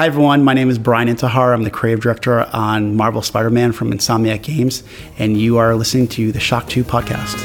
Hi, 0.00 0.06
everyone. 0.06 0.44
My 0.44 0.54
name 0.54 0.70
is 0.70 0.78
Brian 0.78 1.08
Intihar. 1.08 1.52
I'm 1.52 1.62
the 1.62 1.70
creative 1.70 2.00
director 2.00 2.40
on 2.56 2.96
Marvel 2.96 3.20
Spider 3.20 3.50
Man 3.50 3.70
from 3.72 3.92
Insomniac 3.92 4.40
Games, 4.40 4.82
and 5.18 5.38
you 5.38 5.58
are 5.58 5.74
listening 5.74 6.08
to 6.08 6.32
the 6.32 6.40
Shock 6.40 6.70
2 6.70 6.84
podcast. 6.84 7.36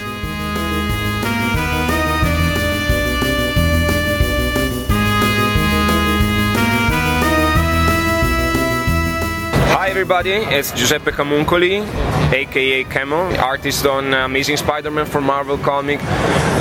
Hi 9.75 9.89
everybody, 9.89 10.31
it's 10.31 10.71
Giuseppe 10.71 11.11
Camuncoli, 11.11 11.85
aka 12.31 12.85
Camo, 12.85 13.35
artist 13.35 13.85
on 13.85 14.13
Amazing 14.13 14.55
Spider-Man 14.55 15.07
for 15.07 15.19
Marvel 15.19 15.57
Comic, 15.57 16.01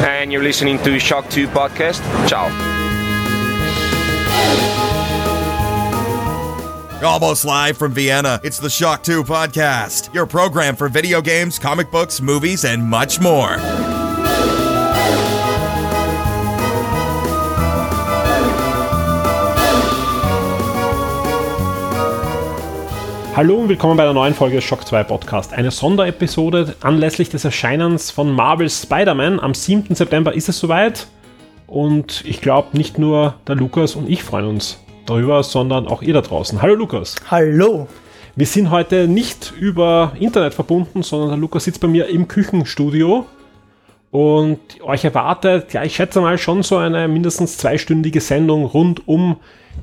and 0.02 0.32
you're 0.32 0.42
listening 0.42 0.82
to 0.82 0.98
Shock 0.98 1.30
2 1.30 1.46
podcast. 1.46 2.02
Ciao. 2.28 2.50
Almost 7.04 7.44
live 7.44 7.76
from 7.76 7.92
Vienna, 7.92 8.40
it's 8.42 8.58
the 8.58 8.70
Shock 8.70 9.02
2 9.02 9.24
podcast, 9.24 10.14
your 10.14 10.24
program 10.24 10.74
for 10.74 10.88
video 10.88 11.20
games, 11.20 11.58
comic 11.58 11.90
books, 11.90 12.22
movies, 12.22 12.64
and 12.64 12.82
much 12.82 13.20
more. 13.20 13.58
Hallo 23.36 23.56
und 23.56 23.68
willkommen 23.68 23.98
bei 23.98 24.04
einer 24.04 24.14
neuen 24.14 24.32
Folge 24.32 24.56
des 24.56 24.64
Shock 24.64 24.86
2 24.86 25.04
Podcast. 25.04 25.52
Eine 25.52 25.70
Sonderepisode 25.70 26.74
anlässlich 26.80 27.28
des 27.28 27.44
Erscheinens 27.44 28.10
von 28.10 28.32
Marvel's 28.32 28.80
Spider-Man. 28.82 29.40
Am 29.40 29.52
7. 29.52 29.94
September 29.94 30.32
ist 30.32 30.48
es 30.48 30.58
soweit. 30.58 31.06
Und 31.66 32.24
ich 32.24 32.40
glaube, 32.40 32.78
nicht 32.78 32.98
nur 32.98 33.34
der 33.46 33.56
Lukas 33.56 33.94
und 33.94 34.08
ich 34.08 34.22
freuen 34.22 34.46
uns 34.46 34.78
darüber, 35.06 35.42
sondern 35.42 35.86
auch 35.86 36.02
ihr 36.02 36.14
da 36.14 36.20
draußen. 36.20 36.62
Hallo 36.62 36.74
Lukas. 36.74 37.16
Hallo. 37.30 37.88
Wir 38.36 38.46
sind 38.46 38.70
heute 38.70 39.06
nicht 39.06 39.52
über 39.58 40.12
Internet 40.18 40.54
verbunden, 40.54 41.02
sondern 41.02 41.30
der 41.30 41.38
Lukas 41.38 41.64
sitzt 41.64 41.80
bei 41.80 41.88
mir 41.88 42.08
im 42.08 42.26
Küchenstudio 42.26 43.26
und 44.10 44.58
euch 44.82 45.04
erwartet, 45.04 45.72
ja, 45.72 45.84
ich 45.84 45.96
schätze 45.96 46.20
mal 46.20 46.38
schon 46.38 46.62
so 46.62 46.76
eine 46.76 47.08
mindestens 47.08 47.58
zweistündige 47.58 48.20
Sendung 48.20 48.64
rund 48.64 49.06
um 49.06 49.36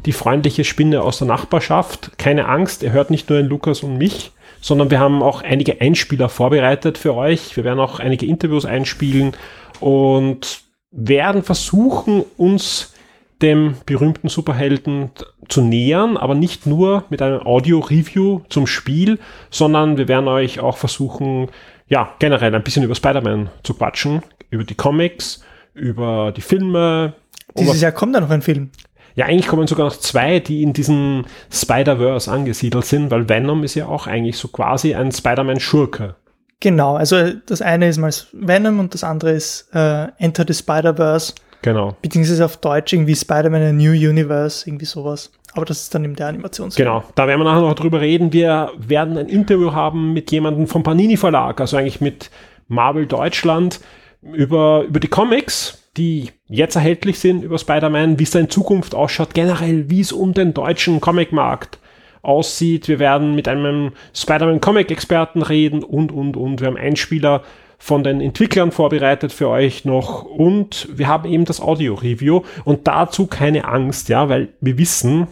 die 0.05 0.13
freundliche 0.13 0.63
Spinne 0.63 1.01
aus 1.01 1.19
der 1.19 1.27
Nachbarschaft. 1.27 2.17
Keine 2.17 2.47
Angst, 2.47 2.83
ihr 2.83 2.91
hört 2.91 3.11
nicht 3.11 3.29
nur 3.29 3.39
den 3.39 3.47
Lukas 3.47 3.83
und 3.83 3.97
mich, 3.97 4.31
sondern 4.61 4.89
wir 4.89 4.99
haben 4.99 5.21
auch 5.21 5.41
einige 5.41 5.81
Einspieler 5.81 6.29
vorbereitet 6.29 6.97
für 6.97 7.13
euch. 7.15 7.55
Wir 7.57 7.63
werden 7.63 7.79
auch 7.79 7.99
einige 7.99 8.25
Interviews 8.25 8.65
einspielen 8.65 9.33
und 9.79 10.61
werden 10.91 11.43
versuchen, 11.43 12.23
uns 12.37 12.93
dem 13.41 13.75
berühmten 13.85 14.29
Superhelden 14.29 15.11
zu 15.47 15.61
nähern, 15.61 16.17
aber 16.17 16.35
nicht 16.35 16.65
nur 16.65 17.05
mit 17.09 17.21
einem 17.21 17.41
Audio-Review 17.41 18.41
zum 18.49 18.67
Spiel, 18.67 19.19
sondern 19.49 19.97
wir 19.97 20.07
werden 20.07 20.27
euch 20.27 20.59
auch 20.59 20.77
versuchen, 20.77 21.49
ja, 21.87 22.13
generell 22.19 22.53
ein 22.55 22.63
bisschen 22.63 22.83
über 22.83 22.95
Spider-Man 22.95 23.49
zu 23.63 23.73
quatschen, 23.73 24.21
über 24.49 24.63
die 24.63 24.75
Comics, 24.75 25.43
über 25.73 26.31
die 26.35 26.41
Filme. 26.41 27.13
Dieses 27.57 27.81
Jahr 27.81 27.91
kommt 27.91 28.15
da 28.15 28.21
noch 28.21 28.29
ein 28.29 28.41
Film. 28.41 28.69
Ja, 29.15 29.25
eigentlich 29.25 29.47
kommen 29.47 29.67
sogar 29.67 29.87
noch 29.87 29.97
zwei, 29.97 30.39
die 30.39 30.63
in 30.63 30.71
diesem 30.73 31.25
Spider-Verse 31.51 32.31
angesiedelt 32.31 32.85
sind, 32.85 33.11
weil 33.11 33.27
Venom 33.27 33.63
ist 33.63 33.75
ja 33.75 33.87
auch 33.87 34.07
eigentlich 34.07 34.37
so 34.37 34.47
quasi 34.47 34.95
ein 34.95 35.11
Spider-Man-Schurke. 35.11 36.15
Genau, 36.61 36.95
also 36.95 37.31
das 37.45 37.61
eine 37.61 37.89
ist 37.89 37.97
mal 37.97 38.13
Venom 38.31 38.79
und 38.79 38.93
das 38.93 39.03
andere 39.03 39.31
ist 39.31 39.67
äh, 39.73 40.07
Enter 40.17 40.45
the 40.47 40.53
Spider-Verse. 40.53 41.33
Genau. 41.61 41.95
Beziehungsweise 42.01 42.45
auf 42.45 42.57
Deutsch 42.57 42.93
irgendwie 42.93 43.15
Spider-Man 43.15 43.61
A 43.61 43.71
New 43.71 43.91
Universe, 43.91 44.67
irgendwie 44.67 44.85
sowas. 44.85 45.31
Aber 45.53 45.65
das 45.65 45.81
ist 45.81 45.95
dann 45.95 46.05
in 46.05 46.15
der 46.15 46.27
Animationsfilm. 46.27 46.87
Genau, 46.87 47.03
da 47.15 47.27
werden 47.27 47.41
wir 47.41 47.43
nachher 47.43 47.61
noch 47.61 47.75
drüber 47.75 48.01
reden. 48.01 48.31
Wir 48.33 48.71
werden 48.77 49.17
ein 49.17 49.27
Interview 49.27 49.73
haben 49.73 50.13
mit 50.13 50.31
jemandem 50.31 50.67
vom 50.67 50.83
Panini 50.83 51.17
Verlag, 51.17 51.59
also 51.59 51.77
eigentlich 51.77 52.01
mit 52.01 52.31
Marvel 52.67 53.05
Deutschland, 53.05 53.81
über, 54.21 54.83
über 54.83 54.99
die 54.99 55.07
Comics, 55.07 55.89
die 55.97 56.29
jetzt 56.47 56.75
erhältlich 56.75 57.19
sind 57.19 57.43
über 57.43 57.57
Spider-Man, 57.57 58.17
wie 58.17 58.23
es 58.23 58.31
da 58.31 58.39
in 58.39 58.49
Zukunft 58.49 58.95
ausschaut, 58.95 59.33
generell, 59.33 59.89
wie 59.89 59.99
es 59.99 60.11
um 60.11 60.33
den 60.33 60.53
deutschen 60.53 61.01
Comicmarkt 61.01 61.79
aussieht. 62.21 62.87
Wir 62.87 62.99
werden 62.99 63.35
mit 63.35 63.47
einem 63.47 63.91
Spider-Man-Comic-Experten 64.13 65.41
reden 65.41 65.83
und, 65.83 66.11
und, 66.11 66.37
und. 66.37 66.61
Wir 66.61 66.67
haben 66.67 66.77
Einspieler 66.77 67.43
von 67.81 68.03
den 68.03 68.21
Entwicklern 68.21 68.71
vorbereitet 68.71 69.33
für 69.33 69.49
euch 69.49 69.85
noch. 69.85 70.23
Und 70.23 70.87
wir 70.93 71.07
haben 71.07 71.27
eben 71.27 71.45
das 71.45 71.59
Audio-Review. 71.59 72.43
Und 72.63 72.87
dazu 72.87 73.25
keine 73.25 73.65
Angst, 73.65 74.07
ja, 74.07 74.29
weil 74.29 74.49
wir 74.61 74.77
wissen, 74.77 75.27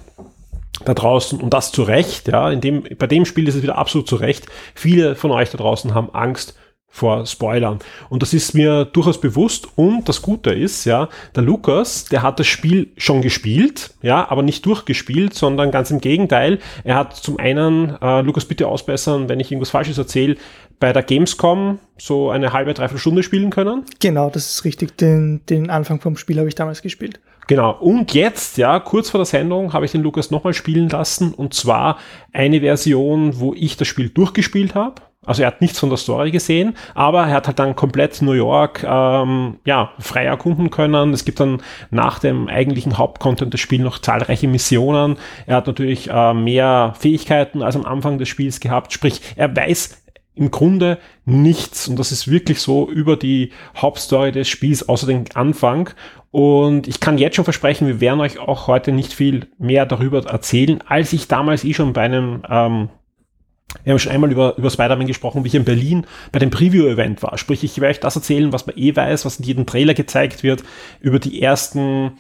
da 0.84 0.96
draußen, 0.96 1.40
und 1.40 1.54
das 1.54 1.72
zu 1.72 1.84
Recht, 1.84 2.28
ja, 2.28 2.50
in 2.50 2.60
dem, 2.60 2.84
bei 2.98 3.06
dem 3.06 3.26
Spiel 3.26 3.48
ist 3.48 3.54
es 3.54 3.62
wieder 3.62 3.78
absolut 3.78 4.10
zu 4.10 4.16
Recht, 4.16 4.48
viele 4.74 5.16
von 5.16 5.30
euch 5.30 5.52
da 5.52 5.60
draußen 5.60 5.94
haben 5.94 6.10
Angst 6.14 6.58
vor 6.90 7.26
Spoilern. 7.26 7.80
Und 8.10 8.22
das 8.24 8.34
ist 8.34 8.54
mir 8.54 8.86
durchaus 8.86 9.22
bewusst. 9.22 9.68
Und 9.76 10.10
das 10.10 10.22
Gute 10.22 10.52
ist, 10.52 10.86
ja, 10.86 11.08
der 11.36 11.44
Lukas, 11.44 12.06
der 12.06 12.24
hat 12.24 12.40
das 12.40 12.48
Spiel 12.48 12.92
schon 12.98 13.22
gespielt, 13.22 13.94
ja, 14.02 14.30
aber 14.30 14.42
nicht 14.42 14.66
durchgespielt, 14.66 15.34
sondern 15.34 15.72
ganz 15.72 15.92
im 15.92 16.02
Gegenteil. 16.02 16.60
Er 16.84 16.96
hat 16.96 17.16
zum 17.16 17.40
einen, 17.40 17.96
äh, 18.02 18.22
Lukas, 18.22 18.46
bitte 18.46 18.68
ausbessern, 18.68 19.30
wenn 19.30 19.40
ich 19.40 19.52
irgendwas 19.52 19.70
Falsches 19.70 19.98
erzähle, 19.98 20.36
bei 20.80 20.94
der 20.94 21.04
Gamescom 21.04 21.80
so 21.98 22.30
eine 22.30 22.54
halbe, 22.54 22.74
dreiviertel 22.74 23.00
Stunde 23.00 23.24
spielen 23.24 23.50
können. 23.50 23.84
Genau, 24.00 24.30
das 24.30 24.50
ist 24.50 24.66
richtig. 24.66 24.98
Den, 24.98 25.42
den 25.50 25.70
Anfang 25.70 26.00
vom 26.00 26.16
Spiel 26.18 26.38
habe 26.38 26.48
ich 26.48 26.56
damals 26.56 26.82
gespielt. 26.82 27.20
Genau. 27.48 27.72
Und 27.80 28.14
jetzt, 28.14 28.58
ja, 28.58 28.80
kurz 28.80 29.10
vor 29.10 29.18
der 29.18 29.26
Sendung 29.26 29.74
habe 29.74 29.84
ich 29.86 29.92
den 29.92 30.04
Lukas 30.04 30.32
nochmal 30.32 30.54
spielen 30.54 30.88
lassen. 30.88 31.34
Und 31.34 31.54
zwar 31.54 31.98
eine 32.32 32.62
Version, 32.62 33.40
wo 33.40 33.54
ich 33.54 33.76
das 33.76 33.88
Spiel 33.88 34.10
durchgespielt 34.10 34.76
habe. 34.76 35.02
Also 35.25 35.41
er 35.44 35.47
hat 35.47 35.59
nichts 35.59 35.78
von 35.78 35.90
der 35.90 35.97
Story 35.97 36.31
gesehen, 36.31 36.75
aber 36.96 37.28
er 37.28 37.34
hat 37.34 37.47
halt 37.47 37.59
dann 37.59 37.75
komplett 37.75 38.22
New 38.22 38.31
York 38.31 38.84
ähm, 38.84 39.57
ja, 39.66 39.91
frei 40.00 40.24
erkunden 40.24 40.69
können. 40.69 41.13
Es 41.13 41.25
gibt 41.25 41.41
dann 41.41 41.62
nach 41.91 42.19
dem 42.19 42.47
eigentlichen 42.47 42.97
Hauptcontent 42.97 43.53
des 43.53 43.59
Spiels 43.59 43.84
noch 43.84 44.00
zahlreiche 44.00 44.47
Missionen. 44.47 45.18
Er 45.46 45.57
hat 45.57 45.68
natürlich 45.68 46.09
äh, 46.09 46.34
mehr 46.34 46.94
Fähigkeiten 46.97 47.62
als 47.62 47.75
am 47.75 47.85
Anfang 47.85 48.18
des 48.18 48.30
Spiels 48.30 48.62
gehabt. 48.62 48.94
Sprich, 48.94 49.22
er 49.35 49.53
weiß 49.53 50.03
im 50.35 50.52
Grunde 50.52 51.00
nichts, 51.25 51.90
und 51.90 52.00
das 52.00 52.13
ist 52.13 52.31
wirklich 52.31 52.62
so, 52.62 52.90
über 52.90 53.18
die 53.18 53.51
Hauptstory 53.75 54.31
des 54.31 54.47
Spiels, 54.47 54.88
außer 54.88 55.06
den 55.06 55.25
Anfang. 55.34 55.90
Und 56.31 56.88
ich 56.88 57.01
kann 57.01 57.18
jetzt 57.18 57.36
schon 57.36 57.44
versprechen, 57.44 57.88
wir 57.88 58.00
werden 58.00 58.22
euch 58.22 58.40
auch 58.40 58.68
heute 58.68 58.94
nicht 58.94 59.12
viel 59.12 59.47
mehr 59.57 59.86
darüber 59.86 60.25
erzählen, 60.25 60.81
als 60.88 61.12
ich 61.12 61.28
damals 61.28 61.66
eh 61.66 61.74
schon 61.74 61.91
bei 61.91 62.03
einem 62.03 62.44
ähm, 62.50 62.90
wir 63.84 63.91
haben 63.91 64.00
schon 64.00 64.12
einmal 64.12 64.31
über, 64.31 64.57
über 64.57 64.69
Spider-Man 64.69 65.07
gesprochen, 65.07 65.44
wie 65.44 65.47
ich 65.50 65.56
in 65.56 65.66
Berlin 65.66 66.06
bei 66.31 66.40
dem 66.40 66.50
Preview-Event 66.50 67.22
war. 67.24 67.38
Sprich, 67.38 67.63
ich 67.63 67.80
werde 67.80 67.91
euch 67.91 68.00
das 68.00 68.16
erzählen, 68.16 68.52
was 68.52 68.66
man 68.66 68.78
eh 68.78 68.96
weiß, 68.96 69.25
was 69.25 69.40
in 69.40 69.46
jedem 69.46 69.66
Trailer 69.66 69.94
gezeigt 69.94 70.44
wird, 70.44 70.63
über 71.02 71.19
die 71.19 71.41
ersten, 71.41 72.13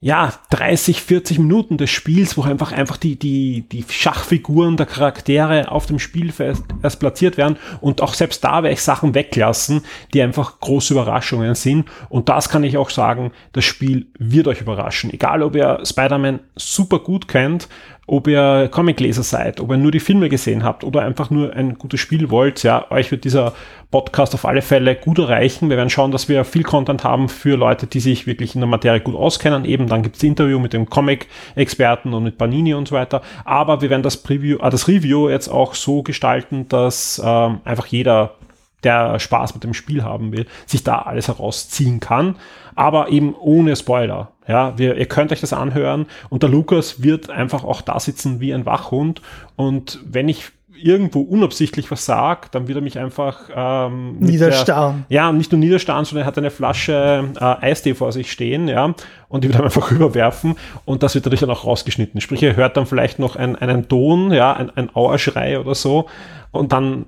ja, 0.00 0.32
30, 0.50 1.02
40 1.02 1.38
Minuten 1.40 1.76
des 1.76 1.90
Spiels, 1.90 2.36
wo 2.36 2.42
einfach, 2.42 2.72
einfach 2.72 2.96
die, 2.96 3.18
die, 3.18 3.68
die 3.68 3.84
Schachfiguren 3.88 4.76
der 4.76 4.86
Charaktere 4.86 5.70
auf 5.70 5.86
dem 5.86 5.98
Spielfeld 5.98 6.58
erst 6.82 7.00
platziert 7.00 7.36
werden. 7.36 7.56
Und 7.80 8.00
auch 8.00 8.14
selbst 8.14 8.42
da 8.44 8.62
werde 8.62 8.72
ich 8.72 8.82
Sachen 8.82 9.14
weglassen, 9.14 9.82
die 10.14 10.22
einfach 10.22 10.60
große 10.60 10.94
Überraschungen 10.94 11.56
sind. 11.56 11.88
Und 12.08 12.28
das 12.28 12.48
kann 12.48 12.64
ich 12.64 12.78
auch 12.78 12.90
sagen, 12.90 13.32
das 13.52 13.64
Spiel 13.64 14.06
wird 14.18 14.48
euch 14.48 14.60
überraschen. 14.60 15.12
Egal, 15.12 15.42
ob 15.42 15.56
ihr 15.56 15.80
Spider-Man 15.84 16.40
super 16.56 17.00
gut 17.00 17.26
kennt, 17.28 17.68
ob 18.08 18.26
ihr 18.26 18.68
Comicleser 18.72 19.22
seid, 19.22 19.60
ob 19.60 19.70
ihr 19.70 19.76
nur 19.76 19.92
die 19.92 20.00
Filme 20.00 20.30
gesehen 20.30 20.64
habt 20.64 20.82
oder 20.82 21.02
einfach 21.02 21.28
nur 21.28 21.52
ein 21.52 21.76
gutes 21.76 22.00
Spiel 22.00 22.30
wollt, 22.30 22.62
ja, 22.62 22.90
euch 22.90 23.10
wird 23.10 23.24
dieser 23.24 23.52
Podcast 23.90 24.34
auf 24.34 24.46
alle 24.46 24.62
Fälle 24.62 24.94
gut 24.94 25.18
erreichen. 25.18 25.68
Wir 25.68 25.76
werden 25.76 25.90
schauen, 25.90 26.10
dass 26.10 26.26
wir 26.26 26.44
viel 26.44 26.62
Content 26.62 27.04
haben 27.04 27.28
für 27.28 27.56
Leute, 27.56 27.86
die 27.86 28.00
sich 28.00 28.26
wirklich 28.26 28.54
in 28.54 28.62
der 28.62 28.68
Materie 28.68 29.00
gut 29.00 29.14
auskennen. 29.14 29.66
Eben 29.66 29.88
dann 29.88 30.02
gibt's 30.02 30.22
Interview 30.22 30.58
mit 30.58 30.72
dem 30.72 30.88
Comic-Experten 30.88 32.14
und 32.14 32.24
mit 32.24 32.38
Panini 32.38 32.72
und 32.72 32.88
so 32.88 32.94
weiter. 32.94 33.20
Aber 33.44 33.82
wir 33.82 33.90
werden 33.90 34.02
das 34.02 34.16
Preview, 34.16 34.56
äh, 34.58 34.70
das 34.70 34.88
Review 34.88 35.28
jetzt 35.28 35.48
auch 35.48 35.74
so 35.74 36.02
gestalten, 36.02 36.66
dass 36.68 37.20
ähm, 37.22 37.60
einfach 37.64 37.86
jeder 37.86 38.36
der 38.84 39.18
Spaß 39.18 39.54
mit 39.54 39.64
dem 39.64 39.74
Spiel 39.74 40.04
haben 40.04 40.32
will, 40.32 40.46
sich 40.66 40.84
da 40.84 41.00
alles 41.00 41.28
herausziehen 41.28 42.00
kann, 42.00 42.36
aber 42.78 43.08
eben 43.08 43.34
ohne 43.34 43.74
Spoiler. 43.74 44.32
Ja, 44.46 44.78
wir, 44.78 44.96
ihr 44.96 45.06
könnt 45.06 45.32
euch 45.32 45.40
das 45.40 45.52
anhören 45.52 46.06
und 46.30 46.42
der 46.42 46.50
Lukas 46.50 47.02
wird 47.02 47.28
einfach 47.28 47.64
auch 47.64 47.82
da 47.82 47.98
sitzen 47.98 48.40
wie 48.40 48.54
ein 48.54 48.64
Wachhund 48.66 49.20
und 49.56 49.98
wenn 50.06 50.28
ich 50.28 50.52
irgendwo 50.80 51.20
unabsichtlich 51.20 51.90
was 51.90 52.04
sage, 52.04 52.48
dann 52.52 52.68
wird 52.68 52.78
er 52.78 52.82
mich 52.82 52.98
einfach 52.98 53.50
ähm, 53.52 54.18
niederstarren. 54.20 55.06
Der, 55.10 55.16
ja, 55.16 55.32
nicht 55.32 55.50
nur 55.50 55.58
niederstarren, 55.58 56.04
sondern 56.04 56.24
er 56.24 56.26
hat 56.28 56.38
eine 56.38 56.50
Flasche 56.50 57.32
äh, 57.34 57.44
Eistee 57.44 57.94
vor 57.94 58.12
sich 58.12 58.30
stehen, 58.30 58.68
ja, 58.68 58.94
und 59.28 59.44
die 59.44 59.48
wird 59.48 59.58
dann 59.58 59.64
einfach 59.64 59.90
rüberwerfen 59.90 60.56
und 60.84 61.02
das 61.02 61.14
wird 61.14 61.26
dadurch 61.26 61.40
dann 61.40 61.50
auch 61.50 61.64
rausgeschnitten. 61.64 62.20
Sprich, 62.20 62.42
ihr 62.42 62.56
hört 62.56 62.76
dann 62.76 62.86
vielleicht 62.86 63.18
noch 63.18 63.36
ein, 63.36 63.56
einen 63.56 63.88
Ton, 63.88 64.32
ja, 64.32 64.52
ein, 64.54 64.70
ein 64.70 64.94
Auerschrei 64.94 65.58
oder 65.58 65.74
so 65.74 66.08
und 66.50 66.72
dann 66.72 67.06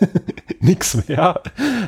nichts 0.60 1.08
mehr. 1.08 1.40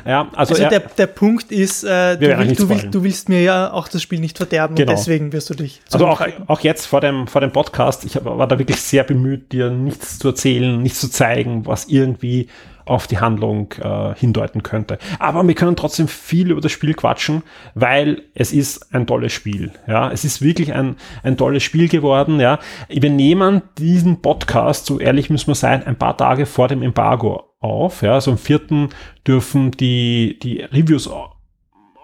Ja, 0.05 0.27
also, 0.35 0.53
Also 0.53 0.63
er, 0.63 0.69
der, 0.69 0.79
der 0.81 1.07
Punkt 1.07 1.51
ist, 1.51 1.83
äh, 1.83 2.17
du, 2.17 2.21
will, 2.21 2.55
du, 2.55 2.69
willst, 2.69 2.87
du 2.91 3.03
willst 3.03 3.29
mir 3.29 3.41
ja 3.41 3.71
auch 3.71 3.87
das 3.87 4.01
Spiel 4.01 4.19
nicht 4.19 4.37
verderben 4.37 4.75
Genau. 4.75 4.91
und 4.91 4.97
deswegen 4.97 5.31
wirst 5.31 5.49
du 5.49 5.53
dich 5.53 5.81
also 5.91 6.07
auch, 6.07 6.21
auch 6.47 6.59
jetzt 6.59 6.85
vor 6.85 7.01
dem, 7.01 7.27
vor 7.27 7.41
dem 7.41 7.51
Podcast, 7.51 8.05
ich 8.05 8.15
hab, 8.15 8.25
war 8.25 8.47
da 8.47 8.59
wirklich 8.59 8.81
sehr 8.81 9.03
bemüht, 9.03 9.51
dir 9.51 9.69
nichts 9.69 10.19
zu 10.19 10.29
erzählen, 10.29 10.81
nichts 10.81 10.99
zu 10.99 11.09
zeigen, 11.09 11.65
was 11.65 11.85
irgendwie 11.85 12.49
auf 12.85 13.07
die 13.07 13.17
Handlung 13.19 13.71
äh, 13.81 14.13
hindeuten 14.15 14.63
könnte. 14.63 14.97
Aber 15.19 15.45
wir 15.47 15.55
können 15.55 15.75
trotzdem 15.75 16.07
viel 16.07 16.51
über 16.51 16.61
das 16.61 16.71
Spiel 16.71 16.93
quatschen, 16.93 17.43
weil 17.73 18.21
es 18.35 18.53
ist 18.53 18.93
ein 18.93 19.07
tolles 19.07 19.33
Spiel. 19.33 19.71
Ja, 19.87 20.11
es 20.11 20.23
ist 20.23 20.41
wirklich 20.41 20.73
ein, 20.73 20.95
ein 21.23 21.35
tolles 21.37 21.63
Spiel 21.63 21.89
geworden. 21.89 22.39
Ja, 22.39 22.59
wir 22.87 23.09
nehmen 23.09 23.63
diesen 23.77 24.21
Podcast, 24.21 24.85
so 24.85 24.99
ehrlich 24.99 25.29
müssen 25.29 25.47
wir 25.47 25.55
sein, 25.55 25.85
ein 25.85 25.95
paar 25.97 26.15
Tage 26.15 26.45
vor 26.45 26.67
dem 26.67 26.81
Embargo 26.83 27.43
auf. 27.59 28.01
Ja, 28.03 28.21
so 28.21 28.31
am 28.31 28.37
vierten 28.37 28.89
dürfen 29.25 29.71
die, 29.71 30.37
die 30.41 30.61
Reviews 30.61 31.07
au- 31.07 31.31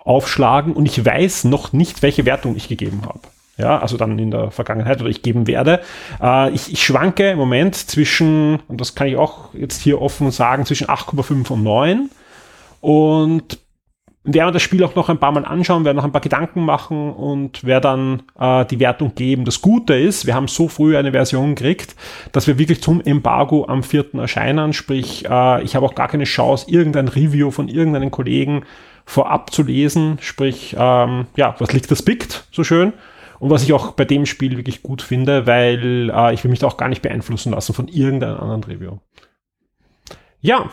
aufschlagen 0.04 0.74
und 0.74 0.88
ich 0.88 1.06
weiß 1.06 1.44
noch 1.44 1.74
nicht, 1.74 2.02
welche 2.02 2.26
Wertung 2.26 2.56
ich 2.56 2.68
gegeben 2.68 3.02
habe. 3.06 3.20
Ja, 3.62 3.78
also 3.78 3.96
dann 3.96 4.18
in 4.18 4.32
der 4.32 4.50
Vergangenheit 4.50 5.00
oder 5.02 5.10
ich 5.10 5.22
geben 5.22 5.46
werde. 5.46 5.82
Äh, 6.22 6.50
ich, 6.52 6.74
ich 6.74 6.84
schwanke 6.84 7.30
im 7.30 7.38
Moment 7.38 7.76
zwischen, 7.76 8.60
und 8.68 8.82
das 8.82 8.96
kann 8.96 9.08
ich 9.08 9.16
auch 9.16 9.54
jetzt 9.54 9.82
hier 9.82 10.02
offen 10.02 10.32
sagen, 10.32 10.66
zwischen 10.66 10.88
8,5 10.88 11.52
und 11.52 11.64
9. 11.64 12.10
Und 12.82 13.60
werden 14.24 14.48
wir 14.48 14.52
das 14.52 14.62
Spiel 14.62 14.84
auch 14.84 14.96
noch 14.96 15.10
ein 15.10 15.20
paar 15.20 15.32
Mal 15.32 15.46
anschauen, 15.46 15.86
werden 15.86 15.98
noch 15.98 16.04
ein 16.04 16.12
paar 16.12 16.22
Gedanken 16.22 16.64
machen 16.64 17.12
und 17.12 17.64
werde 17.64 17.88
dann 17.88 18.24
äh, 18.40 18.66
die 18.66 18.80
Wertung 18.80 19.14
geben. 19.14 19.46
Das 19.46 19.62
Gute 19.62 19.96
ist, 19.96 20.26
wir 20.26 20.34
haben 20.34 20.48
so 20.48 20.68
früh 20.68 20.98
eine 20.98 21.12
Version 21.12 21.56
gekriegt, 21.56 21.96
dass 22.32 22.48
wir 22.48 22.58
wirklich 22.58 22.82
zum 22.82 23.02
Embargo 23.02 23.66
am 23.68 23.84
4. 23.84 24.16
erscheinen. 24.16 24.74
Sprich, 24.74 25.26
äh, 25.28 25.64
ich 25.64 25.76
habe 25.76 25.86
auch 25.86 25.96
gar 25.96 26.08
keine 26.08 26.24
Chance, 26.24 26.66
irgendein 26.70 27.08
Review 27.08 27.52
von 27.52 27.68
irgendeinem 27.68 28.10
Kollegen 28.10 28.64
vorab 29.06 29.52
zu 29.52 29.64
lesen. 29.64 30.18
Sprich, 30.22 30.76
ähm, 30.78 31.26
ja, 31.36 31.56
was 31.60 31.74
liegt 31.74 31.92
das 31.92 32.04
pickt, 32.04 32.46
so 32.52 32.64
schön. 32.64 32.94
Und 33.42 33.50
was 33.50 33.64
ich 33.64 33.74
auch 33.74 33.94
bei 33.94 34.06
dem 34.06 34.28
Spiel 34.28 34.56
wirklich 34.56 34.84
gut 34.84 35.02
finde, 35.02 35.48
weil 35.48 36.12
äh, 36.14 36.32
ich 36.32 36.44
will 36.44 36.52
mich 36.52 36.60
da 36.60 36.68
auch 36.68 36.78
gar 36.78 36.90
nicht 36.90 37.02
beeinflussen 37.02 37.52
lassen 37.52 37.74
von 37.74 37.88
irgendeinem 37.88 38.38
anderen 38.38 38.64
Review. 38.64 39.00
Ja, 40.42 40.70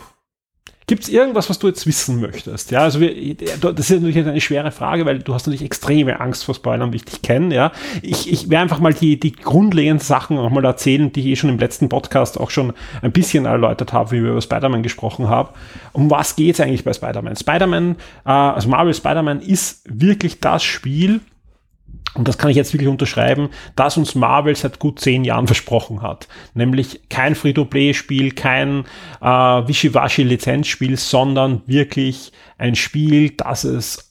Gibt 0.85 1.03
es 1.03 1.09
irgendwas, 1.09 1.49
was 1.49 1.59
du 1.59 1.67
jetzt 1.67 1.85
wissen 1.85 2.19
möchtest? 2.19 2.71
Ja, 2.71 2.81
also 2.81 2.99
wir, 2.99 3.35
das 3.35 3.91
ist 3.91 4.01
natürlich 4.01 4.17
eine 4.17 4.41
schwere 4.41 4.71
Frage, 4.71 5.05
weil 5.05 5.19
du 5.19 5.35
hast 5.35 5.45
natürlich 5.45 5.63
extreme 5.63 6.19
Angst 6.19 6.43
vor 6.43 6.55
Spoilern, 6.55 6.91
wie 6.93 6.97
ich 6.97 7.05
dich 7.05 7.21
kenne. 7.21 7.53
Ja, 7.53 7.71
ich, 8.01 8.31
ich 8.31 8.49
werde 8.49 8.63
einfach 8.63 8.79
mal 8.79 8.93
die, 8.93 9.19
die 9.19 9.31
grundlegenden 9.31 9.99
Sachen 9.99 10.37
nochmal 10.37 10.65
erzählen, 10.65 11.11
die 11.11 11.19
ich 11.19 11.25
eh 11.27 11.35
schon 11.35 11.51
im 11.51 11.59
letzten 11.59 11.89
Podcast 11.89 12.39
auch 12.39 12.49
schon 12.49 12.73
ein 13.03 13.11
bisschen 13.11 13.45
erläutert 13.45 13.93
habe, 13.93 14.11
wie 14.11 14.23
wir 14.23 14.31
über 14.31 14.41
Spider-Man 14.41 14.81
gesprochen 14.81 15.27
haben. 15.27 15.49
Um 15.91 16.09
was 16.09 16.35
geht 16.35 16.55
es 16.55 16.59
eigentlich 16.59 16.83
bei 16.83 16.93
Spider-Man? 16.93 17.35
Spider-Man, 17.35 17.95
äh, 18.25 18.29
also 18.29 18.69
Marvel 18.69 18.93
Spider-Man 18.95 19.41
ist 19.41 19.83
wirklich 19.85 20.39
das 20.39 20.63
Spiel, 20.63 21.21
und 22.15 22.27
das 22.27 22.37
kann 22.37 22.49
ich 22.49 22.57
jetzt 22.57 22.73
wirklich 22.73 22.89
unterschreiben, 22.89 23.49
das 23.75 23.97
uns 23.97 24.15
Marvel 24.15 24.55
seit 24.55 24.79
gut 24.79 24.99
zehn 24.99 25.23
Jahren 25.23 25.47
versprochen 25.47 26.01
hat. 26.01 26.27
Nämlich 26.53 27.09
kein 27.09 27.35
Free-to-Play-Spiel, 27.35 28.31
kein 28.31 28.85
äh, 29.21 29.25
Wischiwaschi-Lizenzspiel, 29.25 30.97
sondern 30.97 31.61
wirklich 31.65 32.31
ein 32.57 32.75
Spiel, 32.75 33.31
das 33.31 33.63
es 33.63 34.09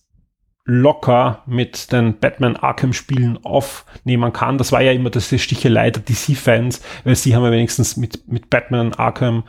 locker 0.65 1.43
mit 1.47 1.93
den 1.93 2.19
Batman 2.19 2.56
Arkham-Spielen 2.56 3.43
aufnehmen 3.43 4.33
kann. 4.35 4.59
Das 4.59 4.71
war 4.71 4.83
ja 4.83 4.93
immer 4.93 5.11
das 5.11 5.29
Stichelei 5.29 5.91
der 5.91 6.03
DC-Fans, 6.03 6.83
weil 7.05 7.17
sie 7.17 7.35
haben 7.35 7.44
ja 7.44 7.51
wenigstens 7.51 7.97
mit, 7.97 8.29
mit 8.29 8.51
Batman 8.51 8.93
Arkham 8.93 9.44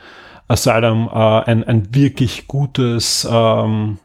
Asylum 0.48 1.08
äh, 1.12 1.16
ein, 1.16 1.62
ein 1.62 1.94
wirklich 1.94 2.48
gutes 2.48 3.28
ähm, 3.30 3.98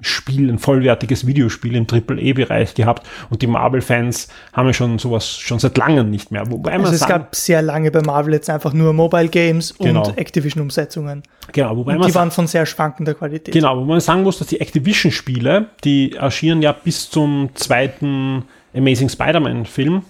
Spiel, 0.00 0.48
ein 0.48 0.60
vollwertiges 0.60 1.26
Videospiel 1.26 1.74
im 1.74 1.88
Triple-E-Bereich 1.88 2.74
gehabt 2.74 3.04
und 3.30 3.42
die 3.42 3.48
Marvel-Fans 3.48 4.28
haben 4.52 4.68
ja 4.68 4.72
schon 4.72 5.00
sowas 5.00 5.28
schon 5.36 5.58
seit 5.58 5.76
langem 5.76 6.08
nicht 6.08 6.30
mehr. 6.30 6.48
Wobei 6.52 6.70
man 6.72 6.82
Also 6.82 6.92
es 6.94 7.00
sagen, 7.00 7.24
gab 7.24 7.34
sehr 7.34 7.62
lange 7.62 7.90
bei 7.90 8.00
Marvel 8.02 8.34
jetzt 8.34 8.48
einfach 8.48 8.72
nur 8.72 8.92
Mobile 8.92 9.26
Games 9.28 9.74
Genau. 9.76 10.06
und 10.06 10.16
Activision-Umsetzungen. 10.16 11.24
genau, 11.52 11.76
wobei 11.76 11.94
Und 11.94 11.98
man 11.98 12.08
die 12.08 12.14
waren 12.14 12.30
von 12.30 12.46
sehr 12.46 12.64
schwankender 12.64 13.14
Qualität. 13.14 13.52
Genau, 13.52 13.76
wo 13.76 13.84
man 13.84 13.98
sagen 13.98 14.22
muss, 14.22 14.38
dass 14.38 14.46
die 14.46 14.60
Activision-Spiele, 14.60 15.66
die 15.82 16.12
erschienen 16.12 16.62
ja 16.62 16.70
bis 16.70 17.10
zum 17.10 17.50
zweiten 17.54 18.44
Amazing 18.76 19.08
Spider-Man-Film. 19.08 20.02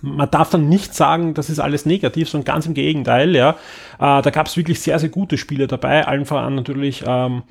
Man 0.00 0.30
darf 0.30 0.48
dann 0.50 0.68
nicht 0.68 0.94
sagen, 0.94 1.34
das 1.34 1.50
ist 1.50 1.58
alles 1.58 1.84
negativ, 1.84 2.30
sondern 2.30 2.54
ganz 2.54 2.64
im 2.66 2.72
Gegenteil, 2.72 3.34
ja. 3.36 3.50
Äh, 3.98 4.22
da 4.22 4.30
gab 4.30 4.46
es 4.46 4.56
wirklich 4.56 4.80
sehr, 4.80 4.98
sehr 4.98 5.08
gute 5.10 5.36
Spiele 5.36 5.66
dabei, 5.66 6.06
allen 6.06 6.24
voran 6.24 6.54
natürlich 6.54 7.04
ähm, 7.06 7.42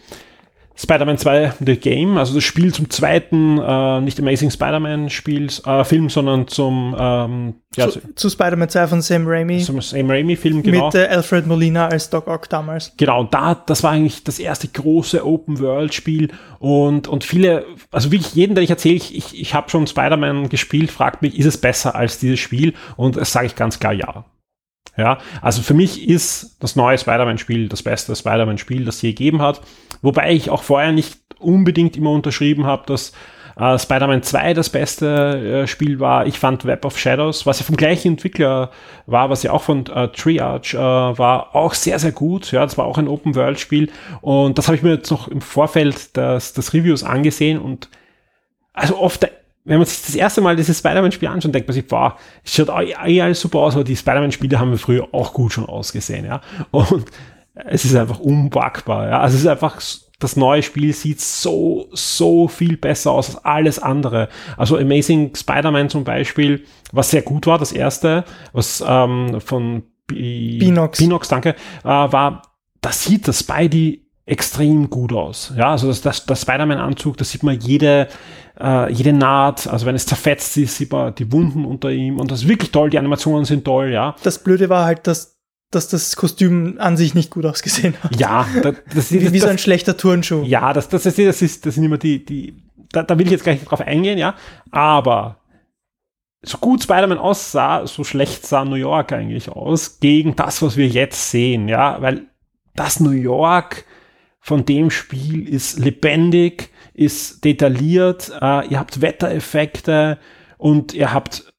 Spider-Man 0.77 1.17
2 1.17 1.53
The 1.65 1.77
Game, 1.77 2.17
also 2.17 2.35
das 2.35 2.43
Spiel 2.43 2.73
zum 2.73 2.89
zweiten, 2.89 3.57
äh, 3.59 4.01
nicht 4.01 4.19
Amazing 4.19 4.51
Spider-Man-Spiel, 4.51 5.47
äh, 5.65 5.83
Film, 5.85 6.09
sondern 6.09 6.47
zum, 6.47 6.93
ähm, 6.99 7.55
ja, 7.77 7.89
zu, 7.89 8.01
zu 8.15 8.29
Spider-Man 8.29 8.67
2 8.67 8.87
von 8.87 9.01
Sam 9.01 9.25
Raimi 9.25 9.61
zum 9.61 9.81
Sam 9.81 10.09
Raimi-Film, 10.09 10.63
genau. 10.63 10.87
mit 10.87 10.95
äh, 10.95 11.07
Alfred 11.07 11.47
Molina 11.47 11.87
als 11.87 12.09
Doc 12.09 12.27
Ock 12.27 12.49
damals. 12.49 12.91
Genau, 12.97 13.21
und 13.21 13.33
da, 13.33 13.55
das 13.55 13.83
war 13.83 13.91
eigentlich 13.91 14.25
das 14.25 14.37
erste 14.37 14.67
große 14.67 15.25
Open-World-Spiel 15.25 16.31
und, 16.59 17.07
und 17.07 17.23
viele, 17.23 17.65
also 17.91 18.11
wirklich 18.11 18.35
jeden, 18.35 18.55
den 18.55 18.63
ich 18.65 18.69
erzähle, 18.69 18.95
ich, 18.95 19.15
ich, 19.15 19.39
ich 19.39 19.53
habe 19.53 19.69
schon 19.69 19.87
Spider-Man 19.87 20.49
gespielt, 20.49 20.91
fragt 20.91 21.21
mich, 21.21 21.39
ist 21.39 21.45
es 21.45 21.57
besser 21.57 21.95
als 21.95 22.19
dieses 22.19 22.39
Spiel? 22.39 22.73
Und 22.97 23.15
das 23.15 23.31
sage 23.31 23.45
ich 23.47 23.55
ganz 23.55 23.79
klar 23.79 23.93
ja. 23.93 24.25
Ja, 24.97 25.17
also 25.41 25.61
für 25.61 25.73
mich 25.73 26.07
ist 26.07 26.57
das 26.61 26.75
neue 26.75 26.97
Spider-Man-Spiel 26.97 27.67
das 27.67 27.83
beste 27.83 28.15
Spider-Man-Spiel, 28.15 28.85
das 28.85 29.01
je 29.01 29.11
gegeben 29.11 29.41
hat. 29.41 29.61
Wobei 30.01 30.31
ich 30.31 30.49
auch 30.49 30.63
vorher 30.63 30.91
nicht 30.91 31.17
unbedingt 31.39 31.97
immer 31.97 32.11
unterschrieben 32.11 32.65
habe, 32.65 32.85
dass 32.85 33.11
äh, 33.57 33.77
Spider-Man 33.77 34.23
2 34.23 34.53
das 34.53 34.69
beste 34.69 35.63
äh, 35.63 35.67
Spiel 35.67 35.99
war. 35.99 36.25
Ich 36.27 36.39
fand 36.39 36.65
Web 36.65 36.85
of 36.85 36.97
Shadows, 36.97 37.45
was 37.45 37.59
ja 37.59 37.65
vom 37.65 37.77
gleichen 37.77 38.09
Entwickler 38.09 38.71
war, 39.05 39.29
was 39.29 39.43
ja 39.43 39.51
auch 39.51 39.63
von 39.63 39.85
äh, 39.87 40.09
Triage 40.09 40.77
äh, 40.77 40.79
war, 40.79 41.55
auch 41.55 41.73
sehr, 41.73 41.99
sehr 41.99 42.11
gut. 42.11 42.51
Ja, 42.51 42.63
das 42.63 42.77
war 42.77 42.85
auch 42.85 42.97
ein 42.97 43.07
Open-World-Spiel. 43.07 43.91
Und 44.21 44.57
das 44.57 44.67
habe 44.67 44.77
ich 44.77 44.83
mir 44.83 44.95
jetzt 44.95 45.11
noch 45.11 45.27
im 45.27 45.41
Vorfeld 45.41 46.15
des, 46.17 46.53
des 46.53 46.73
Reviews 46.73 47.03
angesehen 47.03 47.59
und 47.59 47.89
also 48.73 48.99
oft, 48.99 49.25
wenn 49.65 49.79
man 49.79 49.85
sich 49.87 50.01
das 50.05 50.15
erste 50.15 50.41
Mal 50.41 50.55
dieses 50.55 50.77
Spider-Man-Spiel 50.77 51.27
anschaut, 51.27 51.53
denkt 51.53 51.67
man 51.67 51.73
sich, 51.73 51.87
boah, 51.87 52.17
es 52.43 52.53
schaut 52.55 52.69
eh 52.69 53.21
alles 53.21 53.41
super 53.41 53.59
aus, 53.59 53.73
aber 53.73 53.83
die 53.83 53.95
Spider-Man-Spiele 53.95 54.59
haben 54.59 54.71
wir 54.71 54.77
früher 54.77 55.07
auch 55.11 55.33
gut 55.33 55.53
schon 55.53 55.65
ausgesehen, 55.65 56.25
ja. 56.25 56.41
Und 56.71 57.05
es 57.55 57.83
ist 57.83 57.95
einfach 57.95 58.19
unpackbar, 58.19 59.09
ja. 59.09 59.19
Also 59.19 59.35
es 59.35 59.41
ist 59.41 59.47
einfach, 59.47 59.81
das 60.19 60.35
neue 60.35 60.61
Spiel 60.61 60.93
sieht 60.93 61.19
so, 61.19 61.87
so 61.91 62.47
viel 62.47 62.77
besser 62.77 63.11
aus 63.11 63.35
als 63.35 63.43
alles 63.45 63.79
andere. 63.79 64.29
Also 64.55 64.77
Amazing 64.77 65.35
Spider-Man 65.35 65.89
zum 65.89 66.03
Beispiel, 66.03 66.63
was 66.91 67.09
sehr 67.09 67.23
gut 67.23 67.47
war, 67.47 67.57
das 67.57 67.71
erste, 67.71 68.23
was 68.53 68.83
ähm, 68.87 69.41
von 69.41 69.83
Bi- 70.07 70.59
Binox. 70.59 70.99
Binox, 70.99 71.27
danke, 71.27 71.55
äh, 71.83 71.87
war, 71.87 72.43
das 72.81 73.03
sieht 73.03 73.27
das 73.27 73.39
Spidey 73.39 74.04
extrem 74.25 74.89
gut 74.89 75.13
aus. 75.13 75.53
Ja, 75.55 75.71
also 75.71 75.87
das, 75.87 76.01
das, 76.01 76.25
das 76.25 76.41
Spider-Man-Anzug, 76.41 77.17
da 77.17 77.23
sieht 77.23 77.43
man 77.43 77.59
jede, 77.59 78.07
äh, 78.59 78.91
jede 78.91 79.13
Naht, 79.13 79.67
also 79.67 79.85
wenn 79.85 79.95
es 79.95 80.05
zerfetzt 80.05 80.57
ist, 80.57 80.77
sieht 80.77 80.91
man 80.91 81.13
die 81.13 81.31
Wunden 81.31 81.65
unter 81.65 81.91
ihm 81.91 82.19
und 82.19 82.31
das 82.31 82.41
ist 82.41 82.47
wirklich 82.47 82.71
toll, 82.71 82.89
die 82.89 82.97
Animationen 82.97 83.45
sind 83.45 83.65
toll, 83.65 83.91
ja. 83.91 84.15
Das 84.23 84.43
Blöde 84.43 84.69
war 84.69 84.85
halt, 84.85 85.05
dass, 85.05 85.37
dass 85.69 85.89
das 85.89 86.15
Kostüm 86.15 86.77
an 86.79 86.97
sich 86.97 87.13
nicht 87.13 87.29
gut 87.29 87.45
ausgesehen 87.45 87.95
hat. 88.01 88.19
Ja, 88.19 88.47
da, 88.63 88.73
das, 88.93 89.11
Wie, 89.11 89.19
das, 89.19 89.33
wie 89.33 89.39
so 89.39 89.45
das, 89.45 89.51
ein 89.51 89.59
schlechter 89.59 89.95
Turnschuh. 89.95 90.43
ja, 90.43 90.73
das, 90.73 90.89
das, 90.89 91.05
ist, 91.05 91.19
das, 91.19 91.41
ist, 91.43 91.65
das 91.65 91.75
sind 91.75 91.83
immer 91.83 91.99
die, 91.99 92.25
die 92.25 92.65
da, 92.91 93.03
da 93.03 93.17
will 93.19 93.25
ich 93.25 93.31
jetzt 93.31 93.43
gleich 93.43 93.63
drauf 93.63 93.81
eingehen, 93.81 94.17
ja, 94.17 94.35
aber 94.71 95.41
so 96.41 96.57
gut 96.57 96.83
Spider-Man 96.83 97.17
aussah, 97.17 97.85
so 97.87 98.03
schlecht 98.03 98.45
sah 98.45 98.65
New 98.65 98.75
York 98.75 99.11
eigentlich 99.11 99.49
aus, 99.49 99.99
gegen 99.99 100.35
das, 100.35 100.61
was 100.61 100.77
wir 100.77 100.87
jetzt 100.87 101.31
sehen, 101.31 101.67
ja, 101.67 102.01
weil 102.01 102.27
das 102.75 102.99
New 102.99 103.11
York 103.11 103.85
von 104.45 104.63
dem 104.63 104.91
Spiel 104.91 105.49
ist 105.49 105.79
lebendig, 105.79 106.69
ist 106.93 107.43
detailliert, 107.43 108.31
äh, 108.39 108.67
ihr 108.67 108.77
habt 108.77 109.01
Wettereffekte 109.01 110.19
und 110.59 110.93
ihr 110.93 111.11
habt 111.11 111.51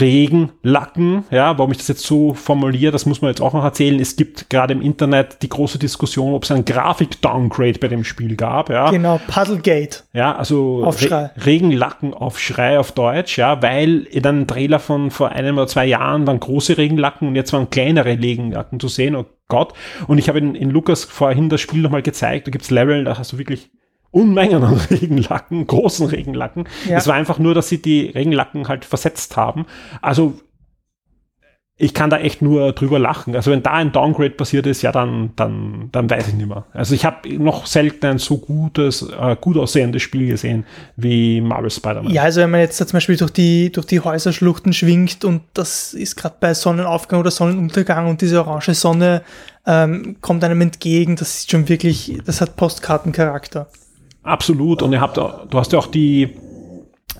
Regenlacken, 0.00 1.24
ja, 1.30 1.58
warum 1.58 1.70
ich 1.70 1.78
das 1.78 1.88
jetzt 1.88 2.04
so 2.04 2.32
formuliere, 2.32 2.92
das 2.92 3.04
muss 3.04 3.20
man 3.20 3.30
jetzt 3.30 3.42
auch 3.42 3.52
noch 3.52 3.64
erzählen. 3.64 4.00
Es 4.00 4.16
gibt 4.16 4.48
gerade 4.48 4.72
im 4.72 4.80
Internet 4.80 5.42
die 5.42 5.48
große 5.48 5.78
Diskussion, 5.78 6.32
ob 6.32 6.44
es 6.44 6.50
ein 6.50 6.64
Grafik-Downgrade 6.64 7.78
bei 7.78 7.88
dem 7.88 8.02
Spiel 8.02 8.36
gab, 8.36 8.70
ja. 8.70 8.90
Genau, 8.90 9.20
Puddlegate. 9.28 10.04
Ja, 10.14 10.34
also 10.34 10.82
Aufschrei. 10.84 11.30
Re 11.36 11.46
Regenlacken 11.46 12.14
auf 12.14 12.38
Schrei 12.38 12.78
auf 12.78 12.92
Deutsch, 12.92 13.36
ja, 13.36 13.60
weil 13.60 14.04
in 14.04 14.24
einem 14.24 14.46
Trailer 14.46 14.78
von 14.78 15.10
vor 15.10 15.30
einem 15.30 15.56
oder 15.56 15.66
zwei 15.66 15.84
Jahren 15.84 16.26
waren 16.26 16.40
große 16.40 16.78
Regenlacken 16.78 17.28
und 17.28 17.36
jetzt 17.36 17.52
waren 17.52 17.68
kleinere 17.68 18.18
Regenlacken 18.18 18.80
zu 18.80 18.88
sehen, 18.88 19.14
oh 19.14 19.26
Gott. 19.48 19.74
Und 20.06 20.16
ich 20.16 20.28
habe 20.28 20.38
in, 20.38 20.54
in 20.54 20.70
Lukas 20.70 21.04
vorhin 21.04 21.50
das 21.50 21.60
Spiel 21.60 21.82
nochmal 21.82 22.02
gezeigt, 22.02 22.46
da 22.46 22.50
gibt's 22.50 22.70
Level, 22.70 23.04
da 23.04 23.18
hast 23.18 23.32
du 23.32 23.38
wirklich 23.38 23.70
Unmengen 24.12 24.62
an 24.62 24.74
Regenlacken, 24.90 25.66
großen 25.66 26.06
Regenlacken. 26.06 26.68
Ja. 26.88 26.98
Es 26.98 27.08
war 27.08 27.14
einfach 27.14 27.38
nur, 27.38 27.54
dass 27.54 27.68
sie 27.68 27.82
die 27.82 28.10
Regenlacken 28.10 28.68
halt 28.68 28.84
versetzt 28.84 29.36
haben. 29.36 29.66
Also 30.00 30.34
ich 31.82 31.94
kann 31.94 32.10
da 32.10 32.18
echt 32.18 32.42
nur 32.42 32.72
drüber 32.74 33.00
lachen. 33.00 33.34
Also 33.34 33.50
wenn 33.50 33.62
da 33.62 33.72
ein 33.72 33.90
Downgrade 33.90 34.30
passiert 34.30 34.66
ist, 34.68 34.82
ja, 34.82 34.92
dann, 34.92 35.30
dann, 35.34 35.88
dann 35.90 36.08
weiß 36.08 36.28
ich 36.28 36.34
nicht 36.34 36.46
mehr. 36.46 36.64
Also 36.72 36.94
ich 36.94 37.04
habe 37.04 37.28
noch 37.42 37.66
selten 37.66 38.06
ein 38.06 38.18
so 38.18 38.38
gutes, 38.38 39.02
äh, 39.02 39.36
gut 39.40 39.56
aussehendes 39.56 40.02
Spiel 40.02 40.28
gesehen 40.28 40.64
wie 40.94 41.40
Marvel 41.40 41.70
Spider-Man. 41.70 42.12
Ja, 42.12 42.22
also 42.22 42.40
wenn 42.40 42.50
man 42.50 42.60
jetzt 42.60 42.76
zum 42.76 42.86
Beispiel 42.92 43.16
durch 43.16 43.32
die, 43.32 43.72
durch 43.72 43.86
die 43.86 43.98
Häuserschluchten 43.98 44.72
schwingt 44.72 45.24
und 45.24 45.42
das 45.54 45.94
ist 45.94 46.14
gerade 46.14 46.36
bei 46.38 46.54
Sonnenaufgang 46.54 47.18
oder 47.18 47.32
Sonnenuntergang 47.32 48.08
und 48.08 48.20
diese 48.20 48.38
orange 48.38 48.74
Sonne 48.74 49.22
ähm, 49.66 50.18
kommt 50.20 50.44
einem 50.44 50.60
entgegen, 50.60 51.16
das 51.16 51.38
ist 51.38 51.50
schon 51.50 51.68
wirklich, 51.68 52.20
das 52.24 52.40
hat 52.40 52.54
Postkartencharakter. 52.54 53.66
Absolut. 54.22 54.82
Und 54.82 54.92
ihr 54.92 55.00
habt, 55.00 55.16
du 55.16 55.58
hast 55.58 55.72
ja 55.72 55.78
auch 55.78 55.86
die, 55.86 56.36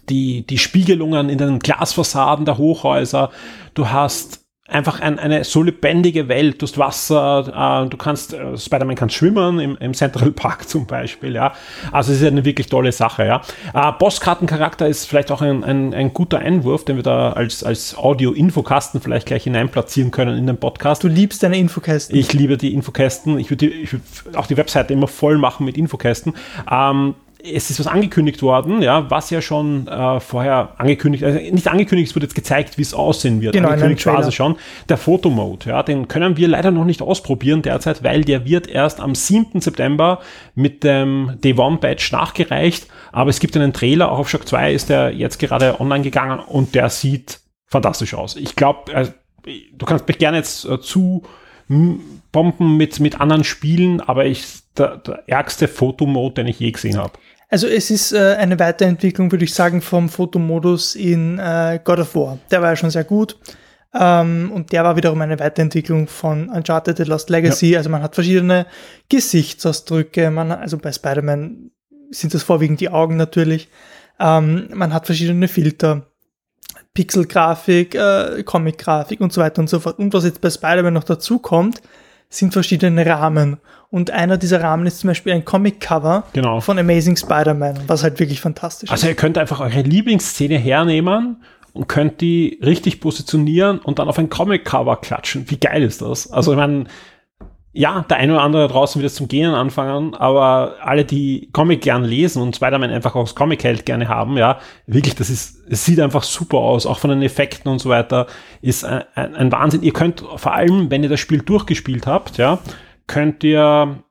die, 0.08 0.46
die 0.46 0.58
Spiegelungen 0.58 1.28
in 1.28 1.38
den 1.38 1.58
Glasfassaden 1.58 2.44
der 2.44 2.58
Hochhäuser. 2.58 3.30
Du 3.74 3.88
hast 3.90 4.41
einfach 4.72 5.00
ein, 5.00 5.18
eine 5.18 5.44
so 5.44 5.62
lebendige 5.62 6.28
Welt. 6.28 6.60
Du 6.60 6.66
hast 6.66 6.78
Wasser, 6.78 7.84
äh, 7.84 7.88
du 7.88 7.96
kannst, 7.96 8.34
äh, 8.34 8.56
Spider-Man 8.56 8.96
kann 8.96 9.10
schwimmen 9.10 9.60
im, 9.60 9.76
im 9.78 9.94
Central 9.94 10.30
Park 10.32 10.68
zum 10.68 10.86
Beispiel, 10.86 11.34
ja. 11.34 11.52
Also 11.90 12.12
es 12.12 12.20
ist 12.20 12.26
eine 12.26 12.44
wirklich 12.44 12.68
tolle 12.68 12.92
Sache, 12.92 13.26
ja. 13.26 13.42
Äh, 13.74 13.92
Bosskartencharakter 13.98 14.86
ist 14.88 15.06
vielleicht 15.06 15.30
auch 15.30 15.42
ein, 15.42 15.64
ein, 15.64 15.94
ein 15.94 16.12
guter 16.12 16.38
Einwurf, 16.38 16.84
den 16.84 16.96
wir 16.96 17.02
da 17.02 17.32
als, 17.32 17.62
als 17.64 17.96
Audio-Infokasten 17.96 19.00
vielleicht 19.00 19.26
gleich 19.26 19.44
hineinplatzieren 19.44 20.10
können 20.10 20.36
in 20.36 20.46
den 20.46 20.58
Podcast. 20.58 21.04
Du 21.04 21.08
liebst 21.08 21.42
deine 21.42 21.58
Infokästen. 21.58 22.16
Ich 22.16 22.32
liebe 22.32 22.56
die 22.56 22.74
Infokästen. 22.74 23.38
Ich 23.38 23.50
würde 23.50 23.70
würd 23.70 24.36
auch 24.36 24.46
die 24.46 24.56
Webseite 24.56 24.92
immer 24.92 25.08
voll 25.08 25.38
machen 25.38 25.64
mit 25.64 25.76
Infokästen. 25.76 26.34
Ähm, 26.70 27.14
es 27.44 27.70
ist 27.70 27.80
was 27.80 27.86
angekündigt 27.86 28.42
worden, 28.42 28.82
ja, 28.82 29.10
was 29.10 29.30
ja 29.30 29.42
schon 29.42 29.88
äh, 29.88 30.20
vorher 30.20 30.74
angekündigt, 30.78 31.24
also 31.24 31.38
nicht 31.38 31.66
angekündigt, 31.68 32.10
es 32.10 32.16
wurde 32.16 32.26
jetzt 32.26 32.34
gezeigt, 32.34 32.78
wie 32.78 32.82
es 32.82 32.94
aussehen 32.94 33.40
wird. 33.40 33.54
Genau, 33.54 33.68
angekündigt 33.68 34.06
war 34.06 34.20
es 34.20 34.34
schon. 34.34 34.56
Der 34.88 34.96
Fotomode, 34.96 35.70
ja, 35.70 35.82
den 35.82 36.08
können 36.08 36.36
wir 36.36 36.48
leider 36.48 36.70
noch 36.70 36.84
nicht 36.84 37.02
ausprobieren 37.02 37.62
derzeit, 37.62 38.04
weil 38.04 38.22
der 38.22 38.44
wird 38.44 38.68
erst 38.68 39.00
am 39.00 39.14
7. 39.14 39.60
September 39.60 40.20
mit 40.54 40.84
dem 40.84 41.32
D1-Badge 41.42 42.10
nachgereicht. 42.12 42.86
Aber 43.10 43.30
es 43.30 43.40
gibt 43.40 43.56
einen 43.56 43.72
Trailer, 43.72 44.10
auch 44.10 44.20
auf 44.20 44.30
Shock 44.30 44.46
2 44.46 44.72
ist 44.72 44.88
der 44.88 45.12
jetzt 45.12 45.38
gerade 45.38 45.80
online 45.80 46.04
gegangen 46.04 46.38
und 46.38 46.74
der 46.74 46.90
sieht 46.90 47.40
fantastisch 47.66 48.14
aus. 48.14 48.36
Ich 48.36 48.54
glaube, 48.54 48.92
äh, 48.92 49.06
du 49.72 49.86
kannst 49.86 50.06
mich 50.06 50.18
gerne 50.18 50.36
jetzt 50.36 50.64
äh, 50.64 50.80
zu 50.80 51.22
bomben 52.32 52.76
mit, 52.76 53.00
mit 53.00 53.20
anderen 53.20 53.44
Spielen, 53.44 54.00
aber 54.00 54.26
ich, 54.26 54.44
der, 54.76 54.98
der 54.98 55.24
ärgste 55.26 55.68
Fotomode, 55.68 56.34
den 56.34 56.48
ich 56.48 56.60
je 56.60 56.70
gesehen 56.70 56.98
habe. 56.98 57.12
Also 57.52 57.66
es 57.66 57.90
ist 57.90 58.12
äh, 58.12 58.36
eine 58.38 58.58
Weiterentwicklung, 58.58 59.30
würde 59.30 59.44
ich 59.44 59.52
sagen, 59.52 59.82
vom 59.82 60.08
Fotomodus 60.08 60.94
in 60.94 61.38
äh, 61.38 61.78
God 61.84 61.98
of 61.98 62.14
War. 62.14 62.38
Der 62.50 62.62
war 62.62 62.70
ja 62.70 62.76
schon 62.76 62.88
sehr 62.88 63.04
gut. 63.04 63.38
Ähm, 63.92 64.50
und 64.54 64.72
der 64.72 64.84
war 64.84 64.96
wiederum 64.96 65.20
eine 65.20 65.38
Weiterentwicklung 65.38 66.08
von 66.08 66.48
Uncharted 66.48 66.96
The 66.96 67.02
Lost 67.02 67.28
Legacy. 67.28 67.76
Also 67.76 67.90
man 67.90 68.02
hat 68.02 68.14
verschiedene 68.14 68.64
Gesichtsausdrücke. 69.10 70.30
Man, 70.30 70.50
also 70.50 70.78
bei 70.78 70.92
Spider-Man 70.92 71.72
sind 72.10 72.32
das 72.32 72.42
vorwiegend 72.42 72.80
die 72.80 72.88
Augen 72.88 73.18
natürlich. 73.18 73.68
Ähm, 74.18 74.68
man 74.72 74.94
hat 74.94 75.04
verschiedene 75.04 75.46
Filter. 75.46 76.06
Pixelgrafik, 76.94 77.94
äh, 77.94 78.42
Comic-Grafik 78.44 79.20
und 79.20 79.30
so 79.30 79.42
weiter 79.42 79.60
und 79.60 79.68
so 79.68 79.78
fort. 79.78 79.98
Und 79.98 80.14
was 80.14 80.24
jetzt 80.24 80.40
bei 80.40 80.48
Spider-Man 80.48 80.94
noch 80.94 81.04
dazu 81.04 81.38
kommt, 81.38 81.82
sind 82.34 82.52
verschiedene 82.52 83.04
Rahmen. 83.06 83.58
Und 83.90 84.10
einer 84.10 84.38
dieser 84.38 84.62
Rahmen 84.62 84.86
ist 84.86 85.00
zum 85.00 85.08
Beispiel 85.08 85.32
ein 85.34 85.44
Comic-Cover 85.44 86.24
Genau. 86.32 86.60
von 86.60 86.78
Amazing 86.78 87.16
Spider-Man, 87.16 87.80
was 87.86 88.02
halt 88.02 88.18
wirklich 88.18 88.40
fantastisch 88.40 88.90
Also 88.90 89.06
ihr 89.06 89.14
könnt 89.14 89.36
einfach 89.36 89.60
eure 89.60 89.82
Lieblingsszene 89.82 90.56
hernehmen 90.56 91.42
und 91.74 91.88
könnt 91.88 92.20
die 92.22 92.58
richtig 92.62 93.00
positionieren 93.00 93.78
und 93.78 93.98
dann 93.98 94.08
auf 94.08 94.18
ein 94.18 94.30
Comic-Cover 94.30 94.96
klatschen. 94.96 95.50
Wie 95.50 95.58
geil 95.58 95.82
ist 95.82 96.00
das? 96.00 96.30
Also 96.30 96.52
ich 96.52 96.56
meine, 96.56 96.84
ja, 97.74 98.04
der 98.08 98.18
eine 98.18 98.34
oder 98.34 98.42
andere 98.42 98.68
draußen 98.68 99.00
wird 99.00 99.10
jetzt 99.10 99.16
zum 99.16 99.28
Genen 99.28 99.54
anfangen, 99.54 100.14
aber 100.14 100.76
alle, 100.82 101.06
die 101.06 101.48
Comic 101.52 101.80
gern 101.80 102.04
lesen 102.04 102.42
und 102.42 102.54
Spider-Man 102.54 102.90
einfach 102.90 103.14
auch 103.14 103.22
als 103.22 103.34
Comic-Held 103.34 103.86
gerne 103.86 104.08
haben, 104.08 104.36
ja, 104.36 104.58
wirklich, 104.86 105.14
das 105.14 105.30
ist, 105.30 105.62
es 105.70 105.84
sieht 105.84 105.98
einfach 105.98 106.22
super 106.22 106.58
aus, 106.58 106.84
auch 106.84 106.98
von 106.98 107.10
den 107.10 107.22
Effekten 107.22 107.70
und 107.70 107.78
so 107.78 107.88
weiter, 107.88 108.26
ist 108.60 108.84
ein, 108.84 109.04
ein, 109.14 109.34
ein 109.34 109.52
Wahnsinn. 109.52 109.82
Ihr 109.82 109.94
könnt 109.94 110.22
vor 110.36 110.52
allem, 110.52 110.90
wenn 110.90 111.02
ihr 111.02 111.08
das 111.08 111.20
Spiel 111.20 111.40
durchgespielt 111.40 112.06
habt, 112.06 112.36
ja, 112.36 112.58
könnt 113.06 113.42
ihr 113.42 114.02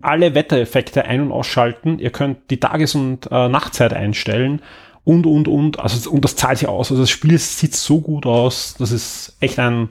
alle 0.00 0.34
Wettereffekte 0.34 1.04
ein- 1.06 1.22
und 1.22 1.32
ausschalten. 1.32 1.98
Ihr 1.98 2.10
könnt 2.10 2.50
die 2.50 2.60
Tages- 2.60 2.94
und 2.94 3.30
äh, 3.30 3.48
Nachtzeit 3.48 3.94
einstellen 3.94 4.62
und, 5.02 5.26
und, 5.26 5.48
und. 5.48 5.80
Also, 5.80 6.10
und 6.10 6.24
das 6.24 6.36
zahlt 6.36 6.58
sich 6.58 6.68
aus. 6.68 6.90
Also 6.90 7.02
das 7.02 7.10
Spiel 7.10 7.38
sieht 7.38 7.74
so 7.74 8.00
gut 8.00 8.26
aus. 8.26 8.76
Das 8.78 8.90
ist 8.90 9.36
echt 9.40 9.58
ein, 9.58 9.90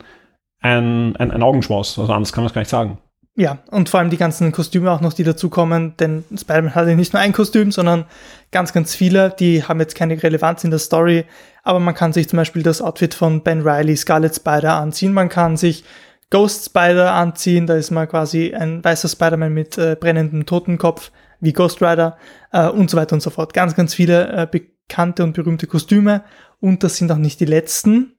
ein, 0.64 1.16
ein, 1.18 1.32
ein 1.32 1.44
Augenschmaus. 1.44 2.00
Also 2.00 2.12
anders 2.12 2.34
kann 2.34 2.44
man 2.44 2.48
es 2.48 2.54
gar 2.54 2.62
nicht 2.62 2.70
sagen. 2.70 2.98
Ja, 3.36 3.60
und 3.72 3.90
vor 3.90 4.00
allem 4.00 4.12
die 4.12 4.18
ganzen 4.18 4.52
Kostüme 4.52 4.92
auch 4.92 5.02
noch, 5.02 5.14
die 5.14 5.24
dazukommen, 5.24 5.96
denn 5.98 6.24
Spider-Man 6.36 6.76
hat 6.76 6.88
ja 6.88 6.96
nicht 6.96 7.14
nur 7.14 7.22
ein 7.22 7.34
Kostüm, 7.34 7.72
sondern 7.72 8.06
ganz, 8.52 8.74
ganz 8.74 8.94
viele, 8.94 9.32
die 9.32 9.64
haben 9.64 9.80
jetzt 9.80 9.96
keine 9.96 10.22
Relevanz 10.22 10.64
in 10.64 10.70
der 10.70 10.80
Story, 10.80 11.26
aber 11.64 11.80
man 11.80 11.96
kann 11.96 12.14
sich 12.14 12.30
zum 12.30 12.38
Beispiel 12.38 12.62
das 12.62 12.80
Outfit 12.80 13.16
von 13.16 13.42
Ben 13.42 13.62
Riley, 13.62 13.98
Scarlet 13.98 14.36
Spider 14.36 14.76
anziehen, 14.76 15.14
man 15.14 15.30
kann 15.30 15.58
sich 15.58 15.84
Ghost 16.30 16.66
Spider 16.66 17.14
anziehen, 17.14 17.66
da 17.66 17.74
ist 17.74 17.90
man 17.90 18.08
quasi 18.08 18.54
ein 18.54 18.84
weißer 18.84 19.10
Spider-Man 19.10 19.52
mit 19.52 19.80
äh, 19.80 19.98
brennendem 20.00 20.46
Totenkopf, 20.46 21.12
wie 21.40 21.54
Ghost 21.54 21.82
Rider 21.82 22.18
äh, 22.52 22.68
und 22.68 22.92
so 22.92 22.98
weiter 22.98 23.16
und 23.16 23.22
so 23.22 23.32
fort. 23.32 23.56
Ganz, 23.56 23.76
ganz 23.76 23.96
viele 23.96 24.32
äh, 24.32 24.48
bekannte 24.50 25.24
und 25.24 25.34
berühmte 25.34 25.66
Kostüme 25.66 26.24
und 26.60 26.84
das 26.84 26.98
sind 26.98 27.12
auch 27.12 27.18
nicht 27.18 27.40
die 27.40 27.46
letzten, 27.46 28.14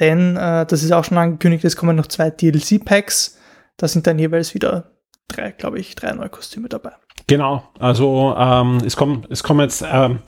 denn 0.00 0.36
äh, 0.36 0.66
das 0.66 0.82
ist 0.82 0.92
auch 0.92 1.04
schon 1.04 1.18
angekündigt, 1.18 1.64
es 1.64 1.76
kommen 1.76 1.96
noch 1.96 2.06
zwei 2.06 2.30
DLC-Packs, 2.30 3.38
da 3.76 3.88
sind 3.88 4.06
dann 4.06 4.18
jeweils 4.18 4.54
wieder 4.54 4.92
drei, 5.28 5.52
glaube 5.52 5.78
ich, 5.78 5.94
drei 5.94 6.12
neue 6.12 6.28
Kostüme 6.28 6.68
dabei. 6.68 6.92
Genau. 7.26 7.64
Also 7.78 8.34
ähm, 8.36 8.78
es 8.84 8.96
kommen, 8.96 9.26
es 9.30 9.42
kommen 9.42 9.60
jetzt, 9.60 9.84
ähm, 9.90 10.18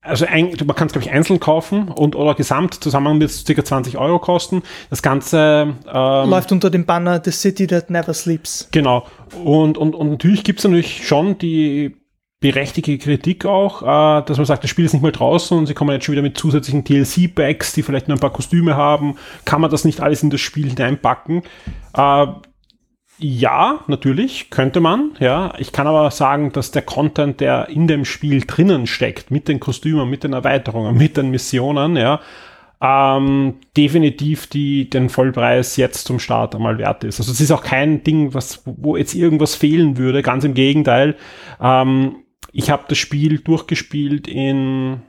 also 0.00 0.24
ein, 0.24 0.56
man 0.64 0.76
kann 0.76 0.86
es, 0.86 0.92
glaube 0.92 1.06
ich, 1.06 1.12
einzeln 1.12 1.40
kaufen 1.40 1.88
und 1.88 2.14
oder 2.14 2.34
gesamt 2.34 2.74
zusammen 2.74 3.20
wird 3.20 3.30
es 3.30 3.44
ca. 3.44 3.64
20 3.64 3.98
Euro 3.98 4.18
kosten. 4.20 4.62
Das 4.88 5.02
Ganze 5.02 5.74
ähm, 5.86 6.30
Läuft 6.30 6.52
unter 6.52 6.70
dem 6.70 6.86
Banner 6.86 7.20
The 7.22 7.32
City 7.32 7.66
That 7.66 7.90
Never 7.90 8.14
Sleeps. 8.14 8.68
Genau. 8.70 9.06
Und, 9.44 9.76
und, 9.76 9.94
und 9.94 10.10
natürlich 10.10 10.44
gibt 10.44 10.60
es 10.60 10.64
natürlich 10.64 11.06
schon 11.06 11.38
die 11.38 11.96
berechtigte 12.40 12.98
Kritik 12.98 13.46
auch, 13.46 13.82
äh, 13.82 14.24
dass 14.24 14.36
man 14.36 14.46
sagt, 14.46 14.62
das 14.62 14.70
Spiel 14.70 14.84
ist 14.84 14.92
nicht 14.92 15.02
mal 15.02 15.12
draußen 15.12 15.56
und 15.56 15.66
sie 15.66 15.74
kommen 15.74 15.92
jetzt 15.92 16.04
schon 16.04 16.12
wieder 16.12 16.22
mit 16.22 16.36
zusätzlichen 16.36 16.84
DLC-Packs, 16.84 17.72
die 17.72 17.82
vielleicht 17.82 18.08
nur 18.08 18.16
ein 18.16 18.20
paar 18.20 18.32
Kostüme 18.32 18.76
haben. 18.76 19.16
Kann 19.44 19.60
man 19.60 19.70
das 19.70 19.84
nicht 19.84 20.00
alles 20.00 20.22
in 20.22 20.30
das 20.30 20.40
Spiel 20.40 20.68
hineinpacken? 20.68 21.42
Äh, 21.96 22.26
ja, 23.18 23.80
natürlich, 23.86 24.50
könnte 24.50 24.80
man, 24.80 25.12
ja. 25.18 25.54
Ich 25.58 25.72
kann 25.72 25.86
aber 25.86 26.10
sagen, 26.10 26.52
dass 26.52 26.70
der 26.70 26.82
Content, 26.82 27.40
der 27.40 27.70
in 27.70 27.86
dem 27.86 28.04
Spiel 28.04 28.42
drinnen 28.46 28.86
steckt, 28.86 29.30
mit 29.30 29.48
den 29.48 29.58
Kostümen, 29.58 30.10
mit 30.10 30.22
den 30.22 30.34
Erweiterungen, 30.34 30.96
mit 30.98 31.16
den 31.16 31.30
Missionen, 31.30 31.96
ja, 31.96 32.20
ähm, 32.82 33.54
definitiv 33.74 34.48
die, 34.48 34.90
den 34.90 35.08
Vollpreis 35.08 35.78
jetzt 35.78 36.06
zum 36.06 36.18
Start 36.18 36.54
einmal 36.54 36.76
wert 36.76 37.04
ist. 37.04 37.18
Also 37.18 37.32
es 37.32 37.40
ist 37.40 37.50
auch 37.50 37.62
kein 37.62 38.04
Ding, 38.04 38.34
was, 38.34 38.62
wo 38.66 38.98
jetzt 38.98 39.14
irgendwas 39.14 39.54
fehlen 39.54 39.96
würde, 39.96 40.20
ganz 40.20 40.44
im 40.44 40.52
Gegenteil. 40.52 41.16
Ähm, 41.58 42.16
ich 42.56 42.70
habe 42.70 42.84
das 42.88 42.98
Spiel 42.98 43.38
durchgespielt 43.38 44.26
in 44.26 45.02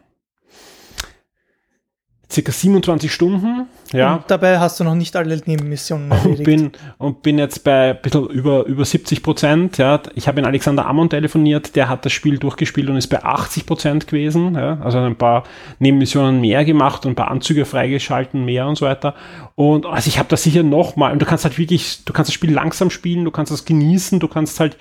circa 2.30 2.52
27 2.52 3.12
Stunden, 3.12 3.68
ja. 3.94 4.16
Und 4.16 4.24
dabei 4.28 4.60
hast 4.60 4.80
du 4.80 4.84
noch 4.84 4.96
nicht 4.96 5.16
alle 5.16 5.42
Nebenmissionen 5.46 6.12
Und 6.12 6.18
erledigt. 6.18 6.44
bin, 6.44 6.72
und 6.98 7.22
bin 7.22 7.38
jetzt 7.38 7.64
bei 7.64 7.92
ein 7.92 8.02
bisschen 8.02 8.28
über, 8.28 8.66
über 8.66 8.84
70 8.84 9.24
Prozent. 9.24 9.78
Ja. 9.78 10.02
Ich 10.16 10.28
habe 10.28 10.40
in 10.40 10.46
Alexander 10.46 10.86
Ammon 10.86 11.10
telefoniert, 11.10 11.76
der 11.78 11.88
hat 11.88 12.04
das 12.04 12.12
Spiel 12.12 12.38
durchgespielt 12.38 12.90
und 12.90 12.98
ist 12.98 13.08
bei 13.08 13.24
80 13.24 13.66
Prozent 13.66 14.08
gewesen. 14.08 14.56
Ja. 14.56 14.78
Also 14.82 15.00
ein 15.00 15.16
paar 15.16 15.44
Nebenmissionen 15.80 16.42
mehr 16.42 16.66
gemacht 16.66 17.06
und 17.06 17.14
ein 17.14 17.16
paar 17.16 17.32
Anzüge 17.32 17.64
freigeschalten 17.64 18.44
mehr 18.44 18.68
und 18.68 18.78
so 18.78 18.86
weiter. 18.86 19.16
Und 19.56 19.86
also 19.86 20.10
ich 20.10 20.20
habe 20.20 20.28
das 20.30 20.44
sicher 20.44 20.64
nochmal. 20.64 21.14
Und 21.14 21.22
du 21.22 21.26
kannst 21.26 21.46
halt 21.46 21.58
wirklich, 21.58 22.04
du 22.04 22.14
kannst 22.14 22.30
das 22.30 22.36
Spiel 22.36 22.52
langsam 22.52 22.90
spielen, 22.90 23.24
du 23.24 23.32
kannst 23.32 23.52
das 23.52 23.66
genießen, 23.66 24.20
du 24.20 24.28
kannst 24.28 24.60
halt. 24.60 24.78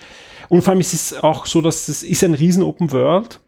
Und 0.49 0.63
vor 0.63 0.73
allem 0.73 0.81
ist 0.81 0.95
es 0.95 1.23
auch 1.23 1.47
so, 1.47 1.61
dass 1.61 1.89
es 1.89 2.03
ist 2.03 2.25
ein 2.25 2.35
riesen 2.35 2.63
Open 2.63 2.93
World. 2.93 3.41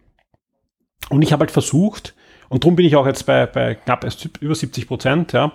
Und 1.10 1.22
ich 1.22 1.32
habe 1.32 1.40
halt 1.40 1.50
versucht, 1.50 2.14
und 2.48 2.64
darum 2.64 2.76
bin 2.76 2.86
ich 2.86 2.96
auch 2.96 3.06
jetzt 3.06 3.26
bei, 3.26 3.46
bei 3.46 3.74
knapp 3.74 4.04
erst 4.04 4.28
über 4.40 4.54
70 4.54 4.86
Prozent, 4.86 5.32
ja, 5.32 5.52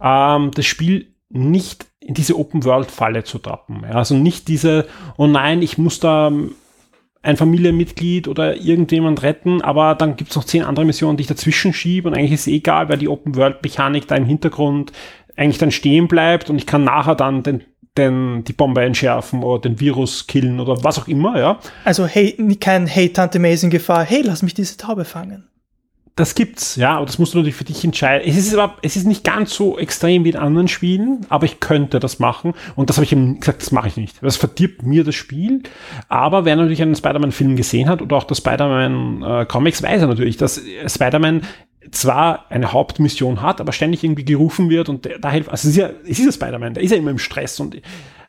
ähm, 0.00 0.50
das 0.52 0.66
Spiel 0.66 1.14
nicht 1.28 1.86
in 2.00 2.14
diese 2.14 2.38
Open-World-Falle 2.38 3.24
zu 3.24 3.38
tappen. 3.38 3.82
Ja, 3.82 3.96
also 3.96 4.14
nicht 4.14 4.48
diese, 4.48 4.86
oh 5.16 5.26
nein, 5.26 5.62
ich 5.62 5.76
muss 5.76 5.98
da 5.98 6.28
ähm, 6.28 6.54
ein 7.22 7.36
Familienmitglied 7.36 8.28
oder 8.28 8.56
irgendjemand 8.56 9.22
retten, 9.22 9.60
aber 9.60 9.96
dann 9.96 10.14
gibt's 10.14 10.36
noch 10.36 10.44
zehn 10.44 10.62
andere 10.62 10.84
Missionen, 10.84 11.16
die 11.16 11.22
ich 11.22 11.28
dazwischen 11.28 11.72
schiebe 11.72 12.08
und 12.08 12.14
eigentlich 12.14 12.32
ist 12.32 12.42
es 12.42 12.52
egal, 12.52 12.88
weil 12.88 12.98
die 12.98 13.08
Open-World-Mechanik 13.08 14.06
da 14.06 14.14
im 14.14 14.26
Hintergrund 14.26 14.92
eigentlich 15.36 15.58
dann 15.58 15.72
stehen 15.72 16.06
bleibt 16.06 16.48
und 16.48 16.56
ich 16.56 16.66
kann 16.66 16.84
nachher 16.84 17.16
dann 17.16 17.42
den 17.42 17.64
den, 17.96 18.44
die 18.44 18.52
Bombe 18.52 18.82
entschärfen 18.82 19.42
oder 19.42 19.62
den 19.62 19.80
Virus 19.80 20.26
killen 20.26 20.60
oder 20.60 20.82
was 20.84 20.98
auch 20.98 21.08
immer, 21.08 21.38
ja. 21.38 21.58
Also 21.84 22.06
hey, 22.06 22.36
kein 22.60 22.86
Hey 22.86 23.12
Tante 23.12 23.38
May 23.38 23.54
ist 23.54 23.64
in 23.64 23.70
Gefahr, 23.70 24.04
hey, 24.04 24.22
lass 24.24 24.42
mich 24.42 24.54
diese 24.54 24.76
Taube 24.76 25.04
fangen. 25.04 25.48
Das 26.16 26.34
gibt's, 26.34 26.76
ja, 26.76 26.96
aber 26.96 27.04
das 27.04 27.18
musst 27.18 27.34
du 27.34 27.38
natürlich 27.38 27.56
für 27.56 27.64
dich 27.64 27.84
entscheiden. 27.84 28.26
Es 28.26 28.38
ist 28.38 28.56
aber, 28.56 28.76
es 28.80 28.96
ist 28.96 29.06
nicht 29.06 29.22
ganz 29.22 29.54
so 29.54 29.76
extrem 29.76 30.24
wie 30.24 30.30
in 30.30 30.36
anderen 30.36 30.66
Spielen, 30.66 31.26
aber 31.28 31.44
ich 31.44 31.60
könnte 31.60 32.00
das 32.00 32.18
machen. 32.18 32.54
Und 32.74 32.88
das 32.88 32.96
habe 32.96 33.04
ich 33.04 33.12
ihm 33.12 33.38
gesagt, 33.38 33.60
das 33.60 33.70
mache 33.70 33.88
ich 33.88 33.98
nicht. 33.98 34.22
Das 34.22 34.38
verdirbt 34.38 34.82
mir 34.82 35.04
das 35.04 35.14
Spiel. 35.14 35.62
Aber 36.08 36.46
wer 36.46 36.56
natürlich 36.56 36.80
einen 36.80 36.96
Spider-Man-Film 36.96 37.54
gesehen 37.54 37.90
hat 37.90 38.00
oder 38.00 38.16
auch 38.16 38.24
das 38.24 38.38
Spider-Man-Comics, 38.38 39.82
weiß 39.82 40.00
er 40.00 40.06
natürlich, 40.06 40.38
dass 40.38 40.58
Spider-Man 40.86 41.42
zwar 41.90 42.50
eine 42.50 42.72
Hauptmission 42.72 43.42
hat, 43.42 43.60
aber 43.60 43.72
ständig 43.72 44.04
irgendwie 44.04 44.24
gerufen 44.24 44.70
wird 44.70 44.88
und 44.88 45.08
da 45.20 45.30
hilft, 45.30 45.50
also 45.50 45.68
es 45.68 45.76
ist 45.76 45.80
ja, 45.80 45.90
es 46.04 46.18
ist 46.18 46.26
ja 46.26 46.32
Spider-Man, 46.32 46.74
der 46.74 46.82
ist 46.82 46.90
ja 46.90 46.96
immer 46.96 47.10
im 47.10 47.18
Stress 47.18 47.60
und 47.60 47.80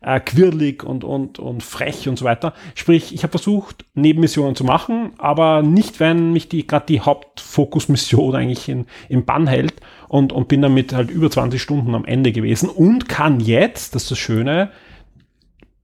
äh, 0.01 0.19
quirlig 0.19 0.83
und, 0.83 1.03
und, 1.03 1.39
und 1.39 1.63
frech 1.63 2.07
und 2.07 2.17
so 2.17 2.25
weiter. 2.25 2.53
Sprich, 2.75 3.13
ich 3.13 3.23
habe 3.23 3.31
versucht, 3.31 3.85
Nebenmissionen 3.93 4.55
zu 4.55 4.63
machen, 4.63 5.11
aber 5.17 5.61
nicht, 5.63 5.99
wenn 5.99 6.33
mich 6.33 6.49
die 6.49 6.67
gerade 6.67 6.85
die 6.87 7.01
Hauptfokusmission 7.01 8.35
eigentlich 8.35 8.69
in, 8.69 8.85
im 9.09 9.25
Bann 9.25 9.47
hält 9.47 9.75
und, 10.07 10.31
und 10.31 10.47
bin 10.47 10.61
damit 10.61 10.93
halt 10.93 11.09
über 11.09 11.29
20 11.29 11.61
Stunden 11.61 11.95
am 11.95 12.05
Ende 12.05 12.31
gewesen 12.31 12.69
und 12.69 13.09
kann 13.09 13.39
jetzt, 13.39 13.95
das 13.95 14.03
ist 14.03 14.11
das 14.11 14.19
Schöne, 14.19 14.71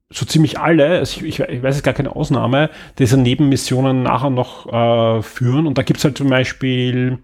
so 0.10 0.26
ziemlich 0.26 0.60
alle, 0.60 1.00
also 1.00 1.26
ich, 1.26 1.40
ich, 1.40 1.64
weiß 1.64 1.76
es 1.76 1.84
gar 1.84 1.96
keine 1.96 2.16
Ausnahme, 2.16 2.70
diese 3.00 3.18
Nebenmissionen 3.18 4.04
nachher 4.04 4.30
noch 4.30 4.72
äh, 4.72 5.22
führen. 5.24 5.66
Und 5.66 5.78
da 5.78 5.82
gibt 5.82 5.98
es 5.98 6.04
halt 6.04 6.18
zum 6.18 6.30
Beispiel 6.30 7.18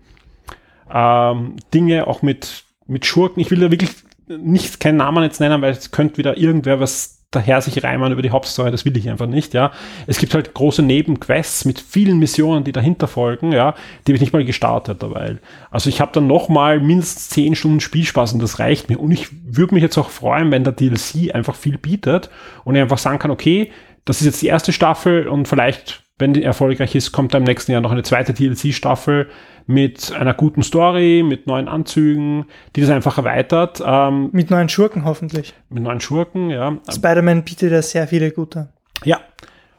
ähm, 0.94 1.56
Dinge 1.74 2.08
auch 2.08 2.22
mit, 2.22 2.64
mit 2.88 3.06
Schurken. 3.06 3.42
Ich 3.42 3.52
will 3.52 3.60
da 3.60 3.72
wirklich 3.72 3.92
nicht 4.28 4.80
keinen 4.80 4.98
Namen 4.98 5.24
jetzt 5.24 5.40
nennen, 5.40 5.62
weil 5.62 5.72
es 5.72 5.92
könnte 5.92 6.18
wieder 6.18 6.38
irgendwer 6.38 6.80
was 6.80 7.20
daher 7.32 7.62
sich 7.62 7.84
reimen 7.84 8.12
über 8.12 8.24
die 8.24 8.32
Hauptstory, 8.32 8.72
das 8.72 8.86
will 8.86 8.98
ich 8.98 9.08
einfach 9.08 9.28
nicht, 9.28 9.54
ja. 9.54 9.72
Es 10.08 10.18
gibt 10.18 10.34
halt 10.34 10.54
große 10.54 10.82
Nebenquests 10.82 11.64
mit 11.66 11.80
vielen 11.80 12.18
Missionen, 12.18 12.64
die 12.64 12.72
dahinter 12.72 13.08
folgen, 13.08 13.52
ja, 13.52 13.76
die 14.06 14.12
habe 14.12 14.16
ich 14.16 14.22
nicht 14.22 14.34
mal 14.34 14.44
gestartet 14.44 15.04
dabei. 15.04 15.38
Also 15.70 15.90
ich 15.90 16.02
habe 16.02 16.12
dann 16.12 16.26
noch 16.26 16.50
mal 16.50 16.80
mindestens 16.80 17.30
zehn 17.30 17.56
Stunden 17.56 17.82
Spielspaß 17.82 18.34
und 18.34 18.42
das 18.42 18.58
reicht 18.58 18.90
mir. 18.90 19.00
Und 19.00 19.12
ich 19.12 19.28
würde 19.44 19.76
mich 19.76 19.84
jetzt 19.84 19.98
auch 20.00 20.10
freuen, 20.10 20.52
wenn 20.52 20.64
der 20.64 20.74
DLC 20.74 21.34
einfach 21.34 21.56
viel 21.56 21.78
bietet 21.78 22.32
und 22.64 22.76
ich 22.76 22.82
einfach 22.82 22.98
sagen 22.98 23.20
kann, 23.20 23.32
okay, 23.32 23.72
das 24.06 24.22
ist 24.22 24.26
jetzt 24.26 24.42
die 24.42 24.48
erste 24.48 24.74
Staffel 24.74 25.28
und 25.28 25.48
vielleicht, 25.48 26.02
wenn 26.18 26.34
die 26.34 26.44
erfolgreich 26.44 26.96
ist, 26.96 27.12
kommt 27.12 27.36
da 27.36 27.38
im 27.38 27.44
nächsten 27.44 27.72
Jahr 27.72 27.82
noch 27.82 27.92
eine 27.92 28.04
zweite 28.04 28.34
DLC-Staffel 28.34 29.30
mit 29.70 30.12
einer 30.14 30.34
guten 30.34 30.64
Story, 30.64 31.24
mit 31.24 31.46
neuen 31.46 31.68
Anzügen, 31.68 32.46
die 32.76 32.82
das 32.82 32.90
einfach 32.90 33.20
erweitert. 33.20 33.84
Ähm, 33.86 34.30
mit 34.32 34.50
neuen 34.50 34.68
Schurken 34.68 35.06
hoffentlich. 35.06 35.54
Mit 35.70 35.84
neuen 35.84 36.02
Schurken, 36.02 36.50
ja. 36.50 36.80
Spider-Man 36.92 37.44
bietet 37.44 37.72
ja 37.72 37.84
sehr 37.84 38.08
viele 38.08 38.32
gute. 38.32 38.70
Ja. 39.06 39.20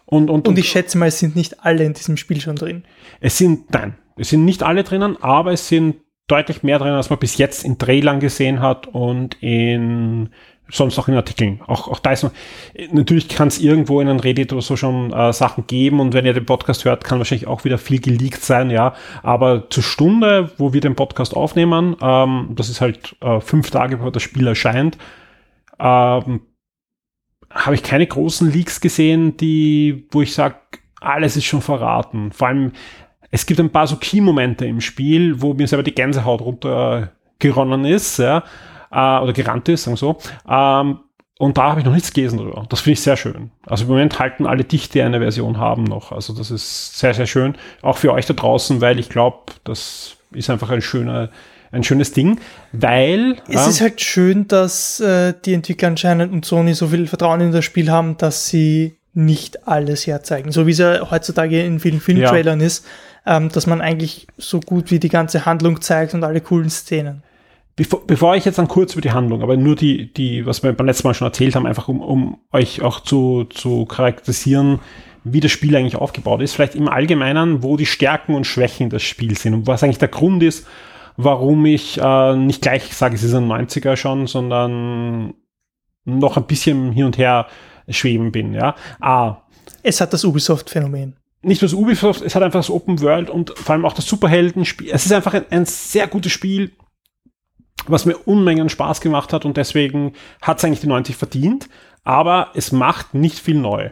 Und, 0.06 0.30
und, 0.30 0.46
und 0.46 0.58
ich 0.60 0.68
schätze 0.68 0.96
mal, 0.96 1.06
es 1.06 1.18
sind 1.18 1.34
nicht 1.34 1.64
alle 1.64 1.82
in 1.82 1.94
diesem 1.94 2.16
Spiel 2.16 2.40
schon 2.40 2.54
drin. 2.54 2.84
Es 3.18 3.36
sind, 3.36 3.72
nein, 3.72 3.96
es 4.16 4.28
sind 4.28 4.44
nicht 4.44 4.62
alle 4.62 4.84
drinnen, 4.84 5.20
aber 5.20 5.52
es 5.52 5.66
sind 5.66 5.96
deutlich 6.28 6.62
mehr 6.62 6.78
drin, 6.78 6.92
als 6.92 7.10
man 7.10 7.18
bis 7.18 7.36
jetzt 7.36 7.64
in 7.64 7.76
Trailern 7.78 8.20
gesehen 8.20 8.60
hat 8.60 8.86
und 8.86 9.42
in 9.42 10.28
sonst 10.70 10.98
auch 10.98 11.08
in 11.08 11.14
Artikeln. 11.14 11.60
Auch, 11.66 11.88
auch 11.88 11.98
da 11.98 12.12
ist 12.12 12.22
noch, 12.22 12.32
natürlich 12.92 13.28
kann 13.28 13.48
es 13.48 13.60
irgendwo 13.60 14.00
in 14.00 14.08
einem 14.08 14.20
Reddit 14.20 14.52
oder 14.52 14.62
so 14.62 14.76
schon 14.76 15.12
äh, 15.12 15.32
Sachen 15.32 15.66
geben 15.66 16.00
und 16.00 16.14
wenn 16.14 16.26
ihr 16.26 16.32
den 16.32 16.46
Podcast 16.46 16.84
hört, 16.84 17.04
kann 17.04 17.18
wahrscheinlich 17.18 17.46
auch 17.46 17.64
wieder 17.64 17.78
viel 17.78 18.00
geleakt 18.00 18.42
sein, 18.42 18.70
ja. 18.70 18.94
Aber 19.22 19.68
zur 19.70 19.82
Stunde, 19.82 20.52
wo 20.58 20.72
wir 20.72 20.80
den 20.80 20.94
Podcast 20.94 21.34
aufnehmen, 21.34 21.96
ähm, 22.00 22.50
das 22.54 22.68
ist 22.68 22.80
halt 22.80 23.16
äh, 23.20 23.40
fünf 23.40 23.70
Tage, 23.70 23.96
bevor 23.96 24.12
das 24.12 24.22
Spiel 24.22 24.46
erscheint, 24.46 24.96
ähm, 25.78 26.42
habe 27.50 27.74
ich 27.74 27.82
keine 27.82 28.06
großen 28.06 28.50
Leaks 28.50 28.80
gesehen, 28.80 29.36
die, 29.36 30.06
wo 30.10 30.22
ich 30.22 30.34
sage, 30.34 30.56
alles 31.00 31.36
ist 31.36 31.46
schon 31.46 31.62
verraten. 31.62 32.30
Vor 32.32 32.48
allem, 32.48 32.72
es 33.32 33.46
gibt 33.46 33.58
ein 33.58 33.70
paar 33.70 33.86
so 33.86 33.96
Key-Momente 33.96 34.66
im 34.66 34.80
Spiel, 34.80 35.40
wo 35.40 35.54
mir 35.54 35.66
selber 35.66 35.82
die 35.82 35.94
Gänsehaut 35.94 36.40
runtergeronnen 36.42 37.84
ist, 37.84 38.18
ja 38.18 38.44
äh, 38.90 39.18
oder 39.18 39.32
gerannt 39.32 39.68
ist, 39.68 39.84
sagen 39.84 39.94
wir 39.94 39.98
so. 39.98 40.18
Ähm, 40.48 41.00
und 41.38 41.56
da 41.56 41.70
habe 41.70 41.80
ich 41.80 41.86
noch 41.86 41.94
nichts 41.94 42.12
gelesen 42.12 42.38
drüber. 42.38 42.66
Das 42.68 42.80
finde 42.80 42.92
ich 42.92 43.00
sehr 43.00 43.16
schön. 43.16 43.50
Also 43.64 43.84
im 43.84 43.90
Moment 43.90 44.18
halten 44.18 44.44
alle 44.44 44.62
dicht, 44.62 44.92
die 44.92 45.00
eine 45.00 45.20
Version 45.20 45.56
haben 45.56 45.84
noch. 45.84 46.12
Also 46.12 46.34
das 46.34 46.50
ist 46.50 46.98
sehr, 46.98 47.14
sehr 47.14 47.26
schön. 47.26 47.54
Auch 47.80 47.96
für 47.96 48.12
euch 48.12 48.26
da 48.26 48.34
draußen, 48.34 48.82
weil 48.82 48.98
ich 48.98 49.08
glaube, 49.08 49.52
das 49.64 50.16
ist 50.32 50.50
einfach 50.50 50.68
ein 50.68 50.82
schöner, 50.82 51.30
ein 51.72 51.82
schönes 51.82 52.12
Ding, 52.12 52.40
weil. 52.72 53.36
Es 53.48 53.66
äh, 53.66 53.70
ist 53.70 53.80
halt 53.80 54.02
schön, 54.02 54.48
dass 54.48 55.00
äh, 55.00 55.32
die 55.44 55.54
Entwickler 55.54 55.88
anscheinend 55.88 56.30
und 56.30 56.44
Sony 56.44 56.74
so 56.74 56.88
viel 56.88 57.06
Vertrauen 57.06 57.40
in 57.40 57.52
das 57.52 57.64
Spiel 57.64 57.90
haben, 57.90 58.18
dass 58.18 58.48
sie 58.48 58.98
nicht 59.14 59.66
alles 59.66 60.06
herzeigen. 60.06 60.52
So 60.52 60.66
wie 60.66 60.72
es 60.72 60.78
ja 60.78 61.10
heutzutage 61.10 61.64
in 61.64 61.80
vielen 61.80 62.00
Filmtrailern 62.00 62.60
ja. 62.60 62.66
ist, 62.66 62.86
ähm, 63.24 63.48
dass 63.48 63.66
man 63.66 63.80
eigentlich 63.80 64.26
so 64.36 64.60
gut 64.60 64.90
wie 64.90 64.98
die 64.98 65.08
ganze 65.08 65.46
Handlung 65.46 65.80
zeigt 65.80 66.12
und 66.12 66.22
alle 66.22 66.42
coolen 66.42 66.68
Szenen. 66.68 67.22
Bevor, 67.80 68.06
bevor 68.06 68.36
ich 68.36 68.44
jetzt 68.44 68.58
dann 68.58 68.68
kurz 68.68 68.92
über 68.92 69.00
die 69.00 69.12
Handlung, 69.12 69.40
aber 69.40 69.56
nur 69.56 69.74
die, 69.74 70.12
die, 70.12 70.44
was 70.44 70.62
wir 70.62 70.74
beim 70.74 70.86
letzten 70.86 71.08
Mal 71.08 71.14
schon 71.14 71.26
erzählt 71.26 71.56
haben, 71.56 71.64
einfach 71.64 71.88
um, 71.88 72.02
um 72.02 72.38
euch 72.52 72.82
auch 72.82 73.00
zu, 73.00 73.44
zu 73.44 73.86
charakterisieren, 73.86 74.80
wie 75.24 75.40
das 75.40 75.50
Spiel 75.50 75.74
eigentlich 75.74 75.96
aufgebaut 75.96 76.42
ist, 76.42 76.52
vielleicht 76.52 76.74
im 76.74 76.88
Allgemeinen, 76.88 77.62
wo 77.62 77.78
die 77.78 77.86
Stärken 77.86 78.34
und 78.34 78.44
Schwächen 78.44 78.90
des 78.90 79.02
Spiels 79.02 79.40
sind 79.40 79.54
und 79.54 79.66
was 79.66 79.82
eigentlich 79.82 79.96
der 79.96 80.08
Grund 80.08 80.42
ist, 80.42 80.66
warum 81.16 81.64
ich 81.64 81.98
äh, 81.98 82.36
nicht 82.36 82.60
gleich 82.60 82.94
sage, 82.94 83.14
es 83.14 83.22
ist 83.22 83.32
ein 83.32 83.50
90er 83.50 83.96
schon, 83.96 84.26
sondern 84.26 85.32
noch 86.04 86.36
ein 86.36 86.46
bisschen 86.46 86.92
hin 86.92 87.06
und 87.06 87.16
her 87.16 87.46
schweben 87.88 88.30
bin. 88.30 88.52
Ja. 88.52 88.74
A. 89.00 89.38
Es 89.82 90.02
hat 90.02 90.12
das 90.12 90.26
Ubisoft-Phänomen. 90.26 91.16
Nicht 91.40 91.62
nur 91.62 91.70
das 91.70 91.74
Ubisoft, 91.74 92.20
es 92.20 92.34
hat 92.34 92.42
einfach 92.42 92.58
das 92.58 92.68
Open 92.68 93.00
World 93.00 93.30
und 93.30 93.56
vor 93.56 93.74
allem 93.74 93.86
auch 93.86 93.94
das 93.94 94.04
Superhelden-Spiel. 94.06 94.90
Es 94.92 95.06
ist 95.06 95.12
einfach 95.12 95.32
ein, 95.32 95.46
ein 95.48 95.64
sehr 95.64 96.08
gutes 96.08 96.32
Spiel, 96.32 96.72
was 97.88 98.06
mir 98.06 98.16
Unmengen 98.16 98.68
Spaß 98.68 99.00
gemacht 99.00 99.32
hat 99.32 99.44
und 99.44 99.56
deswegen 99.56 100.12
hat 100.42 100.58
es 100.58 100.64
eigentlich 100.64 100.80
die 100.80 100.86
90 100.86 101.16
verdient, 101.16 101.68
aber 102.04 102.50
es 102.54 102.72
macht 102.72 103.14
nicht 103.14 103.38
viel 103.38 103.56
neu. 103.56 103.90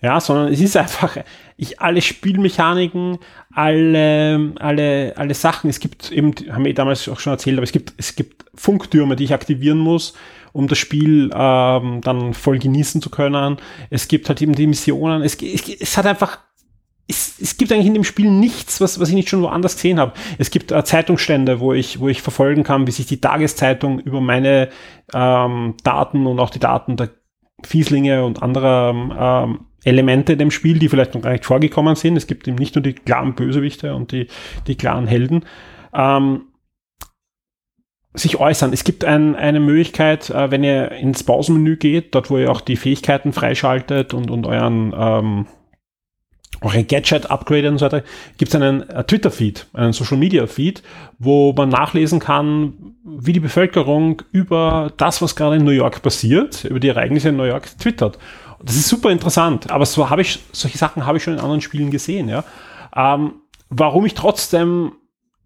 Ja, 0.00 0.20
sondern 0.20 0.52
es 0.52 0.60
ist 0.60 0.76
einfach, 0.76 1.16
ich, 1.56 1.80
alle 1.80 2.00
Spielmechaniken, 2.00 3.18
alle, 3.52 4.52
alle, 4.60 5.12
alle 5.16 5.34
Sachen, 5.34 5.68
es 5.68 5.80
gibt 5.80 6.12
eben, 6.12 6.32
haben 6.52 6.64
wir 6.64 6.72
damals 6.72 7.08
auch 7.08 7.18
schon 7.18 7.32
erzählt, 7.32 7.58
aber 7.58 7.64
es 7.64 7.72
gibt, 7.72 7.94
es 7.96 8.14
gibt 8.14 8.44
Funktürme, 8.54 9.16
die 9.16 9.24
ich 9.24 9.34
aktivieren 9.34 9.78
muss, 9.78 10.14
um 10.52 10.68
das 10.68 10.78
Spiel 10.78 11.30
ähm, 11.34 12.00
dann 12.02 12.32
voll 12.32 12.60
genießen 12.60 13.02
zu 13.02 13.10
können. 13.10 13.56
Es 13.90 14.06
gibt 14.06 14.28
halt 14.28 14.40
eben 14.40 14.54
die 14.54 14.68
Missionen, 14.68 15.22
es, 15.22 15.34
es, 15.42 15.68
es 15.68 15.96
hat 15.96 16.06
einfach 16.06 16.38
es, 17.08 17.40
es 17.40 17.56
gibt 17.56 17.72
eigentlich 17.72 17.86
in 17.86 17.94
dem 17.94 18.04
Spiel 18.04 18.30
nichts, 18.30 18.80
was, 18.80 19.00
was 19.00 19.08
ich 19.08 19.14
nicht 19.14 19.30
schon 19.30 19.42
woanders 19.42 19.76
gesehen 19.76 19.98
habe. 19.98 20.12
Es 20.36 20.50
gibt 20.50 20.70
äh, 20.70 20.84
Zeitungsstände, 20.84 21.58
wo 21.58 21.72
ich, 21.72 22.00
wo 22.00 22.08
ich 22.08 22.22
verfolgen 22.22 22.64
kann, 22.64 22.86
wie 22.86 22.90
sich 22.92 23.06
die 23.06 23.20
Tageszeitung 23.20 23.98
über 23.98 24.20
meine 24.20 24.68
ähm, 25.14 25.74
Daten 25.82 26.26
und 26.26 26.38
auch 26.38 26.50
die 26.50 26.58
Daten 26.58 26.96
der 26.96 27.10
Fieslinge 27.64 28.24
und 28.24 28.42
anderer 28.42 29.44
ähm, 29.44 29.60
Elemente 29.84 30.34
in 30.34 30.38
dem 30.38 30.50
Spiel, 30.50 30.78
die 30.78 30.88
vielleicht 30.88 31.14
noch 31.14 31.22
gar 31.22 31.32
nicht 31.32 31.46
vorgekommen 31.46 31.96
sind. 31.96 32.16
Es 32.16 32.26
gibt 32.26 32.46
eben 32.46 32.58
nicht 32.58 32.74
nur 32.74 32.82
die 32.82 32.92
klaren 32.92 33.34
Bösewichte 33.34 33.94
und 33.94 34.12
die, 34.12 34.28
die 34.66 34.76
klaren 34.76 35.06
Helden. 35.06 35.46
Ähm, 35.94 36.42
sich 38.14 38.38
äußern. 38.38 38.72
Es 38.72 38.84
gibt 38.84 39.04
ein, 39.04 39.34
eine 39.34 39.60
Möglichkeit, 39.60 40.28
äh, 40.30 40.50
wenn 40.50 40.62
ihr 40.62 40.92
ins 40.92 41.24
Pausenmenü 41.24 41.76
geht, 41.76 42.14
dort 42.14 42.30
wo 42.30 42.36
ihr 42.36 42.50
auch 42.50 42.60
die 42.60 42.76
Fähigkeiten 42.76 43.32
freischaltet 43.32 44.12
und, 44.12 44.30
und 44.30 44.46
euren 44.46 44.92
ähm, 44.96 45.46
auch 46.60 46.74
ein 46.74 46.86
Gadget-Upgrade 46.86 47.68
und 47.68 47.78
so 47.78 47.86
weiter, 47.86 48.02
gibt 48.36 48.54
es 48.54 48.54
einen 48.54 48.88
äh, 48.88 49.04
Twitter-Feed, 49.04 49.66
einen 49.72 49.92
Social-Media-Feed, 49.92 50.82
wo 51.18 51.52
man 51.52 51.68
nachlesen 51.68 52.18
kann, 52.18 52.94
wie 53.04 53.32
die 53.32 53.40
Bevölkerung 53.40 54.22
über 54.32 54.92
das, 54.96 55.22
was 55.22 55.36
gerade 55.36 55.56
in 55.56 55.64
New 55.64 55.70
York 55.70 56.02
passiert, 56.02 56.64
über 56.64 56.80
die 56.80 56.88
Ereignisse 56.88 57.28
in 57.28 57.36
New 57.36 57.44
York 57.44 57.78
twittert. 57.78 58.18
Das 58.62 58.76
ist 58.76 58.88
super 58.88 59.10
interessant, 59.10 59.70
aber 59.70 59.86
so 59.86 60.10
habe 60.10 60.22
ich, 60.22 60.40
solche 60.52 60.78
Sachen 60.78 61.06
habe 61.06 61.18
ich 61.18 61.24
schon 61.24 61.34
in 61.34 61.40
anderen 61.40 61.60
Spielen 61.60 61.90
gesehen, 61.90 62.28
ja. 62.28 62.44
Ähm, 62.94 63.34
warum 63.68 64.04
ich 64.04 64.14
trotzdem 64.14 64.92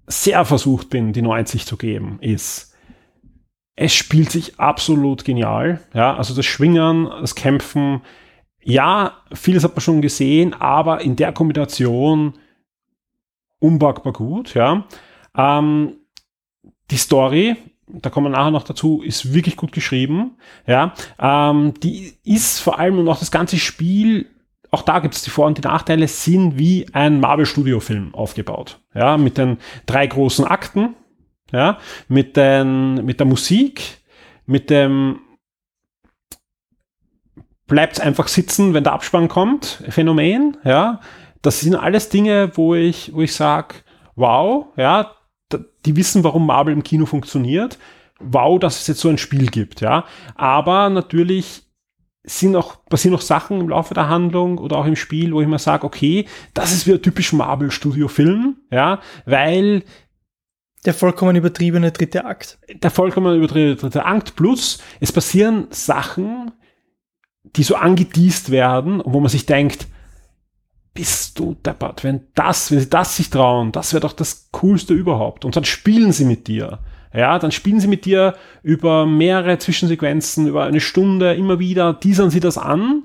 sehr 0.07 0.45
versucht 0.45 0.89
bin, 0.89 1.13
die 1.13 1.23
90 1.23 1.67
zu 1.67 1.77
geben, 1.77 2.19
ist, 2.21 2.75
es 3.77 3.95
spielt 3.95 4.31
sich 4.31 4.59
absolut 4.59 5.25
genial, 5.25 5.81
ja. 5.93 6.17
Also 6.17 6.35
das 6.35 6.47
Schwingen, 6.47 7.09
das 7.21 7.35
Kämpfen, 7.35 8.01
ja, 8.65 9.23
vieles 9.33 9.65
hat 9.65 9.75
man 9.75 9.81
schon 9.81 10.03
gesehen, 10.03 10.55
aber 10.55 11.01
in 11.01 11.17
der 11.17 11.33
Kombination 11.33 12.35
unbackbar 13.59 14.13
gut, 14.13 14.55
ja. 14.55 14.85
Ähm, 15.37 15.97
die 16.91 16.97
Story, 16.97 17.57
da 17.87 18.11
kommen 18.11 18.27
wir 18.27 18.39
nachher 18.39 18.51
noch 18.51 18.65
dazu, 18.65 19.03
ist 19.03 19.33
wirklich 19.33 19.57
gut 19.57 19.73
geschrieben, 19.73 20.37
ja. 20.67 20.95
Ähm, 21.19 21.75
die 21.83 22.15
ist 22.25 22.61
vor 22.61 22.79
allem 22.79 22.99
und 22.99 23.09
auch 23.09 23.19
das 23.19 23.31
ganze 23.31 23.59
Spiel, 23.59 24.29
auch 24.71 24.83
da 24.83 25.01
gibt 25.01 25.15
es 25.15 25.23
die 25.23 25.31
Vor- 25.31 25.47
und 25.47 25.59
die 25.59 25.63
Nachteile, 25.63 26.09
sind 26.09 26.59
wie 26.59 26.87
ein 26.93 27.21
Marvel-Studio-Film 27.21 28.15
aufgebaut, 28.15 28.81
ja, 28.95 29.17
mit 29.17 29.39
den 29.39 29.59
drei 29.87 30.07
großen 30.07 30.45
Akten, 30.45 30.95
ja, 31.53 31.79
mit, 32.09 32.37
den, 32.37 33.05
mit 33.05 33.21
der 33.21 33.27
Musik, 33.27 33.99
mit 34.47 34.71
dem 34.71 35.21
bleibt 37.73 38.03
einfach 38.03 38.29
sitzen, 38.29 38.75
wenn 38.75 38.85
der 38.85 38.93
Abspann 38.93 39.29
kommt, 39.29 39.83
Phänomen, 39.89 40.59
ja. 40.63 41.01
Das 41.41 41.61
sind 41.61 41.75
alles 41.75 42.11
Dinge, 42.11 42.51
wo 42.55 42.75
ich, 42.75 43.15
wo 43.15 43.23
ich 43.23 43.35
sage, 43.35 43.77
wow, 44.15 44.67
ja, 44.77 45.13
die 45.87 45.97
wissen, 45.97 46.23
warum 46.23 46.45
Marvel 46.45 46.75
im 46.75 46.83
Kino 46.83 47.07
funktioniert. 47.07 47.79
Wow, 48.21 48.61
dass 48.61 48.83
es 48.83 48.89
jetzt 48.89 49.01
so 49.01 49.09
ein 49.09 49.17
Spiel 49.17 49.47
gibt, 49.47 49.81
ja. 49.81 50.05
Aber 50.35 50.91
natürlich 50.91 51.63
sind 52.25 52.57
auch, 52.57 52.85
passieren 52.85 53.15
noch 53.15 53.23
Sachen 53.23 53.63
im 53.63 53.71
Laufe 53.71 53.95
der 53.95 54.11
Handlung 54.11 54.59
oder 54.59 54.77
auch 54.77 54.85
im 54.85 54.95
Spiel, 54.95 55.33
wo 55.33 55.41
ich 55.41 55.49
mir 55.49 55.59
sage, 55.59 55.85
okay, 55.87 56.27
das 56.53 56.73
ist 56.73 56.87
wieder 56.87 57.01
typisch 57.01 57.33
Marvel-Studio-Film, 57.33 58.57
ja, 58.71 59.01
weil 59.25 59.83
der 60.85 60.93
vollkommen 60.93 61.37
übertriebene 61.37 61.91
dritte 61.91 62.27
Akt. 62.27 62.59
Der 62.71 62.91
vollkommen 62.91 63.35
übertriebene 63.35 63.77
dritte 63.77 64.05
Akt 64.05 64.37
plus 64.37 64.79
es 65.01 65.11
passieren 65.11 65.69
Sachen, 65.71 66.53
die 67.57 67.63
so 67.63 67.77
angeteased 67.77 68.51
werden 68.51 69.01
und 69.01 69.13
wo 69.13 69.21
man 69.21 69.29
sich 69.29 69.47
denkt, 69.47 69.87
bist 70.95 71.39
du 71.39 71.57
deppert, 71.65 72.05
wenn 72.05 72.27
das, 72.35 72.71
wenn 72.71 72.81
sie 72.81 72.91
das 72.91 73.17
sich 73.17 73.31
trauen, 73.31 73.73
das 73.73 73.93
wäre 73.93 74.03
doch 74.03 74.13
das 74.13 74.49
Coolste 74.53 74.95
überhaupt. 74.95 75.45
Und 75.45 75.57
dann 75.57 75.65
spielen 75.65 76.13
sie 76.13 76.25
mit 76.25 76.49
dir. 76.49 76.81
Ja, 77.15 77.39
dann 77.39 77.53
spielen 77.53 77.81
sie 77.81 77.89
mit 77.89 78.05
dir 78.05 78.35
über 78.63 79.07
mehrere 79.07 79.59
Zwischensequenzen, 79.59 80.47
über 80.47 80.65
eine 80.65 80.81
Stunde, 80.81 81.35
immer 81.35 81.59
wieder, 81.59 81.99
teasern 82.01 82.31
sie 82.31 82.41
das 82.41 82.57
an. 82.57 83.05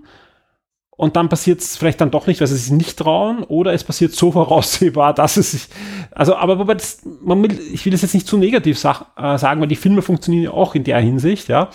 Und 0.97 1.15
dann 1.15 1.29
passiert 1.29 1.61
es 1.61 1.77
vielleicht 1.77 2.01
dann 2.01 2.09
doch 2.09 2.25
nicht, 2.25 2.39
weil 2.39 2.47
sie 2.47 2.57
sich 2.57 2.71
nicht 2.71 2.97
trauen, 2.97 3.43
oder 3.43 3.73
es 3.73 3.83
passiert 3.83 4.13
so 4.13 4.31
voraussehbar, 4.33 5.13
dass 5.13 5.37
es 5.37 5.51
sich, 5.51 5.67
also, 6.11 6.35
aber 6.35 6.57
wobei 6.57 6.73
das, 6.73 7.01
man 7.21 7.43
will, 7.43 7.59
ich 7.71 7.85
will 7.85 7.91
das 7.91 8.01
jetzt 8.01 8.15
nicht 8.15 8.27
zu 8.27 8.37
negativ 8.37 8.79
sag, 8.79 9.05
äh, 9.15 9.37
sagen, 9.37 9.61
weil 9.61 9.67
die 9.67 9.75
Filme 9.75 10.01
funktionieren 10.01 10.45
ja 10.45 10.51
auch 10.51 10.73
in 10.73 10.83
der 10.83 10.99
Hinsicht, 10.99 11.49
ja. 11.49 11.69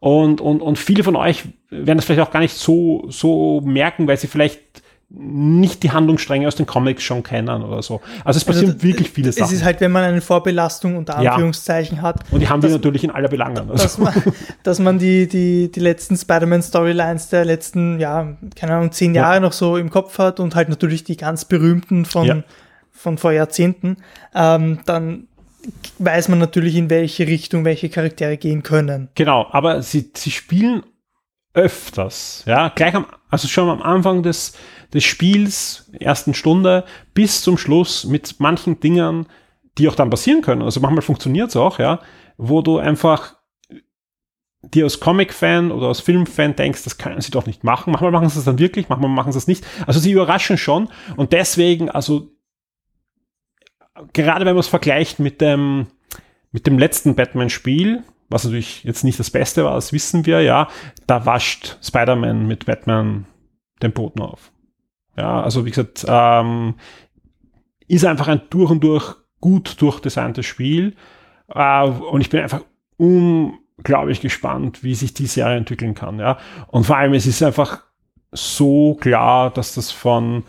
Und, 0.00 0.40
und, 0.40 0.62
und 0.62 0.78
viele 0.78 1.04
von 1.04 1.14
euch 1.14 1.44
werden 1.68 1.98
das 1.98 2.06
vielleicht 2.06 2.26
auch 2.26 2.32
gar 2.32 2.40
nicht 2.40 2.56
so, 2.56 3.04
so 3.08 3.60
merken, 3.60 4.08
weil 4.08 4.16
sie 4.16 4.26
vielleicht 4.26 4.60
nicht 5.12 5.82
die 5.82 5.90
Handlungsstränge 5.90 6.46
aus 6.46 6.54
den 6.54 6.66
Comics 6.66 7.02
schon 7.02 7.24
kennen 7.24 7.62
oder 7.64 7.82
so. 7.82 8.00
Also 8.24 8.38
es 8.38 8.44
passieren 8.44 8.72
also, 8.74 8.82
wirklich 8.82 9.10
viele 9.10 9.32
Sachen. 9.32 9.46
Es 9.46 9.52
ist 9.52 9.64
halt, 9.64 9.80
wenn 9.80 9.90
man 9.90 10.04
eine 10.04 10.20
Vorbelastung 10.20 10.96
unter 10.96 11.16
Anführungszeichen 11.16 11.96
ja. 11.96 12.02
hat. 12.02 12.20
Und 12.30 12.40
die 12.40 12.48
haben 12.48 12.62
wir 12.62 12.70
natürlich 12.70 13.02
in 13.02 13.10
aller 13.10 13.28
Belangen. 13.28 13.70
Also. 13.70 13.82
Dass, 13.82 13.98
man, 13.98 14.14
dass 14.62 14.78
man 14.78 14.98
die, 15.00 15.26
die, 15.26 15.70
die 15.70 15.80
letzten 15.80 16.16
Spider-Man-Storylines 16.16 17.28
der 17.28 17.44
letzten, 17.44 17.98
ja, 17.98 18.36
keine 18.54 18.74
Ahnung, 18.74 18.92
zehn 18.92 19.14
Jahre 19.14 19.34
ja. 19.34 19.40
noch 19.40 19.52
so 19.52 19.76
im 19.76 19.90
Kopf 19.90 20.18
hat 20.18 20.38
und 20.38 20.54
halt 20.54 20.68
natürlich 20.68 21.02
die 21.02 21.16
ganz 21.16 21.44
berühmten 21.44 22.04
von, 22.04 22.26
ja. 22.26 22.42
von 22.92 23.18
vor 23.18 23.32
Jahrzehnten, 23.32 23.96
ähm, 24.32 24.78
dann 24.86 25.26
weiß 25.98 26.28
man 26.28 26.38
natürlich, 26.38 26.76
in 26.76 26.90
welche 26.90 27.26
Richtung 27.26 27.64
welche 27.64 27.88
Charaktere 27.88 28.36
gehen 28.36 28.62
können. 28.62 29.08
Genau, 29.14 29.46
aber 29.50 29.82
sie, 29.82 30.10
sie 30.14 30.30
spielen 30.30 30.82
öfters, 31.52 32.44
ja, 32.46 32.68
gleich 32.68 32.94
am, 32.94 33.06
also 33.28 33.48
schon 33.48 33.68
am 33.68 33.82
Anfang 33.82 34.22
des, 34.22 34.56
des 34.94 35.04
Spiels, 35.04 35.90
ersten 35.98 36.34
Stunde, 36.34 36.84
bis 37.12 37.42
zum 37.42 37.58
Schluss 37.58 38.04
mit 38.04 38.36
manchen 38.38 38.80
Dingen, 38.80 39.26
die 39.78 39.88
auch 39.88 39.94
dann 39.94 40.10
passieren 40.10 40.42
können. 40.42 40.62
Also 40.62 40.80
manchmal 40.80 41.02
funktioniert 41.02 41.48
es 41.50 41.56
auch, 41.56 41.78
ja, 41.78 42.00
wo 42.36 42.62
du 42.62 42.78
einfach 42.78 43.36
dir 44.62 44.84
als 44.84 45.00
Comic-Fan 45.00 45.72
oder 45.72 45.88
als 45.88 46.00
Film-Fan 46.00 46.54
denkst, 46.54 46.84
das 46.84 46.98
können 46.98 47.20
sie 47.20 47.30
doch 47.30 47.46
nicht 47.46 47.64
machen. 47.64 47.92
Manchmal 47.92 48.10
machen 48.10 48.28
sie 48.28 48.38
es 48.38 48.44
dann 48.44 48.58
wirklich, 48.58 48.88
manchmal 48.88 49.10
machen 49.10 49.32
sie 49.32 49.38
es 49.38 49.46
nicht. 49.46 49.64
Also 49.86 50.00
sie 50.00 50.12
überraschen 50.12 50.58
schon 50.58 50.88
und 51.16 51.32
deswegen, 51.32 51.88
also 51.90 52.30
gerade 54.12 54.44
wenn 54.44 54.54
man 54.54 54.60
es 54.60 54.68
vergleicht 54.68 55.18
mit 55.18 55.40
dem, 55.40 55.86
mit 56.52 56.66
dem 56.66 56.78
letzten 56.78 57.14
Batman-Spiel, 57.14 58.02
was 58.28 58.44
natürlich 58.44 58.84
jetzt 58.84 59.04
nicht 59.04 59.18
das 59.18 59.30
Beste 59.30 59.64
war, 59.64 59.74
das 59.74 59.92
wissen 59.92 60.26
wir, 60.26 60.40
ja, 60.40 60.68
da 61.06 61.26
wascht 61.26 61.78
Spider-Man 61.82 62.46
mit 62.46 62.66
Batman 62.66 63.26
den 63.82 63.92
Boden 63.92 64.20
auf. 64.20 64.52
Ja, 65.16 65.42
also 65.42 65.66
wie 65.66 65.70
gesagt, 65.70 66.04
ähm, 66.08 66.74
ist 67.88 68.04
einfach 68.04 68.28
ein 68.28 68.42
durch 68.50 68.70
und 68.70 68.84
durch 68.84 69.16
gut 69.40 69.80
durchdesigntes 69.82 70.46
Spiel. 70.46 70.94
Äh, 71.52 71.84
und 71.84 72.20
ich 72.20 72.30
bin 72.30 72.40
einfach 72.40 72.62
unglaublich 72.96 74.20
gespannt, 74.20 74.84
wie 74.84 74.94
sich 74.94 75.14
die 75.14 75.26
Serie 75.26 75.56
entwickeln 75.56 75.94
kann. 75.94 76.18
Ja. 76.18 76.38
Und 76.68 76.84
vor 76.84 76.96
allem, 76.96 77.14
es 77.14 77.26
ist 77.26 77.42
einfach 77.42 77.82
so 78.32 78.94
klar, 78.94 79.50
dass 79.50 79.74
das 79.74 79.90
von 79.90 80.44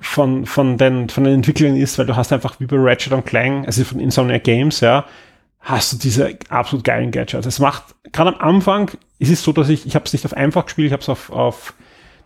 von, 0.00 0.46
von, 0.46 0.78
den, 0.78 1.08
von 1.08 1.24
den 1.24 1.34
Entwicklern 1.34 1.76
ist, 1.76 1.98
weil 1.98 2.06
du 2.06 2.16
hast 2.16 2.32
einfach 2.32 2.60
wie 2.60 2.66
bei 2.66 2.76
Ratchet 2.78 3.12
und 3.12 3.26
Clank, 3.26 3.66
also 3.66 3.84
von 3.84 4.00
Insomniac 4.00 4.44
Games, 4.44 4.80
ja, 4.80 5.04
hast 5.60 5.92
du 5.92 5.96
diese 5.96 6.36
absolut 6.48 6.84
geilen 6.84 7.10
Gadgets. 7.10 7.46
Es 7.46 7.58
macht, 7.58 7.94
gerade 8.12 8.34
am 8.34 8.40
Anfang 8.40 8.90
ist 9.18 9.30
es 9.30 9.42
so, 9.42 9.52
dass 9.52 9.68
ich, 9.68 9.86
ich 9.86 9.94
habe 9.94 10.04
es 10.04 10.12
nicht 10.12 10.24
auf 10.24 10.34
einfach 10.34 10.64
gespielt, 10.66 10.88
ich 10.88 10.92
habe 10.92 11.02
es 11.02 11.08
auf, 11.08 11.30
auf 11.30 11.74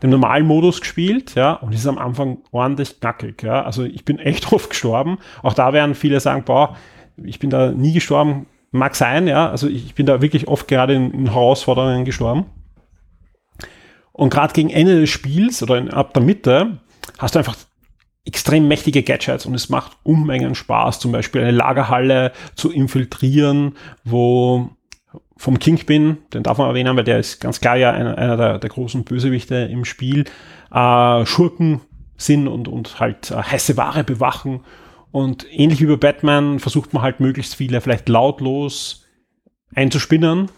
dem 0.03 0.11
normalen 0.11 0.47
Modus 0.47 0.81
gespielt, 0.81 1.35
ja, 1.35 1.53
und 1.55 1.73
es 1.73 1.81
ist 1.81 1.87
am 1.87 1.99
Anfang 1.99 2.39
ordentlich 2.51 3.01
knackig, 3.01 3.43
ja. 3.43 3.63
Also 3.63 3.85
ich 3.85 4.05
bin 4.05 4.19
echt 4.19 4.53
oft 4.53 4.71
gestorben. 4.71 5.19
Auch 5.43 5.55
da 5.55 5.73
werden 5.73 5.95
viele 5.95 6.21
sagen, 6.21 6.45
boah, 6.45 6.77
ich 7.23 7.39
bin 7.39 7.51
da 7.51 7.71
nie 7.71 7.93
gestorben. 7.93 8.47
Mag 8.73 8.95
sein, 8.95 9.27
ja. 9.27 9.49
Also 9.49 9.69
ich 9.69 9.95
bin 9.95 10.07
da 10.07 10.21
wirklich 10.21 10.49
oft 10.49 10.69
gerade 10.69 10.95
in, 10.95 11.13
in 11.13 11.33
Herausforderungen 11.33 12.05
gestorben. 12.05 12.47
Und 14.13 14.31
gerade 14.31 14.55
gegen 14.55 14.71
Ende 14.71 15.01
des 15.01 15.11
Spiels 15.11 15.63
oder 15.63 15.79
in, 15.79 15.91
ab 15.91 16.15
der 16.15 16.23
Mitte 16.23 16.79
hast 17.19 17.35
du 17.35 17.39
einfach 17.39 17.57
extrem 18.25 18.67
mächtige 18.67 19.03
Gadgets 19.03 19.47
und 19.47 19.55
es 19.55 19.69
macht 19.69 19.97
Unmengen 20.03 20.55
Spaß, 20.55 20.99
zum 20.99 21.13
Beispiel 21.13 21.43
eine 21.43 21.53
Lagerhalle 21.53 22.33
zu 22.57 22.71
infiltrieren, 22.71 23.77
wo 24.05 24.71
vom 25.37 25.59
Kingpin, 25.59 26.19
den 26.33 26.43
darf 26.43 26.59
man 26.59 26.69
erwähnen, 26.69 26.97
weil 26.97 27.05
der 27.05 27.19
ist 27.19 27.41
ganz 27.41 27.61
klar 27.61 27.77
ja 27.77 27.93
einer, 27.93 28.19
einer 28.19 28.37
der, 28.37 28.59
der, 28.59 28.71
großen 28.71 29.05
Bösewichte 29.05 29.55
im 29.57 29.85
Spiel, 29.85 30.25
äh, 30.73 31.27
Schurken 31.27 31.83
sind 32.17 32.49
und, 32.49 32.69
und 32.69 32.99
halt 32.99 33.31
äh, 33.31 33.43
heiße 33.43 33.77
Ware 33.77 34.03
bewachen. 34.03 34.61
Und 35.13 35.47
ähnlich 35.51 35.81
wie 35.81 35.87
bei 35.87 35.97
Batman 35.97 36.59
versucht 36.59 36.93
man 36.95 37.03
halt 37.03 37.21
möglichst 37.21 37.55
viele 37.55 37.81
vielleicht 37.81 38.09
lautlos 38.09 39.05
einzuspinnen 39.75 40.49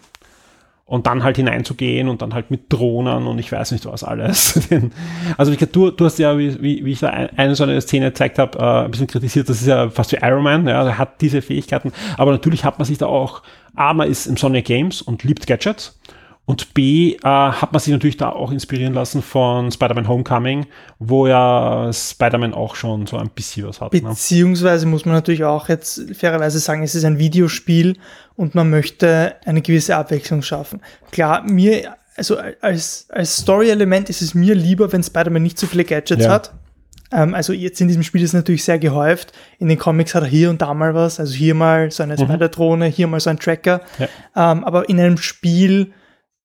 und 0.89 1.07
dann 1.07 1.23
halt 1.23 1.37
hineinzugehen 1.37 2.09
und 2.09 2.23
dann 2.23 2.33
halt 2.33 2.51
mit 2.51 2.73
Drohnen 2.73 3.27
und 3.27 3.39
ich 3.39 3.53
weiß 3.53 3.73
nicht 3.73 3.85
was 3.85 4.03
alles. 4.03 4.59
also 5.37 5.55
du, 5.55 5.91
du 5.91 6.05
hast 6.07 6.19
ja, 6.19 6.39
wie, 6.39 6.63
wie 6.63 6.91
ich 6.91 7.01
da 7.01 7.09
eine 7.09 7.55
so 7.55 7.65
eine 7.65 7.79
Szene 7.83 8.07
gezeigt 8.07 8.39
habe, 8.39 8.59
äh, 8.59 8.85
ein 8.87 8.91
bisschen 8.91 9.07
kritisiert, 9.07 9.51
das 9.51 9.61
ist 9.61 9.67
ja 9.67 9.91
fast 9.91 10.13
wie 10.13 10.17
Iron 10.23 10.43
Man, 10.43 10.67
ja, 10.67 10.83
er 10.83 10.97
hat 10.97 11.21
diese 11.21 11.43
Fähigkeiten, 11.43 11.93
aber 12.17 12.33
natürlich 12.33 12.65
hat 12.65 12.79
man 12.79 12.87
sich 12.87 12.97
da 12.97 13.05
auch, 13.05 13.43
A, 13.77 13.93
man 13.93 14.09
ist 14.09 14.27
im 14.27 14.39
Sonic 14.39 14.65
Games 14.65 15.03
und 15.03 15.25
liebt 15.25 15.47
Gadgets 15.47 15.98
und 16.49 16.73
B, 16.73 17.13
äh, 17.13 17.19
hat 17.23 17.75
man 17.75 17.81
sich 17.81 17.93
natürlich 17.93 18.17
da 18.17 18.31
auch 18.31 18.51
inspirieren 18.51 18.95
lassen 18.95 19.21
von 19.21 19.71
Spider-Man 19.71 20.09
Homecoming, 20.09 20.65
wo 20.99 21.27
ja 21.27 21.91
Spider-Man 21.93 22.55
auch 22.55 22.75
schon 22.75 23.07
so 23.07 23.19
ein 23.19 23.29
bisschen 23.29 23.67
was 23.67 23.83
hat. 23.83 23.93
Ne? 23.93 24.01
Beziehungsweise 24.01 24.87
ne? 24.87 24.93
muss 24.93 25.05
man 25.05 25.15
natürlich 25.15 25.45
auch 25.45 25.69
jetzt 25.69 26.01
fairerweise 26.15 26.59
sagen, 26.59 26.83
es 26.83 26.95
ist 26.95 27.05
ein 27.05 27.19
Videospiel 27.19 27.99
und 28.35 28.55
man 28.55 28.71
möchte 28.71 29.35
eine 29.45 29.61
gewisse 29.61 29.95
Abwechslung 29.95 30.41
schaffen. 30.41 30.81
Klar, 31.11 31.43
mir, 31.43 31.97
also 32.17 32.39
als, 32.63 33.09
als 33.11 33.37
Story-Element 33.37 34.09
ist 34.09 34.23
es 34.23 34.33
mir 34.33 34.55
lieber, 34.55 34.91
wenn 34.91 35.03
Spider-Man 35.03 35.43
nicht 35.43 35.59
so 35.59 35.67
viele 35.67 35.85
Gadgets 35.85 36.25
ja. 36.25 36.31
hat. 36.31 36.55
Ähm, 37.13 37.35
also 37.35 37.53
jetzt 37.53 37.79
in 37.83 37.89
diesem 37.89 38.03
Spiel 38.03 38.23
ist 38.23 38.31
es 38.31 38.35
natürlich 38.35 38.65
sehr 38.65 38.79
gehäuft. 38.79 39.35
In 39.59 39.69
den 39.69 39.79
Comics 39.79 40.15
hat 40.15 40.23
er 40.23 40.31
hier 40.31 40.49
und 40.49 40.63
da 40.63 40.73
mal 40.73 40.95
was. 40.95 41.21
Also 41.21 41.35
hier 41.35 41.55
mal 41.55 41.91
so 41.91 42.03
eine 42.03 42.15
mhm. 42.15 42.25
Spider-Drohne, 42.25 42.87
hier 42.87 43.07
mal 43.07 43.21
so 43.21 43.29
ein 43.29 43.39
Tracker. 43.39 43.83
Ja. 43.99 44.53
Ähm, 44.53 44.65
aber 44.65 44.89
in 44.89 44.99
einem 44.99 45.19
Spiel 45.19 45.93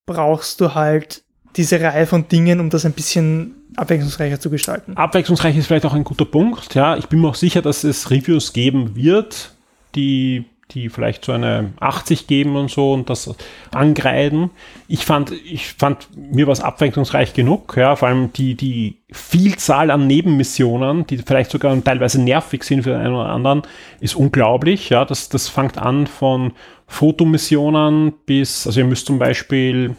brauchst 0.05 0.61
du 0.61 0.73
halt 0.73 1.23
diese 1.55 1.79
Reihe 1.79 2.05
von 2.05 2.27
Dingen, 2.27 2.59
um 2.59 2.69
das 2.69 2.85
ein 2.85 2.93
bisschen 2.93 3.55
abwechslungsreicher 3.75 4.39
zu 4.39 4.49
gestalten. 4.49 4.97
Abwechslungsreich 4.97 5.57
ist 5.57 5.67
vielleicht 5.67 5.85
auch 5.85 5.93
ein 5.93 6.03
guter 6.03 6.25
Punkt. 6.25 6.73
Ja, 6.75 6.97
ich 6.97 7.07
bin 7.07 7.21
mir 7.21 7.29
auch 7.29 7.35
sicher, 7.35 7.61
dass 7.61 7.83
es 7.83 8.11
Reviews 8.11 8.53
geben 8.53 8.95
wird, 8.95 9.51
die 9.95 10.45
die 10.73 10.89
vielleicht 10.89 11.25
so 11.25 11.33
eine 11.33 11.73
80 11.79 12.27
geben 12.27 12.55
und 12.55 12.71
so 12.71 12.93
und 12.93 13.09
das 13.09 13.33
angreifen. 13.71 14.49
Ich 14.87 15.05
fand, 15.05 15.31
ich 15.31 15.73
fand, 15.73 16.07
mir 16.15 16.47
was 16.47 16.61
abwechslungsreich 16.61 17.33
genug, 17.33 17.75
ja, 17.77 17.95
vor 17.95 18.07
allem 18.07 18.33
die, 18.33 18.55
die 18.55 18.97
Vielzahl 19.11 19.91
an 19.91 20.07
Nebenmissionen, 20.07 21.05
die 21.05 21.17
vielleicht 21.17 21.51
sogar 21.51 21.81
teilweise 21.83 22.21
nervig 22.21 22.63
sind 22.63 22.83
für 22.83 22.91
den 22.91 23.01
einen 23.01 23.13
oder 23.13 23.29
anderen, 23.29 23.63
ist 23.99 24.15
unglaublich, 24.15 24.89
ja, 24.89 25.05
das, 25.05 25.29
das 25.29 25.47
fängt 25.47 25.77
an 25.77 26.07
von 26.07 26.53
Fotomissionen 26.93 28.13
bis, 28.25 28.67
also 28.67 28.79
ihr 28.79 28.85
müsst 28.85 29.07
zum 29.07 29.19
Beispiel 29.19 29.95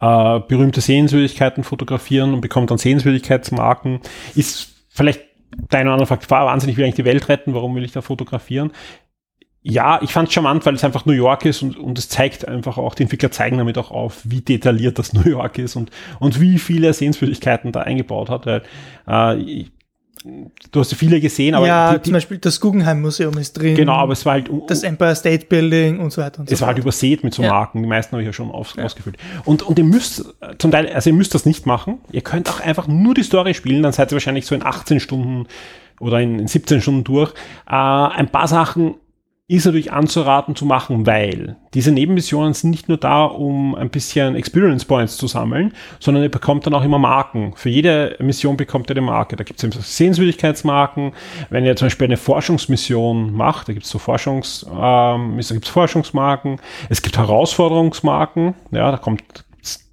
äh, 0.00 0.40
berühmte 0.40 0.80
Sehenswürdigkeiten 0.80 1.64
fotografieren 1.64 2.34
und 2.34 2.40
bekommt 2.40 2.70
dann 2.70 2.78
Sehenswürdigkeitsmarken, 2.78 4.00
ist 4.34 4.74
vielleicht 4.88 5.20
der 5.72 5.82
oder 5.82 5.92
andere 5.92 6.06
fragt, 6.06 6.30
wahnsinnig 6.30 6.76
will 6.76 6.84
eigentlich 6.84 6.96
die 6.96 7.04
Welt 7.04 7.28
retten, 7.28 7.54
warum 7.54 7.74
will 7.74 7.84
ich 7.84 7.92
da 7.92 8.00
fotografieren? 8.00 8.72
ja, 9.62 10.00
ich 10.02 10.12
fand 10.12 10.28
es 10.28 10.34
charmant, 10.34 10.64
weil 10.64 10.74
es 10.74 10.84
einfach 10.84 11.04
New 11.04 11.12
York 11.12 11.44
ist 11.44 11.62
und, 11.62 11.76
und 11.76 11.98
es 11.98 12.08
zeigt 12.08 12.48
einfach 12.48 12.78
auch, 12.78 12.94
die 12.94 13.02
Entwickler 13.02 13.30
zeigen 13.30 13.58
damit 13.58 13.76
auch 13.76 13.90
auf, 13.90 14.22
wie 14.24 14.40
detailliert 14.40 14.98
das 14.98 15.12
New 15.12 15.28
York 15.28 15.58
ist 15.58 15.76
und, 15.76 15.90
und 16.18 16.40
wie 16.40 16.58
viele 16.58 16.92
Sehenswürdigkeiten 16.94 17.72
da 17.72 17.80
eingebaut 17.80 18.30
hat. 18.30 18.46
Weil, 18.46 18.62
äh, 19.06 19.66
du 20.24 20.80
hast 20.80 20.92
ja 20.92 20.98
viele 20.98 21.20
gesehen, 21.20 21.54
aber 21.54 21.66
ja, 21.66 21.92
die, 21.92 21.98
die, 21.98 22.02
zum 22.04 22.12
Beispiel 22.14 22.38
das 22.38 22.60
Guggenheim 22.60 23.00
Museum 23.00 23.36
ist 23.38 23.54
drin. 23.54 23.74
genau, 23.74 23.94
aber 23.94 24.12
es 24.12 24.26
war 24.26 24.34
halt 24.34 24.50
das 24.68 24.82
Empire 24.82 25.16
State 25.16 25.46
Building 25.46 25.98
und 25.98 26.12
so 26.12 26.20
weiter 26.20 26.40
und 26.40 26.48
so 26.48 26.54
es 26.54 26.60
war 26.60 26.68
halt 26.68 26.78
übersät 26.78 27.24
mit 27.24 27.32
so 27.34 27.42
Ja. 27.42 27.50
Marken. 27.50 27.82
Die 27.82 27.88
meisten 27.88 28.12
habe 28.12 28.22
ich 28.22 28.26
ja 28.26 28.32
schon 28.32 28.50
aus, 28.50 28.76
ausgefüllt. 28.78 29.16
Und, 29.44 29.62
und 29.62 29.78
ihr 29.78 29.84
müsst 29.84 30.20
äh, 30.40 30.56
zum 30.58 30.70
Teil, 30.70 30.88
also 30.88 31.10
ihr 31.10 31.16
müsst 31.16 31.34
das 31.34 31.46
nicht 31.46 31.64
machen. 31.66 31.98
Ihr 32.12 32.20
könnt 32.22 32.48
auch 32.50 32.60
einfach 32.60 32.86
nur 32.86 33.14
die 33.14 33.22
Story 33.22 33.54
spielen, 33.54 33.82
dann 33.82 33.92
seid 33.92 34.12
ihr 34.12 34.16
wahrscheinlich 34.16 34.46
so 34.46 34.54
in 34.54 34.64
18 34.64 35.00
Stunden 35.00 35.46
oder 36.00 36.20
in, 36.20 36.38
in 36.38 36.48
17 36.48 36.80
Stunden 36.82 37.04
durch. 37.04 37.32
Äh, 37.66 37.74
ein 37.74 38.28
paar 38.28 38.48
Sachen 38.48 38.96
ist 39.50 39.64
natürlich 39.64 39.92
anzuraten 39.92 40.54
zu 40.54 40.64
machen, 40.64 41.06
weil 41.06 41.56
diese 41.74 41.90
Nebenmissionen 41.90 42.54
sind 42.54 42.70
nicht 42.70 42.88
nur 42.88 42.98
da, 42.98 43.24
um 43.24 43.74
ein 43.74 43.90
bisschen 43.90 44.36
Experience 44.36 44.84
Points 44.84 45.16
zu 45.16 45.26
sammeln, 45.26 45.72
sondern 45.98 46.22
ihr 46.22 46.30
bekommt 46.30 46.66
dann 46.66 46.74
auch 46.74 46.84
immer 46.84 47.00
Marken. 47.00 47.52
Für 47.56 47.68
jede 47.68 48.14
Mission 48.20 48.56
bekommt 48.56 48.88
ihr 48.90 48.94
eine 48.96 49.00
Marke. 49.00 49.34
Da 49.34 49.42
gibt 49.42 49.62
es 49.62 49.96
Sehenswürdigkeitsmarken. 49.96 51.14
Wenn 51.48 51.64
ihr 51.64 51.74
zum 51.74 51.86
Beispiel 51.86 52.06
eine 52.06 52.16
Forschungsmission 52.16 53.32
macht, 53.32 53.68
da 53.68 53.72
gibt 53.72 53.86
es 53.86 53.90
so 53.90 53.98
Forschungs, 53.98 54.64
ähm, 54.70 55.36
da 55.36 55.54
gibt's 55.54 55.68
Forschungsmarken. 55.68 56.60
Es 56.88 57.02
gibt 57.02 57.18
Herausforderungsmarken. 57.18 58.54
Ja, 58.70 58.92
da 58.92 58.98
kommt 58.98 59.24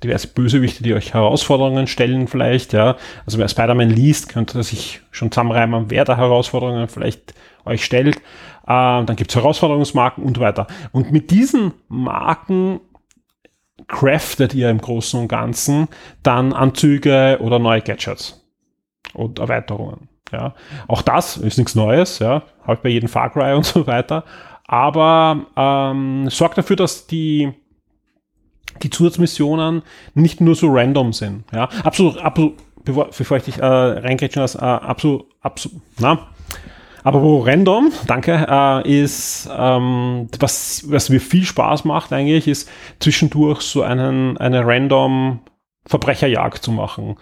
diverse 0.03 0.27
Bösewichte, 0.27 0.83
die 0.83 0.93
euch 0.93 1.15
Herausforderungen 1.15 1.87
stellen 1.87 2.27
vielleicht, 2.27 2.73
ja. 2.73 2.95
Also 3.25 3.39
wer 3.39 3.49
Spider-Man 3.49 3.89
liest, 3.89 4.29
könnte 4.29 4.61
sich 4.61 5.01
schon 5.09 5.31
zusammenreimen, 5.31 5.85
wer 5.89 6.05
da 6.05 6.15
Herausforderungen 6.15 6.87
vielleicht 6.87 7.33
euch 7.65 7.83
stellt. 7.83 8.17
Ähm, 8.67 9.05
dann 9.05 9.15
gibt's 9.15 9.35
Herausforderungsmarken 9.35 10.23
und 10.23 10.37
so 10.37 10.41
weiter. 10.41 10.67
Und 10.91 11.11
mit 11.11 11.31
diesen 11.31 11.73
Marken 11.87 12.81
craftet 13.87 14.53
ihr 14.53 14.69
im 14.69 14.79
Großen 14.79 15.19
und 15.19 15.27
Ganzen 15.27 15.87
dann 16.23 16.53
Anzüge 16.53 17.37
oder 17.41 17.59
neue 17.59 17.81
Gadgets 17.81 18.45
und 19.13 19.39
Erweiterungen. 19.39 20.09
Ja. 20.31 20.53
Auch 20.87 21.01
das 21.01 21.37
ist 21.37 21.57
nichts 21.57 21.75
Neues, 21.75 22.19
ja, 22.19 22.43
halt 22.65 22.81
bei 22.81 22.89
jedem 22.89 23.07
Far 23.07 23.29
Cry 23.29 23.53
und 23.53 23.65
so 23.65 23.87
weiter. 23.87 24.25
Aber 24.65 25.45
ähm, 25.55 26.29
sorgt 26.29 26.57
dafür, 26.57 26.75
dass 26.75 27.07
die 27.07 27.53
die 28.83 28.89
Zusatzmissionen 28.89 29.81
nicht 30.13 30.41
nur 30.41 30.53
so 30.53 30.67
random 30.69 31.13
sind. 31.13 31.45
Ja, 31.51 31.69
absolut, 31.83 32.17
absolut 32.17 32.57
bevor, 32.87 33.09
bevor 33.15 33.37
ich 33.37 33.43
dich 33.43 33.57
äh, 33.57 33.65
reingrätschen 33.65 34.41
lasse, 34.41 34.59
äh, 34.59 34.61
absolut, 34.61 35.25
absolut, 35.41 35.81
na, 35.99 36.27
aber 37.07 37.21
wo 37.21 37.39
random, 37.39 37.93
danke, 38.05 38.45
äh, 38.49 39.01
ist, 39.01 39.49
ähm, 39.57 40.27
was, 40.39 40.83
was 40.91 41.07
mir 41.07 41.21
viel 41.21 41.45
Spaß 41.45 41.85
macht 41.85 42.11
eigentlich, 42.11 42.49
ist 42.49 42.69
zwischendurch 42.99 43.61
so 43.61 43.81
einen, 43.81 44.35
eine 44.35 44.67
random 44.67 45.39
Verbrecherjagd 45.85 46.61
zu 46.61 46.73
machen. 46.73 47.15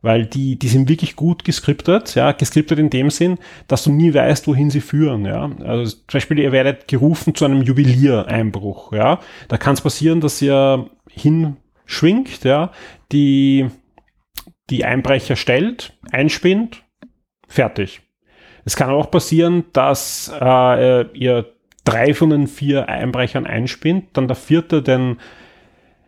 Weil 0.00 0.26
die, 0.26 0.60
die 0.60 0.68
sind 0.68 0.88
wirklich 0.88 1.16
gut 1.16 1.44
geskriptet, 1.44 2.14
ja, 2.14 2.30
geskriptet 2.30 2.78
in 2.78 2.88
dem 2.88 3.10
Sinn, 3.10 3.36
dass 3.66 3.82
du 3.82 3.90
nie 3.90 4.14
weißt, 4.14 4.46
wohin 4.46 4.70
sie 4.70 4.80
führen, 4.80 5.24
ja. 5.24 5.50
Also 5.64 5.90
zum 5.90 6.12
Beispiel, 6.12 6.38
ihr 6.38 6.52
werdet 6.52 6.86
gerufen 6.86 7.34
zu 7.34 7.44
einem 7.44 7.62
Juweliereinbruch, 7.62 8.92
ja. 8.92 9.18
Da 9.48 9.58
kann 9.58 9.74
es 9.74 9.80
passieren, 9.80 10.20
dass 10.20 10.40
ihr 10.40 10.88
hinschwingt, 11.10 12.44
ja, 12.44 12.70
die, 13.10 13.66
die 14.70 14.84
Einbrecher 14.84 15.34
stellt, 15.34 15.98
einspinnt, 16.12 16.84
fertig. 17.48 18.02
Es 18.64 18.76
kann 18.76 18.90
auch 18.90 19.10
passieren, 19.10 19.64
dass 19.72 20.32
äh, 20.40 21.06
ihr 21.16 21.46
drei 21.84 22.14
von 22.14 22.30
den 22.30 22.46
vier 22.46 22.88
Einbrechern 22.88 23.46
einspinnt, 23.46 24.16
dann 24.16 24.28
der 24.28 24.36
vierte 24.36 24.82
den 24.82 25.18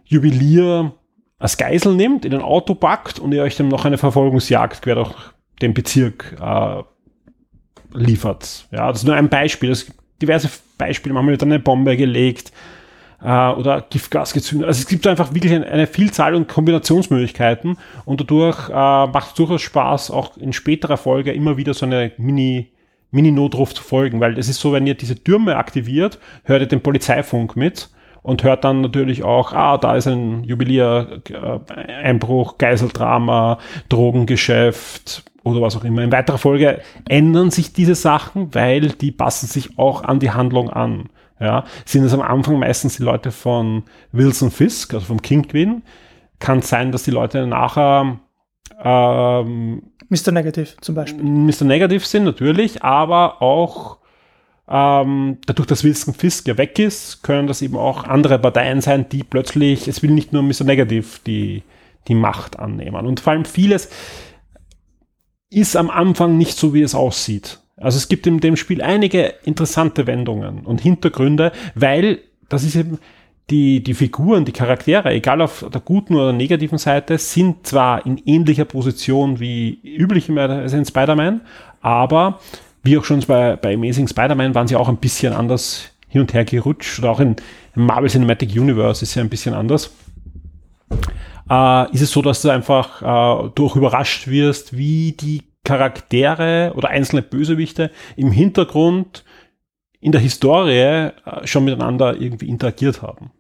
Juwelier 0.05 0.93
als 1.39 1.57
Geisel 1.57 1.95
nimmt, 1.95 2.25
in 2.25 2.35
ein 2.35 2.43
Auto 2.43 2.75
packt 2.75 3.19
und 3.19 3.33
ihr 3.33 3.43
euch 3.43 3.57
dann 3.57 3.69
noch 3.69 3.85
eine 3.85 3.99
Verfolgungsjagd 3.99 4.83
quer 4.83 4.95
durch 4.95 5.15
den 5.61 5.75
Bezirk 5.75 6.37
äh, 6.41 6.83
liefert. 7.93 8.67
Ja, 8.71 8.89
das 8.89 8.99
ist 8.99 9.07
nur 9.07 9.17
ein 9.17 9.29
Beispiel. 9.29 9.71
Es 9.71 9.87
gibt 9.87 9.99
diverse 10.23 10.49
Beispiele. 10.79 11.13
Manchmal 11.13 11.33
wird 11.33 11.43
eine 11.43 11.59
Bombe 11.59 11.97
gelegt 11.97 12.53
äh, 13.25 13.49
oder 13.51 13.81
Giftgas 13.89 14.33
gezündet. 14.33 14.69
Also 14.69 14.81
es 14.81 14.87
gibt 14.87 15.07
einfach 15.07 15.35
wirklich 15.35 15.53
eine, 15.53 15.67
eine 15.67 15.87
Vielzahl 15.87 16.35
und 16.35 16.47
Kombinationsmöglichkeiten 16.47 17.79
und 18.05 18.21
dadurch 18.21 18.69
äh, 18.69 18.73
macht 18.73 19.29
es 19.29 19.35
durchaus 19.35 19.63
Spaß, 19.63 20.11
auch 20.11 20.37
in 20.37 20.53
späterer 20.53 20.97
Folge 20.97 21.33
immer 21.33 21.57
wieder 21.57 21.75
so 21.75 21.87
eine 21.87 22.13
Mini- 22.19 22.69
Mini-Notruf 23.11 23.75
zu 23.75 23.83
folgen, 23.83 24.21
weil 24.21 24.37
es 24.39 24.49
ist 24.49 24.61
so, 24.61 24.73
wenn 24.73 24.87
ihr 24.87 24.95
diese 24.95 25.23
Türme 25.23 25.57
aktiviert, 25.57 26.19
hört 26.43 26.63
ihr 26.63 26.67
den 26.67 26.81
Polizeifunk 26.81 27.55
mit 27.55 27.89
und 28.23 28.43
hört 28.43 28.65
dann 28.65 28.81
natürlich 28.81 29.23
auch, 29.23 29.53
ah, 29.53 29.79
da 29.79 29.95
ist 29.95 30.09
ein 30.09 30.43
Juwelier, 30.43 31.23
äh, 31.31 31.93
Einbruch, 31.93 32.59
Geiseldrama, 32.59 33.59
Drogengeschäft 33.89 35.23
oder 35.45 35.63
was 35.63 35.77
auch 35.77 35.85
immer. 35.85 36.03
In 36.03 36.11
weiterer 36.11 36.39
Folge 36.39 36.81
ändern 37.09 37.53
sich 37.53 37.73
diese 37.73 37.95
Sachen, 37.95 38.53
weil 38.55 38.89
die 38.89 39.13
passen 39.13 39.47
sich 39.47 39.79
auch 39.79 40.03
an 40.03 40.19
die 40.19 40.33
Handlung 40.33 40.71
an. 40.71 41.11
Ja, 41.41 41.65
sind 41.85 42.05
es 42.05 42.15
am 42.15 42.21
Anfang 42.21 42.59
meistens 42.59 42.97
die 42.97 43.03
Leute 43.03 43.33
von 43.33 43.83
Wilson 44.13 44.51
Fisk, 44.51 44.95
also 44.95 45.07
vom 45.07 45.21
Kingpin. 45.21 45.83
Kann 46.39 46.63
sein, 46.63 46.93
dass 46.93 47.03
die 47.03 47.11
Leute 47.11 47.47
nachher 47.47 48.21
ähm, 48.83 49.83
Mr. 50.09 50.33
Negative 50.33 50.77
zum 50.81 50.95
Beispiel. 50.95 51.25
Mr. 51.25 51.65
Negative 51.65 52.05
sind 52.05 52.25
natürlich, 52.25 52.83
aber 52.83 53.43
auch 53.43 53.99
ähm, 54.69 55.39
dadurch, 55.47 55.67
dass 55.67 55.85
Wilson 55.85 56.15
Fisk 56.15 56.49
ja 56.49 56.57
weg 56.57 56.79
ist, 56.79 57.23
können 57.23 57.47
das 57.47 57.63
eben 57.63 57.77
auch 57.77 58.05
andere 58.05 58.39
Parteien 58.39 58.81
sein, 58.81 59.09
die 59.09 59.23
plötzlich, 59.23 59.89
es 59.89 60.03
will 60.03 60.11
nicht 60.11 60.33
nur 60.33 60.43
Mr. 60.43 60.65
Negative 60.65 61.07
die, 61.27 61.63
die 62.09 62.15
Macht 62.15 62.59
annehmen. 62.59 63.07
Und 63.07 63.21
vor 63.21 63.33
allem 63.33 63.45
vieles 63.45 63.91
ist 65.51 65.77
am 65.77 65.91
Anfang 65.91 66.39
nicht 66.39 66.57
so, 66.57 66.73
wie 66.75 66.83
es 66.83 66.95
aussieht. 66.95 67.61
Also 67.77 67.99
es 67.99 68.09
gibt 68.09 68.27
in 68.27 68.41
dem 68.41 68.57
Spiel 68.57 68.83
einige 68.83 69.35
interessante 69.45 70.07
Wendungen 70.07 70.61
und 70.61 70.81
Hintergründe, 70.81 71.53
weil 71.75 72.21
das 72.49 72.63
ist 72.63 72.77
eben 72.77 72.99
die, 73.51 73.83
die 73.83 73.95
Figuren, 73.95 74.45
die 74.45 74.53
Charaktere, 74.53 75.11
egal 75.11 75.43
auf 75.43 75.67
der 75.73 75.81
guten 75.81 76.15
oder 76.15 76.33
negativen 76.33 76.79
Seite, 76.79 77.19
sind 77.19 77.67
zwar 77.67 78.07
in 78.07 78.19
ähnlicher 78.19 78.65
Position 78.65 79.39
wie 79.41 79.81
üblicherweise 79.83 80.77
in 80.77 80.85
Spider-Man, 80.85 81.43
aber 81.81 82.41
wie 82.83 82.97
auch 82.97 83.05
schon 83.05 83.21
bei, 83.27 83.57
bei 83.57 83.75
Amazing 83.75 84.09
Spider-Man 84.09 84.55
waren 84.55 84.69
sie 84.69 84.77
auch 84.77 84.89
ein 84.89 84.97
bisschen 84.97 85.33
anders 85.33 85.91
hin 86.09 86.21
und 86.21 86.33
her 86.33 86.45
gerutscht 86.45 87.01
oder 87.01 87.11
auch 87.11 87.21
in, 87.21 87.37
Marvel 87.75 88.09
Cinematic 88.09 88.51
Universe 88.51 89.03
ist 89.03 89.15
ja 89.17 89.23
ein 89.23 89.29
bisschen 89.29 89.53
anders. 89.53 89.91
Äh, 91.51 91.93
ist 91.93 92.03
es 92.03 92.13
so, 92.13 92.23
dass 92.23 92.41
du 92.43 92.51
einfach 92.51 93.03
äh, 93.03 93.51
durch 93.55 93.75
überrascht 93.77 94.29
wirst, 94.29 94.77
wie 94.77 95.13
die 95.13 95.43
Charaktere 95.65 96.73
oder 96.77 96.91
einzelne 96.91 97.23
Bösewichte 97.23 97.91
im 98.17 98.31
Hintergrund 98.31 99.25
in 100.01 100.13
der 100.13 100.21
Historie 100.21 100.81
äh, 100.81 101.13
schon 101.45 101.65
miteinander 101.65 102.21
irgendwie 102.21 102.49
interagiert 102.49 103.03
haben. 103.03 103.31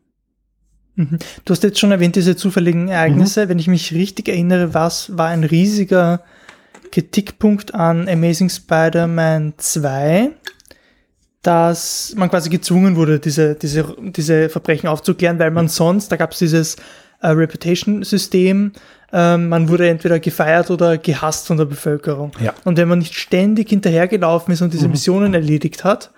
Mhm. 0.96 1.18
Du 1.44 1.52
hast 1.52 1.62
jetzt 1.62 1.78
schon 1.78 1.92
erwähnt, 1.92 2.16
diese 2.16 2.36
zufälligen 2.36 2.88
Ereignisse. 2.88 3.48
Wenn 3.48 3.58
ich 3.58 3.68
mich 3.68 3.92
richtig 3.92 4.28
erinnere, 4.28 4.74
was 4.74 5.16
war 5.16 5.28
ein 5.28 5.44
riesiger 5.44 6.22
Kritikpunkt 6.92 7.74
an 7.74 8.08
Amazing 8.08 8.48
Spider-Man 8.48 9.54
2, 9.56 10.30
dass 11.42 12.14
man 12.16 12.30
quasi 12.30 12.48
gezwungen 12.48 12.96
wurde, 12.96 13.18
diese, 13.18 13.56
diese, 13.56 13.96
diese 14.00 14.48
Verbrechen 14.48 14.88
aufzuklären, 14.88 15.38
weil 15.38 15.50
man 15.50 15.68
sonst, 15.68 16.10
da 16.10 16.16
gab 16.16 16.32
es 16.32 16.38
dieses 16.38 16.76
äh, 17.20 17.28
Reputation-System, 17.28 18.72
ähm, 19.16 19.48
man 19.48 19.68
wurde 19.68 19.88
entweder 19.88 20.18
gefeiert 20.18 20.72
oder 20.72 20.98
gehasst 20.98 21.46
von 21.46 21.56
der 21.56 21.66
Bevölkerung. 21.66 22.32
Ja. 22.40 22.52
Und 22.64 22.76
wenn 22.76 22.88
man 22.88 22.98
nicht 22.98 23.14
ständig 23.14 23.68
hinterhergelaufen 23.68 24.52
ist 24.52 24.60
und 24.60 24.72
diese 24.72 24.88
Missionen 24.88 25.34
erledigt 25.34 25.84
hat, 25.84 26.10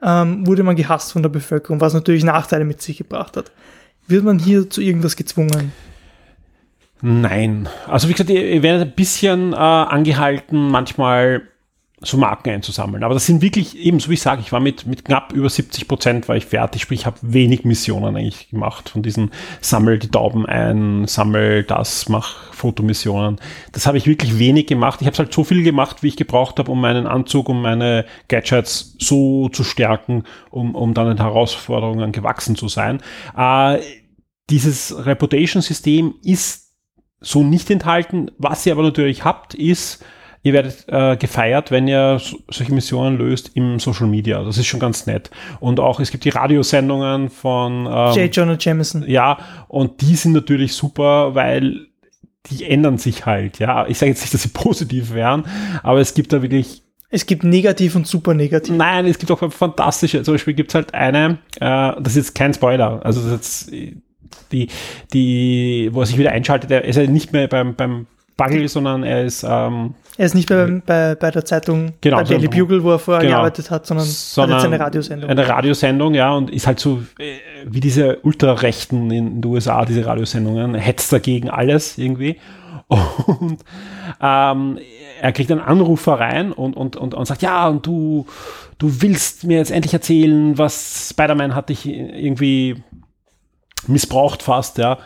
ähm, 0.00 0.46
wurde 0.46 0.62
man 0.62 0.76
gehasst 0.76 1.10
von 1.10 1.22
der 1.22 1.28
Bevölkerung, 1.28 1.80
was 1.80 1.92
natürlich 1.92 2.22
Nachteile 2.22 2.64
mit 2.64 2.80
sich 2.80 2.98
gebracht 2.98 3.36
hat. 3.36 3.50
Wird 4.06 4.22
man 4.22 4.38
hier 4.38 4.70
zu 4.70 4.80
irgendwas 4.80 5.16
gezwungen? 5.16 5.72
Nein. 7.02 7.68
Also 7.88 8.08
wie 8.08 8.12
gesagt, 8.12 8.30
ihr, 8.30 8.48
ihr 8.48 8.62
werdet 8.62 8.88
ein 8.88 8.94
bisschen 8.94 9.52
äh, 9.52 9.56
angehalten, 9.56 10.70
manchmal 10.70 11.42
so 12.06 12.16
Marken 12.16 12.50
einzusammeln. 12.50 13.04
Aber 13.04 13.14
das 13.14 13.26
sind 13.26 13.42
wirklich, 13.42 13.76
eben 13.78 14.00
so 14.00 14.10
wie 14.10 14.14
ich 14.14 14.22
sage, 14.22 14.40
ich 14.40 14.52
war 14.52 14.60
mit, 14.60 14.86
mit 14.86 15.04
knapp 15.04 15.32
über 15.32 15.48
70 15.48 15.88
Prozent 15.88 16.28
war 16.28 16.36
ich 16.36 16.46
fertig, 16.46 16.82
sprich, 16.82 17.00
ich 17.00 17.06
habe 17.06 17.18
wenig 17.22 17.64
Missionen 17.64 18.16
eigentlich 18.16 18.50
gemacht 18.50 18.88
von 18.88 19.02
diesen 19.02 19.30
Sammel 19.60 19.98
die 19.98 20.08
Tauben 20.08 20.46
ein, 20.46 21.06
Sammel 21.06 21.64
das, 21.64 22.08
mach 22.08 22.52
Fotomissionen. 22.52 23.38
Das 23.72 23.86
habe 23.86 23.98
ich 23.98 24.06
wirklich 24.06 24.38
wenig 24.38 24.66
gemacht. 24.66 25.00
Ich 25.00 25.06
habe 25.06 25.16
halt 25.18 25.32
so 25.32 25.44
viel 25.44 25.62
gemacht, 25.62 26.02
wie 26.02 26.08
ich 26.08 26.16
gebraucht 26.16 26.58
habe, 26.58 26.70
um 26.72 26.80
meinen 26.80 27.06
Anzug, 27.06 27.48
um 27.48 27.62
meine 27.62 28.06
Gadgets 28.28 28.96
so 28.98 29.48
zu 29.48 29.64
stärken, 29.64 30.24
um, 30.50 30.74
um 30.74 30.94
dann 30.94 31.08
den 31.08 31.18
Herausforderungen 31.18 32.12
gewachsen 32.12 32.56
zu 32.56 32.68
sein. 32.68 33.02
Äh, 33.36 33.78
dieses 34.48 35.04
Reputation-System 35.04 36.14
ist 36.22 36.72
so 37.20 37.42
nicht 37.42 37.70
enthalten. 37.70 38.30
Was 38.38 38.64
ihr 38.66 38.72
aber 38.72 38.82
natürlich 38.82 39.24
habt, 39.24 39.54
ist, 39.54 40.04
ihr 40.46 40.52
werdet 40.52 40.84
äh, 40.86 41.16
gefeiert, 41.16 41.72
wenn 41.72 41.88
ihr 41.88 42.20
so, 42.20 42.38
solche 42.48 42.72
Missionen 42.72 43.18
löst 43.18 43.50
im 43.54 43.80
Social 43.80 44.06
Media. 44.06 44.44
Das 44.44 44.56
ist 44.56 44.66
schon 44.66 44.78
ganz 44.78 45.04
nett. 45.06 45.28
Und 45.58 45.80
auch, 45.80 45.98
es 45.98 46.12
gibt 46.12 46.24
die 46.24 46.28
Radiosendungen 46.28 47.30
von 47.30 47.84
J. 47.84 48.16
ähm, 48.16 48.30
Jonah 48.30 48.56
Jameson. 48.58 49.04
ja, 49.08 49.38
und 49.66 50.00
die 50.02 50.14
sind 50.14 50.34
natürlich 50.34 50.74
super, 50.74 51.34
weil 51.34 51.88
die 52.46 52.64
ändern 52.64 52.96
sich 52.96 53.26
halt, 53.26 53.58
ja. 53.58 53.88
Ich 53.88 53.98
sage 53.98 54.12
jetzt 54.12 54.20
nicht, 54.20 54.34
dass 54.34 54.42
sie 54.44 54.48
positiv 54.54 55.14
wären, 55.14 55.46
aber 55.82 55.98
es 55.98 56.14
gibt 56.14 56.32
da 56.32 56.42
wirklich 56.42 56.82
es 57.08 57.26
gibt 57.26 57.44
negativ 57.44 57.94
und 57.96 58.06
super 58.06 58.34
negativ. 58.34 58.74
Nein, 58.74 59.06
es 59.06 59.18
gibt 59.18 59.30
auch 59.30 59.52
fantastische. 59.52 60.22
Zum 60.22 60.34
Beispiel 60.34 60.54
gibt 60.54 60.70
es 60.70 60.74
halt 60.76 60.92
eine, 60.92 61.38
äh, 61.56 61.92
das 62.00 62.08
ist 62.08 62.16
jetzt 62.16 62.34
kein 62.36 62.54
Spoiler, 62.54 63.00
also 63.04 63.20
das 63.20 63.32
ist 63.42 63.70
jetzt 63.70 64.02
die, 64.52 64.68
die, 65.12 65.88
wo 65.92 66.00
er 66.00 66.06
sich 66.06 66.18
wieder 66.18 66.30
einschaltet, 66.30 66.70
er 66.70 66.84
ist 66.84 66.96
ja 66.96 67.06
nicht 67.06 67.32
mehr 67.32 67.48
beim, 67.48 67.74
beim 67.74 68.06
Buggle, 68.36 68.68
sondern 68.68 69.02
er 69.02 69.24
ist. 69.24 69.44
Ähm, 69.48 69.94
er 70.16 70.26
ist 70.26 70.34
nicht 70.34 70.48
mehr 70.48 70.66
bei, 70.66 70.80
bei, 70.86 71.14
bei 71.14 71.30
der 71.30 71.44
Zeitung, 71.44 71.92
genau, 72.00 72.16
bei 72.18 72.24
Daily 72.24 72.46
so, 72.46 72.50
Bugle, 72.50 72.82
wo 72.82 72.92
er 72.92 72.98
vorher 72.98 73.22
genau, 73.22 73.34
gearbeitet 73.36 73.70
hat, 73.70 73.86
sondern, 73.86 74.06
sondern 74.06 74.58
hat 74.58 74.64
jetzt 74.64 74.72
eine 74.72 74.84
Radiosendung. 74.84 75.30
Eine 75.30 75.48
Radiosendung, 75.48 76.14
ja, 76.14 76.32
und 76.32 76.50
ist 76.50 76.66
halt 76.66 76.80
so 76.80 77.02
äh, 77.18 77.36
wie 77.66 77.80
diese 77.80 78.18
Ultrarechten 78.20 79.10
in 79.10 79.40
den 79.40 79.50
USA, 79.50 79.84
diese 79.84 80.06
Radiosendungen, 80.06 80.74
hetzt 80.74 81.12
dagegen 81.12 81.50
alles 81.50 81.98
irgendwie. 81.98 82.38
Und 82.88 83.64
ähm, 84.20 84.78
er 85.20 85.32
kriegt 85.32 85.50
einen 85.50 85.60
Anrufer 85.60 86.20
rein 86.20 86.52
und, 86.52 86.76
und, 86.76 86.94
und, 86.94 87.14
und 87.14 87.24
sagt, 87.26 87.42
ja, 87.42 87.66
und 87.66 87.84
du, 87.84 88.26
du 88.78 89.02
willst 89.02 89.42
mir 89.42 89.58
jetzt 89.58 89.72
endlich 89.72 89.92
erzählen, 89.92 90.56
was 90.56 91.08
Spider-Man 91.10 91.56
hat 91.56 91.68
dich 91.68 91.86
irgendwie 91.86 92.84
missbraucht 93.88 94.42
fast, 94.42 94.78
ja. 94.78 94.98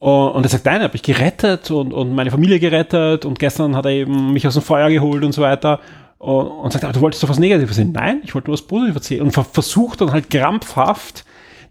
Und 0.00 0.44
er 0.44 0.48
sagt, 0.48 0.64
nein, 0.64 0.80
habe 0.80 0.96
ich 0.96 1.02
gerettet 1.02 1.70
und, 1.70 1.92
und 1.92 2.14
meine 2.14 2.30
Familie 2.30 2.58
gerettet 2.58 3.26
und 3.26 3.38
gestern 3.38 3.76
hat 3.76 3.84
er 3.84 3.90
eben 3.90 4.32
mich 4.32 4.46
aus 4.46 4.54
dem 4.54 4.62
Feuer 4.62 4.88
geholt 4.88 5.22
und 5.22 5.32
so 5.32 5.42
weiter. 5.42 5.78
Und, 6.16 6.46
und 6.46 6.72
sagt, 6.72 6.84
aber 6.84 6.94
du 6.94 7.02
wolltest 7.02 7.22
doch 7.22 7.28
was 7.28 7.38
Negatives 7.38 7.76
sehen. 7.76 7.92
Nein, 7.92 8.22
ich 8.24 8.34
wollte 8.34 8.48
nur 8.48 8.54
was 8.54 8.62
Positives 8.62 8.96
erzählen. 8.96 9.22
Und 9.22 9.32
versucht 9.32 10.00
dann 10.00 10.10
halt 10.10 10.30
krampfhaft 10.30 11.26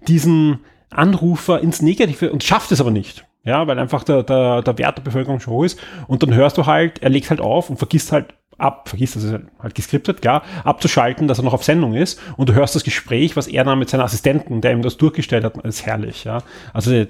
diesen 0.07 0.59
Anrufer 0.91 1.59
ins 1.61 1.81
Negative 1.81 2.31
und 2.31 2.43
schafft 2.43 2.71
es 2.71 2.79
aber 2.79 2.91
nicht. 2.91 3.25
Ja, 3.45 3.65
weil 3.65 3.79
einfach 3.79 4.03
der, 4.03 4.21
der, 4.21 4.61
der 4.61 4.77
Wert 4.77 4.99
der 4.99 5.03
Bevölkerung 5.03 5.39
schon 5.39 5.53
hoch 5.53 5.63
ist. 5.63 5.79
Und 6.07 6.21
dann 6.21 6.35
hörst 6.35 6.59
du 6.59 6.67
halt, 6.67 7.01
er 7.01 7.09
legt 7.09 7.31
halt 7.31 7.41
auf 7.41 7.71
und 7.71 7.77
vergisst 7.77 8.11
halt 8.11 8.35
ab, 8.59 8.89
vergisst, 8.89 9.15
das 9.15 9.23
ist 9.23 9.39
halt 9.59 9.73
geskriptet, 9.73 10.21
klar, 10.21 10.43
abzuschalten, 10.65 11.27
dass 11.27 11.39
er 11.39 11.45
noch 11.45 11.53
auf 11.53 11.63
Sendung 11.63 11.95
ist 11.95 12.19
und 12.37 12.49
du 12.49 12.53
hörst 12.53 12.75
das 12.75 12.83
Gespräch, 12.83 13.35
was 13.37 13.47
er 13.47 13.63
dann 13.63 13.79
mit 13.79 13.89
seinem 13.89 14.01
Assistenten, 14.01 14.61
der 14.61 14.73
ihm 14.73 14.81
das 14.81 14.97
durchgestellt 14.97 15.45
hat, 15.45 15.57
ist 15.59 15.85
herrlich, 15.85 16.25
ja. 16.25 16.39
Also 16.73 17.05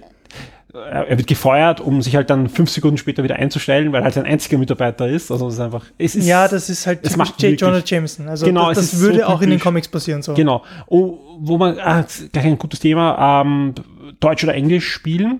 er 0.73 1.17
wird 1.17 1.25
gefeuert, 1.25 1.82
um 1.82 2.01
sich 2.01 2.15
halt 2.15 2.29
dann 2.29 2.47
fünf 2.47 2.69
Sekunden 2.69 2.97
später 2.97 3.23
wieder 3.23 3.38
einzustellen, 3.38 3.91
weil 3.91 4.01
er 4.01 4.05
halt 4.05 4.13
sein 4.13 4.25
einziger 4.25 4.60
Mitarbeiter 4.60 5.08
ist. 5.08 5.32
Also 5.32 5.47
es 5.47 5.55
ist 5.55 5.60
einfach, 5.60 5.86
es 5.97 6.15
ist. 6.15 6.27
Ja, 6.27 6.47
das 6.47 6.69
ist 6.69 6.86
halt 6.86 6.99
es 7.03 7.17
macht 7.17 7.41
J. 7.41 7.60
Jonah 7.60 7.82
Jameson. 7.84 8.27
Also 8.27 8.45
genau, 8.45 8.69
das, 8.69 8.91
das 8.91 8.99
würde 8.99 9.19
so 9.19 9.25
auch 9.25 9.41
in 9.41 9.49
den 9.49 9.60
Comics 9.60 9.88
passieren. 9.88 10.21
So. 10.21 10.36
Genau. 10.36 10.63
Oh, 10.88 11.17
wo 11.39 11.58
man, 11.58 11.79
ah, 11.79 12.05
gleich 12.32 12.45
ein 12.45 12.60
gutes 12.60 12.79
Thema, 12.79 13.41
ähm, 13.41 13.73
Deutsch 14.19 14.43
oder 14.43 14.53
Englisch 14.53 14.88
spielen. 14.91 15.39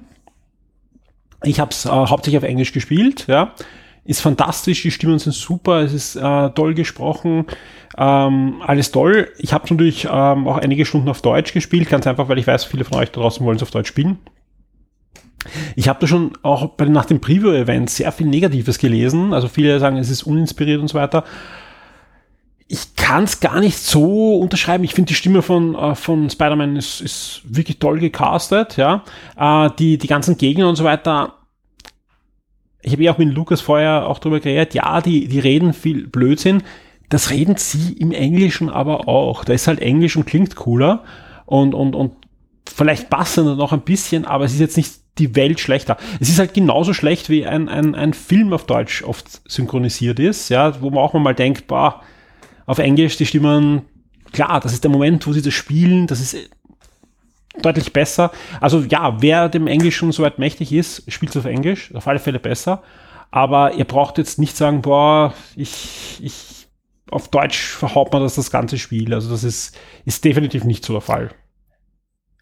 Ich 1.44 1.60
habe 1.60 1.72
es 1.72 1.86
äh, 1.86 1.90
hauptsächlich 1.90 2.38
auf 2.38 2.44
Englisch 2.44 2.74
gespielt, 2.74 3.26
ja. 3.28 3.54
Ist 4.06 4.22
fantastisch, 4.22 4.82
die 4.82 4.90
Stimmen 4.90 5.20
sind 5.20 5.34
super, 5.34 5.82
es 5.82 5.94
ist 5.94 6.16
äh, 6.16 6.50
toll 6.50 6.74
gesprochen, 6.74 7.46
ähm, 7.98 8.64
alles 8.66 8.92
toll. 8.92 9.32
Ich 9.38 9.54
habe 9.54 9.66
natürlich 9.66 10.06
ähm, 10.06 10.48
auch 10.48 10.58
einige 10.58 10.86
Stunden 10.86 11.10
auf 11.10 11.22
Deutsch 11.22 11.54
gespielt, 11.54 11.90
ganz 11.90 12.08
einfach, 12.08 12.28
weil 12.28 12.40
ich 12.40 12.48
weiß, 12.48 12.64
viele 12.64 12.86
von 12.86 12.98
euch 12.98 13.12
da 13.12 13.22
draußen 13.22 13.46
wollen 13.46 13.58
es 13.58 13.64
auf 13.64 13.70
Deutsch 13.70 13.90
spielen. 13.90 14.18
Ich 15.76 15.88
habe 15.88 16.00
da 16.00 16.08
schon 16.08 16.34
auch 16.42 16.70
bei, 16.72 16.86
nach 16.86 17.06
dem 17.06 17.22
Preview-Event 17.22 17.90
sehr 17.90 18.12
viel 18.12 18.28
Negatives 18.28 18.78
gelesen. 18.78 19.34
Also 19.34 19.48
viele 19.48 19.80
sagen, 19.80 19.98
es 19.98 20.10
ist 20.10 20.24
uninspiriert 20.24 20.82
und 20.82 20.88
so 20.88 20.98
weiter. 20.98 21.24
Ich 22.68 22.96
kann 22.96 23.24
es 23.24 23.40
gar 23.40 23.60
nicht 23.60 23.78
so 23.78 24.38
unterschreiben. 24.38 24.84
Ich 24.84 24.94
finde 24.94 25.10
die 25.10 25.16
Stimme 25.16 25.42
von, 25.42 25.76
äh, 25.76 25.96
von 25.96 26.30
Spider-Man 26.30 26.76
ist, 26.76 27.02
ist 27.02 27.42
wirklich 27.44 27.80
toll 27.80 28.00
gecastet. 28.00 28.78
Ja, 28.78 29.04
äh, 29.38 29.70
die, 29.80 29.98
die 29.98 30.08
ganzen 30.08 30.38
Gegner 30.38 30.70
und 30.70 30.76
so 30.76 30.84
weiter. 30.84 31.34
Ich 32.82 32.94
habe 32.94 33.04
ja 33.04 33.14
auch 33.14 33.18
mit 33.18 33.34
Lukas 33.34 33.62
vorher 33.62 34.08
auch 34.08 34.20
drüber 34.20 34.40
geredet. 34.40 34.74
Ja, 34.74 35.02
die, 35.02 35.28
die 35.28 35.40
reden 35.40 35.74
viel 35.74 36.08
Blödsinn. 36.08 36.64
Das 37.10 37.32
reden 37.32 37.56
sie 37.58 37.94
im 37.94 38.12
Englischen 38.12 38.70
aber 38.70 39.08
auch. 39.08 39.44
Da 39.44 39.54
ist 39.54 39.68
halt 39.68 39.80
Englisch 39.80 40.16
und 40.16 40.26
klingt 40.26 40.56
cooler 40.56 41.04
und, 41.48 41.74
und, 41.74 41.96
und 41.96 42.12
vielleicht 42.72 43.10
passender 43.10 43.56
noch 43.56 43.74
ein 43.74 43.82
bisschen, 43.82 44.26
aber 44.26 44.46
es 44.46 44.54
ist 44.54 44.60
jetzt 44.60 44.78
nicht 44.78 44.94
die 45.18 45.36
Welt 45.36 45.60
schlechter. 45.60 45.98
Es 46.20 46.30
ist 46.30 46.40
halt 46.40 46.54
genauso 46.54 46.94
schlecht, 46.94 47.30
wie 47.30 47.46
ein, 47.46 47.68
ein, 47.68 47.96
ein 47.96 48.14
Film 48.14 48.54
auf 48.54 48.66
Deutsch 48.66 49.04
oft 49.04 49.42
synchronisiert 49.50 50.20
ist, 50.20 50.50
ja, 50.50 50.82
wo 50.82 50.90
man 50.90 51.00
auch 51.00 51.14
mal 51.14 51.36
denkt, 51.36 51.68
boah, 51.68 52.02
auf 52.66 52.80
Englisch 52.80 53.18
die 53.18 53.26
Stimmen, 53.26 53.82
klar, 54.32 54.60
das 54.60 54.74
ist 54.74 54.84
der 54.84 54.92
Moment, 54.92 55.26
wo 55.28 55.34
sie 55.34 55.42
das 55.42 55.54
spielen, 55.54 56.08
das 56.08 56.22
ist 56.22 56.38
deutlich 57.62 57.92
besser. 57.92 58.32
Also 58.62 58.82
ja, 58.82 59.22
wer 59.22 59.50
dem 59.50 59.68
Englischen 59.68 60.12
soweit 60.12 60.40
mächtig 60.40 60.72
ist, 60.72 61.12
spielt 61.12 61.32
es 61.32 61.38
auf 61.38 61.46
Englisch, 61.46 61.94
auf 61.94 62.08
alle 62.08 62.20
Fälle 62.20 62.40
besser. 62.40 62.84
Aber 63.32 63.74
ihr 63.74 63.86
braucht 63.86 64.18
jetzt 64.18 64.40
nicht 64.40 64.56
sagen, 64.56 64.82
boah, 64.82 65.34
ich, 65.56 66.20
ich, 66.22 66.68
auf 67.12 67.28
Deutsch 67.30 67.60
verhaut 67.60 68.12
man 68.14 68.22
das 68.22 68.36
das 68.36 68.52
ganze 68.52 68.78
Spiel. 68.78 69.14
Also 69.14 69.30
das 69.30 69.44
ist, 69.44 69.78
ist 70.06 70.24
definitiv 70.24 70.64
nicht 70.64 70.86
so 70.86 70.94
der 70.94 71.02
Fall. 71.02 71.30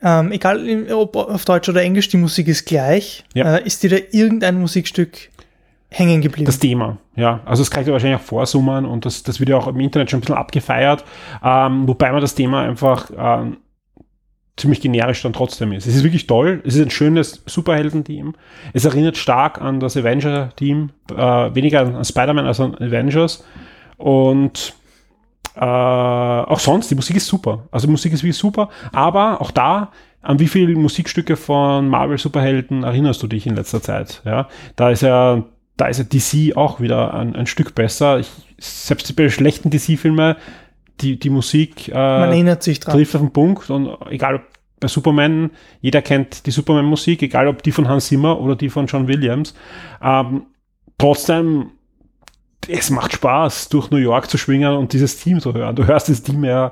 Ähm, 0.01 0.31
egal 0.31 0.91
ob 0.93 1.15
auf 1.15 1.45
Deutsch 1.45 1.69
oder 1.69 1.81
Englisch, 1.81 2.09
die 2.09 2.17
Musik 2.17 2.47
ist 2.47 2.65
gleich. 2.65 3.25
Ja. 3.33 3.57
Äh, 3.57 3.65
ist 3.65 3.81
dir 3.83 3.89
da 3.89 3.97
irgendein 4.11 4.59
Musikstück 4.59 5.29
hängen 5.89 6.21
geblieben? 6.21 6.45
Das 6.45 6.59
Thema, 6.59 6.97
ja. 7.15 7.41
Also 7.45 7.61
das 7.61 7.71
kann 7.71 7.81
ich 7.81 7.87
dir 7.87 7.93
wahrscheinlich 7.93 8.19
auch 8.19 8.25
vorsummen 8.25 8.85
und 8.85 9.05
das, 9.05 9.23
das 9.23 9.39
wird 9.39 9.49
ja 9.49 9.57
auch 9.57 9.67
im 9.67 9.79
Internet 9.79 10.11
schon 10.11 10.19
ein 10.19 10.21
bisschen 10.21 10.35
abgefeiert, 10.35 11.03
ähm, 11.43 11.87
wobei 11.87 12.11
man 12.11 12.21
das 12.21 12.35
Thema 12.35 12.61
einfach 12.61 13.09
ähm, 13.17 13.57
ziemlich 14.57 14.81
generisch 14.81 15.21
dann 15.21 15.33
trotzdem 15.33 15.71
ist. 15.71 15.87
Es 15.87 15.95
ist 15.95 16.03
wirklich 16.03 16.27
toll, 16.27 16.61
es 16.65 16.75
ist 16.75 16.81
ein 16.81 16.89
schönes 16.89 17.43
Superhelden-Team. 17.45 18.33
Es 18.73 18.85
erinnert 18.85 19.17
stark 19.17 19.61
an 19.61 19.79
das 19.79 19.95
Avenger-Team, 19.95 20.89
äh, 21.11 21.15
weniger 21.15 21.81
an 21.81 22.03
Spider-Man 22.03 22.45
als 22.45 22.59
an 22.59 22.75
Avengers 22.75 23.45
und 23.97 24.73
äh, 25.55 25.59
auch 25.59 26.59
sonst, 26.59 26.91
die 26.91 26.95
Musik 26.95 27.15
ist 27.15 27.27
super. 27.27 27.67
Also 27.71 27.87
Musik 27.87 28.13
ist 28.13 28.23
wirklich 28.23 28.37
super, 28.37 28.69
aber 28.91 29.41
auch 29.41 29.51
da, 29.51 29.91
an 30.21 30.39
wie 30.39 30.47
viele 30.47 30.75
Musikstücke 30.75 31.35
von 31.35 31.87
Marvel 31.89 32.17
Superhelden 32.17 32.83
erinnerst 32.83 33.23
du 33.23 33.27
dich 33.27 33.47
in 33.47 33.55
letzter 33.55 33.81
Zeit? 33.81 34.21
Ja, 34.25 34.47
da 34.75 34.91
ist 34.91 35.01
ja, 35.01 35.43
da 35.77 35.87
ist 35.87 35.97
ja 35.97 36.03
DC 36.03 36.55
auch 36.55 36.79
wieder 36.79 37.13
ein, 37.13 37.35
ein 37.35 37.47
Stück 37.47 37.73
besser. 37.73 38.19
Ich, 38.19 38.29
selbst 38.59 39.15
bei 39.15 39.29
schlechten 39.29 39.69
DC-Filmen, 39.69 40.35
die, 41.01 41.17
die 41.17 41.29
Musik 41.29 41.89
äh, 41.89 41.93
Man 41.93 42.31
erinnert 42.31 42.61
sich 42.61 42.79
dran. 42.79 42.95
trifft 42.95 43.15
auf 43.15 43.21
den 43.21 43.31
Punkt 43.31 43.69
und 43.69 43.89
egal 44.09 44.35
ob 44.35 44.41
bei 44.79 44.87
Superman, 44.87 45.51
jeder 45.81 46.03
kennt 46.03 46.45
die 46.45 46.51
Superman-Musik, 46.51 47.23
egal 47.23 47.47
ob 47.47 47.63
die 47.63 47.71
von 47.71 47.87
Hans 47.87 48.07
Zimmer 48.07 48.39
oder 48.39 48.55
die 48.55 48.69
von 48.69 48.85
John 48.85 49.07
Williams. 49.07 49.55
Ähm, 50.03 50.43
trotzdem 50.99 51.71
es 52.67 52.89
macht 52.89 53.13
Spaß, 53.13 53.69
durch 53.69 53.91
New 53.91 53.97
York 53.97 54.29
zu 54.29 54.37
schwingen 54.37 54.73
und 54.73 54.93
dieses 54.93 55.17
Team 55.17 55.39
zu 55.39 55.53
hören. 55.53 55.75
Du 55.75 55.85
hörst 55.85 56.09
das 56.09 56.23
Team 56.23 56.43
ja 56.43 56.71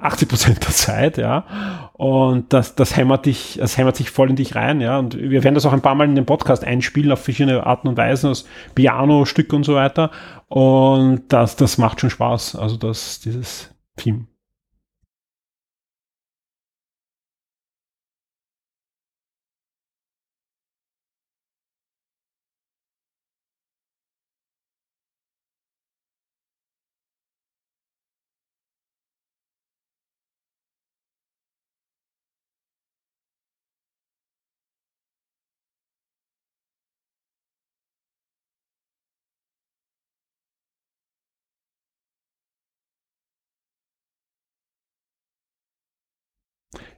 80 0.00 0.28
Prozent 0.28 0.64
der 0.64 0.72
Zeit, 0.72 1.18
ja. 1.18 1.90
Und 1.92 2.52
das, 2.52 2.74
das 2.74 2.96
hämmert 2.96 3.26
dich, 3.26 3.58
das 3.60 3.76
hämmert 3.76 3.96
sich 3.96 4.10
voll 4.10 4.30
in 4.30 4.36
dich 4.36 4.54
rein, 4.54 4.80
ja. 4.80 4.98
Und 4.98 5.16
wir 5.18 5.42
werden 5.44 5.54
das 5.54 5.66
auch 5.66 5.72
ein 5.72 5.82
paar 5.82 5.94
Mal 5.94 6.08
in 6.08 6.14
den 6.14 6.26
Podcast 6.26 6.64
einspielen 6.64 7.12
auf 7.12 7.24
verschiedene 7.24 7.66
Arten 7.66 7.88
und 7.88 7.96
Weisen, 7.96 8.30
aus 8.30 8.46
Piano-Stück 8.74 9.52
und 9.52 9.64
so 9.64 9.74
weiter. 9.74 10.10
Und 10.48 11.32
das, 11.32 11.56
das 11.56 11.78
macht 11.78 12.00
schon 12.00 12.10
Spaß. 12.10 12.56
Also 12.56 12.76
das, 12.76 13.20
dieses 13.20 13.74
Team. 13.96 14.28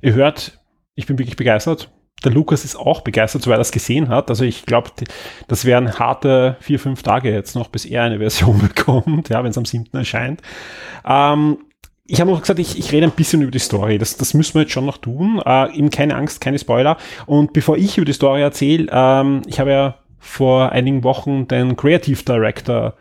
Ihr 0.03 0.15
hört, 0.15 0.59
ich 0.95 1.07
bin 1.07 1.19
wirklich 1.19 1.37
begeistert. 1.37 1.91
Der 2.25 2.33
Lukas 2.33 2.65
ist 2.65 2.77
auch 2.77 3.01
begeistert, 3.01 3.43
soweit 3.43 3.59
er 3.59 3.63
es 3.63 3.73
gesehen 3.73 4.09
hat. 4.09 4.29
Also 4.29 4.45
ich 4.45 4.67
glaube, 4.67 4.91
das 5.49 5.65
wären 5.65 5.99
harte 5.99 6.57
vier, 6.61 6.79
fünf 6.79 7.03
Tage 7.03 7.33
jetzt 7.33 7.55
noch, 7.55 7.69
bis 7.69 7.87
er 7.87 8.03
eine 8.03 8.19
Version 8.19 8.59
bekommt, 8.59 9.31
ja, 9.31 9.43
wenn 9.43 9.51
es 9.51 9.59
am 9.59 9.65
7. 9.65 9.87
erscheint. 9.93 10.43
Ähm, 11.07 11.59
ich 12.07 12.21
habe 12.21 12.31
noch 12.31 12.41
gesagt, 12.41 12.59
ich, 12.59 12.77
ich 12.77 12.93
rede 12.93 13.07
ein 13.07 13.13
bisschen 13.13 13.41
über 13.41 13.53
die 13.53 13.61
Story. 13.61 13.97
Das, 13.97 14.17
das 14.17 14.35
müssen 14.35 14.55
wir 14.55 14.63
jetzt 14.63 14.73
schon 14.73 14.85
noch 14.85 14.99
tun. 14.99 15.41
Äh, 15.47 15.73
eben 15.77 15.91
keine 15.91 16.17
Angst, 16.17 16.41
keine 16.41 16.59
Spoiler. 16.59 16.97
Und 17.27 17.53
bevor 17.53 17.77
ich 17.77 17.97
über 17.97 18.05
die 18.05 18.13
Story 18.13 18.43
erzähle, 18.43 18.89
ähm, 18.91 19.43
ich 19.47 19.61
habe 19.61 19.71
ja 19.71 19.99
vor 20.19 20.73
einigen 20.73 21.05
Wochen 21.05 21.47
den 21.47 21.77
Creative 21.77 22.23
Director 22.25 22.95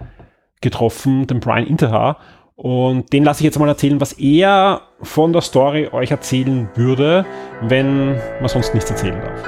getroffen, 0.62 1.26
den 1.26 1.40
Brian 1.40 1.66
Interhaar. 1.66 2.18
Und 2.62 3.14
den 3.14 3.24
lasse 3.24 3.40
ich 3.40 3.46
jetzt 3.46 3.58
mal 3.58 3.70
erzählen, 3.70 4.02
was 4.02 4.12
er 4.12 4.82
von 5.02 5.32
der 5.32 5.42
Story 5.42 5.88
euch 5.94 6.12
erzählen 6.12 6.68
würde, 6.76 7.26
wenn 7.62 8.18
man 8.42 8.50
sonst 8.50 8.74
nichts 8.74 8.92
erzählen 8.92 9.18
darf. 9.22 9.48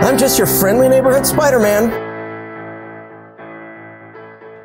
I'm 0.00 0.16
just 0.16 0.38
your 0.38 0.46
friendly 0.46 0.88
neighborhood 0.88 1.26
Spider-Man. 1.26 2.13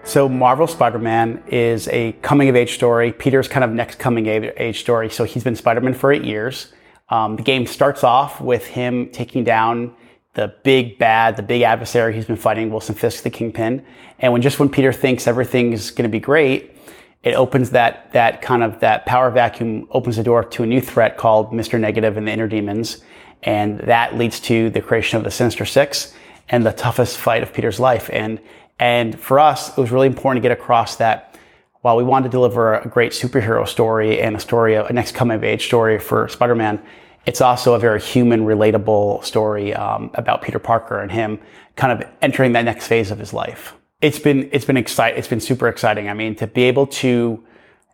So, 0.10 0.28
Marvel 0.28 0.66
Spider 0.66 0.98
Man 0.98 1.44
is 1.46 1.88
a 1.90 2.14
coming 2.24 2.50
of 2.50 2.56
age 2.56 2.74
story. 2.74 3.14
Peter's 3.14 3.48
kind 3.48 3.64
of 3.64 3.70
next 3.70 4.00
coming 4.00 4.28
of 4.28 4.44
age 4.58 4.80
story. 4.80 5.08
So, 5.08 5.24
he's 5.24 5.44
been 5.44 5.56
Spider 5.56 5.82
Man 5.82 5.94
for 5.94 6.12
eight 6.12 6.24
years. 6.24 6.74
Um, 7.10 7.36
the 7.36 7.44
game 7.44 7.68
starts 7.68 8.04
off 8.04 8.42
with 8.42 8.66
him 8.66 9.12
taking 9.12 9.44
down 9.44 9.94
the 10.34 10.56
big 10.64 10.98
bad, 10.98 11.36
the 11.36 11.44
big 11.44 11.62
adversary 11.62 12.16
he's 12.16 12.26
been 12.26 12.38
fighting, 12.38 12.72
Wilson 12.72 12.96
Fisk, 12.96 13.22
the 13.22 13.30
Kingpin. 13.30 13.86
And 14.18 14.34
when 14.34 14.42
just 14.42 14.60
when 14.60 14.68
Peter 14.68 14.92
thinks 14.92 15.28
everything's 15.28 15.92
going 15.92 16.10
to 16.10 16.12
be 16.12 16.20
great, 16.20 16.76
it 17.22 17.36
opens 17.36 17.70
that 17.70 18.12
that 18.14 18.42
kind 18.42 18.64
of 18.64 18.80
that 18.80 19.06
power 19.06 19.30
vacuum 19.30 19.88
opens 19.92 20.18
the 20.18 20.24
door 20.24 20.44
to 20.44 20.64
a 20.64 20.66
new 20.66 20.82
threat 20.82 21.18
called 21.18 21.52
Mr. 21.52 21.80
Negative 21.80 22.18
and 22.18 22.28
the 22.28 22.32
Inner 22.32 22.48
Demons, 22.48 23.04
and 23.44 23.78
that 23.82 24.18
leads 24.18 24.40
to 24.40 24.72
the 24.72 24.82
creation 24.82 25.20
of 25.20 25.24
the 25.24 25.30
Sinister 25.30 25.66
Six 25.66 26.16
and 26.50 26.66
the 26.66 26.74
toughest 26.74 27.20
fight 27.20 27.44
of 27.44 27.54
Peter's 27.54 27.80
life. 27.80 28.10
And 28.12 28.40
and 28.80 29.20
for 29.20 29.40
us, 29.40 29.70
it 29.70 29.82
was 29.82 29.92
really 29.92 30.08
important 30.08 30.42
to 30.42 30.50
get 30.50 30.58
across 30.58 30.96
that 30.98 31.38
while 31.82 31.96
we 31.96 32.04
wanted 32.04 32.26
to 32.26 32.32
deliver 32.32 32.76
a 32.76 32.88
great 32.88 33.12
superhero 33.12 33.68
story 33.68 34.20
and 34.22 34.36
a 34.36 34.40
story, 34.40 34.76
a 34.76 34.92
next 34.92 35.14
coming 35.14 35.36
of 35.36 35.44
age 35.44 35.66
story 35.66 35.98
for 36.00 36.28
Spider-Man, 36.28 36.82
it's 37.26 37.42
also 37.42 37.74
a 37.74 37.80
very 37.80 38.02
human, 38.02 38.46
relatable 38.46 39.24
story 39.24 39.74
um, 39.74 40.10
about 40.14 40.42
Peter 40.42 40.60
Parker 40.60 41.00
and 41.00 41.12
him 41.12 41.40
kind 41.76 42.02
of 42.02 42.10
entering 42.22 42.54
that 42.54 42.64
next 42.64 42.88
phase 42.88 43.12
of 43.12 43.20
his 43.20 43.34
life. 43.34 43.74
It's 44.02 44.20
been 44.20 44.50
it's 44.52 44.66
been 44.66 44.78
exciting. 44.78 45.20
It's 45.20 45.28
been 45.28 45.42
super 45.42 45.68
exciting. 45.68 46.10
I 46.10 46.14
mean, 46.14 46.36
to 46.36 46.48
be 46.48 46.64
able 46.64 46.88
to 46.88 47.44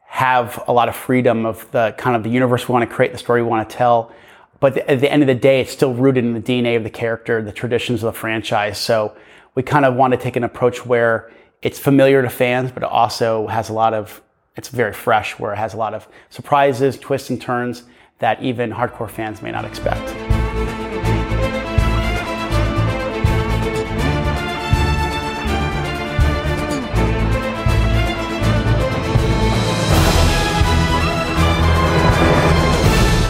have 0.07 0.63
a 0.67 0.73
lot 0.73 0.87
of 0.87 0.95
freedom 0.95 1.45
of 1.45 1.69
the 1.71 1.93
kind 1.97 2.15
of 2.15 2.23
the 2.23 2.29
universe 2.29 2.67
we 2.67 2.73
want 2.73 2.87
to 2.87 2.95
create, 2.95 3.11
the 3.11 3.17
story 3.17 3.41
we 3.41 3.49
want 3.49 3.67
to 3.67 3.75
tell, 3.75 4.13
but 4.59 4.77
at 4.77 5.01
the 5.01 5.11
end 5.11 5.23
of 5.23 5.27
the 5.27 5.35
day, 5.35 5.61
it's 5.61 5.71
still 5.71 5.93
rooted 5.93 6.23
in 6.23 6.33
the 6.33 6.41
DNA 6.41 6.77
of 6.77 6.83
the 6.83 6.89
character, 6.89 7.41
the 7.41 7.51
traditions 7.51 8.03
of 8.03 8.13
the 8.13 8.17
franchise. 8.17 8.77
So 8.77 9.15
we 9.55 9.63
kind 9.63 9.85
of 9.85 9.95
want 9.95 10.11
to 10.13 10.17
take 10.17 10.35
an 10.35 10.43
approach 10.43 10.85
where 10.85 11.31
it's 11.61 11.79
familiar 11.79 12.21
to 12.21 12.29
fans, 12.29 12.71
but 12.71 12.83
it 12.83 12.89
also 12.89 13.47
has 13.47 13.69
a 13.69 13.73
lot 13.73 13.93
of, 13.93 14.21
it's 14.55 14.69
very 14.69 14.93
fresh, 14.93 15.39
where 15.39 15.53
it 15.53 15.57
has 15.57 15.73
a 15.73 15.77
lot 15.77 15.93
of 15.93 16.07
surprises, 16.29 16.99
twists, 16.99 17.29
and 17.29 17.41
turns 17.41 17.83
that 18.19 18.41
even 18.43 18.71
hardcore 18.71 19.09
fans 19.09 19.41
may 19.41 19.51
not 19.51 19.65
expect. 19.65 20.24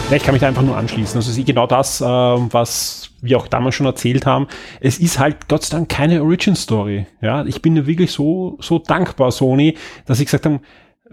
Ja, 0.08 0.16
ich 0.16 0.22
kann 0.22 0.34
mich 0.34 0.40
da 0.40 0.46
einfach 0.46 0.62
nur 0.62 0.76
anschließen. 0.76 1.16
Also 1.16 1.42
genau 1.42 1.66
das, 1.66 2.00
äh, 2.00 2.04
was 2.04 3.10
wir 3.22 3.36
auch 3.38 3.48
damals 3.48 3.74
schon 3.74 3.86
erzählt 3.86 4.24
haben. 4.24 4.46
Es 4.80 4.98
ist 4.98 5.18
halt 5.18 5.48
Gott 5.48 5.64
sei 5.64 5.76
Dank 5.76 5.88
keine 5.88 6.22
Origin 6.22 6.54
Story. 6.54 7.06
Ja, 7.20 7.44
ich 7.44 7.60
bin 7.60 7.86
wirklich 7.88 8.12
so, 8.12 8.56
so 8.60 8.78
dankbar, 8.78 9.32
Sony, 9.32 9.76
dass 10.04 10.20
ich 10.20 10.26
gesagt 10.26 10.46
habe, 10.46 10.60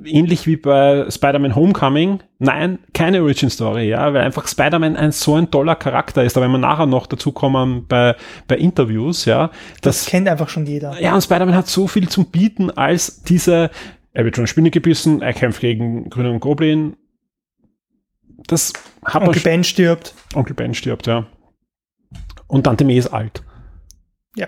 ähnlich 0.05 0.45
wie 0.45 0.57
bei 0.57 1.09
Spider-Man 1.09 1.55
Homecoming, 1.55 2.19
nein, 2.37 2.77
keine 2.93 3.23
Origin 3.23 3.49
Story, 3.49 3.89
ja, 3.89 4.13
weil 4.13 4.21
einfach 4.21 4.47
Spider-Man 4.47 4.95
ein 4.95 5.11
so 5.11 5.35
ein 5.35 5.49
toller 5.49 5.75
Charakter 5.75 6.23
ist, 6.23 6.37
da 6.37 6.41
werden 6.41 6.51
wir 6.51 6.59
nachher 6.59 6.85
noch 6.85 7.07
dazu 7.07 7.31
kommen 7.31 7.87
bei, 7.87 8.15
bei 8.47 8.57
Interviews, 8.57 9.25
ja. 9.25 9.49
Das, 9.81 10.01
das 10.01 10.05
kennt 10.05 10.27
einfach 10.27 10.49
schon 10.49 10.67
jeder. 10.67 10.99
Ja, 11.01 11.15
und 11.15 11.21
Spider-Man 11.21 11.55
hat 11.55 11.67
so 11.67 11.87
viel 11.87 12.09
zum 12.09 12.27
Bieten 12.27 12.69
als 12.69 13.23
diese, 13.23 13.71
er 14.13 14.25
wird 14.25 14.35
schon 14.35 14.47
Spinne 14.47 14.69
gebissen, 14.69 15.23
er 15.23 15.33
kämpft 15.33 15.61
gegen 15.61 16.09
Grünen 16.09 16.39
Goblin, 16.39 16.95
das 18.47 18.73
hat 19.05 19.23
Onkel 19.23 19.41
Ben 19.41 19.63
stirbt. 19.63 20.13
Onkel 20.33 20.55
Ben 20.55 20.73
stirbt, 20.73 21.07
ja. 21.07 21.25
Und 22.47 22.63
Tante 22.63 22.85
May 22.85 22.97
ist 22.97 23.07
alt. 23.07 23.43
Ja. 24.35 24.47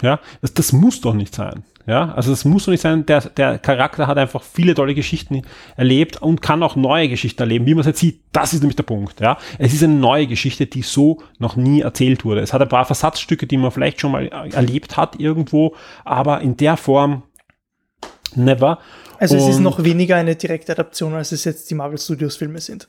Ja, 0.00 0.20
das, 0.40 0.54
das 0.54 0.72
muss 0.72 1.00
doch 1.00 1.14
nicht 1.14 1.34
sein. 1.34 1.64
Ja, 1.86 2.12
also 2.14 2.32
es 2.32 2.44
muss 2.44 2.64
doch 2.64 2.70
nicht 2.70 2.80
sein, 2.80 3.06
der, 3.06 3.22
der 3.22 3.58
Charakter 3.58 4.06
hat 4.06 4.16
einfach 4.16 4.42
viele 4.42 4.74
tolle 4.74 4.94
Geschichten 4.94 5.42
erlebt 5.76 6.22
und 6.22 6.40
kann 6.40 6.62
auch 6.62 6.76
neue 6.76 7.08
Geschichten 7.08 7.42
erleben, 7.42 7.66
wie 7.66 7.74
man 7.74 7.80
es 7.80 7.86
jetzt 7.86 7.98
sieht. 7.98 8.22
Das 8.30 8.54
ist 8.54 8.60
nämlich 8.60 8.76
der 8.76 8.84
Punkt. 8.84 9.20
Ja, 9.20 9.36
es 9.58 9.74
ist 9.74 9.82
eine 9.82 9.94
neue 9.94 10.28
Geschichte, 10.28 10.66
die 10.66 10.82
so 10.82 11.22
noch 11.38 11.56
nie 11.56 11.80
erzählt 11.80 12.24
wurde. 12.24 12.40
Es 12.40 12.52
hat 12.52 12.62
ein 12.62 12.68
paar 12.68 12.84
Versatzstücke, 12.84 13.48
die 13.48 13.56
man 13.56 13.72
vielleicht 13.72 14.00
schon 14.00 14.12
mal 14.12 14.28
erlebt 14.28 14.96
hat 14.96 15.18
irgendwo, 15.18 15.74
aber 16.04 16.40
in 16.40 16.56
der 16.56 16.76
Form 16.76 17.24
never. 18.36 18.78
Also 19.18 19.36
es 19.36 19.48
ist 19.48 19.58
noch 19.58 19.82
weniger 19.82 20.16
eine 20.16 20.36
direkte 20.36 20.72
Adaption, 20.72 21.14
als 21.14 21.32
es 21.32 21.44
jetzt 21.44 21.68
die 21.70 21.74
Marvel 21.74 21.98
Studios 21.98 22.36
Filme 22.36 22.60
sind. 22.60 22.88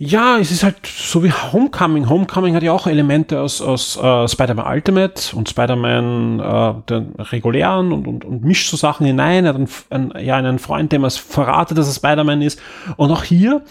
Ja, 0.00 0.38
es 0.38 0.52
ist 0.52 0.62
halt 0.62 0.86
so 0.86 1.24
wie 1.24 1.32
Homecoming. 1.32 2.08
Homecoming 2.08 2.54
hat 2.54 2.62
ja 2.62 2.70
auch 2.70 2.86
Elemente 2.86 3.40
aus, 3.40 3.60
aus 3.60 3.96
uh, 3.96 4.28
Spider-Man 4.28 4.64
Ultimate 4.64 5.34
und 5.34 5.48
Spider-Man 5.48 6.38
uh, 6.38 6.82
den 6.88 7.16
regulären 7.18 7.90
und, 7.90 8.06
und, 8.06 8.24
und 8.24 8.44
mischt 8.44 8.70
so 8.70 8.76
Sachen 8.76 9.06
hinein. 9.06 9.44
Er 9.44 9.48
hat 9.48 9.56
einen, 9.56 9.68
einen, 9.90 10.24
ja, 10.24 10.36
einen 10.36 10.60
Freund, 10.60 10.92
dem 10.92 11.02
er 11.02 11.10
verratet, 11.10 11.78
dass 11.78 11.88
er 11.88 11.94
Spider-Man 11.94 12.42
ist. 12.42 12.60
Und 12.96 13.10
auch 13.10 13.24
hier 13.24 13.64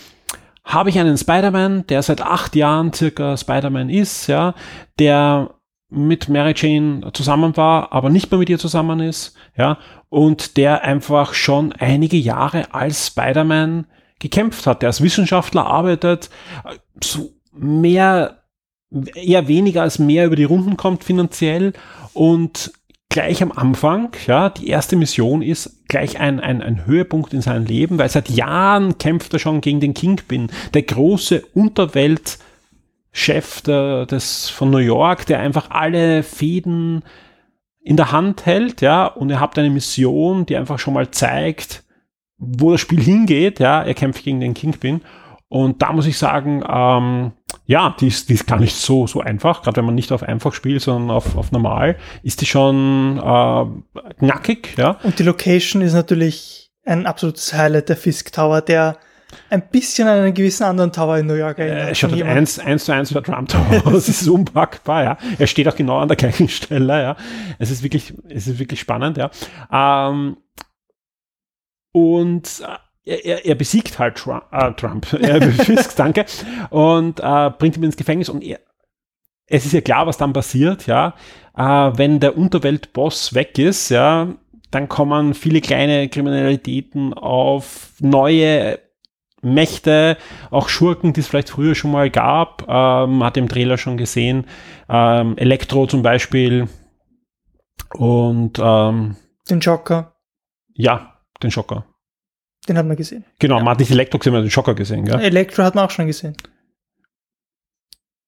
habe 0.65 0.89
ich 0.89 0.99
einen 0.99 1.17
Spider-Man, 1.17 1.88
der 1.88 2.03
seit 2.03 2.21
acht 2.21 2.57
Jahren 2.57 2.91
circa 2.91 3.38
Spider-Man 3.38 3.89
ist, 3.89 4.28
ja, 4.28 4.53
der 4.99 5.51
mit 5.89 6.28
Mary 6.28 6.53
Jane 6.57 7.09
zusammen 7.13 7.55
war, 7.55 7.93
aber 7.93 8.09
nicht 8.09 8.30
mehr 8.30 8.39
mit 8.39 8.49
ihr 8.49 8.59
zusammen 8.59 8.99
ist, 8.99 9.34
ja, 9.55 9.78
und 10.09 10.57
der 10.57 10.84
einfach 10.84 11.34
schon 11.34 11.71
einige 11.71 12.17
Jahre 12.17 12.73
als 12.73 13.07
Spider-Man 13.07 13.86
gekämpft 14.20 14.68
hat, 14.68 14.82
der 14.82 14.89
als 14.89 15.01
Wissenschaftler 15.01 15.65
arbeitet, 15.65 16.30
so 17.03 17.32
mehr, 17.51 18.43
eher 19.15 19.47
weniger 19.47 19.82
als 19.82 19.99
mehr 19.99 20.26
über 20.26 20.36
die 20.36 20.43
Runden 20.43 20.78
kommt 20.78 21.03
finanziell 21.03 21.74
und 22.13 22.72
gleich 23.09 23.41
am 23.41 23.51
Anfang, 23.51 24.15
ja, 24.28 24.49
die 24.49 24.68
erste 24.68 24.95
Mission 24.95 25.41
ist 25.41 25.88
gleich 25.88 26.20
ein, 26.20 26.39
ein, 26.39 26.61
ein 26.61 26.86
Höhepunkt 26.86 27.34
in 27.34 27.41
seinem 27.41 27.65
Leben, 27.65 27.97
weil 27.97 28.09
seit 28.09 28.30
Jahren 28.30 28.97
kämpft 28.97 29.34
er 29.34 29.39
schon 29.39 29.61
gegen 29.61 29.80
den 29.80 29.93
Kingpin, 29.93 30.49
der 30.74 30.84
große 30.84 31.43
Unterweltchef 31.53 33.61
der, 33.65 34.05
des, 34.05 34.49
von 34.49 34.70
New 34.70 34.78
York, 34.78 35.26
der 35.26 35.39
einfach 35.39 35.72
alle 35.72 36.24
Fäden 36.24 37.03
in 37.82 37.97
der 37.97 38.11
Hand 38.11 38.45
hält, 38.45 38.82
ja, 38.82 39.07
und 39.07 39.30
ihr 39.30 39.39
habt 39.39 39.57
eine 39.57 39.70
Mission, 39.70 40.45
die 40.45 40.57
einfach 40.57 40.78
schon 40.78 40.93
mal 40.93 41.09
zeigt, 41.09 41.86
wo 42.38 42.72
das 42.72 42.82
Spiel 42.82 43.02
hingeht, 43.02 43.60
ja, 43.60 43.82
er 43.82 43.94
kämpft 43.94 44.24
gegen 44.24 44.40
den 44.40 44.54
Kingpin. 44.54 45.02
Und 45.50 45.82
da 45.82 45.94
muss 45.94 46.08
ich 46.08 46.18
sagen, 46.18 46.64
ähm, 46.68 47.32
ja, 47.66 47.96
die 48.00 48.08
ist, 48.08 48.30
die 48.30 48.34
ist 48.34 48.48
gar 48.48 48.60
nicht 48.60 48.76
so, 48.76 49.08
so 49.08 49.22
einfach, 49.22 49.62
gerade 49.62 49.78
wenn 49.78 49.86
man 49.86 49.96
nicht 49.96 50.12
auf 50.12 50.24
einfach 50.24 50.54
spielt, 50.54 50.82
sondern 50.82 51.16
auf, 51.16 51.38
auf 51.38 51.52
normal, 51.52 51.96
ist 52.22 52.42
die 52.42 52.46
schon 52.46 53.18
äh, 53.18 54.04
knackig, 54.20 54.78
ja. 54.78 54.98
Und 55.04 55.20
die 55.20 55.24
Location 55.24 55.82
ist 55.82 55.94
natürlich 55.94 56.70
ein 56.86 57.06
absolutes 57.06 57.54
Highlight, 57.54 57.90
der 57.90 57.98
Fisk 57.98 58.34
Tower, 58.34 58.62
der 58.62 58.98
ein 59.50 59.70
bisschen 59.70 60.08
an 60.08 60.20
einen 60.20 60.34
gewissen 60.34 60.64
anderen 60.64 60.92
Tower 60.92 61.18
in 61.18 61.28
New 61.28 61.34
York 61.34 61.60
erinnert. 61.60 61.92
Äh, 61.92 61.96
schaut 61.96 62.12
halt 62.12 62.24
eins, 62.24 62.60
eins 62.60 62.86
zu 62.86 62.94
eins 62.94 63.10
der 63.10 63.24
Trump 63.24 63.50
Tower. 63.50 63.82
das 63.92 64.08
ist 64.10 64.28
unpackbar, 64.28 65.04
ja. 65.04 65.18
Er 65.38 65.48
steht 65.48 65.68
auch 65.68 65.76
genau 65.76 66.00
an 66.00 66.08
der 66.08 66.18
gleichen 66.18 66.50
Stelle, 66.50 67.02
ja. 67.02 67.16
Es 67.60 67.72
ist 67.72 67.84
wirklich, 67.84 68.14
es 68.30 68.48
ist 68.48 68.60
wirklich 68.60 68.80
spannend, 68.80 69.18
ja. 69.18 69.30
Ähm, 69.72 70.38
und 71.98 72.64
äh, 73.06 73.16
er, 73.24 73.45
er, 73.45 73.56
besiegt 73.56 73.98
halt 74.00 74.18
Trump, 74.18 74.43
äh, 74.52 74.72
Trump. 74.74 75.12
er 75.22 75.41
Fisk, 75.41 75.95
danke, 75.95 76.26
und 76.70 77.20
äh, 77.20 77.50
bringt 77.58 77.78
ihn 77.78 77.84
ins 77.84 77.98
Gefängnis 77.98 78.30
und 78.30 78.43
er, 78.43 78.60
es 79.48 79.66
ist 79.66 79.74
ja 79.74 79.82
klar, 79.82 80.06
was 80.06 80.18
dann 80.18 80.34
passiert, 80.34 80.88
ja. 80.88 81.16
Äh, 81.58 81.64
wenn 81.64 82.20
der 82.20 82.38
Unterweltboss 82.38 83.34
weg 83.34 83.58
ist, 83.58 83.89
ja, 83.89 84.28
dann 84.72 84.89
kommen 84.89 85.34
viele 85.34 85.62
kleine 85.62 86.10
Kriminalitäten 86.10 87.14
auf 87.14 87.93
neue 88.00 88.80
Mächte, 89.41 90.18
auch 90.52 90.68
Schurken, 90.68 91.14
die 91.14 91.22
es 91.22 91.28
vielleicht 91.28 91.50
früher 91.50 91.76
schon 91.76 91.91
mal 91.91 92.10
gab, 92.10 92.66
ähm, 92.68 93.24
hat 93.24 93.38
im 93.38 93.48
Trailer 93.48 93.78
schon 93.78 93.98
gesehen, 93.98 94.45
ähm, 94.89 95.38
Elektro 95.38 95.88
zum 95.88 96.02
Beispiel 96.02 96.68
und 97.93 98.60
ähm, 98.60 99.16
den 99.50 99.60
Joker. 99.62 100.16
Ja, 100.74 101.16
den 101.44 101.52
Schocker. 101.52 101.86
Den 102.68 102.78
hat 102.78 102.86
man 102.86 102.98
gesehen. 102.98 103.24
Genau, 103.40 103.58
ja. 103.58 103.64
man 103.64 103.72
hat 103.72 103.80
nicht 103.80 103.92
Elektro 103.92 104.18
gesehen, 104.18 104.34
man 104.34 104.42
hat 104.42 104.48
den 104.48 104.52
Schocker 104.52 104.76
gesehen, 104.76 105.06
gell? 105.06 105.20
Elektro 105.20 105.64
hat 105.64 105.76
man 105.76 105.86
auch 105.86 105.92
schon 105.92 106.08
gesehen. 106.08 106.36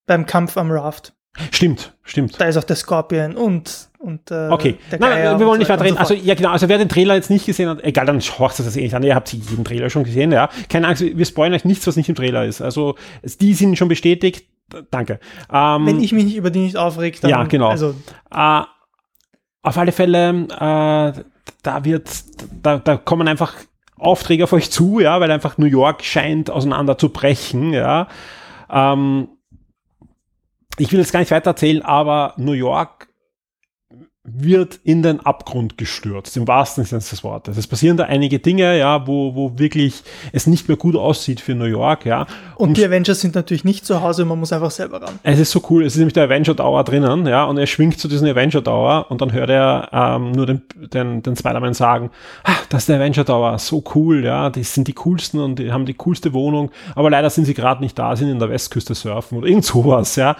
Beim 0.06 0.26
Kampf 0.26 0.58
am 0.58 0.72
Raft. 0.72 1.14
Stimmt, 1.52 1.96
stimmt. 2.04 2.40
Da 2.40 2.46
ist 2.46 2.58
auch 2.58 2.64
der 2.64 2.76
Scorpion 2.76 3.36
und, 3.36 3.90
und 4.00 4.32
äh, 4.32 4.50
okay. 4.50 4.78
der 4.92 5.00
Nein, 5.00 5.12
Geier 5.12 5.40
wir 5.40 5.46
wollen 5.46 5.60
nicht 5.60 5.70
weiter 5.70 5.84
reden. 5.84 5.96
So 5.96 6.00
also, 6.00 6.14
ja, 6.16 6.34
genau. 6.34 6.50
Also, 6.50 6.68
wer 6.68 6.78
den 6.78 6.90
Trailer 6.90 7.16
jetzt 7.16 7.30
nicht 7.30 7.46
gesehen 7.46 7.70
hat, 7.70 7.84
egal, 7.84 8.06
dann 8.06 8.20
schaut 8.20 8.58
das 8.58 8.76
eh 8.76 8.82
nicht 8.82 8.96
an. 8.96 9.04
Ihr 9.04 9.16
habt 9.16 9.32
jeden 9.32 9.64
Trailer 9.64 9.90
schon 9.90 10.04
gesehen, 10.04 10.32
ja. 10.32 10.50
Keine 10.70 10.88
Angst, 10.88 11.02
wir 11.02 11.26
spoilern 11.26 11.54
euch 11.54 11.66
nichts, 11.66 11.86
was 11.86 11.96
nicht 11.96 12.10
im 12.10 12.16
Trailer 12.16 12.46
ist. 12.46 12.62
Also, 12.62 12.96
die 13.24 13.54
sind 13.54 13.78
schon 13.78 13.88
bestätigt. 13.88 14.48
Danke. 14.92 15.20
Ähm, 15.52 15.86
Wenn 15.86 16.02
ich 16.02 16.12
mich 16.12 16.26
nicht 16.26 16.36
über 16.36 16.50
die 16.50 16.60
nicht 16.60 16.78
aufregt, 16.78 17.24
dann. 17.24 17.30
Ja, 17.30 17.44
genau. 17.44 17.70
Also, 17.70 17.96
äh, 18.32 18.62
auf 19.62 19.78
alle 19.78 19.92
Fälle, 19.92 20.48
äh, 20.50 21.24
da 21.64 21.86
wird, 21.86 22.10
da, 22.62 22.78
da 22.78 22.98
kommen 22.98 23.28
einfach 23.28 23.56
Aufträge 23.98 24.46
auf 24.46 24.54
euch 24.54 24.72
zu, 24.72 25.00
ja, 25.00 25.20
weil 25.20 25.32
einfach 25.32 25.58
New 25.58 25.66
York 25.66 26.04
scheint 26.04 26.50
auseinanderzubrechen, 26.50 27.74
ja. 27.74 28.08
Ähm, 28.70 29.30
ich 30.78 30.92
will 30.92 31.00
jetzt 31.00 31.12
gar 31.12 31.20
nicht 31.20 31.32
weiter 31.32 31.52
erzählen, 31.52 31.82
aber 31.82 32.34
New 32.38 32.54
York 32.54 33.09
wird 34.34 34.80
in 34.84 35.04
den 35.04 35.20
Abgrund 35.20 35.78
gestürzt, 35.78 36.36
im 36.38 36.48
wahrsten 36.48 36.84
Sinne 36.84 37.02
des 37.02 37.24
Wortes. 37.24 37.58
Es 37.58 37.68
passieren 37.68 37.98
da 37.98 38.06
einige 38.06 38.40
Dinge, 38.40 38.78
ja, 38.78 39.08
wo, 39.08 39.36
wo 39.36 39.58
wirklich 39.58 40.04
es 40.32 40.48
nicht 40.48 40.68
mehr 40.68 40.78
gut 40.78 40.96
aussieht 40.96 41.42
für 41.42 41.56
New 41.56 41.66
York, 41.66 42.06
ja. 42.06 42.26
Und, 42.56 42.70
und 42.70 42.78
die 42.78 42.86
Avengers 42.86 43.22
sind 43.22 43.36
natürlich 43.36 43.64
nicht 43.64 43.86
zu 43.86 44.02
Hause, 44.02 44.26
man 44.26 44.40
muss 44.40 44.52
einfach 44.54 44.72
selber 44.72 45.02
ran. 45.02 45.20
Es 45.24 45.40
ist 45.40 45.52
so 45.52 45.62
cool, 45.70 45.86
es 45.86 45.94
ist 45.94 46.00
nämlich 46.00 46.14
der 46.14 46.26
Avenger 46.26 46.56
Tower 46.56 46.84
drinnen, 46.84 47.26
ja, 47.28 47.46
und 47.46 47.58
er 47.58 47.68
schwingt 47.68 48.00
zu 48.00 48.08
diesem 48.08 48.28
Avenger 48.28 48.64
Tower 48.64 49.08
und 49.10 49.22
dann 49.22 49.34
hört 49.34 49.50
er 49.50 49.90
ähm, 49.92 50.32
nur 50.32 50.46
den, 50.46 50.62
den, 50.94 51.24
den 51.24 51.36
Spider-Man 51.36 51.74
sagen, 51.74 52.12
ah, 52.44 52.54
das 52.70 52.84
ist 52.84 52.90
der 52.90 52.98
Avenger 52.98 53.26
Tower, 53.26 53.58
so 53.60 53.84
cool, 53.96 54.24
ja, 54.24 54.50
die 54.50 54.64
sind 54.64 54.88
die 54.88 54.94
coolsten 54.94 55.40
und 55.40 55.60
die 55.60 55.72
haben 55.72 55.86
die 55.86 55.96
coolste 55.96 56.34
Wohnung, 56.34 56.72
aber 56.96 57.10
leider 57.10 57.30
sind 57.30 57.46
sie 57.46 57.54
gerade 57.54 57.82
nicht 57.82 57.98
da, 57.98 58.16
sind 58.16 58.30
in 58.30 58.40
der 58.40 58.50
Westküste 58.50 58.96
surfen 58.96 59.38
oder 59.38 59.48
irgend 59.48 59.66
sowas, 59.66 60.16
ja. 60.16 60.36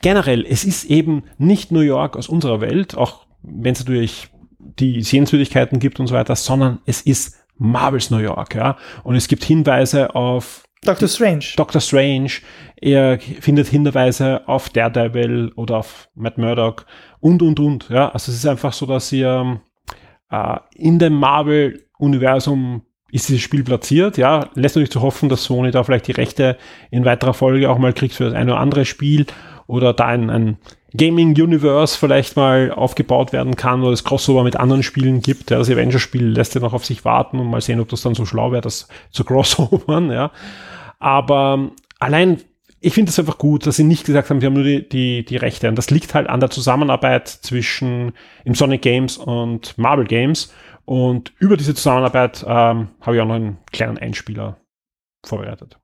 Generell, 0.00 0.44
es 0.48 0.64
ist 0.64 0.84
eben 0.84 1.24
nicht 1.38 1.72
New 1.72 1.80
York 1.80 2.16
aus 2.16 2.28
unserer 2.28 2.60
Welt, 2.60 2.96
auch 2.96 3.26
wenn 3.42 3.72
es 3.72 3.80
natürlich 3.80 4.28
die 4.58 5.02
Sehenswürdigkeiten 5.02 5.78
gibt 5.78 6.00
und 6.00 6.06
so 6.06 6.14
weiter, 6.14 6.36
sondern 6.36 6.80
es 6.86 7.02
ist 7.02 7.44
Marvels 7.56 8.10
New 8.10 8.18
York, 8.18 8.54
ja. 8.54 8.76
Und 9.02 9.16
es 9.16 9.28
gibt 9.28 9.44
Hinweise 9.44 10.14
auf 10.14 10.64
Doctor 10.84 11.08
Strange. 11.08 11.44
Doctor 11.56 11.80
Strange. 11.80 12.30
Er 12.76 13.18
findet 13.20 13.68
Hinweise 13.68 14.46
auf 14.48 14.68
Daredevil 14.68 15.52
oder 15.54 15.78
auf 15.78 16.08
Matt 16.14 16.38
Murdock 16.38 16.86
und, 17.20 17.40
und, 17.42 17.60
und, 17.60 17.88
ja. 17.88 18.08
Also 18.08 18.32
es 18.32 18.38
ist 18.38 18.46
einfach 18.46 18.72
so, 18.72 18.86
dass 18.86 19.12
ihr 19.12 19.60
äh, 20.30 20.56
in 20.74 20.98
dem 20.98 21.14
Marvel-Universum 21.14 22.82
ist 23.12 23.28
dieses 23.28 23.42
Spiel 23.42 23.62
platziert, 23.62 24.16
ja. 24.16 24.48
Lässt 24.54 24.74
natürlich 24.74 24.90
zu 24.90 25.02
hoffen, 25.02 25.28
dass 25.28 25.44
Sony 25.44 25.70
da 25.70 25.84
vielleicht 25.84 26.08
die 26.08 26.12
Rechte 26.12 26.58
in 26.90 27.04
weiterer 27.04 27.34
Folge 27.34 27.70
auch 27.70 27.78
mal 27.78 27.92
kriegt 27.92 28.14
für 28.14 28.24
das 28.24 28.34
eine 28.34 28.52
oder 28.52 28.60
andere 28.60 28.84
Spiel 28.84 29.26
oder 29.68 29.92
da 29.92 30.06
ein, 30.06 30.30
ein 30.30 30.58
Gaming 30.96 31.30
Universe 31.30 31.98
vielleicht 31.98 32.36
mal 32.36 32.70
aufgebaut 32.70 33.32
werden 33.32 33.56
kann 33.56 33.82
oder 33.82 33.92
es 33.92 34.04
Crossover 34.04 34.44
mit 34.44 34.56
anderen 34.56 34.82
Spielen 34.82 35.22
gibt. 35.22 35.50
Ja, 35.50 35.58
das 35.58 35.70
Avenger-Spiel 35.70 36.26
lässt 36.26 36.54
ja 36.54 36.60
noch 36.60 36.74
auf 36.74 36.84
sich 36.84 37.04
warten 37.04 37.38
und 37.38 37.48
mal 37.48 37.60
sehen, 37.60 37.80
ob 37.80 37.88
das 37.88 38.02
dann 38.02 38.14
so 38.14 38.26
schlau 38.26 38.52
wäre, 38.52 38.62
das 38.62 38.88
zu 39.10 39.24
crossovern. 39.26 40.10
Ja. 40.10 40.32
Aber 40.98 41.70
allein, 41.98 42.42
ich 42.80 42.94
finde 42.94 43.10
es 43.10 43.18
einfach 43.18 43.38
gut, 43.38 43.66
dass 43.66 43.76
sie 43.76 43.84
nicht 43.84 44.04
gesagt 44.04 44.28
haben, 44.28 44.40
wir 44.40 44.46
haben 44.46 44.54
nur 44.54 44.64
die, 44.64 44.88
die, 44.88 45.24
die 45.24 45.36
Rechte. 45.36 45.68
Und 45.68 45.76
das 45.76 45.90
liegt 45.90 46.14
halt 46.14 46.28
an 46.28 46.40
der 46.40 46.50
Zusammenarbeit 46.50 47.28
zwischen 47.28 48.12
im 48.44 48.54
Sonic 48.54 48.82
Games 48.82 49.16
und 49.16 49.78
Marvel 49.78 50.04
Games. 50.04 50.52
Und 50.84 51.32
über 51.38 51.56
diese 51.56 51.74
Zusammenarbeit 51.74 52.44
ähm, 52.46 52.88
habe 53.00 53.16
ich 53.16 53.22
auch 53.22 53.26
noch 53.26 53.36
einen 53.36 53.58
kleinen 53.72 53.98
Einspieler 53.98 54.58
vorbereitet. 55.24 55.78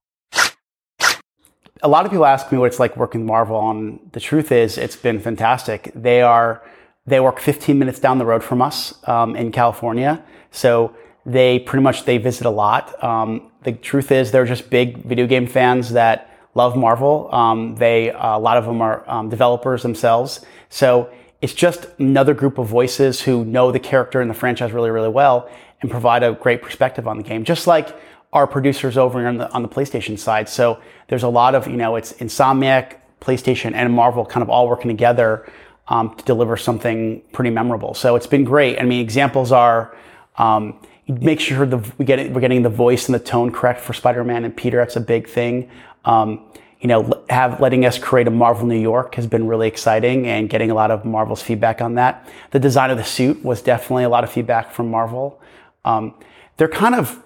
A 1.83 1.89
lot 1.89 2.05
of 2.05 2.11
people 2.11 2.27
ask 2.27 2.51
me 2.51 2.59
what 2.59 2.67
it's 2.67 2.79
like 2.79 2.97
working 2.97 3.25
Marvel 3.25 3.57
on. 3.57 4.01
The 4.13 4.21
truth 4.21 4.53
is, 4.53 4.79
it's 4.79 4.97
been 4.97 5.21
fantastic. 5.21 5.91
They 5.95 6.23
are 6.23 6.63
they 7.07 7.21
work 7.21 7.41
15 7.41 7.79
minutes 7.79 8.01
down 8.01 8.19
the 8.19 8.27
road 8.27 8.45
from 8.45 8.61
us 8.61 8.95
um, 9.09 9.35
in 9.35 9.51
California, 9.51 10.23
so 10.51 10.95
they 11.25 11.59
pretty 11.59 11.83
much 11.83 12.05
they 12.05 12.19
visit 12.19 12.47
a 12.47 12.51
lot. 12.51 13.03
Um, 13.03 13.51
the 13.63 13.73
truth 13.73 14.13
is, 14.13 14.31
they're 14.31 14.45
just 14.45 14.69
big 14.69 15.05
video 15.05 15.27
game 15.27 15.47
fans 15.47 15.93
that 15.93 16.31
love 16.55 16.77
Marvel. 16.77 17.33
Um, 17.35 17.77
they 17.77 18.11
uh, 18.11 18.37
a 18.37 18.41
lot 18.41 18.57
of 18.57 18.67
them 18.67 18.83
are 18.83 19.09
um, 19.09 19.29
developers 19.29 19.83
themselves, 19.83 20.45
so 20.69 21.11
it's 21.41 21.55
just 21.55 21.87
another 21.99 22.35
group 22.35 22.59
of 22.59 22.67
voices 22.67 23.23
who 23.23 23.45
know 23.45 23.71
the 23.71 23.79
character 23.79 24.21
and 24.21 24.29
the 24.29 24.35
franchise 24.35 24.73
really, 24.73 24.91
really 24.91 25.09
well 25.09 25.49
and 25.81 25.91
provide 25.91 26.23
a 26.25 26.33
great 26.33 26.61
perspective 26.63 27.07
on 27.07 27.17
the 27.17 27.23
game. 27.23 27.45
Just 27.45 27.67
like 27.67 27.97
our 28.33 28.47
producers 28.47 28.97
over 28.97 29.27
on 29.27 29.39
the, 29.39 29.51
on 29.53 29.63
the 29.63 29.69
PlayStation 29.69 30.19
side. 30.19 30.49
So 30.49 30.81
there's 31.09 31.23
a 31.23 31.29
lot 31.29 31.55
of, 31.55 31.67
you 31.67 31.77
know, 31.77 31.97
it's 31.97 32.13
Insomniac, 32.15 32.97
PlayStation, 33.21 33.75
and 33.75 33.93
Marvel 33.93 34.27
kind 34.27 34.43
of 34.43 34.51
all 34.51 34.69
working 34.69 34.89
together 34.89 35.51
um, 35.89 36.15
to 36.17 36.25
deliver 36.25 36.57
something 36.57 37.23
pretty 37.33 37.51
memorable. 37.51 37.95
So 37.95 38.17
it's 38.17 38.27
been 38.27 38.45
great. 38.45 38.79
I 38.79 38.83
mean, 38.83 39.01
examples 39.01 39.51
are 39.53 39.97
um, 40.37 40.79
make 41.09 41.41
sure 41.41 41.65
the, 41.67 41.79
we 41.97 42.05
get 42.05 42.33
we're 42.33 42.41
getting 42.41 42.63
the 42.63 42.69
voice 42.69 43.07
and 43.07 43.15
the 43.15 43.19
tone 43.19 43.51
correct 43.51 43.81
for 43.81 43.95
Spider-Man 43.95 44.45
and 44.45 44.57
Peter. 44.57 44.77
That's 44.79 44.97
a 44.97 45.01
big 45.01 45.29
thing. 45.29 45.71
Um, 46.05 46.45
you 46.81 46.87
know, 46.87 47.25
have 47.29 47.61
letting 47.61 47.85
us 47.85 47.99
create 47.99 48.29
a 48.29 48.31
Marvel 48.31 48.67
New 48.67 48.79
York 48.79 49.17
has 49.17 49.27
been 49.27 49.49
really 49.49 49.67
exciting 49.67 50.29
and 50.29 50.49
getting 50.49 50.71
a 50.71 50.75
lot 50.75 50.93
of 50.93 51.05
Marvel's 51.05 51.43
feedback 51.43 51.81
on 51.81 51.95
that. 51.95 52.29
The 52.53 52.61
design 52.61 52.91
of 52.91 52.99
the 52.99 53.05
suit 53.05 53.43
was 53.45 53.63
definitely 53.63 54.05
a 54.05 54.09
lot 54.09 54.23
of 54.23 54.31
feedback 54.31 54.71
from 54.71 54.91
Marvel. 54.91 55.41
Um, 55.85 56.15
they're 56.57 56.69
kind 56.69 56.95
of 56.95 57.21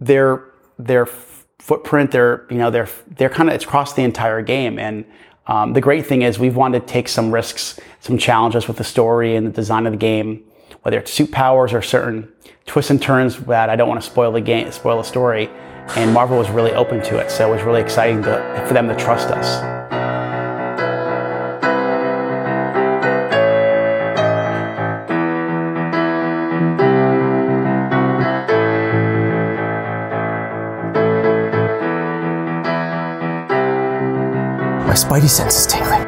their 0.00 0.44
their 0.78 1.06
footprint, 1.58 2.10
their 2.10 2.46
you 2.50 2.58
know 2.58 2.70
their 2.70 2.88
they're 3.16 3.28
kind 3.28 3.48
of 3.48 3.54
it's 3.54 3.64
across 3.64 3.94
the 3.94 4.02
entire 4.02 4.42
game. 4.42 4.78
And 4.78 5.04
um, 5.46 5.72
the 5.72 5.80
great 5.80 6.06
thing 6.06 6.22
is 6.22 6.38
we've 6.38 6.56
wanted 6.56 6.80
to 6.80 6.86
take 6.86 7.08
some 7.08 7.32
risks, 7.32 7.80
some 8.00 8.18
challenges 8.18 8.68
with 8.68 8.76
the 8.76 8.84
story 8.84 9.34
and 9.34 9.46
the 9.46 9.50
design 9.50 9.86
of 9.86 9.92
the 9.92 9.98
game, 9.98 10.44
whether 10.82 10.98
it's 10.98 11.12
suit 11.12 11.32
powers 11.32 11.72
or 11.72 11.82
certain 11.82 12.30
twists 12.66 12.90
and 12.90 13.00
turns 13.00 13.38
that 13.46 13.70
I 13.70 13.76
don't 13.76 13.88
want 13.88 14.00
to 14.00 14.06
spoil 14.06 14.30
the 14.32 14.40
game, 14.40 14.70
spoil 14.72 14.98
the 14.98 15.04
story. 15.04 15.48
And 15.96 16.12
Marvel 16.12 16.36
was 16.36 16.50
really 16.50 16.72
open 16.72 17.02
to 17.04 17.18
it, 17.18 17.30
so 17.30 17.48
it 17.48 17.56
was 17.56 17.64
really 17.64 17.80
exciting 17.80 18.22
to, 18.24 18.64
for 18.68 18.74
them 18.74 18.88
to 18.88 18.96
trust 18.96 19.28
us. 19.28 19.77
Spidey 34.98 35.28
sense 35.28 35.60
is 35.60 35.66
tingling. 35.66 36.07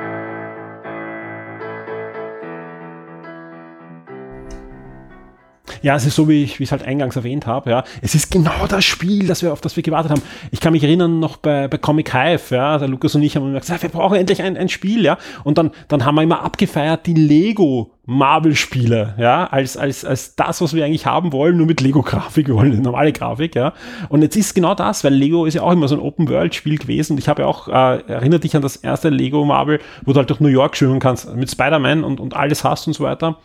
Ja, 5.82 5.96
es 5.96 6.06
ist 6.06 6.16
so, 6.16 6.28
wie 6.28 6.44
ich 6.44 6.60
es 6.60 6.72
halt 6.72 6.82
eingangs 6.82 7.16
erwähnt 7.16 7.46
habe. 7.46 7.70
Ja, 7.70 7.84
es 8.02 8.14
ist 8.14 8.30
genau 8.30 8.66
das 8.68 8.84
Spiel, 8.84 9.26
das 9.26 9.42
wir 9.42 9.52
auf 9.52 9.60
das 9.60 9.76
wir 9.76 9.82
gewartet 9.82 10.12
haben. 10.12 10.22
Ich 10.50 10.60
kann 10.60 10.72
mich 10.72 10.84
erinnern 10.84 11.20
noch 11.20 11.36
bei, 11.36 11.68
bei 11.68 11.78
Comic 11.78 12.12
Hive. 12.14 12.54
Ja, 12.54 12.78
der 12.78 12.88
Lukas 12.88 13.14
und 13.14 13.22
ich 13.22 13.36
haben 13.36 13.48
immer 13.48 13.60
gesagt, 13.60 13.82
wir 13.82 13.88
brauchen 13.90 14.16
endlich 14.16 14.42
ein, 14.42 14.56
ein 14.56 14.68
Spiel. 14.68 15.04
Ja, 15.04 15.18
und 15.44 15.58
dann 15.58 15.70
dann 15.88 16.04
haben 16.04 16.14
wir 16.14 16.22
immer 16.22 16.42
abgefeiert 16.42 17.06
die 17.06 17.14
Lego 17.14 17.92
Marvel-Spiele, 18.06 19.14
ja, 19.18 19.46
als, 19.46 19.76
als, 19.76 20.04
als 20.04 20.34
das, 20.34 20.60
was 20.60 20.74
wir 20.74 20.84
eigentlich 20.84 21.06
haben 21.06 21.32
wollen, 21.32 21.56
nur 21.56 21.66
mit 21.66 21.80
Lego-Grafik, 21.80 22.48
wir 22.48 22.56
wollen 22.56 22.72
eine 22.72 22.80
normale 22.80 23.12
Grafik, 23.12 23.54
ja. 23.54 23.72
Und 24.08 24.22
jetzt 24.22 24.34
ist 24.36 24.52
genau 24.54 24.74
das, 24.74 25.04
weil 25.04 25.14
Lego 25.14 25.44
ist 25.46 25.54
ja 25.54 25.62
auch 25.62 25.70
immer 25.70 25.86
so 25.86 25.94
ein 25.94 26.00
Open-World-Spiel 26.00 26.78
gewesen 26.78 27.12
und 27.12 27.18
ich 27.18 27.28
habe 27.28 27.42
ja 27.42 27.48
auch, 27.48 27.68
äh, 27.68 28.02
erinnert 28.08 28.42
dich 28.42 28.56
an 28.56 28.62
das 28.62 28.76
erste 28.76 29.10
Lego 29.10 29.44
Marvel, 29.44 29.78
wo 30.04 30.12
du 30.12 30.18
halt 30.18 30.28
durch 30.28 30.40
New 30.40 30.48
York 30.48 30.76
schwimmen 30.76 30.98
kannst, 30.98 31.32
mit 31.36 31.50
Spider-Man 31.50 32.02
und, 32.02 32.18
und 32.18 32.34
alles 32.34 32.64
hast 32.64 32.88
und 32.88 32.94
so 32.94 33.04
weiter 33.04 33.38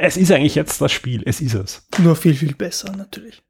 es 0.00 0.16
ist 0.16 0.32
eigentlich 0.32 0.54
jetzt 0.54 0.80
das 0.80 0.92
Spiel, 0.92 1.22
es 1.26 1.40
ist 1.40 1.54
es. 1.54 1.86
Nur 1.98 2.16
viel, 2.16 2.34
viel 2.34 2.54
besser 2.54 2.92
natürlich. 2.96 3.42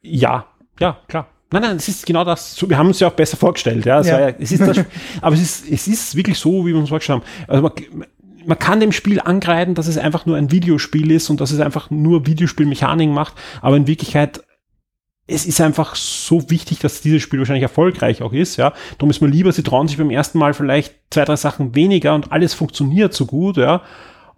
Ja, 0.00 0.46
ja, 0.78 0.98
klar. 1.08 1.28
Nein, 1.52 1.62
nein, 1.62 1.76
es 1.76 1.88
ist 1.88 2.06
genau 2.06 2.24
das. 2.24 2.56
Wir 2.66 2.78
haben 2.78 2.86
uns 2.86 3.00
ja 3.00 3.08
auch 3.08 3.12
besser 3.12 3.36
vorgestellt. 3.36 3.84
Ja, 3.84 4.00
es, 4.00 4.06
ja. 4.06 4.20
ja 4.20 4.34
es 4.38 4.52
ist 4.52 4.60
das, 4.60 4.78
aber 5.20 5.34
es 5.34 5.42
ist, 5.42 5.70
es 5.70 5.88
ist 5.88 6.14
wirklich 6.14 6.38
so, 6.38 6.64
wie 6.64 6.72
wir 6.72 6.78
uns 6.78 6.88
vorgestellt 6.88 7.22
haben. 7.22 7.48
Also 7.48 7.62
man, 7.62 8.06
man 8.46 8.58
kann 8.58 8.80
dem 8.80 8.92
Spiel 8.92 9.20
angreifen, 9.20 9.74
dass 9.74 9.88
es 9.88 9.98
einfach 9.98 10.26
nur 10.26 10.36
ein 10.36 10.50
Videospiel 10.50 11.10
ist 11.10 11.28
und 11.28 11.40
dass 11.40 11.50
es 11.50 11.60
einfach 11.60 11.90
nur 11.90 12.26
Videospielmechanik 12.26 13.10
macht, 13.10 13.34
aber 13.60 13.76
in 13.76 13.86
Wirklichkeit 13.86 14.42
es 15.26 15.46
ist 15.46 15.60
einfach 15.60 15.94
so 15.94 16.50
wichtig, 16.50 16.80
dass 16.80 17.02
dieses 17.02 17.22
Spiel 17.22 17.38
wahrscheinlich 17.38 17.62
erfolgreich 17.62 18.20
auch 18.20 18.32
ist, 18.32 18.56
ja. 18.56 18.72
Darum 18.98 19.10
ist 19.10 19.20
man 19.20 19.30
lieber, 19.30 19.52
sie 19.52 19.62
trauen 19.62 19.86
sich 19.86 19.96
beim 19.96 20.10
ersten 20.10 20.38
Mal 20.38 20.54
vielleicht 20.54 20.94
zwei, 21.10 21.24
drei 21.24 21.36
Sachen 21.36 21.76
weniger 21.76 22.16
und 22.16 22.32
alles 22.32 22.52
funktioniert 22.52 23.12
so 23.14 23.26
gut, 23.26 23.56
ja 23.56 23.82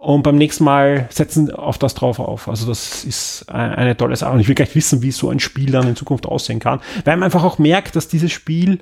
und 0.03 0.21
beim 0.21 0.35
nächsten 0.35 0.65
Mal 0.65 1.07
setzen 1.09 1.49
auf 1.51 1.77
das 1.77 1.93
drauf 1.93 2.19
auf. 2.19 2.49
Also 2.49 2.67
das 2.67 3.05
ist 3.05 3.49
eine 3.49 3.95
tolle 3.95 4.17
Sache. 4.17 4.33
Und 4.33 4.41
ich 4.41 4.49
will 4.49 4.55
gleich 4.55 4.75
wissen, 4.75 5.01
wie 5.01 5.11
so 5.11 5.29
ein 5.29 5.39
Spiel 5.39 5.71
dann 5.71 5.87
in 5.87 5.95
Zukunft 5.95 6.25
aussehen 6.25 6.59
kann. 6.59 6.81
Weil 7.05 7.15
man 7.15 7.23
einfach 7.23 7.45
auch 7.45 7.57
merkt, 7.57 7.95
dass 7.95 8.09
dieses 8.09 8.31
Spiel 8.31 8.79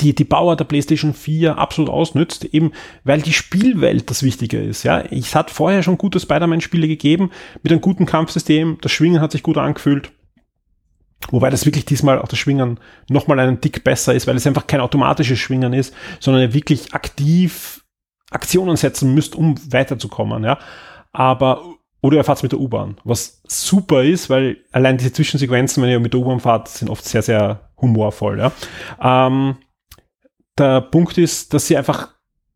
die, 0.00 0.14
die 0.14 0.24
Bauer 0.24 0.56
der 0.56 0.64
PlayStation 0.64 1.14
4 1.14 1.56
absolut 1.56 1.90
ausnützt, 1.90 2.44
eben 2.44 2.72
weil 3.04 3.22
die 3.22 3.32
Spielwelt 3.32 4.10
das 4.10 4.22
Wichtige 4.22 4.60
ist. 4.60 4.82
Ja, 4.82 5.00
es 5.00 5.34
hat 5.34 5.50
vorher 5.50 5.82
schon 5.82 5.96
gute 5.96 6.20
Spider-Man-Spiele 6.20 6.86
gegeben 6.86 7.30
mit 7.62 7.72
einem 7.72 7.80
guten 7.80 8.04
Kampfsystem. 8.04 8.76
Das 8.82 8.92
Schwingen 8.92 9.22
hat 9.22 9.32
sich 9.32 9.42
gut 9.42 9.56
angefühlt. 9.56 10.12
Wobei 11.30 11.48
das 11.48 11.64
wirklich 11.64 11.86
diesmal 11.86 12.20
auch 12.20 12.28
das 12.28 12.38
Schwingen 12.38 12.78
nochmal 13.08 13.40
einen 13.40 13.62
Tick 13.62 13.84
besser 13.84 14.12
ist, 14.12 14.26
weil 14.26 14.36
es 14.36 14.46
einfach 14.46 14.66
kein 14.66 14.80
automatisches 14.80 15.38
Schwingen 15.38 15.72
ist, 15.72 15.94
sondern 16.20 16.52
wirklich 16.52 16.92
aktiv 16.92 17.81
Aktionen 18.34 18.76
setzen 18.76 19.14
müsst, 19.14 19.34
um 19.36 19.56
weiterzukommen, 19.72 20.44
ja. 20.44 20.58
Aber, 21.12 21.64
oder 22.00 22.16
ihr 22.16 22.24
fahrt 22.24 22.42
mit 22.42 22.52
der 22.52 22.60
U-Bahn, 22.60 22.96
was 23.04 23.42
super 23.46 24.02
ist, 24.02 24.30
weil 24.30 24.58
allein 24.72 24.98
diese 24.98 25.12
Zwischensequenzen, 25.12 25.82
wenn 25.82 25.90
ihr 25.90 26.00
mit 26.00 26.12
der 26.12 26.20
U-Bahn 26.20 26.40
fahrt, 26.40 26.68
sind 26.68 26.90
oft 26.90 27.04
sehr, 27.04 27.22
sehr 27.22 27.70
humorvoll, 27.80 28.38
ja. 28.38 28.52
Ähm, 29.00 29.56
der 30.58 30.80
Punkt 30.80 31.18
ist, 31.18 31.54
dass 31.54 31.66
sie 31.66 31.76
einfach 31.76 32.08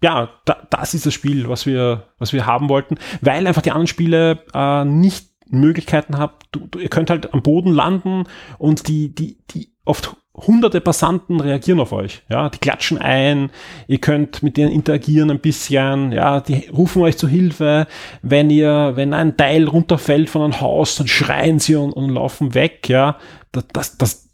ja, 0.03 0.29
da, 0.45 0.59
das 0.71 0.95
ist 0.95 1.07
das 1.07 1.15
Spiel, 1.15 1.49
was 1.49 1.65
wir, 1.65 2.09
was 2.19 2.33
wir 2.33 2.47
haben 2.47 2.69
wollten, 2.69 2.97
weil 3.23 3.47
einfach 3.47 3.63
die 3.63 3.71
anderen 3.71 3.87
Spiele 3.87 4.45
äh, 4.53 4.85
nicht 4.85 5.31
Möglichkeiten 5.49 6.19
habt. 6.19 6.47
Du, 6.53 6.67
du, 6.67 6.79
ihr 6.79 6.89
könnt 6.89 7.11
halt 7.11 7.33
am 7.33 7.43
Boden 7.43 7.73
landen 7.73 8.25
und 8.59 8.89
die, 8.89 9.15
die, 9.15 9.39
die 9.51 9.75
oft 9.85 10.17
hunderte 10.37 10.81
Passanten 10.81 11.41
reagieren 11.41 11.81
auf 11.81 11.93
euch. 11.93 12.23
Ja, 12.29 12.51
die 12.51 12.59
klatschen 12.59 12.99
ein, 12.99 13.51
ihr 13.89 13.99
könnt 13.99 14.43
mit 14.43 14.57
denen 14.57 14.71
interagieren 14.71 15.31
ein 15.31 15.41
bisschen, 15.41 16.13
ja, 16.13 16.41
die 16.41 16.69
rufen 16.69 17.03
euch 17.03 17.17
zu 17.17 17.27
Hilfe. 17.27 17.87
Wenn 18.23 18.51
ihr, 18.51 18.93
wenn 18.95 19.15
ein 19.15 19.37
Teil 19.37 19.67
runterfällt 19.67 20.29
von 20.29 20.43
einem 20.43 20.61
Haus, 20.61 20.97
dann 20.97 21.09
schreien 21.09 21.59
sie 21.59 21.77
und, 21.77 21.93
und 21.93 22.11
laufen 22.11 22.55
weg, 22.55 22.89
ja. 22.89 23.17
Das, 23.53 23.65
das, 23.73 23.99
das, 23.99 24.29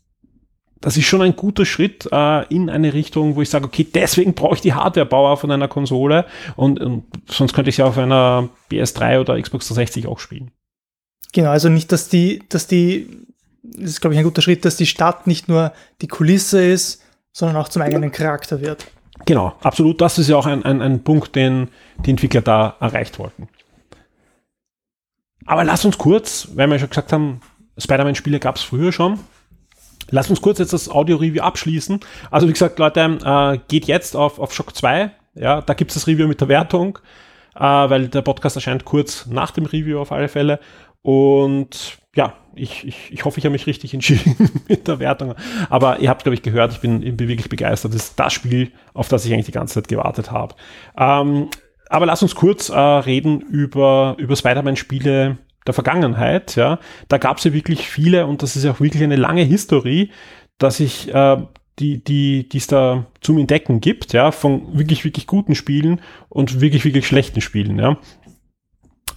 das 0.81 0.97
ist 0.97 1.07
schon 1.07 1.23
ein 1.23 1.37
guter 1.37 1.65
Schritt 1.65 2.09
äh, 2.11 2.47
in 2.53 2.69
eine 2.69 2.93
Richtung, 2.93 3.37
wo 3.37 3.43
ich 3.43 3.51
sage, 3.51 3.67
okay, 3.67 3.85
deswegen 3.85 4.35
brauche 4.35 4.57
ich 4.57 4.61
die 4.61 4.75
Hardware-Bauer 4.75 5.37
von 5.37 5.53
einer 5.53 5.69
Konsole 5.69 6.27
und, 6.57 6.81
und 6.81 7.05
sonst 7.29 7.53
könnte 7.53 7.71
ich 7.71 7.77
sie 7.77 7.85
auf 7.85 7.97
einer 7.97 8.49
PS3 8.71 9.21
oder 9.21 9.41
Xbox 9.41 9.69
360 9.69 10.09
auch 10.09 10.19
spielen. 10.19 10.51
Genau, 11.33 11.51
also 11.51 11.69
nicht, 11.69 11.93
dass 11.93 12.09
die, 12.09 12.43
dass 12.49 12.67
die 12.67 13.09
das 13.63 13.91
ist, 13.91 14.01
glaube 14.01 14.15
ich, 14.15 14.19
ein 14.19 14.25
guter 14.25 14.43
Schritt, 14.43 14.65
dass 14.65 14.77
die 14.77 14.87
Stadt 14.87 15.27
nicht 15.27 15.49
nur 15.49 15.73
die 16.01 16.09
Kulisse 16.09 16.65
ist, 16.65 17.03
sondern 17.33 17.57
auch 17.57 17.69
zum 17.69 17.83
eigenen 17.83 18.13
Charakter 18.13 18.61
wird. 18.61 18.87
Genau, 19.25 19.55
absolut. 19.63 20.01
Das 20.01 20.19
ist 20.19 20.29
ja 20.29 20.37
auch 20.37 20.47
ein, 20.47 20.65
ein, 20.65 20.83
ein 20.83 21.05
Punkt, 21.05 21.37
den 21.37 21.69
die 22.05 22.11
Entwickler 22.11 22.43
da 22.43 22.77
erreicht 22.81 23.19
wollten. 23.19 23.49
Aber 25.47 25.65
lass 25.65 25.85
uns 25.85 25.99
kurz, 25.99 26.49
weil 26.55 26.69
wir 26.69 26.79
schon 26.79 26.89
gesagt 26.89 27.13
haben, 27.13 27.41
Spider-Man-Spiele 27.79 28.41
gab 28.41 28.57
es 28.57 28.63
früher 28.63 28.93
schon. 28.93 29.21
Lass 30.11 30.29
uns 30.29 30.43
kurz 30.43 30.59
jetzt 30.59 30.73
das 30.73 30.89
Audio-Review 30.89 31.43
abschließen. 31.43 32.01
Also 32.31 32.49
wie 32.49 32.53
gesagt, 32.53 32.79
Leute, 32.79 33.19
äh, 33.25 33.59
geht 33.69 33.87
jetzt 33.87 34.17
auf, 34.17 34.39
auf 34.39 34.53
Shock 34.53 34.77
2. 34.77 35.11
Ja, 35.35 35.63
da 35.63 35.75
gibt 35.75 35.91
es 35.91 35.95
das 35.95 36.07
Review 36.07 36.29
mit 36.29 36.41
der 36.41 36.49
Wertung, 36.49 36.99
äh, 37.55 37.61
weil 37.61 38.09
der 38.09 38.23
Podcast 38.23 38.57
erscheint 38.57 38.85
kurz 38.85 39.27
nach 39.27 39.53
dem 39.53 39.65
Review 39.65 40.01
auf 40.01 40.13
alle 40.13 40.29
Fälle. 40.29 40.61
Und 41.01 42.02
ja, 42.15 42.35
ich, 42.55 42.87
ich, 42.87 43.13
ich 43.13 43.25
hoffe, 43.25 43.39
ich 43.39 43.45
habe 43.45 43.53
mich 43.53 43.67
richtig 43.67 43.95
entschieden 43.95 44.51
mit 44.69 44.87
der 44.87 44.99
Wertung. 44.99 45.35
Aber 45.71 46.01
ihr 46.01 46.11
habt, 46.11 46.25
glaube 46.25 46.35
ich, 46.35 46.43
gehört, 46.43 46.73
ich 46.73 46.81
bin, 46.81 47.03
ich 47.03 47.17
bin 47.17 47.29
wirklich 47.29 47.49
begeistert. 47.49 47.95
Das 47.95 48.05
ist 48.05 48.19
das 48.19 48.33
Spiel, 48.33 48.71
auf 48.93 49.09
das 49.09 49.25
ich 49.25 49.33
eigentlich 49.33 49.47
die 49.47 49.53
ganze 49.53 49.75
Zeit 49.75 49.89
gewartet 49.89 50.31
habe. 50.31 50.55
Ähm, 50.97 51.49
aber 51.89 52.07
lass 52.07 52.23
uns 52.23 52.35
kurz 52.35 52.69
äh, 52.69 52.79
reden 52.79 53.41
über, 53.41 54.17
über 54.19 54.37
Spider-Man-Spiele 54.37 55.39
der 55.67 55.75
Vergangenheit. 55.75 56.57
Ja. 56.57 56.79
Da 57.09 57.19
gab 57.19 57.39
es 57.39 57.45
ja 57.45 57.53
wirklich 57.53 57.89
viele 57.89 58.27
und 58.27 58.43
das 58.43 58.57
ist 58.57 58.65
ja 58.65 58.73
auch 58.73 58.81
wirklich 58.81 59.03
eine 59.03 59.17
lange 59.17 59.43
Historie, 59.43 60.11
dass 60.59 60.81
ich 60.81 61.13
äh, 61.15 61.37
die, 61.79 62.05
die, 62.05 62.49
die 62.49 62.59
es 62.59 62.67
da 62.67 63.07
zum 63.21 63.39
Entdecken 63.39 63.81
gibt, 63.81 64.13
ja, 64.13 64.31
von 64.31 64.77
wirklich, 64.77 65.05
wirklich 65.05 65.27
guten 65.27 65.55
Spielen 65.55 66.01
und 66.29 66.61
wirklich, 66.61 66.85
wirklich 66.85 67.07
schlechten 67.07 67.41
Spielen, 67.41 67.79
ja. 67.79 67.97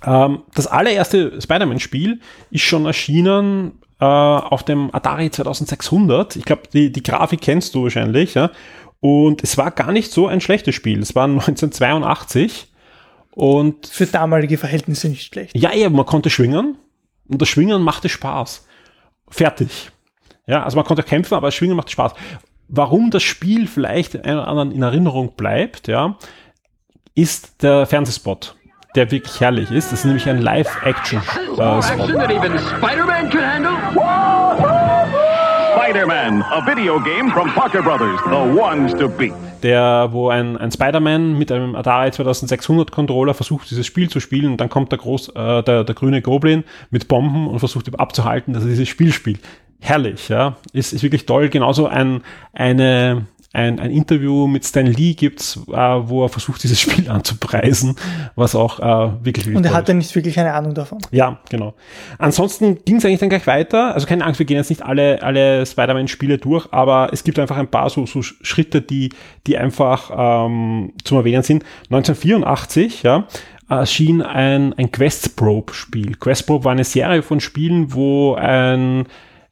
Ähm, 0.05 0.43
das 0.53 0.67
allererste 0.67 1.41
Spider-Man-Spiel 1.41 2.19
ist 2.51 2.61
schon 2.61 2.85
erschienen 2.85 3.79
äh, 3.99 4.05
auf 4.05 4.63
dem 4.63 4.93
Atari 4.93 5.31
2600. 5.31 6.35
Ich 6.35 6.45
glaube, 6.45 6.63
die, 6.71 6.91
die 6.91 7.03
Grafik 7.03 7.41
kennst 7.41 7.75
du 7.75 7.83
wahrscheinlich. 7.83 8.35
Ja? 8.35 8.51
Und 8.99 9.43
es 9.43 9.57
war 9.57 9.71
gar 9.71 9.91
nicht 9.91 10.11
so 10.11 10.27
ein 10.27 10.41
schlechtes 10.41 10.75
Spiel. 10.75 11.01
Es 11.01 11.15
war 11.15 11.23
1982. 11.25 12.67
Und 13.31 13.87
Für 13.87 14.05
damalige 14.05 14.57
Verhältnisse 14.57 15.09
nicht 15.09 15.25
schlecht. 15.25 15.57
Ja, 15.57 15.73
ja, 15.73 15.89
man 15.89 16.05
konnte 16.05 16.29
schwingen. 16.29 16.77
Und 17.27 17.41
das 17.41 17.49
Schwingen 17.49 17.81
machte 17.81 18.07
Spaß. 18.07 18.65
Fertig. 19.29 19.91
Ja, 20.47 20.63
also 20.63 20.77
man 20.77 20.85
konnte 20.85 21.03
kämpfen, 21.03 21.33
aber 21.33 21.47
das 21.47 21.55
Schwingen 21.55 21.75
macht 21.75 21.89
Spaß. 21.89 22.13
Warum 22.67 23.11
das 23.11 23.23
Spiel 23.23 23.67
vielleicht 23.67 24.15
einen 24.23 24.37
oder 24.39 24.47
anderen 24.47 24.71
in 24.71 24.83
Erinnerung 24.83 25.33
bleibt, 25.35 25.87
ja, 25.87 26.17
ist 27.15 27.61
der 27.63 27.85
Fernsehspot 27.85 28.55
der 28.95 29.11
wirklich 29.11 29.39
herrlich 29.39 29.71
ist. 29.71 29.91
Das 29.91 29.99
ist 29.99 30.05
nämlich 30.05 30.27
ein 30.29 30.41
Live-Action-Spot. 30.41 31.81
Spider-Man, 35.75 36.41
a 36.41 36.65
video 36.65 36.99
game 36.99 37.29
from 37.31 37.49
Parker 37.53 37.81
Brothers, 37.81 38.19
the 38.25 38.59
ones 38.59 38.93
to 38.93 39.07
beat. 39.07 39.33
Der, 39.61 40.09
wo 40.11 40.29
ein, 40.29 40.57
ein 40.57 40.71
Spider-Man 40.71 41.37
mit 41.37 41.51
einem 41.51 41.75
Atari 41.75 42.11
2600 42.11 42.91
Controller 42.91 43.33
versucht, 43.33 43.69
dieses 43.69 43.85
Spiel 43.85 44.09
zu 44.09 44.19
spielen 44.19 44.51
und 44.51 44.61
dann 44.61 44.69
kommt 44.69 44.91
der, 44.91 44.99
groß, 44.99 45.29
äh, 45.29 45.63
der, 45.63 45.83
der 45.83 45.95
grüne 45.95 46.21
Goblin 46.21 46.63
mit 46.89 47.07
Bomben 47.07 47.47
und 47.47 47.59
versucht 47.59 47.97
abzuhalten, 47.99 48.53
dass 48.53 48.63
er 48.63 48.69
dieses 48.69 48.89
Spiel 48.89 49.11
spielt. 49.11 49.39
Herrlich, 49.79 50.29
ja. 50.29 50.55
Ist, 50.73 50.93
ist 50.93 51.03
wirklich 51.03 51.25
toll. 51.25 51.49
Genauso 51.49 51.87
ein, 51.87 52.21
eine, 52.53 53.27
ein, 53.55 53.79
ein 53.79 53.91
Interview 53.91 54.47
mit 54.47 54.65
Stan 54.65 54.85
Lee 54.85 55.13
gibt's, 55.13 55.59
äh, 55.67 55.73
wo 55.73 56.23
er 56.23 56.29
versucht, 56.29 56.63
dieses 56.63 56.79
Spiel 56.79 57.09
anzupreisen, 57.09 57.95
was 58.35 58.55
auch 58.55 58.79
äh, 58.79 59.25
wirklich, 59.25 59.47
Und 59.55 59.65
er 59.65 59.73
hatte 59.73 59.93
nicht 59.93 60.13
wirklich 60.13 60.39
eine 60.39 60.53
Ahnung 60.53 60.73
davon. 60.73 60.99
Ja, 61.11 61.39
genau. 61.49 61.73
Ansonsten 62.17 62.83
ging 62.85 62.97
es 62.97 63.05
eigentlich 63.05 63.19
dann 63.19 63.29
gleich 63.29 63.47
weiter. 63.47 63.93
Also 63.93 64.07
keine 64.07 64.25
Angst, 64.25 64.39
wir 64.39 64.45
gehen 64.45 64.57
jetzt 64.57 64.69
nicht 64.69 64.83
alle, 64.83 65.23
alle 65.23 65.65
Spider-Man-Spiele 65.65 66.37
durch, 66.37 66.67
aber 66.71 67.09
es 67.13 67.23
gibt 67.23 67.39
einfach 67.39 67.57
ein 67.57 67.67
paar 67.67 67.89
so, 67.89 68.05
so 68.05 68.21
Schritte, 68.21 68.81
die, 68.81 69.09
die 69.47 69.57
einfach 69.57 70.11
ähm, 70.45 70.93
zum 71.03 71.17
Erwähnen 71.17 71.43
sind. 71.43 71.63
1984, 71.89 73.03
ja, 73.03 73.27
erschien 73.69 74.21
ein, 74.21 74.73
ein 74.73 74.91
Quest 74.91 75.35
Probe-Spiel. 75.35 76.15
Quest 76.15 76.45
Probe 76.45 76.65
war 76.65 76.71
eine 76.71 76.83
Serie 76.83 77.21
von 77.21 77.39
Spielen, 77.39 77.93
wo 77.93 78.35
ein 78.35 79.05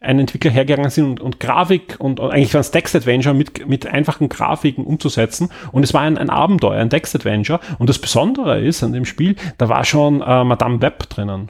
ein 0.03 0.19
Entwickler 0.19 0.51
hergegangen 0.51 0.91
sind 0.91 1.05
und, 1.05 1.19
und 1.21 1.39
Grafik 1.39 1.95
und, 1.99 2.19
und 2.19 2.31
eigentlich 2.31 2.53
war 2.53 2.61
es 2.61 2.71
Text-Adventure 2.71 3.33
mit, 3.33 3.67
mit 3.67 3.87
einfachen 3.87 4.29
Grafiken 4.29 4.85
umzusetzen. 4.85 5.49
Und 5.71 5.83
es 5.83 5.93
war 5.93 6.01
ein, 6.01 6.17
ein 6.17 6.29
Abenteuer, 6.29 6.79
ein 6.79 6.89
Text-Adventure. 6.89 7.59
Und 7.79 7.89
das 7.89 7.99
Besondere 7.99 8.61
ist 8.61 8.83
an 8.83 8.93
dem 8.93 9.05
Spiel, 9.05 9.35
da 9.57 9.69
war 9.69 9.85
schon 9.85 10.21
äh, 10.21 10.43
Madame 10.43 10.81
Web 10.81 11.09
drinnen. 11.09 11.49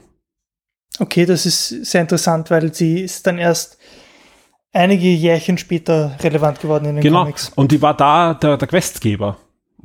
Okay, 1.00 1.26
das 1.26 1.46
ist 1.46 1.70
sehr 1.70 2.02
interessant, 2.02 2.52
weil 2.52 2.74
sie 2.74 3.02
ist 3.02 3.26
dann 3.26 3.40
erst 3.40 3.80
einige 4.72 5.08
Jährchen 5.08 5.58
später 5.58 6.16
relevant 6.22 6.62
geworden 6.62 6.86
in 6.86 6.96
den 6.96 7.04
genau. 7.04 7.22
Comics. 7.22 7.52
Und 7.56 7.72
die 7.72 7.82
war 7.82 7.98
da 7.98 8.36
der, 8.36 8.58
der 8.58 8.68
Questgeber 8.68 9.38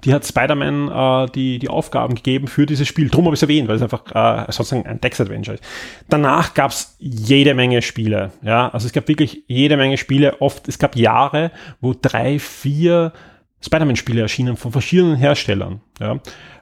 die 0.04 0.14
hat 0.14 0.24
Spider-Man 0.26 0.88
äh, 0.88 1.30
die, 1.32 1.58
die 1.58 1.68
Aufgaben 1.68 2.14
gegeben 2.14 2.46
für 2.46 2.66
dieses 2.66 2.86
Spiel. 2.86 3.08
Drum 3.08 3.24
habe 3.24 3.34
ich 3.34 3.38
es 3.38 3.42
erwähnt, 3.42 3.68
weil 3.68 3.76
es 3.76 3.82
einfach 3.82 4.04
äh, 4.14 4.50
sozusagen 4.52 4.86
ein 4.86 5.00
Text-Adventure 5.00 5.56
ist. 5.56 5.64
Danach 6.08 6.54
gab 6.54 6.70
es 6.70 6.96
jede 6.98 7.54
Menge 7.54 7.82
Spiele. 7.82 8.32
Ja, 8.42 8.68
also 8.68 8.86
es 8.86 8.92
gab 8.92 9.08
wirklich 9.08 9.44
jede 9.48 9.76
Menge 9.76 9.96
Spiele. 9.96 10.40
Oft, 10.40 10.68
es 10.68 10.78
gab 10.78 10.96
Jahre, 10.96 11.50
wo 11.80 11.94
drei, 12.00 12.38
vier 12.38 13.12
Spider-Man-Spiele 13.60 14.20
erschienen 14.20 14.56
von 14.56 14.70
verschiedenen 14.70 15.16
Herstellern. 15.16 15.80
Ja. 15.98 16.14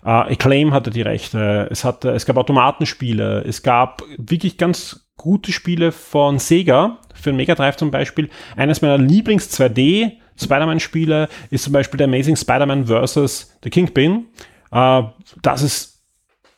Äh, 0.04 0.32
Acclaim 0.32 0.72
hatte 0.72 0.90
die 0.90 1.02
Rechte. 1.02 1.68
Es, 1.70 1.84
hatte, 1.84 2.10
es 2.10 2.24
gab 2.24 2.38
Automatenspiele. 2.38 3.44
Es 3.46 3.62
gab 3.62 4.02
wirklich 4.16 4.56
ganz 4.56 5.08
gute 5.16 5.52
Spiele 5.52 5.92
von 5.92 6.38
Sega, 6.38 6.98
für 7.14 7.30
den 7.30 7.36
Mega 7.36 7.54
Drive 7.54 7.76
zum 7.76 7.90
Beispiel. 7.90 8.30
Eines 8.56 8.80
meiner 8.80 8.96
Lieblings-2D- 8.98 10.12
Spider-Man-Spiele 10.40 11.28
ist 11.50 11.64
zum 11.64 11.72
Beispiel 11.72 11.98
der 11.98 12.06
Amazing 12.06 12.36
Spider-Man 12.36 12.86
vs. 12.86 13.58
The 13.62 13.70
Kingpin. 13.70 14.26
Äh, 14.72 15.02
das 15.42 15.62
es 15.62 15.96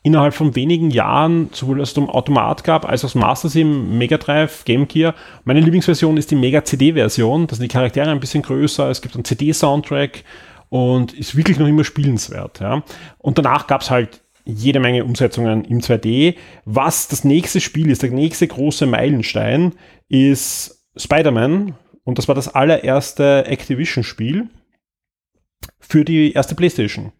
innerhalb 0.01 0.33
von 0.33 0.55
wenigen 0.55 0.91
Jahren 0.91 1.49
sowohl 1.51 1.81
als 1.81 1.97
Automat 1.97 2.63
gab, 2.63 2.87
als 2.87 3.03
auch 3.03 3.15
Master 3.15 3.49
System, 3.49 3.97
Mega 3.97 4.17
Drive, 4.17 4.63
Game 4.65 4.87
Gear. 4.87 5.13
Meine 5.43 5.59
Lieblingsversion 5.59 6.17
ist 6.17 6.31
die 6.31 6.35
Mega 6.35 6.63
CD-Version. 6.63 7.47
Da 7.47 7.55
sind 7.55 7.63
die 7.63 7.73
Charaktere 7.73 8.09
ein 8.09 8.19
bisschen 8.19 8.41
größer. 8.41 8.89
Es 8.89 9.01
gibt 9.01 9.15
einen 9.15 9.25
CD-Soundtrack 9.25 10.23
und 10.69 11.13
ist 11.13 11.35
wirklich 11.35 11.59
noch 11.59 11.67
immer 11.67 11.83
spielenswert. 11.83 12.59
Ja. 12.59 12.83
Und 13.17 13.37
danach 13.37 13.67
gab 13.67 13.81
es 13.81 13.89
halt 13.89 14.21
jede 14.45 14.79
Menge 14.79 15.03
Umsetzungen 15.03 15.65
im 15.65 15.79
2D. 15.81 16.35
Was 16.65 17.07
das 17.07 17.23
nächste 17.23 17.59
Spiel 17.59 17.89
ist, 17.91 18.01
der 18.01 18.11
nächste 18.11 18.47
große 18.47 18.85
Meilenstein, 18.85 19.73
ist 20.07 20.87
Spider-Man 20.95 21.75
und 22.09 22.17
das 22.17 22.27
war 22.27 22.33
das 22.33 22.55
allererste 22.55 23.45
Activision-Spiel 23.45 24.49
für 25.79 26.03
die 26.03 26.33
erste 26.33 26.55
PlayStation. 26.55 27.11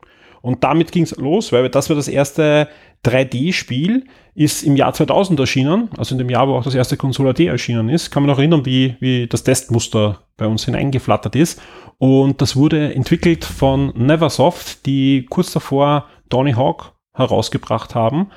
Und 0.42 0.64
damit 0.64 0.92
ging 0.92 1.04
es 1.04 1.16
los, 1.16 1.52
weil 1.52 1.70
das 1.70 1.90
war 1.90 1.96
das 1.96 2.08
erste 2.08 2.68
3D-Spiel, 3.06 4.06
ist 4.34 4.64
im 4.64 4.76
Jahr 4.76 4.92
2000 4.92 5.40
erschienen, 5.40 5.90
also 5.96 6.16
in 6.16 6.18
dem 6.18 6.30
Jahr, 6.32 6.48
wo 6.48 6.56
auch 6.56 6.64
das 6.64 6.74
erste 6.74 6.98
Console 6.98 7.30
AD 7.30 7.46
erschienen 7.46 7.88
ist. 7.88 8.10
Kann 8.10 8.24
man 8.24 8.32
noch 8.32 8.40
erinnern, 8.40 8.66
wie, 8.66 8.96
wie 9.00 9.28
das 9.28 9.44
Testmuster 9.44 10.24
bei 10.38 10.48
uns 10.48 10.66
hineingeflattert 10.66 11.36
ist. 11.36 11.62
Und 12.00 12.42
das 12.42 12.56
wurde 12.56 12.92
entwickelt 12.96 13.46
von 13.46 13.94
Neversoft, 13.96 14.88
die 14.88 15.28
kurz 15.30 15.52
davor 15.52 16.08
Tony 16.30 16.54
Hawk 16.54 16.94
herausgebracht 17.14 17.94
haben 17.94 18.32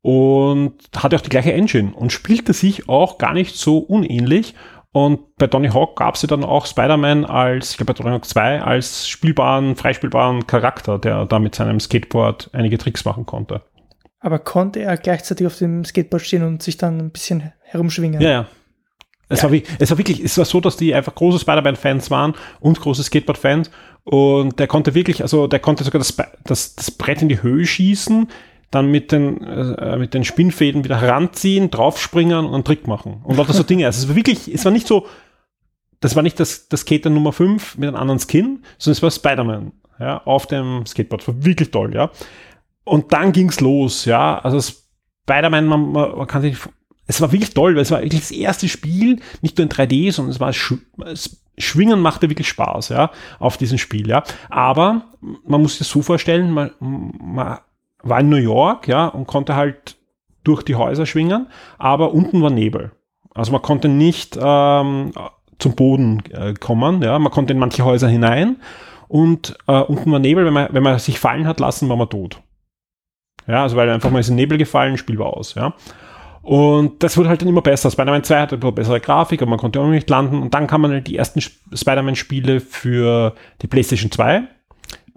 und 0.00 0.72
hatte 0.96 1.16
auch 1.16 1.20
die 1.20 1.28
gleiche 1.28 1.52
Engine 1.52 1.92
und 1.92 2.10
spielte 2.10 2.54
sich 2.54 2.88
auch 2.88 3.18
gar 3.18 3.34
nicht 3.34 3.56
so 3.56 3.76
unähnlich 3.76 4.54
und 4.92 5.36
bei 5.36 5.46
Tony 5.46 5.68
Hawk 5.68 5.96
gab 5.96 6.16
es 6.16 6.22
ja 6.22 6.28
dann 6.28 6.44
auch 6.44 6.66
Spider-Man 6.66 7.24
als, 7.24 7.70
ich 7.70 7.76
glaube 7.76 7.92
bei 7.92 8.02
Tony 8.02 8.10
Hawk 8.10 8.24
2, 8.24 8.62
als 8.62 9.08
spielbaren, 9.08 9.76
freispielbaren 9.76 10.46
Charakter, 10.46 10.98
der 10.98 11.26
da 11.26 11.38
mit 11.38 11.54
seinem 11.54 11.78
Skateboard 11.78 12.50
einige 12.52 12.76
Tricks 12.76 13.04
machen 13.04 13.24
konnte. 13.24 13.62
Aber 14.18 14.38
konnte 14.38 14.80
er 14.80 14.96
gleichzeitig 14.96 15.46
auf 15.46 15.56
dem 15.58 15.84
Skateboard 15.84 16.22
stehen 16.22 16.42
und 16.42 16.62
sich 16.62 16.76
dann 16.76 16.98
ein 16.98 17.10
bisschen 17.10 17.52
herumschwingen? 17.62 18.20
Ja, 18.20 18.30
ja. 18.30 18.46
Es, 19.28 19.42
ja. 19.42 19.50
War, 19.50 19.58
es 19.78 19.90
war 19.90 19.98
wirklich, 19.98 20.20
es 20.24 20.36
war 20.36 20.44
so, 20.44 20.60
dass 20.60 20.76
die 20.76 20.92
einfach 20.92 21.14
große 21.14 21.38
Spider-Man-Fans 21.38 22.10
waren 22.10 22.34
und 22.58 22.80
große 22.80 23.04
Skateboard-Fans. 23.04 23.70
Und 24.02 24.58
der 24.58 24.66
konnte 24.66 24.94
wirklich, 24.94 25.22
also 25.22 25.46
der 25.46 25.60
konnte 25.60 25.84
sogar 25.84 26.00
das, 26.00 26.16
das, 26.44 26.74
das 26.74 26.90
Brett 26.90 27.22
in 27.22 27.28
die 27.28 27.40
Höhe 27.40 27.64
schießen, 27.64 28.28
dann 28.70 28.90
mit 28.90 29.12
den, 29.12 29.42
äh, 29.42 29.96
mit 29.96 30.14
den 30.14 30.24
Spinnfäden 30.24 30.84
wieder 30.84 31.00
heranziehen, 31.00 31.70
draufspringen 31.70 32.46
und 32.46 32.54
einen 32.54 32.64
Trick 32.64 32.86
machen. 32.86 33.20
Und 33.24 33.36
lauter 33.36 33.52
so 33.52 33.62
Dinge. 33.62 33.86
Also 33.86 34.02
es 34.02 34.08
war 34.08 34.16
wirklich, 34.16 34.52
es 34.52 34.64
war 34.64 34.72
nicht 34.72 34.86
so 34.86 35.06
das 36.00 36.16
war 36.16 36.22
nicht 36.22 36.40
das, 36.40 36.68
das 36.68 36.80
Skater 36.80 37.10
Nummer 37.10 37.32
5 37.32 37.76
mit 37.76 37.88
einem 37.88 37.96
anderen 37.96 38.20
Skin, 38.20 38.64
sondern 38.78 38.96
es 38.96 39.02
war 39.02 39.10
Spider-Man, 39.10 39.72
ja, 39.98 40.22
auf 40.24 40.46
dem 40.46 40.86
Skateboard. 40.86 41.28
War 41.28 41.44
wirklich 41.44 41.70
toll, 41.70 41.94
ja. 41.94 42.10
Und 42.84 43.12
dann 43.12 43.32
ging's 43.32 43.60
los, 43.60 44.06
ja. 44.06 44.38
Also 44.38 44.60
Spider-Man, 44.60 45.66
man, 45.66 45.92
man 45.92 46.26
kann 46.26 46.42
sich, 46.42 46.56
es 47.06 47.20
war 47.20 47.32
wirklich 47.32 47.52
toll, 47.52 47.74
weil 47.74 47.82
es 47.82 47.90
war 47.90 48.00
wirklich 48.00 48.22
das 48.22 48.30
erste 48.30 48.68
Spiel, 48.68 49.20
nicht 49.42 49.58
nur 49.58 49.64
in 49.64 49.70
3D, 49.70 50.10
sondern 50.10 50.32
es 50.32 50.40
war 50.40 50.52
Sch 50.52 50.74
es, 51.04 51.44
Schwingen 51.58 52.00
machte 52.00 52.30
wirklich 52.30 52.48
Spaß, 52.48 52.88
ja, 52.88 53.10
auf 53.38 53.58
diesem 53.58 53.76
Spiel, 53.76 54.08
ja. 54.08 54.24
Aber 54.48 55.02
man 55.44 55.60
muss 55.60 55.72
sich 55.72 55.80
das 55.80 55.90
so 55.90 56.00
vorstellen, 56.00 56.50
man, 56.52 56.70
man 56.80 57.58
war 58.02 58.20
in 58.20 58.28
New 58.28 58.36
York, 58.36 58.88
ja, 58.88 59.06
und 59.06 59.26
konnte 59.26 59.56
halt 59.56 59.96
durch 60.44 60.62
die 60.62 60.76
Häuser 60.76 61.06
schwingen, 61.06 61.48
aber 61.78 62.12
unten 62.12 62.42
war 62.42 62.50
Nebel. 62.50 62.92
Also 63.34 63.52
man 63.52 63.62
konnte 63.62 63.88
nicht 63.88 64.38
ähm, 64.40 65.12
zum 65.58 65.74
Boden 65.76 66.22
äh, 66.32 66.54
kommen, 66.54 67.02
ja, 67.02 67.18
man 67.18 67.32
konnte 67.32 67.52
in 67.52 67.58
manche 67.58 67.84
Häuser 67.84 68.08
hinein 68.08 68.56
und 69.08 69.56
äh, 69.66 69.80
unten 69.80 70.10
war 70.12 70.18
Nebel, 70.18 70.44
wenn 70.46 70.52
man, 70.52 70.68
wenn 70.70 70.82
man 70.82 70.98
sich 70.98 71.18
fallen 71.18 71.46
hat 71.46 71.60
lassen, 71.60 71.88
war 71.88 71.96
man 71.96 72.08
tot. 72.08 72.40
Ja, 73.46 73.62
also 73.62 73.76
weil 73.76 73.90
einfach 73.90 74.10
mal 74.10 74.20
ist 74.20 74.28
in 74.28 74.36
Nebel 74.36 74.58
gefallen, 74.58 74.96
Spiel 74.96 75.18
war 75.18 75.36
aus, 75.36 75.54
ja. 75.54 75.74
Und 76.42 77.02
das 77.02 77.16
wurde 77.16 77.28
halt 77.28 77.42
dann 77.42 77.48
immer 77.48 77.60
besser. 77.60 77.90
Spider-Man 77.90 78.24
2 78.24 78.40
hatte 78.40 78.58
eine 78.60 78.72
bessere 78.72 79.00
Grafik, 79.00 79.42
aber 79.42 79.50
man 79.50 79.58
konnte 79.58 79.80
auch 79.80 79.88
nicht 79.88 80.08
landen. 80.08 80.40
Und 80.40 80.54
dann 80.54 80.66
kam 80.66 80.80
man 80.80 80.92
halt 80.92 81.06
die 81.06 81.16
ersten 81.16 81.40
Spider-Man-Spiele 81.40 82.60
für 82.60 83.34
die 83.60 83.66
PlayStation 83.66 84.10
2. 84.10 84.44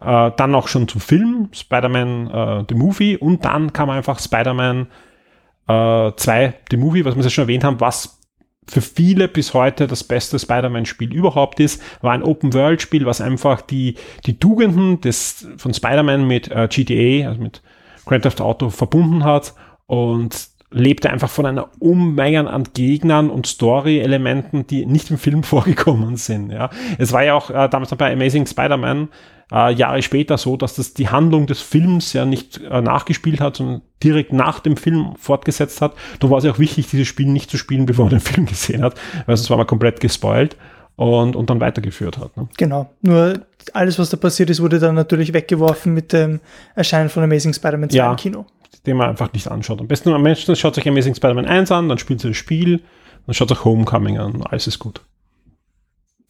Äh, 0.04 0.32
dann 0.36 0.56
auch 0.56 0.68
schon 0.68 0.88
zum 0.88 1.02
Film, 1.02 1.50
Spider-Man 1.54 2.30
äh, 2.30 2.66
The 2.70 2.76
Movie. 2.76 3.18
Und 3.18 3.46
dann 3.46 3.74
kam 3.74 3.90
einfach 3.90 4.20
Spider-Man 4.20 4.88
äh, 5.68 6.12
2 6.16 6.54
The 6.70 6.78
Movie, 6.78 7.06
was 7.06 7.16
wir 7.16 7.24
ja 7.24 7.30
schon 7.30 7.44
erwähnt 7.44 7.64
haben, 7.64 7.80
was 7.80 8.20
für 8.68 8.82
viele 8.82 9.28
bis 9.28 9.54
heute 9.54 9.88
das 9.88 10.04
beste 10.04 10.40
Spider-Man-Spiel 10.40 11.14
überhaupt 11.14 11.60
ist, 11.60 11.82
war 12.02 12.14
ein 12.14 12.24
Open-World-Spiel, 12.24 13.06
was 13.06 13.22
einfach 13.22 13.62
die, 13.62 13.96
die 14.26 14.40
Tugenden 14.40 15.02
des, 15.02 15.48
von 15.58 15.74
Spider-Man 15.74 16.26
mit 16.26 16.50
äh, 16.50 16.68
GTA, 16.70 17.30
also 17.30 17.42
mit 17.42 17.62
Grand 18.06 18.24
Theft 18.24 18.42
Auto 18.42 18.70
verbunden 18.70 19.24
hat 19.24 19.54
und 19.86 20.48
lebte 20.72 21.10
einfach 21.10 21.30
von 21.30 21.46
einer 21.46 21.70
Unmenge 21.80 22.50
an 22.50 22.64
Gegnern 22.74 23.30
und 23.30 23.48
Story-Elementen, 23.48 24.66
die 24.66 24.86
nicht 24.86 25.12
im 25.12 25.18
Film 25.18 25.44
vorgekommen 25.44 26.16
sind. 26.18 26.52
Ja. 26.52 26.70
Es 26.98 27.12
war 27.12 27.24
ja 27.24 27.36
auch 27.36 27.50
äh, 27.50 27.70
damals 27.70 27.92
noch 27.92 27.98
bei 27.98 28.12
Amazing 28.12 28.48
Spider-Man 28.48 29.10
äh, 29.52 29.74
Jahre 29.74 30.02
später 30.02 30.38
so, 30.38 30.58
dass 30.58 30.76
das 30.76 30.94
die 30.94 31.10
Handlung 31.10 31.48
des 31.48 31.62
Films 31.62 32.14
ja 32.14 32.26
nicht 32.26 32.60
äh, 32.62 32.82
nachgespielt 32.82 33.40
hat, 33.42 33.58
sondern 33.58 33.82
direkt 34.04 34.34
nach 34.34 34.60
dem 34.60 34.78
Film 34.78 35.16
fortgesetzt 35.18 35.82
hat. 35.82 35.94
Da 36.20 36.30
war 36.30 36.38
es 36.38 36.44
ja 36.44 36.52
auch 36.52 36.60
wichtig, 36.60 36.88
dieses 36.90 37.08
Spiel 37.08 37.28
nicht 37.28 37.50
zu 37.52 37.58
spielen, 37.58 37.86
bevor 37.88 38.06
man 38.06 38.12
den 38.12 38.20
Film 38.20 38.46
gesehen 38.46 38.84
hat, 38.84 38.96
weil 39.26 39.38
sonst 39.38 39.50
war 39.50 39.58
man 39.58 39.68
komplett 39.68 40.00
gespoilt 40.00 40.56
und, 40.96 41.36
und 41.36 41.50
dann 41.50 41.60
weitergeführt 41.60 42.18
hat. 42.20 42.36
Ne? 42.38 42.48
Genau. 42.58 42.90
Nur 43.02 43.42
alles, 43.74 43.98
was 43.98 44.10
da 44.10 44.18
passiert 44.18 44.50
ist, 44.50 44.62
wurde 44.62 44.80
dann 44.80 44.96
natürlich 44.96 45.34
weggeworfen 45.34 45.94
mit 45.94 46.14
dem 46.14 46.40
Erscheinen 46.76 47.10
von 47.10 47.24
Amazing 47.24 47.54
Spider-Man 47.54 47.90
2 47.90 47.96
Ja. 47.98 48.12
im 48.12 48.18
Kino. 48.18 48.46
den 48.86 48.98
man 48.98 49.10
einfach 49.10 49.32
nicht 49.34 49.48
anschaut. 49.48 49.80
Am 49.80 49.88
besten 49.88 50.10
am 50.14 50.22
Menschen 50.22 50.56
schaut 50.56 50.76
sich 50.76 50.88
Amazing 50.88 51.16
Spider-Man 51.16 51.46
1 51.46 51.72
an, 51.72 51.90
dann 51.90 51.98
spielt 51.98 52.20
sie 52.22 52.28
das 52.30 52.38
Spiel, 52.38 52.82
dann 53.26 53.34
schaut 53.34 53.50
sich 53.50 53.64
Homecoming 53.64 54.18
an, 54.20 54.42
alles 54.44 54.68
ist 54.68 54.80
gut. 54.80 55.02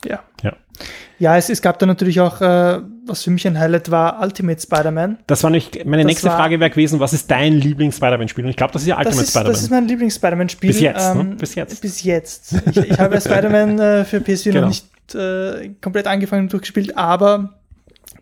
Ja. 0.05 0.20
Ja. 0.43 0.53
Ja, 1.20 1.38
es, 1.38 1.49
es 1.49 1.61
gab 1.61 1.80
da 1.80 1.86
natürlich 1.86 2.20
auch, 2.22 2.41
äh, 2.41 2.82
was 3.06 3.24
für 3.24 3.32
mich 3.32 3.45
ein 3.47 3.60
Highlight 3.60 3.91
war, 3.91 4.22
Ultimate 4.22 4.62
Spider-Man. 4.62 5.18
Das 5.28 5.43
war 5.43 5.49
nicht, 5.49 5.86
meine 5.86 6.04
Das 6.04 6.08
nächste 6.08 6.30
war- 6.30 6.38
Frage 6.38 6.60
wäre 6.60 6.70
gewesen, 6.70 6.99
was 6.99 7.14
ist 7.14 7.30
dein 7.30 7.54
Lieblings-Spider-Man-Spiel? 7.54 8.43
Und 8.45 8.49
ich 8.51 8.56
glaube, 8.56 8.74
das 8.74 8.84
ist 8.84 8.88
ja 8.88 8.97
Ultimate 8.97 9.22
ist, 9.24 9.36
das 9.36 9.43
ist 9.43 9.58
Spider-Man. 9.58 9.70
mein 9.84 9.88
Lieblings-Spider-Man-Spiel. 9.89 10.68
Bis 10.72 10.80
jetzt, 10.82 11.16
ne? 11.16 11.24
Bis 11.38 11.56
jetzt. 11.56 11.82
Bis 11.82 12.04
jetzt. 12.04 12.54
Ich, 12.72 12.78
ich 12.78 12.99
habe 12.99 13.16
ja 13.16 13.22
Spider-Man 13.22 13.80
äh, 13.80 14.06
für 14.06 14.18
PS4 14.18 14.43
Genau. 14.51 14.62
noch 14.62 14.68
nicht 14.70 14.86
äh, 15.16 15.70
komplett 15.82 16.08
angefangen 16.08 16.43
und 16.43 16.54
durchgespielt, 16.54 16.97
aber 16.97 17.54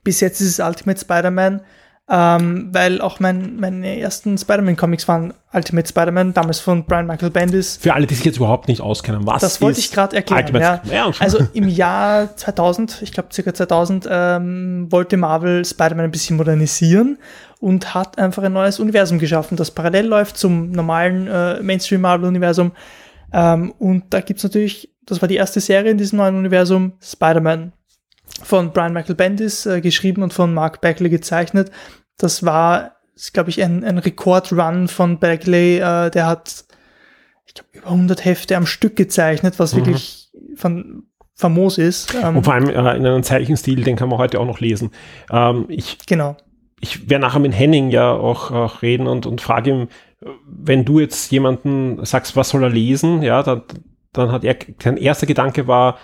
bis 0.04 0.20
jetzt 0.20 0.42
ist 0.42 0.60
es 0.60 0.60
Ultimate 0.66 1.00
Spider-Man, 1.00 1.62
ähm, 2.10 2.70
weil 2.74 3.00
auch 3.00 3.20
mein, 3.20 3.58
meine 3.58 4.00
ersten 4.00 4.38
Spider-Man-Comics 4.38 5.08
waren 5.08 5.34
Ultimate 5.54 5.88
Spider-Man, 5.88 6.34
damals 6.34 6.60
von 6.60 6.84
Brian 6.86 7.08
Michael 7.08 7.30
Bendis. 7.30 7.78
Für 7.78 7.94
alle, 7.94 8.06
die 8.06 8.16
sich 8.16 8.26
jetzt 8.26 8.38
überhaupt 8.38 8.68
nicht 8.68 8.82
auskennen, 8.82 9.26
was 9.26 9.42
Das 9.42 9.62
wollte 9.62 9.80
ich 9.80 9.92
gerade 9.92 10.16
erklären. 10.16 10.54
Ja. 10.56 10.82
Ja, 10.92 11.12
Also 11.20 11.40
im 11.54 11.68
Jahr 11.70 12.36
2000, 12.36 13.02
ich 13.02 13.14
glaube 13.14 13.30
circa 13.32 13.54
2000, 13.54 14.08
ähm, 14.10 14.88
wollte 14.92 15.16
Marvel 15.16 15.64
Spider-Man 15.64 16.06
ein 16.06 16.12
bisschen 16.12 16.38
modernisieren 16.38 17.18
und 17.60 17.94
hat 17.94 18.18
einfach 18.18 18.44
ein 18.44 18.54
neues 18.54 18.80
Universum 18.80 19.20
geschaffen, 19.20 19.56
das 19.56 19.72
parallel 19.72 20.08
läuft 20.08 20.38
zum 20.38 20.72
normalen 20.72 21.28
äh, 21.28 21.62
Mainstream-Marvel-Universum. 21.62 22.72
Ähm, 23.32 23.72
und 23.80 24.06
da 24.10 24.20
gibt's 24.20 24.44
natürlich, 24.44 24.90
das 25.06 25.22
war 25.22 25.30
die 25.30 25.36
erste 25.36 25.62
Serie 25.62 25.92
in 25.92 25.98
diesem 25.98 26.18
neuen 26.18 26.36
Universum, 26.36 26.94
Spider-Man. 27.02 27.72
Von 28.44 28.72
Brian 28.74 28.94
Michael 28.94 29.16
Bendis 29.16 29.66
äh, 29.66 29.82
geschrieben 29.82 30.24
und 30.24 30.34
von 30.34 30.54
Mark 30.54 30.82
Bagley 30.82 31.10
gezeichnet. 31.10 31.72
Das 32.18 32.44
war, 32.44 32.96
glaube 33.34 33.50
ich, 33.50 33.64
ein, 33.64 33.84
ein 33.84 33.98
Rekordrun 33.98 34.88
von 34.88 35.20
Bagley. 35.20 35.78
Äh, 35.78 36.10
der 36.10 36.28
hat 36.28 36.66
ich 37.46 37.54
glaube, 37.54 37.70
über 37.74 37.88
100 37.88 38.26
Hefte 38.26 38.56
am 38.56 38.66
Stück 38.66 38.96
gezeichnet, 38.96 39.60
was 39.60 39.76
wirklich 39.76 40.30
von, 40.56 41.04
famos 41.34 41.78
ist. 41.78 42.14
Ähm, 42.14 42.32
Mhm. 42.32 42.38
Und 42.38 42.44
vor 42.44 42.54
allem 42.54 42.70
äh, 42.70 42.74
in 42.74 43.06
einem 43.06 43.24
Zeichenstil, 43.24 43.84
den 43.84 43.96
kann 43.96 44.10
man 44.10 44.20
heute 44.20 44.40
auch 44.40 44.46
noch 44.46 44.60
lesen. 44.60 44.92
Ähm, 45.30 45.66
ich 45.68 45.98
genau. 46.06 46.38
ich 46.80 47.10
werde 47.10 47.24
nachher 47.24 47.40
mit 47.40 47.58
Henning 47.58 47.90
ja 47.90 48.12
auch, 48.12 48.52
auch 48.52 48.82
reden 48.82 49.08
und, 49.08 49.26
und 49.26 49.42
frage 49.42 49.70
ihm, 49.70 49.88
wenn 50.46 50.86
du 50.86 51.00
jetzt 51.00 51.32
jemanden 51.32 52.06
sagst, 52.06 52.36
was 52.36 52.50
soll 52.50 52.64
er 52.64 52.70
lesen, 52.70 53.24
ja, 53.24 53.42
dann, 53.44 53.64
dann 54.14 54.32
hat 54.32 54.44
er, 54.44 54.56
sein 54.82 54.98
erster 54.98 55.26
Gedanke 55.26 55.68
war, 55.68 55.98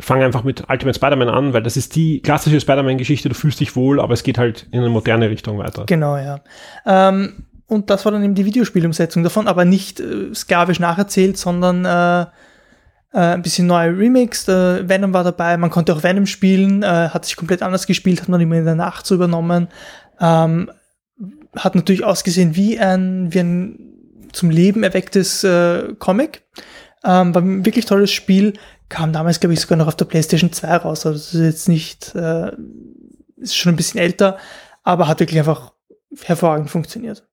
fang 0.00 0.22
einfach 0.22 0.44
mit 0.44 0.68
Ultimate 0.68 0.96
Spider-Man 0.96 1.28
an, 1.28 1.52
weil 1.52 1.62
das 1.62 1.76
ist 1.76 1.96
die 1.96 2.20
klassische 2.20 2.60
Spider-Man-Geschichte, 2.60 3.28
du 3.28 3.34
fühlst 3.34 3.60
dich 3.60 3.76
wohl, 3.76 4.00
aber 4.00 4.14
es 4.14 4.22
geht 4.22 4.38
halt 4.38 4.66
in 4.70 4.80
eine 4.80 4.88
moderne 4.88 5.30
Richtung 5.30 5.58
weiter. 5.58 5.84
Genau, 5.86 6.16
ja. 6.16 6.40
Ähm, 6.84 7.44
und 7.66 7.90
das 7.90 8.04
war 8.04 8.12
dann 8.12 8.22
eben 8.22 8.34
die 8.34 8.44
Videospielumsetzung 8.44 9.22
davon, 9.22 9.48
aber 9.48 9.64
nicht 9.64 10.00
äh, 10.00 10.34
sklavisch 10.34 10.80
nacherzählt, 10.80 11.36
sondern 11.36 11.84
äh, 11.84 12.26
äh, 13.12 13.34
ein 13.34 13.42
bisschen 13.42 13.66
neu 13.66 13.88
remixed. 13.88 14.48
Äh, 14.48 14.88
Venom 14.88 15.12
war 15.12 15.24
dabei, 15.24 15.56
man 15.56 15.70
konnte 15.70 15.94
auch 15.94 16.02
Venom 16.02 16.26
spielen, 16.26 16.82
äh, 16.82 17.08
hat 17.08 17.24
sich 17.24 17.36
komplett 17.36 17.62
anders 17.62 17.86
gespielt, 17.86 18.20
hat 18.20 18.28
man 18.28 18.40
immer 18.40 18.56
in 18.56 18.64
der 18.64 18.74
Nacht 18.74 19.06
so 19.06 19.14
übernommen. 19.14 19.68
Ähm, 20.20 20.70
hat 21.56 21.74
natürlich 21.74 22.04
ausgesehen 22.04 22.54
wie 22.56 22.78
ein, 22.78 23.32
wie 23.32 23.40
ein 23.40 23.78
zum 24.32 24.50
Leben 24.50 24.82
erwecktes 24.82 25.42
äh, 25.44 25.94
Comic. 25.98 26.42
Ähm, 27.04 27.34
war 27.34 27.42
ein 27.42 27.64
wirklich 27.64 27.86
tolles 27.86 28.10
Spiel. 28.10 28.54
Kam 28.88 29.12
damals, 29.12 29.40
glaube 29.40 29.54
ich, 29.54 29.60
sogar 29.60 29.78
noch 29.78 29.88
auf 29.88 29.96
der 29.96 30.04
PlayStation 30.04 30.52
2 30.52 30.76
raus. 30.76 31.06
Also 31.06 31.18
das 31.18 31.34
ist 31.34 31.40
jetzt 31.40 31.68
nicht, 31.68 32.14
äh, 32.14 32.52
ist 33.36 33.56
schon 33.56 33.72
ein 33.72 33.76
bisschen 33.76 34.00
älter, 34.00 34.38
aber 34.82 35.08
hat 35.08 35.20
wirklich 35.20 35.38
einfach 35.38 35.72
hervorragend 36.22 36.70
funktioniert. 36.70 37.26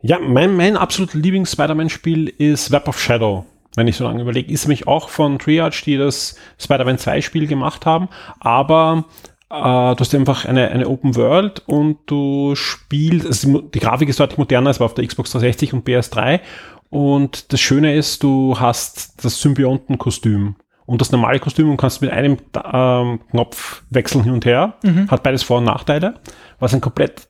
Ja, 0.00 0.18
mein, 0.20 0.54
mein 0.54 0.76
absolut 0.76 1.14
Lieblings-Spider-Man-Spiel 1.14 2.28
ist 2.28 2.70
Web 2.70 2.88
of 2.88 3.00
Shadow. 3.00 3.44
Wenn 3.74 3.88
ich 3.88 3.96
so 3.96 4.04
lange 4.04 4.22
überlege, 4.22 4.52
ist 4.52 4.68
mich 4.68 4.86
auch 4.86 5.08
von 5.08 5.38
Triage, 5.38 5.82
die 5.84 5.96
das 5.96 6.36
Spider-Man 6.58 6.96
2-Spiel 6.96 7.46
gemacht 7.46 7.84
haben, 7.84 8.08
aber 8.40 9.04
äh, 9.50 9.54
du 9.54 9.96
hast 9.98 10.14
einfach 10.14 10.44
eine, 10.44 10.68
eine 10.70 10.88
Open 10.88 11.16
World 11.16 11.62
und 11.66 11.98
du 12.06 12.54
spielst, 12.54 13.26
also 13.26 13.60
die 13.60 13.80
Grafik 13.80 14.08
ist 14.08 14.20
deutlich 14.20 14.38
moderner 14.38 14.68
als 14.68 14.80
auf 14.80 14.94
der 14.94 15.06
Xbox 15.06 15.32
360 15.32 15.74
und 15.74 15.86
PS3 15.86 16.40
und 16.90 17.52
das 17.52 17.60
Schöne 17.60 17.94
ist, 17.94 18.22
du 18.22 18.58
hast 18.58 19.24
das 19.24 19.40
Symbiontenkostüm 19.40 20.56
und 20.86 21.00
das 21.00 21.12
normale 21.12 21.38
Kostüm 21.38 21.70
und 21.70 21.76
kannst 21.76 22.00
mit 22.00 22.10
einem 22.10 22.38
ähm, 22.72 23.20
Knopf 23.30 23.82
wechseln 23.90 24.24
hin 24.24 24.32
und 24.32 24.46
her. 24.46 24.74
Hat 25.08 25.22
beides 25.22 25.42
Vor- 25.42 25.58
und 25.58 25.64
Nachteile, 25.64 26.14
was 26.58 26.72
ein 26.72 26.80
komplett 26.80 27.28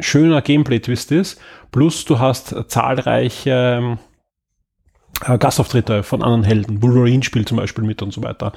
schöner 0.00 0.40
Gameplay-Twist 0.40 1.12
ist. 1.12 1.40
Plus 1.70 2.04
du 2.06 2.18
hast 2.18 2.54
zahlreiche 2.68 3.50
ähm, 3.50 3.98
äh, 5.24 5.38
Gastauftritte 5.38 6.02
von 6.02 6.22
anderen 6.22 6.44
Helden. 6.44 6.82
Wolverine 6.82 7.22
spielt 7.22 7.48
zum 7.48 7.58
Beispiel 7.58 7.84
mit 7.84 8.02
und 8.02 8.12
so 8.12 8.22
weiter. 8.22 8.52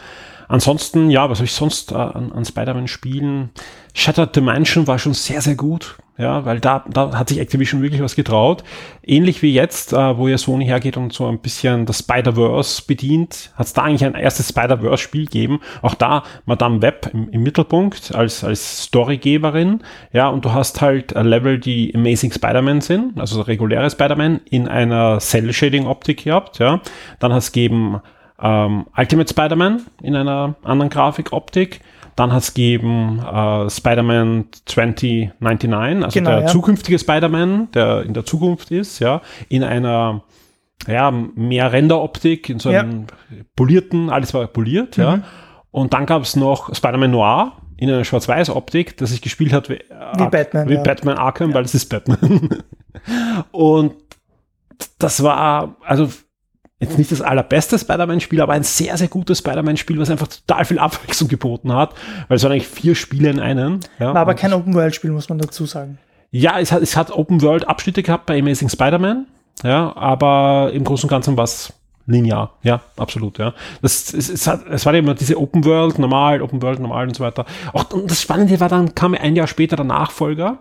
Ansonsten, 0.47 1.09
ja, 1.09 1.29
was 1.29 1.39
habe 1.39 1.45
ich 1.45 1.53
sonst 1.53 1.91
äh, 1.91 1.95
an, 1.95 2.31
an 2.31 2.45
Spider-Man-Spielen? 2.45 3.51
Shattered 3.93 4.35
Dimension 4.35 4.87
war 4.87 4.97
schon 4.97 5.13
sehr, 5.13 5.41
sehr 5.41 5.55
gut. 5.55 5.97
Ja, 6.17 6.45
weil 6.45 6.59
da, 6.59 6.83
da 6.89 7.15
hat 7.15 7.29
sich 7.29 7.39
Activision 7.39 7.83
wirklich 7.83 8.01
was 8.01 8.15
getraut. 8.15 8.63
Ähnlich 9.03 9.43
wie 9.43 9.53
jetzt, 9.53 9.93
äh, 9.93 10.17
wo 10.17 10.27
ja 10.27 10.39
Sony 10.39 10.65
hergeht 10.65 10.97
und 10.97 11.13
so 11.13 11.27
ein 11.27 11.39
bisschen 11.39 11.85
das 11.85 11.99
Spider-Verse 11.99 12.81
bedient, 12.87 13.51
hat 13.55 13.67
es 13.67 13.73
da 13.73 13.83
eigentlich 13.83 14.03
ein 14.03 14.15
erstes 14.15 14.49
Spider-Verse-Spiel 14.49 15.25
gegeben. 15.25 15.59
Auch 15.83 15.93
da 15.93 16.23
Madame 16.45 16.81
Web 16.81 17.11
im, 17.13 17.29
im 17.29 17.43
Mittelpunkt 17.43 18.15
als, 18.15 18.43
als 18.43 18.85
Storygeberin. 18.85 19.81
Ja, 20.11 20.29
und 20.29 20.43
du 20.43 20.53
hast 20.53 20.81
halt 20.81 21.11
Level, 21.11 21.59
die 21.59 21.93
Amazing 21.93 22.31
Spider-Man 22.31 22.81
sind, 22.81 23.19
also 23.19 23.41
reguläre 23.41 23.89
Spider-Man 23.89 24.41
in 24.49 24.67
einer 24.67 25.19
Cell-Shading-Optik 25.19 26.23
gehabt. 26.23 26.57
Ja, 26.57 26.81
dann 27.19 27.31
hast 27.31 27.51
gegeben 27.51 28.01
ähm, 28.41 28.85
Ultimate 28.95 29.29
Spider-Man 29.29 29.83
in 30.01 30.15
einer 30.15 30.55
anderen 30.63 30.89
Grafikoptik. 30.89 31.81
Dann 32.17 32.33
hat 32.33 32.41
es 32.41 32.53
gegeben 32.55 33.19
äh, 33.19 33.69
Spider-Man 33.69 34.45
2099, 34.65 36.03
also 36.03 36.19
Genau, 36.19 36.29
der 36.31 36.39
ja. 36.41 36.47
zukünftige 36.47 36.97
Spider-Man, 36.97 37.69
der 37.71 38.01
in 38.01 38.15
der 38.15 38.25
Zukunft 38.25 38.71
ist, 38.71 38.97
ja, 38.99 39.21
in 39.49 39.63
einer 39.63 40.23
ja, 40.87 41.11
mehr 41.11 41.71
Renderoptik, 41.71 42.49
in 42.49 42.59
so 42.59 42.69
einem 42.69 43.05
polierten, 43.55 44.09
alles 44.09 44.33
war 44.33 44.47
poliert, 44.47 44.97
ja. 44.97 45.21
Und 45.69 45.93
dann 45.93 46.07
gab 46.07 46.23
es 46.23 46.35
noch 46.35 46.73
Spider-Man 46.73 47.11
Noir 47.11 47.53
in 47.77 47.89
einer 47.91 48.03
Schwarz-Weiß-Optik, 48.03 48.97
das 48.97 49.11
sich 49.11 49.21
gespielt 49.21 49.53
hat 49.53 49.69
wie, 49.69 49.79
Wie 50.17 50.29
Batman, 50.29 50.67
wie 50.69 50.73
ja. 50.73 50.81
Batman 50.81 51.17
Arkham, 51.17 51.53
weil 51.53 51.65
es 51.65 51.75
ist 51.75 51.85
Batman. 51.85 52.63
Und 53.51 53.93
das 54.97 55.21
war, 55.21 55.75
also 55.83 56.09
jetzt 56.79 56.97
nicht 56.97 57.11
das 57.11 57.21
allerbeste 57.21 57.79
Spider-Man-Spiel, 57.79 58.41
aber 58.41 58.53
ein 58.53 58.63
sehr, 58.63 58.97
sehr 58.97 59.07
gutes 59.07 59.39
Spider-Man-Spiel, 59.39 59.99
was 59.99 60.09
einfach 60.09 60.27
total 60.27 60.65
viel 60.65 60.79
Abwechslung 60.79 61.27
geboten 61.27 61.73
hat, 61.73 61.93
weil 62.27 62.37
es 62.37 62.43
waren 62.43 62.51
eigentlich 62.51 62.67
vier 62.67 62.95
Spiele 62.95 63.29
in 63.29 63.39
einem. 63.39 63.79
Ja. 63.99 64.13
War 64.13 64.21
aber 64.21 64.35
kein 64.35 64.53
Open-World-Spiel, 64.53 65.11
muss 65.11 65.29
man 65.29 65.39
dazu 65.39 65.65
sagen. 65.65 65.97
Ja, 66.29 66.59
es 66.59 66.71
hat, 66.71 66.81
es 66.81 66.95
hat 66.95 67.11
Open-World-Abschnitte 67.11 68.03
gehabt 68.03 68.25
bei 68.27 68.39
Amazing 68.39 68.69
Spider-Man, 68.69 69.25
ja, 69.63 69.95
aber 69.95 70.71
im 70.73 70.83
Großen 70.83 71.07
und 71.07 71.09
Ganzen 71.09 71.35
war 71.35 71.45
es 71.45 71.73
linear, 72.05 72.53
ja, 72.61 72.81
absolut, 72.95 73.39
ja. 73.39 73.53
Das, 73.81 74.13
es, 74.13 74.29
es, 74.29 74.45
hat, 74.45 74.65
es 74.69 74.85
war 74.85 74.93
immer 74.93 75.15
diese 75.15 75.39
Open-World, 75.39 75.97
normal, 75.99 76.41
Open-World, 76.41 76.79
normal 76.79 77.07
und 77.07 77.15
so 77.15 77.23
weiter. 77.23 77.45
Auch, 77.73 77.89
und 77.91 78.09
das 78.11 78.21
Spannende 78.21 78.59
war, 78.59 78.69
dann 78.69 78.93
kam 78.93 79.15
ein 79.15 79.35
Jahr 79.35 79.47
später 79.47 79.77
der 79.77 79.85
Nachfolger, 79.85 80.59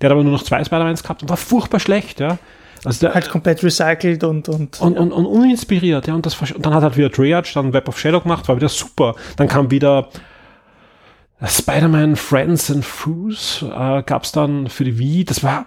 der 0.00 0.08
hat 0.08 0.12
aber 0.12 0.22
nur 0.22 0.32
noch 0.32 0.42
zwei 0.42 0.62
Spider-Mans 0.62 1.02
gehabt 1.02 1.22
und 1.22 1.28
war 1.28 1.36
furchtbar 1.36 1.80
schlecht, 1.80 2.20
ja. 2.20 2.38
Also 2.84 3.06
der, 3.06 3.14
Halt 3.14 3.28
komplett 3.28 3.62
recycelt 3.62 4.24
und, 4.24 4.48
und, 4.48 4.80
und, 4.80 4.98
und, 4.98 5.12
und 5.12 5.26
uninspiriert, 5.26 6.06
ja. 6.06 6.14
Und, 6.14 6.26
das, 6.26 6.40
und 6.40 6.64
dann 6.64 6.74
hat 6.74 6.82
halt 6.82 6.96
wieder 6.96 7.10
Triage, 7.10 7.50
dann 7.54 7.72
Web 7.72 7.88
of 7.88 7.98
Shadow 7.98 8.20
gemacht, 8.20 8.48
war 8.48 8.56
wieder 8.56 8.68
super. 8.68 9.14
Dann 9.36 9.48
kam 9.48 9.70
wieder 9.70 10.08
Spider-Man 11.44 12.16
Friends 12.16 12.70
and 12.70 12.84
Foos, 12.84 13.62
äh, 13.62 14.02
gab 14.02 14.24
es 14.24 14.32
dann 14.32 14.68
für 14.68 14.84
die 14.84 14.98
Wii. 14.98 15.24
Das 15.24 15.42
war 15.42 15.66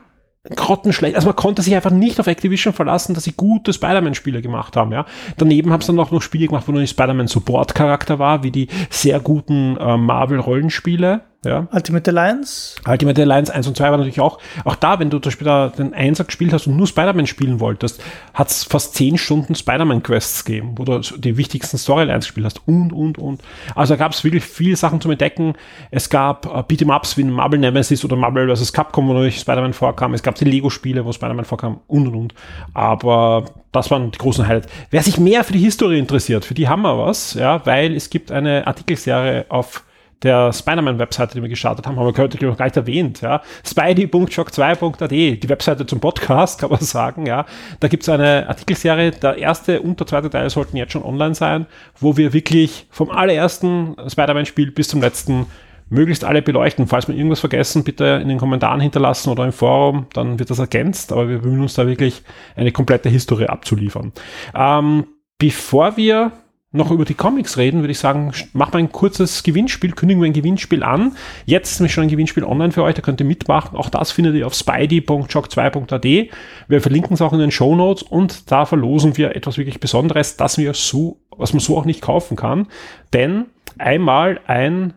grottenschlecht. 0.49 1.15
Also 1.15 1.27
man 1.27 1.35
konnte 1.35 1.61
sich 1.61 1.75
einfach 1.75 1.91
nicht 1.91 2.19
auf 2.19 2.27
Activision 2.27 2.73
verlassen, 2.73 3.13
dass 3.13 3.25
sie 3.25 3.33
gute 3.33 3.73
Spider-Man-Spiele 3.73 4.41
gemacht 4.41 4.75
haben, 4.75 4.91
ja. 4.91 5.05
Daneben 5.37 5.71
haben 5.71 5.81
sie 5.81 5.87
dann 5.87 5.99
auch 5.99 6.11
noch 6.11 6.21
Spiele 6.21 6.47
gemacht, 6.47 6.67
wo 6.67 6.71
nur 6.71 6.81
nicht 6.81 6.91
Spider-Man 6.91 7.27
Support-Charakter 7.27 8.19
war, 8.19 8.43
wie 8.43 8.51
die 8.51 8.67
sehr 8.89 9.19
guten 9.19 9.77
äh, 9.77 9.97
Marvel-Rollenspiele, 9.97 11.21
ja. 11.43 11.67
Ultimate 11.71 12.11
Alliance. 12.11 12.75
Ultimate 12.87 13.19
Alliance 13.19 13.51
1 13.51 13.67
und 13.67 13.75
2 13.75 13.89
war 13.89 13.97
natürlich 13.97 14.19
auch, 14.19 14.37
auch 14.63 14.75
da, 14.75 14.99
wenn 14.99 15.09
du 15.09 15.17
zum 15.17 15.31
Beispiel 15.31 15.45
da 15.45 15.69
den 15.69 15.93
Einser 15.93 16.23
gespielt 16.23 16.53
hast 16.53 16.67
und 16.67 16.77
nur 16.77 16.85
Spider-Man 16.85 17.25
spielen 17.25 17.59
wolltest, 17.59 18.03
hat 18.35 18.49
es 18.49 18.63
fast 18.63 18.93
10 18.93 19.17
Stunden 19.17 19.55
Spider-Man-Quests 19.55 20.45
gegeben, 20.45 20.73
wo 20.75 20.85
du 20.85 20.99
die 20.99 21.37
wichtigsten 21.37 21.79
Storylines 21.79 22.25
gespielt 22.25 22.45
hast 22.45 22.67
und, 22.67 22.93
und, 22.93 23.17
und. 23.17 23.41
Also 23.73 23.95
da 23.95 23.97
gab 23.97 24.11
es 24.11 24.23
wirklich 24.23 24.43
viele 24.43 24.75
Sachen 24.75 25.01
zum 25.01 25.09
Entdecken. 25.09 25.55
Es 25.89 26.11
gab 26.11 26.45
äh, 26.45 26.59
Beat'em-Ups 26.59 27.17
wie 27.17 27.23
Marvel 27.23 27.59
Nemesis 27.59 28.05
oder 28.05 28.15
Marvel 28.15 28.55
vs. 28.55 28.71
Capcom, 28.71 29.07
wo 29.07 29.13
natürlich 29.13 29.39
Spider-Man 29.39 29.73
vorkam. 29.73 30.13
Es 30.13 30.21
gab 30.21 30.35
die 30.35 30.45
Lego-Spiele, 30.45 31.03
wo 31.05 31.11
Spider-Man 31.11 31.45
vorkam 31.45 31.81
und, 31.87 32.07
und, 32.07 32.15
und. 32.15 32.33
Aber 32.75 33.45
das 33.71 33.89
waren 33.89 34.11
die 34.11 34.17
großen 34.19 34.47
Highlights. 34.47 34.67
Wer 34.91 35.01
sich 35.01 35.19
mehr 35.19 35.43
für 35.43 35.53
die 35.53 35.59
Historie 35.59 35.97
interessiert, 35.97 36.45
für 36.45 36.53
die 36.53 36.69
haben 36.69 36.83
wir 36.83 36.99
was, 36.99 37.33
ja, 37.33 37.65
weil 37.65 37.95
es 37.95 38.11
gibt 38.11 38.31
eine 38.31 38.67
Artikelserie 38.67 39.45
auf 39.49 39.83
der 40.23 40.53
Spider-Man-Webseite, 40.53 41.35
die 41.35 41.41
wir 41.41 41.49
gestartet 41.49 41.87
haben, 41.87 41.97
haben 41.97 42.05
wir 42.05 42.21
heute 42.21 42.45
noch 42.45 42.57
gar 42.57 42.65
nicht 42.65 42.77
erwähnt, 42.77 43.21
ja. 43.21 43.41
Spidey.shock2.at, 43.65 45.11
die 45.11 45.49
Webseite 45.49 45.85
zum 45.85 45.99
Podcast, 45.99 46.59
kann 46.59 46.69
man 46.69 46.79
sagen, 46.79 47.25
ja. 47.25 47.45
Da 47.79 47.87
gibt's 47.87 48.09
eine 48.09 48.47
Artikelserie, 48.47 49.11
der 49.11 49.37
erste 49.37 49.81
und 49.81 49.99
der 49.99 50.07
zweite 50.07 50.29
Teil 50.29 50.49
sollten 50.49 50.77
jetzt 50.77 50.93
schon 50.93 51.03
online 51.03 51.35
sein, 51.35 51.65
wo 51.99 52.17
wir 52.17 52.33
wirklich 52.33 52.87
vom 52.91 53.09
allerersten 53.09 53.95
Spider-Man-Spiel 54.07 54.71
bis 54.71 54.89
zum 54.89 55.01
letzten 55.01 55.47
möglichst 55.91 56.23
alle 56.23 56.41
beleuchten. 56.41 56.87
Falls 56.87 57.07
wir 57.07 57.15
irgendwas 57.15 57.41
vergessen, 57.41 57.83
bitte 57.83 58.19
in 58.21 58.29
den 58.29 58.37
Kommentaren 58.37 58.79
hinterlassen 58.79 59.29
oder 59.29 59.45
im 59.45 59.51
Forum, 59.51 60.07
dann 60.13 60.39
wird 60.39 60.49
das 60.49 60.59
ergänzt, 60.59 61.11
aber 61.11 61.29
wir 61.29 61.39
bemühen 61.39 61.61
uns 61.61 61.75
da 61.75 61.85
wirklich 61.85 62.23
eine 62.55 62.71
komplette 62.71 63.09
Historie 63.09 63.47
abzuliefern. 63.47 64.13
Ähm, 64.55 65.05
bevor 65.37 65.97
wir 65.97 66.31
noch 66.73 66.89
über 66.89 67.03
die 67.03 67.13
Comics 67.13 67.57
reden, 67.57 67.81
würde 67.81 67.91
ich 67.91 67.99
sagen, 67.99 68.31
mach 68.53 68.71
mal 68.71 68.79
ein 68.79 68.91
kurzes 68.91 69.43
Gewinnspiel, 69.43 69.91
kündigen 69.91 70.21
wir 70.21 70.29
ein 70.29 70.33
Gewinnspiel 70.33 70.83
an. 70.83 71.17
Jetzt 71.45 71.71
ist 71.71 71.79
nämlich 71.79 71.93
schon 71.93 72.03
ein 72.03 72.09
Gewinnspiel 72.09 72.45
online 72.45 72.71
für 72.71 72.83
euch, 72.83 72.95
da 72.95 73.01
könnt 73.01 73.19
ihr 73.19 73.25
mitmachen. 73.25 73.77
Auch 73.77 73.89
das 73.89 74.11
findet 74.11 74.35
ihr 74.35 74.47
auf 74.47 74.53
spidey.shock2.at. 74.53 76.31
Wir 76.67 76.81
verlinken 76.81 77.13
es 77.13 77.21
auch 77.21 77.33
in 77.33 77.39
den 77.39 77.51
Show 77.51 77.75
Notes 77.75 78.03
und 78.03 78.49
da 78.51 78.65
verlosen 78.65 79.17
wir 79.17 79.35
etwas 79.35 79.57
wirklich 79.57 79.81
Besonderes, 79.81 80.37
das 80.37 80.57
wir 80.57 80.73
so, 80.73 81.19
was 81.35 81.51
man 81.51 81.59
so 81.59 81.77
auch 81.77 81.85
nicht 81.85 82.01
kaufen 82.01 82.37
kann. 82.37 82.67
Denn 83.11 83.47
einmal 83.77 84.39
ein 84.47 84.93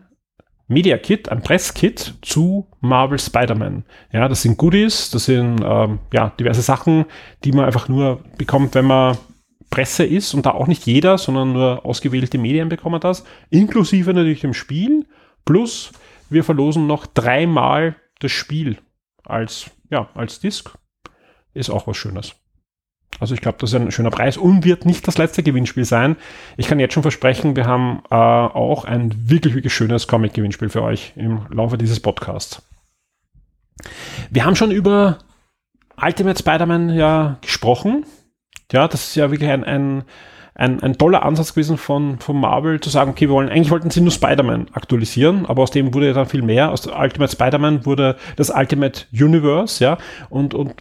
Media 0.67 0.97
Kit, 0.97 1.29
ein 1.29 1.43
Presskit 1.43 2.15
zu 2.21 2.67
Marvel 2.79 3.19
Spider-Man. 3.19 3.83
Ja, 4.11 4.27
das 4.27 4.41
sind 4.41 4.57
Goodies, 4.57 5.11
das 5.11 5.25
sind 5.25 5.61
ähm, 5.63 5.99
ja 6.11 6.31
diverse 6.39 6.61
Sachen, 6.61 7.05
die 7.43 7.51
man 7.51 7.65
einfach 7.65 7.87
nur 7.87 8.21
bekommt, 8.37 8.73
wenn 8.73 8.85
man 8.85 9.17
Presse 9.75 10.05
ist 10.05 10.33
und 10.33 10.45
da 10.45 10.51
auch 10.51 10.67
nicht 10.67 10.85
jeder, 10.85 11.17
sondern 11.17 11.51
nur 11.51 11.85
ausgewählte 11.85 12.37
Medien 12.37 12.69
bekommen 12.69 13.01
das, 13.01 13.25
inklusive 13.49 14.13
natürlich 14.13 14.39
dem 14.39 14.53
Spiel. 14.53 15.05
Plus 15.43 15.91
wir 16.29 16.45
verlosen 16.45 16.87
noch 16.87 17.05
dreimal 17.05 17.97
das 18.19 18.31
Spiel 18.31 18.77
als 19.25 19.69
ja 19.89 20.07
als 20.13 20.39
Disc. 20.39 20.73
Ist 21.53 21.69
auch 21.69 21.87
was 21.87 21.97
Schönes. 21.97 22.35
Also 23.19 23.33
ich 23.33 23.41
glaube, 23.41 23.57
das 23.59 23.71
ist 23.73 23.75
ein 23.75 23.91
schöner 23.91 24.11
Preis 24.11 24.37
und 24.37 24.63
wird 24.63 24.85
nicht 24.85 25.05
das 25.09 25.17
letzte 25.17 25.43
Gewinnspiel 25.43 25.83
sein. 25.83 26.15
Ich 26.55 26.67
kann 26.67 26.79
jetzt 26.79 26.93
schon 26.93 27.03
versprechen, 27.03 27.57
wir 27.57 27.65
haben 27.65 28.01
äh, 28.09 28.15
auch 28.15 28.85
ein 28.85 29.29
wirklich, 29.29 29.55
wirklich 29.55 29.73
schönes 29.73 30.07
Comic-Gewinnspiel 30.07 30.69
für 30.69 30.83
euch 30.83 31.13
im 31.17 31.45
Laufe 31.49 31.77
dieses 31.77 31.99
Podcasts. 31.99 32.61
Wir 34.29 34.45
haben 34.45 34.55
schon 34.55 34.71
über 34.71 35.19
Ultimate 36.01 36.39
Spider-Man 36.39 36.89
ja 36.91 37.37
gesprochen. 37.41 38.05
Ja, 38.71 38.87
das 38.87 39.07
ist 39.07 39.15
ja 39.15 39.31
wirklich 39.31 39.49
ein, 39.49 39.63
ein, 39.63 40.03
ein, 40.55 40.81
ein 40.81 40.97
toller 40.97 41.23
Ansatz 41.23 41.53
gewesen 41.53 41.77
von, 41.77 42.19
von 42.19 42.39
Marvel 42.39 42.79
zu 42.79 42.89
sagen, 42.89 43.11
okay, 43.11 43.27
wir 43.27 43.35
wollen, 43.35 43.49
eigentlich 43.49 43.71
wollten 43.71 43.91
sie 43.91 44.01
nur 44.01 44.11
Spider-Man 44.11 44.67
aktualisieren, 44.73 45.45
aber 45.45 45.63
aus 45.63 45.71
dem 45.71 45.93
wurde 45.93 46.07
ja 46.07 46.13
dann 46.13 46.27
viel 46.27 46.41
mehr. 46.41 46.71
Aus 46.71 46.87
Ultimate 46.87 47.31
Spider-Man 47.31 47.85
wurde 47.85 48.15
das 48.37 48.49
Ultimate 48.49 49.05
Universe, 49.11 49.83
ja, 49.83 49.97
und, 50.29 50.53
und 50.53 50.75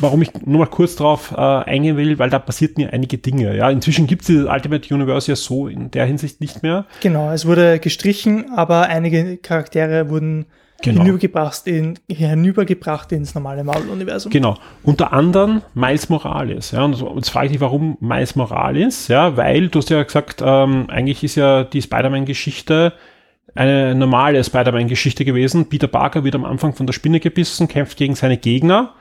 warum 0.00 0.22
ich 0.22 0.30
nur 0.44 0.60
mal 0.60 0.66
kurz 0.66 0.96
drauf 0.96 1.32
äh, 1.32 1.40
eingehen 1.40 1.96
will, 1.96 2.18
weil 2.18 2.30
da 2.30 2.38
passierten 2.38 2.82
ja 2.82 2.90
einige 2.90 3.18
Dinge. 3.18 3.56
Ja, 3.56 3.70
inzwischen 3.70 4.06
gibt 4.06 4.22
es 4.22 4.26
dieses 4.26 4.46
Ultimate 4.46 4.94
Universe 4.94 5.30
ja 5.30 5.36
so 5.36 5.68
in 5.68 5.90
der 5.90 6.06
Hinsicht 6.06 6.40
nicht 6.40 6.62
mehr. 6.62 6.86
Genau, 7.00 7.30
es 7.30 7.46
wurde 7.46 7.78
gestrichen, 7.78 8.52
aber 8.54 8.82
einige 8.82 9.36
Charaktere 9.38 10.10
wurden 10.10 10.46
Genau. 10.80 11.02
hinübergebracht, 11.02 11.66
in, 11.66 11.98
hinübergebracht 12.08 13.10
ins 13.10 13.34
normale 13.34 13.64
Marvel-Universum. 13.64 14.30
Genau. 14.30 14.56
Unter 14.84 15.12
anderem 15.12 15.62
Miles 15.74 16.08
Morales. 16.08 16.70
Ja, 16.70 16.84
und 16.84 17.00
jetzt 17.16 17.30
frage 17.30 17.46
ich 17.46 17.52
dich, 17.52 17.60
warum 17.60 17.96
Miles 18.00 18.36
Morales? 18.36 19.08
Ja, 19.08 19.36
weil 19.36 19.68
du 19.68 19.80
hast 19.80 19.90
ja 19.90 20.00
gesagt, 20.02 20.40
ähm, 20.44 20.86
eigentlich 20.88 21.24
ist 21.24 21.34
ja 21.34 21.64
die 21.64 21.82
Spider-Man-Geschichte 21.82 22.92
eine 23.56 23.94
normale 23.96 24.42
Spider-Man-Geschichte 24.44 25.24
gewesen. 25.24 25.68
Peter 25.68 25.88
Parker 25.88 26.22
wird 26.22 26.36
am 26.36 26.44
Anfang 26.44 26.74
von 26.74 26.86
der 26.86 26.92
Spinne 26.92 27.18
gebissen, 27.18 27.66
kämpft 27.66 27.98
gegen 27.98 28.14
seine 28.14 28.36
Gegner. 28.36 28.94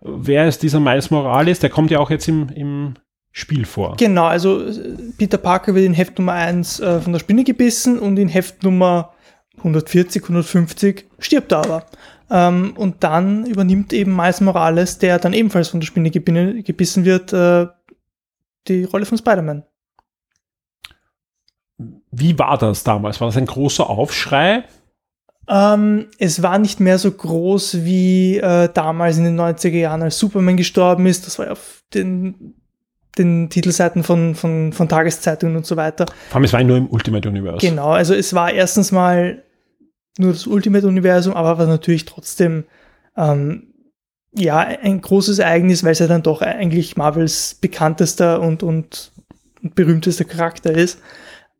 Wer 0.00 0.48
ist 0.48 0.64
dieser 0.64 0.80
Miles 0.80 1.12
Morales? 1.12 1.60
Der 1.60 1.70
kommt 1.70 1.92
ja 1.92 2.00
auch 2.00 2.10
jetzt 2.10 2.26
im, 2.26 2.48
im 2.48 2.94
Spiel 3.30 3.66
vor. 3.66 3.96
Genau, 3.98 4.24
also 4.24 4.66
äh, 4.66 4.72
Peter 5.16 5.38
Parker 5.38 5.76
wird 5.76 5.86
in 5.86 5.94
Heft 5.94 6.18
Nummer 6.18 6.32
1 6.32 6.80
äh, 6.80 7.00
von 7.00 7.12
der 7.12 7.20
Spinne 7.20 7.44
gebissen 7.44 8.00
und 8.00 8.18
in 8.18 8.28
Heft 8.28 8.64
Nummer 8.64 9.12
140, 9.60 10.22
150 10.22 11.06
stirbt 11.18 11.52
er 11.52 11.58
aber. 11.58 11.86
Ähm, 12.30 12.74
und 12.76 13.02
dann 13.02 13.46
übernimmt 13.46 13.92
eben 13.92 14.14
Miles 14.14 14.40
Morales, 14.40 14.98
der 14.98 15.18
dann 15.18 15.32
ebenfalls 15.32 15.68
von 15.68 15.80
der 15.80 15.86
Spinne 15.86 16.10
gebissen 16.10 17.04
wird, 17.04 17.32
äh, 17.32 17.66
die 18.68 18.84
Rolle 18.84 19.06
von 19.06 19.18
Spider-Man. 19.18 19.64
Wie 22.12 22.38
war 22.38 22.58
das 22.58 22.84
damals? 22.84 23.20
War 23.20 23.28
das 23.28 23.36
ein 23.36 23.46
großer 23.46 23.88
Aufschrei? 23.88 24.64
Ähm, 25.48 26.06
es 26.18 26.42
war 26.42 26.58
nicht 26.58 26.78
mehr 26.78 26.98
so 26.98 27.10
groß 27.10 27.84
wie 27.84 28.36
äh, 28.38 28.68
damals 28.72 29.18
in 29.18 29.24
den 29.24 29.40
90er 29.40 29.70
Jahren, 29.70 30.02
als 30.02 30.18
Superman 30.18 30.56
gestorben 30.56 31.06
ist. 31.06 31.26
Das 31.26 31.38
war 31.38 31.46
ja 31.46 31.52
auf 31.52 31.82
den, 31.94 32.54
den 33.18 33.50
Titelseiten 33.50 34.04
von, 34.04 34.36
von, 34.36 34.72
von 34.72 34.88
Tageszeitungen 34.88 35.56
und 35.56 35.66
so 35.66 35.76
weiter. 35.76 36.06
Vor 36.28 36.36
allem, 36.36 36.44
es 36.44 36.52
war 36.52 36.62
nur 36.62 36.76
im 36.76 36.88
Ultimate 36.90 37.28
Universe. 37.28 37.66
Genau, 37.66 37.90
also 37.90 38.14
es 38.14 38.32
war 38.34 38.52
erstens 38.52 38.92
mal 38.92 39.42
nur 40.18 40.32
das 40.32 40.46
Ultimate-Universum, 40.46 41.34
aber 41.34 41.58
war 41.58 41.66
natürlich 41.66 42.04
trotzdem 42.04 42.64
ähm, 43.16 43.74
ja 44.32 44.58
ein 44.58 45.00
großes 45.00 45.38
Ereignis, 45.38 45.84
weil 45.84 45.92
es 45.92 45.98
ja 45.98 46.06
dann 46.06 46.22
doch 46.22 46.42
eigentlich 46.42 46.96
Marvels 46.96 47.56
bekanntester 47.60 48.40
und, 48.40 48.62
und 48.62 49.12
berühmtester 49.62 50.24
Charakter 50.24 50.72
ist. 50.72 51.00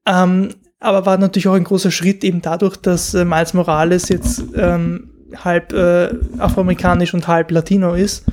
Ähm, 0.06 0.54
aber 0.78 1.04
war 1.04 1.18
natürlich 1.18 1.48
auch 1.48 1.54
ein 1.54 1.64
großer 1.64 1.90
Schritt 1.90 2.24
eben 2.24 2.40
dadurch, 2.40 2.76
dass 2.76 3.12
äh, 3.14 3.24
Miles 3.24 3.52
Morales 3.52 4.08
jetzt 4.08 4.42
ähm, 4.56 5.10
halb 5.36 5.72
äh, 5.72 6.08
afroamerikanisch 6.38 7.12
und 7.14 7.28
halb 7.28 7.50
Latino 7.50 7.94
ist, 7.94 8.24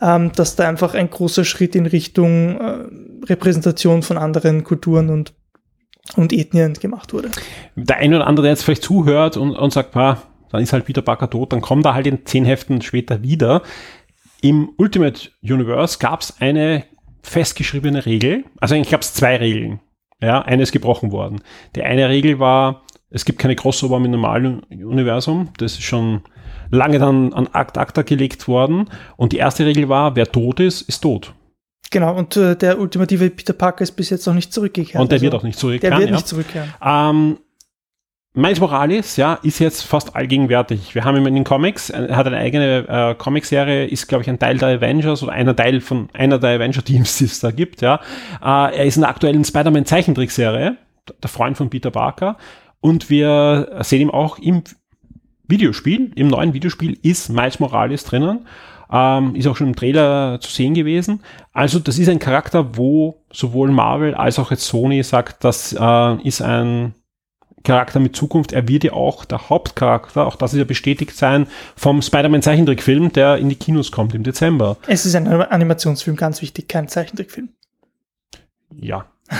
ähm, 0.00 0.32
dass 0.32 0.56
da 0.56 0.68
einfach 0.68 0.94
ein 0.94 1.10
großer 1.10 1.44
Schritt 1.44 1.74
in 1.74 1.86
Richtung 1.86 2.58
äh, 2.58 3.26
Repräsentation 3.26 4.02
von 4.02 4.16
anderen 4.16 4.64
Kulturen 4.64 5.10
und, 5.10 5.34
und 6.16 6.32
Ethnien 6.32 6.74
gemacht 6.74 7.12
wurde. 7.12 7.30
der 7.76 7.96
eine 7.98 8.16
oder 8.16 8.26
andere, 8.26 8.44
der 8.44 8.52
jetzt 8.52 8.64
vielleicht 8.64 8.82
zuhört 8.82 9.36
und, 9.36 9.52
und 9.56 9.72
sagt, 9.72 9.92
"Pa, 9.92 10.22
dann 10.50 10.62
ist 10.62 10.72
halt 10.72 10.84
Peter 10.84 11.02
Parker 11.02 11.30
tot, 11.30 11.52
dann 11.52 11.60
kommt 11.60 11.86
er 11.86 11.94
halt 11.94 12.06
in 12.06 12.26
zehn 12.26 12.44
Heften 12.44 12.82
später 12.82 13.22
wieder. 13.22 13.62
Im 14.42 14.70
Ultimate 14.76 15.30
Universe 15.42 15.98
gab 15.98 16.22
es 16.22 16.40
eine 16.40 16.84
festgeschriebene 17.22 18.06
Regel. 18.06 18.44
Also 18.60 18.74
eigentlich 18.74 18.90
gab 18.90 19.02
es 19.02 19.14
zwei 19.14 19.36
Regeln. 19.36 19.80
Ja, 20.22 20.42
eine 20.42 20.62
ist 20.62 20.72
gebrochen 20.72 21.12
worden. 21.12 21.40
Die 21.76 21.82
eine 21.82 22.08
Regel 22.08 22.38
war, 22.38 22.82
es 23.10 23.24
gibt 23.24 23.38
keine 23.38 23.56
Crossover 23.56 23.98
dem 24.00 24.10
normalen 24.10 24.60
Universum. 24.70 25.50
Das 25.58 25.72
ist 25.72 25.82
schon 25.82 26.22
lange 26.70 26.98
dann 26.98 27.32
an 27.32 27.48
Akt 27.52 27.78
Acta 27.78 28.02
gelegt 28.02 28.48
worden. 28.48 28.88
Und 29.16 29.32
die 29.32 29.38
erste 29.38 29.66
Regel 29.66 29.88
war, 29.88 30.16
wer 30.16 30.30
tot 30.30 30.60
ist, 30.60 30.82
ist 30.82 31.00
tot. 31.00 31.34
Genau, 31.90 32.16
und 32.16 32.36
äh, 32.36 32.56
der 32.56 32.78
ultimative 32.78 33.30
Peter 33.30 33.52
Parker 33.52 33.82
ist 33.82 33.92
bis 33.92 34.10
jetzt 34.10 34.26
noch 34.26 34.34
nicht 34.34 34.52
zurückgekehrt. 34.52 35.00
Und 35.00 35.10
der 35.10 35.16
Also, 35.16 35.24
wird 35.24 35.34
auch 35.34 35.42
nicht 35.42 35.58
zurückkehren. 35.58 35.92
Der 35.92 35.98
wird 36.00 36.10
ja. 36.10 36.16
nicht 36.16 36.28
zurückkehren. 36.28 36.72
Ähm, 36.82 37.38
Miles 38.32 38.60
Morales, 38.60 39.16
ja, 39.16 39.34
ist 39.42 39.58
jetzt 39.58 39.82
fast 39.82 40.14
allgegenwärtig. 40.14 40.94
Wir 40.94 41.04
haben 41.04 41.16
ihn 41.16 41.26
in 41.26 41.34
den 41.34 41.44
Comics, 41.44 41.90
er 41.90 42.16
hat 42.16 42.28
eine 42.28 42.36
eigene 42.36 42.86
äh, 42.88 43.14
Comicserie, 43.16 43.86
ist, 43.86 44.06
glaube 44.06 44.22
ich, 44.22 44.30
ein 44.30 44.38
Teil 44.38 44.56
der 44.56 44.68
Avengers 44.68 45.24
oder 45.24 45.32
einer 45.32 45.56
Teil 45.56 45.80
von 45.80 46.08
einer 46.12 46.38
der 46.38 46.50
Avenger-Teams, 46.50 47.18
die 47.18 47.24
es 47.24 47.40
da 47.40 47.50
gibt, 47.50 47.80
ja. 47.80 47.96
Äh, 48.40 48.76
er 48.76 48.84
ist 48.84 48.96
in 48.96 49.02
der 49.02 49.10
aktuellen 49.10 49.44
Spider-Man-Zeichentrickserie, 49.44 50.76
der 51.20 51.28
Freund 51.28 51.56
von 51.56 51.70
Peter 51.70 51.90
Parker. 51.90 52.36
Und 52.78 53.10
wir 53.10 53.80
sehen 53.82 54.02
ihn 54.02 54.10
auch 54.10 54.38
im 54.38 54.62
Videospiel, 55.48 56.12
im 56.14 56.28
neuen 56.28 56.54
Videospiel 56.54 56.98
ist 57.02 57.30
Miles 57.30 57.58
Morales 57.58 58.04
drinnen. 58.04 58.46
Ähm, 58.92 59.34
ist 59.36 59.46
auch 59.46 59.56
schon 59.56 59.68
im 59.68 59.76
Trailer 59.76 60.40
zu 60.40 60.50
sehen 60.50 60.74
gewesen. 60.74 61.20
Also 61.52 61.78
das 61.78 61.98
ist 61.98 62.08
ein 62.08 62.18
Charakter, 62.18 62.76
wo 62.76 63.22
sowohl 63.32 63.70
Marvel 63.70 64.14
als 64.14 64.38
auch 64.38 64.50
jetzt 64.50 64.66
Sony 64.66 65.02
sagt, 65.02 65.44
das 65.44 65.72
äh, 65.78 66.14
ist 66.26 66.42
ein 66.42 66.94
Charakter 67.62 68.00
mit 68.00 68.16
Zukunft. 68.16 68.52
Er 68.52 68.66
wird 68.68 68.84
ja 68.84 68.92
auch 68.92 69.24
der 69.24 69.48
Hauptcharakter, 69.48 70.26
auch 70.26 70.36
das 70.36 70.52
ist 70.52 70.58
ja 70.58 70.64
bestätigt 70.64 71.16
sein, 71.16 71.46
vom 71.76 72.02
Spider-Man 72.02 72.42
Zeichentrickfilm, 72.42 73.12
der 73.12 73.36
in 73.36 73.48
die 73.48 73.56
Kinos 73.56 73.92
kommt 73.92 74.14
im 74.14 74.22
Dezember. 74.22 74.76
Es 74.86 75.06
ist 75.06 75.14
ein 75.14 75.26
Animationsfilm, 75.26 76.16
ganz 76.16 76.42
wichtig, 76.42 76.68
kein 76.68 76.88
Zeichentrickfilm. 76.88 77.50
Ja. 78.76 79.06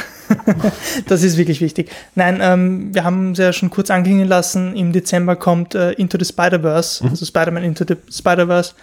Das 1.09 1.25
ist 1.25 1.37
wirklich 1.37 1.61
wichtig. 1.61 1.91
Nein, 2.15 2.39
ähm, 2.41 2.95
wir 2.95 3.03
haben 3.03 3.33
es 3.33 3.39
ja 3.39 3.53
schon 3.53 3.71
kurz 3.71 3.91
anklingen 3.91 4.29
lassen, 4.29 4.77
im 4.77 4.93
Dezember 4.93 5.35
kommt 5.35 5.75
äh, 5.75 5.91
Into 5.93 6.19
the 6.19 6.25
Spider-Verse, 6.25 7.03
also 7.03 7.27
Spider-Man 7.27 7.65
Into 7.65 7.85
the 7.89 7.97
Spider-Verse, 8.09 8.75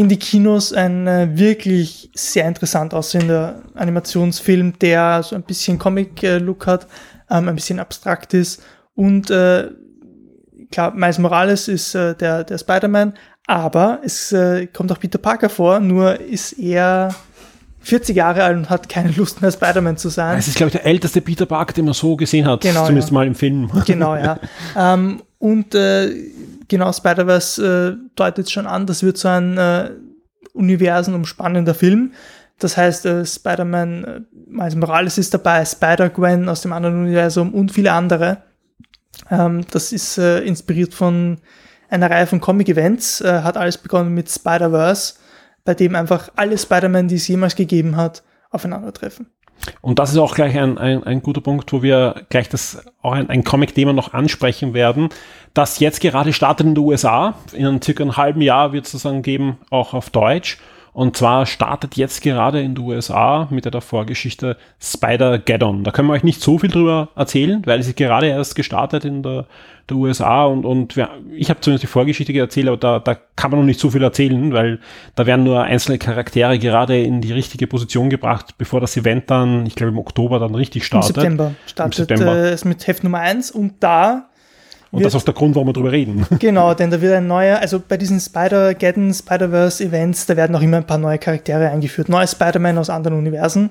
in 0.00 0.08
die 0.08 0.18
Kinos 0.18 0.72
ein 0.72 1.06
äh, 1.06 1.28
wirklich 1.34 2.10
sehr 2.14 2.48
interessant 2.48 2.94
aussehender 2.94 3.60
Animationsfilm, 3.74 4.78
der 4.78 5.22
so 5.22 5.36
ein 5.36 5.42
bisschen 5.42 5.78
Comic-Look 5.78 6.66
hat, 6.66 6.86
ähm, 7.28 7.50
ein 7.50 7.54
bisschen 7.54 7.78
abstrakt 7.78 8.32
ist 8.32 8.62
und 8.94 9.30
äh, 9.30 9.68
klar, 10.72 10.94
Miles 10.94 11.18
Morales 11.18 11.68
ist 11.68 11.94
äh, 11.94 12.14
der, 12.14 12.44
der 12.44 12.56
Spider-Man, 12.56 13.12
aber 13.46 14.00
es 14.02 14.32
äh, 14.32 14.68
kommt 14.68 14.90
auch 14.90 14.98
Peter 14.98 15.18
Parker 15.18 15.50
vor, 15.50 15.80
nur 15.80 16.18
ist 16.18 16.52
er 16.52 17.14
40 17.80 18.16
Jahre 18.16 18.42
alt 18.42 18.56
und 18.56 18.70
hat 18.70 18.88
keine 18.88 19.10
Lust 19.10 19.42
mehr 19.42 19.52
Spider-Man 19.52 19.98
zu 19.98 20.08
sein. 20.08 20.38
Es 20.38 20.48
ist, 20.48 20.56
glaube 20.56 20.68
ich, 20.68 20.76
der 20.76 20.86
älteste 20.86 21.20
Peter 21.20 21.44
Parker, 21.44 21.74
den 21.74 21.84
man 21.84 21.92
so 21.92 22.16
gesehen 22.16 22.46
hat, 22.46 22.62
Genau, 22.62 22.86
zumindest 22.86 23.10
ja. 23.10 23.14
mal 23.14 23.26
im 23.26 23.34
Film. 23.34 23.70
Genau, 23.84 24.16
ja. 24.16 24.38
ähm, 24.78 25.20
und 25.38 25.74
äh, 25.74 26.10
genau, 26.70 26.90
Spider-Verse 26.92 27.98
äh, 27.98 28.08
deutet 28.16 28.50
schon 28.50 28.66
an, 28.66 28.86
das 28.86 29.02
wird 29.02 29.18
so 29.18 29.28
ein 29.28 29.58
äh, 29.58 29.90
universumspannender 30.54 31.74
Film. 31.74 32.12
Das 32.58 32.76
heißt, 32.76 33.04
äh, 33.06 33.26
Spider-Man, 33.26 34.04
äh, 34.04 34.20
Miles 34.46 34.76
Morales 34.76 35.18
ist 35.18 35.34
dabei, 35.34 35.64
Spider-Gwen 35.64 36.48
aus 36.48 36.62
dem 36.62 36.72
anderen 36.72 37.02
Universum 37.02 37.52
und 37.52 37.72
viele 37.72 37.92
andere. 37.92 38.42
Ähm, 39.30 39.66
das 39.70 39.92
ist 39.92 40.16
äh, 40.16 40.40
inspiriert 40.40 40.94
von 40.94 41.38
einer 41.90 42.10
Reihe 42.10 42.26
von 42.26 42.40
Comic-Events, 42.40 43.20
äh, 43.20 43.42
hat 43.42 43.56
alles 43.56 43.76
begonnen 43.76 44.14
mit 44.14 44.30
Spider-Verse, 44.30 45.14
bei 45.64 45.74
dem 45.74 45.94
einfach 45.94 46.30
alle 46.36 46.56
Spider-Man, 46.56 47.08
die 47.08 47.16
es 47.16 47.28
jemals 47.28 47.56
gegeben 47.56 47.96
hat, 47.96 48.22
aufeinandertreffen. 48.50 49.26
Und 49.80 49.98
das 49.98 50.10
ist 50.10 50.18
auch 50.18 50.34
gleich 50.34 50.58
ein, 50.58 50.78
ein, 50.78 51.04
ein 51.04 51.22
guter 51.22 51.40
Punkt, 51.40 51.72
wo 51.72 51.82
wir 51.82 52.22
gleich 52.28 52.48
das 52.48 52.84
auch 53.02 53.12
ein, 53.12 53.28
ein 53.28 53.44
Comic-Thema 53.44 53.92
noch 53.92 54.12
ansprechen 54.12 54.74
werden, 54.74 55.08
das 55.54 55.80
jetzt 55.80 56.00
gerade 56.00 56.32
startet 56.32 56.66
in 56.66 56.74
den 56.74 56.84
USA. 56.84 57.34
In 57.52 57.82
circa 57.82 58.02
einem 58.02 58.16
halben 58.16 58.40
Jahr 58.40 58.72
wird 58.72 58.92
es 58.92 59.02
dann 59.02 59.22
geben, 59.22 59.58
auch 59.70 59.94
auf 59.94 60.10
Deutsch. 60.10 60.58
Und 60.92 61.16
zwar 61.16 61.46
startet 61.46 61.96
jetzt 61.96 62.20
gerade 62.22 62.60
in 62.60 62.74
den 62.74 62.84
USA 62.84 63.46
mit 63.50 63.64
der 63.64 63.80
Vorgeschichte 63.80 64.56
Spider-Geddon. 64.80 65.84
Da 65.84 65.92
können 65.92 66.08
wir 66.08 66.14
euch 66.14 66.24
nicht 66.24 66.40
so 66.40 66.58
viel 66.58 66.70
drüber 66.70 67.10
erzählen, 67.14 67.62
weil 67.64 67.78
es 67.78 67.86
ist 67.86 67.96
gerade 67.96 68.26
erst 68.26 68.56
gestartet 68.56 69.04
in 69.04 69.22
der, 69.22 69.46
der 69.88 69.96
USA 69.96 70.44
und, 70.46 70.64
und 70.64 70.96
wir, 70.96 71.10
ich 71.32 71.48
habe 71.48 71.60
zumindest 71.60 71.84
die 71.84 71.86
Vorgeschichte 71.86 72.36
erzählt, 72.36 72.66
aber 72.66 72.76
da, 72.76 72.98
da 72.98 73.16
kann 73.36 73.52
man 73.52 73.60
noch 73.60 73.66
nicht 73.66 73.78
so 73.78 73.90
viel 73.90 74.02
erzählen, 74.02 74.52
weil 74.52 74.80
da 75.14 75.26
werden 75.26 75.44
nur 75.44 75.62
einzelne 75.62 75.98
Charaktere 75.98 76.58
gerade 76.58 77.00
in 77.00 77.20
die 77.20 77.32
richtige 77.32 77.68
Position 77.68 78.10
gebracht, 78.10 78.56
bevor 78.58 78.80
das 78.80 78.96
Event 78.96 79.30
dann, 79.30 79.66
ich 79.66 79.76
glaube 79.76 79.92
im 79.92 79.98
Oktober 79.98 80.40
dann 80.40 80.54
richtig 80.56 80.82
Im 80.82 80.86
startet. 80.86 81.14
September 81.14 81.54
startet 81.66 81.94
September. 81.94 82.36
Äh, 82.36 82.50
es 82.50 82.64
mit 82.64 82.84
Heft 82.86 83.04
Nummer 83.04 83.18
1 83.18 83.52
und 83.52 83.74
da 83.80 84.29
Und 84.92 85.04
das 85.04 85.14
ist 85.14 85.20
auch 85.20 85.24
der 85.24 85.34
Grund, 85.34 85.54
warum 85.54 85.68
wir 85.68 85.72
drüber 85.72 85.92
reden. 85.92 86.26
Genau, 86.40 86.74
denn 86.74 86.90
da 86.90 87.00
wird 87.00 87.14
ein 87.14 87.26
neuer, 87.26 87.58
also 87.58 87.80
bei 87.86 87.96
diesen 87.96 88.18
Spider-Geddon, 88.18 89.14
Spider-Verse-Events, 89.14 90.26
da 90.26 90.36
werden 90.36 90.56
auch 90.56 90.62
immer 90.62 90.78
ein 90.78 90.86
paar 90.86 90.98
neue 90.98 91.18
Charaktere 91.18 91.70
eingeführt. 91.70 92.08
Neue 92.08 92.26
Spider-Man 92.26 92.76
aus 92.78 92.90
anderen 92.90 93.18
Universen. 93.18 93.70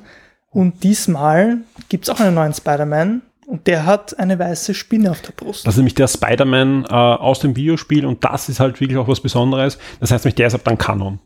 Und 0.49 0.84
diesmal 0.84 1.57
gibt 1.89 2.05
es 2.05 2.09
auch 2.09 2.20
einen 2.20 2.36
neuen 2.36 2.53
Spider-Man 2.53 3.22
und 3.47 3.67
der 3.67 3.86
hat 3.86 4.17
eine 4.17 4.39
weiße 4.39 4.74
Spinne 4.74 5.11
auf 5.11 5.22
der 5.22 5.32
Brust. 5.32 5.67
Das 5.67 5.74
ist 5.74 5.78
nämlich 5.78 5.95
der 5.95 6.07
Spider-Man 6.07 6.86
äh, 6.86 6.93
aus 6.93 7.39
dem 7.39 7.55
Videospiel 7.55 8.05
und 8.05 8.24
das 8.24 8.47
ist 8.47 8.59
halt 8.59 8.80
wirklich 8.80 8.97
auch 8.97 9.07
was 9.07 9.20
Besonderes. 9.20 9.78
Das 9.99 10.11
heißt 10.11 10.24
nämlich, 10.24 10.36
der 10.36 10.47
ist 10.47 10.53
ab 10.53 10.61
dann 10.63 10.78
Kanon. 10.78 11.20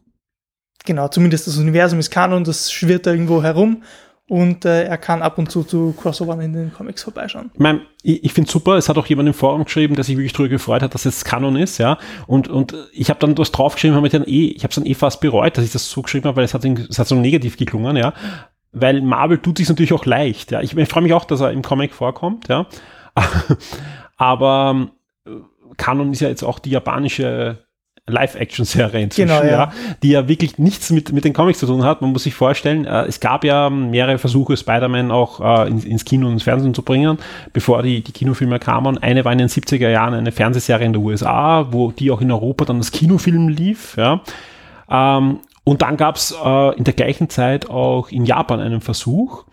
genau, 0.85 1.07
zumindest 1.07 1.47
das 1.47 1.57
Universum 1.57 1.99
ist 1.99 2.09
Kanon, 2.09 2.43
das 2.43 2.71
schwirrt 2.71 3.05
da 3.05 3.11
irgendwo 3.11 3.43
herum 3.43 3.83
und 4.29 4.63
äh, 4.63 4.85
er 4.85 4.97
kann 4.97 5.21
ab 5.21 5.37
und 5.37 5.51
zu 5.51 5.63
zu 5.63 5.93
Crossovern 5.93 6.39
in 6.39 6.53
den 6.53 6.73
Comics 6.73 7.03
vorbeischauen. 7.03 7.51
Ich 7.53 7.59
meine, 7.59 7.81
ich, 8.03 8.23
ich 8.23 8.33
finde 8.33 8.49
super, 8.49 8.77
es 8.77 8.87
hat 8.87 8.97
auch 8.97 9.05
jemand 9.05 9.27
im 9.27 9.33
Forum 9.33 9.65
geschrieben, 9.65 9.95
der 9.95 10.05
sich 10.05 10.15
wirklich 10.15 10.31
darüber 10.31 10.49
gefreut 10.49 10.81
hat, 10.81 10.93
dass 10.93 11.05
es 11.05 11.25
Kanon 11.25 11.57
ist, 11.57 11.77
ja. 11.77 11.97
Und, 12.25 12.47
und 12.47 12.73
ich 12.93 13.09
habe 13.09 13.19
dann 13.19 13.37
was 13.37 13.51
draufgeschrieben, 13.51 13.97
habe 13.97 14.07
ich 14.07 14.13
dann 14.13 14.23
eh, 14.23 14.47
ich 14.47 14.63
habe 14.63 14.69
es 14.69 14.75
dann 14.75 14.85
eh 14.85 14.93
fast 14.93 15.19
bereut, 15.19 15.57
dass 15.57 15.65
ich 15.65 15.73
das 15.73 15.89
so 15.89 16.01
geschrieben 16.01 16.25
habe, 16.25 16.37
weil 16.37 16.45
es 16.45 16.53
hat, 16.53 16.63
es 16.63 16.97
hat 16.99 17.07
so 17.07 17.15
negativ 17.15 17.57
geklungen, 17.57 17.97
ja. 17.97 18.13
Weil 18.71 19.01
Marvel 19.01 19.39
tut 19.39 19.57
sich 19.57 19.67
natürlich 19.67 19.93
auch 19.93 20.05
leicht, 20.05 20.51
ja. 20.51 20.61
Ich, 20.61 20.75
ich 20.75 20.89
freue 20.89 21.03
mich 21.03 21.13
auch, 21.13 21.25
dass 21.25 21.41
er 21.41 21.51
im 21.51 21.61
Comic 21.61 21.93
vorkommt, 21.93 22.47
ja. 22.47 22.65
Aber 24.15 24.89
äh, 25.27 25.31
Kanon 25.75 26.13
ist 26.13 26.21
ja 26.21 26.29
jetzt 26.29 26.43
auch 26.43 26.59
die 26.59 26.69
japanische 26.69 27.65
Live-Action-Serie 28.07 29.03
inzwischen, 29.03 29.29
Genau, 29.29 29.43
ja. 29.43 29.51
ja, 29.51 29.73
die 30.01 30.09
ja 30.09 30.27
wirklich 30.27 30.57
nichts 30.57 30.89
mit, 30.89 31.13
mit 31.13 31.23
den 31.23 31.31
Comics 31.31 31.59
zu 31.59 31.67
tun 31.67 31.83
hat. 31.83 32.01
Man 32.01 32.11
muss 32.11 32.23
sich 32.23 32.33
vorstellen, 32.33 32.85
äh, 32.85 33.03
es 33.05 33.21
gab 33.21 33.45
ja 33.45 33.69
mehrere 33.69 34.17
Versuche, 34.17 34.57
Spider-Man 34.57 35.09
auch 35.09 35.39
äh, 35.39 35.69
ins, 35.69 35.85
ins 35.85 36.03
Kino 36.03 36.27
und 36.27 36.33
ins 36.33 36.43
Fernsehen 36.43 36.73
zu 36.73 36.81
bringen, 36.81 37.17
bevor 37.53 37.81
die, 37.81 38.03
die 38.03 38.11
Kinofilme 38.11 38.59
kamen. 38.59 38.97
Eine 38.97 39.23
war 39.23 39.31
in 39.31 39.37
den 39.37 39.47
70er 39.47 39.89
Jahren 39.89 40.13
eine 40.13 40.33
Fernsehserie 40.33 40.85
in 40.85 40.93
den 40.93 41.01
USA, 41.01 41.67
wo 41.71 41.91
die 41.91 42.11
auch 42.11 42.19
in 42.19 42.29
Europa 42.29 42.65
dann 42.65 42.79
das 42.79 42.91
Kinofilm 42.91 43.47
lief, 43.47 43.95
ja. 43.95 44.21
Ähm, 44.89 45.39
und 45.63 45.81
dann 45.81 45.95
gab 45.95 46.17
es 46.17 46.35
äh, 46.43 46.77
in 46.77 46.83
der 46.83 46.93
gleichen 46.93 47.29
Zeit 47.29 47.69
auch 47.69 48.09
in 48.09 48.25
Japan 48.25 48.59
einen 48.59 48.81
Versuch, 48.81 49.45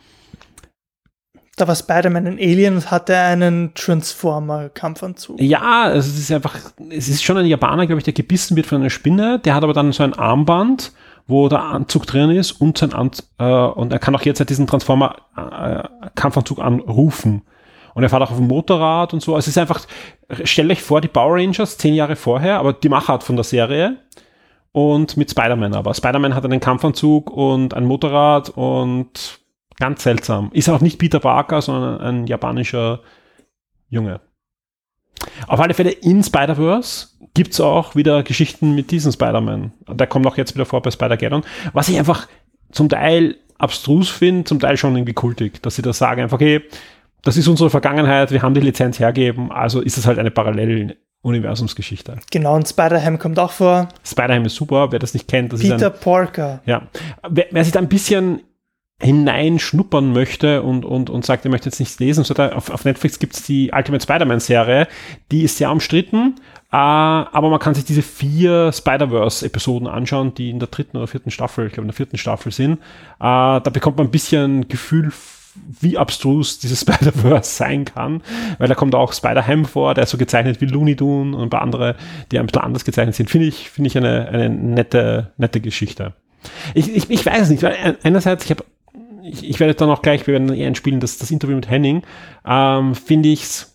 Da 1.61 1.69
war 1.69 1.75
Spider-Man 1.75 2.27
ein 2.27 2.39
Alien 2.39 2.77
und 2.77 2.91
hatte 2.91 3.15
einen 3.15 3.75
Transformer-Kampfanzug. 3.75 5.39
Ja, 5.39 5.93
es 5.93 6.07
ist 6.07 6.33
einfach, 6.33 6.57
es 6.89 7.09
ist 7.09 7.23
schon 7.23 7.37
ein 7.37 7.45
Japaner, 7.45 7.87
glaube 7.87 7.99
ich, 7.99 8.05
der 8.05 8.15
gebissen 8.15 8.57
wird 8.57 8.65
von 8.65 8.81
einer 8.81 8.89
Spinne. 8.89 9.39
Der 9.41 9.55
hat 9.55 9.63
aber 9.63 9.75
dann 9.75 9.93
so 9.93 10.03
ein 10.03 10.15
Armband, 10.15 10.93
wo 11.27 11.51
der 11.51 11.61
Anzug 11.61 12.07
drin 12.07 12.31
ist 12.31 12.53
und 12.53 12.79
sein 12.79 12.95
Anz 12.95 13.31
äh, 13.39 13.45
und 13.45 13.93
er 13.93 13.99
kann 13.99 14.17
auch 14.17 14.23
jetzt 14.23 14.49
diesen 14.49 14.67
Transformer 14.67 15.17
äh, 15.37 16.61
anrufen. 16.63 17.43
Und 17.93 18.03
er 18.03 18.09
fährt 18.09 18.23
auch 18.23 18.31
auf 18.31 18.39
dem 18.39 18.49
Motorrad 18.49 19.13
und 19.13 19.21
so. 19.21 19.35
Also 19.35 19.45
es 19.45 19.49
ist 19.49 19.59
einfach, 19.59 19.83
stellt 20.45 20.71
euch 20.71 20.83
vor, 20.83 21.03
die 21.03 21.09
Power 21.09 21.35
Rangers 21.35 21.77
zehn 21.77 21.93
Jahre 21.93 22.17
vorher, 22.17 22.59
aber 22.59 22.73
die 22.73 22.89
Machart 22.89 23.23
von 23.23 23.37
der 23.37 23.45
Serie 23.45 23.99
und 24.73 25.19
mit 25.19 25.31
Spider-Man 25.31 25.75
aber. 25.75 25.93
Spider-Man 25.93 26.35
hat 26.35 26.45
einen 26.47 26.61
Kampfanzug 26.61 27.31
und 27.31 27.75
ein 27.75 27.85
Motorrad 27.85 28.49
und 28.49 29.40
ganz 29.81 30.05
seltsam. 30.05 30.51
Ist 30.53 30.69
auch 30.69 30.81
nicht 30.81 30.99
Peter 30.99 31.19
Parker, 31.19 31.61
sondern 31.61 32.01
ein 32.01 32.27
japanischer 32.27 33.01
Junge. 33.89 34.21
Auf 35.49 35.61
alle 35.61 35.75
Fälle 35.75 35.91
in 35.91 36.23
Spider-Verse 36.23 37.09
gibt 37.35 37.53
es 37.53 37.61
auch 37.61 37.95
wieder 37.95 38.23
Geschichten 38.23 38.75
mit 38.75 38.91
diesem 38.91 39.13
Spider-Man. 39.13 39.73
Der 39.89 40.07
kommt 40.07 40.27
auch 40.27 40.37
jetzt 40.37 40.55
wieder 40.55 40.67
vor 40.67 40.83
bei 40.83 40.91
Spider-Geddon. 40.91 41.43
Was 41.73 41.89
ich 41.89 41.99
einfach 41.99 42.29
zum 42.71 42.89
Teil 42.89 43.37
abstrus 43.59 44.09
finde, 44.09 44.45
zum 44.45 44.61
Teil 44.61 44.77
schon 44.77 44.97
irgendwie 44.97 45.13
kultig, 45.13 45.63
dass 45.63 45.77
sie 45.77 45.83
das 45.83 45.99
sagen, 45.99 46.23
einfach, 46.23 46.37
okay, 46.37 46.63
das 47.23 47.37
ist 47.37 47.49
unsere 47.49 47.69
Vergangenheit, 47.69 48.31
wir 48.31 48.41
haben 48.41 48.55
die 48.55 48.61
Lizenz 48.61 48.99
hergeben, 48.99 49.53
also 49.53 49.81
ist 49.81 49.99
es 49.99 50.07
halt 50.07 50.19
eine 50.19 50.31
Parallel-Universumsgeschichte. 50.31 52.17
Genau, 52.31 52.55
und 52.55 52.67
Spider-Ham 52.67 53.19
kommt 53.19 53.39
auch 53.39 53.51
vor. 53.51 53.89
Spider-Man 54.05 54.47
ist 54.47 54.55
super, 54.55 54.91
wer 54.93 54.99
das 54.99 55.13
nicht 55.13 55.29
kennt, 55.29 55.53
das 55.53 55.61
ist 55.61 55.69
Peter 55.69 55.91
Porker. 55.91 56.63
ja. 56.65 56.89
Wer, 57.29 57.47
wer 57.51 57.65
sich 57.65 57.75
da 57.75 57.81
ein 57.81 57.89
bisschen 57.89 58.41
hineinschnuppern 59.01 60.13
möchte 60.13 60.63
und, 60.63 60.85
und, 60.85 61.11
und 61.11 61.25
sagt, 61.25 61.45
er 61.45 61.51
möchte 61.51 61.69
jetzt 61.69 61.81
nichts 61.81 61.99
lesen, 61.99 62.25
so 62.25 62.35
da, 62.35 62.53
auf, 62.53 62.71
auf 62.71 62.85
Netflix 62.85 63.19
gibt 63.19 63.35
es 63.35 63.43
die 63.43 63.71
Ultimate 63.75 64.03
Spider-Man-Serie, 64.03 64.89
die 65.31 65.43
ist 65.43 65.57
sehr 65.57 65.71
umstritten, 65.71 66.37
Äh, 66.73 66.77
aber 66.77 67.51
man 67.51 67.59
kann 67.59 67.75
sich 67.75 67.85
diese 67.85 68.03
vier 68.03 68.71
Spider-Verse-Episoden 68.73 69.89
anschauen, 69.89 70.35
die 70.35 70.51
in 70.51 70.61
der 70.61 70.69
dritten 70.69 70.99
oder 70.99 71.09
vierten 71.09 71.33
Staffel, 71.33 71.67
ich 71.67 71.73
glaube 71.73 71.87
in 71.87 71.89
der 71.89 71.97
vierten 71.97 72.17
Staffel 72.17 72.53
sind. 72.53 72.75
Äh, 72.75 72.79
da 73.19 73.59
bekommt 73.59 73.97
man 73.97 74.07
ein 74.07 74.13
bisschen 74.13 74.69
Gefühl, 74.69 75.11
wie 75.81 75.99
abstrus 75.99 76.61
dieses 76.61 76.81
Spider-Verse 76.83 77.51
sein 77.51 77.87
kann, 77.87 78.23
weil 78.59 78.69
da 78.69 78.77
kommt 78.77 78.95
auch 78.95 79.13
Spider-Ham 79.13 79.65
vor, 79.65 79.95
der 79.95 80.05
ist 80.05 80.11
so 80.11 80.19
gezeichnet 80.19 80.61
wie 80.61 80.67
Looney 80.67 80.95
Tunes 80.95 81.35
und 81.35 81.43
ein 81.43 81.51
paar 81.51 81.63
andere, 81.63 81.97
die 82.31 82.39
ein 82.39 82.47
bisschen 82.47 82.63
anders 82.63 82.85
gezeichnet 82.85 83.17
sind. 83.17 83.29
Finde 83.31 83.49
ich, 83.49 83.69
finde 83.69 83.89
ich 83.89 83.97
eine, 83.97 84.29
eine 84.29 84.49
nette, 84.49 85.33
nette 85.39 85.61
Geschichte. 85.61 86.15
Ich, 86.75 86.95
ich, 86.95 87.11
ich 87.11 87.27
weiß 87.27 87.43
es 87.43 87.51
nicht, 87.51 87.63
weil 87.65 87.99
einerseits, 88.03 88.45
ich 88.45 88.51
habe 88.53 88.65
ich, 89.33 89.49
ich 89.49 89.61
werde 89.61 89.75
dann 89.75 89.91
auch 89.91 90.03
gleich, 90.03 90.27
wir 90.27 90.33
werden 90.33 90.51
einspielen, 90.51 91.01
das, 91.01 91.19
das 91.19 91.31
Interview 91.31 91.57
mit 91.57 91.69
Henning, 91.69 92.03
ähm, 92.45 92.95
finde 92.95 93.29
ich 93.29 93.43
es 93.43 93.71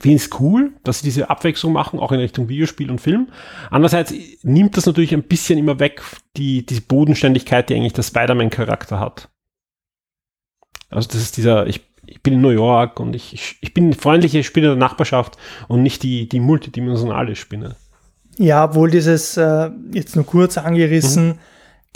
finde 0.00 0.16
ich 0.16 0.24
es 0.24 0.40
cool, 0.40 0.72
dass 0.84 1.00
sie 1.00 1.04
diese 1.04 1.28
Abwechslung 1.28 1.72
machen, 1.72 2.00
auch 2.00 2.12
in 2.12 2.20
Richtung 2.20 2.48
Videospiel 2.48 2.90
und 2.90 3.00
Film. 3.00 3.28
Andererseits 3.70 4.14
nimmt 4.42 4.76
das 4.76 4.86
natürlich 4.86 5.12
ein 5.12 5.22
bisschen 5.22 5.58
immer 5.58 5.78
weg, 5.78 6.02
die, 6.36 6.64
die 6.64 6.80
Bodenständigkeit, 6.80 7.68
die 7.68 7.74
eigentlich 7.74 7.92
der 7.92 8.02
Spider-Man-Charakter 8.02 8.98
hat. 8.98 9.28
Also 10.88 11.08
das 11.08 11.20
ist 11.20 11.36
dieser, 11.36 11.66
ich, 11.66 11.82
ich 12.06 12.22
bin 12.22 12.34
in 12.34 12.40
New 12.40 12.50
York 12.50 13.00
und 13.00 13.14
ich, 13.14 13.58
ich, 13.60 13.74
bin 13.74 13.92
freundliche 13.92 14.44
Spinne 14.44 14.68
der 14.68 14.76
Nachbarschaft 14.76 15.36
und 15.68 15.82
nicht 15.82 16.02
die, 16.02 16.28
die 16.28 16.40
multidimensionale 16.40 17.36
Spinne. 17.36 17.76
Ja, 18.38 18.74
wohl 18.74 18.90
dieses, 18.90 19.36
äh, 19.36 19.70
jetzt 19.92 20.16
nur 20.16 20.26
kurz 20.26 20.58
angerissen, 20.58 21.28
mhm. 21.28 21.38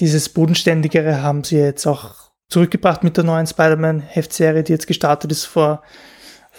dieses 0.00 0.28
Bodenständigere 0.28 1.22
haben 1.22 1.44
sie 1.44 1.56
jetzt 1.56 1.86
auch 1.86 2.25
zurückgebracht 2.48 3.02
mit 3.04 3.16
der 3.16 3.24
neuen 3.24 3.46
Spider-Man-Heftserie, 3.46 4.62
die 4.62 4.72
jetzt 4.72 4.86
gestartet 4.86 5.32
ist 5.32 5.44
vor 5.44 5.82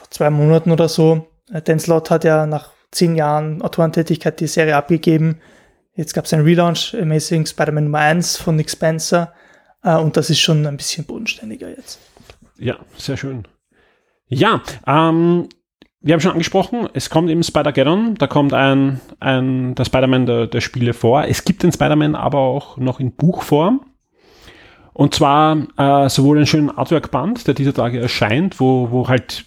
zwei 0.09 0.29
Monaten 0.29 0.71
oder 0.71 0.89
so. 0.89 1.27
Äh, 1.51 1.61
Dan 1.61 1.79
Slott 1.79 2.09
hat 2.09 2.23
ja 2.23 2.45
nach 2.45 2.71
zehn 2.91 3.15
Jahren 3.15 3.61
Autorentätigkeit 3.61 4.39
die 4.39 4.47
Serie 4.47 4.75
abgegeben. 4.75 5.39
Jetzt 5.95 6.13
gab 6.13 6.25
es 6.25 6.33
einen 6.33 6.43
Relaunch, 6.43 6.95
Amazing 6.99 7.45
Spider-Man 7.45 7.85
Nummer 7.85 7.99
1 7.99 8.37
von 8.37 8.55
Nick 8.55 8.69
Spencer. 8.69 9.33
Äh, 9.83 9.95
und 9.95 10.17
das 10.17 10.29
ist 10.29 10.39
schon 10.39 10.65
ein 10.65 10.77
bisschen 10.77 11.05
bodenständiger 11.05 11.69
jetzt. 11.69 11.99
Ja, 12.57 12.77
sehr 12.97 13.17
schön. 13.17 13.47
Ja, 14.27 14.61
ähm, 14.85 15.47
wir 16.01 16.13
haben 16.13 16.21
schon 16.21 16.31
angesprochen, 16.31 16.87
es 16.93 17.09
kommt 17.09 17.29
eben 17.29 17.43
Spider-Geddon, 17.43 18.15
da 18.15 18.27
kommt 18.27 18.53
ein, 18.53 19.01
ein 19.19 19.73
der 19.75 19.85
Spider-Man 19.85 20.25
der, 20.25 20.47
der 20.47 20.61
Spiele 20.61 20.93
vor. 20.93 21.23
Es 21.23 21.43
gibt 21.43 21.63
den 21.63 21.71
Spider-Man 21.71 22.15
aber 22.15 22.39
auch 22.39 22.77
noch 22.77 22.99
in 22.99 23.15
Buchform. 23.15 23.85
Und 24.97 25.13
zwar 25.13 25.67
äh, 25.77 26.09
sowohl 26.09 26.37
einen 26.37 26.47
schönen 26.47 26.71
Artwork-Band, 26.71 27.45
der 27.45 27.53
dieser 27.53 27.71
Tage 27.71 27.99
erscheint, 27.99 28.59
wo, 28.59 28.89
wo 28.89 29.07
halt 29.07 29.45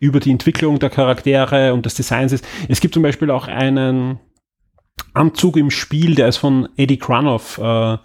über 0.00 0.18
die 0.18 0.32
Entwicklung 0.32 0.80
der 0.80 0.90
Charaktere 0.90 1.72
und 1.72 1.86
des 1.86 1.94
Designs 1.94 2.32
ist. 2.32 2.44
Es 2.68 2.80
gibt 2.80 2.94
zum 2.94 3.04
Beispiel 3.04 3.30
auch 3.30 3.46
einen 3.46 4.18
Anzug 5.14 5.56
im 5.56 5.70
Spiel, 5.70 6.16
der 6.16 6.26
ist 6.26 6.38
von 6.38 6.68
Eddie 6.76 6.98
Kranoff 6.98 7.58
äh, 7.58 7.98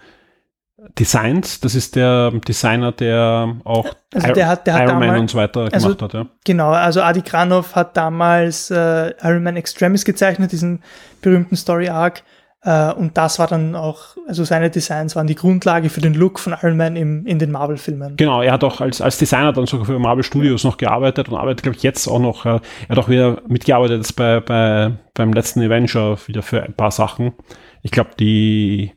designt. 0.99 1.65
Das 1.65 1.73
ist 1.73 1.95
der 1.95 2.29
Designer, 2.29 2.91
der 2.91 3.55
auch 3.63 3.87
also 4.13 4.31
der 4.31 4.47
hat, 4.47 4.67
der 4.67 4.83
Iron 4.83 4.99
Man 4.99 5.21
und 5.21 5.31
so 5.31 5.39
weiter 5.39 5.69
also, 5.71 5.95
gemacht 5.95 6.01
hat. 6.03 6.13
Ja. 6.13 6.27
Genau, 6.45 6.69
also 6.69 7.01
Adi 7.01 7.23
Kranoff 7.23 7.75
hat 7.75 7.97
damals 7.97 8.69
äh, 8.69 9.15
Iron 9.23 9.41
Man 9.41 9.55
Extremis 9.55 10.05
gezeichnet, 10.05 10.51
diesen 10.51 10.83
berühmten 11.23 11.55
Story 11.55 11.89
Arc. 11.89 12.19
Uh, 12.19 12.21
und 12.65 13.17
das 13.17 13.39
war 13.39 13.47
dann 13.47 13.75
auch, 13.75 14.15
also 14.25 14.45
seine 14.45 14.69
Designs 14.69 15.17
waren 15.17 15.27
die 15.27 15.35
Grundlage 15.35 15.89
für 15.89 15.99
den 15.99 16.13
Look 16.13 16.39
von 16.39 16.55
Iron 16.61 16.77
Man 16.77 16.95
im, 16.95 17.25
in 17.25 17.37
den 17.37 17.51
Marvel-Filmen. 17.51 18.15
Genau, 18.15 18.41
er 18.41 18.53
hat 18.53 18.63
auch 18.63 18.79
als, 18.79 19.01
als 19.01 19.17
Designer 19.17 19.51
dann 19.51 19.65
sogar 19.65 19.85
für 19.85 19.99
Marvel 19.99 20.23
Studios 20.23 20.63
noch 20.63 20.77
gearbeitet 20.77 21.27
und 21.27 21.35
arbeitet, 21.35 21.63
glaube 21.63 21.75
ich, 21.75 21.83
jetzt 21.83 22.07
auch 22.07 22.19
noch. 22.19 22.45
Äh, 22.45 22.59
er 22.87 22.89
hat 22.89 22.97
auch 22.99 23.09
wieder 23.09 23.41
mitgearbeitet 23.47 24.15
bei, 24.15 24.39
bei, 24.39 24.93
beim 25.13 25.33
letzten 25.33 25.61
Avenger 25.61 26.17
wieder 26.27 26.41
für 26.41 26.63
ein 26.63 26.73
paar 26.73 26.91
Sachen. 26.91 27.33
Ich 27.81 27.91
glaube, 27.91 28.11
die, 28.17 28.93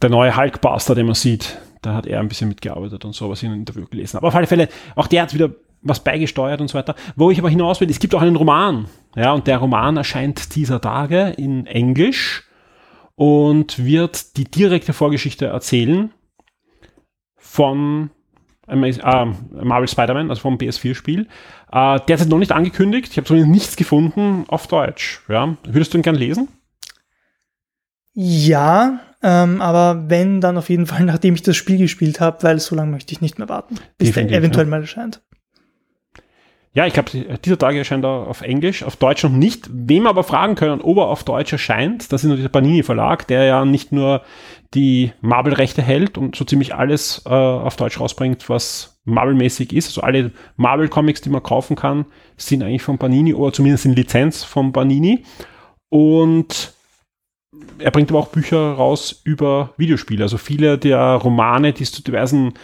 der 0.00 0.10
neue 0.10 0.36
Hulkbuster, 0.36 0.94
den 0.94 1.06
man 1.06 1.16
sieht, 1.16 1.58
da 1.82 1.94
hat 1.94 2.06
er 2.06 2.20
ein 2.20 2.28
bisschen 2.28 2.48
mitgearbeitet 2.48 3.04
und 3.04 3.16
so, 3.16 3.28
was 3.28 3.40
ich 3.40 3.44
in 3.44 3.50
einem 3.50 3.60
Interview 3.62 3.86
gelesen 3.90 4.14
habe. 4.14 4.18
Aber 4.18 4.28
auf 4.28 4.36
alle 4.36 4.46
Fälle, 4.46 4.68
auch 4.94 5.08
der 5.08 5.22
hat 5.22 5.34
wieder 5.34 5.50
was 5.82 5.98
beigesteuert 5.98 6.60
und 6.60 6.68
so 6.68 6.78
weiter. 6.78 6.94
Wo 7.16 7.32
ich 7.32 7.38
aber 7.40 7.50
hinaus 7.50 7.80
will, 7.80 7.90
es 7.90 7.98
gibt 7.98 8.14
auch 8.14 8.22
einen 8.22 8.36
Roman. 8.36 8.86
Ja, 9.16 9.32
und 9.32 9.48
der 9.48 9.58
Roman 9.58 9.96
erscheint 9.96 10.54
dieser 10.54 10.80
Tage 10.80 11.34
in 11.36 11.66
Englisch 11.66 12.44
und 13.14 13.84
wird 13.84 14.36
die 14.36 14.44
direkte 14.44 14.92
Vorgeschichte 14.92 15.46
erzählen 15.46 16.10
von 17.36 18.10
äh, 18.68 18.76
Marvel 18.76 19.88
Spider-Man, 19.88 20.30
also 20.30 20.40
vom 20.40 20.56
PS4-Spiel. 20.56 21.28
Äh, 21.70 22.00
derzeit 22.08 22.28
noch 22.28 22.38
nicht 22.38 22.52
angekündigt. 22.52 23.08
Ich 23.10 23.16
habe 23.16 23.26
zumindest 23.26 23.52
nichts 23.52 23.76
gefunden 23.76 24.44
auf 24.48 24.66
Deutsch. 24.66 25.20
Ja. 25.28 25.56
Würdest 25.64 25.92
du 25.92 25.98
ihn 25.98 26.02
gern 26.02 26.14
lesen? 26.14 26.48
Ja, 28.14 29.00
ähm, 29.22 29.60
aber 29.60 30.10
wenn, 30.10 30.40
dann 30.40 30.58
auf 30.58 30.68
jeden 30.68 30.86
Fall, 30.86 31.04
nachdem 31.04 31.34
ich 31.34 31.42
das 31.42 31.56
Spiel 31.56 31.78
gespielt 31.78 32.20
habe, 32.20 32.42
weil 32.42 32.58
so 32.58 32.74
lange 32.74 32.90
möchte 32.90 33.12
ich 33.12 33.20
nicht 33.20 33.38
mehr 33.38 33.48
warten, 33.48 33.76
bis 33.96 34.08
Definitiv, 34.08 34.30
der 34.30 34.38
eventuell 34.38 34.66
ja. 34.66 34.70
mal 34.70 34.80
erscheint. 34.80 35.22
Ja, 36.74 36.86
ich 36.86 36.94
glaube, 36.94 37.10
dieser 37.44 37.58
Tag 37.58 37.74
erscheint 37.74 38.04
er 38.04 38.26
auf 38.26 38.40
Englisch, 38.40 38.82
auf 38.82 38.96
Deutsch 38.96 39.22
noch 39.24 39.30
nicht. 39.30 39.68
Wem 39.70 40.06
aber 40.06 40.24
fragen 40.24 40.54
können, 40.54 40.80
ob 40.80 40.96
er 40.96 41.08
auf 41.08 41.22
Deutsch 41.22 41.52
erscheint, 41.52 42.10
das 42.10 42.22
ist 42.22 42.28
natürlich 42.28 42.44
der 42.44 42.48
Panini 42.48 42.82
Verlag, 42.82 43.26
der 43.26 43.44
ja 43.44 43.64
nicht 43.66 43.92
nur 43.92 44.22
die 44.72 45.12
Marvel-Rechte 45.20 45.82
hält 45.82 46.16
und 46.16 46.34
so 46.34 46.46
ziemlich 46.46 46.74
alles 46.74 47.22
äh, 47.26 47.28
auf 47.28 47.76
Deutsch 47.76 48.00
rausbringt, 48.00 48.48
was 48.48 48.98
Marvel-mäßig 49.04 49.74
ist. 49.74 49.88
Also 49.88 50.00
alle 50.00 50.30
Marvel-Comics, 50.56 51.20
die 51.20 51.28
man 51.28 51.42
kaufen 51.42 51.76
kann, 51.76 52.06
sind 52.38 52.62
eigentlich 52.62 52.82
von 52.82 52.96
Panini 52.96 53.34
oder 53.34 53.52
zumindest 53.52 53.84
in 53.84 53.94
Lizenz 53.94 54.42
von 54.42 54.72
Panini. 54.72 55.24
Und 55.90 56.72
er 57.78 57.90
bringt 57.90 58.10
aber 58.10 58.20
auch 58.20 58.28
Bücher 58.28 58.72
raus 58.72 59.20
über 59.24 59.74
Videospiele. 59.76 60.24
Also 60.24 60.38
viele 60.38 60.78
der 60.78 61.00
Romane, 61.16 61.74
die 61.74 61.82
es 61.82 61.92
zu 61.92 62.02
diversen 62.02 62.54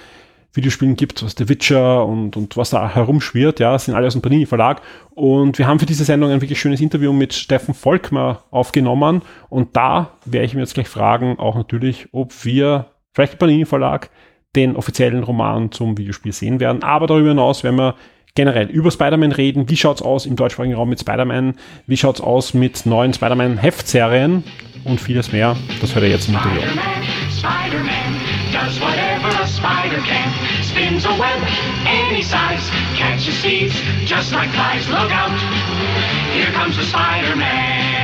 Videospielen 0.52 0.96
gibt, 0.96 1.22
was 1.22 1.34
The 1.36 1.48
Witcher 1.48 2.04
und, 2.06 2.36
und 2.36 2.56
was 2.56 2.70
da 2.70 2.94
herumschwirrt, 2.94 3.60
ja, 3.60 3.78
sind 3.78 3.94
alle 3.94 4.06
aus 4.06 4.14
dem 4.14 4.22
Panini 4.22 4.46
Verlag. 4.46 4.80
Und 5.10 5.58
wir 5.58 5.66
haben 5.66 5.78
für 5.78 5.86
diese 5.86 6.04
Sendung 6.04 6.30
ein 6.30 6.40
wirklich 6.40 6.60
schönes 6.60 6.80
Interview 6.80 7.12
mit 7.12 7.34
Steffen 7.34 7.74
Volkmer 7.74 8.44
aufgenommen. 8.50 9.22
Und 9.50 9.76
da 9.76 10.12
werde 10.24 10.46
ich 10.46 10.54
mir 10.54 10.60
jetzt 10.60 10.74
gleich 10.74 10.88
fragen, 10.88 11.38
auch 11.38 11.54
natürlich, 11.54 12.08
ob 12.12 12.44
wir, 12.44 12.86
vielleicht 13.12 13.34
der 13.34 13.38
Panini 13.38 13.66
Verlag, 13.66 14.10
den 14.56 14.76
offiziellen 14.76 15.22
Roman 15.22 15.70
zum 15.70 15.98
Videospiel 15.98 16.32
sehen 16.32 16.60
werden. 16.60 16.82
Aber 16.82 17.06
darüber 17.06 17.28
hinaus 17.28 17.62
werden 17.62 17.76
wir 17.76 17.94
generell 18.34 18.68
über 18.68 18.90
Spider-Man 18.90 19.32
reden. 19.32 19.68
Wie 19.68 19.76
schaut 19.76 19.96
es 19.96 20.02
aus 20.02 20.24
im 20.24 20.36
deutschsprachigen 20.36 20.74
Raum 20.74 20.88
mit 20.88 21.00
Spider-Man? 21.00 21.54
Wie 21.86 21.96
schaut 21.96 22.16
es 22.16 22.20
aus 22.20 22.54
mit 22.54 22.86
neuen 22.86 23.12
Spider-Man-Heftserien? 23.12 24.44
Und 24.84 25.00
vieles 25.00 25.32
mehr. 25.32 25.56
Das 25.80 25.94
hört 25.94 26.04
ihr 26.04 26.10
jetzt 26.10 26.28
im 26.28 26.34
Interview. 26.34 26.60
Spider-Man, 27.30 28.16
a 28.54 29.07
spider 29.58 29.98
can. 30.06 30.30
Spins 30.62 31.04
a 31.04 31.10
web 31.18 31.42
any 31.82 32.22
size, 32.22 32.70
catches 32.94 33.42
thieves 33.42 33.74
just 34.06 34.32
like 34.32 34.50
flies. 34.54 34.86
Look 34.88 35.10
out, 35.10 35.34
here 36.30 36.52
comes 36.54 36.76
the 36.76 36.84
Spider-Man. 36.84 37.98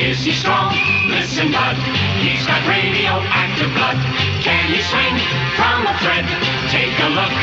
Is 0.00 0.24
he 0.24 0.32
strong? 0.32 0.72
Listen, 1.08 1.52
bud. 1.52 1.76
He's 2.24 2.46
got 2.48 2.64
radioactive 2.64 3.72
blood. 3.76 4.00
Can 4.40 4.72
he 4.72 4.80
swing 4.80 5.16
from 5.52 5.84
a 5.84 5.92
thread? 6.00 6.24
Take 6.72 6.96
a 7.04 7.10
look 7.12 7.34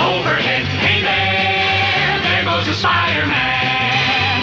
overhead. 0.00 0.64
Hey 0.80 1.04
there, 1.04 2.16
there 2.24 2.44
goes 2.48 2.64
the 2.64 2.74
Spider-Man. 2.74 4.40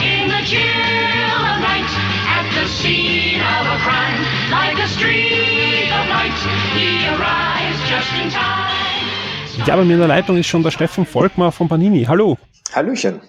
In 0.00 0.32
the 0.32 0.40
chill 0.48 1.40
of 1.44 1.60
night, 1.60 1.92
at 2.40 2.48
the 2.56 2.66
scene 2.66 3.40
of 3.40 3.64
a 3.68 3.78
crime, 3.84 4.35
like 4.50 4.78
a 4.78 4.86
streak 4.88 5.90
of 5.92 6.08
light, 6.08 6.32
he 6.74 7.06
arrives 7.08 7.78
just 7.88 8.12
in 8.22 8.30
time. 8.30 9.66
Ja, 9.66 9.76
bei 9.76 9.84
mir 9.84 9.94
in 9.94 10.00
der 10.00 10.08
Leitung 10.08 10.36
ist 10.36 10.46
schon 10.46 10.62
der 10.62 10.70
Steffen 10.70 11.06
Volkmar 11.06 11.50
von 11.50 11.68
Panini. 11.68 12.04
Hallo. 12.04 12.38
Hallöchen. 12.74 13.20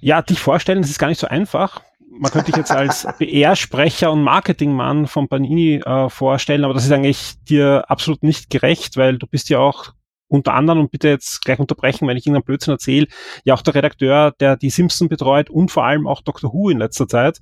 Ja, 0.00 0.20
dich 0.20 0.38
vorstellen, 0.38 0.82
das 0.82 0.90
ist 0.90 0.98
gar 0.98 1.08
nicht 1.08 1.20
so 1.20 1.26
einfach 1.26 1.80
man 2.18 2.30
könnte 2.30 2.52
dich 2.52 2.56
jetzt 2.56 2.70
als 2.70 3.06
PR-Sprecher 3.18 4.12
und 4.12 4.22
Marketingmann 4.22 5.06
von 5.06 5.28
Panini 5.28 5.76
äh, 5.84 6.08
vorstellen, 6.08 6.64
aber 6.64 6.74
das 6.74 6.84
ist 6.84 6.92
eigentlich 6.92 7.34
dir 7.48 7.84
absolut 7.88 8.22
nicht 8.22 8.50
gerecht, 8.50 8.96
weil 8.96 9.18
du 9.18 9.26
bist 9.26 9.48
ja 9.50 9.58
auch 9.58 9.92
unter 10.28 10.54
anderem, 10.54 10.80
und 10.80 10.90
bitte 10.90 11.08
jetzt 11.08 11.44
gleich 11.44 11.58
unterbrechen, 11.58 12.08
wenn 12.08 12.16
ich 12.16 12.26
irgendeinen 12.26 12.44
Blödsinn 12.44 12.72
erzähle, 12.72 13.06
ja 13.44 13.54
auch 13.54 13.62
der 13.62 13.74
Redakteur, 13.74 14.32
der 14.40 14.56
die 14.56 14.70
Simpson 14.70 15.08
betreut 15.08 15.50
und 15.50 15.70
vor 15.70 15.84
allem 15.84 16.06
auch 16.06 16.22
Doctor 16.22 16.52
Who 16.52 16.70
in 16.70 16.78
letzter 16.78 17.06
Zeit 17.06 17.40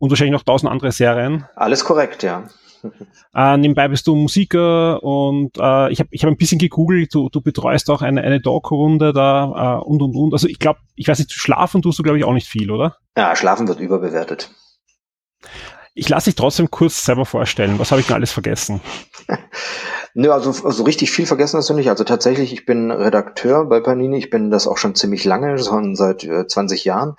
und 0.00 0.10
wahrscheinlich 0.10 0.32
noch 0.32 0.42
tausend 0.42 0.72
andere 0.72 0.90
Serien. 0.90 1.44
Alles 1.54 1.84
korrekt, 1.84 2.24
ja. 2.24 2.48
Äh, 3.32 3.58
nebenbei 3.58 3.86
bist 3.86 4.08
du 4.08 4.16
Musiker 4.16 5.00
und 5.04 5.56
äh, 5.56 5.92
ich 5.92 6.00
habe 6.00 6.08
ich 6.10 6.24
hab 6.24 6.30
ein 6.30 6.36
bisschen 6.36 6.58
gegoogelt, 6.58 7.14
du, 7.14 7.28
du 7.28 7.40
betreust 7.40 7.88
auch 7.90 8.02
eine, 8.02 8.22
eine 8.22 8.42
Talkrunde 8.42 9.12
da 9.12 9.78
äh, 9.78 9.84
und 9.84 10.02
und 10.02 10.16
und. 10.16 10.32
Also 10.32 10.48
ich 10.48 10.58
glaube, 10.58 10.80
ich 10.96 11.06
weiß 11.06 11.18
nicht, 11.20 11.30
schlafen 11.30 11.80
tust 11.80 12.00
du, 12.00 12.02
glaube 12.02 12.18
ich, 12.18 12.24
auch 12.24 12.32
nicht 12.32 12.48
viel, 12.48 12.72
oder? 12.72 12.96
Ja, 13.16 13.36
schlafen 13.36 13.68
wird 13.68 13.78
überbewertet. 13.78 14.50
Ich 15.94 16.08
lasse 16.08 16.30
dich 16.30 16.34
trotzdem 16.34 16.70
kurz 16.72 17.04
selber 17.04 17.24
vorstellen. 17.24 17.78
Was 17.78 17.92
habe 17.92 18.00
ich 18.00 18.08
denn 18.08 18.16
alles 18.16 18.32
vergessen? 18.32 18.80
Nö, 20.14 20.32
also 20.32 20.50
so 20.52 20.82
richtig 20.82 21.12
viel 21.12 21.26
vergessen 21.26 21.58
hast 21.58 21.70
du 21.70 21.74
nicht. 21.74 21.88
Also 21.88 22.02
tatsächlich, 22.02 22.52
ich 22.52 22.66
bin 22.66 22.90
Redakteur 22.90 23.64
bei 23.66 23.78
Panini. 23.78 24.18
Ich 24.18 24.28
bin 24.28 24.50
das 24.50 24.66
auch 24.66 24.76
schon 24.76 24.96
ziemlich 24.96 25.24
lange, 25.24 25.56
schon 25.58 25.94
seit 25.94 26.24
äh, 26.24 26.48
20 26.48 26.84
Jahren. 26.84 27.14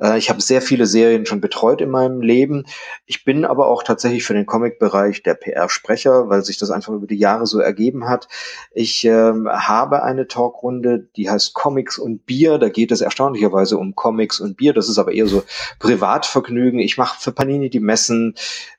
Äh, 0.00 0.16
ich 0.16 0.30
habe 0.30 0.40
sehr 0.40 0.62
viele 0.62 0.86
Serien 0.86 1.26
schon 1.26 1.42
betreut 1.42 1.82
in 1.82 1.90
meinem 1.90 2.22
Leben. 2.22 2.64
Ich 3.04 3.24
bin 3.24 3.44
aber 3.44 3.66
auch 3.66 3.82
tatsächlich 3.82 4.24
für 4.24 4.32
den 4.32 4.46
Comic-Bereich 4.46 5.22
der 5.22 5.34
PR-Sprecher, 5.34 6.30
weil 6.30 6.42
sich 6.42 6.56
das 6.56 6.70
einfach 6.70 6.94
über 6.94 7.06
die 7.06 7.18
Jahre 7.18 7.46
so 7.46 7.58
ergeben 7.58 8.08
hat. 8.08 8.28
Ich 8.72 9.04
ähm, 9.04 9.46
habe 9.50 10.02
eine 10.02 10.26
Talkrunde, 10.26 11.08
die 11.16 11.28
heißt 11.28 11.52
Comics 11.52 11.98
und 11.98 12.24
Bier. 12.24 12.56
Da 12.56 12.70
geht 12.70 12.92
es 12.92 13.02
erstaunlicherweise 13.02 13.76
um 13.76 13.94
Comics 13.94 14.40
und 14.40 14.56
Bier. 14.56 14.72
Das 14.72 14.88
ist 14.88 14.98
aber 14.98 15.12
eher 15.12 15.26
so 15.26 15.42
Privatvergnügen. 15.80 16.80
Ich 16.80 16.96
mache 16.96 17.20
für 17.20 17.32
Panini 17.32 17.68
die 17.68 17.80
Messen. 17.80 18.36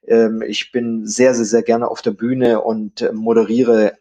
Ähm, 0.08 0.42
ich 0.42 0.72
bin 0.72 1.06
sehr, 1.06 1.34
sehr, 1.34 1.46
sehr 1.46 1.64
gerne 1.64 1.88
auf 1.88 2.02
der 2.02 2.12
Bühne 2.12 2.62
und 2.62 3.02
äh, 3.02 3.12
moderiere 3.12 3.98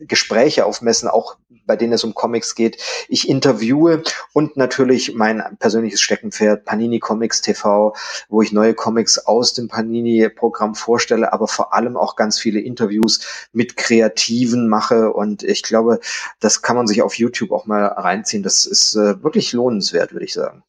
Gespräche 0.00 0.66
auf 0.66 0.82
Messen, 0.82 1.08
auch 1.08 1.36
bei 1.66 1.76
denen 1.76 1.92
es 1.92 2.02
um 2.02 2.14
Comics 2.14 2.54
geht. 2.56 2.82
Ich 3.08 3.28
interviewe 3.28 4.02
und 4.32 4.56
natürlich 4.56 5.14
mein 5.14 5.56
persönliches 5.60 6.00
Steckenpferd 6.00 6.64
Panini 6.64 6.98
Comics 6.98 7.42
TV, 7.42 7.94
wo 8.28 8.42
ich 8.42 8.50
neue 8.50 8.74
Comics 8.74 9.18
aus 9.18 9.54
dem 9.54 9.68
Panini-Programm 9.68 10.74
vorstelle, 10.74 11.32
aber 11.32 11.46
vor 11.46 11.72
allem 11.72 11.96
auch 11.96 12.16
ganz 12.16 12.40
viele 12.40 12.58
Interviews 12.58 13.20
mit 13.52 13.76
Kreativen 13.76 14.68
mache. 14.68 15.12
Und 15.12 15.44
ich 15.44 15.62
glaube, 15.62 16.00
das 16.40 16.62
kann 16.62 16.74
man 16.76 16.88
sich 16.88 17.02
auf 17.02 17.14
YouTube 17.14 17.52
auch 17.52 17.66
mal 17.66 17.84
reinziehen. 17.86 18.42
Das 18.42 18.66
ist 18.66 18.96
äh, 18.96 19.22
wirklich 19.22 19.52
lohnenswert, 19.52 20.12
würde 20.12 20.24
ich 20.24 20.32
sagen. 20.32 20.64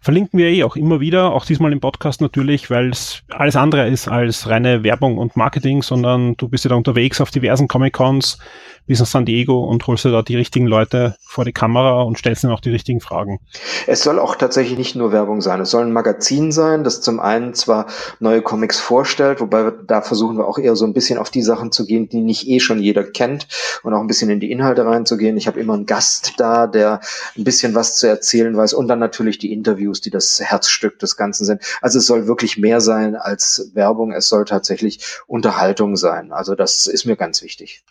Verlinken 0.00 0.38
wir 0.38 0.48
eh 0.48 0.64
auch 0.64 0.76
immer 0.76 1.00
wieder, 1.00 1.32
auch 1.32 1.44
diesmal 1.44 1.72
im 1.72 1.80
Podcast 1.80 2.20
natürlich, 2.20 2.70
weil 2.70 2.90
es 2.90 3.22
alles 3.30 3.56
andere 3.56 3.88
ist 3.88 4.08
als 4.08 4.48
reine 4.48 4.82
Werbung 4.82 5.18
und 5.18 5.36
Marketing, 5.36 5.82
sondern 5.82 6.36
du 6.36 6.48
bist 6.48 6.64
ja 6.64 6.70
da 6.70 6.76
unterwegs 6.76 7.20
auf 7.20 7.30
diversen 7.30 7.68
Comic-Cons, 7.68 8.38
bis 8.86 9.00
nach 9.00 9.06
San 9.06 9.24
Diego 9.24 9.64
und 9.64 9.86
holst 9.86 10.04
dir 10.04 10.10
da 10.10 10.22
die 10.22 10.36
richtigen 10.36 10.66
Leute 10.66 11.16
vor 11.20 11.44
die 11.44 11.52
Kamera 11.52 12.02
und 12.02 12.18
stellst 12.18 12.44
ihnen 12.44 12.52
auch 12.52 12.60
die 12.60 12.70
richtigen 12.70 13.00
Fragen. 13.00 13.40
Es 13.86 14.02
soll 14.02 14.18
auch 14.18 14.34
tatsächlich 14.34 14.78
nicht 14.78 14.96
nur 14.96 15.12
Werbung 15.12 15.40
sein. 15.40 15.60
Es 15.60 15.70
soll 15.70 15.84
ein 15.84 15.92
Magazin 15.92 16.52
sein, 16.52 16.84
das 16.84 17.00
zum 17.00 17.20
einen 17.20 17.54
zwar 17.54 17.86
neue 18.18 18.42
Comics 18.42 18.80
vorstellt, 18.80 19.40
wobei 19.40 19.64
wir, 19.64 19.70
da 19.70 20.02
versuchen 20.02 20.36
wir 20.36 20.46
auch 20.46 20.58
eher 20.58 20.76
so 20.76 20.84
ein 20.84 20.92
bisschen 20.92 21.18
auf 21.18 21.30
die 21.30 21.42
Sachen 21.42 21.72
zu 21.72 21.86
gehen, 21.86 22.08
die 22.08 22.20
nicht 22.20 22.48
eh 22.48 22.60
schon 22.60 22.80
jeder 22.80 23.04
kennt 23.04 23.46
und 23.82 23.94
auch 23.94 24.00
ein 24.00 24.06
bisschen 24.06 24.30
in 24.30 24.40
die 24.40 24.50
Inhalte 24.50 24.84
reinzugehen. 24.84 25.36
Ich 25.36 25.46
habe 25.46 25.60
immer 25.60 25.74
einen 25.74 25.86
Gast 25.86 26.34
da, 26.38 26.66
der 26.66 27.00
ein 27.36 27.44
bisschen 27.44 27.74
was 27.74 27.96
zu 27.96 28.08
erzählen 28.08 28.56
weiß 28.56 28.72
und 28.72 28.88
dann 28.88 28.98
natürlich 28.98 29.38
die 29.38 29.52
Interviews, 29.52 30.00
die 30.00 30.10
das 30.10 30.40
Herzstück 30.40 30.98
des 30.98 31.16
Ganzen 31.16 31.44
sind. 31.44 31.62
Also 31.80 31.98
es 31.98 32.06
soll 32.06 32.26
wirklich 32.26 32.58
mehr 32.58 32.80
sein 32.80 33.16
als 33.16 33.70
Werbung. 33.74 34.12
Es 34.12 34.28
soll 34.28 34.44
tatsächlich 34.44 35.00
Unterhaltung 35.26 35.96
sein. 35.96 36.32
Also 36.32 36.54
das 36.54 36.86
ist 36.86 37.04
mir 37.04 37.16
ganz 37.16 37.42
wichtig. 37.42 37.82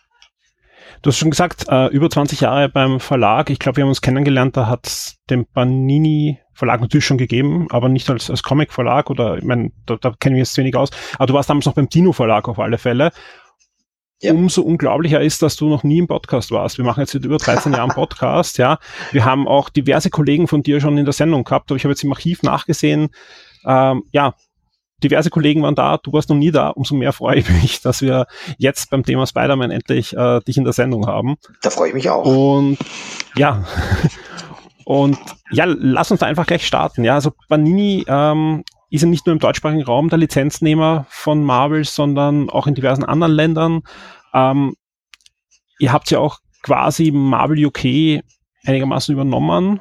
Du 1.02 1.08
hast 1.08 1.16
schon 1.16 1.30
gesagt, 1.30 1.64
äh, 1.68 1.86
über 1.86 2.10
20 2.10 2.42
Jahre 2.42 2.68
beim 2.68 3.00
Verlag. 3.00 3.48
Ich 3.48 3.58
glaube, 3.58 3.76
wir 3.76 3.84
haben 3.84 3.88
uns 3.88 4.02
kennengelernt, 4.02 4.56
da 4.56 4.66
hat 4.66 4.86
es 4.86 5.16
den 5.30 5.46
Panini 5.46 6.38
Verlag 6.52 6.82
natürlich 6.82 7.06
schon 7.06 7.16
gegeben, 7.16 7.68
aber 7.70 7.88
nicht 7.88 8.10
als, 8.10 8.28
als 8.28 8.42
Comic-Verlag 8.42 9.08
oder, 9.08 9.38
ich 9.38 9.44
meine, 9.44 9.72
da, 9.86 9.96
da 9.96 10.14
kennen 10.20 10.34
wir 10.34 10.42
jetzt 10.42 10.58
wenig 10.58 10.76
aus. 10.76 10.90
Aber 11.14 11.26
du 11.26 11.32
warst 11.32 11.48
damals 11.48 11.64
noch 11.64 11.72
beim 11.72 11.88
Dino 11.88 12.12
Verlag 12.12 12.48
auf 12.48 12.58
alle 12.58 12.76
Fälle. 12.76 13.12
Ja. 14.20 14.34
Umso 14.34 14.60
unglaublicher 14.60 15.22
ist, 15.22 15.40
dass 15.40 15.56
du 15.56 15.70
noch 15.70 15.84
nie 15.84 16.00
im 16.00 16.06
Podcast 16.06 16.50
warst. 16.50 16.76
Wir 16.76 16.84
machen 16.84 17.00
jetzt 17.00 17.12
seit 17.12 17.24
über 17.24 17.38
13 17.38 17.72
Jahren 17.72 17.88
Podcast, 17.88 18.58
ja. 18.58 18.78
Wir 19.12 19.24
haben 19.24 19.48
auch 19.48 19.70
diverse 19.70 20.10
Kollegen 20.10 20.48
von 20.48 20.62
dir 20.62 20.82
schon 20.82 20.98
in 20.98 21.06
der 21.06 21.14
Sendung 21.14 21.44
gehabt, 21.44 21.70
aber 21.70 21.76
ich 21.76 21.84
habe 21.84 21.92
jetzt 21.92 22.04
im 22.04 22.12
Archiv 22.12 22.42
nachgesehen. 22.42 23.08
Ähm, 23.64 24.02
ja, 24.12 24.34
diverse 25.02 25.30
Kollegen 25.30 25.62
waren 25.62 25.74
da, 25.74 25.98
du 25.98 26.12
warst 26.12 26.28
noch 26.28 26.36
nie 26.36 26.50
da, 26.50 26.68
umso 26.68 26.94
mehr 26.94 27.12
freue 27.12 27.38
ich 27.38 27.48
mich, 27.48 27.80
dass 27.80 28.02
wir 28.02 28.26
jetzt 28.58 28.90
beim 28.90 29.02
Thema 29.02 29.26
Spider-Man 29.26 29.70
endlich 29.70 30.16
äh, 30.16 30.40
dich 30.40 30.56
in 30.56 30.64
der 30.64 30.72
Sendung 30.72 31.06
haben. 31.06 31.36
Da 31.62 31.70
freue 31.70 31.88
ich 31.88 31.94
mich 31.94 32.08
auch. 32.10 32.24
Und 32.24 32.78
ja, 33.36 33.64
und 34.84 35.18
ja, 35.50 35.64
lass 35.66 36.10
uns 36.10 36.20
da 36.20 36.26
einfach 36.26 36.46
gleich 36.46 36.66
starten. 36.66 37.04
Ja, 37.04 37.14
also 37.14 37.32
Panini 37.48 38.04
ähm, 38.08 38.64
ist 38.90 39.02
ja 39.02 39.08
nicht 39.08 39.26
nur 39.26 39.32
im 39.32 39.38
deutschsprachigen 39.38 39.84
Raum 39.84 40.08
der 40.08 40.18
Lizenznehmer 40.18 41.06
von 41.08 41.44
Marvel, 41.44 41.84
sondern 41.84 42.50
auch 42.50 42.66
in 42.66 42.74
diversen 42.74 43.04
anderen 43.04 43.32
Ländern. 43.32 43.82
Ähm, 44.34 44.74
ihr 45.78 45.92
habt 45.92 46.10
ja 46.10 46.18
auch 46.18 46.38
quasi 46.62 47.10
Marvel 47.10 47.66
UK 47.66 48.22
einigermaßen 48.66 49.12
übernommen 49.12 49.80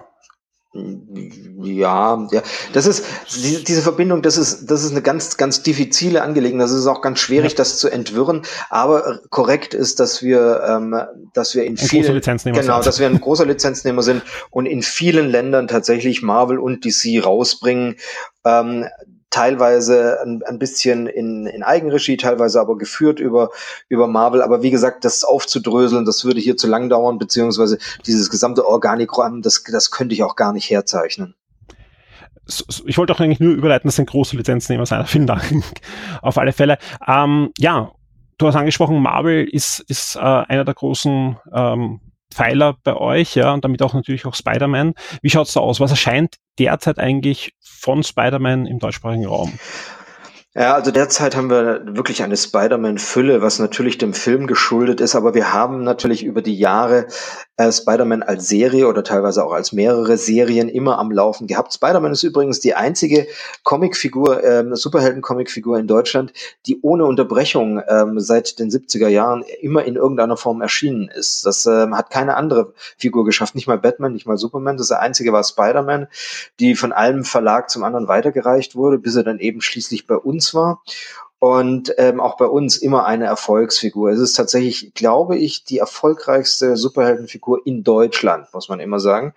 ja, 0.72 2.28
ja, 2.32 2.44
das 2.74 2.86
ist 2.86 3.04
diese 3.36 3.82
Verbindung, 3.82 4.22
das 4.22 4.38
ist 4.38 4.68
das 4.68 4.84
ist 4.84 4.92
eine 4.92 5.02
ganz 5.02 5.36
ganz 5.38 5.64
diffizile 5.64 6.22
Angelegenheit. 6.22 6.66
Das 6.66 6.74
ist 6.74 6.86
auch 6.86 7.02
ganz 7.02 7.20
schwierig, 7.20 7.56
das 7.56 7.80
zu 7.80 7.90
entwirren. 7.90 8.44
Aber 8.70 9.20
korrekt 9.32 9.74
ist, 9.74 10.00
dass 10.00 10.22
wir 10.22 10.62
ähm, 10.68 10.96
dass 11.34 11.56
wir 11.56 11.64
in 11.64 11.74
ein 11.74 11.78
vielen 11.78 12.22
genau, 12.22 12.78
sind. 12.78 12.86
dass 12.86 13.00
wir 13.00 13.08
ein 13.08 13.20
großer 13.20 13.48
Lizenznehmer 13.48 14.04
sind 14.04 14.22
und 14.52 14.68
in 14.68 14.84
vielen 14.84 15.30
Ländern 15.30 15.68
tatsächlich 15.68 16.22
Marvel 16.22 16.60
und 16.60 16.86
DC 16.86 17.26
rausbringen. 17.26 17.96
Ähm, 18.46 18.86
teilweise 19.30 20.20
ein, 20.24 20.42
ein 20.44 20.60
bisschen 20.60 21.08
in, 21.08 21.46
in 21.46 21.64
Eigenregie, 21.64 22.18
teilweise 22.18 22.60
aber 22.60 22.78
geführt 22.78 23.20
über, 23.20 23.50
über 23.88 24.08
Marvel. 24.08 24.42
Aber 24.42 24.62
wie 24.64 24.72
gesagt, 24.72 25.06
das 25.06 25.24
aufzudröseln, 25.24 26.06
das 26.06 26.26
würde 26.26 26.40
hier 26.40 26.58
zu 26.58 26.68
lang 26.68 26.90
dauern, 26.90 27.18
beziehungsweise 27.18 27.78
dieses 28.06 28.30
gesamte 28.30 28.66
Organigramm, 28.66 29.42
das, 29.42 29.64
das 29.64 29.92
könnte 29.92 30.14
ich 30.14 30.24
auch 30.24 30.36
gar 30.36 30.54
nicht 30.54 30.70
herzeichnen. 30.70 31.36
Ich 32.86 32.98
wollte 32.98 33.14
auch 33.14 33.20
eigentlich 33.20 33.40
nur 33.40 33.54
überleiten, 33.54 33.88
dass 33.88 34.00
ein 34.00 34.08
großer 34.08 34.36
Lizenznehmer 34.36 34.86
sein. 34.86 35.06
Vielen 35.08 35.28
Dank. 35.28 35.44
Auf 36.22 36.38
alle 36.38 36.52
Fälle. 36.52 36.78
Ähm, 37.08 37.52
ja, 37.58 37.92
du 38.38 38.48
hast 38.48 38.56
angesprochen, 38.56 39.02
Marvel 39.02 39.48
ist, 39.48 39.80
ist 39.82 40.16
äh, 40.16 40.20
einer 40.20 40.66
der 40.66 40.74
großen 40.74 41.38
ähm, 41.54 42.00
Pfeiler 42.34 42.78
bei 42.84 42.96
euch, 42.96 43.36
ja, 43.36 43.54
und 43.54 43.66
damit 43.66 43.82
auch 43.82 43.94
natürlich 43.94 44.26
auch 44.26 44.36
Spider-Man. 44.36 44.94
Wie 45.22 45.30
schaut's 45.30 45.54
da 45.54 45.60
aus? 45.62 45.80
Was 45.80 45.92
erscheint 45.92 46.36
derzeit 46.58 47.00
eigentlich 47.00 47.54
von 47.62 48.04
Spider-Man 48.04 48.66
im 48.66 48.80
deutschsprachigen 48.80 49.26
Raum? 49.26 49.58
Ja, 50.60 50.74
also 50.74 50.92
derzeit 50.92 51.38
haben 51.38 51.50
wir 51.50 51.96
wirklich 51.96 52.22
eine 52.22 52.36
Spider-Man-Fülle, 52.36 53.42
was 53.42 53.60
natürlich 53.60 53.98
dem 53.98 54.14
Film 54.14 54.46
geschuldet 54.46 55.00
ist, 55.00 55.16
aber 55.16 55.34
wir 55.34 55.54
haben 55.54 55.86
natürlich 55.86 56.22
über 56.22 56.42
die 56.42 56.60
Jahre 56.60 57.08
äh, 57.56 57.72
Spider-Man 57.72 58.24
als 58.24 58.50
Serie 58.50 58.90
oder 58.90 59.06
teilweise 59.06 59.46
auch 59.46 59.54
als 59.54 59.72
mehrere 59.72 60.18
Serien 60.18 60.68
immer 60.68 61.00
am 61.00 61.12
Laufen 61.12 61.48
gehabt. 61.48 61.74
Spider-Man 61.74 62.12
ist 62.12 62.24
übrigens 62.24 62.60
die 62.60 62.76
einzige 62.76 63.28
Comicfigur, 63.64 64.44
äh, 64.44 64.66
Superhelden-Comicfigur 64.76 65.80
in 65.80 65.88
Deutschland, 65.88 66.34
die 66.66 66.82
ohne 66.82 67.06
Unterbrechung 67.06 67.82
ähm, 67.88 68.20
seit 68.20 68.60
den 68.60 68.70
70er 68.70 69.08
Jahren 69.08 69.46
immer 69.62 69.86
in 69.86 69.96
irgendeiner 69.96 70.36
Form 70.36 70.62
erschienen 70.62 71.08
ist. 71.08 71.46
Das 71.46 71.66
ähm, 71.68 71.96
hat 71.96 72.10
keine 72.10 72.36
andere 72.36 72.74
Figur 72.98 73.24
geschafft, 73.24 73.56
nicht 73.56 73.68
mal 73.68 73.78
Batman, 73.78 74.12
nicht 74.12 74.26
mal 74.26 74.38
Superman. 74.38 74.76
Das 74.76 74.92
einzige 74.92 75.32
war 75.32 75.46
Spider-Man, 75.46 76.08
die 76.60 76.76
von 76.76 76.92
einem 76.92 77.24
Verlag 77.24 77.70
zum 77.70 77.86
anderen 77.86 78.10
weitergereicht 78.10 78.76
wurde, 78.76 78.98
bis 78.98 79.16
er 79.16 79.24
dann 79.24 79.40
eben 79.40 79.62
schließlich 79.62 80.06
bei 80.06 80.16
uns 80.16 80.49
war 80.54 80.82
und 81.40 81.94
ähm, 81.98 82.20
auch 82.20 82.36
bei 82.36 82.46
uns 82.46 82.78
immer 82.78 83.06
eine 83.06 83.26
Erfolgsfigur. 83.26 84.12
Es 84.12 84.20
ist 84.20 84.34
tatsächlich, 84.34 84.94
glaube 84.94 85.38
ich, 85.38 85.64
die 85.64 85.78
erfolgreichste 85.80 86.76
Superheldenfigur 86.76 87.66
in 87.66 87.84
Deutschland, 87.84 88.54
muss 88.54 88.68
man 88.68 88.82
immer 88.82 89.00
sagen. 89.00 89.34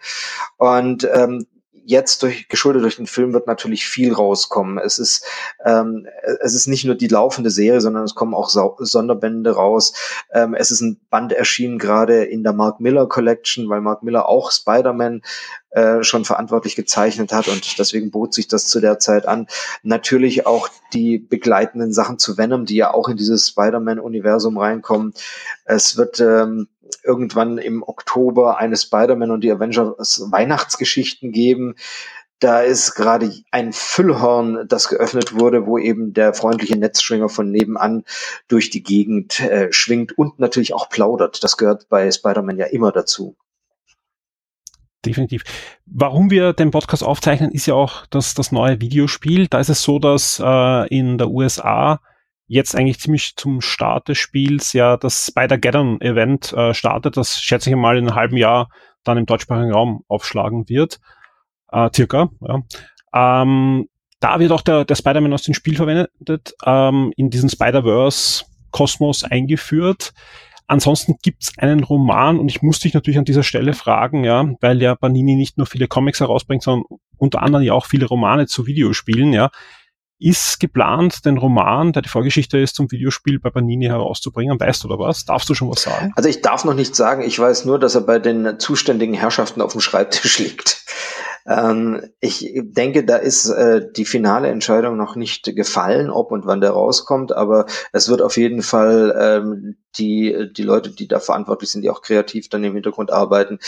Und 0.59 1.09
ähm, 1.12 1.47
jetzt 1.84 2.22
durch 2.22 2.48
geschuldet 2.48 2.82
durch 2.82 2.96
den 2.96 3.06
Film 3.06 3.32
wird 3.32 3.46
natürlich 3.46 3.86
viel 3.86 4.12
rauskommen. 4.12 4.78
Es 4.78 4.98
ist 4.98 5.24
ähm, 5.64 6.06
es 6.40 6.54
ist 6.54 6.66
nicht 6.66 6.84
nur 6.84 6.94
die 6.94 7.09
laufende 7.09 7.50
Serie, 7.50 7.80
sondern 7.80 8.04
es 8.04 8.14
kommen 8.14 8.34
auch 8.34 8.48
Sau 8.48 8.76
Sonderbände 8.78 9.52
raus. 9.52 9.94
Ähm, 10.32 10.54
es 10.54 10.70
ist 10.70 10.80
ein 10.80 11.00
Band 11.10 11.32
erschienen 11.32 11.78
gerade 11.78 12.24
in 12.24 12.42
der 12.42 12.52
Mark 12.52 12.80
Miller 12.80 13.06
Collection, 13.06 13.68
weil 13.68 13.80
Mark 13.80 14.02
Miller 14.02 14.28
auch 14.28 14.50
Spider-Man 14.50 15.22
äh, 15.70 16.02
schon 16.02 16.24
verantwortlich 16.24 16.76
gezeichnet 16.76 17.32
hat 17.32 17.48
und 17.48 17.78
deswegen 17.78 18.10
bot 18.10 18.34
sich 18.34 18.46
das 18.46 18.66
zu 18.66 18.80
der 18.80 18.98
Zeit 18.98 19.26
an. 19.26 19.46
Natürlich 19.82 20.46
auch 20.46 20.68
die 20.92 21.18
begleitenden 21.18 21.92
Sachen 21.92 22.18
zu 22.18 22.36
Venom, 22.36 22.66
die 22.66 22.76
ja 22.76 22.92
auch 22.92 23.09
in 23.09 23.16
dieses 23.16 23.48
Spider-Man-Universum 23.48 24.59
reinkommen. 24.59 25.14
Es 25.64 25.96
wird 25.96 26.20
ähm, 26.20 26.68
irgendwann 27.02 27.59
im 27.59 27.82
Oktober 27.82 28.59
eine 28.59 28.77
Spider-Man 28.77 29.31
und 29.31 29.43
die 29.43 29.52
Avengers 29.52 30.28
Weihnachtsgeschichten 30.31 31.32
geben. 31.32 31.74
Da 32.39 32.60
ist 32.60 32.94
gerade 32.94 33.32
ein 33.52 33.73
Füllhorn, 33.73 34.66
das 34.66 34.89
geöffnet 34.89 35.39
wurde, 35.39 35.66
wo 35.66 35.78
eben 35.78 36.12
der 36.12 36.35
freundliche 36.35 36.77
Netzschwinger 36.77 37.28
von 37.28 37.51
nebenan 37.51 38.05
durch 38.48 38.70
die 38.70 38.82
Gegend 38.82 39.39
äh, 39.40 39.73
schwingt 39.73 40.19
und 40.19 40.40
natürlich 40.40 40.74
auch 40.74 40.89
plaudert. 40.89 41.44
Das 41.44 41.56
gehört 41.56 41.89
bei 41.89 42.10
Spider-Man 42.10 42.59
ja 42.59 42.66
immer 42.66 42.90
dazu 42.90 43.36
definitiv. 45.05 45.43
Warum 45.86 46.31
wir 46.31 46.52
den 46.52 46.70
Podcast 46.70 47.02
aufzeichnen, 47.02 47.51
ist 47.51 47.66
ja 47.66 47.74
auch 47.74 48.06
das, 48.06 48.35
das 48.35 48.52
neue 48.52 48.81
Videospiel. 48.81 49.48
Da 49.48 49.60
ist 49.60 49.69
es 49.69 49.82
so, 49.82 49.98
dass 49.98 50.40
äh, 50.43 50.89
in 50.89 51.19
der 51.19 51.28
USA 51.28 52.01
jetzt 52.53 52.77
eigentlich 52.77 53.01
ziemlich 53.01 53.35
zum 53.37 53.62
Start 53.62 54.09
des 54.09 54.19
Spiels 54.19 54.74
ja 54.74 54.99
das 54.99 55.27
Spider-Geddon-Event 55.27 56.53
äh, 56.53 56.74
startet, 56.74 57.16
das 57.16 57.41
schätze 57.41 57.70
ich 57.70 57.77
mal 57.77 57.97
in 57.97 58.07
einem 58.07 58.15
halben 58.15 58.37
Jahr 58.37 58.69
dann 59.05 59.16
im 59.16 59.24
deutschsprachigen 59.24 59.73
Raum 59.73 60.05
aufschlagen 60.07 60.69
wird. 60.69 61.01
Äh, 61.70 61.89
circa, 61.95 62.29
ja. 62.41 62.62
Ähm, 63.15 63.89
da 64.20 64.39
wird 64.39 64.53
auch 64.53 64.61
der, 64.61 64.85
der 64.85 64.95
Spider-Man 64.95 65.33
aus 65.33 65.43
dem 65.43 65.55
Spiel 65.55 65.77
verwendet, 65.77 66.55
ähm, 66.65 67.12
in 67.16 67.31
diesen 67.31 67.49
Spider-Verse 67.49 68.45
Kosmos 68.70 69.24
eingeführt. 69.24 70.12
Ansonsten 70.66 71.16
gibt's 71.23 71.59
einen 71.59 71.83
Roman 71.83 72.39
und 72.39 72.49
ich 72.49 72.61
muss 72.61 72.81
dich 72.81 72.93
natürlich 72.93 73.19
an 73.19 73.24
dieser 73.24 73.43
Stelle 73.43 73.73
fragen, 73.73 74.24
ja, 74.24 74.47
weil 74.61 74.81
ja 74.83 74.95
Panini 74.95 75.37
nicht 75.37 75.57
nur 75.57 75.66
viele 75.66 75.89
Comics 75.89 76.20
herausbringt, 76.20 76.62
sondern 76.62 76.85
unter 77.16 77.43
anderem 77.43 77.65
ja 77.65 77.73
auch 77.73 77.87
viele 77.87 78.07
Romane 78.07 78.47
zu 78.47 78.66
Videospielen, 78.66 79.33
ja. 79.33 79.51
Ist 80.23 80.61
geplant, 80.61 81.24
den 81.24 81.36
Roman, 81.36 81.93
der 81.93 82.03
die 82.03 82.09
Vorgeschichte 82.09 82.57
ist, 82.57 82.77
zum 82.77 82.90
Videospiel 82.93 83.40
bei 83.40 83.51
Panini 83.51 83.86
herauszubringen? 83.86 84.61
Weißt 84.61 84.85
du 84.85 84.89
oder 84.89 84.99
was? 84.99 85.24
Darfst 85.24 85.49
du 85.49 85.55
schon 85.55 85.69
was 85.69 85.82
sagen? 85.82 86.12
Also 86.15 86.28
ich 86.28 86.43
darf 86.43 86.65
noch 86.65 86.74
nichts 86.74 86.97
sagen. 86.97 87.23
Ich 87.23 87.39
weiß 87.39 87.65
nur, 87.65 87.78
dass 87.81 87.97
er 87.97 88.03
bei 88.03 88.20
den 88.20 88.59
zuständigen 88.61 89.15
Herrschaften 89.15 89.61
auf 89.61 89.73
dem 89.73 89.81
Schreibtisch 89.81 90.39
liegt. 90.39 90.85
Ähm, 91.47 92.03
ich 92.20 92.53
denke, 92.55 93.05
da 93.05 93.16
ist 93.16 93.49
äh, 93.49 93.90
die 93.97 94.05
finale 94.05 94.49
Entscheidung 94.49 94.97
noch 94.97 95.16
nicht 95.16 95.57
gefallen, 95.57 96.11
ob 96.11 96.31
und 96.31 96.47
wann 96.47 96.61
der 96.61 96.70
rauskommt, 96.70 97.32
aber 97.32 97.66
es 97.93 98.09
wird 98.09 98.23
auf 98.23 98.36
jeden 98.36 98.62
Fall 98.62 99.15
ähm, 99.19 99.77
die, 99.97 100.51
die 100.57 100.62
Leute, 100.62 100.90
die 100.90 101.09
da 101.09 101.19
verantwortlich 101.19 101.70
sind, 101.70 101.82
die 101.82 101.90
auch 101.90 102.03
kreativ 102.03 102.49
dann 102.49 102.62
im 102.62 102.74
Hintergrund 102.74 103.11
arbeiten, 103.11 103.59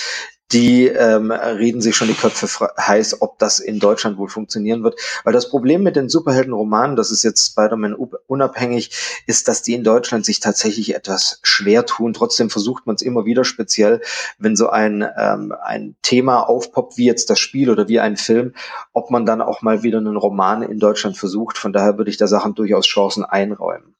die 0.52 0.86
ähm, 0.86 1.30
reden 1.30 1.80
sich 1.80 1.96
schon 1.96 2.08
die 2.08 2.14
Köpfe 2.14 2.46
heiß, 2.78 3.22
ob 3.22 3.38
das 3.38 3.58
in 3.58 3.80
Deutschland 3.80 4.18
wohl 4.18 4.28
funktionieren 4.28 4.84
wird. 4.84 5.00
Weil 5.24 5.32
das 5.32 5.48
Problem 5.48 5.82
mit 5.82 5.96
den 5.96 6.08
Superheldenromanen, 6.08 6.96
das 6.96 7.10
ist 7.10 7.22
jetzt 7.22 7.52
Spider-Man 7.52 7.94
unabhängig, 8.26 8.90
ist, 9.26 9.48
dass 9.48 9.62
die 9.62 9.74
in 9.74 9.84
Deutschland 9.84 10.24
sich 10.24 10.40
tatsächlich 10.40 10.94
etwas 10.94 11.40
schwer 11.42 11.86
tun. 11.86 12.12
Trotzdem 12.12 12.50
versucht 12.50 12.86
man 12.86 12.96
es 12.96 13.02
immer 13.02 13.24
wieder 13.24 13.44
speziell, 13.44 14.00
wenn 14.38 14.54
so 14.54 14.68
ein, 14.68 15.06
ähm, 15.16 15.54
ein 15.62 15.96
Thema 16.02 16.48
aufpoppt, 16.48 16.98
wie 16.98 17.06
jetzt 17.06 17.30
das 17.30 17.38
Spiel 17.38 17.70
oder 17.70 17.88
wie 17.88 18.00
ein 18.00 18.16
Film, 18.16 18.54
ob 18.92 19.10
man 19.10 19.26
dann 19.26 19.40
auch 19.40 19.62
mal 19.62 19.82
wieder 19.82 19.98
einen 19.98 20.16
Roman 20.16 20.62
in 20.62 20.78
Deutschland 20.78 21.16
versucht. 21.16 21.58
Von 21.58 21.72
daher 21.72 21.96
würde 21.96 22.10
ich 22.10 22.18
der 22.18 22.28
Sachen 22.28 22.54
durchaus 22.54 22.86
Chancen 22.86 23.24
einräumen. 23.24 23.94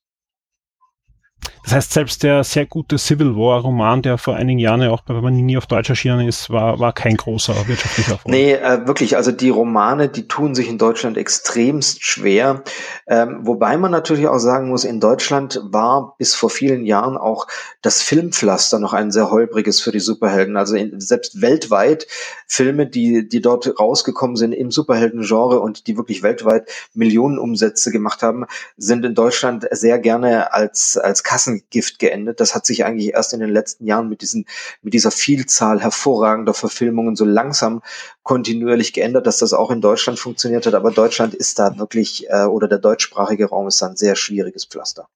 Das 1.64 1.72
heißt, 1.72 1.92
selbst 1.94 2.22
der 2.22 2.44
sehr 2.44 2.66
gute 2.66 2.98
Civil 2.98 3.36
War 3.36 3.62
Roman, 3.62 4.02
der 4.02 4.18
vor 4.18 4.36
einigen 4.36 4.58
Jahren 4.58 4.82
ja 4.82 4.90
auch 4.90 5.00
bei 5.00 5.14
Manini 5.14 5.56
auf 5.56 5.66
Deutsch 5.66 5.88
erschienen 5.88 6.28
ist, 6.28 6.50
war, 6.50 6.78
war 6.78 6.92
kein 6.92 7.16
großer 7.16 7.54
wirtschaftlicher 7.66 8.12
Erfolg. 8.12 8.30
Nee, 8.30 8.52
äh, 8.52 8.86
wirklich. 8.86 9.16
Also 9.16 9.32
die 9.32 9.48
Romane, 9.48 10.10
die 10.10 10.28
tun 10.28 10.54
sich 10.54 10.68
in 10.68 10.76
Deutschland 10.76 11.16
extremst 11.16 12.04
schwer. 12.04 12.64
Ähm, 13.06 13.40
wobei 13.44 13.78
man 13.78 13.90
natürlich 13.90 14.28
auch 14.28 14.38
sagen 14.38 14.68
muss, 14.68 14.84
in 14.84 15.00
Deutschland 15.00 15.58
war 15.64 16.16
bis 16.18 16.34
vor 16.34 16.50
vielen 16.50 16.84
Jahren 16.84 17.16
auch 17.16 17.46
das 17.80 18.02
Filmpflaster 18.02 18.78
noch 18.78 18.92
ein 18.92 19.10
sehr 19.10 19.30
holpriges 19.30 19.80
für 19.80 19.90
die 19.90 20.00
Superhelden. 20.00 20.58
Also 20.58 20.76
in, 20.76 21.00
selbst 21.00 21.40
weltweit 21.40 22.06
Filme, 22.46 22.86
die, 22.86 23.26
die 23.26 23.40
dort 23.40 23.80
rausgekommen 23.80 24.36
sind 24.36 24.52
im 24.52 24.70
Superhelden-Genre 24.70 25.60
und 25.60 25.86
die 25.86 25.96
wirklich 25.96 26.22
weltweit 26.22 26.68
Millionen 26.92 27.38
Umsätze 27.38 27.90
gemacht 27.90 28.22
haben, 28.22 28.44
sind 28.76 29.04
in 29.06 29.14
Deutschland 29.14 29.66
sehr 29.70 29.98
gerne 29.98 30.52
als, 30.52 30.98
als 30.98 31.22
Kassen 31.22 31.53
Gift 31.60 31.98
geendet. 31.98 32.40
Das 32.40 32.55
hat 32.55 32.66
sich 32.66 32.85
eigentlich 32.85 33.14
erst 33.14 33.32
in 33.32 33.40
den 33.40 33.51
letzten 33.51 33.86
Jahren 33.86 34.09
mit 34.09 34.22
diesen, 34.22 34.47
mit 34.82 34.94
dieser 34.94 35.10
Vielzahl 35.10 35.81
hervorragender 35.81 36.55
Verfilmungen 36.55 37.16
so 37.16 37.24
langsam 37.24 37.82
kontinuierlich 38.22 38.93
geändert, 38.93 39.26
dass 39.26 39.39
das 39.39 39.52
auch 39.52 39.70
in 39.70 39.81
Deutschland 39.81 40.18
funktioniert 40.18 40.66
hat. 40.66 40.74
Aber 40.74 40.90
Deutschland 40.90 41.35
ist 41.35 41.59
da 41.59 41.78
wirklich, 41.78 42.28
äh, 42.28 42.44
oder 42.44 42.68
der 42.68 42.78
deutschsprachige 42.78 43.47
Raum 43.47 43.68
ist 43.68 43.81
da 43.82 43.89
ein 43.89 43.97
sehr 43.97 44.16
schwieriges 44.16 44.64
Pflaster. 44.64 45.09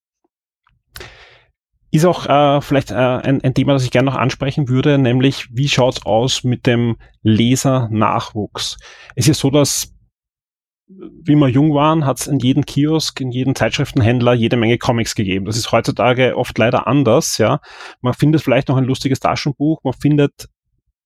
Ist 1.90 2.05
auch 2.05 2.27
äh, 2.27 2.60
vielleicht 2.60 2.90
äh, 2.90 2.94
ein, 2.94 3.43
ein 3.43 3.55
Thema, 3.55 3.73
das 3.73 3.82
ich 3.82 3.90
gerne 3.90 4.10
noch 4.10 4.16
ansprechen 4.16 4.69
würde, 4.69 4.98
nämlich 4.98 5.48
wie 5.51 5.69
schaut's 5.69 6.05
aus 6.05 6.44
mit 6.44 6.66
dem 6.66 6.98
Lesernachwuchs? 7.23 8.77
Es 9.16 9.27
ist 9.27 9.40
so, 9.40 9.51
dass 9.51 9.94
wie 10.89 11.36
wir 11.36 11.48
jung 11.48 11.74
waren, 11.74 12.06
hat 12.06 12.20
es 12.20 12.27
in 12.27 12.39
jedem 12.39 12.65
Kiosk, 12.65 13.20
in 13.20 13.31
jedem 13.31 13.55
Zeitschriftenhändler 13.55 14.32
jede 14.32 14.56
Menge 14.56 14.78
Comics 14.78 15.15
gegeben. 15.15 15.44
Das 15.44 15.56
ist 15.56 15.70
heutzutage 15.70 16.36
oft 16.36 16.56
leider 16.56 16.86
anders, 16.86 17.39
ja. 17.39 17.60
Man 18.01 18.15
findet 18.15 18.43
vielleicht 18.43 18.69
noch 18.69 18.77
ein 18.77 18.85
lustiges 18.85 19.20
Taschenbuch, 19.20 19.81
man 19.85 19.93
findet 19.93 20.48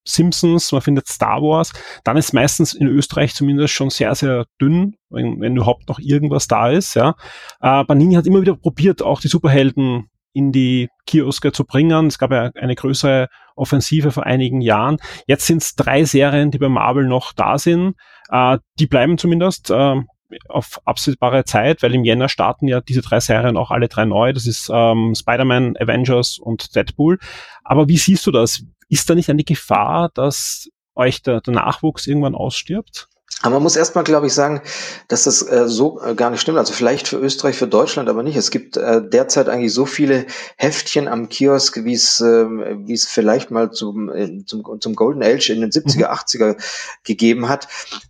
Simpsons, 0.05 0.73
man 0.73 0.83
findet 0.83 1.09
Star 1.09 1.43
Wars, 1.43 1.73
dann 2.05 2.17
ist 2.17 2.33
meistens 2.33 2.75
in 2.75 2.87
Österreich 2.87 3.35
zumindest 3.35 3.75
schon 3.75 3.91
sehr, 3.91 4.15
sehr 4.15 4.47
dünn, 4.61 4.97
wenn, 5.11 5.41
wenn 5.41 5.57
überhaupt 5.57 5.89
noch 5.89 5.99
irgendwas 5.99 6.47
da 6.47 6.71
ist, 6.71 6.95
ja. 6.95 7.15
Äh, 7.61 7.85
Banini 7.85 8.15
hat 8.15 8.27
immer 8.27 8.41
wieder 8.41 8.57
probiert, 8.57 9.03
auch 9.03 9.21
die 9.21 9.29
Superhelden 9.29 10.09
in 10.35 10.53
die 10.53 10.89
Kioske 11.07 11.53
zu 11.53 11.65
bringen. 11.65 12.07
Es 12.07 12.19
gab 12.19 12.33
ja 12.33 12.51
eine 12.55 12.75
größere 12.75 13.29
Offensive 13.55 14.13
vor 14.13 14.25
einigen 14.25 14.61
Jahren. 14.61 14.97
Jetzt 15.27 15.47
sind 15.47 15.63
es 15.63 15.75
drei 15.75 16.05
Serien, 16.05 16.51
die 16.51 16.59
bei 16.59 16.69
Marvel 16.69 17.07
noch 17.07 17.33
da 17.33 17.59
sind. 17.59 17.97
Äh, 18.33 18.59
die 18.79 18.87
bleiben 18.87 19.19
zumindest 19.19 19.71
äh, 19.71 20.01
auf 20.49 20.81
absehbare 20.87 21.45
Zeit, 21.45 21.83
weil 21.83 21.95
im 21.95 22.05
Jänner 22.05 22.31
starten 22.31 22.67
ja 22.67 22.81
diese 22.81 23.03
drei 23.03 23.21
Serien 23.21 23.59
auch 23.59 23.71
alle 23.71 23.89
drei 23.89 24.07
neu. 24.07 24.33
Das 24.33 24.47
ist 24.47 24.71
ähm, 24.73 25.15
Spider-Man, 25.15 25.77
Avengers 25.79 26.39
und 26.39 26.75
Deadpool. 26.75 27.19
Aber 27.63 27.89
wie 27.89 27.99
siehst 27.99 28.27
du 28.27 28.31
das? 28.31 28.65
Ist 28.89 29.09
da 29.09 29.15
nicht 29.15 29.29
eine 29.29 29.45
Gefahr, 29.45 30.11
dass 30.15 30.69
euch 30.95 31.23
der, 31.23 31.43
der 31.43 31.55
Nachwuchs 31.55 32.07
irgendwann 32.07 32.35
ausstirbt? 32.35 33.09
Aber 33.41 33.55
man 33.55 33.63
muss 33.63 33.77
erstmal, 33.77 34.05
glaube 34.05 34.27
ich, 34.27 34.35
sagen, 34.35 34.61
dass 35.09 35.25
das 35.25 35.43
äh, 35.43 35.67
so 35.67 36.01
äh, 36.01 36.15
gar 36.15 36.31
nicht 36.31 36.41
stimmt. 36.41 36.59
Also 36.59 36.73
vielleicht 36.73 37.09
für 37.09 37.17
Österreich, 37.17 37.57
für 37.57 37.67
Deutschland, 37.67 38.09
aber 38.09 38.23
nicht. 38.23 38.37
Es 38.37 38.51
gibt 38.51 38.77
äh, 38.77 39.03
derzeit 39.03 39.49
eigentlich 39.49 39.73
so 39.73 39.87
viele 39.87 40.27
Heftchen 40.57 41.09
am 41.09 41.29
Kiosk, 41.29 41.85
wie 41.85 41.95
es 41.95 42.21
äh, 42.21 42.47
wie 42.47 42.93
es 42.93 43.07
vielleicht 43.07 43.51
mal 43.51 43.73
zum, 43.73 44.13
äh, 44.13 44.45
zum, 44.45 44.81
zum 44.81 44.95
Golden 44.95 45.23
Age 45.23 45.51
in 45.51 45.61
den 45.61 45.71
70er, 45.71 45.97
mhm. 45.97 46.05
80er 46.05 46.57
gegeben 47.03 47.49
hat. 47.49 47.67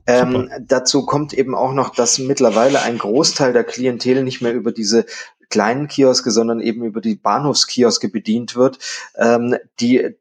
Ähm, 0.07 0.51
dazu 0.61 1.07
kommt 1.07 1.33
eben 1.33 1.55
auch 1.55 1.73
noch, 1.73 1.91
dass 1.91 2.19
mittlerweile 2.19 2.83
ein 2.83 2.99
Großteil 2.99 3.53
der 3.53 3.65
Klientel 3.65 4.25
nicht 4.25 4.43
mehr 4.43 4.53
über 4.53 4.73
diese 4.73 5.07
kleinen 5.49 5.87
Kioske, 5.87 6.31
sondern 6.31 6.61
eben 6.61 6.85
über 6.85 7.01
die 7.01 7.15
Bahnhofskioske 7.15 8.09
bedient 8.09 8.57
wird, 8.57 8.79
ähm, 9.17 9.57
die 9.81 10.17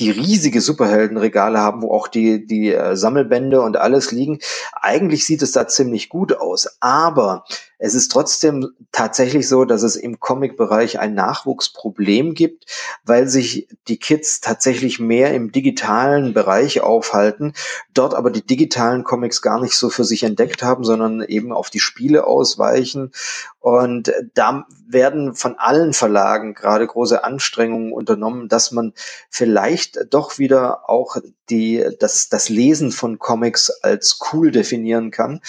die 0.00 0.10
riesige 0.10 0.60
Superheldenregale 0.60 1.58
haben, 1.58 1.82
wo 1.82 1.92
auch 1.92 2.08
die, 2.08 2.46
die 2.46 2.72
äh, 2.72 2.96
Sammelbände 2.96 3.60
und 3.60 3.76
alles 3.76 4.10
liegen. 4.10 4.40
Eigentlich 4.72 5.26
sieht 5.26 5.42
es 5.42 5.52
da 5.52 5.68
ziemlich 5.68 6.08
gut 6.08 6.36
aus, 6.36 6.76
aber 6.80 7.44
es 7.82 7.94
ist 7.94 8.12
trotzdem 8.12 8.68
tatsächlich 8.92 9.48
so, 9.48 9.64
dass 9.64 9.82
es 9.82 9.96
im 9.96 10.20
Comic-Bereich 10.20 11.00
ein 11.00 11.14
Nachwuchsproblem 11.14 12.34
gibt, 12.34 12.66
weil 13.04 13.26
sich 13.26 13.68
die 13.88 13.96
Kids 13.96 14.42
tatsächlich 14.42 15.00
mehr 15.00 15.32
im 15.32 15.50
digitalen 15.50 16.34
Bereich 16.34 16.82
aufhalten, 16.82 17.54
dort 17.94 18.14
aber 18.14 18.30
die 18.30 18.44
digitalen 18.44 19.02
Comics 19.02 19.40
gar 19.40 19.62
nicht 19.62 19.76
so 19.76 19.88
für 19.88 20.04
sich 20.04 20.24
entdeckt 20.24 20.62
haben, 20.62 20.84
sondern 20.84 21.22
eben 21.22 21.52
auf 21.52 21.70
die 21.70 21.80
Spiele 21.80 22.26
ausweichen. 22.26 23.12
Und 23.60 24.12
da 24.34 24.66
werden 24.86 25.34
von 25.34 25.56
allen 25.58 25.94
Verlagen 25.94 26.52
gerade 26.52 26.86
große 26.86 27.24
Anstrengungen 27.24 27.92
unternommen, 27.92 28.48
dass 28.48 28.72
man 28.72 28.92
vielleicht 29.30 29.89
doch 30.10 30.38
wieder 30.38 30.88
auch 30.88 31.16
die, 31.48 31.84
das, 31.98 32.28
das 32.28 32.48
Lesen 32.48 32.92
von 32.92 33.18
Comics 33.18 33.70
als 33.82 34.18
cool 34.32 34.50
definieren 34.50 35.10
kann 35.10 35.40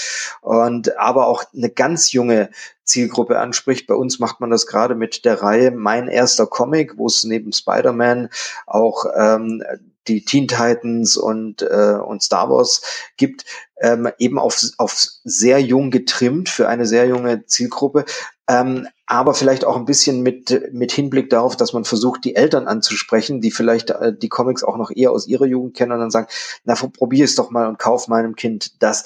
und 0.41 0.97
aber 0.97 1.27
auch 1.27 1.43
eine 1.53 1.69
ganz 1.69 2.11
junge 2.11 2.49
Zielgruppe 2.83 3.39
anspricht. 3.39 3.87
Bei 3.87 3.95
uns 3.95 4.19
macht 4.19 4.39
man 4.39 4.49
das 4.49 4.67
gerade 4.67 4.95
mit 4.95 5.23
der 5.25 5.41
Reihe 5.41 5.71
Mein 5.71 6.07
erster 6.07 6.47
Comic, 6.47 6.97
wo 6.97 7.07
es 7.07 7.23
neben 7.23 7.53
Spider-Man 7.53 8.29
auch 8.65 9.05
ähm, 9.15 9.63
die 10.07 10.25
Teen 10.25 10.47
Titans 10.47 11.15
und, 11.15 11.61
äh, 11.61 11.97
und 12.03 12.23
Star 12.23 12.49
Wars 12.49 12.81
gibt, 13.17 13.45
ähm, 13.79 14.09
eben 14.17 14.39
auf, 14.39 14.61
auf 14.77 15.05
sehr 15.23 15.59
jung 15.59 15.91
getrimmt 15.91 16.49
für 16.49 16.67
eine 16.67 16.85
sehr 16.85 17.07
junge 17.07 17.45
Zielgruppe. 17.45 18.05
Ähm, 18.47 18.87
aber 19.05 19.33
vielleicht 19.33 19.65
auch 19.65 19.75
ein 19.75 19.85
bisschen 19.85 20.23
mit, 20.23 20.73
mit 20.73 20.91
Hinblick 20.91 21.29
darauf, 21.29 21.55
dass 21.55 21.73
man 21.73 21.85
versucht, 21.85 22.23
die 22.23 22.35
Eltern 22.35 22.67
anzusprechen, 22.67 23.41
die 23.41 23.51
vielleicht 23.51 23.91
äh, 23.91 24.13
die 24.15 24.29
Comics 24.29 24.63
auch 24.63 24.77
noch 24.77 24.91
eher 24.93 25.11
aus 25.11 25.27
ihrer 25.27 25.45
Jugend 25.45 25.75
kennen 25.75 25.91
und 25.91 25.99
dann 25.99 26.11
sagen, 26.11 26.27
na, 26.63 26.75
probier 26.75 27.25
es 27.25 27.35
doch 27.35 27.51
mal 27.51 27.67
und 27.67 27.77
kauf 27.79 28.07
meinem 28.07 28.35
Kind 28.35 28.81
das 28.81 29.03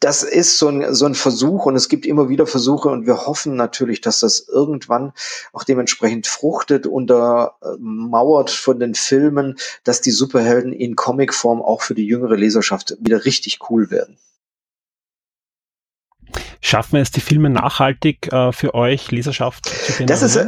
das 0.00 0.22
ist 0.22 0.58
so 0.58 0.68
ein, 0.68 0.94
so 0.94 1.06
ein 1.06 1.14
Versuch 1.14 1.66
und 1.66 1.76
es 1.76 1.88
gibt 1.88 2.06
immer 2.06 2.28
wieder 2.28 2.46
Versuche 2.46 2.88
und 2.88 3.06
wir 3.06 3.26
hoffen 3.26 3.56
natürlich, 3.56 4.00
dass 4.00 4.20
das 4.20 4.48
irgendwann 4.48 5.12
auch 5.52 5.64
dementsprechend 5.64 6.26
fruchtet, 6.26 6.86
untermauert 6.86 8.50
von 8.50 8.80
den 8.80 8.94
Filmen, 8.94 9.56
dass 9.84 10.00
die 10.00 10.10
Superhelden 10.10 10.72
in 10.72 10.96
Comicform 10.96 11.60
auch 11.60 11.82
für 11.82 11.94
die 11.94 12.06
jüngere 12.06 12.36
Leserschaft 12.36 12.96
wieder 13.00 13.24
richtig 13.24 13.58
cool 13.68 13.90
werden. 13.90 14.16
Schaffen 16.60 16.94
wir 16.94 17.02
es, 17.02 17.10
die 17.10 17.20
Filme 17.20 17.50
nachhaltig 17.50 18.32
äh, 18.32 18.52
für 18.52 18.74
euch, 18.74 19.10
Leserschaft, 19.10 19.66
zu 19.66 19.92
generieren? 19.92 20.06
Das 20.06 20.22
ist, 20.22 20.38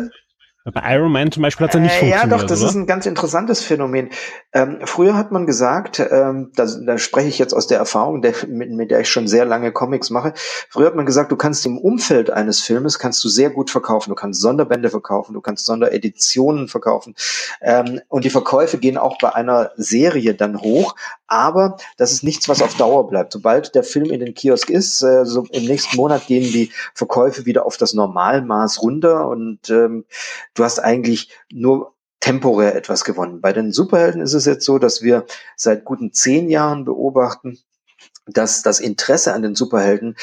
bei 0.72 0.96
Iron 0.96 1.12
Man 1.12 1.30
zum 1.30 1.42
Beispiel 1.42 1.64
hat 1.64 1.70
es 1.70 1.74
ja 1.74 1.80
nicht 1.80 1.94
äh, 1.94 1.98
funktioniert. 1.98 2.30
Ja, 2.32 2.38
doch, 2.38 2.44
das 2.44 2.60
oder? 2.60 2.70
ist 2.70 2.74
ein 2.74 2.86
ganz 2.86 3.06
interessantes 3.06 3.62
Phänomen. 3.62 4.10
Ähm, 4.56 4.78
früher 4.84 5.18
hat 5.18 5.32
man 5.32 5.44
gesagt, 5.44 6.00
ähm, 6.00 6.50
da, 6.54 6.64
da 6.64 6.96
spreche 6.96 7.28
ich 7.28 7.38
jetzt 7.38 7.52
aus 7.52 7.66
der 7.66 7.76
Erfahrung, 7.76 8.22
der, 8.22 8.32
mit, 8.48 8.70
mit 8.70 8.90
der 8.90 9.00
ich 9.00 9.10
schon 9.10 9.28
sehr 9.28 9.44
lange 9.44 9.70
Comics 9.70 10.08
mache. 10.08 10.32
Früher 10.70 10.86
hat 10.86 10.94
man 10.94 11.04
gesagt, 11.04 11.30
du 11.30 11.36
kannst 11.36 11.66
im 11.66 11.76
Umfeld 11.76 12.30
eines 12.30 12.62
Filmes 12.62 12.98
kannst 12.98 13.22
du 13.22 13.28
sehr 13.28 13.50
gut 13.50 13.70
verkaufen. 13.70 14.08
Du 14.08 14.14
kannst 14.14 14.40
Sonderbände 14.40 14.88
verkaufen, 14.88 15.34
du 15.34 15.42
kannst 15.42 15.66
Sondereditionen 15.66 16.68
verkaufen. 16.68 17.14
Ähm, 17.60 18.00
und 18.08 18.24
die 18.24 18.30
Verkäufe 18.30 18.78
gehen 18.78 18.96
auch 18.96 19.18
bei 19.18 19.34
einer 19.34 19.72
Serie 19.76 20.32
dann 20.32 20.58
hoch. 20.62 20.94
Aber 21.26 21.76
das 21.98 22.12
ist 22.12 22.24
nichts, 22.24 22.48
was 22.48 22.62
auf 22.62 22.76
Dauer 22.76 23.08
bleibt. 23.08 23.34
Sobald 23.34 23.74
der 23.74 23.82
Film 23.82 24.06
in 24.06 24.20
den 24.20 24.32
Kiosk 24.32 24.70
ist, 24.70 25.02
äh, 25.02 25.26
so 25.26 25.44
im 25.50 25.64
nächsten 25.66 25.96
Monat 25.96 26.28
gehen 26.28 26.50
die 26.50 26.72
Verkäufe 26.94 27.44
wieder 27.44 27.66
auf 27.66 27.76
das 27.76 27.92
Normalmaß 27.92 28.80
runter 28.80 29.28
und 29.28 29.68
ähm, 29.68 30.06
du 30.54 30.64
hast 30.64 30.78
eigentlich 30.78 31.30
nur 31.52 31.92
temporär 32.20 32.74
etwas 32.74 33.04
gewonnen. 33.04 33.40
Bei 33.40 33.52
den 33.52 33.72
Superhelden 33.72 34.20
ist 34.20 34.34
es 34.34 34.44
jetzt 34.46 34.64
so, 34.64 34.78
dass 34.78 35.02
wir 35.02 35.26
seit 35.56 35.84
guten 35.84 36.12
zehn 36.12 36.48
Jahren 36.48 36.84
beobachten, 36.84 37.58
dass 38.26 38.62
das 38.62 38.80
Interesse 38.80 39.32
an 39.32 39.42
den 39.42 39.54
Superhelden 39.54 40.16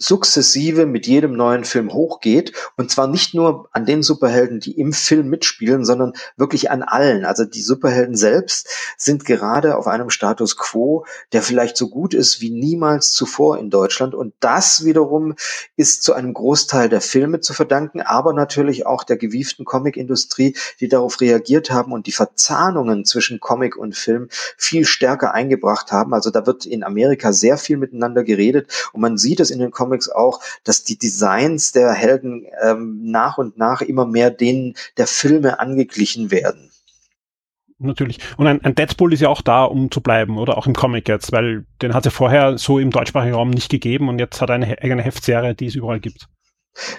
sukzessive 0.00 0.86
mit 0.86 1.06
jedem 1.06 1.34
neuen 1.34 1.64
Film 1.64 1.92
hochgeht. 1.92 2.52
Und 2.76 2.90
zwar 2.90 3.06
nicht 3.06 3.34
nur 3.34 3.68
an 3.72 3.84
den 3.84 4.02
Superhelden, 4.02 4.58
die 4.58 4.72
im 4.72 4.92
Film 4.92 5.28
mitspielen, 5.28 5.84
sondern 5.84 6.14
wirklich 6.36 6.70
an 6.70 6.82
allen. 6.82 7.26
Also 7.26 7.44
die 7.44 7.62
Superhelden 7.62 8.16
selbst 8.16 8.68
sind 8.96 9.26
gerade 9.26 9.76
auf 9.76 9.86
einem 9.86 10.08
Status 10.08 10.56
quo, 10.56 11.04
der 11.32 11.42
vielleicht 11.42 11.76
so 11.76 11.88
gut 11.88 12.14
ist 12.14 12.40
wie 12.40 12.50
niemals 12.50 13.12
zuvor 13.12 13.58
in 13.58 13.68
Deutschland. 13.68 14.14
Und 14.14 14.32
das 14.40 14.84
wiederum 14.86 15.34
ist 15.76 16.02
zu 16.02 16.14
einem 16.14 16.32
Großteil 16.32 16.88
der 16.88 17.02
Filme 17.02 17.40
zu 17.40 17.52
verdanken, 17.52 18.00
aber 18.00 18.32
natürlich 18.32 18.86
auch 18.86 19.04
der 19.04 19.18
gewieften 19.18 19.66
Comicindustrie, 19.66 20.56
die 20.80 20.88
darauf 20.88 21.20
reagiert 21.20 21.70
haben 21.70 21.92
und 21.92 22.06
die 22.06 22.12
Verzahnungen 22.12 23.04
zwischen 23.04 23.38
Comic 23.38 23.76
und 23.76 23.94
Film 23.94 24.28
viel 24.56 24.86
stärker 24.86 25.34
eingebracht 25.34 25.92
haben. 25.92 26.14
Also 26.14 26.30
da 26.30 26.46
wird 26.46 26.64
in 26.64 26.84
Amerika 26.84 27.34
sehr 27.34 27.58
viel 27.58 27.76
miteinander 27.76 28.24
geredet 28.24 28.72
und 28.94 29.02
man 29.02 29.18
sieht 29.18 29.40
es 29.40 29.50
in 29.50 29.58
den 29.58 29.70
Comics 29.70 29.89
Comics 29.90 30.08
auch, 30.08 30.40
dass 30.64 30.84
die 30.84 30.96
Designs 30.96 31.72
der 31.72 31.92
Helden 31.92 32.46
ähm, 32.62 33.00
nach 33.10 33.38
und 33.38 33.58
nach 33.58 33.80
immer 33.80 34.06
mehr 34.06 34.30
denen 34.30 34.74
der 34.96 35.06
Filme 35.06 35.58
angeglichen 35.58 36.30
werden. 36.30 36.70
Natürlich. 37.78 38.18
Und 38.36 38.46
ein, 38.46 38.62
ein 38.62 38.74
Deadpool 38.74 39.12
ist 39.12 39.20
ja 39.20 39.30
auch 39.30 39.40
da, 39.40 39.64
um 39.64 39.90
zu 39.90 40.02
bleiben, 40.02 40.38
oder 40.38 40.58
auch 40.58 40.66
im 40.66 40.74
Comic 40.74 41.08
jetzt, 41.08 41.32
weil 41.32 41.64
den 41.80 41.94
hat 41.94 42.04
es 42.04 42.12
ja 42.12 42.16
vorher 42.16 42.58
so 42.58 42.78
im 42.78 42.90
deutschsprachigen 42.90 43.34
Raum 43.34 43.50
nicht 43.50 43.70
gegeben 43.70 44.08
und 44.08 44.18
jetzt 44.18 44.40
hat 44.40 44.50
er 44.50 44.56
eine 44.56 44.78
eigene 44.82 45.02
Heftserie, 45.02 45.54
die 45.54 45.66
es 45.66 45.74
überall 45.74 45.98
gibt. 45.98 46.28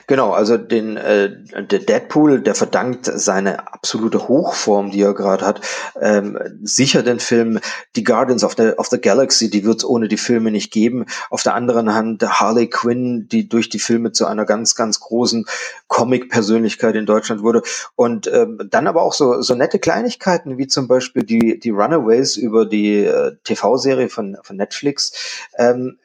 Genau, 0.06 0.31
also 0.31 0.57
den 0.57 0.98
äh, 0.98 1.31
der 1.64 1.80
Deadpool, 1.80 2.41
der 2.41 2.56
verdankt 2.56 3.06
seine 3.06 3.73
absolute 3.73 4.27
Hochform, 4.27 4.91
die 4.91 5.02
er 5.02 5.14
gerade 5.14 5.45
hat, 5.45 5.61
ähm, 5.99 6.38
sicher 6.61 7.03
den 7.03 7.19
Film 7.19 7.60
Die 7.95 8.03
Guardians 8.03 8.43
of 8.43 8.56
the, 8.57 8.73
of 8.77 8.88
the 8.88 8.99
Galaxy, 8.99 9.49
die 9.49 9.64
wird 9.64 9.77
es 9.77 9.85
ohne 9.85 10.07
die 10.07 10.18
Filme 10.18 10.52
nicht 10.52 10.72
geben. 10.72 11.06
Auf 11.30 11.43
der 11.43 11.56
anderen 11.56 11.93
Hand 11.93 12.22
Harley 12.22 12.69
Quinn, 12.69 13.27
die 13.30 13.48
durch 13.48 13.69
die 13.69 13.80
Filme 13.80 14.11
zu 14.11 14.26
einer 14.26 14.45
ganz, 14.45 14.76
ganz 14.76 14.99
großen 14.99 15.45
Comic-Persönlichkeit 15.88 16.95
in 16.95 17.06
Deutschland 17.06 17.41
wurde. 17.41 17.64
Und 17.95 18.27
ähm, 18.27 18.61
dann 18.69 18.88
aber 18.88 19.02
auch 19.02 19.14
so, 19.14 19.41
so 19.41 19.56
nette 19.56 19.80
Kleinigkeiten, 19.80 20.57
wie 20.57 20.68
zum 20.68 20.88
Beispiel 20.88 21.23
die, 21.23 21.60
die 21.60 21.69
Runaways 21.69 22.35
über 22.35 22.65
die 22.65 23.06
äh, 23.06 23.35
TV-Serie 23.45 24.10
von, 24.10 24.38
von 24.43 24.57
Netflix, 24.57 25.48
ähm, 25.57 25.98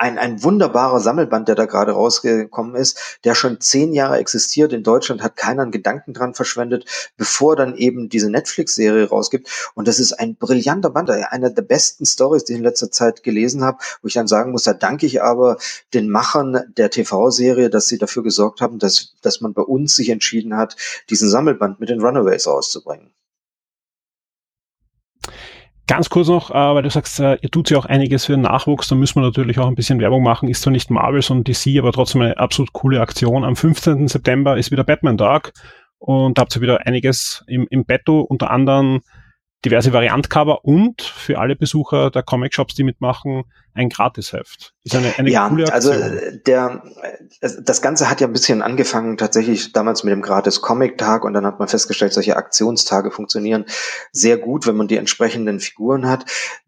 ein, 0.00 0.18
ein 0.18 0.42
wunderbarer 0.42 0.98
Sammelband, 0.98 1.48
der 1.48 1.54
da 1.54 1.66
gerade 1.66 1.92
rausgekommen 1.92 2.74
ist, 2.74 3.18
der 3.24 3.34
schon 3.34 3.60
zehn 3.60 3.92
Jahre 3.92 4.16
existiert. 4.16 4.72
In 4.72 4.82
Deutschland 4.82 5.22
hat 5.22 5.36
keiner 5.36 5.62
einen 5.62 5.72
Gedanken 5.72 6.14
dran 6.14 6.34
verschwendet, 6.34 6.86
bevor 7.18 7.54
dann 7.54 7.76
eben 7.76 8.08
diese 8.08 8.30
Netflix-Serie 8.30 9.10
rausgibt. 9.10 9.50
Und 9.74 9.88
das 9.88 9.98
ist 9.98 10.14
ein 10.14 10.36
brillanter 10.36 10.88
Band, 10.88 11.10
einer 11.10 11.50
der 11.50 11.62
besten 11.62 12.06
Stories, 12.06 12.44
die 12.44 12.54
ich 12.54 12.58
in 12.58 12.64
letzter 12.64 12.90
Zeit 12.90 13.22
gelesen 13.22 13.62
habe, 13.62 13.76
wo 14.00 14.08
ich 14.08 14.14
dann 14.14 14.26
sagen 14.26 14.52
muss, 14.52 14.62
da 14.62 14.72
danke 14.72 15.04
ich 15.04 15.22
aber 15.22 15.58
den 15.92 16.08
Machern 16.08 16.72
der 16.78 16.90
TV-Serie, 16.90 17.68
dass 17.68 17.88
sie 17.88 17.98
dafür 17.98 18.22
gesorgt 18.22 18.62
haben, 18.62 18.78
dass, 18.78 19.16
dass 19.20 19.42
man 19.42 19.52
bei 19.52 19.62
uns 19.62 19.96
sich 19.96 20.08
entschieden 20.08 20.56
hat, 20.56 20.76
diesen 21.10 21.28
Sammelband 21.28 21.78
mit 21.78 21.90
den 21.90 22.00
Runaways 22.00 22.46
rauszubringen. 22.46 23.12
Ganz 25.90 26.08
kurz 26.08 26.28
noch, 26.28 26.52
äh, 26.52 26.54
weil 26.54 26.84
du 26.84 26.90
sagst, 26.90 27.18
äh, 27.18 27.36
ihr 27.42 27.50
tut 27.50 27.68
ja 27.68 27.76
auch 27.76 27.84
einiges 27.84 28.26
für 28.26 28.34
den 28.34 28.42
Nachwuchs, 28.42 28.86
da 28.86 28.94
müssen 28.94 29.16
wir 29.16 29.26
natürlich 29.26 29.58
auch 29.58 29.66
ein 29.66 29.74
bisschen 29.74 29.98
Werbung 29.98 30.22
machen. 30.22 30.48
Ist 30.48 30.62
zwar 30.62 30.70
nicht 30.70 30.88
Marvel, 30.88 31.20
sondern 31.20 31.42
DC, 31.42 31.80
aber 31.80 31.90
trotzdem 31.90 32.20
eine 32.20 32.38
absolut 32.38 32.72
coole 32.72 33.00
Aktion. 33.00 33.42
Am 33.42 33.56
15. 33.56 34.06
September 34.06 34.56
ist 34.56 34.70
wieder 34.70 34.84
Batman-Tag 34.84 35.52
und 35.98 36.38
da 36.38 36.42
habt 36.42 36.54
ihr 36.54 36.62
wieder 36.62 36.86
einiges 36.86 37.42
im, 37.48 37.66
im 37.70 37.86
Betto, 37.86 38.20
unter 38.20 38.52
anderem 38.52 39.00
diverse 39.64 39.92
Variantcover 39.92 40.64
und 40.64 41.02
für 41.02 41.40
alle 41.40 41.56
Besucher 41.56 42.12
der 42.12 42.22
Comic-Shops, 42.22 42.76
die 42.76 42.84
mitmachen, 42.84 43.42
ein 43.74 43.88
Gratisheft. 43.88 44.74
Ist 44.82 44.96
eine, 44.96 45.12
eine 45.18 45.30
ja, 45.30 45.48
coole 45.48 45.72
also, 45.72 45.92
Aktion. 45.92 46.12
also 46.12 46.36
der, 46.46 46.82
das 47.62 47.82
Ganze 47.82 48.08
hat 48.08 48.20
ja 48.20 48.26
ein 48.26 48.32
bisschen 48.32 48.62
angefangen 48.62 49.16
tatsächlich 49.16 49.72
damals 49.72 50.04
mit 50.04 50.12
dem 50.12 50.22
Gratis 50.22 50.60
Comic 50.60 50.98
Tag 50.98 51.24
und 51.24 51.34
dann 51.34 51.46
hat 51.46 51.58
man 51.58 51.68
festgestellt, 51.68 52.12
solche 52.12 52.36
Aktionstage 52.36 53.10
funktionieren 53.10 53.66
sehr 54.12 54.38
gut, 54.38 54.66
wenn 54.66 54.76
man 54.76 54.88
die 54.88 54.96
entsprechenden 54.96 55.60
Figuren 55.60 56.08
hat. 56.08 56.24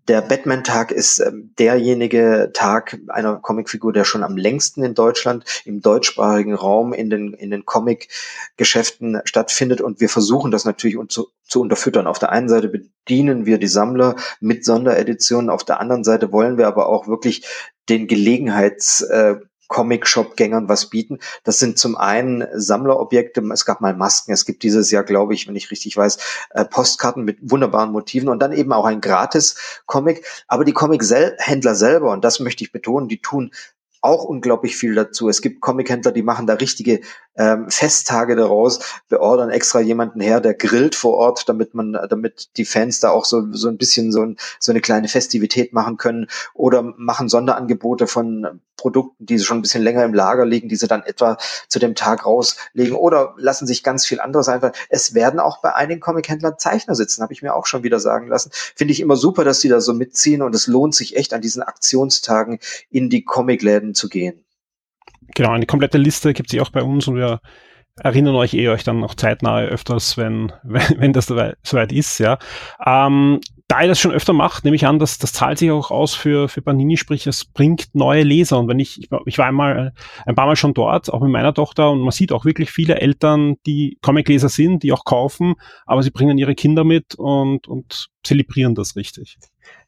Der 0.08 0.20
Batman-Tag 0.20 0.90
ist 0.90 1.20
ähm, 1.20 1.52
derjenige 1.58 2.50
Tag 2.52 2.98
einer 3.08 3.36
Comicfigur, 3.36 3.92
der 3.92 4.04
schon 4.04 4.24
am 4.24 4.36
längsten 4.36 4.82
in 4.82 4.94
Deutschland 4.94 5.44
im 5.64 5.80
deutschsprachigen 5.80 6.54
Raum 6.54 6.92
in 6.92 7.08
den, 7.08 7.34
in 7.34 7.50
den 7.50 7.64
Comic-Geschäften 7.64 9.20
stattfindet. 9.24 9.80
Und 9.80 10.00
wir 10.00 10.08
versuchen 10.08 10.50
das 10.50 10.64
natürlich 10.64 10.98
zu, 11.08 11.28
zu 11.44 11.60
unterfüttern. 11.60 12.08
Auf 12.08 12.18
der 12.18 12.30
einen 12.30 12.48
Seite 12.48 12.68
bedienen 12.68 13.46
wir 13.46 13.58
die 13.58 13.68
Sammler 13.68 14.16
mit 14.40 14.64
Sondereditionen, 14.64 15.50
auf 15.50 15.64
der 15.64 15.78
anderen 15.78 16.02
Seite 16.02 16.32
wollen 16.32 16.58
wir 16.58 16.66
aber 16.66 16.88
auch 16.88 16.91
wirklich 17.06 17.46
den 17.88 18.06
Gelegenheits- 18.06 19.02
äh, 19.02 19.36
Comic-Shop-Gängern 19.72 20.68
was 20.68 20.90
bieten. 20.90 21.18
Das 21.44 21.58
sind 21.58 21.78
zum 21.78 21.96
einen 21.96 22.46
Sammlerobjekte, 22.52 23.40
es 23.54 23.64
gab 23.64 23.80
mal 23.80 23.94
Masken, 23.94 24.30
es 24.32 24.44
gibt 24.44 24.64
dieses 24.64 24.90
Jahr, 24.90 25.02
glaube 25.02 25.32
ich, 25.32 25.48
wenn 25.48 25.56
ich 25.56 25.70
richtig 25.70 25.96
weiß, 25.96 26.18
äh, 26.50 26.66
Postkarten 26.66 27.24
mit 27.24 27.38
wunderbaren 27.40 27.90
Motiven 27.90 28.28
und 28.28 28.38
dann 28.40 28.52
eben 28.52 28.74
auch 28.74 28.84
ein 28.84 29.00
Gratis-Comic. 29.00 30.26
Aber 30.46 30.66
die 30.66 30.74
Comic-Händler 30.74 31.74
selber, 31.74 32.10
und 32.12 32.22
das 32.22 32.38
möchte 32.38 32.62
ich 32.64 32.70
betonen, 32.70 33.08
die 33.08 33.22
tun 33.22 33.50
auch 34.02 34.24
unglaublich 34.24 34.76
viel 34.76 34.94
dazu. 34.94 35.28
Es 35.28 35.40
gibt 35.40 35.60
Comic-Händler, 35.60 36.12
die 36.12 36.22
machen 36.22 36.46
da 36.46 36.54
richtige 36.54 37.00
ähm, 37.36 37.70
Festtage 37.70 38.36
daraus, 38.36 38.80
beordern 39.08 39.50
extra 39.50 39.80
jemanden 39.80 40.20
her, 40.20 40.40
der 40.40 40.54
grillt 40.54 40.94
vor 40.94 41.14
Ort, 41.14 41.48
damit 41.48 41.74
man, 41.74 41.96
damit 42.10 42.50
die 42.56 42.64
Fans 42.64 43.00
da 43.00 43.10
auch 43.10 43.24
so, 43.24 43.52
so 43.52 43.68
ein 43.68 43.78
bisschen 43.78 44.12
so, 44.12 44.22
ein, 44.22 44.36
so 44.58 44.72
eine 44.72 44.80
kleine 44.80 45.08
Festivität 45.08 45.72
machen 45.72 45.96
können 45.96 46.26
oder 46.52 46.82
machen 46.82 47.28
Sonderangebote 47.28 48.06
von 48.06 48.60
Produkten, 48.76 49.24
die 49.24 49.38
schon 49.38 49.58
ein 49.58 49.62
bisschen 49.62 49.84
länger 49.84 50.04
im 50.04 50.12
Lager 50.12 50.44
liegen, 50.44 50.68
die 50.68 50.74
sie 50.74 50.88
dann 50.88 51.04
etwa 51.04 51.36
zu 51.68 51.78
dem 51.78 51.94
Tag 51.94 52.26
rauslegen 52.26 52.96
oder 52.96 53.34
lassen 53.36 53.66
sich 53.66 53.84
ganz 53.84 54.04
viel 54.04 54.20
anderes 54.20 54.48
einfallen. 54.48 54.72
Es 54.88 55.14
werden 55.14 55.38
auch 55.38 55.60
bei 55.60 55.72
einigen 55.74 56.00
Comic-Händlern 56.00 56.58
Zeichner 56.58 56.96
sitzen, 56.96 57.22
habe 57.22 57.32
ich 57.32 57.42
mir 57.42 57.54
auch 57.54 57.66
schon 57.66 57.84
wieder 57.84 58.00
sagen 58.00 58.26
lassen. 58.26 58.50
Finde 58.52 58.92
ich 58.92 59.00
immer 59.00 59.14
super, 59.14 59.44
dass 59.44 59.60
die 59.60 59.68
da 59.68 59.80
so 59.80 59.94
mitziehen 59.94 60.42
und 60.42 60.52
es 60.54 60.66
lohnt 60.66 60.96
sich 60.96 61.16
echt 61.16 61.32
an 61.32 61.40
diesen 61.40 61.62
Aktionstagen 61.62 62.58
in 62.90 63.08
die 63.08 63.24
Comicläden 63.24 63.91
zu 63.94 64.08
gehen. 64.08 64.44
Genau, 65.34 65.50
eine 65.50 65.66
komplette 65.66 65.98
Liste 65.98 66.32
gibt 66.32 66.50
es 66.50 66.54
eh 66.54 66.60
auch 66.60 66.70
bei 66.70 66.82
uns 66.82 67.08
und 67.08 67.16
wir 67.16 67.40
erinnern 68.00 68.34
euch 68.34 68.54
eh 68.54 68.68
euch 68.68 68.84
dann 68.84 69.00
noch 69.00 69.14
zeitnah 69.14 69.60
öfters, 69.60 70.16
wenn, 70.16 70.52
wenn, 70.62 70.82
wenn 70.98 71.12
das 71.12 71.26
soweit 71.26 71.92
ist, 71.92 72.18
ja. 72.18 72.38
Ähm, 72.84 73.40
da 73.68 73.80
ihr 73.80 73.88
das 73.88 74.00
schon 74.00 74.12
öfter 74.12 74.34
macht, 74.34 74.64
nehme 74.64 74.76
ich 74.76 74.86
an, 74.86 74.98
dass 74.98 75.16
das 75.16 75.32
zahlt 75.32 75.56
sich 75.56 75.70
auch 75.70 75.90
aus 75.90 76.14
für, 76.14 76.48
für 76.50 76.60
Panini, 76.60 76.98
sprich, 76.98 77.26
es 77.26 77.46
bringt 77.46 77.94
neue 77.94 78.22
Leser. 78.22 78.58
Und 78.58 78.68
wenn 78.68 78.78
ich, 78.78 78.98
ich, 78.98 79.08
ich 79.24 79.38
war 79.38 79.46
einmal, 79.46 79.94
ein 80.26 80.34
paar 80.34 80.44
Mal 80.44 80.56
schon 80.56 80.74
dort, 80.74 81.10
auch 81.10 81.22
mit 81.22 81.30
meiner 81.30 81.54
Tochter, 81.54 81.90
und 81.90 82.00
man 82.00 82.10
sieht 82.10 82.32
auch 82.32 82.44
wirklich 82.44 82.70
viele 82.70 83.00
Eltern, 83.00 83.54
die 83.64 83.96
Comicleser 84.02 84.50
sind, 84.50 84.82
die 84.82 84.92
auch 84.92 85.06
kaufen, 85.06 85.54
aber 85.86 86.02
sie 86.02 86.10
bringen 86.10 86.36
ihre 86.36 86.54
Kinder 86.54 86.84
mit 86.84 87.14
und, 87.14 87.66
und 87.66 88.08
zelebrieren 88.22 88.74
das 88.74 88.94
richtig. 88.94 89.38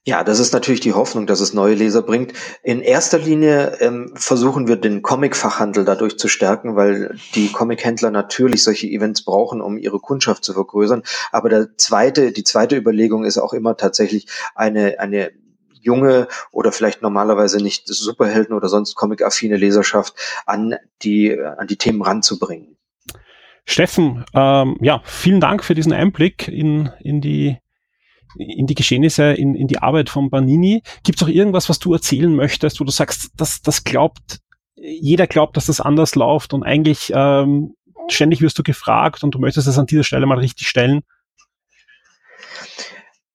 Ja, 0.06 0.22
das 0.22 0.38
ist 0.38 0.52
natürlich 0.52 0.80
die 0.80 0.92
Hoffnung, 0.92 1.26
dass 1.26 1.40
es 1.40 1.54
neue 1.54 1.74
Leser 1.74 2.02
bringt. 2.02 2.34
In 2.62 2.82
erster 2.82 3.18
Linie 3.18 3.78
ähm, 3.80 4.12
versuchen 4.14 4.68
wir 4.68 4.76
den 4.76 5.00
Comic-Fachhandel 5.00 5.86
dadurch 5.86 6.18
zu 6.18 6.28
stärken, 6.28 6.76
weil 6.76 7.16
die 7.34 7.50
Comic-Händler 7.50 8.10
natürlich 8.10 8.62
solche 8.62 8.86
Events 8.86 9.24
brauchen, 9.24 9.62
um 9.62 9.78
ihre 9.78 10.00
Kundschaft 10.00 10.44
zu 10.44 10.52
vergrößern. 10.52 11.04
Aber 11.32 11.48
der 11.48 11.78
zweite, 11.78 12.32
die 12.32 12.44
zweite 12.44 12.76
Überlegung 12.76 13.24
ist 13.24 13.38
auch 13.38 13.54
immer 13.54 13.78
tatsächlich 13.78 14.26
eine, 14.54 15.00
eine 15.00 15.30
junge 15.80 16.28
oder 16.52 16.70
vielleicht 16.70 17.00
normalerweise 17.00 17.62
nicht 17.62 17.88
Superhelden 17.88 18.54
oder 18.54 18.68
sonst 18.68 18.96
comic-affine 18.96 19.56
Leserschaft 19.56 20.14
an 20.44 20.74
die, 21.02 21.34
an 21.40 21.66
die 21.66 21.76
Themen 21.76 22.02
ranzubringen. 22.02 22.76
Steffen, 23.64 24.26
ähm, 24.34 24.76
ja, 24.82 25.00
vielen 25.04 25.40
Dank 25.40 25.64
für 25.64 25.74
diesen 25.74 25.94
Einblick 25.94 26.46
in, 26.48 26.90
in 27.00 27.22
die 27.22 27.56
in 28.36 28.66
die 28.66 28.74
Geschehnisse, 28.74 29.32
in, 29.32 29.54
in 29.54 29.68
die 29.68 29.78
Arbeit 29.78 30.10
von 30.10 30.30
Banini. 30.30 30.82
Gibt 31.02 31.20
es 31.20 31.26
auch 31.26 31.30
irgendwas, 31.30 31.68
was 31.68 31.78
du 31.78 31.92
erzählen 31.92 32.34
möchtest, 32.34 32.80
wo 32.80 32.84
du 32.84 32.90
sagst, 32.90 33.30
das, 33.36 33.62
das 33.62 33.84
glaubt, 33.84 34.40
jeder 34.76 35.26
glaubt, 35.26 35.56
dass 35.56 35.66
das 35.66 35.80
anders 35.80 36.14
läuft 36.14 36.52
und 36.52 36.62
eigentlich 36.62 37.12
ähm, 37.14 37.74
ständig 38.08 38.40
wirst 38.40 38.58
du 38.58 38.62
gefragt 38.62 39.22
und 39.22 39.34
du 39.34 39.38
möchtest 39.38 39.68
es 39.68 39.78
an 39.78 39.86
dieser 39.86 40.04
Stelle 40.04 40.26
mal 40.26 40.38
richtig 40.38 40.68
stellen? 40.68 41.02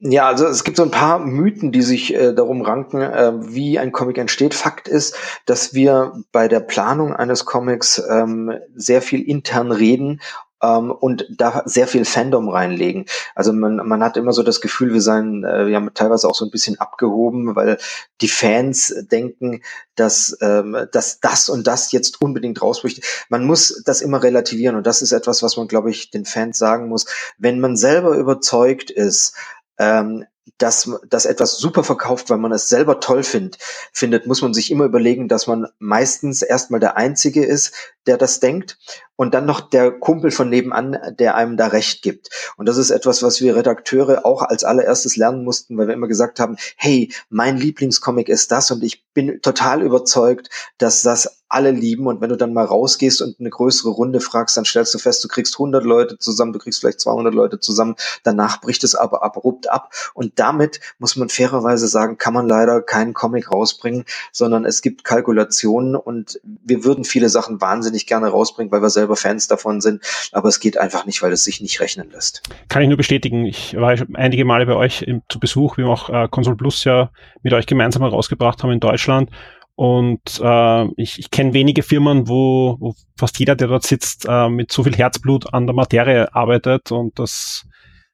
Ja, 0.02 0.28
also 0.28 0.46
es 0.46 0.64
gibt 0.64 0.78
so 0.78 0.84
ein 0.84 0.92
paar 0.92 1.20
Mythen, 1.20 1.74
die 1.74 1.82
sich 1.82 2.14
äh, 2.14 2.34
darum 2.34 2.62
ranken, 2.62 3.02
äh, 3.02 3.34
wie 3.54 3.80
ein 3.80 3.92
Comic 3.92 4.18
entsteht. 4.18 4.54
Fakt 4.54 4.88
ist, 4.88 5.18
dass 5.46 5.74
wir 5.74 6.14
bei 6.32 6.48
der 6.48 6.62
Planung 6.62 7.14
eines 7.14 7.44
Comics 7.44 8.02
ähm, 8.10 8.54
sehr 8.76 9.02
viel 9.02 9.22
intern 9.22 9.74
reden 9.74 10.22
ähm, 10.62 10.92
und 10.92 11.26
da 11.30 11.64
sehr 11.66 11.88
viel 11.88 12.06
Fandom 12.06 12.50
reinlegen. 12.50 13.06
Also 13.36 13.54
man, 13.54 13.78
man 13.78 14.04
hat 14.04 14.18
immer 14.18 14.34
so 14.34 14.44
das 14.44 14.62
Gefühl, 14.62 14.94
wir 14.94 15.02
seien 15.02 15.44
äh, 15.44 15.68
ja 15.68 15.80
teilweise 15.94 16.28
auch 16.28 16.36
so 16.36 16.46
ein 16.46 16.52
bisschen 16.52 16.80
abgehoben, 16.80 17.56
weil 17.56 17.78
die 18.22 18.28
Fans 18.28 18.94
denken, 19.12 19.62
dass, 19.96 20.38
ähm, 20.42 20.88
dass 20.92 21.20
das 21.20 21.50
und 21.50 21.68
das 21.68 21.92
jetzt 21.92 22.22
unbedingt 22.22 22.62
rausbricht. 22.62 23.04
Man 23.30 23.46
muss 23.46 23.82
das 23.86 24.02
immer 24.02 24.24
relativieren 24.24 24.76
und 24.76 24.88
das 24.88 25.02
ist 25.02 25.12
etwas, 25.12 25.44
was 25.44 25.58
man, 25.58 25.68
glaube 25.68 25.90
ich, 25.90 26.12
den 26.12 26.26
Fans 26.26 26.58
sagen 26.58 26.88
muss. 26.90 27.06
Wenn 27.38 27.60
man 27.60 27.76
selber 27.76 28.16
überzeugt 28.16 28.92
ist, 28.92 29.36
ähm, 29.78 30.26
dass, 30.58 30.90
dass 31.10 31.26
etwas 31.26 31.58
super 31.58 31.84
verkauft, 31.84 32.30
weil 32.30 32.38
man 32.38 32.52
es 32.52 32.70
selber 32.70 33.00
toll 33.00 33.24
find, 33.24 33.58
findet, 33.94 34.28
muss 34.28 34.42
man 34.42 34.54
sich 34.54 34.72
immer 34.72 34.86
überlegen, 34.86 35.28
dass 35.28 35.48
man 35.48 35.68
meistens 35.80 36.42
erstmal 36.42 36.80
der 36.80 36.98
Einzige 36.98 37.46
ist, 37.46 37.74
der 38.06 38.18
das 38.18 38.40
denkt 38.40 38.78
und 39.16 39.34
dann 39.34 39.46
noch 39.46 39.60
der 39.60 39.92
Kumpel 39.92 40.32
von 40.32 40.50
nebenan, 40.50 40.98
der 41.20 41.36
einem 41.36 41.58
da 41.58 41.68
recht 41.68 42.02
gibt. 42.02 42.30
Und 42.56 42.68
das 42.68 42.78
ist 42.78 42.90
etwas, 42.90 43.22
was 43.22 43.42
wir 43.42 43.56
Redakteure 43.56 44.26
auch 44.26 44.42
als 44.42 44.64
allererstes 44.64 45.18
lernen 45.18 45.44
mussten, 45.44 45.78
weil 45.78 45.88
wir 45.88 45.94
immer 45.94 46.08
gesagt 46.08 46.40
haben, 46.40 46.56
hey, 46.78 47.12
mein 47.30 47.58
Lieblingscomic 47.58 48.30
ist 48.30 48.52
das 48.52 48.72
und 48.72 48.82
ich 48.82 49.06
bin 49.14 49.42
total 49.42 49.84
überzeugt, 49.84 50.50
dass 50.78 51.02
das 51.02 51.44
alle 51.50 51.72
lieben 51.72 52.08
und 52.08 52.22
wenn 52.22 52.30
du 52.30 52.38
dann 52.38 52.54
mal 52.54 52.64
rausgehst 52.64 53.22
und 53.22 53.40
eine 53.40 53.50
größere 53.50 53.90
Runde 53.90 54.22
fragst, 54.22 54.56
dann 54.56 54.66
stellst 54.66 54.94
du 54.94 55.00
fest, 55.00 55.24
du 55.24 55.28
kriegst 55.28 55.56
100 55.56 55.84
Leute 55.84 56.18
zusammen, 56.18 56.54
du 56.54 56.60
kriegst 56.60 56.80
vielleicht 56.80 57.02
200 57.02 57.34
Leute 57.34 57.60
zusammen, 57.60 57.96
danach 58.24 58.62
bricht 58.62 58.84
es 58.84 58.96
aber 58.96 59.24
abrupt 59.24 59.70
ab 59.70 59.92
und 60.14 60.39
damit 60.40 60.80
muss 61.00 61.16
man 61.16 61.30
fairerweise 61.30 61.88
sagen, 61.88 62.18
kann 62.18 62.34
man 62.34 62.48
leider 62.48 62.82
keinen 62.82 63.14
Comic 63.14 63.52
rausbringen, 63.52 64.06
sondern 64.32 64.66
es 64.66 64.82
gibt 64.82 65.04
Kalkulationen 65.04 65.96
und 65.96 66.40
wir 66.44 66.84
würden 66.84 67.04
viele 67.04 67.30
Sachen 67.30 67.62
wahnsinnig 67.62 68.08
gerne 68.08 68.30
rausbringen, 68.30 68.72
weil 68.72 68.82
wir 68.82 68.90
selber 68.90 69.16
Fans 69.16 69.48
davon 69.48 69.82
sind, 69.82 70.04
aber 70.32 70.50
es 70.50 70.60
geht 70.60 70.78
einfach 70.78 71.06
nicht, 71.06 71.22
weil 71.22 71.32
es 71.32 71.44
sich 71.44 71.62
nicht 71.62 71.80
rechnen 71.82 72.10
lässt. 72.12 72.44
Kann 72.70 72.82
ich 72.82 72.88
nur 72.88 72.98
bestätigen, 72.98 73.46
ich 73.46 73.76
war 73.76 73.96
einige 74.14 74.46
Male 74.46 74.66
bei 74.66 74.76
euch 74.76 75.02
im, 75.02 75.22
zu 75.30 75.40
Besuch, 75.40 75.78
wie 75.78 75.84
wir 75.84 75.90
auch 75.90 76.10
äh, 76.10 76.28
Console 76.30 76.56
Plus 76.56 76.84
ja 76.84 77.12
mit 77.44 77.54
euch 77.54 77.66
gemeinsam 77.66 78.04
herausgebracht 78.04 78.64
haben 78.64 78.72
in 78.72 78.80
Deutschland. 78.80 79.30
Und 79.76 80.42
äh, 80.44 80.86
ich, 80.98 81.20
ich 81.20 81.32
kenne 81.32 81.54
wenige 81.54 81.84
Firmen, 81.84 82.28
wo, 82.28 82.76
wo 82.82 82.96
fast 83.18 83.40
jeder, 83.40 83.56
der 83.56 83.70
dort 83.70 83.86
sitzt, 83.86 84.26
äh, 84.28 84.50
mit 84.50 84.74
so 84.74 84.84
viel 84.84 84.94
Herzblut 84.94 85.54
an 85.54 85.68
der 85.68 85.74
Materie 85.74 86.36
arbeitet. 86.36 86.92
Und 86.92 87.18
das 87.18 87.66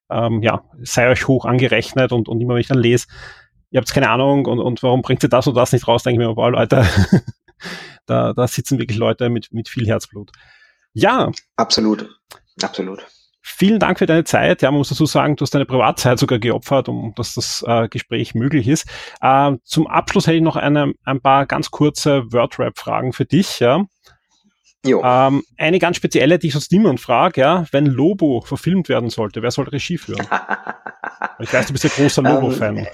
ähm, 0.09 0.41
ja, 0.41 0.63
sei 0.81 1.09
euch 1.09 1.27
hoch 1.27 1.45
angerechnet 1.45 2.11
und, 2.11 2.27
und 2.27 2.41
immer 2.41 2.53
wenn 2.53 2.61
ich 2.61 2.67
dann 2.67 2.79
lese, 2.79 3.07
ihr 3.71 3.79
habt 3.79 3.91
keine 3.91 4.09
Ahnung 4.09 4.45
und, 4.45 4.59
und 4.59 4.81
warum 4.83 5.01
bringt 5.01 5.23
ihr 5.23 5.29
das 5.29 5.47
und 5.47 5.55
das 5.55 5.73
nicht 5.73 5.87
raus, 5.87 6.03
denke 6.03 6.21
ich 6.21 6.27
mir, 6.27 6.35
wow, 6.35 6.49
Leute, 6.49 6.85
da, 8.05 8.33
da 8.33 8.47
sitzen 8.47 8.79
wirklich 8.79 8.97
Leute 8.97 9.29
mit, 9.29 9.51
mit 9.51 9.69
viel 9.69 9.87
Herzblut. 9.87 10.31
Ja. 10.93 11.31
Absolut. 11.57 12.09
Absolut. 12.61 13.05
Vielen 13.47 13.79
Dank 13.79 13.99
für 13.99 14.07
deine 14.07 14.23
Zeit. 14.23 14.63
Ja, 14.63 14.71
man 14.71 14.79
muss 14.79 14.89
dazu 14.89 15.05
sagen, 15.05 15.35
du 15.35 15.43
hast 15.43 15.53
deine 15.53 15.65
Privatzeit 15.65 16.17
sogar 16.17 16.39
geopfert, 16.39 16.89
um 16.89 17.13
dass 17.15 17.35
das 17.35 17.63
äh, 17.67 17.87
Gespräch 17.89 18.33
möglich 18.33 18.67
ist. 18.67 18.87
Äh, 19.21 19.53
zum 19.63 19.85
Abschluss 19.85 20.25
hätte 20.25 20.37
ich 20.37 20.41
noch 20.41 20.55
eine, 20.55 20.93
ein 21.03 21.21
paar 21.21 21.45
ganz 21.45 21.69
kurze 21.69 22.23
Wordrap-Fragen 22.31 23.13
für 23.13 23.25
dich. 23.25 23.59
Ja. 23.59 23.85
Ähm, 24.85 25.43
eine 25.57 25.79
ganz 25.79 25.97
spezielle, 25.97 26.39
die 26.39 26.47
ich 26.47 26.53
sonst 26.53 26.71
niemand 26.71 26.99
frage, 26.99 27.41
ja, 27.41 27.65
wenn 27.71 27.85
Lobo 27.85 28.41
verfilmt 28.41 28.89
werden 28.89 29.09
sollte, 29.09 29.41
wer 29.41 29.51
soll 29.51 29.67
Regie 29.67 29.97
führen? 29.97 30.27
ich 31.39 31.53
weiß, 31.53 31.67
du 31.67 31.73
bist 31.73 31.83
ja 31.83 31.89
großer 31.89 32.23
ähm, 32.23 32.33
Lobo-Fan. 32.33 32.77
Ähm, 32.77 32.87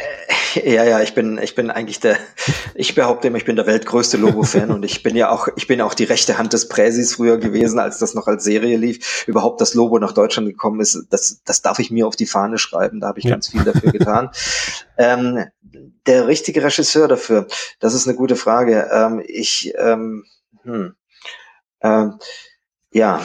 ja, 0.55 0.83
ja, 0.83 1.01
ich 1.01 1.13
bin, 1.13 1.39
ich 1.41 1.55
bin 1.55 1.69
eigentlich 1.69 1.99
der, 1.99 2.17
ich 2.75 2.95
behaupte 2.95 3.27
immer, 3.27 3.37
ich 3.37 3.45
bin 3.45 3.55
der 3.55 3.67
weltgrößte 3.67 4.17
Lobo-Fan 4.17 4.71
und 4.71 4.83
ich 4.83 5.03
bin 5.03 5.15
ja 5.15 5.29
auch, 5.29 5.47
ich 5.55 5.67
bin 5.67 5.81
auch 5.81 5.93
die 5.93 6.03
rechte 6.03 6.37
Hand 6.37 6.53
des 6.53 6.67
Präsis 6.67 7.15
früher 7.15 7.37
gewesen, 7.37 7.79
als 7.79 7.99
das 7.99 8.13
noch 8.13 8.27
als 8.27 8.43
Serie 8.43 8.77
lief. 8.77 9.25
Überhaupt 9.27 9.61
das 9.61 9.73
Lobo 9.73 9.99
nach 9.99 10.13
Deutschland 10.13 10.47
gekommen 10.47 10.79
ist, 10.79 11.05
das, 11.09 11.41
das 11.45 11.61
darf 11.61 11.79
ich 11.79 11.91
mir 11.91 12.07
auf 12.07 12.15
die 12.15 12.25
Fahne 12.25 12.57
schreiben, 12.57 12.99
da 12.99 13.07
habe 13.07 13.19
ich 13.19 13.25
ja. 13.25 13.31
ganz 13.31 13.49
viel 13.49 13.63
dafür 13.63 13.91
getan. 13.91 14.29
ähm, 14.97 15.45
der 16.07 16.27
richtige 16.27 16.63
Regisseur 16.63 17.07
dafür, 17.07 17.47
das 17.79 17.93
ist 17.93 18.07
eine 18.07 18.17
gute 18.17 18.35
Frage. 18.35 18.89
Ähm, 18.91 19.23
ich, 19.25 19.73
ähm, 19.77 20.25
hm. 20.63 20.95
Ähm, 21.81 22.19
ja, 22.93 23.21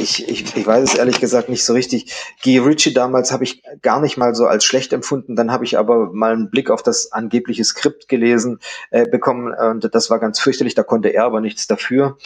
ich, 0.00 0.26
ich, 0.28 0.56
ich 0.56 0.66
weiß 0.66 0.92
es 0.92 0.98
ehrlich 0.98 1.20
gesagt 1.20 1.50
nicht 1.50 1.64
so 1.64 1.74
richtig. 1.74 2.12
Guy 2.42 2.58
Ritchie 2.58 2.94
damals 2.94 3.32
habe 3.32 3.44
ich 3.44 3.62
gar 3.82 4.00
nicht 4.00 4.16
mal 4.16 4.34
so 4.34 4.46
als 4.46 4.64
schlecht 4.64 4.94
empfunden. 4.94 5.36
Dann 5.36 5.52
habe 5.52 5.64
ich 5.64 5.78
aber 5.78 6.10
mal 6.12 6.32
einen 6.32 6.50
Blick 6.50 6.70
auf 6.70 6.82
das 6.82 7.12
angebliche 7.12 7.64
Skript 7.64 8.08
gelesen 8.08 8.60
äh, 8.90 9.06
bekommen 9.06 9.52
und 9.52 9.94
das 9.94 10.08
war 10.08 10.18
ganz 10.18 10.40
fürchterlich. 10.40 10.74
Da 10.74 10.84
konnte 10.84 11.10
er 11.10 11.24
aber 11.24 11.42
nichts 11.42 11.66
dafür. 11.66 12.16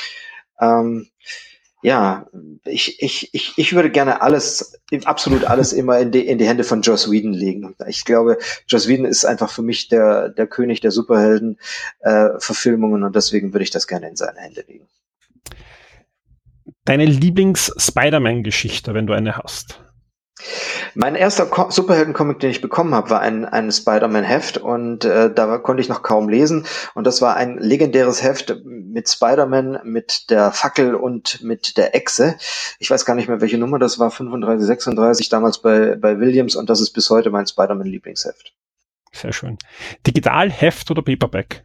Ähm, 0.60 1.08
ja, 1.82 2.26
ich, 2.64 3.02
ich, 3.02 3.32
ich, 3.32 3.54
ich 3.56 3.74
würde 3.74 3.90
gerne 3.90 4.20
alles, 4.20 4.78
absolut 5.04 5.44
alles 5.44 5.72
immer 5.72 5.98
in 5.98 6.10
die, 6.10 6.26
in 6.26 6.38
die 6.38 6.46
Hände 6.46 6.64
von 6.64 6.82
Joss 6.82 7.10
Whedon 7.10 7.32
legen. 7.32 7.74
Ich 7.86 8.04
glaube, 8.04 8.36
Joss 8.66 8.88
Whedon 8.88 9.06
ist 9.06 9.24
einfach 9.24 9.50
für 9.50 9.62
mich 9.62 9.88
der, 9.88 10.28
der 10.28 10.48
König 10.48 10.80
der 10.80 10.90
Superhelden-Verfilmungen 10.90 13.02
äh, 13.02 13.06
und 13.06 13.14
deswegen 13.14 13.52
würde 13.52 13.62
ich 13.62 13.70
das 13.70 13.86
gerne 13.86 14.08
in 14.08 14.16
seine 14.16 14.40
Hände 14.40 14.64
legen. 14.66 14.88
Deine 16.84 17.04
Lieblings-Spider-Man-Geschichte, 17.04 18.94
wenn 18.94 19.06
du 19.06 19.12
eine 19.12 19.36
hast? 19.36 19.80
Mein 20.94 21.16
erster 21.16 21.48
Superhelden-Comic, 21.70 22.40
den 22.40 22.50
ich 22.50 22.60
bekommen 22.60 22.94
habe, 22.94 23.10
war 23.10 23.20
ein, 23.20 23.44
ein 23.44 23.70
Spider-Man-Heft 23.70 24.58
und 24.58 25.04
äh, 25.04 25.32
da 25.32 25.58
konnte 25.58 25.80
ich 25.80 25.88
noch 25.88 26.02
kaum 26.02 26.28
lesen. 26.28 26.66
Und 26.94 27.06
das 27.06 27.20
war 27.20 27.36
ein 27.36 27.58
legendäres 27.58 28.22
Heft 28.22 28.62
mit 28.64 29.08
Spider-Man, 29.08 29.80
mit 29.84 30.30
der 30.30 30.52
Fackel 30.52 30.94
und 30.94 31.42
mit 31.42 31.76
der 31.76 31.94
Echse. 31.94 32.36
Ich 32.78 32.90
weiß 32.90 33.04
gar 33.04 33.14
nicht 33.14 33.28
mehr, 33.28 33.40
welche 33.40 33.58
Nummer 33.58 33.78
das 33.78 33.98
war, 33.98 34.10
35, 34.10 34.66
36, 34.66 35.28
damals 35.28 35.60
bei, 35.60 35.96
bei 35.96 36.18
Williams 36.20 36.56
und 36.56 36.70
das 36.70 36.80
ist 36.80 36.90
bis 36.92 37.10
heute 37.10 37.30
mein 37.30 37.46
Spider-Man-Lieblingsheft. 37.46 38.54
Sehr 39.12 39.32
schön. 39.32 39.58
Digital, 40.06 40.50
Heft 40.50 40.90
oder 40.90 41.02
Paperback? 41.02 41.64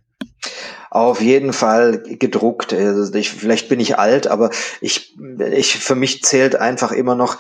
Auf 0.94 1.22
jeden 1.22 1.54
Fall 1.54 2.04
gedruckt. 2.04 2.72
Also 2.72 3.12
ich, 3.16 3.32
vielleicht 3.32 3.68
bin 3.68 3.80
ich 3.80 3.98
alt, 3.98 4.28
aber 4.28 4.52
ich, 4.80 5.18
ich, 5.52 5.80
für 5.80 5.96
mich 5.96 6.22
zählt 6.22 6.56
einfach 6.56 6.92
immer 6.92 7.16
noch 7.16 7.40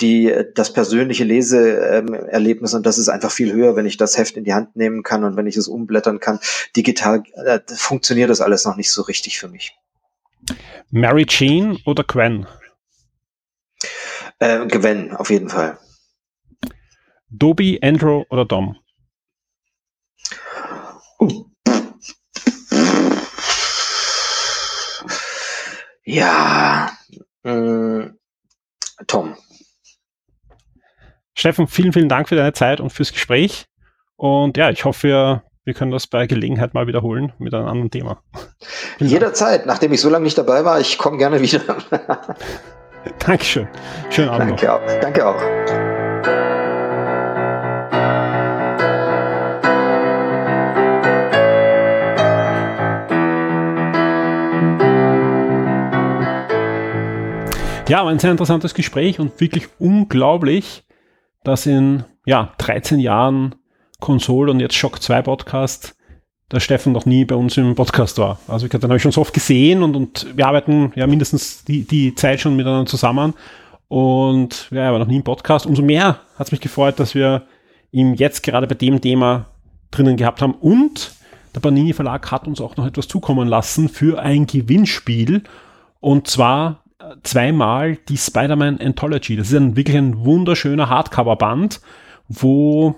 die, 0.00 0.34
das 0.54 0.72
persönliche 0.72 1.24
Leseerlebnis 1.24 2.72
und 2.72 2.86
das 2.86 2.96
ist 2.96 3.10
einfach 3.10 3.30
viel 3.30 3.52
höher, 3.52 3.76
wenn 3.76 3.84
ich 3.84 3.98
das 3.98 4.16
Heft 4.16 4.38
in 4.38 4.44
die 4.44 4.54
Hand 4.54 4.74
nehmen 4.76 5.02
kann 5.02 5.22
und 5.24 5.36
wenn 5.36 5.46
ich 5.46 5.58
es 5.58 5.68
umblättern 5.68 6.18
kann. 6.18 6.40
Digital 6.78 7.24
äh, 7.34 7.60
funktioniert 7.66 8.30
das 8.30 8.40
alles 8.40 8.64
noch 8.64 8.76
nicht 8.76 8.90
so 8.90 9.02
richtig 9.02 9.38
für 9.38 9.48
mich. 9.48 9.76
Mary 10.90 11.26
Jean 11.26 11.76
oder 11.84 12.04
Gwen? 12.04 12.46
Äh, 14.38 14.66
Gwen, 14.66 15.14
auf 15.14 15.28
jeden 15.28 15.50
Fall. 15.50 15.76
Dobie, 17.28 17.82
Andrew 17.82 18.24
oder 18.30 18.46
Dom? 18.46 18.78
Uh. 21.20 21.44
Ja, 26.04 26.90
äh, 27.44 28.08
Tom. 29.06 29.36
Steffen, 31.34 31.66
vielen, 31.66 31.92
vielen 31.92 32.08
Dank 32.08 32.28
für 32.28 32.36
deine 32.36 32.52
Zeit 32.52 32.80
und 32.80 32.90
fürs 32.90 33.12
Gespräch. 33.12 33.66
Und 34.16 34.56
ja, 34.56 34.70
ich 34.70 34.84
hoffe, 34.84 35.08
wir, 35.08 35.42
wir 35.64 35.74
können 35.74 35.90
das 35.90 36.06
bei 36.06 36.26
Gelegenheit 36.26 36.74
mal 36.74 36.86
wiederholen 36.86 37.32
mit 37.38 37.52
einem 37.54 37.66
anderen 37.66 37.90
Thema. 37.90 38.22
Jederzeit, 38.98 39.66
nachdem 39.66 39.92
ich 39.92 40.00
so 40.00 40.08
lange 40.08 40.24
nicht 40.24 40.38
dabei 40.38 40.64
war, 40.64 40.78
ich 40.78 40.98
komme 40.98 41.18
gerne 41.18 41.40
wieder. 41.40 41.60
Dankeschön. 43.18 43.68
Schönen 44.10 44.28
Abend. 44.28 44.62
Danke 44.62 44.66
noch. 44.66 44.74
auch. 44.74 45.00
Danke 45.00 45.26
auch. 45.26 45.83
Ja, 57.86 58.02
war 58.02 58.10
ein 58.10 58.18
sehr 58.18 58.30
interessantes 58.30 58.72
Gespräch 58.72 59.20
und 59.20 59.38
wirklich 59.42 59.68
unglaublich, 59.78 60.84
dass 61.42 61.66
in 61.66 62.04
ja, 62.24 62.54
13 62.56 62.98
Jahren 62.98 63.56
Konsole 64.00 64.50
und 64.50 64.60
jetzt 64.60 64.74
Shock 64.74 65.02
2 65.02 65.20
Podcast 65.20 65.94
der 66.50 66.60
Steffen 66.60 66.94
noch 66.94 67.04
nie 67.04 67.26
bei 67.26 67.34
uns 67.34 67.58
im 67.58 67.74
Podcast 67.74 68.16
war. 68.16 68.38
Also 68.48 68.64
ich 68.64 68.72
den 68.72 68.82
habe 68.82 68.96
ich 68.96 69.02
schon 69.02 69.12
so 69.12 69.20
oft 69.20 69.34
gesehen 69.34 69.82
und, 69.82 69.96
und 69.96 70.26
wir 70.34 70.46
arbeiten 70.46 70.92
ja 70.96 71.06
mindestens 71.06 71.64
die, 71.64 71.84
die 71.84 72.14
Zeit 72.14 72.40
schon 72.40 72.56
miteinander 72.56 72.86
zusammen. 72.86 73.34
Und 73.88 74.70
ja, 74.70 74.84
er 74.84 74.92
war 74.92 74.98
noch 74.98 75.06
nie 75.06 75.16
im 75.16 75.22
Podcast. 75.24 75.66
Umso 75.66 75.82
mehr 75.82 76.20
hat 76.38 76.46
es 76.46 76.52
mich 76.52 76.62
gefreut, 76.62 76.98
dass 76.98 77.14
wir 77.14 77.42
ihn 77.90 78.14
jetzt 78.14 78.42
gerade 78.42 78.66
bei 78.66 78.76
dem 78.76 79.02
Thema 79.02 79.44
drinnen 79.90 80.16
gehabt 80.16 80.40
haben. 80.40 80.54
Und 80.54 81.12
der 81.54 81.60
Panini 81.60 81.92
Verlag 81.92 82.30
hat 82.30 82.46
uns 82.46 82.62
auch 82.62 82.78
noch 82.78 82.86
etwas 82.86 83.08
zukommen 83.08 83.46
lassen 83.46 83.90
für 83.90 84.20
ein 84.22 84.46
Gewinnspiel. 84.46 85.42
Und 86.00 86.28
zwar 86.28 86.83
zweimal 87.22 87.96
die 88.08 88.16
Spider-Man 88.16 88.80
Anthology. 88.80 89.36
Das 89.36 89.48
ist 89.48 89.56
ein 89.56 89.76
wirklich 89.76 89.96
ein 89.96 90.24
wunderschöner 90.24 90.88
Hardcover-Band, 90.88 91.80
wo 92.28 92.94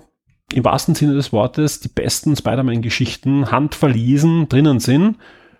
im 0.53 0.63
wahrsten 0.63 0.95
Sinne 0.95 1.13
des 1.13 1.33
Wortes 1.33 1.79
die 1.79 1.89
besten 1.89 2.35
Spider-Man-Geschichten 2.35 3.51
handverlesen 3.51 4.47
drinnen 4.49 4.79
sind. 4.79 5.17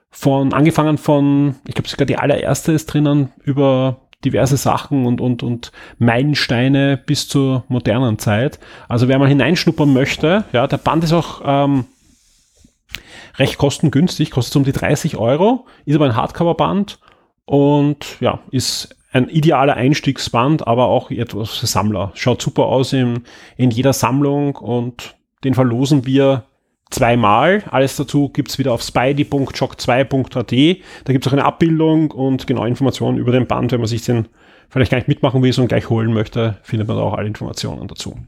Von, 0.09 0.53
angefangen 0.53 0.97
von, 0.97 1.55
ich 1.67 1.75
glaube 1.75 1.89
sogar 1.89 2.05
die 2.05 2.17
allererste 2.17 2.71
ist 2.71 2.87
drinnen, 2.87 3.29
über 3.43 4.07
diverse 4.25 4.57
Sachen 4.57 5.05
und, 5.05 5.21
und, 5.21 5.43
und 5.43 5.71
Meilensteine 5.99 6.97
bis 6.97 7.27
zur 7.27 7.65
modernen 7.67 8.17
Zeit. 8.17 8.59
Also 8.87 9.07
wer 9.07 9.19
mal 9.19 9.27
hineinschnuppern 9.27 9.91
möchte, 9.91 10.45
ja, 10.53 10.65
der 10.65 10.77
Band 10.77 11.03
ist 11.03 11.13
auch 11.13 11.41
ähm, 11.45 11.85
recht 13.37 13.57
kostengünstig, 13.57 14.31
kostet 14.31 14.55
um 14.55 14.63
die 14.63 14.71
30 14.71 15.17
Euro, 15.17 15.67
ist 15.85 15.95
aber 15.95 16.05
ein 16.05 16.15
Hardcover-Band 16.15 16.99
und 17.47 18.19
ja, 18.19 18.41
ist 18.51 18.95
ein 19.13 19.29
idealer 19.29 19.75
Einstiegsband, 19.75 20.67
aber 20.67 20.87
auch 20.87 21.09
etwas 21.09 21.57
für 21.57 21.65
Sammler. 21.65 22.11
Schaut 22.13 22.41
super 22.41 22.65
aus 22.65 22.91
in, 22.91 23.23
in 23.55 23.71
jeder 23.71 23.93
Sammlung 23.93 24.57
und 24.57 25.15
den 25.45 25.53
verlosen 25.53 26.05
wir 26.05 26.43
zweimal. 26.91 27.63
Alles 27.71 27.95
dazu 27.95 28.29
gibt's 28.29 28.59
wieder 28.59 28.73
auf 28.73 28.83
spidey.jock2.at. 28.83 30.83
Da 31.05 31.13
gibt's 31.13 31.27
auch 31.27 31.31
eine 31.31 31.45
Abbildung 31.45 32.11
und 32.11 32.47
genau 32.47 32.65
Informationen 32.65 33.17
über 33.17 33.31
den 33.31 33.47
Band. 33.47 33.71
Wenn 33.71 33.79
man 33.79 33.87
sich 33.87 34.03
den 34.03 34.27
vielleicht 34.69 34.91
gar 34.91 34.97
nicht 34.97 35.07
mitmachen 35.07 35.41
will, 35.41 35.53
sondern 35.53 35.69
gleich 35.69 35.89
holen 35.89 36.13
möchte, 36.13 36.57
findet 36.63 36.89
man 36.89 36.97
da 36.97 37.03
auch 37.03 37.13
alle 37.13 37.27
Informationen 37.27 37.87
dazu. 37.87 38.19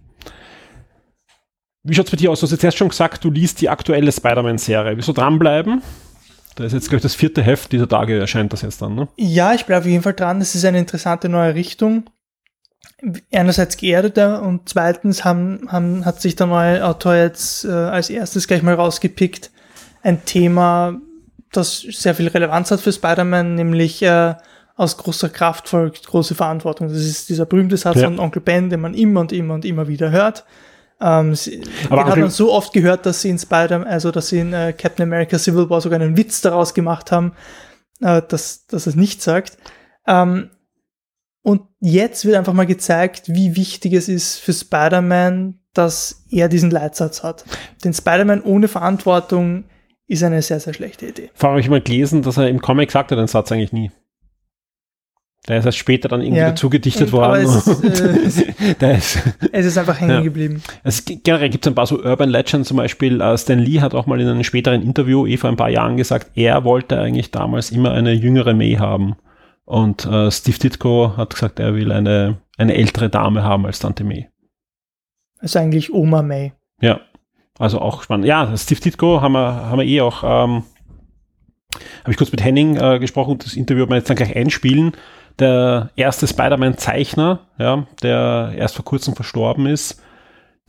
Wie 1.84 1.94
schaut's 1.94 2.12
bei 2.12 2.18
dir 2.18 2.32
aus? 2.32 2.40
Du 2.40 2.46
hast 2.46 2.52
jetzt 2.52 2.64
erst 2.64 2.78
schon 2.78 2.90
gesagt, 2.90 3.26
du 3.26 3.32
liest 3.32 3.60
die 3.60 3.68
aktuelle 3.68 4.14
Spider-Man-Serie. 4.14 4.96
Wieso 4.96 5.12
dranbleiben? 5.12 5.82
Da 6.60 6.66
ist 6.66 6.74
jetzt, 6.74 6.90
glaube 6.90 6.98
ich, 6.98 7.04
das 7.04 7.16
vierte 7.16 7.42
Heft 7.42 7.72
dieser 7.72 7.88
Tage 7.88 8.20
erscheint 8.20 8.52
das 8.52 8.64
jetzt 8.64 8.82
dann, 8.82 8.94
ne? 8.94 9.08
Ja, 9.16 9.54
ich 9.54 9.66
bleibe 9.66 9.80
auf 9.80 9.86
jeden 9.86 10.04
Fall 10.04 10.14
dran. 10.14 10.42
Es 10.42 10.56
ist 10.56 10.66
eine 10.66 10.78
interessante 10.78 11.30
neue 11.30 11.56
Richtung. 11.56 12.10
Einerseits 13.32 13.78
geerdeter 13.78 14.42
und 14.42 14.68
zweitens 14.68 15.24
haben, 15.24 15.72
haben, 15.72 16.04
hat 16.04 16.20
sich 16.20 16.36
der 16.36 16.48
neue 16.48 16.86
Autor 16.86 17.16
jetzt 17.16 17.64
äh, 17.64 17.70
als 17.70 18.10
erstes 18.10 18.46
gleich 18.46 18.62
mal 18.62 18.74
rausgepickt. 18.74 19.52
Ein 20.04 20.26
Thema, 20.26 21.00
das 21.54 21.80
sehr 21.80 22.14
viel 22.14 22.28
Relevanz 22.28 22.72
hat 22.72 22.82
für 22.82 22.92
Spider-Man, 22.92 23.56
nämlich 23.56 24.02
äh, 24.02 24.36
aus 24.76 24.98
großer 24.98 25.30
Kraft 25.30 25.70
folgt 25.70 26.08
große 26.08 26.36
Verantwortung. 26.36 26.90
Das 26.90 26.98
ist 26.98 27.30
dieser 27.30 27.46
berühmte 27.46 27.78
Satz 27.78 28.02
ja. 28.02 28.04
von 28.04 28.20
Onkel 28.20 28.42
Ben, 28.42 28.70
den 28.70 28.82
man 28.82 28.96
immer 28.96 29.22
und 29.22 29.32
immer 29.32 29.54
und 29.54 29.64
immer 29.64 29.88
wieder 29.88 30.12
hört. 30.12 30.44
Ähm, 31.02 31.34
sie, 31.36 31.62
Aber 31.90 32.06
hat 32.06 32.18
man 32.18 32.30
so 32.30 32.52
oft 32.52 32.74
gehört, 32.74 33.06
dass 33.06 33.22
sie 33.22 33.30
in 33.30 33.40
Spider, 33.40 33.86
also 33.88 34.12
dass 34.12 34.30
sie 34.30 34.40
in 34.40 34.54
äh, 34.54 34.74
Captain 34.74 35.04
America 35.04 35.40
Civil 35.40 35.70
War 35.70 35.82
sogar 35.82 36.00
einen 36.00 36.18
Witz 36.18 36.42
daraus 36.42 36.74
gemacht 36.74 37.12
haben, 37.12 37.34
äh, 38.02 38.22
dass, 38.28 38.66
dass 38.68 38.88
es 38.88 38.96
nicht 38.96 39.22
sagt. 39.22 39.58
Ähm, 40.08 40.50
und 41.42 41.62
jetzt 41.80 42.26
wird 42.26 42.36
einfach 42.36 42.54
mal 42.54 42.66
gezeigt, 42.66 43.24
wie 43.28 43.56
wichtig 43.56 43.94
es 43.94 44.10
ist 44.10 44.40
für 44.40 44.54
Spider-Man, 44.54 45.60
dass 45.74 46.26
er 46.30 46.50
diesen 46.50 46.72
Leitsatz 46.72 47.24
hat. 47.24 47.46
Denn 47.84 47.94
Spider-Man 47.94 48.42
ohne 48.42 48.68
Verantwortung 48.68 49.64
ist 50.08 50.24
eine 50.24 50.42
sehr, 50.42 50.60
sehr 50.60 50.74
schlechte 50.74 51.08
Idee. 51.08 51.30
Vor 51.34 51.50
allem 51.50 51.54
habe 51.54 51.62
ich 51.62 51.70
mal 51.70 51.82
gelesen, 51.82 52.24
dass 52.24 52.38
er 52.38 52.50
im 52.50 52.62
Comic 52.62 52.92
sagt 52.92 53.12
er 53.12 53.18
den 53.18 53.28
Satz 53.28 53.52
eigentlich 53.52 53.72
nie. 53.72 53.92
Der 55.50 55.58
ist 55.58 55.66
erst 55.66 55.80
später 55.80 56.08
dann 56.08 56.22
irgendwie 56.22 56.42
ja. 56.42 56.50
dazu 56.50 56.70
gedichtet 56.70 57.12
worden. 57.12 57.42
Es 57.42 57.66
ist, 57.66 58.84
äh, 58.84 58.94
ist, 58.98 59.20
es 59.52 59.66
ist 59.66 59.78
einfach 59.80 60.00
hängen 60.00 60.12
ja. 60.12 60.22
geblieben. 60.22 60.62
Es, 60.84 61.04
generell 61.04 61.50
gibt 61.50 61.66
es 61.66 61.72
ein 61.72 61.74
paar 61.74 61.88
so 61.88 62.04
Urban 62.04 62.30
Legends, 62.30 62.68
zum 62.68 62.78
Beispiel 62.78 63.20
uh, 63.20 63.36
Stan 63.36 63.58
Lee 63.58 63.82
hat 63.82 63.96
auch 63.96 64.06
mal 64.06 64.22
in 64.22 64.28
einem 64.28 64.44
späteren 64.44 64.84
Interview, 64.84 65.26
eh 65.26 65.38
vor 65.38 65.50
ein 65.50 65.56
paar 65.56 65.72
Jahren 65.72 65.98
gesagt, 65.98 66.30
er 66.36 66.64
wollte 66.66 67.00
eigentlich 67.00 67.32
damals 67.32 67.72
immer 67.72 67.92
eine 67.94 68.14
jüngere 68.14 68.54
May 68.54 68.76
haben. 68.76 69.16
Und 69.66 70.06
uh, 70.06 70.30
Steve 70.30 70.60
Ditko 70.60 71.18
hat 71.18 71.34
gesagt, 71.34 71.60
er 71.60 71.74
will 71.74 71.92
eine, 71.92 72.38
eine 72.60 72.76
ältere 72.76 73.10
Dame 73.10 73.44
haben 73.44 73.66
als 73.66 73.80
Tante 73.80 74.04
May. 74.04 74.30
Also 75.40 75.58
eigentlich 75.58 75.92
Oma 75.92 76.22
May. 76.22 76.54
Ja, 76.80 77.00
also 77.58 77.80
auch 77.80 78.04
spannend. 78.04 78.28
Ja, 78.28 78.56
Steve 78.56 78.82
Ditko 78.82 79.20
haben 79.20 79.32
wir, 79.32 79.66
haben 79.66 79.80
wir 79.80 79.86
eh 79.86 80.02
auch, 80.02 80.24
ähm, 80.24 80.64
habe 82.04 82.12
ich 82.12 82.18
kurz 82.18 82.32
mit 82.32 82.44
Henning 82.44 82.78
äh, 82.78 83.00
gesprochen, 83.00 83.40
das 83.40 83.56
Interview 83.56 83.80
wird 83.80 83.90
man 83.90 83.98
jetzt 83.98 84.12
dann 84.12 84.18
gleich 84.18 84.36
einspielen 84.36 84.92
der 85.40 85.90
erste 85.96 86.28
Spider-Man-Zeichner, 86.28 87.40
ja, 87.58 87.86
der 88.02 88.54
erst 88.56 88.76
vor 88.76 88.86
kurzem 88.86 89.16
verstorben 89.16 89.66
ist, 89.66 90.02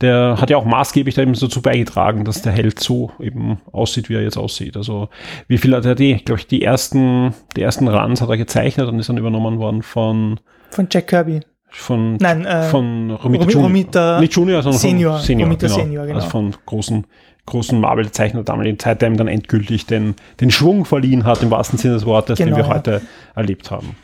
der 0.01 0.37
hat 0.41 0.49
ja 0.49 0.57
auch 0.57 0.65
maßgeblich 0.65 1.15
da 1.15 1.21
eben 1.21 1.35
so 1.35 1.47
dazu 1.47 1.61
beigetragen, 1.61 2.25
dass 2.25 2.41
der 2.41 2.51
Held 2.51 2.79
so 2.79 3.11
eben 3.19 3.59
aussieht, 3.71 4.09
wie 4.09 4.15
er 4.15 4.23
jetzt 4.23 4.37
aussieht. 4.37 4.75
Also 4.75 5.09
wie 5.47 5.57
viel 5.57 5.75
hat 5.75 5.85
er 5.85 5.95
die, 5.95 6.15
glaube 6.15 6.39
ich, 6.39 6.47
die 6.47 6.63
ersten, 6.63 7.35
die 7.55 7.61
ersten 7.61 7.87
Runs 7.87 8.21
hat 8.21 8.29
er 8.29 8.37
gezeichnet 8.37 8.87
und 8.87 8.99
ist 8.99 9.09
dann 9.09 9.17
übernommen 9.17 9.59
worden 9.59 9.83
von 9.83 10.39
von 10.71 10.87
Jack 10.89 11.07
Kirby. 11.07 11.41
Von, 11.73 12.17
Nein, 12.17 12.45
äh, 12.45 12.63
von 12.63 13.11
Romita, 13.11 13.43
Romita, 13.43 13.59
Romita 13.61 14.19
nicht 14.19 14.33
Junior, 14.33 14.61
sondern 14.61 14.79
Senior, 14.79 15.13
von 15.17 15.25
Senior, 15.25 15.47
Romita 15.47 15.67
genau. 15.67 15.79
Senior, 15.79 16.05
genau. 16.05 16.17
Also 16.17 16.29
von 16.29 16.55
großen, 16.65 17.07
großen 17.45 17.79
Marvel-Zeichner 17.79 18.43
damaligen 18.43 18.77
Zeit, 18.77 19.01
der 19.01 19.09
ihm 19.09 19.15
dann 19.15 19.29
endgültig 19.29 19.85
den, 19.85 20.15
den 20.41 20.51
Schwung 20.51 20.83
verliehen 20.83 21.23
hat, 21.23 21.41
im 21.43 21.51
wahrsten 21.51 21.79
Sinne 21.79 21.93
des 21.93 22.05
Wortes, 22.05 22.39
genau, 22.39 22.57
den 22.57 22.65
wir 22.65 22.67
heute 22.67 23.01
erlebt 23.35 23.71
haben. 23.71 23.95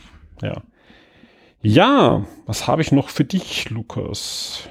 Ja. 0.41 0.61
Ja, 1.61 2.25
was 2.45 2.67
habe 2.67 2.81
ich 2.81 2.91
noch 2.91 3.09
für 3.09 3.25
dich, 3.25 3.69
Lukas? 3.69 4.69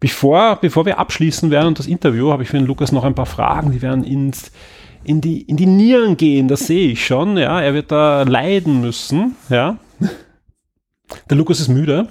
Bevor, 0.00 0.56
bevor 0.56 0.86
wir 0.86 0.98
abschließen 0.98 1.50
werden 1.50 1.68
und 1.68 1.78
das 1.78 1.86
Interview, 1.86 2.30
habe 2.30 2.44
ich 2.44 2.48
für 2.48 2.56
den 2.56 2.66
Lukas 2.66 2.92
noch 2.92 3.04
ein 3.04 3.14
paar 3.14 3.26
Fragen, 3.26 3.72
die 3.72 3.82
werden 3.82 4.04
ins, 4.04 4.52
in, 5.04 5.20
die, 5.20 5.42
in 5.42 5.56
die 5.56 5.66
Nieren 5.66 6.16
gehen, 6.16 6.48
das 6.48 6.66
sehe 6.66 6.90
ich 6.90 7.04
schon, 7.04 7.36
ja. 7.36 7.60
Er 7.60 7.74
wird 7.74 7.90
da 7.90 8.22
leiden 8.22 8.80
müssen, 8.80 9.36
ja. 9.48 9.76
Der 11.28 11.36
Lukas 11.36 11.60
ist 11.60 11.68
müde. 11.68 12.08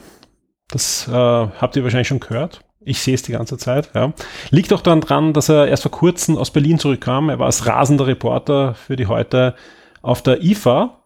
Das 0.67 1.07
äh, 1.07 1.11
habt 1.11 1.75
ihr 1.75 1.83
wahrscheinlich 1.83 2.09
schon 2.09 2.19
gehört. 2.19 2.61
Ich 2.81 3.01
sehe 3.01 3.15
es 3.15 3.21
die 3.21 3.31
ganze 3.31 3.57
Zeit, 3.57 3.91
ja. 3.95 4.13
Liegt 4.49 4.73
auch 4.73 4.81
daran, 4.81 5.33
dass 5.33 5.49
er 5.49 5.67
erst 5.67 5.83
vor 5.83 5.91
kurzem 5.91 6.37
aus 6.37 6.51
Berlin 6.51 6.79
zurückkam. 6.79 7.29
Er 7.29 7.39
war 7.39 7.45
als 7.45 7.65
rasender 7.65 8.07
Reporter 8.07 8.73
für 8.73 8.95
die 8.95 9.07
heute 9.07 9.55
auf 10.01 10.21
der 10.21 10.43
IFA 10.43 10.97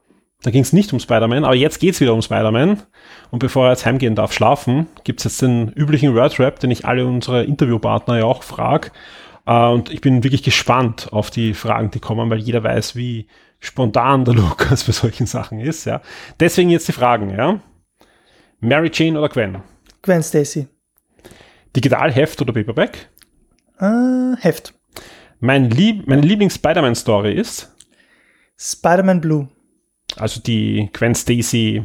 da 0.44 0.50
ging 0.50 0.64
es 0.64 0.74
nicht 0.74 0.92
um 0.92 1.00
Spider-Man, 1.00 1.44
aber 1.44 1.56
jetzt 1.56 1.80
geht 1.80 1.94
es 1.94 2.02
wieder 2.02 2.14
um 2.14 2.22
Spider-Man. 2.22 2.82
Und 3.30 3.40
bevor 3.40 3.66
er 3.66 3.72
jetzt 3.72 3.86
heimgehen 3.86 4.16
darf, 4.16 4.34
schlafen, 4.34 4.88
gibt 5.04 5.20
es 5.20 5.26
jetzt 5.26 5.42
den 5.42 5.70
üblichen 5.70 6.16
Word-Rap, 6.16 6.60
den 6.60 6.72
ich 6.72 6.86
alle 6.86 7.06
unsere 7.06 7.44
Interviewpartner 7.44 8.18
ja 8.18 8.26
auch 8.26 8.44
frage. 8.44 8.92
Uh, 9.48 9.74
und 9.74 9.92
ich 9.92 10.02
bin 10.02 10.24
wirklich 10.24 10.44
gespannt 10.44 11.10
auf 11.12 11.32
die 11.32 11.54
Fragen, 11.54 11.90
die 11.92 12.00
kommen, 12.00 12.30
weil 12.30 12.40
jeder 12.40 12.64
weiß, 12.64 12.96
wie 12.96 13.28
spontan 13.60 14.26
der 14.26 14.34
Lukas 14.36 14.84
bei 14.84 14.92
solchen 14.92 15.26
Sachen 15.26 15.60
ist. 15.60 15.86
Ja. 15.86 16.02
Deswegen 16.40 16.70
jetzt 16.70 16.88
die 16.88 16.94
Fragen. 16.94 17.36
Ja. 17.36 17.60
Mary 18.60 18.92
Jane 18.94 19.18
oder 19.18 19.30
Gwen? 19.30 19.58
Gwen 20.02 20.24
Stacy. 20.24 20.68
Digital, 21.76 22.12
Heft 22.12 22.42
oder 22.42 22.54
Paperback? 22.54 23.10
Uh, 23.80 24.36
Heft. 24.40 24.74
Mein 25.40 25.72
Lieb 25.72 26.08
meine 26.08 26.22
Lieblings-Spider-Man-Story 26.22 27.34
ist? 27.34 27.76
Spider-Man 28.58 29.22
Blue. 29.22 29.50
Also 30.18 30.42
die 30.42 30.90
Gwen 30.94 31.16
Stacy 31.16 31.84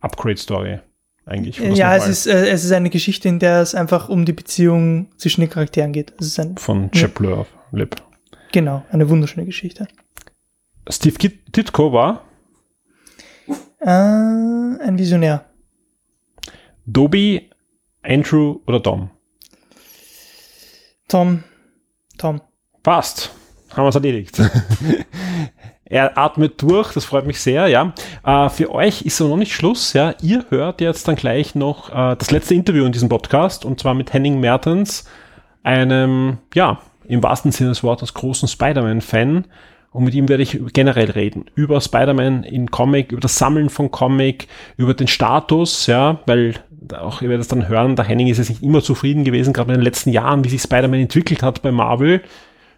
Upgrade 0.00 0.36
Story 0.36 0.78
eigentlich. 1.24 1.58
Ja, 1.58 1.96
es 1.96 2.06
ist, 2.06 2.26
äh, 2.26 2.48
es 2.48 2.64
ist 2.64 2.72
eine 2.72 2.90
Geschichte, 2.90 3.28
in 3.28 3.38
der 3.38 3.60
es 3.60 3.74
einfach 3.74 4.08
um 4.08 4.24
die 4.24 4.32
Beziehung 4.32 5.08
zwischen 5.16 5.40
den 5.40 5.50
Charakteren 5.50 5.92
geht. 5.92 6.14
Es 6.18 6.28
ist 6.28 6.40
ein, 6.40 6.56
Von 6.56 6.90
Chapleur 6.92 7.46
Lip. 7.72 7.96
Genau, 8.52 8.84
eine 8.90 9.08
wunderschöne 9.08 9.44
Geschichte. 9.44 9.88
Steve 10.88 11.18
Ditko 11.48 11.92
war? 11.92 12.24
Äh, 13.80 13.90
ein 13.90 14.98
Visionär. 14.98 15.44
Dobby, 16.86 17.50
Andrew 18.02 18.60
oder 18.66 18.80
Tom? 18.82 19.10
Tom. 21.08 21.42
Tom. 22.16 22.40
Passt. 22.82 23.32
Haben 23.70 23.84
wir 23.84 23.88
es 23.88 23.94
erledigt. 23.96 24.40
Er 25.88 26.18
atmet 26.18 26.60
durch, 26.60 26.92
das 26.92 27.04
freut 27.04 27.26
mich 27.26 27.40
sehr, 27.40 27.68
ja. 27.68 27.92
Äh, 28.24 28.48
für 28.48 28.72
euch 28.72 29.02
ist 29.02 29.16
so 29.16 29.28
noch 29.28 29.36
nicht 29.36 29.54
Schluss, 29.54 29.92
ja. 29.92 30.14
Ihr 30.20 30.44
hört 30.48 30.80
jetzt 30.80 31.06
dann 31.06 31.14
gleich 31.14 31.54
noch 31.54 31.90
äh, 31.90 32.16
das 32.16 32.32
letzte 32.32 32.54
Interview 32.54 32.84
in 32.84 32.92
diesem 32.92 33.08
Podcast 33.08 33.64
und 33.64 33.78
zwar 33.78 33.94
mit 33.94 34.12
Henning 34.12 34.40
Mertens, 34.40 35.04
einem, 35.62 36.38
ja, 36.54 36.80
im 37.06 37.22
wahrsten 37.22 37.52
Sinne 37.52 37.70
des 37.70 37.84
Wortes 37.84 38.14
großen 38.14 38.48
Spider-Man-Fan. 38.48 39.44
Und 39.92 40.04
mit 40.04 40.14
ihm 40.14 40.28
werde 40.28 40.42
ich 40.42 40.60
generell 40.72 41.10
reden. 41.10 41.46
Über 41.54 41.80
Spider-Man 41.80 42.42
in 42.42 42.70
Comic, 42.70 43.12
über 43.12 43.20
das 43.20 43.38
Sammeln 43.38 43.70
von 43.70 43.90
Comic, 43.90 44.48
über 44.76 44.92
den 44.92 45.06
Status, 45.06 45.86
ja, 45.86 46.20
weil 46.26 46.54
auch 46.98 47.22
ihr 47.22 47.28
werdet 47.28 47.42
es 47.42 47.48
dann 47.48 47.68
hören, 47.68 47.96
der 47.96 48.04
Henning 48.04 48.26
ist 48.26 48.38
jetzt 48.38 48.50
nicht 48.50 48.62
immer 48.62 48.82
zufrieden 48.82 49.24
gewesen, 49.24 49.52
gerade 49.52 49.72
in 49.72 49.78
den 49.78 49.84
letzten 49.84 50.10
Jahren, 50.10 50.44
wie 50.44 50.48
sich 50.48 50.60
Spider-Man 50.60 51.00
entwickelt 51.00 51.42
hat 51.42 51.62
bei 51.62 51.72
Marvel, 51.72 52.22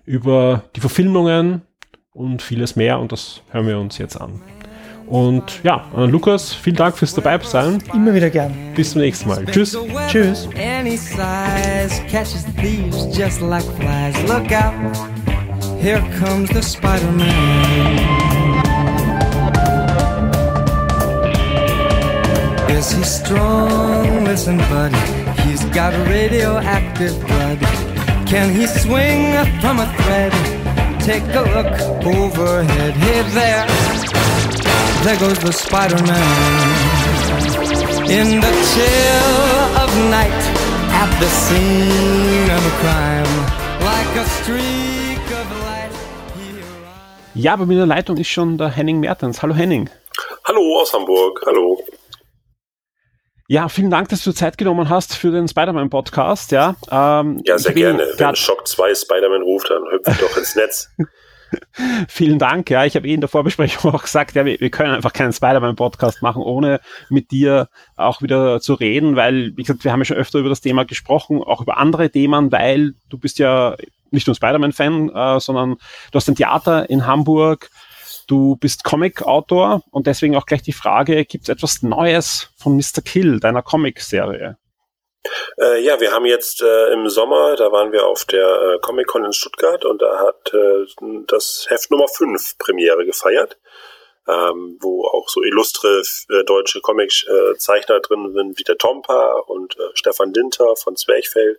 über 0.05 0.65
die 0.77 0.81
Verfilmungen, 0.81 1.63
und 2.19 2.43
vieles 2.43 2.75
mehr 2.75 2.99
und 2.99 3.13
das 3.13 3.43
hören 3.53 3.67
wir 3.69 3.79
uns 3.79 3.97
jetzt 3.99 4.21
an. 4.21 4.41
Und 5.07 5.61
ja, 5.63 5.87
Lukas, 5.95 6.53
vielen 6.53 6.77
Dank 6.77 6.99
fürs 6.99 7.15
dabei 7.15 7.39
sein. 7.39 7.83
Immer 7.95 8.13
wieder 8.13 8.29
gern. 8.29 8.53
Bis 8.75 8.93
zum 8.93 9.01
nächsten 9.01 9.29
Mal. 9.29 9.47
Tschüss. 9.47 9.79
Tschüss. 10.09 10.49
Here 15.81 16.03
comes 16.19 16.51
the 16.51 16.61
Spider-Man. 16.61 17.29
Is 22.69 22.91
he 22.91 23.05
strong? 23.05 24.25
Listen, 24.25 24.59
buddy, 24.69 24.97
he's 25.43 25.65
got 25.67 25.93
radioactive 26.09 27.15
blood. 27.27 27.61
Can 28.27 28.53
he 28.53 28.67
swing 28.67 29.33
from 29.61 29.79
a 29.79 29.87
thread? 30.03 30.58
Take 31.09 31.25
a 31.35 31.41
look 31.41 31.73
overhead. 32.05 32.93
Hey 32.93 33.23
there, 33.33 33.67
there 35.05 35.17
goes 35.17 35.39
the 35.39 35.53
Spider-Man. 35.53 36.29
In 38.11 38.43
the 38.45 38.53
chill 38.71 39.59
of 39.83 39.89
night, 40.11 40.43
at 40.93 41.11
the 41.19 41.31
scene 41.43 42.51
of 42.51 42.61
a 42.61 42.75
crime, 42.83 43.33
like 43.89 44.13
a 44.21 44.27
streak 44.37 45.25
of 45.41 45.49
light. 45.65 45.93
he 46.37 46.61
arrives. 46.61 47.35
Ja, 47.35 47.57
bei 47.57 47.65
mir 47.65 47.73
in 47.73 47.79
der 47.79 47.87
Leitung 47.87 48.19
ist 48.19 48.29
schon 48.29 48.59
der 48.59 48.69
Henning 48.69 49.01
Mertens. 49.01 49.41
Hallo 49.41 49.55
Henning. 49.55 49.89
Hallo 50.45 50.61
aus 50.79 50.93
Hamburg, 50.93 51.41
hallo. 51.47 51.79
Ja, 53.51 53.71
vielen 53.71 53.91
Dank, 53.91 54.11
dass 54.11 54.23
du 54.23 54.33
Zeit 54.33 54.59
genommen 54.59 54.91
hast 54.91 55.17
für 55.17 55.31
den 55.31 55.49
Spider-Man-Podcast. 55.49 56.53
Ja, 56.53 56.77
ähm, 56.91 57.41
Ja, 57.47 57.59
sehr 57.59 57.73
gerne. 57.73 58.07
Wenn 58.19 58.37
Shock 58.37 58.69
2 58.69 58.95
Spider-Man 58.95 59.41
ruft, 59.41 59.71
dann 59.71 59.83
hüpft 59.91 60.23
doch 60.23 60.37
ins 60.37 60.55
Netz. 60.55 60.91
Vielen 62.09 62.39
Dank. 62.39 62.71
Ja, 62.71 62.85
ich 62.85 62.97
habe 62.97 63.09
eh 63.09 63.15
in 63.15 63.21
der 63.21 63.29
Vorbesprechung 63.29 63.93
auch 63.95 64.03
gesagt, 64.03 64.35
ja, 64.35 64.45
wir, 64.45 64.61
wir 64.61 64.71
können 64.71 64.95
einfach 64.95 65.13
keinen 65.13 65.33
Spider-Man-Podcast 65.33 66.23
machen, 66.23 66.43
ohne 66.43 66.81
mit 67.09 67.31
dir 67.31 67.69
auch 67.97 68.23
wieder 68.23 68.61
zu 68.61 68.75
reden, 68.75 69.17
weil, 69.17 69.57
wie 69.57 69.63
gesagt, 69.63 69.85
wir 69.85 69.93
haben 69.93 70.01
ja 70.01 70.05
schon 70.05 70.17
öfter 70.17 70.39
über 70.39 70.49
das 70.49 70.61
Thema 70.61 70.85
gesprochen, 70.85 71.43
auch 71.43 71.61
über 71.61 71.79
andere 71.79 72.11
Themen, 72.11 72.53
weil 72.53 72.95
du 73.09 73.19
bist 73.19 73.39
ja 73.39 73.77
nicht 74.11 74.27
nur 74.27 74.37
Spider-Man-Fan, 74.37 75.11
äh, 75.11 75.41
sondern 75.41 75.77
du 76.11 76.17
hast 76.17 76.29
ein 76.29 76.37
Theater 76.37 76.89
in 76.89 77.07
Hamburg, 77.07 77.71
du 78.29 78.57
bist 78.57 78.85
Comic-Autor 78.85 79.83
und 79.91 80.07
deswegen 80.07 80.37
auch 80.37 80.47
gleich 80.47 80.63
die 80.63 80.73
Frage, 80.73 81.25
gibt 81.25 81.45
es 81.45 81.49
etwas 81.49 81.83
Neues 81.83 82.51
von 82.57 82.77
Mr. 82.77 83.03
Kill, 83.05 83.41
deiner 83.41 83.63
Comic-Serie? 83.63 84.57
Äh, 85.61 85.83
ja, 85.83 86.01
wir 86.01 86.13
haben 86.13 86.27
jetzt 86.27 86.63
äh, 86.63 86.93
im 86.93 87.09
Sommer, 87.09 87.57
da 87.57 87.73
waren 87.73 87.93
wir 87.93 88.07
auf 88.07 88.25
der 88.25 88.47
äh, 88.47 88.79
Comic-Con 88.81 89.25
in 89.25 89.33
Stuttgart 89.33 89.85
und 89.85 90.01
da 90.01 90.21
hat 90.21 90.53
äh, 90.55 90.87
das 91.27 91.67
Heft 91.69 91.91
Nummer 91.91 92.07
5 92.07 92.59
Premiere 92.59 93.05
gefeiert, 93.05 93.59
ähm, 94.29 94.79
wo 94.81 95.07
auch 95.07 95.29
so 95.29 95.43
illustre 95.43 96.03
äh, 96.31 96.45
deutsche 96.45 96.81
Comic-Zeichner 96.81 98.01
drin 98.01 98.33
sind, 98.33 98.59
wie 98.59 98.65
der 98.65 98.79
Tompa 98.79 99.43
und 99.47 99.77
äh, 99.77 99.91
Stefan 99.95 100.33
Dinter 100.33 100.77
von 100.77 100.97
Zwerchfell 100.97 101.59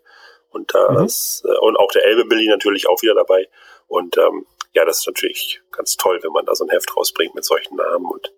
und 0.51 0.73
das 0.73 1.43
äh, 1.45 1.57
und 1.59 1.77
auch 1.77 1.91
der 1.91 2.05
Elbe 2.05 2.25
Billy 2.25 2.47
natürlich 2.47 2.87
auch 2.87 3.01
wieder 3.01 3.15
dabei 3.15 3.49
und 3.87 4.17
ähm, 4.17 4.45
ja, 4.73 4.85
das 4.85 4.99
ist 4.99 5.07
natürlich 5.07 5.61
ganz 5.71 5.95
toll, 5.95 6.19
wenn 6.21 6.31
man 6.31 6.45
da 6.45 6.55
so 6.55 6.65
ein 6.65 6.69
Heft 6.69 6.95
rausbringt 6.95 7.35
mit 7.35 7.45
solchen 7.45 7.75
Namen 7.75 8.05
und 8.05 8.31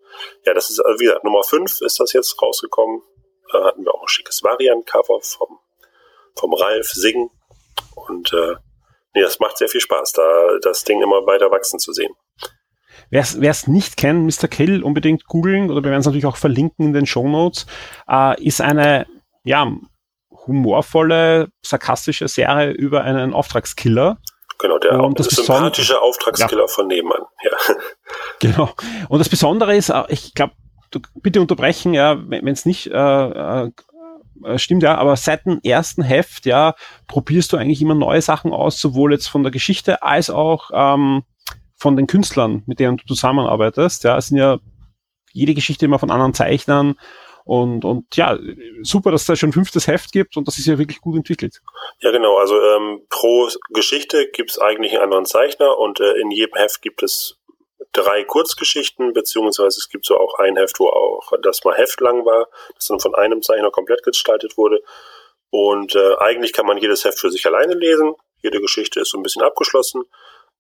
ja, 0.45 0.53
das 0.53 0.69
ist, 0.69 0.79
also 0.79 0.99
wie 0.99 1.05
gesagt, 1.05 1.23
Nummer 1.23 1.43
5 1.43 1.81
ist 1.81 1.99
das 1.99 2.13
jetzt 2.13 2.41
rausgekommen. 2.41 3.01
Da 3.51 3.65
hatten 3.65 3.83
wir 3.83 3.93
auch 3.93 4.01
ein 4.01 4.07
schickes 4.07 4.43
Variant-Cover 4.43 5.19
vom, 5.21 5.59
vom 6.35 6.53
Ralf 6.53 6.89
Sing. 6.89 7.29
Und 7.95 8.31
äh, 8.33 8.55
nee, 9.13 9.21
das 9.21 9.39
macht 9.39 9.57
sehr 9.57 9.67
viel 9.67 9.81
Spaß, 9.81 10.13
da 10.13 10.57
das 10.61 10.83
Ding 10.83 11.01
immer 11.01 11.25
weiter 11.25 11.51
wachsen 11.51 11.79
zu 11.79 11.91
sehen. 11.91 12.13
Wer 13.09 13.51
es 13.51 13.67
nicht 13.67 13.97
kennt, 13.97 14.25
Mr. 14.25 14.47
Kill 14.47 14.83
unbedingt 14.83 15.25
googeln 15.25 15.69
oder 15.69 15.83
wir 15.83 15.91
werden 15.91 15.99
es 15.99 16.05
natürlich 16.05 16.25
auch 16.25 16.37
verlinken 16.37 16.87
in 16.87 16.93
den 16.93 17.05
Show 17.05 17.27
Notes, 17.27 17.65
äh, 18.09 18.41
ist 18.41 18.61
eine 18.61 19.05
ja, 19.43 19.69
humorvolle, 20.47 21.49
sarkastische 21.61 22.29
Serie 22.29 22.71
über 22.71 23.03
einen 23.03 23.33
Auftragskiller. 23.33 24.17
Genau, 24.61 24.77
der 24.77 24.99
Und 24.99 25.19
das 25.19 25.27
sympathische 25.27 25.99
Auftragskiller 26.01 26.67
von 26.67 26.88
nebenan. 26.88 27.23
Ja. 27.43 27.75
Genau. 28.39 28.69
Und 29.07 29.19
das 29.19 29.29
Besondere 29.29 29.75
ist, 29.75 29.89
äh, 29.89 30.03
ich 30.09 30.33
glaube, 30.33 30.53
bitte 31.15 31.41
unterbrechen, 31.41 31.93
ja, 31.93 32.17
wenn 32.27 32.47
es 32.47 32.65
nicht 32.65 32.88
äh, 32.88 33.63
äh, 33.63 33.71
stimmt, 34.57 34.83
ja, 34.83 34.97
aber 34.97 35.15
seit 35.15 35.45
dem 35.45 35.59
ersten 35.63 36.01
Heft, 36.01 36.45
ja, 36.45 36.75
probierst 37.07 37.53
du 37.53 37.57
eigentlich 37.57 37.81
immer 37.81 37.95
neue 37.95 38.21
Sachen 38.21 38.51
aus, 38.51 38.79
sowohl 38.79 39.13
jetzt 39.13 39.27
von 39.27 39.43
der 39.43 39.51
Geschichte 39.51 40.03
als 40.03 40.29
auch 40.29 40.71
ähm, 40.73 41.23
von 41.75 41.95
den 41.95 42.07
Künstlern, 42.07 42.63
mit 42.65 42.79
denen 42.79 42.97
du 42.97 43.05
zusammenarbeitest. 43.05 44.03
Ja, 44.03 44.17
es 44.17 44.27
sind 44.27 44.38
ja 44.38 44.59
jede 45.31 45.53
Geschichte 45.53 45.85
immer 45.85 45.99
von 45.99 46.11
anderen 46.11 46.33
Zeichnern 46.33 46.95
und, 47.45 47.85
und 47.85 48.15
ja, 48.15 48.38
super, 48.81 49.11
dass 49.11 49.22
es 49.22 49.27
da 49.27 49.35
schon 49.35 49.49
ein 49.49 49.53
fünftes 49.53 49.88
Heft 49.88 50.11
gibt 50.11 50.38
und 50.38 50.47
das 50.47 50.57
ist 50.57 50.68
ja 50.68 50.77
wirklich 50.77 51.01
gut 51.01 51.15
entwickelt. 51.15 51.61
Ja, 51.99 52.11
genau. 52.11 52.38
Also 52.38 52.61
ähm, 52.61 53.01
pro 53.09 53.49
Geschichte 53.69 54.30
gibt 54.30 54.51
es 54.51 54.59
eigentlich 54.59 54.93
einen 54.93 55.03
anderen 55.03 55.26
Zeichner 55.26 55.77
und 55.77 55.99
äh, 55.99 56.13
in 56.19 56.31
jedem 56.31 56.55
Heft 56.55 56.81
gibt 56.81 57.03
es 57.03 57.38
drei 57.91 58.23
Kurzgeschichten, 58.23 59.13
beziehungsweise 59.13 59.80
es 59.80 59.89
gibt 59.89 60.05
so 60.05 60.18
auch 60.18 60.35
ein 60.39 60.55
Heft, 60.57 60.80
wo 60.80 60.88
auch 60.88 61.31
das 61.41 61.63
mal 61.63 61.76
heftlang 61.76 62.26
war, 62.26 62.47
das 62.76 62.88
dann 62.88 62.99
von 62.99 63.15
einem 63.15 63.41
Zeichner 63.41 63.72
komplett 63.72 64.03
gestaltet 64.03 64.57
wurde. 64.57 64.81
Und 65.49 65.95
äh, 65.95 66.15
eigentlich 66.18 66.53
kann 66.53 66.65
man 66.65 66.77
jedes 66.77 67.03
Heft 67.03 67.19
für 67.19 67.30
sich 67.30 67.45
alleine 67.45 67.73
lesen. 67.73 68.15
Jede 68.41 68.61
Geschichte 68.61 69.01
ist 69.01 69.09
so 69.09 69.18
ein 69.18 69.23
bisschen 69.23 69.41
abgeschlossen. 69.41 70.03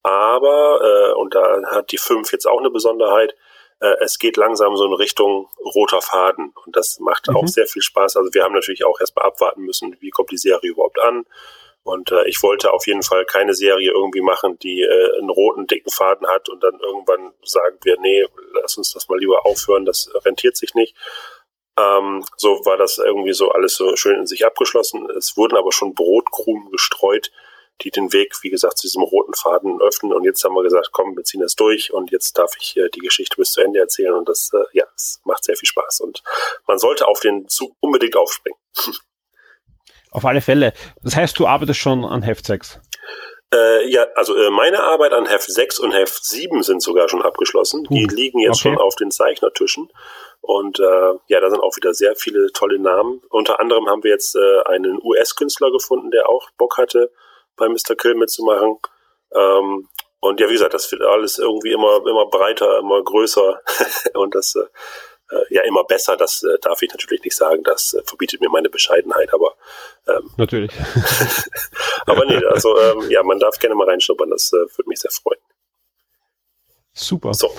Aber, 0.03 0.81
äh, 0.83 1.13
und 1.19 1.33
da 1.33 1.61
hat 1.71 1.91
die 1.91 1.97
fünf 1.97 2.31
jetzt 2.31 2.47
auch 2.47 2.59
eine 2.59 2.71
Besonderheit, 2.71 3.35
äh, 3.81 3.95
es 3.99 4.19
geht 4.19 4.37
langsam 4.37 4.77
so 4.77 4.85
in 4.85 4.93
Richtung 4.93 5.49
roter 5.59 6.01
Faden. 6.01 6.53
Und 6.65 6.75
das 6.75 6.99
macht 6.99 7.29
auch 7.29 7.47
sehr 7.47 7.65
viel 7.65 7.81
Spaß. 7.81 8.15
Also 8.17 8.33
wir 8.33 8.43
haben 8.43 8.53
natürlich 8.53 8.85
auch 8.85 8.99
erstmal 8.99 9.25
abwarten 9.25 9.63
müssen, 9.63 9.97
wie 9.99 10.11
kommt 10.11 10.31
die 10.31 10.37
Serie 10.37 10.69
überhaupt 10.69 10.99
an. 10.99 11.25
Und 11.83 12.11
äh, 12.11 12.27
ich 12.27 12.43
wollte 12.43 12.71
auf 12.73 12.85
jeden 12.85 13.01
Fall 13.01 13.25
keine 13.25 13.55
Serie 13.55 13.91
irgendwie 13.91 14.21
machen, 14.21 14.59
die 14.59 14.81
äh, 14.83 15.17
einen 15.17 15.31
roten, 15.31 15.65
dicken 15.65 15.89
Faden 15.89 16.27
hat 16.27 16.47
und 16.47 16.61
dann 16.63 16.79
irgendwann 16.79 17.33
sagen 17.43 17.79
wir, 17.83 17.97
nee, 17.99 18.23
lass 18.53 18.77
uns 18.77 18.93
das 18.93 19.09
mal 19.09 19.17
lieber 19.17 19.47
aufhören, 19.47 19.85
das 19.85 20.11
rentiert 20.23 20.55
sich 20.55 20.75
nicht. 20.75 20.95
Ähm, 21.79 22.23
so 22.37 22.49
war 22.65 22.77
das 22.77 22.99
irgendwie 22.99 23.33
so 23.33 23.49
alles 23.49 23.73
so 23.73 23.95
schön 23.95 24.19
in 24.19 24.27
sich 24.27 24.45
abgeschlossen. 24.45 25.09
Es 25.17 25.35
wurden 25.37 25.57
aber 25.57 25.71
schon 25.71 25.95
Brotkrumen 25.95 26.69
gestreut, 26.69 27.31
die 27.81 27.91
den 27.91 28.13
Weg, 28.13 28.33
wie 28.41 28.49
gesagt, 28.49 28.77
zu 28.77 28.87
diesem 28.87 29.03
roten 29.03 29.33
Faden 29.33 29.81
öffnen. 29.81 30.13
Und 30.13 30.23
jetzt 30.23 30.43
haben 30.43 30.53
wir 30.53 30.63
gesagt, 30.63 30.89
komm, 30.91 31.15
wir 31.15 31.23
ziehen 31.23 31.41
das 31.41 31.55
durch 31.55 31.93
und 31.93 32.11
jetzt 32.11 32.37
darf 32.37 32.53
ich 32.59 32.77
äh, 32.77 32.89
die 32.89 32.99
Geschichte 32.99 33.35
bis 33.37 33.51
zu 33.51 33.61
Ende 33.61 33.79
erzählen. 33.79 34.13
Und 34.13 34.29
das, 34.29 34.51
äh, 34.53 34.77
ja, 34.77 34.85
es 34.95 35.21
macht 35.23 35.43
sehr 35.43 35.55
viel 35.55 35.67
Spaß. 35.67 36.01
Und 36.01 36.21
man 36.67 36.77
sollte 36.77 37.07
auf 37.07 37.19
den 37.19 37.47
Zug 37.47 37.75
unbedingt 37.79 38.15
aufspringen. 38.15 38.59
Auf 40.13 40.25
alle 40.25 40.41
Fälle. 40.41 40.73
Das 41.01 41.15
heißt, 41.15 41.39
du 41.39 41.47
arbeitest 41.47 41.79
schon 41.79 42.03
an 42.03 42.21
Heft 42.21 42.45
6. 42.45 42.81
Äh, 43.53 43.89
ja, 43.89 44.05
also 44.15 44.35
äh, 44.35 44.49
meine 44.49 44.83
Arbeit 44.83 45.13
an 45.13 45.25
Heft 45.25 45.51
6 45.51 45.79
und 45.79 45.93
Heft 45.93 46.25
7 46.25 46.63
sind 46.63 46.81
sogar 46.81 47.07
schon 47.07 47.21
abgeschlossen. 47.21 47.85
Die 47.89 48.03
Hm, 48.03 48.15
liegen 48.15 48.39
jetzt 48.39 48.59
okay. 48.59 48.75
schon 48.75 48.77
auf 48.77 48.95
den 48.95 49.11
Zeichnertischen. 49.11 49.89
Und 50.41 50.79
äh, 50.79 51.13
ja, 51.27 51.39
da 51.39 51.49
sind 51.49 51.61
auch 51.61 51.75
wieder 51.75 51.93
sehr 51.93 52.15
viele 52.15 52.51
tolle 52.53 52.79
Namen. 52.79 53.21
Unter 53.29 53.59
anderem 53.59 53.87
haben 53.87 54.03
wir 54.03 54.11
jetzt 54.11 54.35
äh, 54.35 54.61
einen 54.65 54.99
US-Künstler 55.01 55.71
gefunden, 55.71 56.11
der 56.11 56.29
auch 56.29 56.49
Bock 56.57 56.77
hatte, 56.77 57.11
bei 57.55 57.67
Mr. 57.67 57.95
Kill 57.95 58.15
mitzumachen. 58.15 58.77
Ähm, 59.33 59.87
und 60.19 60.39
ja, 60.39 60.47
wie 60.47 60.53
gesagt, 60.53 60.73
das 60.73 60.91
wird 60.91 61.01
alles 61.01 61.39
irgendwie 61.39 61.71
immer, 61.71 61.97
immer 62.07 62.27
breiter, 62.27 62.79
immer 62.79 63.03
größer 63.03 63.59
und 64.13 64.35
das 64.35 64.55
äh, 64.55 64.67
äh, 65.31 65.55
ja 65.55 65.61
immer 65.63 65.83
besser. 65.83 66.17
Das 66.17 66.43
äh, 66.43 66.59
darf 66.61 66.81
ich 66.81 66.91
natürlich 66.91 67.23
nicht 67.23 67.35
sagen. 67.35 67.63
Das 67.63 67.93
äh, 67.93 68.03
verbietet 68.03 68.41
mir 68.41 68.49
meine 68.49 68.69
Bescheidenheit, 68.69 69.33
aber 69.33 69.55
ähm, 70.07 70.29
Natürlich. 70.37 70.71
aber 72.05 72.25
nee, 72.25 72.43
also 72.45 72.77
ähm, 72.79 73.09
ja, 73.09 73.23
man 73.23 73.39
darf 73.39 73.57
gerne 73.59 73.75
mal 73.75 73.87
reinschnuppern, 73.87 74.29
das 74.29 74.51
äh, 74.53 74.57
würde 74.57 74.87
mich 74.89 74.99
sehr 74.99 75.11
freuen. 75.11 75.39
Super. 76.93 77.33
So. 77.33 77.49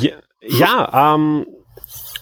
Ja, 0.00 0.12
ja 0.40 1.14
ähm, 1.14 1.46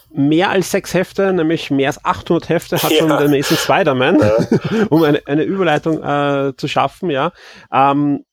mehr 0.09 0.49
als 0.49 0.71
sechs 0.71 0.93
Hefte, 0.93 1.33
nämlich 1.33 1.69
mehr 1.69 1.87
als 1.87 2.03
800 2.03 2.49
Hefte 2.49 2.81
hat 2.81 2.91
Ja. 2.91 2.99
schon 2.99 3.09
der 3.09 3.27
nächste 3.27 3.55
Spider-Man, 3.55 4.17
um 4.89 5.03
eine, 5.03 5.21
eine 5.25 5.43
Überleitung 5.43 6.01
äh, 6.03 6.53
zu 6.55 6.67
schaffen, 6.67 7.09
ja. 7.09 7.31
Ähm, 7.71 8.23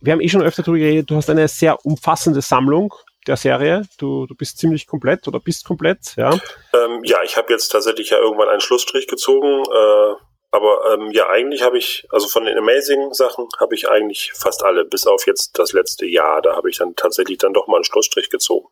wir 0.00 0.12
haben 0.12 0.20
eh 0.20 0.28
schon 0.28 0.42
öfter 0.42 0.62
darüber 0.62 0.78
geredet, 0.78 1.10
du 1.10 1.16
hast 1.16 1.30
eine 1.30 1.48
sehr 1.48 1.84
umfassende 1.84 2.42
Sammlung 2.42 2.92
der 3.26 3.36
Serie. 3.36 3.82
Du, 3.98 4.26
du 4.26 4.34
bist 4.34 4.58
ziemlich 4.58 4.86
komplett 4.86 5.26
oder 5.26 5.40
bist 5.40 5.64
komplett, 5.64 6.14
ja. 6.16 6.30
Ähm, 6.74 7.00
ja, 7.04 7.22
ich 7.24 7.38
habe 7.38 7.52
jetzt 7.52 7.68
tatsächlich 7.68 8.10
ja 8.10 8.18
irgendwann 8.18 8.50
einen 8.50 8.60
Schlussstrich 8.60 9.08
gezogen, 9.08 9.62
äh, 9.62 10.14
aber 10.50 10.78
ähm, 10.92 11.10
ja, 11.10 11.28
eigentlich 11.30 11.62
habe 11.62 11.78
ich, 11.78 12.06
also 12.10 12.28
von 12.28 12.44
den 12.44 12.56
Amazing-Sachen 12.58 13.48
habe 13.58 13.74
ich 13.74 13.88
eigentlich 13.88 14.32
fast 14.34 14.62
alle, 14.62 14.84
bis 14.84 15.06
auf 15.06 15.26
jetzt 15.26 15.58
das 15.58 15.72
letzte 15.72 16.06
Jahr, 16.06 16.42
da 16.42 16.54
habe 16.54 16.68
ich 16.68 16.76
dann 16.78 16.94
tatsächlich 16.94 17.38
dann 17.38 17.54
doch 17.54 17.66
mal 17.66 17.76
einen 17.76 17.84
Schlussstrich 17.84 18.30
gezogen. 18.30 18.68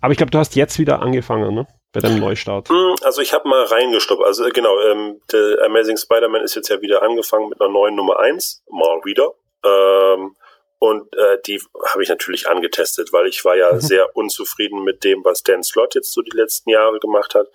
Aber 0.00 0.12
ich 0.12 0.16
glaube, 0.18 0.30
du 0.30 0.38
hast 0.38 0.56
jetzt 0.56 0.78
wieder 0.78 1.00
angefangen, 1.00 1.54
ne? 1.54 1.66
Bei 1.92 2.00
deinem 2.00 2.18
Neustart. 2.18 2.68
Hm, 2.70 2.96
Also 3.02 3.22
ich 3.22 3.32
habe 3.32 3.48
mal 3.48 3.62
reingestoppt. 3.64 4.24
Also 4.24 4.44
äh, 4.44 4.50
genau, 4.50 4.80
ähm, 4.80 5.20
der 5.32 5.64
Amazing 5.64 5.96
Spider-Man 5.96 6.42
ist 6.42 6.56
jetzt 6.56 6.68
ja 6.68 6.80
wieder 6.80 7.02
angefangen 7.02 7.48
mit 7.48 7.60
einer 7.60 7.70
neuen 7.70 7.94
Nummer 7.94 8.18
1, 8.18 8.64
mal 8.68 9.00
wieder. 9.04 9.32
Ähm, 9.64 10.34
und 10.80 11.16
äh, 11.16 11.38
die 11.46 11.62
habe 11.92 12.02
ich 12.02 12.08
natürlich 12.08 12.48
angetestet, 12.48 13.12
weil 13.12 13.26
ich 13.26 13.44
war 13.44 13.56
ja 13.56 13.78
sehr 13.78 14.14
unzufrieden 14.16 14.82
mit 14.82 15.04
dem, 15.04 15.24
was 15.24 15.42
Dan 15.42 15.62
Slott 15.62 15.94
jetzt 15.94 16.12
so 16.12 16.20
die 16.20 16.36
letzten 16.36 16.68
Jahre 16.68 16.98
gemacht 16.98 17.34
hat. 17.34 17.46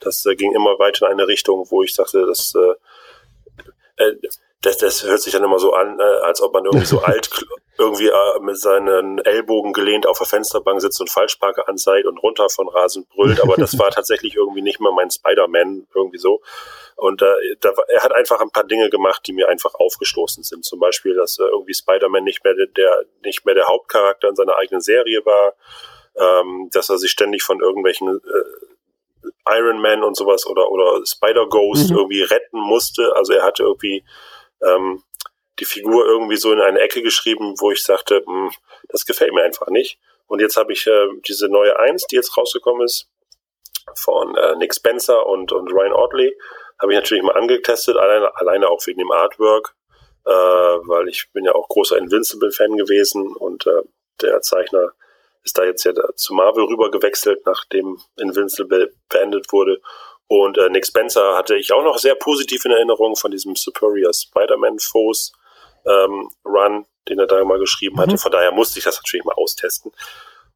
Das 0.00 0.24
äh, 0.26 0.36
ging 0.36 0.54
immer 0.54 0.78
weiter 0.78 1.06
in 1.06 1.12
eine 1.12 1.28
Richtung, 1.28 1.66
wo 1.70 1.82
ich 1.82 1.94
dachte, 1.96 2.24
das, 2.24 2.54
äh, 2.54 4.04
äh, 4.04 4.14
das, 4.62 4.78
das 4.78 5.04
hört 5.04 5.20
sich 5.20 5.32
dann 5.32 5.44
immer 5.44 5.58
so 5.58 5.72
an, 5.72 5.98
äh, 6.00 6.02
als 6.02 6.42
ob 6.42 6.52
man 6.52 6.64
irgendwie 6.64 6.86
so 6.86 6.98
alt, 7.02 7.30
irgendwie 7.78 8.08
äh, 8.08 8.40
mit 8.40 8.58
seinen 8.58 9.18
Ellbogen 9.18 9.72
gelehnt 9.72 10.06
auf 10.06 10.18
der 10.18 10.26
Fensterbank 10.26 10.80
sitzt 10.80 11.00
und 11.00 11.10
Falschparker 11.10 11.68
anzeigt 11.68 12.06
und 12.06 12.18
runter 12.18 12.48
von 12.48 12.68
Rasen 12.68 13.06
brüllt, 13.06 13.40
aber 13.40 13.56
das 13.56 13.78
war 13.78 13.90
tatsächlich 13.92 14.34
irgendwie 14.34 14.62
nicht 14.62 14.80
mal 14.80 14.92
mein 14.92 15.10
Spider-Man, 15.10 15.86
irgendwie 15.94 16.18
so. 16.18 16.42
Und 16.96 17.22
äh, 17.22 17.26
da, 17.60 17.72
er 17.86 18.02
hat 18.02 18.12
einfach 18.12 18.40
ein 18.40 18.50
paar 18.50 18.64
Dinge 18.64 18.90
gemacht, 18.90 19.22
die 19.26 19.32
mir 19.32 19.48
einfach 19.48 19.74
aufgestoßen 19.74 20.42
sind. 20.42 20.64
Zum 20.64 20.80
Beispiel, 20.80 21.14
dass 21.14 21.38
äh, 21.38 21.44
irgendwie 21.44 21.74
Spider-Man 21.74 22.24
nicht 22.24 22.42
mehr 22.42 22.54
der, 22.54 22.66
der 22.66 23.04
nicht 23.24 23.46
mehr 23.46 23.54
der 23.54 23.68
Hauptcharakter 23.68 24.28
in 24.28 24.34
seiner 24.34 24.56
eigenen 24.56 24.80
Serie 24.80 25.24
war, 25.24 25.54
ähm, 26.16 26.68
dass 26.72 26.90
er 26.90 26.98
sich 26.98 27.12
ständig 27.12 27.44
von 27.44 27.60
irgendwelchen 27.60 28.08
äh, 28.08 29.28
Iron 29.56 29.80
Man 29.80 30.02
und 30.02 30.16
sowas 30.16 30.46
oder 30.46 30.70
oder 30.70 31.00
Spider 31.06 31.46
Ghost 31.48 31.90
mhm. 31.90 31.98
irgendwie 31.98 32.22
retten 32.22 32.58
musste. 32.58 33.14
Also 33.14 33.32
er 33.32 33.44
hatte 33.44 33.62
irgendwie 33.62 34.04
ähm, 34.64 35.02
die 35.58 35.64
Figur 35.64 36.06
irgendwie 36.06 36.36
so 36.36 36.52
in 36.52 36.60
eine 36.60 36.80
Ecke 36.80 37.02
geschrieben, 37.02 37.54
wo 37.58 37.70
ich 37.70 37.82
sagte, 37.82 38.22
hm, 38.24 38.50
das 38.88 39.06
gefällt 39.06 39.32
mir 39.32 39.42
einfach 39.42 39.68
nicht. 39.68 39.98
Und 40.26 40.40
jetzt 40.40 40.56
habe 40.56 40.72
ich 40.72 40.86
äh, 40.86 41.08
diese 41.26 41.48
neue 41.48 41.78
Eins, 41.78 42.06
die 42.06 42.16
jetzt 42.16 42.36
rausgekommen 42.36 42.84
ist, 42.84 43.08
von 43.96 44.36
äh, 44.36 44.56
Nick 44.56 44.74
Spencer 44.74 45.26
und, 45.26 45.52
und 45.52 45.72
Ryan 45.72 45.92
Audley, 45.92 46.36
habe 46.80 46.92
ich 46.92 46.98
natürlich 46.98 47.24
mal 47.24 47.36
angetestet, 47.36 47.96
alleine, 47.96 48.34
alleine 48.36 48.68
auch 48.68 48.86
wegen 48.86 48.98
dem 48.98 49.10
Artwork, 49.10 49.74
äh, 50.26 50.30
weil 50.30 51.08
ich 51.08 51.30
bin 51.32 51.44
ja 51.44 51.54
auch 51.54 51.68
großer 51.68 51.96
Invincible-Fan 51.96 52.76
gewesen 52.76 53.34
und 53.34 53.66
äh, 53.66 53.82
der 54.20 54.40
Zeichner 54.42 54.92
ist 55.42 55.56
da 55.56 55.64
jetzt 55.64 55.84
ja 55.84 55.92
zu 56.14 56.34
Marvel 56.34 56.64
rüber 56.64 56.90
gewechselt, 56.90 57.40
nachdem 57.46 57.98
Invincible 58.16 58.92
beendet 59.08 59.50
wurde. 59.50 59.80
Und 60.28 60.58
äh, 60.58 60.68
Nick 60.68 60.86
Spencer 60.86 61.36
hatte 61.36 61.56
ich 61.56 61.72
auch 61.72 61.82
noch 61.82 61.98
sehr 61.98 62.14
positiv 62.14 62.64
in 62.64 62.70
Erinnerung 62.70 63.16
von 63.16 63.30
diesem 63.30 63.56
Superior 63.56 64.12
Spider-Man 64.12 64.78
Foes 64.78 65.32
ähm, 65.86 66.30
Run, 66.44 66.84
den 67.08 67.18
er 67.18 67.26
da 67.26 67.42
mal 67.44 67.58
geschrieben 67.58 67.96
mhm. 67.96 68.00
hatte. 68.00 68.18
Von 68.18 68.32
daher 68.32 68.52
musste 68.52 68.78
ich 68.78 68.84
das 68.84 68.96
natürlich 68.96 69.24
mal 69.24 69.34
austesten. 69.34 69.90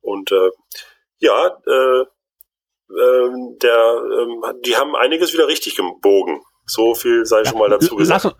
Und 0.02 0.30
äh, 0.30 0.50
ja, 1.18 1.46
äh, 1.66 2.00
äh, 2.00 3.30
der, 3.62 3.74
äh, 3.74 4.54
die 4.64 4.76
haben 4.76 4.94
einiges 4.94 5.32
wieder 5.32 5.48
richtig 5.48 5.76
gebogen. 5.76 6.42
So 6.66 6.94
viel 6.94 7.24
sei 7.24 7.44
schon 7.44 7.58
mal 7.58 7.70
dazu 7.70 7.96
gesagt. 7.96 8.24
Lass, 8.24 8.34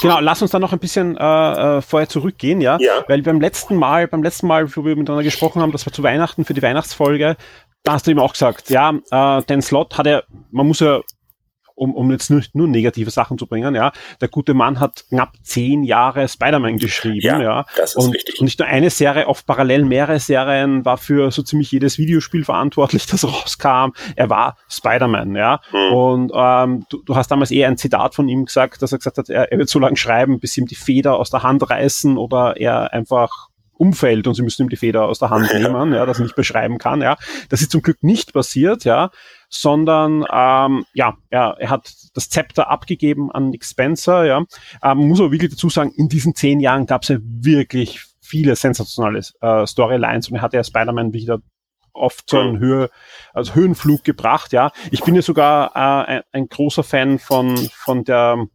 Genau, 0.00 0.20
lass 0.20 0.40
uns 0.40 0.50
da 0.50 0.58
noch 0.58 0.72
ein 0.72 0.78
bisschen 0.78 1.18
äh, 1.18 1.78
äh, 1.78 1.82
vorher 1.82 2.08
zurückgehen, 2.08 2.62
ja? 2.62 2.78
ja. 2.80 3.04
Weil 3.08 3.20
beim 3.22 3.40
letzten 3.40 3.76
Mal, 3.76 4.08
beim 4.08 4.22
letzten 4.22 4.46
Mal, 4.46 4.74
wo 4.74 4.84
wir 4.84 4.96
miteinander 4.96 5.22
gesprochen 5.22 5.60
haben, 5.60 5.70
das 5.70 5.84
war 5.84 5.92
zu 5.92 6.02
Weihnachten 6.02 6.46
für 6.46 6.54
die 6.54 6.62
Weihnachtsfolge, 6.62 7.36
da 7.82 7.92
hast 7.94 8.06
du 8.06 8.10
ihm 8.10 8.18
auch 8.18 8.32
gesagt, 8.32 8.70
ja, 8.70 8.92
äh, 9.10 9.42
den 9.44 9.62
Slot 9.62 9.98
hat 9.98 10.06
er, 10.06 10.24
man 10.50 10.66
muss 10.66 10.80
ja 10.80 11.00
um, 11.74 11.94
um 11.94 12.10
jetzt 12.10 12.30
nur, 12.30 12.42
nur 12.52 12.68
negative 12.68 13.10
Sachen 13.10 13.38
zu 13.38 13.46
bringen, 13.46 13.74
ja. 13.74 13.92
Der 14.20 14.28
gute 14.28 14.54
Mann 14.54 14.78
hat 14.78 15.04
knapp 15.08 15.32
zehn 15.42 15.82
Jahre 15.82 16.28
Spider-Man 16.28 16.78
geschrieben, 16.78 17.20
ja. 17.20 17.42
ja. 17.42 17.66
Das 17.76 17.96
ist 17.96 18.04
und, 18.04 18.14
richtig. 18.14 18.38
und 18.38 18.44
nicht 18.44 18.58
nur 18.58 18.68
eine 18.68 18.90
Serie, 18.90 19.26
oft 19.26 19.46
parallel 19.46 19.84
mehrere 19.84 20.20
Serien, 20.20 20.84
war 20.84 20.96
für 20.96 21.30
so 21.30 21.42
ziemlich 21.42 21.72
jedes 21.72 21.98
Videospiel 21.98 22.44
verantwortlich, 22.44 23.06
das 23.10 23.24
rauskam. 23.24 23.92
Er 24.16 24.30
war 24.30 24.56
Spider-Man, 24.68 25.34
ja. 25.34 25.60
Mhm. 25.72 25.96
Und 25.96 26.32
ähm, 26.34 26.86
du, 26.88 27.02
du 27.02 27.16
hast 27.16 27.30
damals 27.30 27.50
eher 27.50 27.68
ein 27.68 27.78
Zitat 27.78 28.14
von 28.14 28.28
ihm 28.28 28.44
gesagt, 28.44 28.82
dass 28.82 28.92
er 28.92 28.98
gesagt 28.98 29.18
hat, 29.18 29.28
er, 29.28 29.50
er 29.50 29.58
wird 29.58 29.68
so 29.68 29.78
lange 29.78 29.96
schreiben, 29.96 30.38
bis 30.40 30.56
ihm 30.56 30.66
die 30.66 30.74
Feder 30.74 31.16
aus 31.16 31.30
der 31.30 31.42
Hand 31.42 31.68
reißen 31.68 32.16
oder 32.16 32.56
er 32.58 32.92
einfach 32.92 33.48
umfällt 33.82 34.26
und 34.28 34.34
sie 34.34 34.42
müssen 34.42 34.62
ihm 34.62 34.68
die 34.68 34.76
Feder 34.76 35.06
aus 35.06 35.18
der 35.18 35.30
Hand 35.30 35.52
nehmen, 35.54 35.92
ja, 35.92 36.06
das 36.06 36.18
er 36.18 36.24
nicht 36.24 36.36
beschreiben 36.36 36.78
kann, 36.78 37.02
ja. 37.02 37.16
Das 37.48 37.60
ist 37.60 37.72
zum 37.72 37.82
Glück 37.82 38.02
nicht 38.02 38.32
passiert, 38.32 38.84
ja 38.84 39.10
sondern 39.54 40.24
ähm, 40.32 40.86
ja, 40.94 41.18
er, 41.28 41.56
er 41.58 41.68
hat 41.68 41.92
das 42.14 42.30
Zepter 42.30 42.70
abgegeben 42.70 43.30
an 43.30 43.50
Nick 43.50 43.66
Spencer. 43.66 44.24
Ja, 44.24 44.44
ähm, 44.82 45.08
muss 45.08 45.20
aber 45.20 45.30
wirklich 45.30 45.50
dazu 45.50 45.68
sagen, 45.68 45.92
in 45.94 46.08
diesen 46.08 46.34
zehn 46.34 46.58
Jahren 46.58 46.86
gab 46.86 47.02
es 47.02 47.10
ja 47.10 47.18
wirklich 47.20 48.02
viele 48.22 48.56
sensationale 48.56 49.20
äh, 49.42 49.66
Storylines 49.66 50.28
und 50.28 50.36
er 50.36 50.42
hat 50.42 50.54
ja 50.54 50.64
Spider-Man 50.64 51.12
wieder 51.12 51.40
oft 51.92 52.30
so 52.30 52.38
einen 52.38 52.58
Höhe, 52.58 52.88
also 53.34 53.54
Höhenflug 53.54 54.04
gebracht. 54.04 54.52
Ja, 54.52 54.72
ich 54.90 55.04
bin 55.04 55.14
ja 55.14 55.20
sogar 55.20 55.72
äh, 55.74 56.12
ein, 56.12 56.22
ein 56.32 56.48
großer 56.48 56.82
Fan 56.82 57.18
von 57.18 57.56
von 57.74 58.04
der 58.04 58.46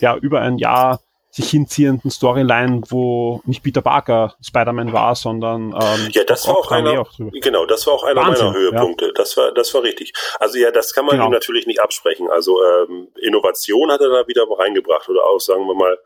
ja 0.00 0.16
über 0.16 0.40
ein 0.40 0.58
Jahr 0.58 1.00
sich 1.30 1.50
hinziehenden 1.50 2.10
Storyline, 2.10 2.82
wo 2.88 3.40
nicht 3.44 3.62
Peter 3.62 3.82
Parker 3.82 4.34
Spider-Man 4.44 4.92
war, 4.92 5.14
sondern 5.14 5.72
ähm, 5.80 6.08
ja, 6.10 6.24
das 6.24 6.48
war 6.48 6.58
auch 6.58 6.70
einer, 6.72 7.00
auch 7.00 7.10
genau, 7.40 7.66
das 7.66 7.86
war 7.86 7.94
auch 7.94 8.02
einer 8.02 8.20
Wahnsinn, 8.20 8.46
meiner 8.46 8.58
Höhepunkte. 8.58 9.06
Ja. 9.06 9.12
Das 9.14 9.36
war, 9.36 9.52
das 9.52 9.72
war 9.72 9.82
richtig. 9.82 10.12
Also 10.40 10.58
ja, 10.58 10.72
das 10.72 10.92
kann 10.92 11.04
man 11.04 11.16
genau. 11.16 11.26
ihm 11.26 11.32
natürlich 11.32 11.66
nicht 11.66 11.80
absprechen. 11.80 12.28
Also 12.30 12.60
ähm, 12.64 13.08
Innovation 13.20 13.92
hat 13.92 14.00
er 14.00 14.08
da 14.08 14.26
wieder 14.26 14.44
reingebracht 14.58 15.08
oder 15.08 15.24
auch 15.24 15.38
sagen 15.38 15.66
wir 15.66 15.74
mal 15.74 15.98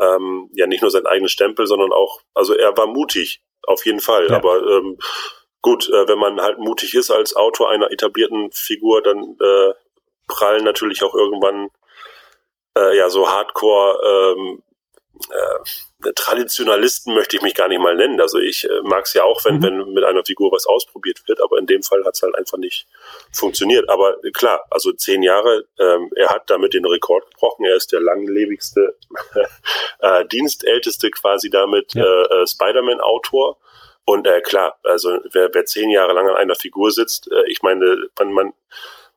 ähm, 0.00 0.50
ja 0.54 0.66
nicht 0.66 0.82
nur 0.82 0.90
sein 0.90 1.06
eigenes 1.06 1.30
Stempel, 1.30 1.66
sondern 1.66 1.92
auch, 1.92 2.20
also 2.34 2.54
er 2.54 2.76
war 2.76 2.88
mutig 2.88 3.42
auf 3.62 3.86
jeden 3.86 4.00
Fall. 4.00 4.28
Ja. 4.28 4.36
Aber 4.36 4.56
ähm, 4.56 4.98
gut, 5.62 5.88
äh, 5.88 6.08
wenn 6.08 6.18
man 6.18 6.40
halt 6.40 6.58
mutig 6.58 6.94
ist 6.94 7.12
als 7.12 7.36
Autor 7.36 7.70
einer 7.70 7.92
etablierten 7.92 8.50
Figur, 8.52 9.02
dann 9.02 9.36
äh, 9.40 9.72
prallen 10.26 10.64
natürlich 10.64 11.02
auch 11.04 11.14
irgendwann 11.14 11.68
äh, 12.76 12.96
ja 12.96 13.10
so 13.10 13.28
Hardcore 13.28 14.34
ähm, 14.36 14.62
äh, 15.30 16.12
Traditionalisten 16.14 17.14
möchte 17.14 17.36
ich 17.36 17.42
mich 17.42 17.54
gar 17.54 17.68
nicht 17.68 17.80
mal 17.80 17.96
nennen. 17.96 18.20
Also 18.20 18.38
ich 18.38 18.64
äh, 18.64 18.80
mag 18.82 19.06
es 19.06 19.14
ja 19.14 19.22
auch, 19.22 19.42
wenn, 19.44 19.56
mhm. 19.56 19.62
wenn 19.62 19.92
mit 19.94 20.04
einer 20.04 20.24
Figur 20.24 20.52
was 20.52 20.66
ausprobiert 20.66 21.22
wird, 21.26 21.40
aber 21.40 21.58
in 21.58 21.66
dem 21.66 21.82
Fall 21.82 22.04
hat 22.04 22.14
es 22.14 22.22
halt 22.22 22.34
einfach 22.34 22.58
nicht 22.58 22.86
funktioniert. 23.32 23.88
Aber 23.88 24.16
klar, 24.34 24.64
also 24.70 24.92
zehn 24.92 25.22
Jahre, 25.22 25.66
ähm, 25.78 26.10
er 26.16 26.28
hat 26.28 26.50
damit 26.50 26.74
den 26.74 26.84
Rekord 26.84 27.30
gebrochen. 27.30 27.64
Er 27.64 27.76
ist 27.76 27.92
der 27.92 28.00
langlebigste, 28.00 28.96
äh, 30.00 30.26
dienstälteste 30.26 31.10
quasi 31.10 31.48
damit 31.48 31.94
ja. 31.94 32.04
äh, 32.04 32.42
äh, 32.42 32.46
Spider-Man-Autor. 32.46 33.58
Und 34.06 34.26
äh, 34.26 34.42
klar, 34.42 34.78
also 34.82 35.18
wer, 35.32 35.48
wer 35.54 35.64
zehn 35.64 35.88
Jahre 35.88 36.12
lang 36.12 36.28
an 36.28 36.36
einer 36.36 36.56
Figur 36.56 36.90
sitzt, 36.90 37.30
äh, 37.32 37.44
ich 37.48 37.62
meine, 37.62 38.08
man, 38.18 38.32
man 38.32 38.52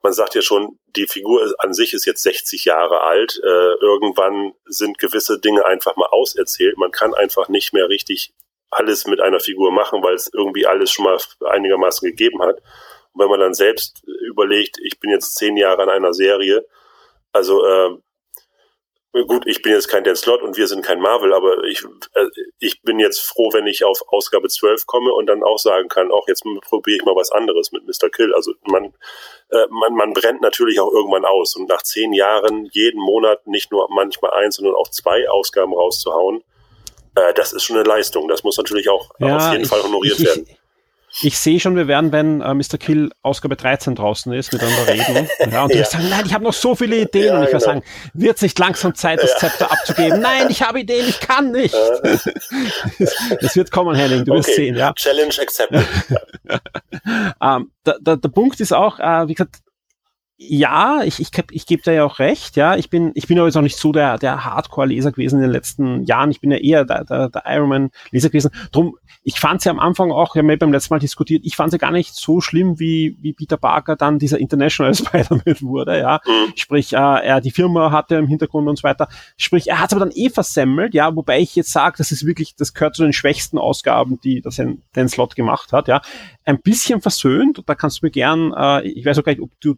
man 0.01 0.13
sagt 0.13 0.35
ja 0.35 0.41
schon, 0.41 0.79
die 0.95 1.07
Figur 1.07 1.53
an 1.59 1.73
sich 1.73 1.93
ist 1.93 2.05
jetzt 2.05 2.23
60 2.23 2.65
Jahre 2.65 3.01
alt. 3.01 3.39
Äh, 3.43 3.73
irgendwann 3.81 4.53
sind 4.65 4.99
gewisse 4.99 5.39
Dinge 5.39 5.65
einfach 5.65 5.95
mal 5.95 6.07
auserzählt. 6.07 6.77
Man 6.77 6.91
kann 6.91 7.13
einfach 7.13 7.49
nicht 7.49 7.73
mehr 7.73 7.89
richtig 7.89 8.33
alles 8.69 9.07
mit 9.07 9.21
einer 9.21 9.39
Figur 9.39 9.71
machen, 9.71 10.03
weil 10.03 10.15
es 10.15 10.29
irgendwie 10.33 10.65
alles 10.65 10.91
schon 10.91 11.05
mal 11.05 11.17
einigermaßen 11.45 12.07
gegeben 12.07 12.41
hat. 12.41 12.57
Und 13.13 13.21
wenn 13.21 13.29
man 13.29 13.39
dann 13.39 13.53
selbst 13.53 14.03
überlegt, 14.05 14.77
ich 14.83 14.99
bin 14.99 15.09
jetzt 15.09 15.35
zehn 15.35 15.57
Jahre 15.57 15.83
an 15.83 15.89
einer 15.89 16.13
Serie, 16.13 16.65
also 17.31 17.65
äh, 17.65 17.97
Gut, 19.13 19.47
ich 19.47 19.61
bin 19.61 19.71
jetzt 19.71 19.87
kein 19.87 20.03
Dan 20.03 20.15
Slot 20.15 20.41
und 20.41 20.57
wir 20.57 20.67
sind 20.67 20.85
kein 20.85 20.99
Marvel, 20.99 21.33
aber 21.33 21.63
ich, 21.63 21.83
äh, 22.13 22.25
ich 22.59 22.81
bin 22.83 22.99
jetzt 22.99 23.21
froh, 23.21 23.49
wenn 23.53 23.65
ich 23.65 23.83
auf 23.83 24.01
Ausgabe 24.09 24.47
12 24.47 24.85
komme 24.85 25.11
und 25.11 25.27
dann 25.27 25.43
auch 25.43 25.57
sagen 25.57 25.87
kann, 25.87 26.11
auch 26.11 26.27
jetzt 26.27 26.43
probiere 26.61 26.97
ich 26.97 27.05
mal 27.05 27.15
was 27.15 27.31
anderes 27.31 27.71
mit 27.71 27.83
Mr. 27.87 28.09
Kill. 28.09 28.33
Also 28.35 28.53
man, 28.65 28.93
äh, 29.49 29.65
man, 29.69 29.93
man 29.95 30.13
brennt 30.13 30.41
natürlich 30.41 30.79
auch 30.79 30.91
irgendwann 30.91 31.25
aus 31.25 31.55
und 31.55 31.67
nach 31.67 31.81
zehn 31.81 32.13
Jahren 32.13 32.69
jeden 32.73 33.01
Monat 33.01 33.47
nicht 33.47 33.71
nur 33.71 33.87
manchmal 33.89 34.31
eins, 34.33 34.57
sondern 34.57 34.75
auch 34.75 34.89
zwei 34.89 35.27
Ausgaben 35.29 35.73
rauszuhauen, 35.73 36.43
äh, 37.15 37.33
das 37.33 37.53
ist 37.53 37.63
schon 37.63 37.77
eine 37.77 37.87
Leistung. 37.87 38.27
Das 38.27 38.43
muss 38.43 38.57
natürlich 38.57 38.89
auch 38.89 39.09
ja, 39.19 39.37
auf 39.37 39.51
jeden 39.51 39.63
ich, 39.63 39.69
Fall 39.69 39.83
honoriert 39.83 40.19
ich, 40.19 40.25
werden. 40.25 40.45
Ich, 40.47 40.57
ich 41.21 41.39
sehe 41.39 41.59
schon, 41.59 41.75
wir 41.75 41.87
werden, 41.87 42.11
wenn 42.11 42.41
äh, 42.41 42.53
Mr. 42.53 42.77
Kill 42.77 43.09
Ausgabe 43.23 43.55
13 43.55 43.95
draußen 43.95 44.31
ist, 44.33 44.53
miteinander 44.53 44.87
reden. 44.87 45.29
Ja, 45.51 45.63
und 45.63 45.73
ja. 45.73 45.81
ich 45.81 45.87
sagen, 45.87 46.09
nein, 46.09 46.23
ich 46.25 46.33
habe 46.33 46.43
noch 46.43 46.53
so 46.53 46.75
viele 46.75 46.97
Ideen. 46.97 47.27
Ja, 47.27 47.37
und 47.37 47.43
ich 47.43 47.49
genau. 47.49 47.63
sagen, 47.63 47.83
wird 48.13 48.35
es 48.35 48.41
nicht 48.41 48.59
langsam 48.59 48.95
Zeit, 48.95 49.21
das 49.21 49.37
Zepter 49.37 49.71
abzugeben? 49.71 50.19
Nein, 50.19 50.47
ich 50.49 50.61
habe 50.61 50.81
Ideen, 50.81 51.07
ich 51.07 51.19
kann 51.19 51.51
nicht. 51.51 51.73
das 53.41 53.55
wird 53.55 53.71
kommen, 53.71 53.95
Henning, 53.95 54.25
du 54.25 54.31
okay. 54.31 54.39
wirst 54.39 54.55
sehen. 54.55 54.75
Ja. 54.75 54.93
Challenge 54.93 55.33
accepted. 55.41 55.85
ähm, 57.41 57.71
der, 57.85 57.97
der, 57.99 58.17
der 58.17 58.29
Punkt 58.29 58.59
ist 58.59 58.73
auch, 58.73 58.99
äh, 58.99 59.27
wie 59.27 59.35
gesagt, 59.35 59.57
ja, 60.39 61.01
ich, 61.03 61.19
ich, 61.19 61.31
ich 61.49 61.65
gebe 61.65 61.81
da 61.81 61.91
ja 61.91 62.05
auch 62.05 62.19
recht, 62.19 62.57
ja. 62.57 62.75
Ich 62.75 62.91
bin, 62.91 63.11
ich 63.15 63.25
bin 63.25 63.39
aber 63.39 63.47
jetzt 63.47 63.57
auch 63.57 63.63
nicht 63.63 63.77
so 63.77 63.91
der, 63.91 64.19
der 64.19 64.45
Hardcore-Leser 64.45 65.11
gewesen 65.11 65.37
in 65.37 65.41
den 65.41 65.51
letzten 65.51 66.03
Jahren. 66.03 66.29
Ich 66.29 66.41
bin 66.41 66.51
ja 66.51 66.57
eher 66.57 66.85
der, 66.85 67.05
der, 67.05 67.29
der 67.29 67.43
Ironman-Leser 67.47 68.29
gewesen. 68.29 68.51
Drum, 68.71 68.97
ich 69.23 69.39
fand 69.39 69.61
sie 69.61 69.69
ja 69.69 69.73
am 69.73 69.79
Anfang 69.79 70.11
auch, 70.11 70.35
wir 70.35 70.43
haben 70.43 70.49
ja 70.51 70.55
beim 70.55 70.71
letzten 70.71 70.93
Mal 70.93 70.99
diskutiert, 70.99 71.41
ich 71.43 71.55
fand 71.55 71.71
sie 71.71 71.79
gar 71.79 71.91
nicht 71.91 72.13
so 72.13 72.39
schlimm, 72.39 72.79
wie, 72.79 73.17
wie 73.19 73.33
Peter 73.33 73.57
Parker 73.57 73.95
dann 73.95 74.19
dieser 74.19 74.37
International 74.37 74.93
Spider-Man 74.95 75.57
wurde, 75.61 75.99
ja. 75.99 76.21
Mhm. 76.23 76.53
Sprich, 76.55 76.93
äh, 76.93 76.97
er 76.97 77.41
die 77.41 77.51
Firma 77.51 77.91
hatte 77.91 78.15
im 78.15 78.27
Hintergrund 78.27 78.69
und 78.69 78.77
so 78.77 78.83
weiter. 78.83 79.07
Sprich, 79.37 79.67
er 79.67 79.79
hat 79.79 79.87
es 79.87 79.97
aber 79.97 80.05
dann 80.05 80.15
eh 80.15 80.29
versemmelt, 80.29 80.93
ja, 80.93 81.15
wobei 81.15 81.39
ich 81.39 81.55
jetzt 81.55 81.71
sage, 81.71 81.95
das 81.97 82.11
ist 82.11 82.27
wirklich, 82.27 82.55
das 82.55 82.75
gehört 82.75 82.95
zu 82.95 83.01
den 83.01 83.13
schwächsten 83.13 83.57
Ausgaben, 83.57 84.19
die 84.23 84.41
das 84.41 84.59
ein, 84.59 84.83
den 84.95 85.09
Slot 85.09 85.35
gemacht 85.35 85.73
hat, 85.73 85.87
ja. 85.87 85.99
Ein 86.45 86.61
bisschen 86.61 87.01
versöhnt, 87.01 87.63
da 87.65 87.73
kannst 87.73 88.01
du 88.01 88.05
mir 88.05 88.11
gern, 88.11 88.53
äh, 88.55 88.87
ich 88.87 89.03
weiß 89.03 89.17
auch 89.17 89.23
gar 89.23 89.31
nicht, 89.31 89.41
ob 89.41 89.49
du 89.59 89.75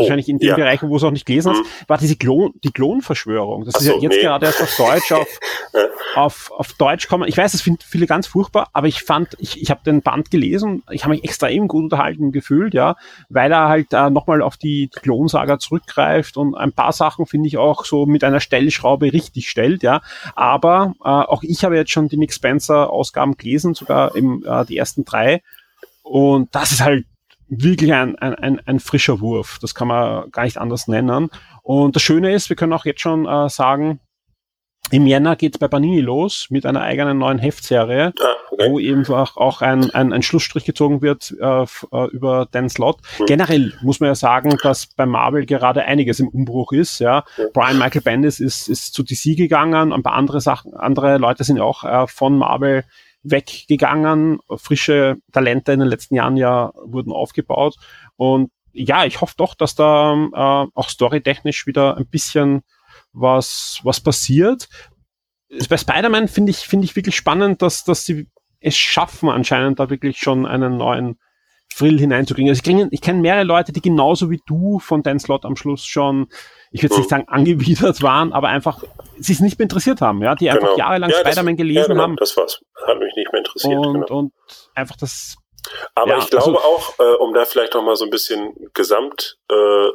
wahrscheinlich 0.00 0.28
in 0.28 0.38
den 0.38 0.48
ja. 0.48 0.56
Bereichen, 0.56 0.88
wo 0.88 0.92
du 0.92 0.96
es 0.96 1.04
auch 1.04 1.10
nicht 1.10 1.26
gelesen 1.26 1.52
hast, 1.52 1.62
war 1.88 1.98
diese 1.98 2.16
Klon, 2.16 2.52
die 2.64 2.72
Klonverschwörung. 2.72 3.64
Das 3.64 3.74
Ach 3.76 3.80
ist 3.80 3.86
ja 3.86 3.92
so, 3.94 4.00
jetzt 4.00 4.16
nee. 4.16 4.22
gerade 4.22 4.46
erst 4.46 4.62
auf 4.62 4.76
Deutsch 4.76 5.12
auf, 5.12 5.38
auf, 6.14 6.50
auf 6.52 6.72
Deutsch 6.74 7.08
kommen. 7.08 7.28
Ich 7.28 7.36
weiß, 7.36 7.52
das 7.52 7.60
finden 7.60 7.82
viele 7.86 8.06
ganz 8.06 8.26
furchtbar, 8.26 8.68
aber 8.72 8.88
ich 8.88 9.02
fand, 9.02 9.36
ich, 9.38 9.60
ich 9.60 9.70
habe 9.70 9.80
den 9.84 10.02
Band 10.02 10.30
gelesen, 10.30 10.82
ich 10.90 11.04
habe 11.04 11.14
mich 11.14 11.24
extrem 11.24 11.68
gut 11.68 11.84
unterhalten 11.84 12.32
gefühlt, 12.32 12.74
ja, 12.74 12.96
weil 13.28 13.52
er 13.52 13.68
halt 13.68 13.92
äh, 13.92 14.10
nochmal 14.10 14.42
auf 14.42 14.56
die 14.56 14.88
Klonsaga 14.88 15.58
zurückgreift 15.58 16.36
und 16.36 16.54
ein 16.54 16.72
paar 16.72 16.92
Sachen 16.92 17.26
finde 17.26 17.48
ich 17.48 17.58
auch 17.58 17.84
so 17.84 18.06
mit 18.06 18.24
einer 18.24 18.40
Stellschraube 18.40 19.12
richtig 19.12 19.48
stellt, 19.48 19.82
ja. 19.82 20.00
Aber 20.34 20.94
äh, 21.00 21.08
auch 21.08 21.42
ich 21.42 21.64
habe 21.64 21.76
jetzt 21.76 21.90
schon 21.90 22.08
die 22.08 22.16
Nick 22.16 22.32
Spencer 22.32 22.90
Ausgaben 22.90 23.36
gelesen, 23.36 23.74
sogar 23.74 24.14
im, 24.14 24.44
äh, 24.46 24.64
die 24.64 24.76
ersten 24.76 25.04
drei. 25.04 25.42
Und 26.02 26.54
das 26.54 26.72
ist 26.72 26.80
halt 26.80 27.04
wirklich 27.50 27.92
ein, 27.92 28.16
ein, 28.16 28.34
ein, 28.34 28.60
ein 28.66 28.80
frischer 28.80 29.20
Wurf. 29.20 29.58
Das 29.60 29.74
kann 29.74 29.88
man 29.88 30.30
gar 30.30 30.44
nicht 30.44 30.58
anders 30.58 30.88
nennen. 30.88 31.28
Und 31.62 31.96
das 31.96 32.02
Schöne 32.02 32.32
ist, 32.32 32.48
wir 32.48 32.56
können 32.56 32.72
auch 32.72 32.84
jetzt 32.84 33.00
schon 33.00 33.26
äh, 33.26 33.48
sagen, 33.48 34.00
im 34.90 35.06
Jänner 35.06 35.36
geht's 35.36 35.58
bei 35.58 35.68
Panini 35.68 36.00
los 36.00 36.48
mit 36.50 36.66
einer 36.66 36.80
eigenen 36.80 37.18
neuen 37.18 37.38
Heftserie, 37.38 38.12
Ah, 38.18 38.34
okay. 38.50 38.70
wo 38.70 38.80
eben 38.80 39.06
auch, 39.06 39.36
auch 39.36 39.62
ein, 39.62 39.90
ein, 39.90 40.12
ein 40.12 40.22
Schlussstrich 40.22 40.64
gezogen 40.64 41.00
wird 41.00 41.34
äh, 41.40 41.62
äh, 41.62 42.06
über 42.10 42.48
Dan 42.50 42.68
Slott. 42.68 42.98
Mhm. 43.18 43.26
Generell 43.26 43.72
muss 43.82 44.00
man 44.00 44.08
ja 44.08 44.14
sagen, 44.14 44.56
dass 44.62 44.86
bei 44.86 45.06
Marvel 45.06 45.46
gerade 45.46 45.82
einiges 45.82 46.18
im 46.18 46.28
Umbruch 46.28 46.72
ist. 46.72 46.98
Ja, 46.98 47.24
Brian 47.52 47.78
Michael 47.78 48.02
Bendis 48.02 48.40
ist, 48.40 48.68
ist 48.68 48.92
zu 48.92 49.02
DC 49.04 49.36
gegangen, 49.36 49.92
ein 49.92 50.02
paar 50.02 50.14
andere 50.14 50.40
Sachen, 50.40 50.74
andere 50.74 51.18
Leute 51.18 51.44
sind 51.44 51.58
ja 51.58 51.62
auch 51.62 51.84
äh, 51.84 52.06
von 52.08 52.36
Marvel 52.36 52.84
weggegangen. 53.22 54.40
Frische 54.56 55.16
Talente 55.32 55.72
in 55.72 55.80
den 55.80 55.88
letzten 55.88 56.14
Jahren 56.14 56.36
ja 56.36 56.72
wurden 56.82 57.12
aufgebaut. 57.12 57.76
Und 58.16 58.50
ja, 58.72 59.04
ich 59.04 59.20
hoffe 59.20 59.34
doch, 59.36 59.54
dass 59.54 59.74
da 59.74 60.14
äh, 60.14 60.70
auch 60.74 60.88
storytechnisch 60.88 61.66
wieder 61.66 61.96
ein 61.96 62.06
bisschen 62.06 62.62
was, 63.12 63.80
was 63.82 64.00
passiert. 64.00 64.68
Bei 65.68 65.76
Spider-Man 65.76 66.28
finde 66.28 66.50
ich, 66.50 66.58
finde 66.58 66.84
ich 66.84 66.94
wirklich 66.94 67.16
spannend, 67.16 67.62
dass, 67.62 67.84
dass 67.84 68.04
sie 68.04 68.28
es 68.60 68.76
schaffen, 68.76 69.28
anscheinend 69.28 69.80
da 69.80 69.90
wirklich 69.90 70.18
schon 70.18 70.46
einen 70.46 70.76
neuen 70.76 71.18
Thrill 71.76 71.98
hineinzukriegen. 71.98 72.50
Also 72.50 72.62
ich, 72.90 73.00
kenne 73.00 73.20
mehrere 73.20 73.44
Leute, 73.44 73.72
die 73.72 73.80
genauso 73.80 74.30
wie 74.30 74.40
du 74.46 74.78
von 74.80 75.02
Dan 75.02 75.18
Slot 75.18 75.44
am 75.44 75.56
Schluss 75.56 75.84
schon, 75.84 76.28
ich 76.72 76.82
würde 76.82 76.96
nicht 76.96 77.08
sagen 77.10 77.24
angewidert 77.28 78.02
waren, 78.02 78.32
aber 78.32 78.48
einfach 78.48 78.82
sie 79.18 79.32
es 79.32 79.40
nicht 79.40 79.58
mehr 79.58 79.64
interessiert 79.64 80.00
haben, 80.00 80.22
ja, 80.22 80.34
die 80.34 80.50
einfach 80.50 80.68
Genau. 80.74 80.78
jahrelang 80.78 81.10
Ja, 81.10 81.18
Spider-Man 81.18 81.56
gelesen 81.56 81.80
ja, 81.82 81.86
genau, 81.88 82.02
haben 82.02 82.16
Das 82.16 82.36
war's. 82.36 82.60
Hat 82.86 82.98
mich 82.98 83.14
nicht 83.16 83.32
mehr 83.32 83.40
interessiert. 83.40 83.74
und, 83.86 83.92
genau. 83.94 84.18
und 84.18 84.32
einfach 84.74 84.96
das 84.96 85.36
Aber 85.94 86.12
Ja, 86.12 86.18
ich 86.18 86.30
glaube 86.30 86.46
also- 86.56 86.58
auch, 86.58 86.98
äh, 86.98 87.16
um 87.16 87.34
da 87.34 87.44
vielleicht 87.44 87.74
noch 87.74 87.82
mal 87.82 87.96
so 87.96 88.04
ein 88.04 88.10
bisschen 88.10 88.52
gesamt 88.74 89.36
äh, 89.50 89.88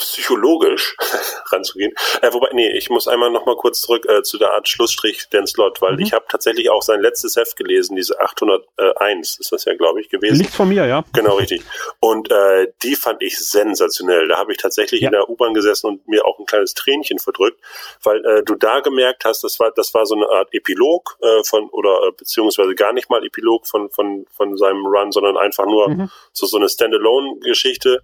psychologisch 0.00 0.96
ranzugehen. 1.52 1.92
Äh, 2.22 2.32
wobei, 2.32 2.48
nee, 2.52 2.70
ich 2.76 2.90
muss 2.90 3.06
einmal 3.08 3.30
noch 3.30 3.46
mal 3.46 3.56
kurz 3.56 3.80
zurück 3.82 4.06
äh, 4.08 4.22
zu 4.22 4.38
der 4.38 4.52
Art 4.52 4.68
Schlussstrich 4.68 5.28
Dan 5.30 5.46
Slot, 5.46 5.80
weil 5.80 5.94
Mhm. 5.94 6.00
ich 6.00 6.12
habe 6.12 6.24
tatsächlich 6.28 6.70
auch 6.70 6.82
sein 6.82 7.00
letztes 7.00 7.36
Heft 7.36 7.56
gelesen, 7.56 7.96
diese 7.96 8.18
801 8.20 9.38
ist 9.40 9.52
das 9.52 9.64
ja, 9.64 9.74
glaube 9.74 10.00
ich, 10.00 10.08
gewesen. 10.08 10.38
liegt 10.40 10.54
von 10.54 10.68
mir, 10.68 10.86
ja. 10.86 11.04
Genau, 11.12 11.36
richtig. 11.36 11.62
Und 12.00 12.30
äh, 12.30 12.68
die 12.82 12.96
fand 12.96 13.22
ich 13.22 13.38
sensationell. 13.38 14.28
Da 14.28 14.38
habe 14.38 14.52
ich 14.52 14.58
tatsächlich 14.58 15.00
Ja. 15.02 15.08
in 15.08 15.12
der 15.12 15.28
U-Bahn 15.28 15.54
gesessen 15.54 15.86
und 15.86 16.08
mir 16.08 16.24
auch 16.26 16.38
ein 16.38 16.46
kleines 16.46 16.74
Tränchen 16.74 17.18
verdrückt, 17.18 17.60
weil 18.02 18.24
äh, 18.24 18.42
du 18.42 18.54
da 18.54 18.80
gemerkt 18.80 19.24
hast, 19.24 19.44
das 19.44 19.58
war 19.60 19.70
das 19.72 19.92
war 19.94 20.06
so 20.06 20.14
eine 20.14 20.28
Art 20.28 20.48
Epilog 20.52 21.16
äh, 21.20 21.44
von 21.44 21.68
oder 21.70 22.08
äh, 22.08 22.12
beziehungsweise 22.16 22.74
gar 22.74 22.92
nicht 22.92 23.10
mal 23.10 23.24
Epilog 23.24 23.66
von 23.66 23.90
von 23.90 24.26
von 24.36 24.56
seinem 24.56 24.86
Run, 24.86 25.12
sondern 25.12 25.36
einfach 25.36 25.66
nur 25.66 25.88
Mhm. 25.88 26.10
so 26.32 26.46
so 26.46 26.56
eine 26.56 26.68
Standalone-Geschichte. 26.68 28.02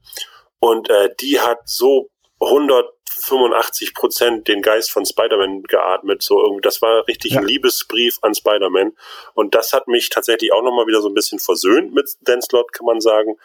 Und 0.66 0.90
äh, 0.90 1.14
die 1.20 1.40
hat 1.40 1.60
so 1.64 2.10
185 2.40 3.94
Prozent 3.94 4.48
den 4.48 4.62
Geist 4.62 4.90
von 4.90 5.06
Spider-Man 5.06 5.62
geatmet. 5.62 6.22
So 6.22 6.40
irgendwie, 6.42 6.62
das 6.62 6.82
war 6.82 7.06
richtig 7.06 7.32
Ja. 7.32 7.40
ein 7.40 7.46
Liebesbrief 7.46 8.18
an 8.22 8.34
Spider-Man. 8.34 8.92
Und 9.34 9.54
das 9.54 9.72
hat 9.72 9.88
mich 9.88 10.10
tatsächlich 10.10 10.52
auch 10.52 10.62
nochmal 10.62 10.86
wieder 10.86 11.00
so 11.00 11.08
ein 11.08 11.14
bisschen 11.14 11.38
versöhnt 11.38 11.94
mit 11.94 12.10
Dan 12.22 12.42
Slott, 12.42 12.72
kann 12.72 12.86
man 12.86 13.00
sagen, 13.00 13.36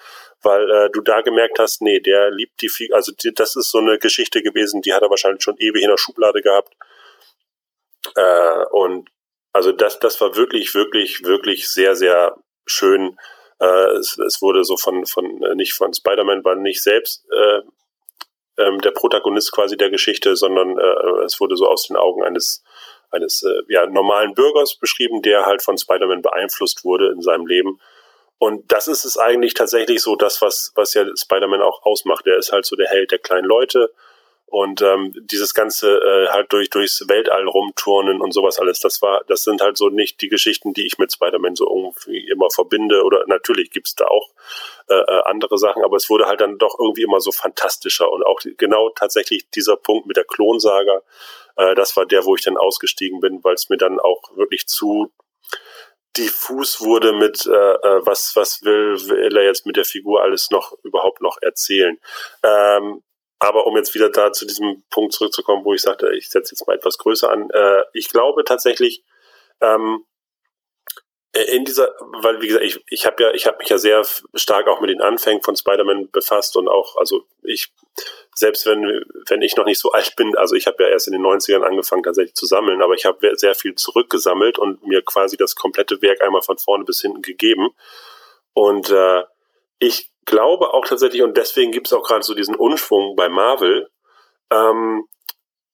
weil 0.41 0.69
äh, 0.69 0.89
du 0.91 1.01
da 1.01 1.21
gemerkt 1.21 1.59
hast, 1.59 1.81
nee, 1.81 1.99
der 1.99 2.31
liebt 2.31 2.61
die 2.61 2.69
Figur. 2.69 2.95
Also 2.95 3.11
die, 3.11 3.33
das 3.33 3.55
ist 3.55 3.69
so 3.69 3.77
eine 3.77 3.97
Geschichte 3.99 4.41
gewesen, 4.41 4.81
die 4.81 4.93
hat 4.93 5.03
er 5.03 5.09
wahrscheinlich 5.09 5.43
schon 5.43 5.57
ewig 5.57 5.83
in 5.83 5.89
der 5.89 5.97
Schublade 5.97 6.41
gehabt. 6.41 6.73
Äh, 8.15 8.65
und 8.71 9.09
also 9.53 9.71
das, 9.71 9.99
das 9.99 10.19
war 10.21 10.35
wirklich, 10.35 10.73
wirklich, 10.73 11.23
wirklich 11.23 11.69
sehr, 11.69 11.95
sehr 11.95 12.35
schön. 12.65 13.17
Äh, 13.61 13.97
es, 13.99 14.17
es 14.17 14.41
wurde 14.41 14.63
so 14.63 14.75
von, 14.75 15.05
von 15.05 15.43
äh, 15.43 15.55
nicht 15.55 15.73
von 15.73 15.93
Spider-Man, 15.93 16.43
war 16.43 16.55
nicht 16.55 16.81
selbst 16.81 17.25
äh, 17.31 17.61
ähm, 18.57 18.81
der 18.81 18.91
Protagonist 18.91 19.51
quasi 19.51 19.77
der 19.77 19.89
Geschichte, 19.89 20.35
sondern 20.35 20.77
äh, 20.77 21.23
es 21.25 21.39
wurde 21.39 21.55
so 21.55 21.67
aus 21.67 21.87
den 21.87 21.95
Augen 21.95 22.23
eines 22.23 22.63
eines 23.11 23.43
äh, 23.43 23.61
ja, 23.67 23.85
normalen 23.87 24.33
Bürgers 24.33 24.77
beschrieben, 24.77 25.21
der 25.21 25.45
halt 25.45 25.61
von 25.61 25.77
Spider-Man 25.77 26.21
beeinflusst 26.21 26.83
wurde 26.83 27.11
in 27.11 27.21
seinem 27.21 27.45
Leben. 27.45 27.79
Und 28.37 28.71
das 28.71 28.87
ist 28.87 29.05
es 29.05 29.17
eigentlich 29.17 29.53
tatsächlich 29.53 30.01
so, 30.01 30.15
das, 30.15 30.41
was, 30.41 30.71
was 30.75 30.93
ja 30.93 31.05
Spider-Man 31.15 31.61
auch 31.61 31.83
ausmacht. 31.83 32.25
Der 32.25 32.37
ist 32.37 32.51
halt 32.51 32.65
so 32.65 32.75
der 32.75 32.87
Held 32.87 33.11
der 33.11 33.19
kleinen 33.19 33.45
Leute. 33.45 33.93
Und 34.51 34.81
ähm, 34.81 35.13
dieses 35.15 35.53
ganze 35.53 35.97
äh, 35.99 36.27
halt 36.27 36.51
durch 36.51 36.69
durchs 36.69 37.07
Weltall 37.07 37.47
rumturnen 37.47 38.19
und 38.19 38.33
sowas 38.33 38.59
alles, 38.59 38.81
das 38.81 39.01
war, 39.01 39.23
das 39.29 39.43
sind 39.43 39.61
halt 39.61 39.77
so 39.77 39.87
nicht 39.87 40.19
die 40.19 40.27
Geschichten, 40.27 40.73
die 40.73 40.85
ich 40.85 40.97
mit 40.97 41.13
Spider-Man 41.13 41.55
so 41.55 41.65
irgendwie 41.65 42.27
immer 42.29 42.49
verbinde. 42.49 43.05
Oder 43.05 43.23
natürlich 43.27 43.71
gibt's 43.71 43.95
da 43.95 44.07
auch 44.07 44.29
äh, 44.89 44.95
äh, 44.95 45.21
andere 45.23 45.57
Sachen, 45.57 45.85
aber 45.85 45.95
es 45.95 46.09
wurde 46.09 46.25
halt 46.25 46.41
dann 46.41 46.57
doch 46.57 46.77
irgendwie 46.77 47.03
immer 47.03 47.21
so 47.21 47.31
fantastischer. 47.31 48.11
Und 48.11 48.25
auch 48.25 48.41
genau 48.57 48.89
tatsächlich 48.89 49.49
dieser 49.51 49.77
Punkt 49.77 50.05
mit 50.05 50.17
der 50.17 50.25
Klonsaga, 50.25 51.01
äh, 51.55 51.73
das 51.75 51.95
war 51.95 52.05
der, 52.05 52.25
wo 52.25 52.35
ich 52.35 52.41
dann 52.41 52.57
ausgestiegen 52.57 53.21
bin, 53.21 53.41
weil 53.45 53.53
es 53.53 53.69
mir 53.69 53.77
dann 53.77 54.01
auch 54.01 54.35
wirklich 54.35 54.67
zu 54.67 55.13
diffus 56.17 56.81
wurde 56.81 57.13
mit 57.13 57.45
äh, 57.45 57.51
äh, 57.51 58.05
was 58.05 58.35
was 58.35 58.63
will, 58.63 58.99
will 59.07 59.37
er 59.37 59.45
jetzt 59.45 59.65
mit 59.65 59.77
der 59.77 59.85
Figur 59.85 60.21
alles 60.21 60.51
noch 60.51 60.73
überhaupt 60.83 61.21
noch 61.21 61.37
erzählen. 61.41 61.97
Ähm, 62.43 63.01
aber 63.41 63.65
um 63.65 63.75
jetzt 63.75 63.95
wieder 63.95 64.11
da 64.11 64.31
zu 64.31 64.45
diesem 64.45 64.83
Punkt 64.91 65.13
zurückzukommen, 65.13 65.65
wo 65.65 65.73
ich 65.73 65.81
sagte, 65.81 66.13
ich 66.15 66.29
setze 66.29 66.53
jetzt 66.53 66.67
mal 66.67 66.75
etwas 66.75 66.99
größer 66.99 67.27
an, 67.27 67.49
äh, 67.49 67.81
ich 67.91 68.07
glaube 68.07 68.43
tatsächlich, 68.43 69.03
ähm, 69.61 70.05
in 71.33 71.65
dieser, 71.65 71.91
weil 72.21 72.39
wie 72.41 72.47
gesagt, 72.47 72.65
ich, 72.65 72.83
ich 72.87 73.05
habe 73.07 73.23
ja, 73.23 73.31
ich 73.31 73.47
habe 73.47 73.57
mich 73.57 73.69
ja 73.69 73.79
sehr 73.79 74.05
stark 74.35 74.67
auch 74.67 74.79
mit 74.79 74.91
den 74.91 75.01
Anfängen 75.01 75.41
von 75.41 75.55
Spider-Man 75.55 76.11
befasst 76.11 76.55
und 76.55 76.67
auch, 76.67 76.97
also 76.97 77.23
ich, 77.41 77.73
selbst 78.35 78.67
wenn, 78.67 78.83
wenn 79.27 79.41
ich 79.41 79.55
noch 79.55 79.65
nicht 79.65 79.79
so 79.79 79.91
alt 79.91 80.15
bin, 80.17 80.37
also 80.37 80.53
ich 80.53 80.67
habe 80.67 80.83
ja 80.83 80.89
erst 80.89 81.07
in 81.07 81.13
den 81.13 81.23
90ern 81.23 81.63
angefangen 81.63 82.03
tatsächlich 82.03 82.35
zu 82.35 82.45
sammeln, 82.45 82.83
aber 82.83 82.93
ich 82.93 83.05
habe 83.05 83.35
sehr 83.37 83.55
viel 83.55 83.73
zurückgesammelt 83.73 84.59
und 84.59 84.85
mir 84.85 85.01
quasi 85.01 85.35
das 85.35 85.55
komplette 85.55 85.99
Werk 86.03 86.21
einmal 86.21 86.43
von 86.43 86.59
vorne 86.59 86.83
bis 86.83 87.01
hinten 87.01 87.23
gegeben. 87.23 87.69
Und 88.53 88.91
äh, 88.91 89.23
ich 89.79 90.10
glaube 90.25 90.73
auch 90.73 90.85
tatsächlich, 90.85 91.21
und 91.21 91.37
deswegen 91.37 91.71
gibt 91.71 91.87
es 91.87 91.93
auch 91.93 92.03
gerade 92.03 92.23
so 92.23 92.33
diesen 92.33 92.55
Unschwung 92.55 93.15
bei 93.15 93.29
Marvel, 93.29 93.89
ähm, 94.51 95.05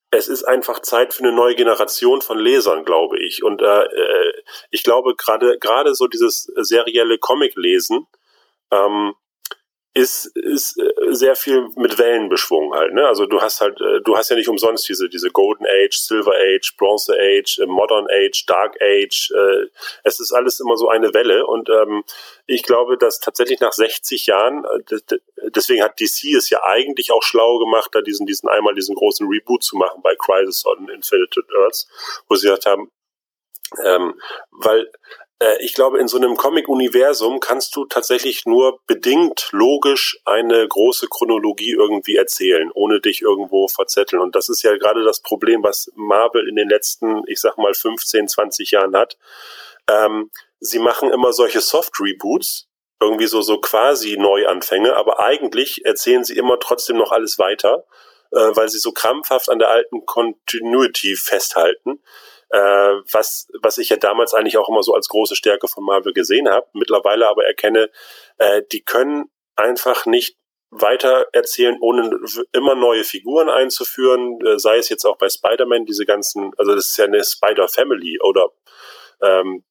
es 0.10 0.28
ist 0.30 0.44
einfach 0.44 0.80
Zeit 0.80 1.14
für 1.14 1.24
eine 1.24 1.34
neue 1.34 1.56
Generation 1.56 2.22
von 2.22 2.40
Lesern, 2.40 2.86
glaube 2.86 3.20
ich. 3.20 3.44
Und 3.44 3.62
äh, 3.62 3.84
äh, 3.84 4.34
ich 4.72 4.84
glaube 4.84 5.16
gerade 5.16 5.58
gerade 5.60 5.96
so 5.96 6.08
dieses 6.08 6.44
serielle 6.56 7.18
Comic-Lesen 7.18 8.08
ähm, 8.72 9.16
ist, 9.98 10.26
ist 10.38 10.78
äh, 10.78 11.14
sehr 11.14 11.36
viel 11.36 11.70
mit 11.76 11.98
Wellen 11.98 12.30
beschwungen 12.30 12.74
halt. 12.74 12.94
Ne? 12.94 13.06
Also 13.08 13.26
du 13.26 13.42
hast 13.42 13.62
halt, 13.62 13.80
äh, 13.82 14.02
du 14.02 14.16
hast 14.16 14.30
ja 14.30 14.36
nicht 14.36 14.48
umsonst 14.48 14.88
diese 14.88 15.10
diese 15.10 15.30
Golden 15.30 15.66
Age, 15.66 15.98
Silver 15.98 16.34
Age, 16.34 16.76
Bronze 16.78 17.14
Age, 17.14 17.60
äh, 17.60 17.66
Modern 17.66 18.06
Age, 18.10 18.46
Dark 18.46 18.76
Age. 18.82 19.32
Äh, 19.36 19.68
es 20.04 20.20
ist 20.20 20.32
alles 20.32 20.60
immer 20.60 20.78
so 20.78 20.90
eine 20.90 21.14
Welle 21.14 21.46
und 21.46 21.70
ähm, 21.70 22.04
ich 22.46 22.64
glaube, 22.64 22.98
dass 22.98 23.20
tatsächlich 23.20 23.60
nach 23.60 23.74
60 23.74 24.28
Jahren, 24.28 24.66
deswegen 25.56 25.84
hat 25.84 26.00
DC 26.00 26.36
es 26.38 26.50
ja 26.50 26.64
eigentlich 26.64 27.12
auch 27.12 27.24
schlau 27.24 27.58
gemacht, 27.58 27.90
da 27.94 28.02
diesen 28.02 28.26
diesen 28.26 28.48
einmal 28.48 28.76
diesen 28.76 28.96
großen 28.96 29.28
Reboot 29.28 29.64
zu 29.64 29.76
machen 29.76 30.02
bei 30.04 30.16
Crisis 30.16 30.66
on 30.66 30.88
Infinite 30.90 31.42
Earths, 31.60 31.88
wo 32.30 32.36
sie 32.36 32.48
gesagt 32.48 32.66
haben, 32.66 32.92
ähm, 33.84 34.14
weil 34.52 34.90
ich 35.60 35.74
glaube, 35.74 36.00
in 36.00 36.08
so 36.08 36.18
einem 36.18 36.36
Comic-Universum 36.36 37.40
kannst 37.40 37.76
du 37.76 37.86
tatsächlich 37.86 38.46
nur 38.46 38.80
bedingt 38.88 39.50
logisch 39.52 40.20
eine 40.26 40.68
große 40.68 41.08
Chronologie 41.10 41.74
irgendwie 41.74 42.16
erzählen, 42.16 42.72
ohne 42.74 43.02
dich 43.02 43.22
irgendwo 43.22 43.68
verzetteln. 43.68 44.22
Und 44.22 44.36
das 44.36 44.50
ist 44.50 44.64
ja 44.64 44.76
gerade 44.78 45.04
das 45.04 45.22
Problem, 45.22 45.62
was 45.62 45.92
Marvel 45.96 46.48
in 46.50 46.56
den 46.56 46.70
letzten, 46.70 47.22
ich 47.28 47.40
sag 47.40 47.58
mal, 47.58 47.74
15, 47.74 48.28
20 48.28 48.72
Jahren 48.72 48.96
hat. 48.96 49.18
Ähm, 49.88 50.32
sie 50.60 50.80
machen 50.80 51.12
immer 51.12 51.32
solche 51.34 51.62
Soft-Reboots, 51.62 52.68
irgendwie 53.00 53.28
so, 53.28 53.42
so 53.42 53.60
quasi 53.60 54.18
Neuanfänge, 54.18 54.96
aber 54.96 55.20
eigentlich 55.20 55.86
erzählen 55.86 56.24
sie 56.24 56.36
immer 56.36 56.60
trotzdem 56.60 56.98
noch 56.98 57.12
alles 57.12 57.38
weiter, 57.38 57.86
äh, 58.32 58.38
weil 58.56 58.70
sie 58.70 58.80
so 58.80 58.92
krampfhaft 58.92 59.50
an 59.50 59.60
der 59.60 59.70
alten 59.70 60.04
Continuity 60.08 61.16
festhalten 61.16 62.02
äh, 62.50 62.60
was, 63.12 63.48
was 63.62 63.78
ich 63.78 63.90
ja 63.90 63.98
damals 63.98 64.34
eigentlich 64.34 64.58
auch 64.58 64.70
immer 64.70 64.84
so 64.84 64.94
als 64.94 65.08
große 65.10 65.36
Stärke 65.36 65.68
von 65.68 65.84
Marvel 65.84 66.14
gesehen 66.14 66.50
habe, 66.50 66.68
mittlerweile 66.74 67.28
aber 67.28 67.46
erkenne, 67.46 67.90
äh, 68.38 68.62
die 68.72 68.84
können 68.84 69.30
einfach 69.56 70.06
nicht 70.06 70.38
weiter 70.70 71.28
erzählen, 71.32 71.78
ohne 71.80 72.20
immer 72.52 72.76
neue 72.76 73.04
Figuren 73.04 73.50
einzuführen, 73.50 74.40
äh, 74.46 74.60
sei 74.60 74.78
es 74.78 74.90
jetzt 74.90 75.06
auch 75.06 75.18
bei 75.18 75.30
Spider-Man, 75.30 75.86
diese 75.86 76.06
ganzen, 76.06 76.52
also 76.58 76.76
das 76.76 76.90
ist 76.90 76.98
ja 76.98 77.06
eine 77.06 77.24
Spider-Family 77.24 78.20
oder 78.22 78.50
ähm, 79.22 79.64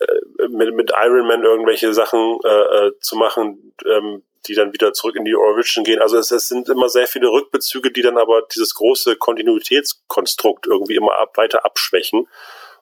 äh, 0.00 0.48
mit, 0.48 0.74
mit 0.74 0.92
Iron 0.96 1.26
Man 1.26 1.44
irgendwelche 1.44 1.94
Sachen 1.94 2.38
äh, 2.44 2.48
äh, 2.86 2.92
zu 3.00 3.16
machen, 3.16 3.74
ähm, 3.86 4.24
die 4.46 4.54
dann 4.54 4.72
wieder 4.72 4.92
zurück 4.92 5.16
in 5.16 5.24
die 5.24 5.34
Origin 5.34 5.84
gehen. 5.84 6.00
Also 6.00 6.18
es, 6.18 6.30
es 6.30 6.48
sind 6.48 6.68
immer 6.68 6.88
sehr 6.88 7.06
viele 7.06 7.28
Rückbezüge, 7.28 7.90
die 7.90 8.02
dann 8.02 8.18
aber 8.18 8.42
dieses 8.54 8.74
große 8.74 9.16
Kontinuitätskonstrukt 9.16 10.66
irgendwie 10.66 10.96
immer 10.96 11.18
ab, 11.18 11.36
weiter 11.36 11.64
abschwächen. 11.64 12.28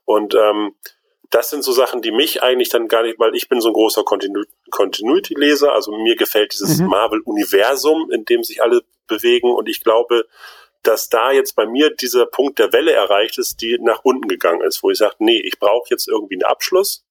Und 0.04 0.34
ähm, 0.34 0.74
das 1.30 1.50
sind 1.50 1.62
so 1.62 1.72
Sachen, 1.72 2.02
die 2.02 2.10
mich 2.10 2.42
eigentlich 2.42 2.68
dann 2.68 2.88
gar 2.88 3.02
nicht, 3.02 3.18
weil 3.18 3.34
ich 3.34 3.48
bin 3.48 3.60
so 3.60 3.68
ein 3.68 3.74
großer 3.74 4.02
Continu 4.02 4.42
Continuity-Leser, 4.70 5.72
also 5.72 5.92
mir 5.92 6.16
gefällt 6.16 6.52
dieses 6.52 6.78
mhm. 6.78 6.88
Marvel-Universum, 6.88 8.10
in 8.10 8.24
dem 8.24 8.42
sich 8.42 8.62
alle 8.62 8.82
bewegen 9.06 9.52
und 9.52 9.68
ich 9.68 9.82
glaube, 9.82 10.26
dass 10.82 11.08
da 11.08 11.30
jetzt 11.30 11.56
bei 11.56 11.66
mir 11.66 11.90
dieser 11.90 12.26
Punkt 12.26 12.58
der 12.58 12.72
Welle 12.72 12.92
erreicht 12.92 13.38
ist, 13.38 13.60
die 13.60 13.78
nach 13.80 14.00
unten 14.02 14.28
gegangen 14.28 14.62
ist, 14.62 14.82
wo 14.82 14.90
ich 14.90 14.98
sage, 14.98 15.16
nee, 15.18 15.40
ich 15.40 15.58
brauche 15.58 15.88
jetzt 15.90 16.08
irgendwie 16.08 16.34
einen 16.34 16.50
Abschluss 16.50 17.04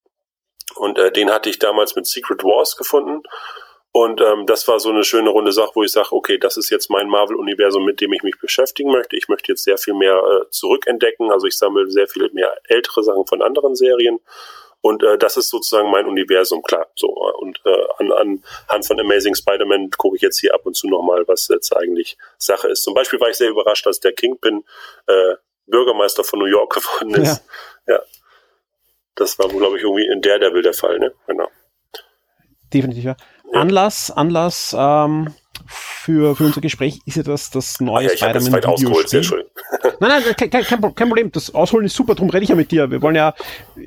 und 0.75 0.97
äh, 0.97 1.11
den 1.11 1.31
hatte 1.31 1.49
ich 1.49 1.59
damals 1.59 1.95
mit 1.95 2.07
Secret 2.07 2.43
Wars 2.43 2.77
gefunden 2.77 3.21
und 3.91 4.21
ähm, 4.21 4.45
das 4.45 4.67
war 4.67 4.79
so 4.79 4.89
eine 4.89 5.03
schöne 5.03 5.29
runde 5.29 5.51
Sache, 5.51 5.71
wo 5.73 5.83
ich 5.83 5.91
sage, 5.91 6.11
okay, 6.11 6.37
das 6.37 6.57
ist 6.57 6.69
jetzt 6.69 6.89
mein 6.91 7.09
Marvel-Universum, 7.09 7.83
mit 7.85 8.01
dem 8.01 8.13
ich 8.13 8.21
mich 8.21 8.39
beschäftigen 8.39 8.91
möchte. 8.91 9.15
Ich 9.15 9.27
möchte 9.29 9.51
jetzt 9.51 9.63
sehr 9.63 9.79
viel 9.79 9.95
mehr 9.95 10.15
äh, 10.15 10.49
zurückentdecken. 10.51 11.31
Also 11.31 11.47
ich 11.47 11.57
sammle 11.57 11.89
sehr 11.89 12.07
viel 12.07 12.29
mehr 12.31 12.55
ältere 12.67 13.03
Sachen 13.03 13.25
von 13.25 13.41
anderen 13.41 13.75
Serien. 13.75 14.19
Und 14.81 15.03
äh, 15.03 15.17
das 15.17 15.37
ist 15.37 15.49
sozusagen 15.49 15.89
mein 15.89 16.05
Universum, 16.05 16.61
klar. 16.61 16.87
So 16.95 17.07
und 17.09 17.59
äh, 17.65 17.85
an, 17.97 18.11
anhand 18.11 18.85
von 18.85 18.99
Amazing 18.99 19.33
Spider-Man 19.33 19.89
gucke 19.97 20.15
ich 20.15 20.21
jetzt 20.21 20.39
hier 20.39 20.53
ab 20.53 20.65
und 20.65 20.75
zu 20.75 20.87
nochmal, 20.87 21.27
was 21.27 21.47
jetzt 21.47 21.75
eigentlich 21.75 22.17
Sache 22.37 22.67
ist. 22.69 22.83
Zum 22.83 22.93
Beispiel 22.93 23.19
war 23.19 23.29
ich 23.29 23.37
sehr 23.37 23.49
überrascht, 23.49 23.87
dass 23.87 23.99
der 23.99 24.13
Kingpin 24.13 24.63
äh, 25.07 25.35
Bürgermeister 25.65 26.23
von 26.23 26.39
New 26.39 26.45
York 26.45 26.73
geworden 26.75 27.23
ist. 27.23 27.43
Ja. 27.87 27.95
ja. 27.95 28.01
Das 29.15 29.37
war, 29.39 29.49
glaube 29.49 29.77
ich, 29.77 29.83
irgendwie 29.83 30.07
in 30.07 30.21
Daredevil 30.21 30.61
der 30.61 30.73
Fall, 30.73 30.99
ne? 30.99 31.13
Genau. 31.27 31.49
Definitiv, 32.71 33.03
ja. 33.03 33.17
Anlass, 33.53 34.11
Anlass 34.11 34.75
ähm, 34.77 35.33
für, 35.65 36.35
für 36.35 36.45
unser 36.45 36.61
Gespräch 36.61 36.99
ist 37.05 37.17
ja 37.17 37.23
das, 37.23 37.51
das 37.51 37.79
neue 37.79 38.05
ja, 38.05 38.17
Spider-Man 38.17 38.63
Videospiel. 38.63 39.45
Nein, 39.99 40.21
nein, 40.25 40.35
kein, 40.35 40.49
kein, 40.49 40.63
kein, 40.63 41.07
Problem. 41.07 41.31
Das 41.31 41.53
Ausholen 41.53 41.85
ist 41.85 41.95
super, 41.95 42.15
darum 42.15 42.29
rede 42.29 42.43
ich 42.43 42.49
ja 42.49 42.55
mit 42.55 42.71
dir. 42.71 42.89
Wir 42.89 43.01
wollen 43.01 43.15
ja, 43.15 43.33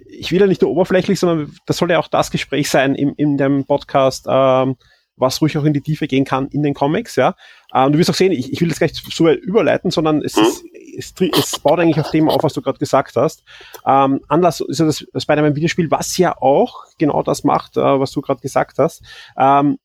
ich 0.06 0.30
will 0.30 0.40
ja 0.40 0.47
nicht 0.47 0.62
nur 0.62 0.70
oberflächlich, 0.70 1.18
sondern 1.18 1.55
das 1.66 1.78
soll 1.78 1.90
ja 1.90 1.98
auch 1.98 2.09
das 2.09 2.30
Gespräch 2.30 2.70
sein 2.70 2.94
im, 2.94 3.14
in 3.16 3.36
dem 3.36 3.64
Podcast, 3.64 4.26
ähm, 4.28 4.76
was 5.16 5.40
ruhig 5.40 5.56
auch 5.59 5.64
in 5.64 5.72
die 5.72 5.80
Tiefe 5.80 6.06
gehen 6.06 6.24
kann 6.24 6.48
in 6.48 6.62
den 6.62 6.74
Comics, 6.74 7.16
ja. 7.16 7.34
Und 7.72 7.93
du 7.93 7.98
wirst 7.98 8.10
auch 8.10 8.14
sehen, 8.14 8.32
ich, 8.32 8.52
ich 8.52 8.60
will 8.60 8.68
das 8.68 8.78
gleich 8.78 8.93
so 8.94 9.28
überleiten, 9.28 9.90
sondern 9.90 10.22
es, 10.22 10.36
mhm. 10.36 10.43
ist, 10.97 11.20
es, 11.20 11.39
es 11.39 11.59
baut 11.60 11.78
eigentlich 11.78 12.01
auf 12.01 12.10
dem 12.10 12.28
auf, 12.28 12.43
was 12.43 12.52
du 12.52 12.62
gerade 12.62 12.78
gesagt 12.78 13.16
hast. 13.16 13.44
Ähm, 13.86 14.20
Anlass 14.28 14.60
ist 14.60 14.80
ja 14.80 14.86
das 14.86 14.98
Spider-Man 14.98 15.56
Videospiel, 15.56 15.90
was 15.90 16.16
ja 16.18 16.36
auch 16.40 16.84
genau 16.98 17.22
das 17.22 17.44
macht, 17.44 17.76
äh, 17.76 17.80
was 17.80 18.10
du 18.12 18.20
gerade 18.20 18.40
gesagt 18.40 18.78
hast. 18.78 19.02
Ähm, 19.36 19.78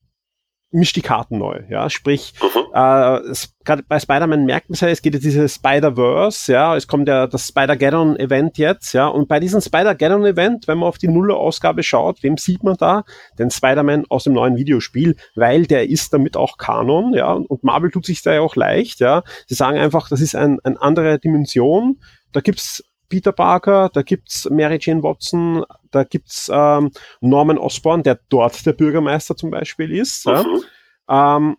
mischt 0.72 0.96
die 0.98 1.02
Karten 1.02 1.38
neu, 1.38 1.62
ja, 1.70 1.90
sprich, 1.90 2.34
mhm. 2.42 2.60
äh, 2.74 3.34
gerade 3.64 3.84
bei 3.88 4.00
Spider-Man 4.00 4.46
merkt 4.46 4.70
man 4.70 4.74
es 4.74 4.82
ja, 4.82 4.90
es 4.90 5.02
geht 5.02 5.14
jetzt 5.14 5.24
dieses 5.24 5.56
Spider-Verse, 5.56 6.52
ja, 6.52 6.76
es 6.76 6.88
kommt 6.88 7.08
ja 7.08 7.26
das 7.28 7.48
Spider-Gaddon-Event 7.48 8.58
jetzt, 8.58 8.94
ja, 8.94 9.08
und 9.08 9.30
bei 9.30 9.40
diesem 9.40 9.62
Spider-Gaddon-Event, 9.62 10.68
wenn 10.68 10.80
man 10.80 10.90
auf 10.90 10.98
die 10.98 11.08
Nuller-Ausgabe 11.08 11.84
schaut, 11.84 12.22
wem 12.22 12.38
sieht 12.38 12.64
man 12.64 12.76
da? 12.76 13.04
Den 13.40 13.50
Spider-Man 13.50 14.06
aus 14.10 14.26
dem 14.26 14.34
neuen 14.34 14.58
Videospiel, 14.58 15.16
weil 15.36 15.66
der 15.66 15.90
ist 15.90 16.14
damit 16.14 16.36
auch 16.36 16.58
Kanon, 16.58 17.14
ja, 17.14 17.32
und 17.32 17.64
Marvel 17.64 17.90
tut 17.90 18.06
sich 18.06 18.22
da 18.22 18.34
ja 18.34 18.42
auch 18.42 18.56
leicht, 18.56 19.00
ja, 19.00 19.24
sie 19.48 19.56
sagen 19.56 19.78
einfach, 19.78 20.10
das 20.10 20.20
ist 20.20 20.36
ein, 20.36 20.60
eine 20.64 20.82
andere 20.82 21.18
Dimension, 21.18 22.00
da 22.34 22.42
gibt's 22.42 22.84
Peter 23.10 23.32
Parker, 23.32 23.90
da 23.94 24.02
gibt's 24.02 24.50
Mary 24.50 24.78
Jane 24.82 25.04
Watson, 25.04 25.64
da 25.92 26.04
gibt's 26.04 26.50
ähm, 26.54 26.92
Norman 27.22 27.58
Osborn, 27.58 28.04
der 28.04 28.20
dort 28.30 28.66
der 28.66 28.74
Bürgermeister 28.74 29.36
zum 29.36 29.52
Beispiel 29.52 29.92
ist. 29.92 30.26
Mhm. 30.26 30.64
Ja. 31.10 31.36
Ähm, 31.36 31.58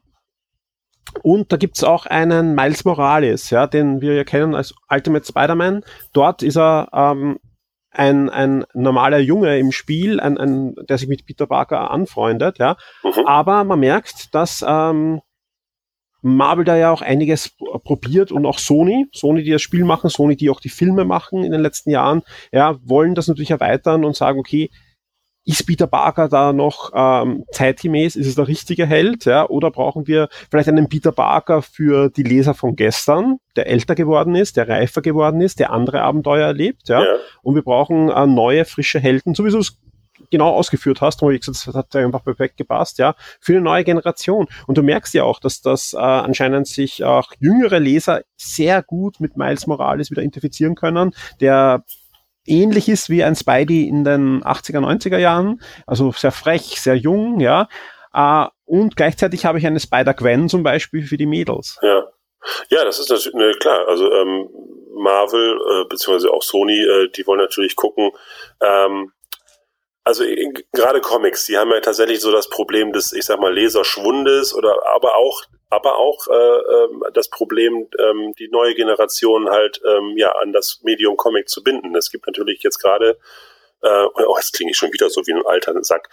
und 1.22 1.52
da 1.52 1.56
gibt's 1.56 1.82
auch 1.84 2.06
einen 2.06 2.54
Miles 2.54 2.84
Morales, 2.84 3.50
ja, 3.50 3.66
den 3.66 4.00
wir 4.00 4.14
ja 4.14 4.24
kennen 4.24 4.54
als 4.54 4.74
Ultimate 4.90 5.24
Spider-Man. 5.24 5.84
Dort 6.12 6.42
ist 6.42 6.56
er 6.56 6.88
ähm, 6.92 7.38
ein, 7.90 8.28
ein 8.28 8.64
normaler 8.74 9.18
Junge 9.18 9.58
im 9.58 9.72
Spiel, 9.72 10.20
ein, 10.20 10.38
ein, 10.38 10.74
der 10.88 10.98
sich 10.98 11.08
mit 11.08 11.24
Peter 11.24 11.46
Parker 11.46 11.90
anfreundet, 11.90 12.58
ja. 12.58 12.76
Mhm. 13.02 13.26
Aber 13.26 13.64
man 13.64 13.80
merkt, 13.80 14.34
dass 14.34 14.64
ähm, 14.66 15.20
Marvel 16.20 16.64
da 16.64 16.76
ja 16.76 16.92
auch 16.92 17.02
einiges 17.02 17.56
probiert 17.84 18.32
und 18.32 18.44
auch 18.46 18.58
Sony, 18.58 19.06
Sony, 19.12 19.42
die 19.42 19.52
das 19.52 19.62
Spiel 19.62 19.84
machen, 19.84 20.10
Sony, 20.10 20.36
die 20.36 20.50
auch 20.50 20.60
die 20.60 20.68
Filme 20.68 21.04
machen 21.04 21.44
in 21.44 21.52
den 21.52 21.60
letzten 21.60 21.90
Jahren, 21.90 22.22
ja, 22.52 22.76
wollen 22.84 23.14
das 23.14 23.28
natürlich 23.28 23.50
erweitern 23.50 24.04
und 24.04 24.16
sagen, 24.16 24.38
okay, 24.38 24.70
ist 25.48 25.66
Peter 25.66 25.86
Parker 25.86 26.28
da 26.28 26.52
noch 26.52 26.90
ähm, 26.94 27.44
zeitgemäß? 27.52 28.16
Ist 28.16 28.26
es 28.26 28.34
der 28.34 28.48
richtige 28.48 28.84
Held? 28.84 29.24
Ja? 29.24 29.48
Oder 29.48 29.70
brauchen 29.70 30.06
wir 30.06 30.28
vielleicht 30.50 30.68
einen 30.68 30.90
Peter 30.90 31.10
Parker 31.10 31.62
für 31.62 32.10
die 32.10 32.22
Leser 32.22 32.52
von 32.52 32.76
gestern, 32.76 33.38
der 33.56 33.66
älter 33.66 33.94
geworden 33.94 34.34
ist, 34.34 34.58
der 34.58 34.68
reifer 34.68 35.00
geworden 35.00 35.40
ist, 35.40 35.58
der 35.58 35.72
andere 35.72 36.02
Abenteuer 36.02 36.48
erlebt? 36.48 36.90
Ja? 36.90 37.00
ja. 37.00 37.16
Und 37.40 37.54
wir 37.54 37.62
brauchen 37.62 38.10
äh, 38.10 38.26
neue, 38.26 38.66
frische 38.66 39.00
Helden, 39.00 39.34
sowieso 39.34 39.62
genau 40.30 40.50
ausgeführt 40.50 41.00
hast, 41.00 41.22
wo 41.22 41.30
ich 41.30 41.40
gesagt, 41.40 41.66
das 41.66 41.74
hat 41.74 41.94
einfach 41.96 42.24
perfekt 42.24 42.56
gepasst, 42.56 42.98
ja, 42.98 43.14
für 43.40 43.52
eine 43.52 43.62
neue 43.62 43.84
Generation. 43.84 44.46
Und 44.66 44.78
du 44.78 44.82
merkst 44.82 45.14
ja 45.14 45.24
auch, 45.24 45.40
dass 45.40 45.60
das 45.60 45.94
äh, 45.94 45.98
anscheinend 45.98 46.66
sich 46.66 47.04
auch 47.04 47.32
jüngere 47.38 47.78
Leser 47.78 48.22
sehr 48.36 48.82
gut 48.82 49.20
mit 49.20 49.36
Miles 49.36 49.66
Morales 49.66 50.10
wieder 50.10 50.22
identifizieren 50.22 50.74
können, 50.74 51.14
der 51.40 51.84
ähnlich 52.46 52.88
ist 52.88 53.10
wie 53.10 53.22
ein 53.24 53.36
Spidey 53.36 53.86
in 53.88 54.04
den 54.04 54.42
80er, 54.42 54.80
90er 54.80 55.18
Jahren, 55.18 55.60
also 55.86 56.12
sehr 56.12 56.32
frech, 56.32 56.80
sehr 56.80 56.96
jung, 56.96 57.40
ja, 57.40 57.68
äh, 58.14 58.46
und 58.64 58.96
gleichzeitig 58.96 59.44
habe 59.44 59.58
ich 59.58 59.66
eine 59.66 59.80
Spider-Gwen 59.80 60.48
zum 60.48 60.62
Beispiel 60.62 61.06
für 61.06 61.16
die 61.16 61.26
Mädels. 61.26 61.78
Ja. 61.82 62.04
Ja, 62.68 62.84
das 62.84 62.98
ist 62.98 63.10
natürlich, 63.10 63.34
ne, 63.34 63.52
klar, 63.58 63.86
also 63.88 64.10
ähm, 64.12 64.48
Marvel, 64.94 65.58
äh, 65.58 65.84
beziehungsweise 65.88 66.32
auch 66.32 66.42
Sony, 66.42 66.80
äh, 66.80 67.08
die 67.10 67.26
wollen 67.26 67.40
natürlich 67.40 67.76
gucken, 67.76 68.10
ähm, 68.60 69.12
also 70.08 70.24
gerade 70.72 71.02
Comics, 71.02 71.44
die 71.44 71.58
haben 71.58 71.70
ja 71.70 71.80
tatsächlich 71.80 72.20
so 72.20 72.32
das 72.32 72.48
Problem 72.48 72.94
des, 72.94 73.12
ich 73.12 73.26
sag 73.26 73.40
mal, 73.40 73.52
Leserschwundes 73.52 74.54
oder 74.54 74.74
aber 74.94 75.16
auch, 75.16 75.42
aber 75.68 75.98
auch 75.98 76.26
äh, 76.28 76.32
äh, 76.32 77.12
das 77.12 77.28
Problem, 77.28 77.86
ähm, 77.98 78.32
die 78.38 78.48
neue 78.48 78.74
Generation 78.74 79.50
halt 79.50 79.82
ähm, 79.86 80.14
ja 80.16 80.32
an 80.42 80.54
das 80.54 80.80
Medium 80.82 81.18
Comic 81.18 81.50
zu 81.50 81.62
binden. 81.62 81.94
Es 81.94 82.10
gibt 82.10 82.26
natürlich 82.26 82.62
jetzt 82.62 82.78
gerade 82.78 83.18
äh, 83.82 84.04
oh, 84.14 84.36
jetzt 84.36 84.54
klinge 84.54 84.70
ich 84.70 84.78
schon 84.78 84.92
wieder 84.94 85.10
so 85.10 85.20
wie 85.26 85.34
ein 85.34 85.46
alter 85.46 85.74
Sack. 85.84 86.08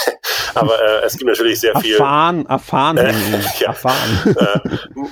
aber 0.54 0.80
äh, 0.82 1.04
es 1.04 1.18
gibt 1.18 1.28
natürlich 1.28 1.60
sehr 1.60 1.78
viel. 1.80 1.92
Erfahren, 1.92 2.46
erfahren, 2.46 2.96
äh, 2.96 3.12
ja, 3.60 3.68
erfahren. 3.68 4.36
Äh, 4.36 5.04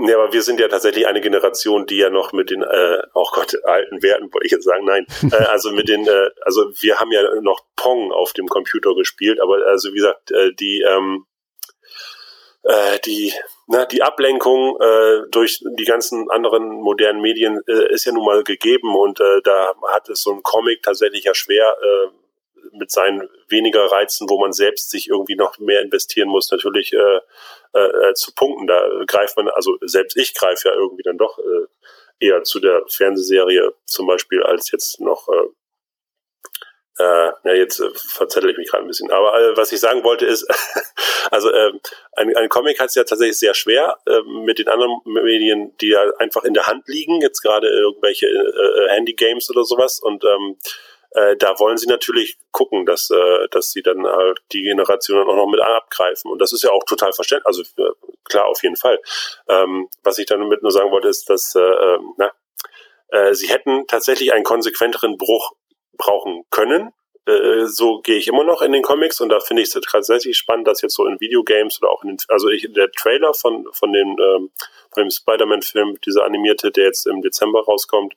ja, 0.00 0.16
aber 0.16 0.32
wir 0.32 0.42
sind 0.42 0.60
ja 0.60 0.68
tatsächlich 0.68 1.06
eine 1.06 1.20
Generation, 1.20 1.86
die 1.86 1.96
ja 1.96 2.10
noch 2.10 2.32
mit 2.32 2.50
den, 2.50 2.62
äh, 2.62 3.02
oh 3.14 3.26
Gott, 3.32 3.56
alten 3.64 4.02
Werten, 4.02 4.32
wollte 4.32 4.46
ich 4.46 4.52
jetzt 4.52 4.64
sagen, 4.64 4.84
nein. 4.84 5.06
äh, 5.32 5.44
also 5.46 5.72
mit 5.72 5.88
den, 5.88 6.06
äh, 6.06 6.30
also 6.42 6.70
wir 6.80 7.00
haben 7.00 7.10
ja 7.10 7.22
noch 7.40 7.60
Pong 7.76 8.12
auf 8.12 8.32
dem 8.32 8.46
Computer 8.46 8.94
gespielt, 8.94 9.40
aber 9.40 9.66
also 9.66 9.92
wie 9.92 9.96
gesagt, 9.96 10.30
äh, 10.30 10.52
die, 10.54 10.82
ähm, 10.82 11.26
äh, 12.62 12.98
die, 13.04 13.32
na, 13.66 13.86
die 13.86 14.02
Ablenkung 14.02 14.78
äh, 14.80 15.22
durch 15.30 15.62
die 15.76 15.84
ganzen 15.84 16.30
anderen 16.30 16.68
modernen 16.80 17.20
Medien 17.20 17.60
äh, 17.66 17.92
ist 17.92 18.04
ja 18.04 18.12
nun 18.12 18.24
mal 18.24 18.44
gegeben 18.44 18.94
und 18.94 19.20
äh, 19.20 19.40
da 19.42 19.74
hat 19.88 20.08
es 20.08 20.22
so 20.22 20.32
ein 20.32 20.42
Comic 20.42 20.82
tatsächlich 20.82 21.24
ja 21.24 21.34
schwer, 21.34 21.76
äh, 21.82 22.08
mit 22.78 22.90
seinen 22.90 23.28
weniger 23.48 23.84
Reizen, 23.90 24.28
wo 24.28 24.38
man 24.38 24.52
selbst 24.52 24.90
sich 24.90 25.08
irgendwie 25.08 25.36
noch 25.36 25.58
mehr 25.58 25.82
investieren 25.82 26.28
muss, 26.28 26.50
natürlich 26.50 26.92
äh, 26.92 27.20
äh, 27.72 28.14
zu 28.14 28.34
punkten. 28.34 28.66
Da 28.66 28.88
greift 29.06 29.36
man, 29.36 29.48
also 29.48 29.76
selbst 29.82 30.16
ich 30.16 30.34
greife 30.34 30.68
ja 30.68 30.74
irgendwie 30.74 31.02
dann 31.02 31.18
doch 31.18 31.38
äh, 31.38 32.26
eher 32.26 32.42
zu 32.44 32.60
der 32.60 32.82
Fernsehserie 32.88 33.72
zum 33.84 34.06
Beispiel 34.06 34.42
als 34.42 34.70
jetzt 34.70 35.00
noch 35.00 35.28
äh, 35.28 35.48
äh, 36.98 37.30
ja, 37.44 37.54
jetzt 37.54 37.78
äh, 37.78 37.90
verzettel 37.94 38.50
ich 38.50 38.56
mich 38.56 38.70
gerade 38.70 38.84
ein 38.84 38.88
bisschen. 38.88 39.10
Aber 39.12 39.38
äh, 39.40 39.56
was 39.56 39.70
ich 39.70 39.78
sagen 39.78 40.02
wollte 40.02 40.26
ist, 40.26 40.46
also 41.30 41.50
äh, 41.50 41.72
ein, 42.16 42.36
ein 42.36 42.48
Comic 42.48 42.80
hat 42.80 42.88
es 42.88 42.96
ja 42.96 43.04
tatsächlich 43.04 43.38
sehr 43.38 43.54
schwer 43.54 43.98
äh, 44.06 44.20
mit 44.44 44.58
den 44.58 44.68
anderen 44.68 45.00
Medien, 45.04 45.76
die 45.80 45.90
ja 45.90 46.02
einfach 46.18 46.44
in 46.44 46.54
der 46.54 46.66
Hand 46.66 46.88
liegen, 46.88 47.20
jetzt 47.20 47.42
gerade 47.42 47.68
irgendwelche 47.68 48.26
äh, 48.26 48.30
äh 48.30 48.88
Handy-Games 48.90 49.48
oder 49.50 49.64
sowas. 49.64 50.00
Und 50.00 50.24
ähm, 50.24 50.56
äh, 51.10 51.36
da 51.36 51.58
wollen 51.58 51.78
sie 51.78 51.86
natürlich 51.86 52.38
gucken, 52.50 52.84
dass, 52.84 53.10
äh, 53.10 53.48
dass 53.50 53.72
sie 53.72 53.82
dann 53.82 54.06
halt 54.06 54.40
die 54.52 54.62
Generation 54.62 55.28
auch 55.28 55.36
noch 55.36 55.46
mit 55.46 55.60
abgreifen. 55.60 56.30
Und 56.30 56.40
das 56.40 56.52
ist 56.52 56.62
ja 56.62 56.70
auch 56.70 56.84
total 56.84 57.12
verständlich. 57.12 57.46
Also 57.46 57.62
äh, 57.62 57.90
klar, 58.24 58.46
auf 58.46 58.62
jeden 58.62 58.76
Fall. 58.76 59.00
Ähm, 59.48 59.88
was 60.02 60.18
ich 60.18 60.26
dann 60.26 60.40
damit 60.40 60.62
nur 60.62 60.72
sagen 60.72 60.90
wollte, 60.90 61.08
ist, 61.08 61.30
dass 61.30 61.54
äh, 61.54 61.60
ähm, 61.60 62.14
na, 62.18 62.30
äh, 63.08 63.34
sie 63.34 63.48
hätten 63.48 63.86
tatsächlich 63.86 64.32
einen 64.32 64.44
konsequenteren 64.44 65.16
Bruch 65.16 65.52
brauchen 65.96 66.44
können 66.50 66.92
äh, 67.26 67.66
so 67.66 68.00
gehe 68.00 68.16
ich 68.16 68.28
immer 68.28 68.44
noch 68.44 68.62
in 68.62 68.72
den 68.72 68.82
Comics 68.82 69.20
und 69.20 69.28
da 69.28 69.40
finde 69.40 69.62
ich 69.62 69.74
es 69.74 69.80
tatsächlich 69.82 70.36
spannend, 70.38 70.66
dass 70.66 70.80
jetzt 70.80 70.94
so 70.94 71.04
in 71.06 71.20
Videogames 71.20 71.80
oder 71.82 71.90
auch 71.90 72.02
in 72.02 72.10
den, 72.10 72.18
also 72.28 72.48
ich, 72.48 72.66
der 72.72 72.90
Trailer 72.90 73.34
von, 73.34 73.66
von, 73.72 73.92
den, 73.92 74.16
ähm, 74.18 74.50
von 74.90 75.02
dem 75.04 75.10
Spider-Man-Film, 75.10 76.00
dieser 76.06 76.24
animierte, 76.24 76.70
der 76.70 76.84
jetzt 76.84 77.06
im 77.06 77.20
Dezember 77.20 77.64
rauskommt, 77.64 78.14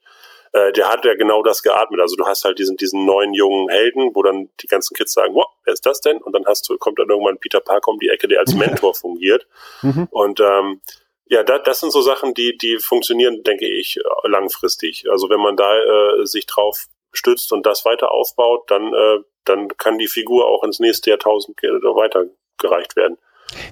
äh, 0.54 0.72
der 0.74 0.90
hat 0.90 1.06
ja 1.06 1.16
genau 1.16 1.44
das 1.44 1.64
geatmet. 1.64 2.02
Also 2.02 2.16
du 2.16 2.26
hast 2.26 2.44
halt 2.44 2.60
diesen, 2.60 2.78
diesen 2.78 3.06
neuen 3.06 3.34
jungen 3.34 3.70
Helden, 3.70 4.12
wo 4.14 4.24
dann 4.24 4.50
die 4.62 4.68
ganzen 4.68 4.96
Kids 4.96 5.14
sagen, 5.14 5.34
wow, 5.34 5.48
wer 5.64 5.74
ist 5.74 5.86
das 5.86 6.02
denn? 6.02 6.18
Und 6.18 6.34
dann 6.34 6.46
hast 6.46 6.68
du, 6.70 6.78
kommt 6.78 7.00
dann 7.00 7.10
irgendwann 7.10 7.38
Peter 7.38 7.60
Parker 7.60 7.90
um 7.92 8.00
die 8.00 8.10
Ecke, 8.10 8.28
der 8.28 8.40
als 8.40 8.54
Mentor 8.54 8.94
fungiert. 8.94 9.48
Mhm. 9.82 10.08
Und 10.12 10.40
ähm, 10.40 10.82
ja, 11.26 11.44
da, 11.44 11.60
das 11.60 11.80
sind 11.80 11.92
so 11.92 12.02
Sachen, 12.02 12.34
die, 12.34 12.58
die 12.58 12.78
funktionieren, 12.80 13.44
denke 13.44 13.66
ich, 13.66 13.98
langfristig. 14.24 15.06
Also 15.10 15.30
wenn 15.30 15.40
man 15.40 15.56
da 15.56 15.78
äh, 15.78 16.26
sich 16.26 16.46
drauf 16.46 16.88
stützt 17.14 17.54
und 17.54 17.66
das 17.66 17.86
weiter 17.86 18.12
aufbaut, 18.12 18.70
dann, 18.70 18.94
äh, 18.94 19.24
dann 19.46 19.70
kann 19.78 19.98
die 19.98 20.08
Figur 20.08 20.46
auch 20.46 20.64
ins 20.64 20.80
nächste 20.80 21.10
Jahrtausend 21.10 21.58
weitergereicht 21.62 22.96
werden. 22.98 23.18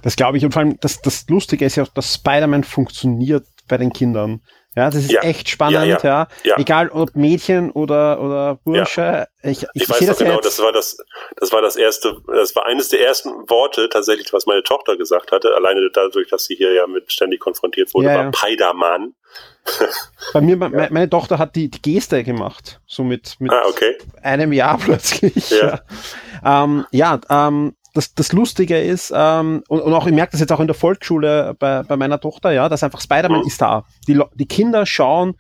Das 0.04 0.16
glaube 0.16 0.38
ich. 0.38 0.46
Und 0.46 0.54
vor 0.54 0.62
allem, 0.62 0.80
das, 0.80 1.02
das 1.02 1.28
Lustige 1.30 1.66
ist 1.66 1.76
ja, 1.76 1.86
dass 1.94 2.16
Spider-Man 2.16 2.64
funktioniert 2.64 3.46
bei 3.68 3.78
den 3.78 3.92
Kindern. 3.92 4.42
Ja, 4.80 4.90
das 4.90 4.96
ist 4.96 5.12
ja. 5.12 5.22
echt 5.24 5.50
spannend, 5.50 5.86
ja, 5.88 6.00
ja. 6.02 6.28
ja, 6.44 6.58
Egal 6.58 6.88
ob 6.88 7.14
Mädchen 7.14 7.70
oder, 7.72 8.22
oder 8.22 8.56
Bursche. 8.64 9.28
Ich, 9.44 9.64
ich, 9.74 9.82
ich 9.82 9.90
weiß 9.90 10.08
noch 10.08 10.18
genau, 10.18 10.40
das 10.40 10.58
war 10.62 10.72
das, 10.72 10.98
das 11.36 11.52
war 11.52 11.62
das 11.62 11.76
erste, 11.76 12.16
das 12.28 12.56
war 12.56 12.66
eines 12.66 12.88
der 12.88 13.06
ersten 13.06 13.30
Worte 13.50 13.90
tatsächlich, 13.90 14.32
was 14.32 14.46
meine 14.46 14.64
Tochter 14.64 14.96
gesagt 14.96 15.34
hatte, 15.34 15.54
alleine 15.54 15.90
dadurch, 15.92 16.30
dass 16.30 16.46
sie 16.46 16.56
hier 16.56 16.72
ja 16.72 16.88
mit 16.88 17.12
ständig 17.12 17.42
konfrontiert 17.42 17.94
wurde, 17.94 18.08
war 18.08 18.32
Peidermann. 18.32 19.16
Bei 20.32 20.40
mir, 20.40 20.56
meine, 20.56 20.88
meine 20.92 21.10
Tochter 21.10 21.38
hat 21.38 21.58
die, 21.58 21.70
die 21.70 21.82
Geste 21.82 22.24
gemacht, 22.24 22.80
so 22.88 23.04
mit, 23.04 23.36
mit 23.40 23.52
ah, 23.52 23.64
okay. 23.68 23.98
einem 24.24 24.54
Jahr 24.54 24.78
plötzlich. 24.82 25.50
Ja, 25.50 25.82
ähm, 26.46 26.86
ja 26.92 27.20
ähm, 27.30 27.76
das, 28.00 28.14
das 28.14 28.32
Lustige 28.32 28.80
ist, 28.80 29.12
ähm, 29.14 29.62
und, 29.68 29.82
und 29.82 29.94
auch 29.94 30.08
ich 30.08 30.14
merke 30.14 30.32
das 30.32 30.40
jetzt 30.40 30.54
auch 30.54 30.62
in 30.62 30.68
der 30.68 30.76
Volksschule 30.76 31.54
bei, 31.60 31.84
bei 31.84 31.98
meiner 31.98 32.22
Tochter, 32.22 32.52
ja, 32.52 32.70
dass 32.70 32.82
einfach 32.82 33.02
Spider-Man 33.02 33.46
ist 33.46 33.62
da. 33.62 33.84
Die, 34.08 34.22
die 34.36 34.48
Kinder 34.48 34.86
schauen, 34.86 35.36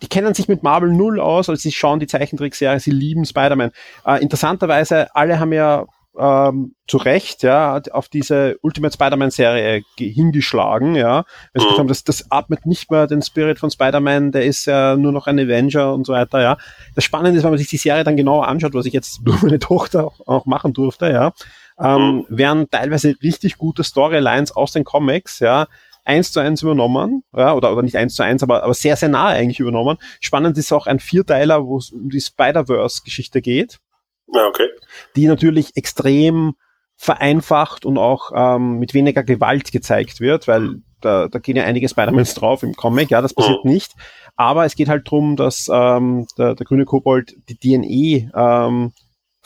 die 0.00 0.08
kennen 0.08 0.32
sich 0.32 0.48
mit 0.48 0.62
Marvel 0.62 0.90
null 0.90 1.20
aus, 1.20 1.50
also 1.50 1.60
sie 1.60 1.72
schauen 1.72 2.00
die 2.00 2.06
Zeichentrickserie, 2.06 2.80
sie 2.80 2.92
lieben 2.92 3.26
Spider-Man. 3.26 3.72
Äh, 4.06 4.22
interessanterweise, 4.22 5.14
alle 5.14 5.38
haben 5.38 5.52
ja 5.52 5.84
ähm, 6.18 6.74
zu 6.86 6.96
Recht 6.96 7.42
ja 7.42 7.80
auf 7.92 8.08
diese 8.08 8.56
Ultimate 8.62 8.94
Spider-Man-Serie 8.94 9.82
hingeschlagen, 9.98 10.94
ja. 10.94 11.24
Also 11.54 11.68
mhm. 11.68 11.78
haben, 11.78 11.88
das, 11.88 12.04
das 12.04 12.30
atmet 12.30 12.66
nicht 12.66 12.90
mehr 12.90 13.06
den 13.06 13.22
Spirit 13.22 13.58
von 13.58 13.70
Spider-Man, 13.70 14.32
der 14.32 14.44
ist 14.44 14.66
ja 14.66 14.96
nur 14.96 15.12
noch 15.12 15.26
ein 15.26 15.38
Avenger 15.38 15.92
und 15.92 16.06
so 16.06 16.12
weiter, 16.14 16.40
ja. 16.40 16.56
Das 16.94 17.04
Spannende 17.04 17.38
ist, 17.38 17.44
wenn 17.44 17.50
man 17.50 17.58
sich 17.58 17.68
die 17.68 17.76
Serie 17.76 18.04
dann 18.04 18.16
genauer 18.16 18.48
anschaut, 18.48 18.74
was 18.74 18.86
ich 18.86 18.92
jetzt 18.92 19.20
durch 19.24 19.42
meine 19.42 19.58
Tochter 19.58 20.10
auch 20.26 20.46
machen 20.46 20.72
durfte, 20.72 21.10
ja, 21.10 21.32
ähm, 21.80 22.26
werden 22.28 22.68
teilweise 22.70 23.14
richtig 23.22 23.58
gute 23.58 23.84
Storylines 23.84 24.52
aus 24.52 24.72
den 24.72 24.84
Comics, 24.84 25.38
ja, 25.40 25.66
eins 26.04 26.32
zu 26.32 26.40
eins 26.40 26.62
übernommen, 26.62 27.22
ja, 27.36 27.54
oder, 27.54 27.72
oder 27.72 27.82
nicht 27.82 27.96
eins 27.96 28.14
zu 28.14 28.22
eins, 28.22 28.42
aber, 28.42 28.62
aber 28.62 28.74
sehr, 28.74 28.96
sehr 28.96 29.10
nah 29.10 29.26
eigentlich 29.26 29.60
übernommen. 29.60 29.98
Spannend 30.20 30.56
ist 30.56 30.72
auch 30.72 30.86
ein 30.86 31.00
Vierteiler, 31.00 31.66
wo 31.66 31.76
es 31.76 31.90
um 31.90 32.08
die 32.08 32.20
Spider-Verse-Geschichte 32.20 33.42
geht. 33.42 33.78
Ja, 34.32 34.46
okay. 34.46 34.68
Die 35.16 35.26
natürlich 35.26 35.76
extrem 35.76 36.54
vereinfacht 36.96 37.84
und 37.84 37.98
auch 37.98 38.32
ähm, 38.34 38.78
mit 38.78 38.94
weniger 38.94 39.22
Gewalt 39.22 39.70
gezeigt 39.70 40.20
wird, 40.20 40.48
weil 40.48 40.80
da, 41.00 41.28
da 41.28 41.38
gehen 41.38 41.56
ja 41.56 41.64
einige 41.64 41.88
Spider-Mans 41.88 42.34
drauf 42.34 42.62
im 42.62 42.74
Comic, 42.74 43.10
ja, 43.10 43.20
das 43.20 43.34
passiert 43.34 43.64
mhm. 43.64 43.70
nicht. 43.70 43.92
Aber 44.34 44.64
es 44.64 44.76
geht 44.76 44.88
halt 44.88 45.08
drum, 45.08 45.36
dass 45.36 45.68
ähm, 45.72 46.26
der, 46.36 46.54
der 46.54 46.66
grüne 46.66 46.86
Kobold 46.86 47.34
die 47.48 47.56
DNA 47.56 48.66
ähm, 48.66 48.92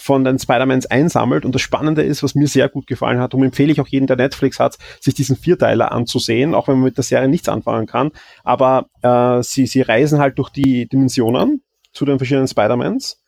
von 0.02 0.24
den 0.24 0.38
Spider-Mans 0.38 0.86
einsammelt. 0.86 1.44
Und 1.44 1.54
das 1.54 1.62
Spannende 1.62 2.02
ist, 2.02 2.24
was 2.24 2.34
mir 2.34 2.48
sehr 2.48 2.68
gut 2.68 2.88
gefallen 2.88 3.20
hat, 3.20 3.34
und 3.34 3.44
empfehle 3.44 3.70
ich 3.70 3.80
auch 3.80 3.86
jedem, 3.86 4.08
der 4.08 4.16
Netflix 4.16 4.58
hat, 4.58 4.76
sich 5.00 5.14
diesen 5.14 5.36
Vierteiler 5.36 5.92
anzusehen, 5.92 6.54
auch 6.54 6.66
wenn 6.66 6.74
man 6.74 6.84
mit 6.84 6.96
der 6.96 7.04
Serie 7.04 7.28
nichts 7.28 7.48
anfangen 7.48 7.86
kann. 7.86 8.10
Aber 8.42 8.86
äh, 9.02 9.42
sie, 9.44 9.66
sie 9.66 9.82
reisen 9.82 10.18
halt 10.18 10.38
durch 10.38 10.50
die 10.50 10.88
Dimensionen 10.88 11.62
zu 11.92 12.04
den 12.04 12.18
verschiedenen 12.18 12.48
Spider-Mans. 12.48 13.22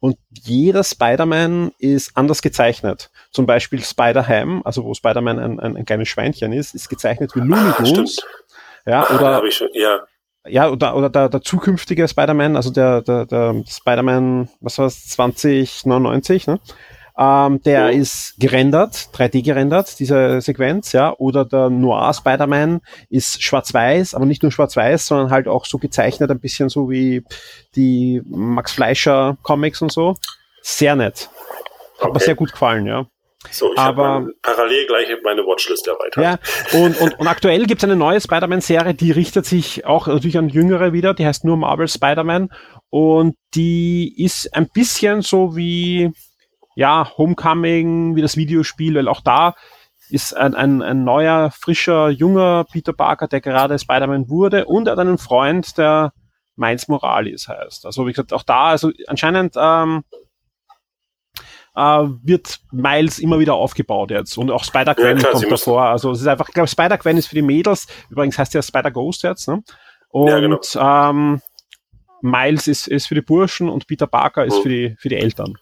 Und 0.00 0.18
jeder 0.30 0.82
Spider-Man 0.82 1.70
ist 1.78 2.16
anders 2.16 2.42
gezeichnet. 2.42 3.10
Zum 3.30 3.46
Beispiel 3.46 3.82
Spider-Ham, 3.82 4.62
also 4.64 4.84
wo 4.84 4.94
Spider-Man 4.94 5.38
ein, 5.38 5.60
ein, 5.60 5.76
ein, 5.76 5.84
kleines 5.84 6.08
Schweinchen 6.08 6.52
ist, 6.52 6.74
ist 6.74 6.88
gezeichnet 6.88 7.34
wie 7.34 7.40
Looney 7.40 7.70
ah, 7.70 7.82
Tunes. 7.82 8.18
Ah, 8.84 8.90
ja, 8.90 9.10
oder, 9.10 9.50
schon, 9.50 9.68
ja 9.72 10.00
ja, 10.48 10.68
oder, 10.68 10.96
oder 10.96 11.10
der, 11.10 11.28
der 11.28 11.42
zukünftige 11.42 12.06
Spider-Man, 12.06 12.56
also 12.56 12.70
der, 12.70 13.02
der, 13.02 13.26
der 13.26 13.62
Spider-Man, 13.68 14.48
was 14.60 14.78
war 14.78 14.86
es, 14.86 15.06
2099, 15.08 16.46
ne? 16.46 16.60
Ähm, 17.18 17.62
der 17.62 17.86
oh. 17.86 17.88
ist 17.88 18.34
gerendert, 18.38 19.08
3D 19.14 19.42
gerendert, 19.42 19.98
diese 19.98 20.40
Sequenz, 20.42 20.92
ja. 20.92 21.14
Oder 21.16 21.46
der 21.46 21.70
Noir 21.70 22.12
Spider-Man 22.12 22.80
ist 23.08 23.42
schwarz-weiß, 23.42 24.14
aber 24.14 24.26
nicht 24.26 24.42
nur 24.42 24.52
schwarz-weiß, 24.52 25.06
sondern 25.06 25.30
halt 25.30 25.48
auch 25.48 25.64
so 25.64 25.78
gezeichnet, 25.78 26.30
ein 26.30 26.40
bisschen 26.40 26.68
so 26.68 26.90
wie 26.90 27.24
die 27.74 28.22
Max 28.26 28.72
Fleischer 28.72 29.38
Comics 29.42 29.80
und 29.80 29.92
so. 29.92 30.16
Sehr 30.60 30.94
nett. 30.94 31.30
Hat 31.98 32.10
okay. 32.10 32.12
mir 32.12 32.20
sehr 32.20 32.34
gut 32.34 32.52
gefallen, 32.52 32.86
ja. 32.86 33.06
So, 33.50 33.72
ich 33.72 33.78
habe 33.78 34.32
parallel 34.42 34.86
gleich 34.86 35.08
meine 35.24 35.42
Watchlist 35.42 35.86
erweitert. 35.86 36.22
Ja, 36.72 36.78
und, 36.78 37.00
und, 37.00 37.18
und 37.18 37.26
aktuell 37.26 37.66
gibt 37.66 37.80
es 37.80 37.84
eine 37.84 37.96
neue 37.96 38.20
Spider-Man-Serie, 38.20 38.94
die 38.94 39.12
richtet 39.12 39.46
sich 39.46 39.86
auch 39.86 40.06
natürlich 40.06 40.38
an 40.38 40.48
Jüngere 40.48 40.92
wieder, 40.92 41.14
die 41.14 41.26
heißt 41.26 41.44
nur 41.44 41.56
Marvel 41.56 41.88
Spider-Man 41.88 42.50
und 42.90 43.36
die 43.54 44.22
ist 44.22 44.54
ein 44.54 44.68
bisschen 44.68 45.22
so 45.22 45.56
wie, 45.56 46.12
ja, 46.74 47.10
Homecoming, 47.16 48.16
wie 48.16 48.22
das 48.22 48.36
Videospiel, 48.36 48.94
weil 48.96 49.08
auch 49.08 49.20
da 49.20 49.54
ist 50.08 50.36
ein, 50.36 50.54
ein, 50.54 50.82
ein 50.82 51.04
neuer, 51.04 51.50
frischer, 51.50 52.10
junger 52.10 52.64
Peter 52.70 52.92
Parker, 52.92 53.28
der 53.28 53.40
gerade 53.40 53.78
Spider-Man 53.78 54.28
wurde 54.28 54.66
und 54.66 54.86
er 54.86 54.92
hat 54.92 54.98
einen 54.98 55.18
Freund, 55.18 55.76
der 55.78 56.12
Miles 56.56 56.88
Morales 56.88 57.48
heißt. 57.48 57.86
Also 57.86 58.06
wie 58.06 58.12
gesagt, 58.12 58.32
auch 58.32 58.42
da, 58.42 58.66
also 58.66 58.90
anscheinend 59.06 59.54
ähm, 59.58 60.04
äh, 61.76 62.08
wird 62.22 62.58
Miles 62.72 63.18
immer 63.18 63.38
wieder 63.38 63.54
aufgebaut 63.54 64.10
jetzt. 64.10 64.36
Und 64.38 64.50
auch 64.50 64.64
Spider-Gwen 64.64 65.18
ja, 65.18 65.30
kommt 65.30 65.50
davor. 65.50 65.82
Also 65.82 66.10
es 66.10 66.20
ist 66.22 66.26
einfach, 66.26 66.48
ich 66.48 66.54
glaube, 66.54 66.68
Spider-Gwen 66.68 67.18
ist 67.18 67.28
für 67.28 67.34
die 67.34 67.42
Mädels, 67.42 67.86
übrigens 68.10 68.38
heißt 68.38 68.54
ja 68.54 68.62
Spider-Ghost 68.62 69.22
jetzt, 69.22 69.48
ne? 69.48 69.62
Und 70.08 70.28
ja, 70.28 70.40
genau. 70.40 70.60
ähm, 70.76 71.42
Miles 72.22 72.66
ist, 72.66 72.88
ist 72.88 73.06
für 73.06 73.14
die 73.14 73.20
Burschen 73.20 73.68
und 73.68 73.86
Peter 73.86 74.06
Parker 74.06 74.44
ist 74.44 74.58
mhm. 74.58 74.62
für, 74.62 74.68
die, 74.68 74.96
für 74.98 75.08
die 75.10 75.16
Eltern. 75.16 75.54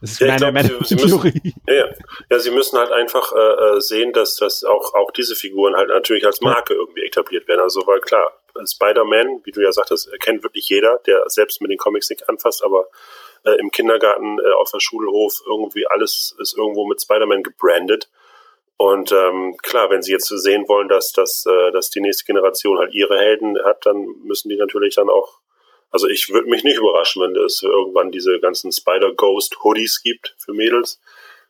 Das 0.00 0.12
ist 0.12 0.20
ja, 0.20 0.26
meine, 0.26 0.38
glaub, 0.38 0.54
meine 0.54 0.68
sie, 0.68 0.84
sie 0.84 0.96
Theorie. 0.96 1.40
Müssen, 1.44 1.62
ja, 1.68 1.84
ja, 2.28 2.38
sie 2.40 2.50
müssen 2.50 2.76
halt 2.76 2.90
einfach 2.90 3.32
äh, 3.32 3.76
äh, 3.76 3.80
sehen, 3.80 4.12
dass, 4.12 4.34
dass 4.34 4.64
auch, 4.64 4.94
auch 4.94 5.12
diese 5.12 5.36
Figuren 5.36 5.76
halt 5.76 5.90
natürlich 5.90 6.26
als 6.26 6.40
Marke 6.40 6.74
irgendwie 6.74 7.02
etabliert 7.06 7.46
werden. 7.46 7.60
Also, 7.60 7.86
weil 7.86 8.00
klar, 8.00 8.32
Spider-Man, 8.66 9.42
wie 9.44 9.52
du 9.52 9.60
ja 9.62 9.70
sagtest, 9.70 10.10
kennt 10.18 10.42
wirklich 10.42 10.68
jeder, 10.68 10.98
der 11.06 11.22
selbst 11.28 11.60
mit 11.60 11.70
den 11.70 11.78
Comics 11.78 12.10
nicht 12.10 12.28
anfasst, 12.28 12.64
aber 12.64 12.86
äh, 13.44 13.58
im 13.58 13.70
Kindergarten, 13.70 14.38
äh, 14.38 14.52
auf 14.52 14.70
der 14.70 14.80
Schulhof, 14.80 15.42
irgendwie 15.46 15.86
alles 15.86 16.34
ist 16.38 16.56
irgendwo 16.56 16.86
mit 16.86 17.00
Spider-Man 17.00 17.42
gebrandet. 17.42 18.10
Und 18.76 19.12
ähm, 19.12 19.56
klar, 19.62 19.90
wenn 19.90 20.02
sie 20.02 20.12
jetzt 20.12 20.26
sehen 20.26 20.66
wollen, 20.68 20.88
dass, 20.88 21.12
dass, 21.12 21.46
äh, 21.46 21.70
dass 21.72 21.90
die 21.90 22.00
nächste 22.00 22.24
Generation 22.24 22.78
halt 22.78 22.94
ihre 22.94 23.18
Helden 23.18 23.56
hat, 23.64 23.86
dann 23.86 24.06
müssen 24.24 24.48
die 24.48 24.56
natürlich 24.56 24.96
dann 24.96 25.08
auch, 25.08 25.40
also 25.90 26.08
ich 26.08 26.30
würde 26.30 26.48
mich 26.48 26.64
nicht 26.64 26.78
überraschen, 26.78 27.22
wenn 27.22 27.36
es 27.36 27.62
irgendwann 27.62 28.10
diese 28.10 28.40
ganzen 28.40 28.72
Spider-Ghost-Hoodies 28.72 30.02
gibt 30.02 30.34
für 30.38 30.52
Mädels. 30.52 31.00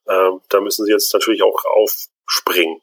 Ähm, 0.09 0.41
da 0.51 0.61
müssen 0.61 0.85
sie 0.85 0.93
jetzt 0.93 1.13
natürlich 1.15 1.43
auch 1.43 1.65
aufspringen. 1.65 2.83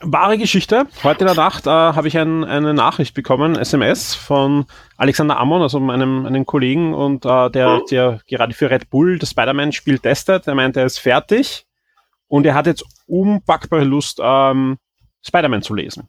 Wahre 0.00 0.36
Geschichte. 0.36 0.86
Heute 1.02 1.20
in 1.20 1.26
der 1.26 1.36
Nacht 1.36 1.66
äh, 1.66 1.70
habe 1.70 2.06
ich 2.06 2.18
ein, 2.18 2.44
eine 2.44 2.74
Nachricht 2.74 3.14
bekommen, 3.14 3.56
SMS 3.56 4.14
von 4.14 4.66
Alexander 4.98 5.38
Ammon, 5.38 5.62
also 5.62 5.80
meinem 5.80 6.26
einem 6.26 6.44
Kollegen, 6.44 6.92
und 6.92 7.24
äh, 7.24 7.50
der, 7.50 7.80
der 7.90 8.20
gerade 8.28 8.52
für 8.52 8.68
Red 8.68 8.90
Bull 8.90 9.18
das 9.18 9.30
Spider-Man-Spiel 9.30 9.98
testet. 9.98 10.46
Er 10.46 10.54
meint, 10.54 10.76
er 10.76 10.84
ist 10.84 10.98
fertig 10.98 11.66
und 12.28 12.44
er 12.44 12.54
hat 12.54 12.66
jetzt 12.66 12.84
unpackbare 13.06 13.84
Lust, 13.84 14.20
ähm, 14.22 14.76
Spider-Man 15.22 15.62
zu 15.62 15.74
lesen. 15.74 16.08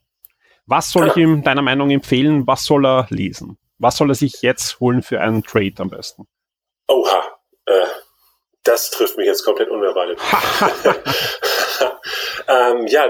Was 0.65 0.91
soll 0.91 1.07
ich 1.07 1.15
ihm 1.15 1.43
deiner 1.43 1.61
Meinung 1.61 1.89
empfehlen? 1.89 2.45
Was 2.45 2.65
soll 2.65 2.85
er 2.85 3.07
lesen? 3.09 3.57
Was 3.79 3.95
soll 3.95 4.11
er 4.11 4.15
sich 4.15 4.41
jetzt 4.41 4.81
holen 4.81 5.01
für 5.01 5.21
einen 5.21 5.43
Trade 5.43 5.75
am 5.77 5.89
besten? 5.89 6.27
Oha, 6.89 7.23
äh, 7.67 7.71
das 8.63 8.91
trifft 8.91 9.15
mich 9.15 9.27
jetzt 9.27 9.45
komplett 9.45 9.69
unerwartet. 9.69 10.19
ähm, 12.47 12.87
ja, 12.87 13.05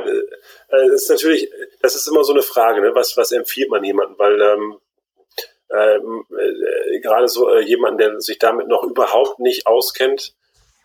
äh, 0.69 0.75
äh, 0.75 0.93
ist 0.93 1.09
natürlich, 1.09 1.49
das 1.81 1.95
ist 1.95 2.07
immer 2.07 2.23
so 2.23 2.33
eine 2.33 2.43
Frage, 2.43 2.81
ne? 2.81 2.91
was, 2.93 3.15
was 3.17 3.31
empfiehlt 3.31 3.69
man 3.69 3.83
jemandem, 3.83 4.17
weil 4.17 4.41
ähm, 4.41 4.77
ähm 5.71 6.25
äh, 6.37 6.99
gerade 7.01 7.27
so 7.27 7.49
äh, 7.49 7.61
jemanden, 7.61 7.97
der 7.97 8.21
sich 8.21 8.39
damit 8.39 8.67
noch 8.67 8.83
überhaupt 8.83 9.39
nicht 9.39 9.67
auskennt, 9.67 10.35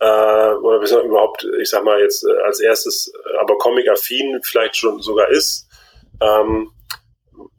äh, 0.03 0.55
oder 0.55 1.05
überhaupt, 1.05 1.47
ich 1.61 1.71
sag 1.71 1.85
mal 1.85 2.01
jetzt 2.01 2.25
äh, 2.25 2.43
als 2.43 2.59
erstes, 2.61 3.13
aber 3.39 3.57
Comic-affin 3.57 4.41
vielleicht 4.43 4.77
schon 4.77 5.01
sogar 5.01 5.29
ist, 5.29 5.69
ähm, 6.21 6.73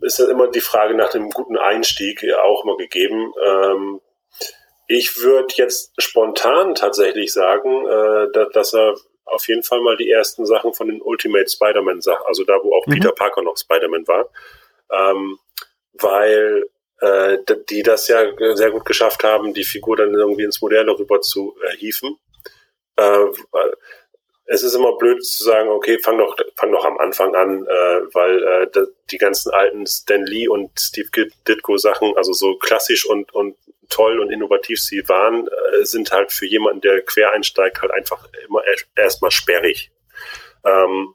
ist 0.01 0.19
dann 0.19 0.29
immer 0.29 0.49
die 0.49 0.59
Frage 0.59 0.93
nach 0.93 1.09
dem 1.11 1.29
guten 1.29 1.57
Einstieg 1.57 2.21
auch 2.43 2.65
immer 2.65 2.75
gegeben. 2.75 3.33
Ähm, 3.45 4.01
ich 4.87 5.21
würde 5.21 5.53
jetzt 5.55 5.93
spontan 5.97 6.75
tatsächlich 6.75 7.31
sagen, 7.31 7.87
äh, 7.87 8.31
dass, 8.33 8.49
dass 8.51 8.73
er 8.73 8.95
auf 9.25 9.47
jeden 9.47 9.63
Fall 9.63 9.81
mal 9.81 9.97
die 9.97 10.09
ersten 10.09 10.45
Sachen 10.45 10.73
von 10.73 10.87
den 10.87 11.01
Ultimate 11.01 11.49
Spider-Man 11.49 12.01
Sachen, 12.01 12.25
also 12.27 12.43
da, 12.43 12.59
wo 12.61 12.75
auch 12.75 12.85
mhm. 12.87 12.93
Peter 12.93 13.11
Parker 13.11 13.41
noch 13.41 13.57
Spider-Man 13.57 14.07
war, 14.07 14.29
ähm, 14.91 15.39
weil 15.93 16.69
äh, 17.01 17.37
die 17.69 17.83
das 17.83 18.07
ja 18.07 18.23
sehr 18.55 18.71
gut 18.71 18.85
geschafft 18.85 19.23
haben, 19.23 19.53
die 19.53 19.63
Figur 19.63 19.97
dann 19.97 20.13
irgendwie 20.13 20.43
ins 20.43 20.61
Moderne 20.61 20.97
rüber 20.97 21.21
zu 21.21 21.55
äh, 21.63 21.75
hieven. 21.77 22.17
Äh, 22.95 23.25
es 24.45 24.61
ist 24.61 24.75
immer 24.75 24.97
blöd 24.97 25.23
zu 25.23 25.43
sagen, 25.43 25.69
okay, 25.69 25.97
fang 25.99 26.17
doch, 26.17 26.35
fang 26.55 26.71
doch 26.71 26.85
am 26.85 26.97
Anfang 26.97 27.33
an, 27.35 27.65
äh, 27.65 28.01
weil 28.13 28.43
äh, 28.43 28.67
die 29.09 29.17
ganzen 29.17 29.51
alten 29.51 29.85
Stan 29.85 30.23
Lee 30.25 30.47
und 30.47 30.71
Steve 30.79 31.09
Ditko 31.47 31.77
Sachen, 31.77 32.15
also 32.17 32.33
so 32.33 32.57
klassisch 32.57 33.05
und, 33.05 33.33
und 33.33 33.55
toll 33.93 34.19
und 34.19 34.31
innovativ 34.31 34.79
sie 34.79 35.07
waren, 35.07 35.47
äh, 35.47 35.85
sind 35.85 36.11
halt 36.11 36.31
für 36.31 36.47
jemanden, 36.47 36.81
der 36.81 37.01
quer 37.01 37.31
einsteigt, 37.31 37.81
halt 37.81 37.91
einfach 37.91 38.27
immer 38.47 38.61
erstmal 38.95 39.31
sperrig. 39.31 39.91
Ähm, 40.65 41.13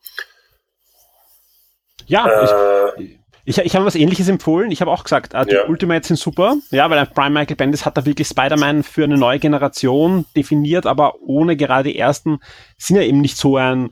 ja, 2.06 2.26
äh, 2.26 3.02
ich, 3.44 3.58
ich, 3.58 3.58
ich 3.58 3.74
habe 3.74 3.84
was 3.84 3.94
ähnliches 3.94 4.28
empfohlen. 4.28 4.70
Ich 4.70 4.80
habe 4.80 4.90
auch 4.90 5.02
gesagt, 5.02 5.34
äh, 5.34 5.44
die 5.44 5.54
ja. 5.54 5.66
Ultimates 5.66 6.08
sind 6.08 6.18
super, 6.18 6.56
ja, 6.70 6.88
weil 6.88 7.04
Brian 7.06 7.32
Michael 7.32 7.56
Bendis 7.56 7.84
hat 7.84 7.96
da 7.96 8.06
wirklich 8.06 8.28
Spider-Man 8.28 8.82
für 8.82 9.04
eine 9.04 9.18
neue 9.18 9.38
Generation 9.38 10.24
definiert, 10.36 10.86
aber 10.86 11.20
ohne 11.20 11.56
gerade 11.56 11.90
die 11.90 11.98
ersten 11.98 12.40
sind 12.76 12.96
ja 12.96 13.02
eben 13.02 13.20
nicht 13.20 13.36
so 13.36 13.56
ein 13.56 13.90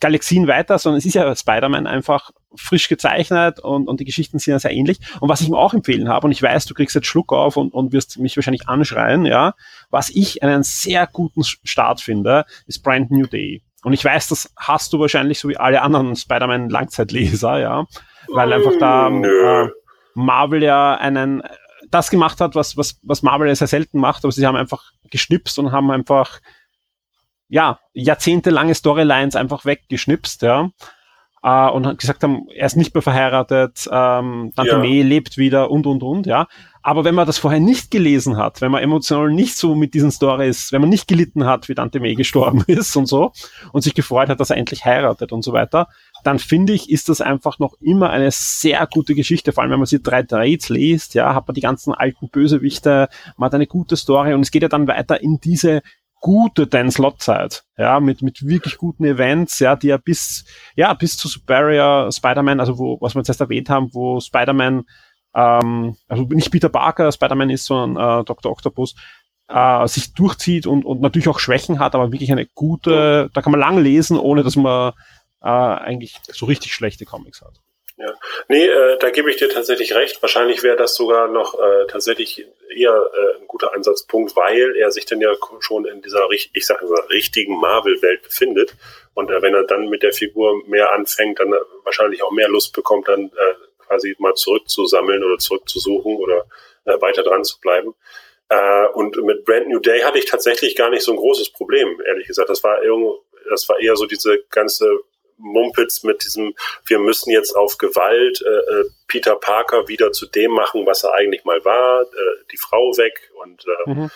Galaxien 0.00 0.46
weiter, 0.46 0.78
sondern 0.78 0.98
es 0.98 1.06
ist 1.06 1.14
ja 1.14 1.34
Spider-Man 1.34 1.86
einfach 1.86 2.30
frisch 2.56 2.88
gezeichnet 2.88 3.60
und, 3.60 3.88
und 3.88 4.00
die 4.00 4.04
Geschichten 4.04 4.38
sind 4.38 4.52
ja 4.52 4.58
sehr 4.58 4.72
ähnlich. 4.72 4.98
Und 5.20 5.28
was 5.28 5.40
ich 5.40 5.48
ihm 5.48 5.54
auch 5.54 5.74
empfehlen 5.74 6.08
habe, 6.08 6.26
und 6.26 6.32
ich 6.32 6.42
weiß, 6.42 6.66
du 6.66 6.74
kriegst 6.74 6.94
jetzt 6.94 7.06
Schluck 7.06 7.32
auf 7.32 7.56
und, 7.56 7.72
und 7.72 7.92
wirst 7.92 8.18
mich 8.18 8.36
wahrscheinlich 8.36 8.68
anschreien, 8.68 9.26
ja, 9.26 9.54
was 9.90 10.10
ich 10.10 10.42
einen 10.42 10.62
sehr 10.62 11.06
guten 11.06 11.42
Start 11.44 12.00
finde, 12.00 12.44
ist 12.66 12.82
Brand 12.82 13.10
New 13.10 13.26
Day. 13.26 13.62
Und 13.82 13.92
ich 13.92 14.04
weiß, 14.04 14.28
das 14.28 14.52
hast 14.56 14.92
du 14.92 15.00
wahrscheinlich 15.00 15.38
so 15.38 15.48
wie 15.48 15.56
alle 15.56 15.82
anderen 15.82 16.16
Spider-Man-Langzeitleser, 16.16 17.58
ja, 17.58 17.86
weil 18.28 18.52
einfach 18.52 18.72
da 18.78 19.08
äh, 19.08 19.68
Marvel 20.14 20.62
ja 20.62 20.94
einen 20.94 21.42
das 21.90 22.10
gemacht 22.10 22.40
hat, 22.40 22.54
was, 22.54 22.76
was, 22.76 22.98
was 23.02 23.22
Marvel 23.22 23.46
ja 23.46 23.54
sehr 23.54 23.68
selten 23.68 23.98
macht, 23.98 24.24
aber 24.24 24.32
sie 24.32 24.46
haben 24.46 24.56
einfach 24.56 24.92
geschnipst 25.10 25.58
und 25.58 25.70
haben 25.70 25.90
einfach 25.90 26.40
ja, 27.54 27.78
jahrzehntelange 27.92 28.74
Storylines 28.74 29.36
einfach 29.36 29.64
weggeschnipst, 29.64 30.42
ja. 30.42 30.70
Äh, 31.44 31.70
und 31.70 32.00
gesagt 32.00 32.24
haben, 32.24 32.48
er 32.52 32.66
ist 32.66 32.76
nicht 32.76 32.94
mehr 32.94 33.02
verheiratet, 33.02 33.88
ähm, 33.92 34.50
Tante 34.56 34.72
ja. 34.72 34.78
May 34.78 35.02
lebt 35.02 35.38
wieder 35.38 35.70
und 35.70 35.86
und 35.86 36.02
und, 36.02 36.26
ja. 36.26 36.48
Aber 36.82 37.04
wenn 37.04 37.14
man 37.14 37.28
das 37.28 37.38
vorher 37.38 37.60
nicht 37.60 37.92
gelesen 37.92 38.38
hat, 38.38 38.60
wenn 38.60 38.72
man 38.72 38.82
emotional 38.82 39.30
nicht 39.30 39.56
so 39.56 39.76
mit 39.76 39.94
diesen 39.94 40.10
Stories, 40.10 40.72
wenn 40.72 40.80
man 40.80 40.90
nicht 40.90 41.06
gelitten 41.06 41.46
hat, 41.46 41.68
wie 41.68 41.76
Tante 41.76 42.00
May 42.00 42.16
gestorben 42.16 42.64
ist 42.66 42.96
und 42.96 43.06
so, 43.06 43.30
und 43.70 43.82
sich 43.82 43.94
gefreut 43.94 44.30
hat, 44.30 44.40
dass 44.40 44.50
er 44.50 44.56
endlich 44.56 44.84
heiratet 44.84 45.30
und 45.30 45.42
so 45.42 45.52
weiter, 45.52 45.86
dann 46.24 46.40
finde 46.40 46.72
ich, 46.72 46.90
ist 46.90 47.08
das 47.08 47.20
einfach 47.20 47.60
noch 47.60 47.74
immer 47.80 48.10
eine 48.10 48.32
sehr 48.32 48.84
gute 48.92 49.14
Geschichte. 49.14 49.52
Vor 49.52 49.62
allem, 49.62 49.70
wenn 49.70 49.78
man 49.78 49.86
sie 49.86 50.02
drei 50.02 50.24
Trades 50.24 50.70
liest, 50.70 51.14
ja, 51.14 51.36
hat 51.36 51.46
man 51.46 51.54
die 51.54 51.60
ganzen 51.60 51.94
alten 51.94 52.30
Bösewichte, 52.30 53.08
man 53.36 53.46
hat 53.46 53.54
eine 53.54 53.68
gute 53.68 53.96
Story 53.96 54.34
und 54.34 54.40
es 54.40 54.50
geht 54.50 54.62
ja 54.62 54.68
dann 54.68 54.88
weiter 54.88 55.22
in 55.22 55.38
diese 55.38 55.82
gute 56.24 56.66
Dan 56.66 56.90
Slot 56.90 57.20
Zeit, 57.20 57.64
ja, 57.76 58.00
mit, 58.00 58.22
mit 58.22 58.46
wirklich 58.46 58.78
guten 58.78 59.04
Events, 59.04 59.58
ja, 59.58 59.76
die 59.76 59.88
ja 59.88 59.98
bis, 59.98 60.46
ja, 60.74 60.94
bis 60.94 61.18
zu 61.18 61.28
Superior 61.28 62.10
Spider-Man, 62.10 62.60
also 62.60 62.78
wo, 62.78 62.98
was 63.02 63.14
wir 63.14 63.20
jetzt 63.20 63.28
erst 63.28 63.42
erwähnt 63.42 63.68
haben, 63.68 63.92
wo 63.92 64.20
Spider-Man, 64.20 64.84
ähm, 65.34 65.96
also 66.08 66.22
nicht 66.22 66.50
Peter 66.50 66.70
Parker 66.70 67.12
Spider-Man 67.12 67.50
ist, 67.50 67.66
sondern 67.66 68.22
äh, 68.22 68.24
Dr. 68.24 68.50
Octopus, 68.50 68.94
äh, 69.48 69.86
sich 69.86 70.14
durchzieht 70.14 70.66
und, 70.66 70.86
und 70.86 71.02
natürlich 71.02 71.28
auch 71.28 71.38
Schwächen 71.38 71.78
hat, 71.78 71.94
aber 71.94 72.10
wirklich 72.10 72.32
eine 72.32 72.46
gute, 72.46 73.28
da 73.34 73.42
kann 73.42 73.50
man 73.50 73.60
lang 73.60 73.76
lesen, 73.76 74.18
ohne 74.18 74.42
dass 74.42 74.56
man 74.56 74.94
äh, 75.42 75.48
eigentlich 75.48 76.16
so 76.32 76.46
richtig 76.46 76.72
schlechte 76.72 77.04
Comics 77.04 77.42
hat. 77.42 77.60
Ja, 77.96 78.12
nee, 78.48 78.66
äh, 78.66 78.98
da 78.98 79.10
gebe 79.10 79.30
ich 79.30 79.36
dir 79.36 79.48
tatsächlich 79.48 79.94
recht. 79.94 80.20
Wahrscheinlich 80.20 80.64
wäre 80.64 80.76
das 80.76 80.96
sogar 80.96 81.28
noch 81.28 81.54
äh, 81.54 81.86
tatsächlich 81.86 82.44
eher 82.74 83.10
äh, 83.14 83.40
ein 83.40 83.46
guter 83.46 83.72
Ansatzpunkt, 83.72 84.34
weil 84.34 84.74
er 84.76 84.90
sich 84.90 85.06
dann 85.06 85.20
ja 85.20 85.32
schon 85.60 85.86
in 85.86 86.02
dieser, 86.02 86.28
ich 86.30 86.66
sage 86.66 86.86
mal, 86.86 87.02
richtigen 87.10 87.56
Marvel-Welt 87.56 88.22
befindet. 88.22 88.74
Und 89.14 89.30
äh, 89.30 89.40
wenn 89.42 89.54
er 89.54 89.62
dann 89.62 89.88
mit 89.88 90.02
der 90.02 90.12
Figur 90.12 90.60
mehr 90.66 90.92
anfängt, 90.92 91.38
dann 91.38 91.54
wahrscheinlich 91.84 92.24
auch 92.24 92.32
mehr 92.32 92.48
Lust 92.48 92.74
bekommt, 92.74 93.06
dann 93.06 93.26
äh, 93.26 93.54
quasi 93.86 94.16
mal 94.18 94.34
zurückzusammeln 94.34 95.22
oder 95.22 95.38
zurückzusuchen 95.38 96.16
oder 96.16 96.46
äh, 96.86 97.00
weiter 97.00 97.22
dran 97.22 97.44
zu 97.44 97.60
bleiben. 97.60 97.94
Äh, 98.48 98.86
und 98.94 99.16
mit 99.22 99.44
Brand 99.44 99.68
New 99.68 99.78
Day 99.78 100.00
hatte 100.00 100.18
ich 100.18 100.26
tatsächlich 100.26 100.74
gar 100.74 100.90
nicht 100.90 101.02
so 101.02 101.12
ein 101.12 101.18
großes 101.18 101.50
Problem, 101.52 102.00
ehrlich 102.04 102.26
gesagt. 102.26 102.50
Das 102.50 102.64
war 102.64 102.82
irgendwo, 102.82 103.24
das 103.48 103.68
war 103.68 103.78
eher 103.78 103.94
so 103.94 104.06
diese 104.06 104.42
ganze 104.50 104.98
Mumpitz 105.38 106.02
mit 106.02 106.24
diesem, 106.24 106.54
wir 106.86 106.98
müssen 106.98 107.30
jetzt 107.30 107.54
auf 107.54 107.78
Gewalt 107.78 108.42
äh, 108.42 108.48
äh, 108.48 108.84
Peter 109.06 109.36
Parker 109.36 109.88
wieder 109.88 110.12
zu 110.12 110.26
dem 110.26 110.52
machen, 110.52 110.86
was 110.86 111.04
er 111.04 111.14
eigentlich 111.14 111.44
mal 111.44 111.64
war, 111.64 112.02
äh, 112.02 112.06
die 112.52 112.56
Frau 112.56 112.96
weg 112.96 113.30
und 113.42 113.64
äh, 113.66 113.90
mhm. 113.90 114.10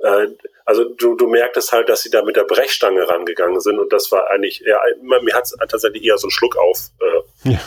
Äh, 0.00 0.28
also 0.64 0.84
du, 0.84 1.14
du 1.14 1.26
merktest 1.28 1.72
halt, 1.72 1.88
dass 1.88 2.02
sie 2.02 2.10
da 2.10 2.22
mit 2.22 2.36
der 2.36 2.44
Brechstange 2.44 3.08
rangegangen 3.08 3.60
sind 3.60 3.78
und 3.78 3.92
das 3.92 4.12
war 4.12 4.30
eigentlich, 4.30 4.62
ja, 4.64 4.80
mir 5.00 5.34
hat 5.34 5.44
es 5.44 5.56
tatsächlich 5.68 6.04
eher 6.04 6.18
so 6.18 6.26
einen 6.26 6.30
Schluck 6.30 6.56
auf 6.56 6.90
äh, 7.00 7.50
ja. 7.50 7.58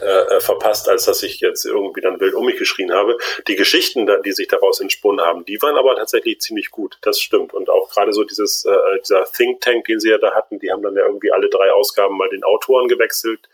äh, 0.00 0.40
verpasst, 0.40 0.88
als 0.88 1.04
dass 1.04 1.22
ich 1.22 1.40
jetzt 1.40 1.64
irgendwie 1.64 2.00
dann 2.00 2.20
wild 2.20 2.34
um 2.34 2.44
mich 2.44 2.58
geschrien 2.58 2.92
habe. 2.92 3.16
Die 3.46 3.56
Geschichten, 3.56 4.08
die 4.24 4.32
sich 4.32 4.48
daraus 4.48 4.80
entsponnen 4.80 5.24
haben, 5.24 5.44
die 5.44 5.62
waren 5.62 5.76
aber 5.76 5.94
tatsächlich 5.94 6.40
ziemlich 6.40 6.70
gut, 6.70 6.98
das 7.02 7.20
stimmt. 7.20 7.54
Und 7.54 7.70
auch 7.70 7.90
gerade 7.90 8.12
so 8.12 8.24
dieses, 8.24 8.64
äh, 8.64 9.00
dieser 9.00 9.24
Think 9.24 9.60
Tank, 9.60 9.84
den 9.84 10.00
sie 10.00 10.10
ja 10.10 10.18
da 10.18 10.34
hatten, 10.34 10.58
die 10.58 10.70
haben 10.70 10.82
dann 10.82 10.96
ja 10.96 11.06
irgendwie 11.06 11.32
alle 11.32 11.48
drei 11.48 11.70
Ausgaben 11.72 12.16
mal 12.16 12.28
den 12.28 12.44
Autoren 12.44 12.88
gewechselt 12.88 13.48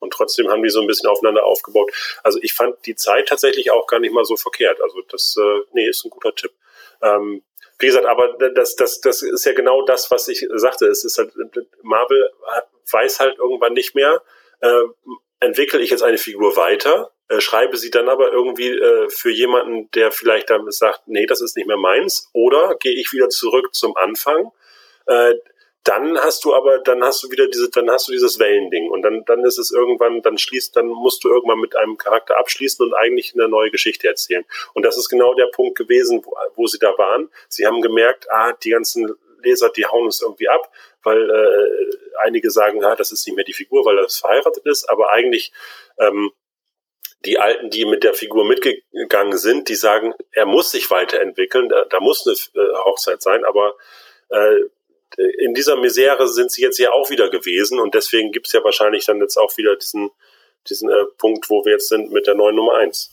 und 0.00 0.12
trotzdem 0.12 0.48
haben 0.50 0.62
die 0.62 0.70
so 0.70 0.80
ein 0.80 0.86
bisschen 0.86 1.08
aufeinander 1.08 1.44
aufgebaut. 1.44 1.90
Also 2.22 2.38
ich 2.42 2.52
fand 2.52 2.76
die 2.86 2.94
Zeit 2.94 3.26
tatsächlich 3.26 3.70
auch 3.70 3.86
gar 3.86 4.00
nicht 4.00 4.12
mal 4.12 4.24
so 4.24 4.36
verkehrt. 4.36 4.80
Also 4.82 5.00
das, 5.10 5.34
äh, 5.38 5.60
nee, 5.72 5.88
ist 5.88 6.04
ein 6.04 6.10
guter 6.10 6.34
Tipp. 6.34 6.52
Ähm, 7.02 7.42
wie 7.78 7.86
gesagt, 7.86 8.06
aber 8.06 8.36
das, 8.54 8.76
das, 8.76 9.00
das 9.00 9.22
ist 9.22 9.44
ja 9.44 9.52
genau 9.52 9.84
das, 9.84 10.10
was 10.10 10.28
ich 10.28 10.46
sagte. 10.54 10.86
Es 10.86 11.04
ist 11.04 11.18
halt, 11.18 11.32
Marvel 11.82 12.30
weiß 12.90 13.20
halt 13.20 13.38
irgendwann 13.38 13.72
nicht 13.72 13.94
mehr, 13.94 14.22
äh, 14.60 14.82
entwickle 15.40 15.80
ich 15.80 15.90
jetzt 15.90 16.02
eine 16.02 16.18
Figur 16.18 16.56
weiter, 16.56 17.10
äh, 17.28 17.40
schreibe 17.40 17.76
sie 17.76 17.90
dann 17.90 18.08
aber 18.08 18.32
irgendwie 18.32 18.70
äh, 18.70 19.08
für 19.08 19.30
jemanden, 19.30 19.90
der 19.92 20.12
vielleicht 20.12 20.50
dann 20.50 20.70
sagt, 20.70 21.02
nee, 21.06 21.26
das 21.26 21.40
ist 21.40 21.56
nicht 21.56 21.66
mehr 21.66 21.76
meins, 21.76 22.30
oder 22.32 22.76
gehe 22.78 22.94
ich 22.94 23.12
wieder 23.12 23.28
zurück 23.28 23.74
zum 23.74 23.96
Anfang. 23.96 24.50
Äh, 25.06 25.34
dann 25.84 26.18
hast 26.18 26.44
du 26.46 26.54
aber, 26.54 26.78
dann 26.78 27.04
hast 27.04 27.22
du 27.22 27.30
wieder 27.30 27.46
diese, 27.46 27.68
dann 27.68 27.90
hast 27.90 28.08
du 28.08 28.12
dieses 28.12 28.38
Wellending 28.38 28.90
und 28.90 29.02
dann, 29.02 29.24
dann 29.26 29.44
ist 29.44 29.58
es 29.58 29.70
irgendwann, 29.70 30.22
dann 30.22 30.38
schließt, 30.38 30.74
dann 30.74 30.86
musst 30.86 31.22
du 31.24 31.28
irgendwann 31.28 31.60
mit 31.60 31.76
einem 31.76 31.98
Charakter 31.98 32.38
abschließen 32.38 32.84
und 32.84 32.94
eigentlich 32.94 33.34
eine 33.34 33.48
neue 33.48 33.70
Geschichte 33.70 34.08
erzählen. 34.08 34.46
Und 34.72 34.84
das 34.84 34.96
ist 34.96 35.10
genau 35.10 35.34
der 35.34 35.46
Punkt 35.46 35.76
gewesen, 35.76 36.24
wo, 36.24 36.34
wo 36.56 36.66
sie 36.66 36.78
da 36.78 36.96
waren. 36.96 37.28
Sie 37.48 37.66
haben 37.66 37.82
gemerkt, 37.82 38.26
ah, 38.30 38.52
die 38.52 38.70
ganzen 38.70 39.14
Leser, 39.42 39.68
die 39.68 39.84
hauen 39.84 40.06
uns 40.06 40.22
irgendwie 40.22 40.48
ab, 40.48 40.72
weil 41.02 41.30
äh, 41.30 41.96
einige 42.24 42.50
sagen, 42.50 42.82
ah, 42.82 42.96
das 42.96 43.12
ist 43.12 43.26
nicht 43.26 43.36
mehr 43.36 43.44
die 43.44 43.52
Figur, 43.52 43.84
weil 43.84 43.98
er 43.98 44.08
verheiratet 44.08 44.64
ist, 44.64 44.88
aber 44.88 45.12
eigentlich 45.12 45.52
ähm, 45.98 46.32
die 47.26 47.38
Alten, 47.38 47.68
die 47.68 47.84
mit 47.84 48.04
der 48.04 48.14
Figur 48.14 48.46
mitgegangen 48.46 49.36
sind, 49.36 49.68
die 49.68 49.74
sagen, 49.74 50.14
er 50.32 50.46
muss 50.46 50.70
sich 50.70 50.90
weiterentwickeln, 50.90 51.68
da, 51.68 51.84
da 51.84 52.00
muss 52.00 52.26
eine 52.26 52.62
äh, 52.62 52.74
Hochzeit 52.84 53.20
sein, 53.20 53.44
aber 53.44 53.74
äh, 54.30 54.60
in 55.38 55.54
dieser 55.54 55.76
Misere 55.76 56.28
sind 56.28 56.50
sie 56.50 56.62
jetzt 56.62 56.78
ja 56.78 56.90
auch 56.92 57.10
wieder 57.10 57.30
gewesen 57.30 57.78
und 57.80 57.94
deswegen 57.94 58.32
gibt 58.32 58.46
es 58.46 58.52
ja 58.52 58.64
wahrscheinlich 58.64 59.06
dann 59.06 59.20
jetzt 59.20 59.36
auch 59.36 59.56
wieder 59.56 59.76
diesen, 59.76 60.10
diesen 60.68 60.90
äh, 60.90 61.04
Punkt, 61.18 61.50
wo 61.50 61.64
wir 61.64 61.72
jetzt 61.72 61.88
sind 61.88 62.12
mit 62.12 62.26
der 62.26 62.34
neuen 62.34 62.56
Nummer 62.56 62.74
eins. 62.78 63.10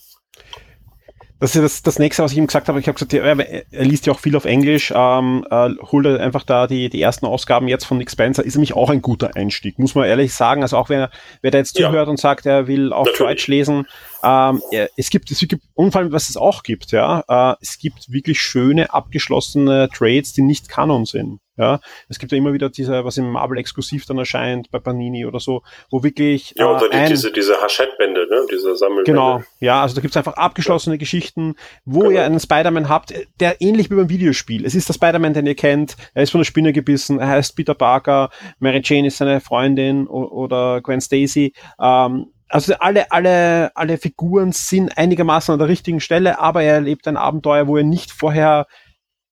Das 1.41 1.55
ist 1.55 1.63
das, 1.63 1.81
das 1.81 1.97
nächste, 1.97 2.21
was 2.21 2.33
ich 2.33 2.37
ihm 2.37 2.45
gesagt 2.45 2.67
habe. 2.67 2.79
Ich 2.79 2.87
habe 2.87 2.93
gesagt, 2.93 3.15
er, 3.15 3.39
er 3.39 3.83
liest 3.83 4.05
ja 4.05 4.13
auch 4.13 4.19
viel 4.19 4.35
auf 4.35 4.45
Englisch. 4.45 4.93
Ähm, 4.95 5.43
äh, 5.49 5.71
holt 5.91 6.05
er 6.05 6.19
einfach 6.19 6.43
da 6.43 6.67
die, 6.67 6.87
die 6.87 7.01
ersten 7.01 7.25
Ausgaben 7.25 7.67
jetzt 7.67 7.85
von 7.85 7.97
Nick 7.97 8.11
Spencer. 8.11 8.45
Ist 8.45 8.53
nämlich 8.53 8.75
auch 8.75 8.91
ein 8.91 9.01
guter 9.01 9.35
Einstieg, 9.35 9.79
muss 9.79 9.95
man 9.95 10.05
ehrlich 10.05 10.35
sagen. 10.35 10.61
Also 10.61 10.77
auch 10.77 10.89
wenn 10.89 10.99
er, 10.99 11.11
wer 11.41 11.49
da 11.49 11.57
jetzt 11.57 11.73
zuhört 11.73 12.05
ja. 12.05 12.11
und 12.11 12.19
sagt, 12.19 12.45
er 12.45 12.67
will 12.67 12.93
auf. 12.93 13.07
Deutsch 13.17 13.47
lesen, 13.47 13.87
ähm, 14.23 14.61
es 14.95 15.09
gibt, 15.09 15.31
es 15.31 15.39
gibt, 15.39 15.63
und 15.73 15.91
vor 15.91 16.01
allem, 16.01 16.11
was 16.11 16.29
es 16.29 16.37
auch 16.37 16.61
gibt, 16.61 16.91
ja, 16.91 17.23
äh, 17.27 17.55
es 17.59 17.79
gibt 17.79 18.11
wirklich 18.11 18.39
schöne, 18.39 18.93
abgeschlossene 18.93 19.89
Trades, 19.91 20.33
die 20.33 20.43
nicht 20.43 20.69
Kanon 20.69 21.05
sind. 21.05 21.39
Ja, 21.61 21.79
es 22.09 22.17
gibt 22.17 22.31
ja 22.31 22.39
immer 22.39 22.53
wieder 22.53 22.71
diese, 22.71 23.05
was 23.05 23.17
im 23.17 23.29
Marvel 23.29 23.59
exklusiv 23.59 24.07
dann 24.07 24.17
erscheint, 24.17 24.71
bei 24.71 24.79
Panini 24.79 25.27
oder 25.27 25.39
so, 25.39 25.61
wo 25.91 26.01
wirklich. 26.01 26.55
Ja, 26.57 26.75
oder 26.75 26.91
äh, 26.91 27.03
die, 27.03 27.09
diese, 27.11 27.31
diese 27.31 27.61
Hachette-Bände, 27.61 28.27
ne? 28.27 28.47
Diese 28.51 28.75
Sammelbände. 28.75 29.11
Genau, 29.11 29.43
ja, 29.59 29.83
also 29.83 29.93
da 29.93 30.01
gibt's 30.01 30.17
einfach 30.17 30.33
abgeschlossene 30.33 30.97
Geschichten, 30.97 31.53
wo 31.85 31.99
genau. 31.99 32.11
ihr 32.13 32.23
einen 32.23 32.39
Spider-Man 32.39 32.89
habt, 32.89 33.13
der 33.39 33.61
ähnlich 33.61 33.91
wie 33.91 33.95
beim 33.95 34.09
Videospiel. 34.09 34.65
Es 34.65 34.73
ist 34.73 34.89
der 34.89 34.95
Spider-Man, 34.95 35.35
den 35.35 35.45
ihr 35.45 35.53
kennt, 35.53 35.97
er 36.15 36.23
ist 36.23 36.31
von 36.31 36.39
der 36.39 36.45
Spinne 36.45 36.73
gebissen, 36.73 37.19
er 37.19 37.27
heißt 37.27 37.55
Peter 37.55 37.75
Parker, 37.75 38.31
Mary 38.57 38.81
Jane 38.83 39.07
ist 39.07 39.17
seine 39.17 39.39
Freundin 39.39 40.07
oder 40.07 40.81
Gwen 40.81 40.99
Stacy. 40.99 41.53
Ähm, 41.79 42.31
also 42.49 42.73
alle, 42.79 43.11
alle, 43.11 43.71
alle 43.75 43.99
Figuren 43.99 44.51
sind 44.51 44.97
einigermaßen 44.97 45.53
an 45.53 45.59
der 45.59 45.67
richtigen 45.67 45.99
Stelle, 45.99 46.39
aber 46.39 46.63
er 46.63 46.73
erlebt 46.73 47.07
ein 47.07 47.17
Abenteuer, 47.17 47.67
wo 47.67 47.77
er 47.77 47.83
nicht 47.83 48.11
vorher 48.11 48.65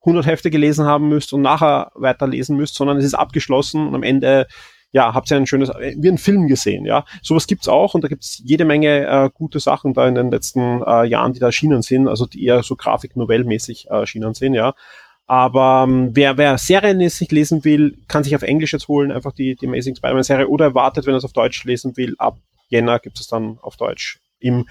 100 0.01 0.25
Hefte 0.25 0.49
gelesen 0.49 0.85
haben 0.85 1.09
müsst 1.09 1.33
und 1.33 1.41
nachher 1.41 1.91
weiterlesen 1.95 2.55
müsst, 2.55 2.75
sondern 2.75 2.97
es 2.97 3.05
ist 3.05 3.13
abgeschlossen 3.13 3.87
und 3.87 3.95
am 3.95 4.03
Ende 4.03 4.47
ja, 4.91 5.13
habt 5.13 5.29
ihr 5.29 5.37
ein 5.37 5.45
schönes, 5.45 5.69
wie 5.69 6.09
ein 6.09 6.17
Film 6.17 6.47
gesehen, 6.47 6.85
ja. 6.85 7.05
Sowas 7.21 7.45
gibt's 7.45 7.67
auch 7.67 7.93
und 7.93 8.03
da 8.03 8.07
gibt's 8.07 8.41
jede 8.43 8.65
Menge 8.65 9.05
äh, 9.05 9.29
gute 9.31 9.59
Sachen 9.59 9.93
da 9.93 10.07
in 10.07 10.15
den 10.15 10.31
letzten 10.31 10.81
äh, 10.81 11.05
Jahren, 11.05 11.33
die 11.33 11.39
da 11.39 11.47
erschienen 11.47 11.83
sind, 11.83 12.07
also 12.07 12.25
die 12.25 12.43
eher 12.43 12.63
so 12.63 12.75
Grafik-Novellmäßig 12.75 13.87
äh, 13.89 13.93
erschienen 13.93 14.33
sind, 14.33 14.55
ja. 14.55 14.73
Aber 15.27 15.85
ähm, 15.87 16.09
wer, 16.13 16.37
wer 16.37 16.57
serienmäßig 16.57 17.31
lesen 17.31 17.63
will, 17.63 17.99
kann 18.07 18.23
sich 18.23 18.35
auf 18.35 18.41
Englisch 18.41 18.73
jetzt 18.73 18.87
holen, 18.87 19.11
einfach 19.11 19.31
die, 19.31 19.55
die 19.55 19.67
Amazing 19.67 19.95
Spider-Man-Serie 19.95 20.47
oder 20.47 20.65
erwartet, 20.65 21.05
wenn 21.05 21.13
er 21.13 21.17
es 21.17 21.25
auf 21.25 21.33
Deutsch 21.33 21.63
lesen 21.65 21.95
will, 21.97 22.15
ab 22.17 22.39
Jänner 22.69 22.97
gibt 22.97 23.19
es 23.19 23.27
dann 23.27 23.59
auf 23.61 23.77
Deutsch 23.77 24.19
im 24.39 24.67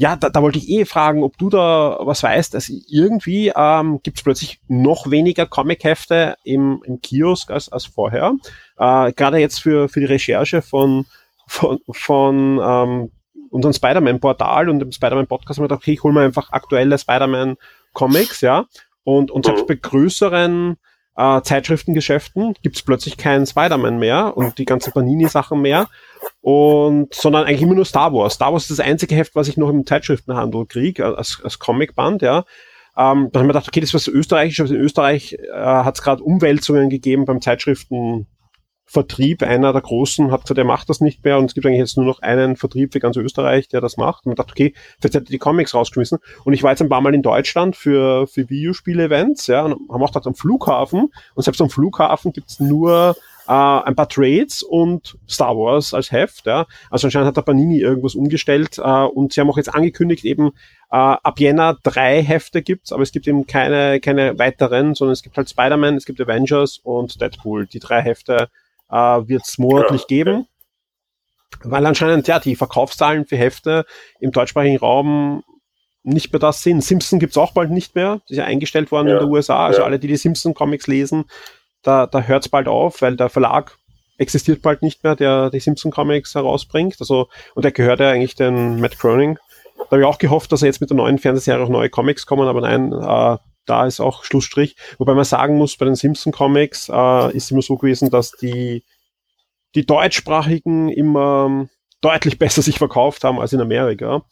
ja, 0.00 0.16
da, 0.16 0.30
da 0.30 0.40
wollte 0.40 0.56
ich 0.56 0.70
eh 0.70 0.86
fragen, 0.86 1.22
ob 1.22 1.36
du 1.36 1.50
da 1.50 1.98
was 2.00 2.22
weißt. 2.22 2.54
Also 2.54 2.72
irgendwie 2.88 3.52
ähm, 3.54 4.00
gibt 4.02 4.16
es 4.16 4.24
plötzlich 4.24 4.58
noch 4.66 5.10
weniger 5.10 5.44
Comic-Hefte 5.44 6.36
im, 6.42 6.82
im 6.86 7.02
Kiosk 7.02 7.50
als, 7.50 7.68
als 7.68 7.84
vorher. 7.84 8.32
Äh, 8.78 9.12
Gerade 9.12 9.36
jetzt 9.36 9.60
für, 9.60 9.90
für 9.90 10.00
die 10.00 10.06
Recherche 10.06 10.62
von, 10.62 11.04
von, 11.46 11.80
von 11.90 12.58
ähm, 12.62 13.10
unserem 13.50 13.74
Spider-Man-Portal 13.74 14.70
und 14.70 14.78
dem 14.78 14.90
Spider-Man-Podcast 14.90 15.58
haben 15.58 15.64
wir 15.64 15.68
gedacht, 15.68 15.82
okay, 15.82 15.92
ich 15.92 16.02
hole 16.02 16.14
mir 16.14 16.22
einfach 16.22 16.50
aktuelle 16.50 16.96
Spider-Man-Comics, 16.96 18.40
ja. 18.40 18.64
Und, 19.04 19.30
und 19.30 19.44
selbst 19.44 19.66
bei 19.66 19.74
größeren 19.74 20.78
äh, 21.16 21.42
Zeitschriftengeschäften 21.42 22.54
gibt 22.62 22.76
es 22.76 22.82
plötzlich 22.82 23.16
keinen 23.16 23.46
Spider-Man 23.46 23.98
mehr 23.98 24.36
und 24.36 24.58
die 24.58 24.64
ganzen 24.64 24.92
Panini-Sachen 24.92 25.60
mehr, 25.60 25.88
und 26.40 27.14
sondern 27.14 27.44
eigentlich 27.44 27.62
immer 27.62 27.74
nur 27.74 27.84
Star 27.84 28.12
Wars. 28.12 28.34
Star 28.34 28.52
Wars 28.52 28.64
ist 28.64 28.78
das 28.78 28.86
einzige 28.86 29.14
Heft, 29.14 29.34
was 29.34 29.48
ich 29.48 29.56
noch 29.56 29.68
im 29.68 29.86
Zeitschriftenhandel 29.86 30.66
kriege, 30.66 31.04
als, 31.04 31.40
als 31.42 31.58
Comicband, 31.58 32.22
ja. 32.22 32.44
Ähm, 32.96 33.28
dann 33.30 33.42
haben 33.42 33.48
wir 33.48 33.54
gedacht, 33.54 33.68
okay, 33.68 33.80
das 33.80 33.90
ist 33.90 33.94
was 33.94 34.08
Österreichisches. 34.08 34.70
In 34.70 34.76
Österreich 34.76 35.34
äh, 35.34 35.54
hat 35.54 35.96
es 35.96 36.02
gerade 36.02 36.22
Umwälzungen 36.22 36.90
gegeben 36.90 37.24
beim 37.24 37.40
Zeitschriften 37.40 38.26
Vertrieb, 38.92 39.44
einer 39.44 39.72
der 39.72 39.82
großen, 39.82 40.32
hat 40.32 40.42
gesagt, 40.42 40.58
er 40.58 40.64
macht 40.64 40.88
das 40.88 41.00
nicht 41.00 41.24
mehr 41.24 41.38
und 41.38 41.44
es 41.44 41.54
gibt 41.54 41.64
eigentlich 41.64 41.78
jetzt 41.78 41.96
nur 41.96 42.06
noch 42.06 42.22
einen 42.22 42.56
Vertrieb 42.56 42.92
für 42.92 42.98
ganz 42.98 43.16
Österreich, 43.16 43.68
der 43.68 43.80
das 43.80 43.96
macht. 43.96 44.26
Und 44.26 44.30
man 44.30 44.34
dachte, 44.34 44.50
okay, 44.50 44.74
vielleicht 44.98 45.14
hätte 45.14 45.30
die 45.30 45.38
Comics 45.38 45.74
rausgeschmissen. 45.74 46.18
Und 46.44 46.54
ich 46.54 46.64
war 46.64 46.72
jetzt 46.72 46.82
ein 46.82 46.88
paar 46.88 47.00
Mal 47.00 47.14
in 47.14 47.22
Deutschland 47.22 47.76
für, 47.76 48.26
für 48.26 48.50
Videospiele-Events, 48.50 49.46
ja, 49.46 49.62
und 49.62 49.74
haben 49.88 50.02
auch 50.02 50.08
gedacht, 50.08 50.26
am 50.26 50.34
Flughafen, 50.34 51.12
und 51.36 51.42
selbst 51.44 51.62
am 51.62 51.70
Flughafen 51.70 52.32
gibt's 52.32 52.58
nur 52.58 53.14
äh, 53.46 53.52
ein 53.52 53.94
paar 53.94 54.08
Trades 54.08 54.64
und 54.64 55.16
Star 55.28 55.56
Wars 55.56 55.94
als 55.94 56.10
Heft, 56.10 56.46
ja. 56.46 56.66
Also 56.90 57.06
anscheinend 57.06 57.28
hat 57.28 57.36
der 57.36 57.42
Panini 57.42 57.78
irgendwas 57.78 58.16
umgestellt 58.16 58.78
äh, 58.78 58.82
und 58.82 59.32
sie 59.32 59.40
haben 59.40 59.50
auch 59.50 59.56
jetzt 59.56 59.72
angekündigt, 59.72 60.24
eben 60.24 60.48
äh, 60.90 60.96
ab 60.96 61.38
Jänner 61.38 61.78
drei 61.84 62.24
Hefte 62.24 62.60
gibt's, 62.60 62.90
aber 62.90 63.04
es 63.04 63.12
gibt 63.12 63.28
eben 63.28 63.46
keine, 63.46 64.00
keine 64.00 64.36
weiteren, 64.40 64.96
sondern 64.96 65.12
es 65.12 65.22
gibt 65.22 65.36
halt 65.36 65.48
Spider-Man, 65.48 65.94
es 65.94 66.06
gibt 66.06 66.20
Avengers 66.20 66.80
und 66.82 67.20
Deadpool. 67.20 67.66
Die 67.66 67.78
drei 67.78 68.02
Hefte 68.02 68.48
äh, 68.90 68.96
wird 68.96 69.42
es 69.46 69.58
monatlich 69.58 70.02
ja. 70.02 70.06
geben. 70.08 70.46
Weil 71.62 71.84
anscheinend 71.84 72.26
ja 72.28 72.38
die 72.38 72.56
Verkaufszahlen 72.56 73.26
für 73.26 73.36
Hefte 73.36 73.84
im 74.20 74.32
deutschsprachigen 74.32 74.78
Raum 74.78 75.42
nicht 76.02 76.32
mehr 76.32 76.40
das 76.40 76.62
sind. 76.62 76.82
Simpson 76.82 77.18
gibt's 77.18 77.36
auch 77.36 77.52
bald 77.52 77.70
nicht 77.70 77.94
mehr. 77.94 78.20
Das 78.22 78.30
ist 78.30 78.36
ja 78.38 78.44
eingestellt 78.44 78.90
worden 78.90 79.08
ja. 79.08 79.14
in 79.14 79.20
den 79.20 79.28
USA. 79.28 79.66
Also 79.66 79.80
ja. 79.80 79.84
alle, 79.84 79.98
die 79.98 80.06
die 80.06 80.16
Simpson-Comics 80.16 80.86
lesen, 80.86 81.24
da, 81.82 82.06
da 82.06 82.22
hört's 82.22 82.48
bald 82.48 82.68
auf, 82.68 83.02
weil 83.02 83.16
der 83.16 83.28
Verlag 83.28 83.76
existiert 84.16 84.62
bald 84.62 84.82
nicht 84.82 85.02
mehr, 85.02 85.16
der 85.16 85.50
die 85.50 85.60
Simpson-Comics 85.60 86.34
herausbringt. 86.34 86.96
Also, 87.00 87.28
und 87.54 87.64
der 87.64 87.72
gehört 87.72 88.00
ja 88.00 88.10
eigentlich 88.10 88.34
den 88.34 88.80
Matt 88.80 88.98
Groening. 88.98 89.38
Da 89.76 89.92
habe 89.92 90.00
ich 90.00 90.06
auch 90.06 90.18
gehofft, 90.18 90.52
dass 90.52 90.62
er 90.62 90.66
jetzt 90.66 90.80
mit 90.80 90.90
der 90.90 90.96
neuen 90.96 91.18
Fernsehserie 91.18 91.64
auch 91.64 91.70
neue 91.70 91.88
Comics 91.88 92.26
kommen, 92.26 92.46
aber 92.46 92.60
nein, 92.60 92.92
äh, 92.92 93.38
da 93.70 93.86
ist 93.86 94.00
auch 94.00 94.24
Schlussstrich. 94.24 94.76
Wobei 94.98 95.14
man 95.14 95.24
sagen 95.24 95.56
muss, 95.56 95.76
bei 95.76 95.84
den 95.84 95.94
Simpson 95.94 96.32
Comics 96.32 96.88
äh, 96.88 97.36
ist 97.36 97.50
immer 97.50 97.62
so 97.62 97.76
gewesen, 97.76 98.10
dass 98.10 98.32
die, 98.32 98.84
die 99.74 99.86
deutschsprachigen 99.86 100.88
immer 100.88 101.46
ähm, 101.46 101.70
deutlich 102.00 102.38
besser 102.38 102.62
sich 102.62 102.78
verkauft 102.78 103.24
haben 103.24 103.38
als 103.38 103.52
in 103.52 103.60
Amerika. 103.60 104.24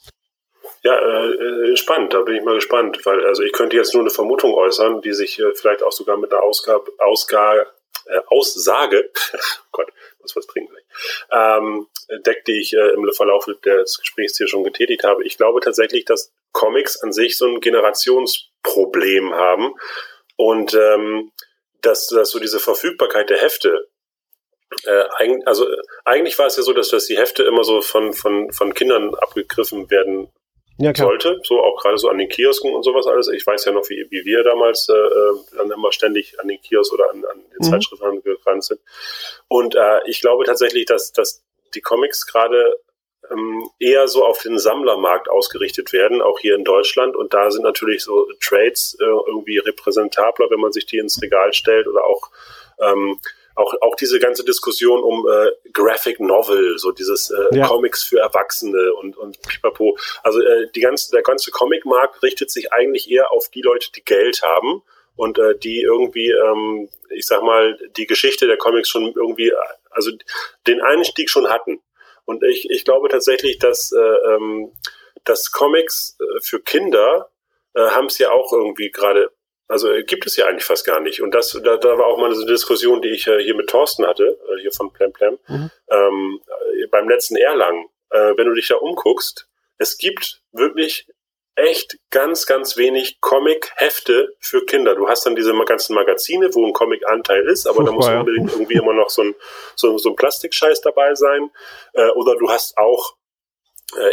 Ja, 0.83 0.97
äh, 0.97 1.77
spannend, 1.77 2.15
da 2.15 2.23
bin 2.23 2.37
ich 2.37 2.45
mal 2.45 2.55
gespannt, 2.55 3.05
weil 3.05 3.25
also 3.27 3.43
ich 3.43 3.53
könnte 3.53 3.77
jetzt 3.77 3.95
nur 3.95 4.03
eine 4.03 4.11
Vermutung 4.11 4.55
äußern, 4.55 5.01
die 5.03 5.13
sich 5.13 5.39
äh, 5.39 5.55
vielleicht 5.55 5.83
auch 5.83 5.93
sogar 5.93 6.17
mit 6.17 6.33
einer 6.33 6.43
Ausgabe, 6.43 6.91
Ausgabe, 6.99 7.67
äh, 8.07 8.21
Aussage, 8.29 9.11
oh 9.35 9.69
Gott, 9.73 9.93
muss 10.21 10.37
was 10.37 10.47
trinken 10.47 10.73
gleich, 10.73 11.59
ähm, 11.59 11.87
deckt, 12.25 12.49
die 12.49 12.61
ich 12.61 12.73
äh, 12.73 12.91
im 12.91 13.11
Verlauf 13.13 13.47
des 13.65 13.99
Gesprächs 13.99 14.37
hier 14.37 14.49
schon 14.49 14.65
getätigt 14.65 15.05
habe. 15.05 15.25
Ich 15.25 15.37
glaube 15.37 15.61
tatsächlich, 15.61 16.05
dass 16.05 16.33
Comics 16.53 17.01
an 17.03 17.13
sich 17.13 17.37
so 17.37 17.47
ein 17.47 17.61
Generationsproblem 17.61 19.35
haben 19.35 19.75
und 20.37 20.75
ähm, 20.75 21.33
dass, 21.83 22.09
dass 22.09 22.31
so 22.31 22.39
diese 22.39 22.61
Verfügbarkeit 22.61 23.31
der 23.31 23.39
Hefte 23.39 23.89
äh, 24.85 25.05
also 25.47 25.67
eigentlich 26.05 26.39
war 26.39 26.47
es 26.47 26.57
ja 26.57 26.63
so, 26.63 26.73
dass, 26.73 26.89
dass 26.91 27.07
die 27.07 27.17
Hefte 27.17 27.43
immer 27.45 27.65
so 27.65 27.81
von, 27.81 28.13
von, 28.13 28.53
von 28.53 28.75
Kindern 28.75 29.15
abgegriffen 29.15 29.91
werden 29.91 30.31
ja, 30.79 30.95
sollte, 30.95 31.41
so 31.43 31.61
auch 31.61 31.81
gerade 31.81 31.99
so 31.99 32.09
an 32.09 32.19
den 32.19 32.29
Kiosken 32.29 32.73
und 32.73 32.85
sowas 32.85 33.07
alles. 33.07 33.29
Ich 33.29 33.47
weiß 33.47 33.65
ja 33.65 33.73
noch, 33.73 33.89
wie, 33.89 34.07
wie 34.11 34.25
wir 34.25 34.45
damals 34.45 34.89
äh, 34.89 35.57
dann 35.57 35.71
immer 35.71 35.93
ständig 35.93 36.39
an 36.41 36.49
den 36.49 36.61
Kiosk 36.61 36.93
oder 36.93 37.11
an, 37.11 37.25
an 37.25 37.39
den 37.39 37.67
mhm. 37.67 37.71
Zeitschriften 37.71 38.23
gerannt 38.23 38.65
sind. 38.65 38.81
Und 39.49 39.75
äh, 39.75 40.01
ich 40.07 40.21
glaube 40.21 40.45
tatsächlich, 40.45 40.87
dass, 40.87 41.13
dass 41.13 41.45
die 41.75 41.81
Comics 41.81 42.27
gerade 42.27 42.81
ähm, 43.31 43.69
eher 43.79 44.09
so 44.09 44.25
auf 44.25 44.41
den 44.43 44.59
Sammlermarkt 44.59 45.29
ausgerichtet 45.29 45.93
werden, 45.93 46.23
auch 46.23 46.39
hier 46.39 46.55
in 46.55 46.65
Deutschland. 46.65 47.17
Und 47.17 47.35
da 47.35 47.51
sind 47.51 47.63
natürlich 47.63 48.05
so 48.05 48.27
Trades 48.41 48.97
äh, 49.01 49.05
irgendwie 49.05 49.59
repräsentabler, 49.59 50.49
wenn 50.51 50.61
man 50.61 50.73
sich 50.73 50.87
die 50.87 50.99
ins 50.99 51.21
Regal 51.21 51.53
stellt 51.53 51.89
oder 51.89 52.05
auch 52.05 52.31
ähm, 52.81 53.19
auch, 53.59 53.75
auch 53.81 53.97
diese 53.97 54.21
ganze 54.21 54.45
Diskussion 54.45 55.03
um 55.03 55.27
äh, 55.29 55.51
Graphic 55.73 56.21
Novel, 56.21 56.79
so 56.79 56.93
dieses 56.93 57.31
äh, 57.31 57.57
ja. 57.57 57.67
Comics 57.67 58.05
für 58.05 58.21
Erwachsene 58.21 58.95
und, 58.95 59.17
und 59.17 59.43
pipapo. 59.43 59.99
Also 60.23 60.41
äh, 60.41 60.71
die 60.75 60.81
ganze, 60.81 61.11
der 61.11 61.23
ganze 61.23 61.51
Comic-Markt 61.51 62.23
richtet 62.23 62.51
sich 62.51 62.73
eigentlich 62.73 63.11
eher 63.11 63.33
auf 63.33 63.49
die 63.49 63.63
Leute, 63.63 63.91
die 63.93 64.05
Geld 64.05 64.43
haben 64.43 64.83
und 65.17 65.39
äh, 65.39 65.59
die 65.59 65.83
irgendwie, 65.83 66.31
ähm, 66.31 66.89
ich 67.11 67.27
sag 67.27 67.43
mal, 67.43 67.77
die 67.97 68.07
Geschichte 68.07 68.47
der 68.47 68.59
Comics 68.59 68.89
schon 68.89 69.13
irgendwie, 69.17 69.53
also 69.91 70.13
den 70.67 70.81
Einstieg 70.81 71.29
schon 71.29 71.49
hatten. 71.49 71.83
Und 72.25 72.45
ich, 72.45 72.71
ich 72.71 72.85
glaube 72.85 73.09
tatsächlich, 73.09 73.59
dass, 73.59 73.91
äh, 73.91 73.99
ähm, 73.99 74.73
dass 75.25 75.51
Comics 75.51 76.17
äh, 76.21 76.41
für 76.43 76.61
Kinder 76.61 77.31
äh, 77.75 77.89
haben 77.89 78.07
es 78.07 78.19
ja 78.19 78.31
auch 78.31 78.53
irgendwie 78.53 78.91
gerade 78.91 79.33
also 79.69 79.93
äh, 79.93 80.03
gibt 80.03 80.27
es 80.27 80.37
ja 80.37 80.47
eigentlich 80.47 80.65
fast 80.65 80.85
gar 80.85 81.01
nicht. 81.01 81.21
Und 81.23 81.35
das, 81.35 81.59
da, 81.63 81.77
da 81.77 81.99
war 81.99 82.07
auch 82.07 82.19
mal 82.19 82.33
eine 82.33 82.47
Diskussion, 82.47 83.03
die 83.03 83.11
ich 83.11 83.27
äh, 83.27 83.43
hier 83.43 83.55
mit 83.55 83.69
Thorsten 83.69 84.07
hatte, 84.07 84.25
äh, 84.25 84.61
hier 84.61 84.73
von 84.73 84.93
Plam 84.93 85.13
Plam, 85.13 85.39
mhm. 85.47 85.71
ähm, 85.91 86.41
äh, 86.47 86.87
beim 86.87 87.09
letzten 87.09 87.37
Erlangen. 87.37 87.87
Äh, 88.11 88.33
wenn 88.37 88.47
du 88.47 88.55
dich 88.55 88.69
da 88.69 88.77
umguckst, 88.77 89.49
es 89.77 89.99
gibt 89.99 90.43
wirklich 90.53 91.07
echt 91.55 91.99
ganz, 92.11 92.47
ganz 92.47 92.77
wenig 92.77 93.21
Comic-Hefte 93.21 94.37
für 94.39 94.65
Kinder. 94.65 94.95
Du 94.95 95.09
hast 95.09 95.27
dann 95.27 95.35
diese 95.35 95.53
ganzen 95.65 95.95
Magazine, 95.95 96.55
wo 96.55 96.65
ein 96.65 96.73
Comic-Anteil 96.73 97.47
ist, 97.49 97.67
aber 97.67 97.85
Furchtbar, 97.85 97.93
da 97.93 97.97
muss 97.97 98.21
unbedingt 98.21 98.51
ja. 98.51 98.57
irgendwie 98.57 98.75
immer 98.75 98.93
noch 98.93 99.11
so 99.11 99.23
ein, 99.23 99.35
so, 99.75 99.99
so 99.99 100.11
ein 100.11 100.17
Plastikscheiß 100.17 100.81
dabei 100.83 101.15
sein. 101.15 101.51
Äh, 101.95 102.11
oder 102.11 102.37
du 102.37 102.49
hast 102.49 102.79
auch 102.79 103.17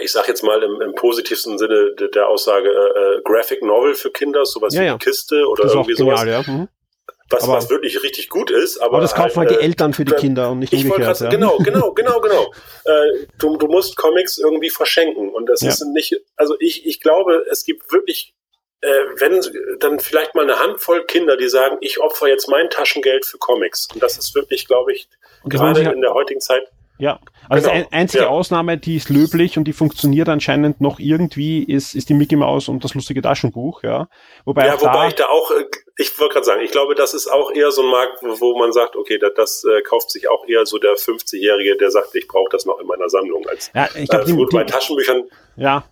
ich 0.01 0.11
sage 0.11 0.27
jetzt 0.29 0.43
mal 0.43 0.63
im, 0.63 0.81
im 0.81 0.95
positivsten 0.95 1.57
Sinne 1.57 1.93
der, 1.95 2.29
Aussage, 2.29 2.69
äh, 2.69 3.17
äh, 3.17 3.21
Graphic 3.23 3.61
Novel 3.61 3.93
für 3.93 4.09
Kinder, 4.09 4.45
sowas 4.45 4.73
ja, 4.73 4.81
wie 4.81 4.85
ja. 4.85 4.97
Kiste 4.97 5.45
oder 5.47 5.65
irgendwie 5.65 5.93
genial, 5.95 6.17
sowas. 6.17 6.47
Ja. 6.47 6.53
Mhm. 6.53 6.67
Was, 7.29 7.43
aber, 7.43 7.53
was 7.53 7.69
wirklich 7.71 8.03
richtig 8.03 8.29
gut 8.29 8.51
ist, 8.51 8.77
aber. 8.77 8.93
Aber 8.93 9.01
das 9.01 9.15
kaufen 9.15 9.37
halt, 9.37 9.49
halt 9.49 9.59
die 9.59 9.63
äh, 9.63 9.67
Eltern 9.67 9.93
für 9.93 10.05
die 10.05 10.13
Kinder 10.13 10.51
und 10.51 10.59
nicht 10.59 10.71
ich 10.71 10.85
umgekehrt. 10.85 11.19
Ja. 11.19 11.29
Genau, 11.29 11.57
genau, 11.57 11.91
genau, 11.91 12.19
genau. 12.19 12.53
äh, 12.85 13.25
du, 13.39 13.57
du 13.57 13.67
musst 13.67 13.95
Comics 13.97 14.37
irgendwie 14.37 14.69
verschenken 14.69 15.29
und 15.29 15.47
das 15.47 15.63
ist 15.63 15.83
nicht, 15.87 16.15
also 16.35 16.55
ich, 16.59 16.85
ich 16.85 17.01
glaube, 17.01 17.43
es 17.49 17.65
gibt 17.65 17.91
wirklich, 17.91 18.35
äh, 18.81 18.87
wenn 19.17 19.41
dann 19.79 19.99
vielleicht 19.99 20.35
mal 20.35 20.43
eine 20.43 20.59
Handvoll 20.59 21.03
Kinder, 21.05 21.35
die 21.35 21.49
sagen, 21.49 21.77
ich 21.81 21.99
opfer 21.99 22.27
jetzt 22.27 22.47
mein 22.47 22.69
Taschengeld 22.69 23.25
für 23.25 23.39
Comics 23.39 23.87
und 23.91 24.03
das 24.03 24.19
ist 24.19 24.35
wirklich, 24.35 24.67
glaube 24.67 24.93
ich, 24.93 25.09
gerade 25.45 25.81
in 25.81 26.01
der 26.01 26.13
heutigen 26.13 26.41
Zeit 26.41 26.67
ja, 26.97 27.19
also 27.49 27.69
genau. 27.69 27.83
die 27.83 27.93
einzige 27.93 28.23
ja. 28.23 28.29
Ausnahme, 28.29 28.77
die 28.77 28.95
ist 28.95 29.09
löblich 29.09 29.57
und 29.57 29.65
die 29.65 29.73
funktioniert 29.73 30.29
anscheinend 30.29 30.79
noch 30.79 30.99
irgendwie, 30.99 31.63
ist, 31.63 31.93
ist 31.93 32.09
die 32.09 32.13
Mickey 32.13 32.35
Mouse 32.35 32.69
und 32.69 32.83
das 32.83 32.93
lustige 32.93 33.21
Taschenbuch, 33.21 33.83
ja. 33.83 34.07
Wobei, 34.45 34.67
ja, 34.67 34.79
wobei 34.79 35.09
ich 35.09 35.15
da 35.15 35.25
auch, 35.25 35.51
äh, 35.51 35.65
ich 35.97 36.17
wollte 36.19 36.33
gerade 36.33 36.45
sagen, 36.45 36.61
ich 36.61 36.71
glaube, 36.71 36.95
das 36.95 37.13
ist 37.13 37.27
auch 37.27 37.51
eher 37.51 37.71
so 37.71 37.83
ein 37.83 37.89
Markt, 37.89 38.19
wo 38.39 38.57
man 38.57 38.71
sagt, 38.71 38.95
okay, 38.95 39.17
das, 39.17 39.33
das 39.35 39.63
äh, 39.65 39.81
kauft 39.81 40.09
sich 40.09 40.29
auch 40.29 40.47
eher 40.47 40.65
so 40.65 40.77
der 40.77 40.93
50-Jährige, 40.93 41.75
der 41.77 41.91
sagt, 41.91 42.15
ich 42.15 42.27
brauche 42.27 42.49
das 42.51 42.65
noch 42.65 42.79
in 42.79 42.87
meiner 42.87 43.09
Sammlung. 43.09 43.45
Als, 43.47 43.71
ja, 43.73 43.89
ich 43.95 44.09
glaube, 44.09 44.31
äh, 44.31 44.45
bei 44.51 44.63
Taschenbüchern. 44.63 45.23
Ja, 45.57 45.85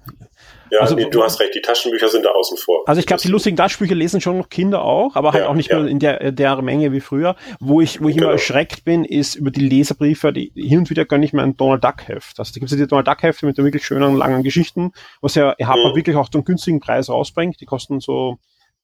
Ja, 0.74 0.80
Also- 0.82 0.96
die, 0.96 1.10
du 1.10 1.22
hast 1.24 1.40
recht, 1.40 1.54
die 1.56 1.62
Taschenbücher 1.62 2.10
sind 2.10 2.26
da 2.26 2.32
außen 2.32 2.58
vor. 2.58 2.84
Also 2.88 3.00
ich 3.00 3.06
glaube, 3.06 3.22
die 3.22 3.28
lustigen 3.28 3.56
Taschenbücher 3.56 3.96
lesen 3.96 4.22
schon 4.22 4.38
noch 4.38 4.50
Kinder 4.50 4.84
auch, 4.84 5.16
aber 5.16 5.32
halt 5.34 5.44
Ja, 5.44 5.50
auch 5.50 5.54
nicht 5.54 5.70
ja. 5.70 5.80
mehr 5.80 5.88
in 5.90 6.00
der, 6.00 6.32
der 6.32 6.62
Menge 6.62 6.92
wie 6.92 7.00
früher. 7.00 7.36
Wo 7.60 7.80
ich, 7.82 8.02
wo 8.02 8.08
ich 8.10 8.16
Genau. 8.16 8.28
immer 8.28 8.34
erschreckt 8.34 8.84
bin, 8.84 9.06
ist 9.06 9.36
über 9.36 9.52
die 9.52 9.68
Leserbriefe, 9.68 10.34
die 10.34 10.52
hin 10.56 10.80
und 10.80 10.90
wieder 10.90 11.06
gönne 11.06 11.26
ich 11.26 11.34
mir 11.34 11.44
ein 11.44 11.56
Donald 11.58 11.84
Duck 11.84 12.08
Heft. 12.08 12.40
Also 12.40 12.52
da 12.54 12.60
gibt 12.60 12.72
es 12.72 12.78
ja 12.78 12.84
die 12.84 12.90
Donald 12.90 13.08
Duck 13.08 13.22
Hefte 13.24 13.46
mit 13.46 13.58
den 13.58 13.66
wirklich 13.66 13.86
schönen, 13.86 14.16
langen 14.18 14.42
Geschichten, 14.44 14.92
was 15.22 15.36
ja 15.36 15.56
Harper 15.62 15.92
Mhm. 15.92 15.96
wirklich 15.96 16.16
auch 16.16 16.30
zum 16.30 16.44
günstigen 16.44 16.80
Preis 16.80 17.10
rausbringt. 17.10 17.62
Die 17.62 17.66
kosten 17.66 18.00
so 18.00 18.38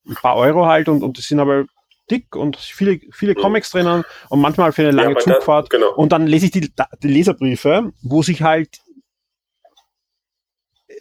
ein 0.07 0.15
paar 0.15 0.35
Euro 0.37 0.65
halt 0.67 0.89
und, 0.89 1.03
und 1.03 1.17
die 1.17 1.21
sind 1.21 1.39
aber 1.39 1.65
dick 2.11 2.35
und 2.35 2.57
viele, 2.57 2.99
viele 3.11 3.35
Comics 3.35 3.69
drinnen 3.71 4.03
und 4.29 4.41
manchmal 4.41 4.71
für 4.71 4.81
eine 4.83 4.91
lange 4.91 5.09
Mhm. 5.11 5.13
da- 5.15 5.21
Zugfahrt. 5.35 5.69
genau. 5.69 5.93
Und 5.95 6.11
dann 6.11 6.25
lese 6.27 6.45
ich 6.45 6.51
die, 6.51 6.71
die 7.03 7.07
Leserbriefe, 7.07 7.91
wo 8.01 8.21
sich 8.23 8.41
halt 8.41 8.79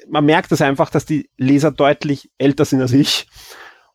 man 0.08 0.24
merkt 0.24 0.52
es 0.52 0.62
einfach, 0.62 0.90
dass 0.90 1.04
die 1.06 1.30
Leser 1.36 1.70
deutlich 1.70 2.30
älter 2.38 2.64
sind 2.64 2.80
als 2.80 2.92
ich 2.92 3.26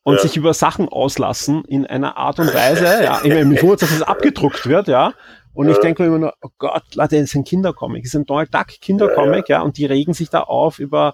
und 0.04 0.16
Ja. 0.16 0.22
sich 0.22 0.38
über 0.38 0.54
Sachen 0.54 0.90
auslassen 0.90 1.64
in 1.66 1.86
einer 1.86 2.18
Art 2.18 2.40
und 2.40 2.54
Weise, 2.54 3.04
ja, 3.04 3.20
ich 3.24 3.30
meine, 3.30 3.46
mich 3.46 3.62
wundert, 3.62 3.82
dass 3.84 3.92
es 3.92 4.02
abgedruckt 4.02 4.66
wird, 4.68 4.88
ja. 4.88 5.14
Und 5.54 5.70
ich 5.70 5.76
Ja. 5.78 5.82
denke 5.82 6.04
mir 6.04 6.08
immer 6.10 6.20
nur, 6.20 6.34
oh 6.42 6.50
Gott, 6.58 6.84
Leute, 6.96 7.16
das 7.18 7.26
ist 7.26 7.36
ein 7.36 7.44
Kindercomic, 7.44 8.04
das 8.04 8.14
ist 8.14 8.20
ein 8.20 8.26
Donald 8.26 8.54
Duck 8.54 8.68
Kindercomic, 8.82 9.50
ja, 9.50 9.62
und 9.62 9.78
die 9.78 9.86
regen 9.86 10.14
sich 10.14 10.30
da 10.30 10.42
auf 10.42 10.80
über 10.80 11.14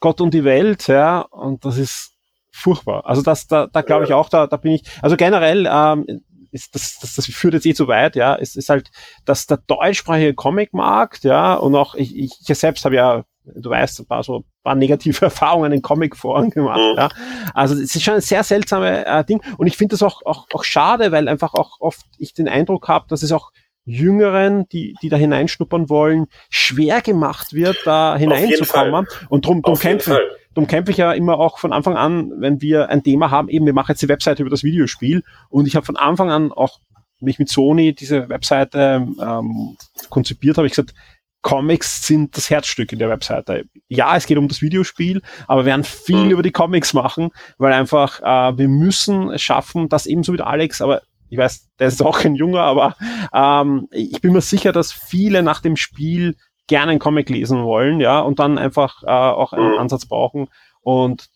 Gott 0.00 0.20
und 0.20 0.32
die 0.34 0.44
Welt, 0.44 0.86
ja, 0.88 1.20
und 1.20 1.64
das 1.64 1.76
ist 1.78 2.14
furchtbar. 2.50 3.06
Also 3.06 3.22
das, 3.22 3.46
da, 3.46 3.66
da 3.66 3.82
glaube 3.82 4.04
ich 4.04 4.12
auch, 4.14 4.28
da, 4.28 4.46
da 4.46 4.56
bin 4.56 4.72
ich, 4.72 4.82
also 5.02 5.16
generell, 5.16 5.68
ähm, 5.70 6.06
ist 6.50 6.74
das, 6.74 6.98
das, 6.98 7.14
das 7.14 7.26
führt 7.26 7.52
jetzt 7.54 7.66
eh 7.66 7.74
zu 7.74 7.88
weit, 7.88 8.16
ja. 8.16 8.34
Es 8.34 8.56
ist 8.56 8.68
halt, 8.70 8.90
dass 9.26 9.46
der 9.46 9.58
deutschsprachige 9.66 10.34
Comicmarkt, 10.34 11.24
ja, 11.24 11.54
und 11.54 11.74
auch 11.76 11.94
ich, 11.94 12.16
ich, 12.16 12.32
ich 12.40 12.58
selbst 12.58 12.84
habe 12.86 12.96
ja, 12.96 13.24
du 13.54 13.70
weißt, 13.70 14.00
ein 14.00 14.06
paar 14.06 14.22
so 14.22 14.38
ein 14.38 14.44
paar 14.62 14.74
negative 14.74 15.24
Erfahrungen 15.26 15.72
in 15.72 15.82
Comicforen 15.82 16.50
gemacht, 16.50 16.78
Mhm. 16.78 16.96
ja. 16.96 17.08
Also 17.54 17.74
es 17.74 17.94
ist 17.94 18.02
schon 18.02 18.14
ein 18.14 18.20
sehr 18.20 18.42
seltsames 18.44 19.04
äh, 19.04 19.24
Ding. 19.24 19.42
Und 19.56 19.66
ich 19.66 19.76
finde 19.76 19.94
das 19.94 20.02
auch, 20.02 20.22
auch, 20.24 20.46
auch 20.52 20.64
schade, 20.64 21.12
weil 21.12 21.28
einfach 21.28 21.54
auch 21.54 21.80
oft 21.80 22.04
ich 22.18 22.34
den 22.34 22.48
Eindruck 22.48 22.88
habe, 22.88 23.06
dass 23.08 23.22
es 23.22 23.32
auch 23.32 23.50
Jüngeren, 23.84 24.68
die, 24.68 24.94
die 25.00 25.08
da 25.08 25.16
hineinschnuppern 25.16 25.88
wollen, 25.88 26.26
schwer 26.50 27.00
gemacht 27.00 27.54
wird, 27.54 27.78
da 27.86 28.16
hineinzukommen. 28.16 29.06
Und 29.30 29.46
drum, 29.46 29.62
drum 29.62 29.78
kämpfen. 29.78 30.16
Darum 30.54 30.68
kämpfe 30.68 30.90
ich 30.90 30.98
ja 30.98 31.12
immer 31.12 31.38
auch 31.38 31.58
von 31.58 31.72
Anfang 31.72 31.96
an, 31.96 32.32
wenn 32.38 32.60
wir 32.60 32.88
ein 32.90 33.02
Thema 33.02 33.30
haben, 33.30 33.48
eben 33.48 33.64
wir 33.64 33.72
machen 33.72 33.92
jetzt 33.92 34.02
die 34.02 34.08
Webseite 34.08 34.42
über 34.42 34.50
das 34.50 34.64
Videospiel 34.64 35.22
und 35.50 35.66
ich 35.66 35.76
habe 35.76 35.86
von 35.86 35.96
Anfang 35.96 36.30
an 36.30 36.52
auch 36.52 36.80
mich 37.20 37.38
mit 37.38 37.48
Sony 37.48 37.94
diese 37.94 38.28
Webseite 38.28 39.06
ähm, 39.20 39.76
konzipiert 40.10 40.56
habe, 40.56 40.66
ich 40.66 40.72
gesagt, 40.72 40.94
Comics 41.42 42.06
sind 42.06 42.36
das 42.36 42.50
Herzstück 42.50 42.92
in 42.92 42.98
der 42.98 43.08
Webseite. 43.08 43.64
Ja, 43.88 44.16
es 44.16 44.26
geht 44.26 44.38
um 44.38 44.48
das 44.48 44.60
Videospiel, 44.60 45.22
aber 45.46 45.62
wir 45.62 45.66
werden 45.66 45.84
viel 45.84 46.24
Mhm. 46.24 46.30
über 46.30 46.42
die 46.42 46.50
Comics 46.52 46.94
machen, 46.94 47.30
weil 47.58 47.72
einfach 47.72 48.20
äh, 48.20 48.58
wir 48.58 48.68
müssen 48.68 49.30
es 49.30 49.42
schaffen, 49.42 49.88
dass 49.88 50.06
ebenso 50.06 50.32
wie 50.34 50.40
Alex, 50.40 50.80
aber 50.82 51.02
ich 51.30 51.38
weiß, 51.38 51.68
der 51.78 51.88
ist 51.88 52.02
auch 52.02 52.20
kein 52.20 52.34
Junger, 52.34 52.62
aber 52.62 52.96
ähm, 53.32 53.88
ich 53.92 54.20
bin 54.20 54.32
mir 54.32 54.40
sicher, 54.40 54.72
dass 54.72 54.92
viele 54.92 55.42
nach 55.42 55.60
dem 55.60 55.76
Spiel 55.76 56.36
gerne 56.66 56.90
einen 56.90 57.00
Comic 57.00 57.30
lesen 57.30 57.62
wollen, 57.62 58.00
ja, 58.00 58.20
und 58.20 58.38
dann 58.38 58.58
einfach 58.58 59.02
äh, 59.04 59.06
auch 59.10 59.52
einen 59.52 59.72
Mhm. 59.72 59.78
Ansatz 59.78 60.06
brauchen 60.06 60.48
und 60.82 61.28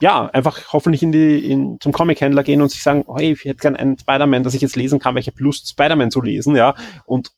ja, 0.00 0.26
einfach 0.32 0.72
hoffentlich 0.72 1.02
in 1.02 1.12
die, 1.12 1.38
in, 1.50 1.78
zum 1.80 1.92
Comic-Händler 1.92 2.42
gehen 2.42 2.60
und 2.60 2.70
sich 2.70 2.82
sagen, 2.82 3.04
hey, 3.16 3.32
ich 3.32 3.44
hätte 3.44 3.60
gern 3.60 3.76
einen 3.76 3.96
Spider-Man, 3.98 4.42
dass 4.42 4.54
ich 4.54 4.60
jetzt 4.60 4.74
lesen 4.76 4.98
kann, 4.98 5.14
weil 5.14 5.20
ich 5.20 5.28
habe 5.28 5.42
Lust, 5.42 5.68
Spider-Man 5.68 6.10
zu 6.10 6.20
lesen, 6.20 6.56
ja, 6.56 6.74
und 7.06 7.30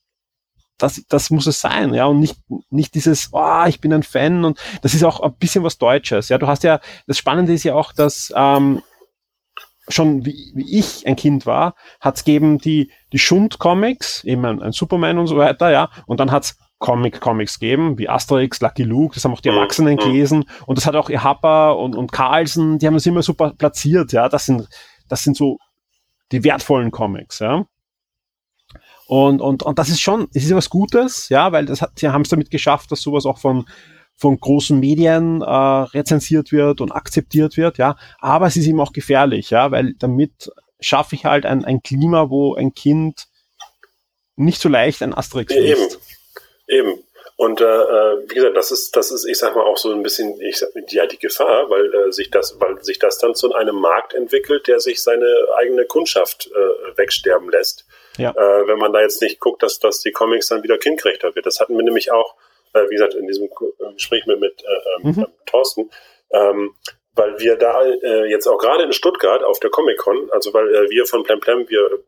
das, 0.78 1.02
das 1.08 1.30
muss 1.30 1.46
es 1.46 1.60
sein, 1.60 1.94
ja, 1.94 2.06
und 2.06 2.20
nicht, 2.20 2.36
nicht 2.70 2.94
dieses, 2.94 3.30
oh, 3.32 3.64
ich 3.66 3.80
bin 3.80 3.92
ein 3.92 4.02
Fan 4.02 4.44
und 4.44 4.58
das 4.82 4.94
ist 4.94 5.04
auch 5.04 5.20
ein 5.20 5.34
bisschen 5.36 5.64
was 5.64 5.78
Deutsches, 5.78 6.28
ja, 6.28 6.38
du 6.38 6.46
hast 6.46 6.64
ja, 6.64 6.80
das 7.06 7.18
Spannende 7.18 7.52
ist 7.52 7.64
ja 7.64 7.74
auch, 7.74 7.92
dass 7.92 8.32
ähm, 8.36 8.82
schon 9.88 10.24
wie, 10.24 10.52
wie 10.54 10.78
ich 10.78 11.06
ein 11.06 11.16
Kind 11.16 11.46
war, 11.46 11.74
hat's 12.00 12.24
gegeben 12.24 12.58
die, 12.58 12.90
die 13.12 13.18
Schund-Comics, 13.18 14.24
eben 14.24 14.44
ein, 14.44 14.62
ein 14.62 14.72
Superman 14.72 15.18
und 15.18 15.26
so 15.26 15.36
weiter, 15.36 15.70
ja, 15.70 15.90
und 16.06 16.20
dann 16.20 16.32
hat's 16.32 16.58
Comic-Comics 16.80 17.60
geben, 17.60 17.96
wie 17.98 18.08
Asterix, 18.08 18.60
Lucky 18.60 18.82
Luke, 18.82 19.14
das 19.14 19.24
haben 19.24 19.32
auch 19.32 19.40
die 19.40 19.50
Mhm, 19.50 19.56
Erwachsenen 19.56 19.94
mhm. 19.94 19.98
gelesen 19.98 20.44
und 20.66 20.76
das 20.76 20.86
hat 20.86 20.96
auch 20.96 21.08
ihr 21.08 21.22
Happer 21.22 21.78
und, 21.78 21.94
und 21.94 22.12
Carlsen, 22.12 22.78
die 22.78 22.86
haben 22.86 22.94
das 22.94 23.06
immer 23.06 23.22
super 23.22 23.52
platziert, 23.56 24.12
ja, 24.12 24.28
das 24.28 24.46
sind, 24.46 24.68
das 25.08 25.22
sind 25.22 25.36
so 25.36 25.58
die 26.32 26.42
wertvollen 26.42 26.90
Comics, 26.90 27.38
ja. 27.38 27.64
Und, 29.06 29.40
und, 29.40 29.62
und 29.62 29.78
das 29.78 29.88
ist 29.88 30.00
schon, 30.00 30.28
es 30.34 30.44
ist 30.44 30.54
was 30.54 30.70
Gutes, 30.70 31.28
ja, 31.28 31.52
weil 31.52 31.66
das 31.66 31.82
hat, 31.82 31.98
sie 31.98 32.08
haben 32.08 32.22
es 32.22 32.30
damit 32.30 32.50
geschafft, 32.50 32.90
dass 32.90 33.00
sowas 33.00 33.26
auch 33.26 33.38
von, 33.38 33.66
von 34.16 34.38
großen 34.38 34.78
Medien 34.78 35.42
äh, 35.42 35.46
rezensiert 35.46 36.52
wird 36.52 36.80
und 36.80 36.92
akzeptiert 36.92 37.56
wird, 37.56 37.78
ja. 37.78 37.96
Aber 38.20 38.46
es 38.46 38.56
ist 38.56 38.66
eben 38.66 38.80
auch 38.80 38.92
gefährlich, 38.92 39.50
ja, 39.50 39.70
weil 39.70 39.94
damit 39.98 40.50
schaffe 40.80 41.16
ich 41.16 41.24
halt 41.24 41.46
ein, 41.46 41.64
ein 41.64 41.82
Klima, 41.82 42.30
wo 42.30 42.54
ein 42.54 42.74
Kind 42.74 43.26
nicht 44.36 44.60
so 44.60 44.68
leicht 44.68 45.02
ein 45.02 45.14
Asterix 45.14 45.52
Ja, 45.54 45.60
eben. 45.60 45.88
Eben. 46.66 47.04
Und 47.36 47.60
äh, 47.60 47.64
äh, 47.64 48.28
wie 48.28 48.34
gesagt, 48.34 48.56
das 48.56 48.70
ist, 48.70 48.94
das 48.94 49.10
ist, 49.10 49.26
ich 49.26 49.38
sag 49.38 49.56
mal, 49.56 49.64
auch 49.64 49.76
so 49.76 49.90
ein 49.90 50.02
bisschen 50.02 50.40
ich 50.40 50.56
sag, 50.56 50.70
ja, 50.88 51.06
die 51.06 51.18
Gefahr, 51.18 51.68
weil 51.68 51.92
äh, 51.92 52.12
sich 52.12 52.30
das, 52.30 52.60
weil 52.60 52.82
sich 52.82 53.00
das 53.00 53.18
dann 53.18 53.34
zu 53.34 53.52
einem 53.52 53.76
Markt 53.76 54.14
entwickelt, 54.14 54.68
der 54.68 54.78
sich 54.78 55.02
seine 55.02 55.26
eigene 55.58 55.84
Kundschaft 55.84 56.48
äh, 56.54 56.96
wegsterben 56.96 57.50
lässt. 57.50 57.86
Ja. 58.16 58.30
Äh, 58.30 58.66
wenn 58.68 58.78
man 58.78 58.92
da 58.92 59.00
jetzt 59.00 59.20
nicht 59.22 59.40
guckt, 59.40 59.62
dass, 59.62 59.78
dass 59.78 60.00
die 60.00 60.12
Comics 60.12 60.48
dann 60.48 60.62
wieder 60.62 60.78
kindgerechter 60.78 61.34
wird. 61.34 61.46
Das 61.46 61.60
hatten 61.60 61.76
wir 61.76 61.84
nämlich 61.84 62.12
auch, 62.12 62.36
äh, 62.72 62.84
wie 62.88 62.94
gesagt, 62.94 63.14
in 63.14 63.26
diesem 63.26 63.44
äh, 63.46 63.92
Gespräch 63.94 64.26
mit, 64.26 64.40
mit 64.40 64.62
äh, 64.62 64.66
ähm, 64.96 65.14
Mhm. 65.16 65.26
Thorsten, 65.46 65.90
ähm, 66.32 66.74
weil 67.14 67.38
wir 67.38 67.56
da 67.56 67.84
äh, 67.84 68.30
jetzt 68.30 68.46
auch 68.46 68.58
gerade 68.58 68.84
in 68.84 68.92
Stuttgart 68.92 69.42
auf 69.44 69.60
der 69.60 69.70
Comic-Con, 69.70 70.30
also 70.32 70.52
weil 70.52 70.74
äh, 70.74 70.90
wir 70.90 71.06
von 71.06 71.22
Plemplem, 71.22 71.68
wir 71.68 72.04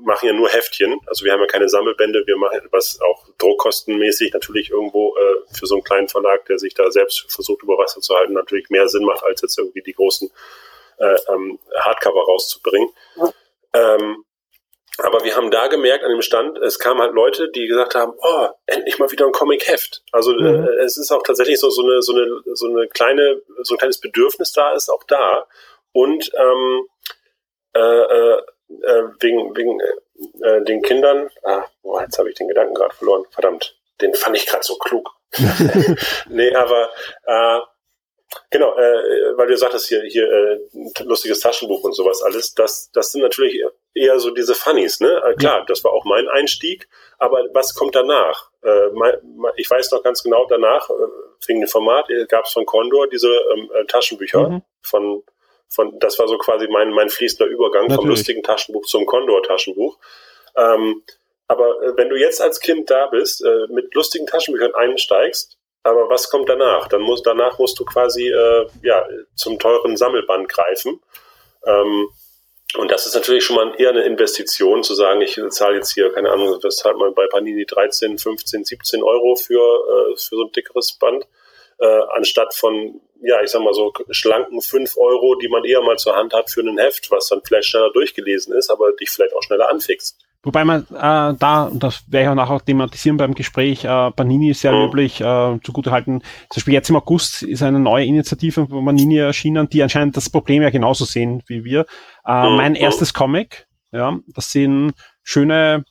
machen 0.00 0.26
ja 0.26 0.32
nur 0.32 0.48
Heftchen, 0.48 1.00
also 1.06 1.24
wir 1.24 1.32
haben 1.32 1.40
ja 1.40 1.46
keine 1.46 1.68
Sammelbände, 1.68 2.24
wir 2.26 2.36
machen 2.36 2.60
was 2.72 2.98
auch 3.00 3.28
druckkostenmäßig 3.38 4.32
natürlich 4.32 4.70
irgendwo 4.70 5.16
äh, 5.16 5.54
für 5.56 5.66
so 5.66 5.76
einen 5.76 5.84
kleinen 5.84 6.08
Verlag, 6.08 6.44
der 6.46 6.58
sich 6.58 6.74
da 6.74 6.90
selbst 6.90 7.30
versucht 7.32 7.62
über 7.62 7.78
Wasser 7.78 8.00
zu 8.00 8.14
halten, 8.14 8.32
natürlich 8.32 8.68
mehr 8.70 8.88
Sinn 8.88 9.04
macht, 9.04 9.24
als 9.24 9.42
jetzt 9.42 9.58
irgendwie 9.58 9.82
die 9.82 9.92
großen 9.92 10.30
äh, 10.98 11.16
ähm, 11.28 11.58
Hardcover 11.78 12.22
rauszubringen. 12.22 12.88
Ähm, 13.74 14.24
aber 14.98 15.24
wir 15.24 15.34
haben 15.36 15.50
da 15.50 15.68
gemerkt 15.68 16.04
an 16.04 16.10
dem 16.10 16.22
Stand, 16.22 16.58
es 16.58 16.78
kamen 16.78 17.00
halt 17.00 17.14
Leute, 17.14 17.50
die 17.50 17.66
gesagt 17.66 17.94
haben, 17.94 18.12
oh, 18.18 18.48
endlich 18.66 18.98
mal 18.98 19.10
wieder 19.10 19.26
ein 19.26 19.32
Comic-Heft. 19.32 20.02
Also 20.12 20.32
Mhm. 20.32 20.64
äh, 20.64 20.84
es 20.84 20.96
ist 20.96 21.10
auch 21.10 21.22
tatsächlich 21.22 21.58
so, 21.58 21.70
so, 21.70 21.82
eine, 21.82 22.02
so, 22.02 22.12
eine, 22.12 22.42
so 22.54 22.66
eine 22.68 22.88
kleine, 22.88 23.40
so 23.62 23.74
ein 23.74 23.78
kleines 23.78 24.00
Bedürfnis 24.00 24.52
da 24.52 24.72
ist 24.74 24.90
auch 24.90 25.04
da. 25.04 25.46
Und 25.92 26.30
ähm, 26.36 26.86
äh, 27.74 27.80
äh, 27.80 28.42
äh, 28.82 29.02
wegen, 29.20 29.56
wegen 29.56 29.80
äh, 29.80 30.46
äh, 30.46 30.64
den 30.64 30.82
Kindern, 30.82 31.30
ah, 31.42 31.64
boah, 31.82 32.02
jetzt 32.02 32.18
habe 32.18 32.28
ich 32.28 32.34
den 32.36 32.48
Gedanken 32.48 32.74
gerade 32.74 32.94
verloren, 32.94 33.24
verdammt, 33.30 33.76
den 34.00 34.14
fand 34.14 34.36
ich 34.36 34.46
gerade 34.46 34.64
so 34.64 34.76
klug. 34.76 35.10
nee, 36.28 36.54
aber 36.54 36.90
äh, 37.24 37.60
genau, 38.50 38.76
äh, 38.76 39.36
weil 39.36 39.46
du 39.46 39.56
sagtest 39.56 39.88
hier, 39.88 40.02
hier 40.02 40.30
äh, 40.30 40.58
lustiges 41.04 41.40
Taschenbuch 41.40 41.82
und 41.84 41.94
sowas 41.94 42.22
alles, 42.22 42.52
das, 42.54 42.90
das 42.92 43.12
sind 43.12 43.22
natürlich 43.22 43.62
eher 43.94 44.18
so 44.20 44.30
diese 44.30 44.54
Funnies, 44.54 45.00
ne? 45.00 45.22
Äh, 45.26 45.34
klar, 45.34 45.64
das 45.66 45.84
war 45.84 45.92
auch 45.92 46.04
mein 46.04 46.28
Einstieg, 46.28 46.88
aber 47.18 47.44
was 47.52 47.74
kommt 47.74 47.94
danach? 47.94 48.50
Äh, 48.62 48.88
mein, 48.94 49.14
ich 49.56 49.70
weiß 49.70 49.90
noch 49.92 50.02
ganz 50.02 50.22
genau, 50.22 50.46
danach, 50.46 50.88
äh, 50.90 50.92
wegen 51.46 51.60
dem 51.60 51.68
Format, 51.68 52.08
gab 52.28 52.44
es 52.46 52.52
von 52.52 52.66
Condor 52.66 53.08
diese 53.08 53.28
ähm, 53.28 53.70
äh, 53.74 53.84
Taschenbücher 53.86 54.48
Mhm. 54.48 54.62
von 54.82 55.22
von, 55.74 55.98
das 55.98 56.18
war 56.18 56.28
so 56.28 56.36
quasi 56.38 56.68
mein, 56.68 56.90
mein 56.90 57.08
fließender 57.08 57.46
Übergang 57.46 57.84
vom 57.84 57.90
Natürlich. 57.90 58.18
lustigen 58.18 58.42
Taschenbuch 58.42 58.84
zum 58.84 59.06
Condor-Taschenbuch. 59.06 59.98
Ähm, 60.56 61.02
aber 61.48 61.82
äh, 61.82 61.96
wenn 61.96 62.10
du 62.10 62.16
jetzt 62.16 62.40
als 62.40 62.60
Kind 62.60 62.90
da 62.90 63.06
bist, 63.06 63.42
äh, 63.44 63.66
mit 63.70 63.94
lustigen 63.94 64.26
Taschenbüchern 64.26 64.74
einsteigst, 64.74 65.56
aber 65.82 66.08
was 66.08 66.30
kommt 66.30 66.48
danach? 66.48 66.88
Dann 66.88 67.00
muss, 67.00 67.22
danach 67.22 67.58
musst 67.58 67.78
du 67.80 67.84
quasi 67.84 68.28
äh, 68.28 68.66
ja, 68.82 69.04
zum 69.34 69.58
teuren 69.58 69.96
Sammelband 69.96 70.48
greifen. 70.48 71.00
Ähm, 71.66 72.08
und 72.78 72.90
das 72.90 73.06
ist 73.06 73.14
natürlich 73.14 73.44
schon 73.44 73.56
mal 73.56 73.74
eher 73.78 73.90
eine 73.90 74.04
Investition, 74.04 74.82
zu 74.82 74.94
sagen, 74.94 75.20
ich 75.20 75.38
zahle 75.50 75.76
jetzt 75.76 75.92
hier, 75.92 76.10
keine 76.12 76.30
Ahnung, 76.30 76.58
was 76.62 76.76
zahlt 76.76 76.96
man 76.96 77.14
bei 77.14 77.26
Panini 77.26 77.66
13, 77.66 78.18
15, 78.18 78.64
17 78.64 79.02
Euro 79.02 79.36
für, 79.36 79.60
äh, 79.60 80.16
für 80.16 80.36
so 80.36 80.44
ein 80.44 80.52
dickeres 80.52 80.94
Band, 80.98 81.26
äh, 81.78 82.00
anstatt 82.14 82.54
von, 82.54 83.00
ja, 83.20 83.42
ich 83.42 83.50
sag 83.50 83.60
mal 83.62 83.74
so 83.74 83.92
schlanken 84.10 84.62
5 84.62 84.96
Euro, 84.96 85.34
die 85.34 85.48
man 85.48 85.64
eher 85.64 85.82
mal 85.82 85.98
zur 85.98 86.16
Hand 86.16 86.32
hat 86.32 86.50
für 86.50 86.60
ein 86.60 86.78
Heft, 86.78 87.10
was 87.10 87.28
dann 87.28 87.42
vielleicht 87.44 87.68
schneller 87.68 87.92
durchgelesen 87.92 88.54
ist, 88.54 88.70
aber 88.70 88.92
dich 88.92 89.10
vielleicht 89.10 89.34
auch 89.34 89.42
schneller 89.42 89.68
anfixt. 89.68 90.21
Wobei 90.44 90.64
man 90.64 90.82
äh, 90.90 91.34
da, 91.38 91.64
und 91.70 91.82
das 91.82 92.02
werde 92.10 92.24
ich 92.24 92.28
auch 92.30 92.34
nachher 92.34 92.60
thematisieren 92.64 93.16
beim 93.16 93.32
Gespräch, 93.34 93.84
äh, 93.84 94.10
Panini 94.10 94.50
ist 94.50 94.60
sehr 94.62 94.72
Mhm. 94.72 94.78
löblich 94.86 95.20
äh, 95.20 95.58
zugutehalten. 95.62 96.20
Zum 96.20 96.56
Beispiel 96.56 96.74
jetzt 96.74 96.90
im 96.90 96.96
August 96.96 97.42
ist 97.44 97.62
eine 97.62 97.78
neue 97.78 98.04
Initiative 98.06 98.66
von 98.66 98.84
Panini 98.84 99.18
erschienen, 99.18 99.68
die 99.68 99.82
anscheinend 99.82 100.16
das 100.16 100.28
Problem 100.30 100.62
ja 100.62 100.70
genauso 100.70 101.04
sehen 101.04 101.42
wie 101.46 101.64
wir. 101.64 101.86
Äh, 102.26 102.50
Mhm. 102.50 102.56
Mein 102.56 102.74
erstes 102.74 103.14
Comic, 103.14 103.66
ja, 103.92 104.18
das 104.34 104.50
sind 104.50 104.94
schöne 105.22 105.84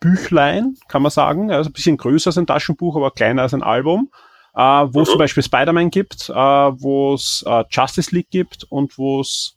Büchlein, 0.00 0.76
kann 0.88 1.02
man 1.02 1.10
sagen. 1.10 1.50
Also 1.50 1.70
ein 1.70 1.72
bisschen 1.72 1.96
größer 1.96 2.28
als 2.28 2.38
ein 2.38 2.46
Taschenbuch, 2.46 2.96
aber 2.96 3.10
kleiner 3.10 3.42
als 3.42 3.54
ein 3.54 3.62
Album. 3.62 4.10
äh, 4.54 4.60
wo 4.92 5.02
es 5.02 5.10
zum 5.10 5.18
Beispiel 5.18 5.42
Spider-Man 5.44 5.90
gibt, 5.90 6.30
äh, 6.30 6.34
wo 6.34 7.14
es 7.14 7.44
äh, 7.46 7.62
Justice 7.70 8.12
League 8.12 8.30
gibt 8.30 8.64
und 8.70 8.98
wo 8.98 9.20
es 9.20 9.56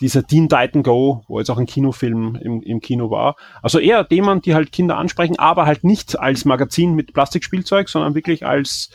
dieser 0.00 0.26
Teen 0.26 0.48
Titan 0.48 0.82
Go, 0.82 1.24
wo 1.26 1.38
jetzt 1.38 1.50
auch 1.50 1.58
ein 1.58 1.66
Kinofilm 1.66 2.36
im, 2.40 2.62
im 2.62 2.80
Kino 2.80 3.10
war. 3.10 3.36
Also 3.62 3.78
eher 3.78 4.06
Themen, 4.08 4.40
die 4.42 4.54
halt 4.54 4.72
Kinder 4.72 4.96
ansprechen, 4.96 5.38
aber 5.38 5.66
halt 5.66 5.84
nicht 5.84 6.18
als 6.18 6.44
Magazin 6.44 6.94
mit 6.94 7.12
Plastikspielzeug, 7.12 7.88
sondern 7.88 8.14
wirklich 8.14 8.46
als 8.46 8.90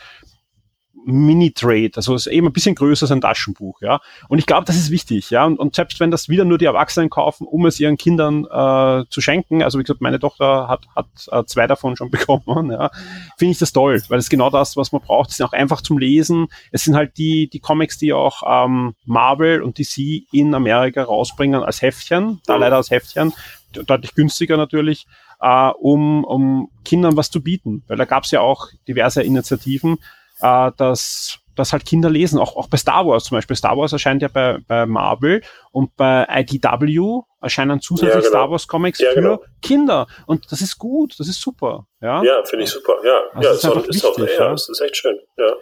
Mini-Trade, 1.04 1.92
also 1.96 2.14
ist 2.14 2.26
eben 2.26 2.46
ein 2.46 2.52
bisschen 2.52 2.74
größer 2.74 3.04
als 3.04 3.10
ein 3.10 3.20
Taschenbuch, 3.20 3.80
ja. 3.80 4.00
Und 4.28 4.38
ich 4.38 4.46
glaube, 4.46 4.64
das 4.64 4.76
ist 4.76 4.90
wichtig, 4.90 5.30
ja. 5.30 5.44
Und, 5.44 5.58
und, 5.58 5.74
selbst 5.74 6.00
wenn 6.00 6.10
das 6.10 6.28
wieder 6.28 6.44
nur 6.44 6.58
die 6.58 6.64
Erwachsenen 6.64 7.10
kaufen, 7.10 7.46
um 7.46 7.66
es 7.66 7.78
ihren 7.78 7.96
Kindern 7.96 8.44
äh, 8.44 9.04
zu 9.10 9.20
schenken, 9.20 9.62
also 9.62 9.78
wie 9.78 9.82
gesagt, 9.82 10.00
meine 10.00 10.18
Tochter 10.18 10.68
hat, 10.68 10.86
hat 10.94 11.06
äh, 11.30 11.44
zwei 11.44 11.66
davon 11.66 11.96
schon 11.96 12.10
bekommen, 12.12 12.70
ja, 12.70 12.90
finde 13.38 13.52
ich 13.52 13.58
das 13.58 13.72
toll, 13.72 14.02
weil 14.08 14.18
es 14.18 14.28
genau 14.28 14.50
das, 14.50 14.76
was 14.76 14.92
man 14.92 15.02
braucht. 15.02 15.30
Die 15.30 15.34
sind 15.34 15.46
auch 15.46 15.52
einfach 15.52 15.80
zum 15.80 15.98
Lesen. 15.98 16.48
Es 16.72 16.84
sind 16.84 16.96
halt 16.96 17.18
die, 17.18 17.48
die 17.48 17.60
Comics, 17.60 17.98
die 17.98 18.12
auch 18.12 18.42
ähm, 18.46 18.94
Marvel 19.04 19.62
und 19.62 19.78
DC 19.78 20.24
in 20.32 20.54
Amerika 20.54 21.02
rausbringen 21.02 21.62
als 21.62 21.82
Heftchen, 21.82 22.40
da 22.46 22.56
leider 22.56 22.76
als 22.76 22.90
Heftchen, 22.90 23.32
deutlich 23.72 24.14
günstiger 24.14 24.56
natürlich, 24.56 25.06
äh, 25.40 25.70
um, 25.80 26.24
um 26.24 26.70
Kindern 26.84 27.16
was 27.16 27.30
zu 27.30 27.42
bieten. 27.42 27.82
Weil 27.86 27.96
da 27.96 28.04
gab 28.04 28.24
es 28.24 28.30
ja 28.30 28.40
auch 28.40 28.68
diverse 28.86 29.22
Initiativen, 29.22 29.98
äh, 30.40 30.70
dass, 30.76 31.38
dass 31.54 31.72
halt 31.72 31.84
Kinder 31.84 32.10
lesen, 32.10 32.38
auch, 32.38 32.56
auch 32.56 32.68
bei 32.68 32.76
Star 32.76 33.06
Wars 33.06 33.24
zum 33.24 33.36
Beispiel. 33.36 33.56
Star 33.56 33.76
Wars 33.76 33.92
erscheint 33.92 34.22
ja 34.22 34.28
bei, 34.28 34.58
bei 34.66 34.86
Marvel 34.86 35.42
und 35.72 35.96
bei 35.96 36.26
IDW 36.28 37.22
erscheinen 37.40 37.80
zusätzlich 37.80 38.14
ja, 38.14 38.20
genau. 38.20 38.30
Star 38.30 38.50
Wars 38.50 38.68
Comics 38.68 38.98
ja, 38.98 39.10
für 39.10 39.20
genau. 39.20 39.42
Kinder. 39.62 40.06
Und 40.26 40.50
das 40.50 40.60
ist 40.60 40.78
gut, 40.78 41.18
das 41.18 41.28
ist 41.28 41.40
super. 41.40 41.86
Ja, 42.00 42.22
ja 42.22 42.42
finde 42.44 42.64
ich 42.64 42.70
super. 42.70 42.94
Ja, 43.04 43.20
also 43.34 43.48
ja, 43.48 43.54
ist, 43.54 43.64
auch, 43.66 43.86
ist, 43.86 44.04
auch, 44.04 44.18
ja, 44.18 44.50
das 44.50 44.68
ist 44.68 44.80
echt 44.80 44.96
schön. 44.96 45.18
Ja. 45.36 45.52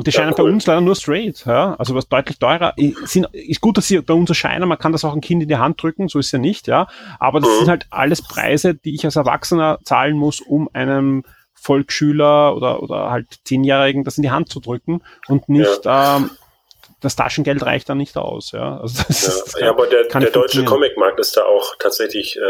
Und 0.00 0.06
die 0.06 0.12
scheinen 0.12 0.34
cool. 0.38 0.44
bei 0.44 0.50
uns 0.52 0.66
leider 0.66 0.80
nur 0.80 0.94
straight, 0.94 1.44
ja. 1.46 1.74
Also 1.74 1.94
was 1.94 2.08
deutlich 2.08 2.38
teurer. 2.38 2.74
Sind, 3.04 3.28
ist 3.32 3.60
gut, 3.60 3.76
dass 3.76 3.88
sie 3.88 4.00
bei 4.00 4.14
uns 4.14 4.30
erscheinen, 4.30 4.68
man 4.68 4.78
kann 4.78 4.92
das 4.92 5.04
auch 5.04 5.12
ein 5.12 5.20
Kind 5.20 5.42
in 5.42 5.48
die 5.48 5.56
Hand 5.56 5.82
drücken, 5.82 6.08
so 6.08 6.18
ist 6.18 6.30
ja 6.32 6.38
nicht, 6.38 6.68
ja. 6.68 6.86
Aber 7.18 7.40
das 7.40 7.50
mhm. 7.50 7.58
sind 7.58 7.68
halt 7.68 7.86
alles 7.90 8.22
Preise, 8.22 8.74
die 8.74 8.94
ich 8.94 9.04
als 9.04 9.16
Erwachsener 9.16 9.78
zahlen 9.84 10.16
muss, 10.16 10.40
um 10.40 10.70
einem 10.72 11.24
Volksschüler 11.60 12.56
oder, 12.56 12.82
oder 12.82 13.10
halt 13.10 13.26
Zehnjährigen 13.44 14.04
das 14.04 14.16
in 14.16 14.22
die 14.22 14.30
Hand 14.30 14.50
zu 14.50 14.60
drücken 14.60 15.02
und 15.28 15.48
nicht 15.48 15.84
ja. 15.84 16.16
ähm, 16.16 16.30
das 17.00 17.16
Taschengeld 17.16 17.64
reicht 17.64 17.88
dann 17.88 17.98
nicht 17.98 18.16
aus. 18.16 18.52
Ja, 18.52 18.78
also 18.80 19.02
das, 19.08 19.54
ja, 19.54 19.66
ja 19.66 19.70
aber 19.70 19.86
der, 19.86 20.04
der 20.04 20.30
deutsche 20.30 20.64
Comicmarkt 20.64 21.18
ist 21.18 21.36
da 21.36 21.44
auch 21.44 21.74
tatsächlich, 21.78 22.36
äh, 22.36 22.40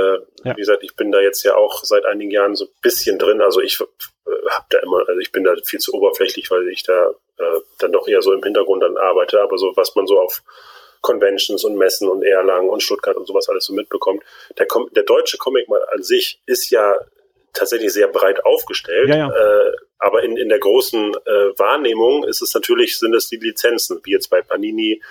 ja. 0.45 0.57
wie 0.57 0.61
gesagt, 0.61 0.83
ich 0.83 0.97
bin 0.97 1.13
da 1.13 1.21
jetzt 1.21 1.45
ja 1.45 1.55
auch 1.57 1.85
seit 1.85 2.05
einigen 2.05 2.31
Jahren 2.31 2.57
so 2.57 2.65
ein 2.65 2.71
bisschen 2.83 3.19
drin. 3.19 3.41
Also 3.41 3.61
ich 3.61 3.81
äh, 3.81 3.85
habe 4.51 4.67
da 4.71 4.79
immer, 4.81 4.99
also 5.09 5.21
ich 5.21 5.31
bin 5.31 5.45
da 5.45 5.55
viel 5.65 5.79
zu 5.79 5.95
oberflächlich, 5.95 6.51
weil 6.51 6.69
ich 6.69 6.83
da 6.83 7.11
äh, 7.39 7.61
dann 7.79 7.93
doch 7.93 8.09
eher 8.09 8.23
so 8.23 8.33
im 8.33 8.43
Hintergrund 8.43 8.83
dann 8.83 8.97
arbeite. 8.97 9.41
Aber 9.41 9.57
so 9.57 9.73
was 9.77 9.95
man 9.95 10.07
so 10.07 10.19
auf 10.21 10.43
Conventions 11.01 11.65
und 11.65 11.77
Messen 11.77 12.09
und 12.09 12.23
Erlangen 12.25 12.69
und 12.69 12.83
Stuttgart 12.83 13.17
und 13.17 13.27
sowas 13.27 13.49
alles 13.49 13.65
so 13.65 13.73
mitbekommt. 13.73 14.23
Der, 14.59 14.67
der 14.95 15.05
deutsche 15.05 15.39
Comicmarkt 15.39 15.93
an 15.93 16.03
sich 16.03 16.41
ist 16.47 16.71
ja 16.71 16.95
tatsächlich 17.53 17.93
sehr 17.93 18.09
breit 18.09 18.45
aufgestellt. 18.45 19.09
Ja, 19.09 19.17
ja. 19.17 19.29
Äh, 19.29 19.73
aber 19.99 20.23
in, 20.23 20.37
in 20.37 20.49
der 20.49 20.59
großen 20.59 21.15
äh, 21.15 21.59
Wahrnehmung 21.59 22.25
ist 22.25 22.43
es 22.43 22.55
natürlich, 22.55 22.99
sind 22.99 23.15
es 23.15 23.29
die 23.29 23.37
Lizenzen, 23.37 24.01
wie 24.05 24.13
jetzt 24.13 24.29
bei 24.29 24.43
Panini. 24.43 25.03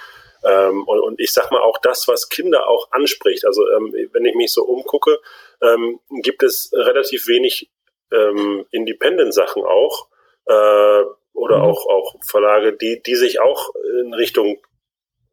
Ähm, 0.43 0.83
und, 0.85 0.99
und 0.99 1.19
ich 1.19 1.33
sag 1.33 1.51
mal 1.51 1.61
auch 1.61 1.77
das, 1.79 2.07
was 2.07 2.29
Kinder 2.29 2.67
auch 2.67 2.91
anspricht. 2.91 3.45
Also 3.45 3.69
ähm, 3.69 3.93
wenn 4.13 4.25
ich 4.25 4.35
mich 4.35 4.51
so 4.53 4.63
umgucke, 4.63 5.19
ähm, 5.61 5.99
gibt 6.23 6.43
es 6.43 6.71
relativ 6.73 7.27
wenig 7.27 7.69
ähm, 8.11 8.65
Independent-Sachen 8.71 9.63
auch 9.63 10.07
äh, 10.47 11.03
oder 11.33 11.57
mhm. 11.57 11.63
auch, 11.63 11.85
auch 11.87 12.15
Verlage, 12.25 12.73
die, 12.73 13.01
die 13.05 13.15
sich 13.15 13.41
auch 13.41 13.73
in 14.01 14.13
Richtung 14.13 14.57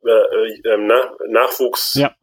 äh, 0.04 0.10
äh, 0.10 0.76
na, 0.76 1.16
Nachwuchs 1.28 1.94
ja 1.94 2.14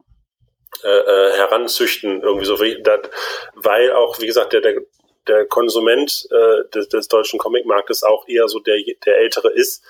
äh, 0.82 0.88
äh, 0.88 1.32
heranzüchten, 1.32 2.22
irgendwie 2.22 2.46
so, 2.46 2.58
weil 2.58 3.92
auch, 3.92 4.20
wie 4.20 4.26
gesagt, 4.26 4.52
der, 4.52 4.60
der, 4.60 4.82
der 5.28 5.46
Konsument 5.46 6.26
äh, 6.30 6.68
des, 6.74 6.88
des 6.88 7.08
deutschen 7.08 7.38
Comicmarktes 7.38 8.02
auch 8.02 8.26
eher 8.28 8.48
so 8.48 8.58
der, 8.60 8.76
der 9.06 9.18
Ältere 9.18 9.50
ist 9.52 9.82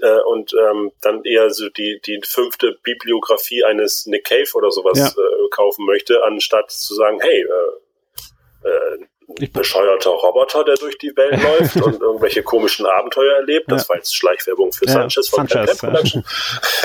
äh, 0.00 0.20
und 0.26 0.54
ähm, 0.54 0.92
dann 1.00 1.24
eher 1.24 1.50
so 1.50 1.68
die, 1.68 2.00
die 2.04 2.20
fünfte 2.24 2.78
Bibliografie 2.82 3.64
eines 3.64 4.06
Nick 4.06 4.24
Cave 4.24 4.48
oder 4.54 4.70
sowas 4.70 4.98
ja. 4.98 5.06
äh, 5.06 5.48
kaufen 5.50 5.84
möchte, 5.86 6.22
anstatt 6.24 6.70
zu 6.70 6.94
sagen, 6.94 7.18
hey, 7.20 7.42
äh, 7.42 8.68
äh, 8.68 9.48
bescheuerter 9.52 10.10
Roboter, 10.10 10.64
der 10.64 10.76
durch 10.76 10.96
die 10.98 11.14
Welt 11.16 11.42
läuft 11.60 11.76
und 11.76 12.00
irgendwelche 12.00 12.42
komischen 12.42 12.86
Abenteuer 12.86 13.34
erlebt. 13.36 13.70
Das 13.70 13.82
ja. 13.82 13.88
war 13.90 13.96
jetzt 13.96 14.16
Schleichwerbung 14.16 14.72
für 14.72 14.86
ja, 14.86 14.92
Sanchez 14.92 15.28
von 15.28 15.46
Sanchez, 15.46 15.78
Production. 15.78 16.24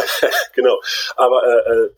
genau. 0.53 0.81
Aber 1.15 1.43
äh, 1.43 1.71
äh 1.71 1.89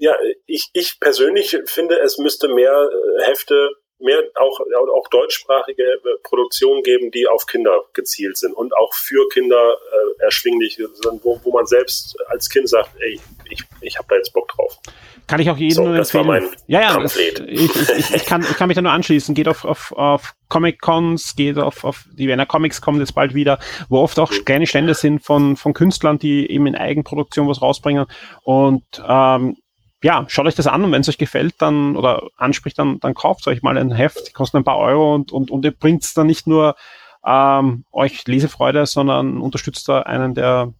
ja, 0.00 0.14
ich, 0.46 0.70
ich 0.72 0.98
persönlich 0.98 1.56
finde, 1.66 2.00
es 2.00 2.16
müsste 2.16 2.48
mehr 2.48 2.72
äh, 2.72 3.24
Hefte, 3.24 3.70
mehr 3.98 4.22
auch, 4.36 4.58
auch 4.58 5.08
deutschsprachige 5.10 5.82
äh, 5.82 5.98
Produktionen 6.22 6.82
geben, 6.82 7.10
die 7.10 7.28
auf 7.28 7.44
Kinder 7.44 7.84
gezielt 7.92 8.38
sind 8.38 8.54
und 8.54 8.74
auch 8.74 8.94
für 8.94 9.28
Kinder 9.28 9.74
äh, 9.92 10.24
erschwinglich 10.24 10.76
sind, 10.76 11.22
wo, 11.22 11.38
wo 11.44 11.52
man 11.52 11.66
selbst 11.66 12.16
als 12.28 12.48
Kind 12.48 12.70
sagt, 12.70 12.90
ey, 12.98 13.20
ich, 13.50 13.62
ich 13.82 13.98
habe 13.98 14.08
da 14.08 14.16
jetzt 14.16 14.32
Bock 14.32 14.48
drauf. 14.48 14.78
Kann 15.26 15.38
ich 15.38 15.50
auch 15.50 15.58
jedem 15.58 15.74
so, 15.74 15.84
nur 15.84 15.96
empfehlen. 15.96 16.00
Das 16.00 16.14
war 16.14 16.40
mein 16.40 16.56
ja, 16.66 16.80
ja, 16.80 16.98
das, 16.98 17.16
ich, 17.16 17.38
ich, 17.46 18.14
ich, 18.14 18.24
kann, 18.24 18.40
ich 18.40 18.56
kann 18.56 18.68
mich 18.68 18.76
da 18.76 18.82
nur 18.82 18.92
anschließen. 18.92 19.34
Geht 19.34 19.48
auf, 19.48 19.66
auf, 19.66 19.92
auf 19.92 20.32
Comic-Cons, 20.48 21.36
geht 21.36 21.58
auf, 21.58 21.84
auf 21.84 22.04
die 22.10 22.26
Vienna 22.26 22.46
Comics 22.46 22.80
kommen 22.80 23.00
jetzt 23.00 23.14
bald 23.14 23.34
wieder, 23.34 23.58
wo 23.90 23.98
oft 23.98 24.18
auch 24.18 24.32
mhm. 24.32 24.46
kleine 24.46 24.66
Stände 24.66 24.94
sind 24.94 25.20
von, 25.20 25.56
von 25.56 25.74
Künstlern, 25.74 26.18
die 26.18 26.50
eben 26.50 26.66
in 26.66 26.74
Eigenproduktion 26.74 27.46
was 27.46 27.60
rausbringen. 27.60 28.06
Und 28.42 28.84
ähm, 29.06 29.58
ja, 30.02 30.24
schaut 30.28 30.46
euch 30.46 30.54
das 30.54 30.66
an 30.66 30.84
und 30.84 30.92
wenn 30.92 31.02
es 31.02 31.08
euch 31.08 31.18
gefällt 31.18 31.54
dann 31.58 31.96
oder 31.96 32.28
anspricht, 32.36 32.78
dann, 32.78 33.00
dann 33.00 33.14
kauft 33.14 33.46
euch 33.46 33.62
mal 33.62 33.76
ein 33.76 33.92
Heft, 33.92 34.28
die 34.28 34.32
kosten 34.32 34.58
ein 34.58 34.64
paar 34.64 34.78
Euro 34.78 35.14
und, 35.14 35.32
und, 35.32 35.50
und 35.50 35.64
ihr 35.64 35.72
bringt 35.72 36.16
dann 36.16 36.26
nicht 36.26 36.46
nur 36.46 36.74
ähm, 37.26 37.84
euch 37.92 38.26
Lesefreude, 38.26 38.86
sondern 38.86 39.40
unterstützt 39.40 39.88
da 39.88 40.00
einen, 40.00 40.34
der, 40.34 40.72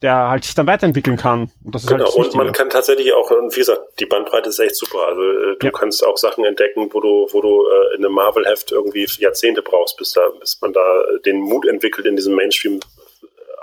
der 0.00 0.30
halt 0.30 0.44
sich 0.44 0.54
dann 0.54 0.66
weiterentwickeln 0.66 1.18
kann. 1.18 1.50
Und 1.62 1.74
das 1.74 1.84
ist 1.84 1.90
halt 1.90 2.00
genau, 2.00 2.16
halt 2.16 2.28
und 2.28 2.34
man 2.34 2.52
kann 2.52 2.70
tatsächlich 2.70 3.12
auch, 3.12 3.30
und 3.30 3.54
wie 3.54 3.60
gesagt, 3.60 4.00
die 4.00 4.06
Bandbreite 4.06 4.48
ist 4.48 4.58
echt 4.58 4.76
super. 4.76 5.06
Also 5.06 5.20
äh, 5.20 5.56
du 5.58 5.66
ja. 5.66 5.70
kannst 5.70 6.04
auch 6.06 6.16
Sachen 6.16 6.44
entdecken, 6.46 6.88
wo 6.92 7.00
du, 7.00 7.26
wo 7.30 7.42
du 7.42 7.66
äh, 7.66 7.96
in 7.96 8.04
einem 8.04 8.14
Marvel-Heft 8.14 8.72
irgendwie 8.72 9.06
Jahrzehnte 9.18 9.60
brauchst, 9.60 9.98
bis 9.98 10.12
da, 10.12 10.22
bis 10.40 10.58
man 10.62 10.72
da 10.72 11.02
den 11.26 11.40
Mut 11.40 11.66
entwickelt, 11.66 12.06
in 12.06 12.16
diesem 12.16 12.34
Mainstream 12.34 12.80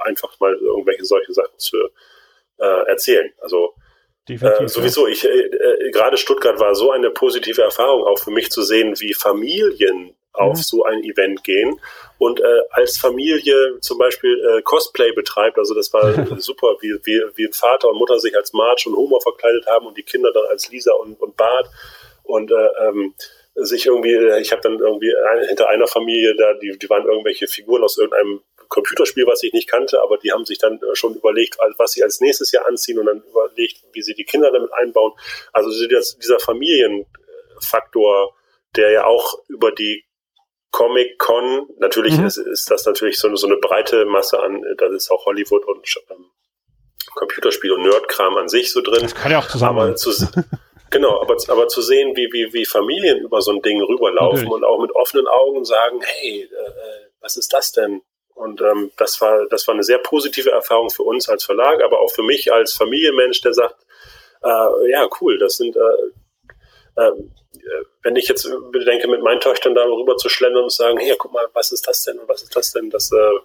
einfach 0.06 0.40
mal 0.40 0.54
irgendwelche 0.54 1.06
solche 1.06 1.34
Sachen 1.34 1.58
zu 1.58 1.78
äh, 2.60 2.88
erzählen. 2.88 3.32
Also 3.42 3.74
Definitiv, 4.28 4.62
äh, 4.62 4.68
sowieso, 4.70 5.08
ich 5.08 5.26
äh, 5.26 5.28
äh, 5.28 5.92
gerade 5.92 6.18
Stuttgart 6.18 6.60
war 6.60 6.76
so 6.76 6.92
eine 6.92 7.10
positive 7.10 7.62
Erfahrung 7.62 8.04
auch 8.04 8.20
für 8.20 8.32
mich 8.32 8.50
zu 8.52 8.62
sehen, 8.62 9.00
wie 9.00 9.14
Familien 9.14 10.16
auf 10.32 10.58
mhm. 10.58 10.62
so 10.62 10.84
ein 10.84 11.04
Event 11.04 11.44
gehen 11.44 11.80
und 12.18 12.40
äh, 12.40 12.62
als 12.72 12.98
Familie 12.98 13.80
zum 13.82 13.98
Beispiel 13.98 14.34
äh, 14.46 14.62
Cosplay 14.62 15.12
betreibt. 15.12 15.58
Also 15.58 15.74
das 15.74 15.92
war 15.94 16.14
super, 16.40 16.78
wie, 16.80 16.98
wie, 17.04 17.22
wie 17.36 17.50
Vater 17.52 17.90
und 17.90 17.98
Mutter 17.98 18.20
sich 18.20 18.36
als 18.36 18.54
Marge 18.54 18.84
und 18.88 18.96
Homer 18.96 19.20
verkleidet 19.22 19.68
haben 19.68 19.88
und 19.88 19.98
die 19.98 20.04
Kinder 20.04 20.32
dann 20.34 20.46
als 20.50 20.70
Lisa 20.70 20.94
und, 20.94 21.20
und 21.22 21.36
Bart 21.36 21.70
und 22.24 22.52
äh, 22.52 22.88
ähm, 22.88 23.14
sich 23.56 23.86
irgendwie, 23.86 24.16
ich 24.42 24.52
habe 24.52 24.62
dann 24.62 24.80
irgendwie 24.80 25.14
ein, 25.16 25.48
hinter 25.48 25.70
einer 25.70 25.88
Familie 25.88 26.36
da, 26.36 26.54
die, 26.56 26.78
die 26.78 26.90
waren 26.90 27.06
irgendwelche 27.06 27.48
Figuren 27.48 27.84
aus 27.84 27.98
irgendeinem 27.98 28.42
Computerspiel, 28.70 29.26
was 29.28 29.44
ich 29.44 29.54
nicht 29.54 29.70
kannte, 29.70 30.02
aber 30.02 30.18
die 30.18 30.32
haben 30.32 30.46
sich 30.46 30.58
dann 30.58 30.78
äh, 30.82 30.96
schon 30.96 31.16
überlegt, 31.16 31.58
was 31.78 31.92
sie 31.94 32.04
als 32.04 32.20
nächstes 32.22 32.52
Jahr 32.52 32.68
anziehen 32.68 33.00
und 33.00 33.06
dann 33.06 33.24
überlegt, 33.30 33.84
wie 33.94 34.02
sie 34.02 34.14
die 34.14 34.26
Kinder 34.26 34.52
damit 34.52 34.74
einbauen. 34.74 35.14
Also 35.52 35.70
dieser 35.88 36.40
Familienfaktor, 36.40 38.36
der 38.76 38.92
ja 38.92 39.06
auch 39.06 39.40
über 39.48 39.72
die 39.72 40.06
Comic-Con, 40.72 41.68
natürlich 41.78 42.18
mhm. 42.18 42.26
ist, 42.26 42.38
ist, 42.38 42.72
das 42.72 42.86
natürlich 42.86 43.20
so 43.20 43.28
eine, 43.28 43.38
so 43.38 43.48
eine 43.48 43.58
breite 43.58 44.06
Masse 44.06 44.40
an, 44.40 44.64
das 44.78 44.92
ist 44.92 45.12
auch 45.12 45.26
Hollywood 45.26 45.66
und 45.66 45.88
ähm, 46.10 46.32
Computerspiel 47.14 47.72
und 47.72 47.84
Nerdkram 47.84 48.38
an 48.38 48.50
sich 48.50 48.72
so 48.72 48.82
drin. 48.82 49.02
Das 49.02 49.14
kann 49.14 49.32
ja 49.32 49.40
auch 49.40 49.48
zusammen. 49.48 49.80
Aber 49.80 49.96
zu, 49.96 50.12
genau, 50.90 51.22
aber, 51.22 51.38
aber 51.48 51.68
zu 51.68 51.82
sehen, 51.82 52.16
wie, 52.16 52.28
wie, 52.34 52.54
wie 52.54 52.66
Familien 52.66 53.20
über 53.20 53.42
so 53.42 53.52
ein 53.52 53.62
Ding 53.62 53.82
rüberlaufen 53.82 54.46
Natürlich. 54.46 54.52
und 54.52 54.64
auch 54.64 54.82
mit 54.82 54.92
offenen 54.96 55.28
Augen 55.28 55.64
sagen, 55.64 56.02
hey, 56.02 56.50
äh, 56.52 56.56
äh 56.56 57.04
was 57.24 57.38
ist 57.38 57.54
das 57.54 57.72
denn? 57.72 58.02
Und 58.36 58.62
ähm, 58.62 58.92
das 58.98 59.20
war 59.22 59.46
das 59.50 59.68
war 59.68 59.74
eine 59.74 59.84
sehr 59.84 60.00
positive 60.00 60.52
Erfahrung 60.52 60.90
für 60.90 61.04
uns 61.04 61.30
als 61.30 61.44
Verlag, 61.44 61.84
aber 61.84 62.00
auch 62.00 62.12
für 62.12 62.24
mich 62.24 62.52
als 62.52 62.74
Familienmensch, 62.74 63.42
der 63.42 63.54
sagt, 63.54 63.76
äh, 64.44 64.90
ja 64.90 65.08
cool, 65.22 65.38
das 65.38 65.58
sind 65.58 65.76
äh, 65.76 67.02
äh, 67.02 67.12
wenn 68.02 68.16
ich 68.16 68.28
jetzt 68.28 68.50
bedenke, 68.72 69.08
mit 69.08 69.22
meinen 69.22 69.40
Töchtern 69.40 69.76
da 69.76 69.84
rüber 69.86 70.18
zu 70.18 70.30
schlendern 70.30 70.64
und 70.64 70.72
zu 70.72 70.84
sagen, 70.84 70.98
hey, 70.98 71.16
guck 71.18 71.32
mal, 71.32 71.48
was 71.54 71.72
ist 71.72 71.88
das 71.88 72.04
denn 72.04 72.20
und 72.20 72.28
was 72.28 72.44
ist 72.44 72.56
das 72.56 72.72
denn, 72.74 72.90
das 72.90 73.12
äh, 73.12 73.40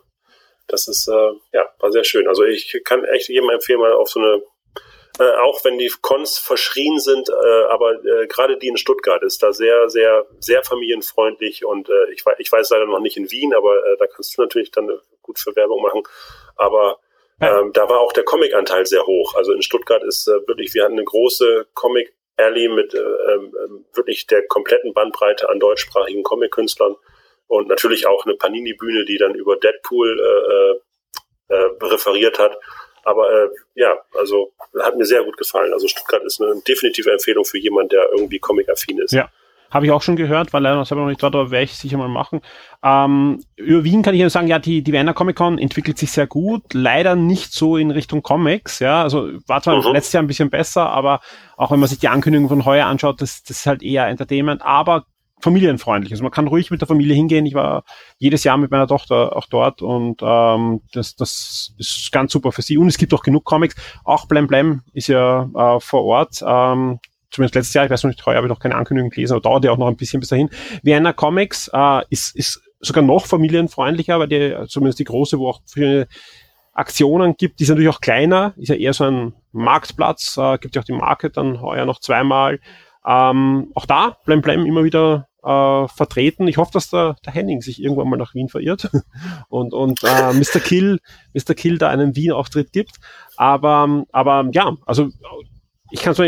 das 0.67 0.89
ist 0.89 1.09
äh, 1.09 1.33
ja 1.53 1.73
war 1.79 1.93
sehr 1.93 2.05
schön. 2.05 2.29
Also 2.29 2.45
ich 2.45 2.81
kann 2.85 3.05
echt 3.05 3.29
jedem 3.29 3.51
empfehlen, 3.51 3.81
mal 3.81 3.93
auf 3.93 4.09
so 4.09 4.21
eine 4.21 4.43
äh, 5.19 5.37
auch 5.43 5.65
wenn 5.65 5.79
die 5.79 5.93
Cons 6.01 6.39
verschrien 6.39 6.99
sind, 7.01 7.29
äh, 7.29 7.63
aber 7.69 8.05
äh, 8.05 8.27
gerade 8.27 8.57
die 8.59 8.69
in 8.69 8.77
Stuttgart 8.77 9.23
ist 9.23 9.43
da 9.43 9.53
sehr, 9.53 9.89
sehr, 9.89 10.27
sehr 10.39 10.63
familienfreundlich 10.63 11.65
und 11.65 11.89
äh, 11.89 12.13
ich, 12.13 12.25
ich 12.39 12.53
weiß 12.53 12.71
leider 12.71 12.87
noch 12.87 13.01
nicht 13.01 13.17
in 13.17 13.31
Wien, 13.31 13.55
aber 13.55 13.77
äh, 13.85 13.97
da 13.99 14.07
kannst 14.07 14.37
du 14.37 14.43
natürlich 14.43 14.71
dann 14.71 14.91
gut 15.23 15.39
für 15.39 15.55
Werbung 15.57 15.83
machen. 15.83 16.03
Aber 16.57 16.99
ähm, 17.41 17.73
da 17.73 17.89
war 17.89 18.01
auch 18.01 18.13
der 18.13 18.25
Comic-Anteil 18.25 18.87
sehr 18.87 19.07
hoch. 19.07 19.35
Also 19.35 19.53
in 19.53 19.63
Stuttgart 19.63 20.03
ist 20.03 20.27
äh, 20.27 20.47
wirklich, 20.49 20.75
wir 20.75 20.85
hatten 20.85 20.95
eine 20.95 21.05
große 21.05 21.69
Comic 21.75 22.13
Alley 22.37 22.69
mit 22.69 22.95
äh, 22.95 22.99
äh, 22.99 23.51
wirklich 23.95 24.27
der 24.27 24.47
kompletten 24.47 24.93
Bandbreite 24.93 25.49
an 25.49 25.61
deutschsprachigen 25.61 26.23
Comic-Künstlern 26.23 26.97
und 27.47 27.69
natürlich 27.69 28.07
auch 28.07 28.25
eine 28.25 28.35
Panini-Bühne, 28.35 29.05
die 29.05 29.19
dann 29.19 29.35
über 29.35 29.57
Deadpool 29.57 30.21
äh, 30.21 31.55
äh, 31.55 31.71
referiert 31.83 32.39
hat. 32.39 32.59
Aber 33.09 33.31
äh, 33.33 33.49
ja, 33.75 33.95
also 34.19 34.53
hat 34.83 34.97
mir 34.97 35.07
sehr 35.07 35.25
gut 35.25 35.37
gefallen. 35.39 35.73
Also 35.73 35.89
Stuttgart 35.89 36.23
ist 36.25 36.43
eine 36.43 36.61
definitive 36.69 37.11
Empfehlung 37.11 37.45
für 37.45 37.59
jemanden, 37.59 37.91
der 37.91 38.11
irgendwie 38.13 38.39
Comic-affin 38.39 38.99
ist. 38.99 39.13
Ja. 39.13 39.31
Habe 39.71 39.85
ich 39.85 39.93
auch 39.93 40.01
schon 40.01 40.17
gehört, 40.17 40.53
war 40.55 40.61
leider 40.61 40.77
noch 40.77 40.87
selber 40.87 41.03
noch 41.03 41.09
nicht 41.09 41.23
dort, 41.23 41.35
aber 41.35 41.51
werde 41.51 41.65
ich 41.65 41.75
sicher 41.75 41.99
mal 41.99 42.09
machen. 42.09 42.41
Ähm, 42.83 43.45
über 43.57 43.85
Wien 43.85 44.03
kann 44.03 44.15
ich 44.15 44.21
nur 44.21 44.31
sagen, 44.31 44.49
ja, 44.49 44.59
die, 44.59 44.83
die 44.83 44.93
Wiener 44.93 45.13
Comic 45.13 45.37
Con 45.37 45.59
entwickelt 45.59 45.99
sich 45.99 46.11
sehr 46.11 46.27
gut, 46.27 46.73
leider 46.73 47.17
nicht 47.17 47.53
so 47.53 47.77
in 47.77 47.91
Richtung 47.91 48.23
Comics, 48.23 48.79
ja, 48.79 49.03
also 49.03 49.29
war 49.47 49.63
zwar 49.63 49.77
mhm. 49.77 49.93
letztes 49.93 50.15
Jahr 50.15 50.23
ein 50.23 50.27
bisschen 50.27 50.49
besser, 50.49 50.89
aber 50.89 51.21
auch 51.59 51.71
wenn 51.71 51.81
man 51.81 51.89
sich 51.89 51.99
die 51.99 52.09
Ankündigung 52.09 52.49
von 52.49 52.65
heuer 52.65 52.87
anschaut, 52.87 53.21
das, 53.21 53.43
das 53.43 53.59
ist 53.59 53.67
halt 53.67 53.83
eher 53.83 54.07
Entertainment, 54.07 54.63
aber 54.63 55.05
familienfreundlich. 55.41 56.13
Also 56.13 56.23
man 56.23 56.33
kann 56.33 56.47
ruhig 56.49 56.71
mit 56.71 56.81
der 56.81 56.89
Familie 56.89 57.15
hingehen. 57.15 57.47
Ich 57.47 57.55
war 57.55 57.85
jedes 58.19 58.45
Jahr 58.45 58.57
mit 58.57 58.71
meiner 58.71 58.87
Tochter 58.87 59.37
auch 59.37 59.47
dort 59.47 59.83
und 59.83 60.21
ähm, 60.23 60.81
das, 60.93 61.17
das 61.17 61.75
ist 61.79 62.11
ganz 62.13 62.33
super 62.33 62.53
für 62.53 62.63
sie. 62.63 62.79
Und 62.79 62.89
es 62.89 62.99
gibt 62.99 63.15
auch 63.15 63.23
genug 63.23 63.45
Comics. 63.45 63.77
Auch 64.05 64.27
Blem 64.27 64.47
Blem 64.47 64.83
ist 64.93 65.09
ja 65.09 65.49
äh, 65.55 65.81
vor 65.81 66.05
Ort. 66.05 66.43
Ähm, 66.47 66.99
zumindest 67.31 67.55
letztes 67.55 67.75
Jahr, 67.75 67.85
ich 67.85 67.91
weiß 67.91 68.05
noch 68.05 68.09
nicht, 68.09 68.25
heuer 68.27 68.37
habe 68.37 68.47
ich 68.47 68.53
noch 68.53 68.61
keine 68.61 68.75
Ankündigung 68.75 69.11
gelesen, 69.11 69.35
aber 69.35 69.43
dauert 69.43 69.65
ja 69.65 69.71
auch 69.71 69.79
noch 69.79 69.89
ein 69.89 69.97
bisschen 69.97 70.21
bis 70.21 70.31
dahin. 70.31 70.51
Vienna 70.83 71.13
Comics 71.13 71.71
äh, 71.73 72.03
ist, 72.11 72.35
ist 72.35 72.63
sogar 72.81 73.03
noch 73.03 73.27
familienfreundlicher, 73.27 74.19
weil 74.19 74.29
die, 74.29 74.57
zumindest 74.69 74.99
die 74.99 75.05
große, 75.05 75.39
wo 75.39 75.49
auch 75.49 75.61
viele 75.67 76.09
Aktionen 76.73 77.37
gibt, 77.37 77.59
die 77.59 77.65
ist 77.65 77.71
natürlich 77.71 77.89
auch 77.89 78.01
kleiner, 78.01 78.55
ist 78.57 78.69
ja 78.69 78.77
eher 78.77 78.93
so 78.93 79.05
ein 79.05 79.35
Marktplatz, 79.53 80.37
äh, 80.37 80.59
gibt 80.59 80.77
ja 80.77 80.83
auch 80.83 80.87
die 80.87 80.93
Market 80.93 81.37
dann 81.37 81.61
heuer 81.61 81.85
noch 81.85 82.01
zweimal. 82.01 82.61
Ähm, 83.09 83.71
auch 83.75 83.87
da, 83.87 84.19
Blem 84.27 84.43
Blem 84.43 84.67
immer 84.67 84.85
wieder 84.85 85.29
äh, 85.43 85.89
vertreten. 85.89 86.47
Ich 86.47 86.59
hoffe, 86.59 86.73
dass 86.73 86.91
der, 86.91 87.17
der 87.25 87.33
Henning 87.33 87.63
sich 87.63 87.83
irgendwann 87.83 88.11
mal 88.11 88.17
nach 88.17 88.35
Wien 88.35 88.51
verirrt 88.51 88.91
und, 89.49 89.73
und 89.73 90.03
äh, 90.05 90.33
Mr. 90.33 90.61
Kill, 90.61 90.99
Mr. 91.33 91.55
Kill 91.55 91.79
da 91.79 91.89
einen 91.89 92.17
Wien-Auftritt 92.17 92.73
gibt. 92.73 92.97
Aber, 93.37 94.05
aber 94.13 94.49
ja, 94.53 94.77
also 94.85 95.09
ich 95.91 96.03
kann 96.03 96.13
so 96.13 96.25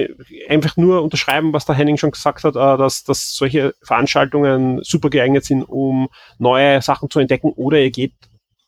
einfach 0.49 0.78
nur 0.78 1.02
unterschreiben, 1.02 1.52
was 1.52 1.67
der 1.67 1.75
Henning 1.75 1.99
schon 1.99 2.12
gesagt 2.12 2.44
hat, 2.44 2.57
äh, 2.57 2.78
dass, 2.78 3.05
dass 3.05 3.34
solche 3.34 3.75
Veranstaltungen 3.83 4.83
super 4.83 5.10
geeignet 5.10 5.44
sind, 5.44 5.65
um 5.65 6.09
neue 6.39 6.81
Sachen 6.81 7.10
zu 7.10 7.20
entdecken. 7.20 7.52
Oder 7.52 7.78
ihr 7.81 7.91
geht 7.91 8.15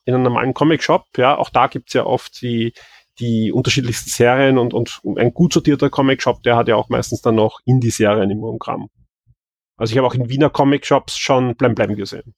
in 0.05 0.15
einen 0.15 0.25
normalen 0.25 0.53
Comic-Shop, 0.53 1.07
ja, 1.17 1.39
auch 1.39 1.49
da 1.49 1.69
gibt's 1.69 1.95
ja 1.95 2.05
oft 2.05 2.43
die, 2.43 2.75
die 3.21 3.53
unterschiedlichsten 3.53 4.11
Serien 4.11 4.59
und, 4.59 4.75
und 4.75 5.01
ein 5.17 5.35
gut 5.35 5.53
sortierter 5.53 5.91
Comic-Shop, 5.91 6.43
der 6.43 6.57
hat 6.57 6.69
ja 6.69 6.77
auch 6.77 6.89
meistens 6.89 7.21
dann 7.21 7.35
noch 7.35 7.61
Indie-Serien 7.65 8.31
im 8.31 8.41
Programm. 8.41 8.89
Also 9.77 9.93
ich 9.93 9.99
habe 9.99 10.07
auch 10.07 10.15
in 10.15 10.29
Wiener 10.29 10.51
Comic-Shops 10.51 11.17
schon 11.17 11.57
Blem 11.57 11.75
Blem 11.75 11.97
gesehen. 11.97 12.35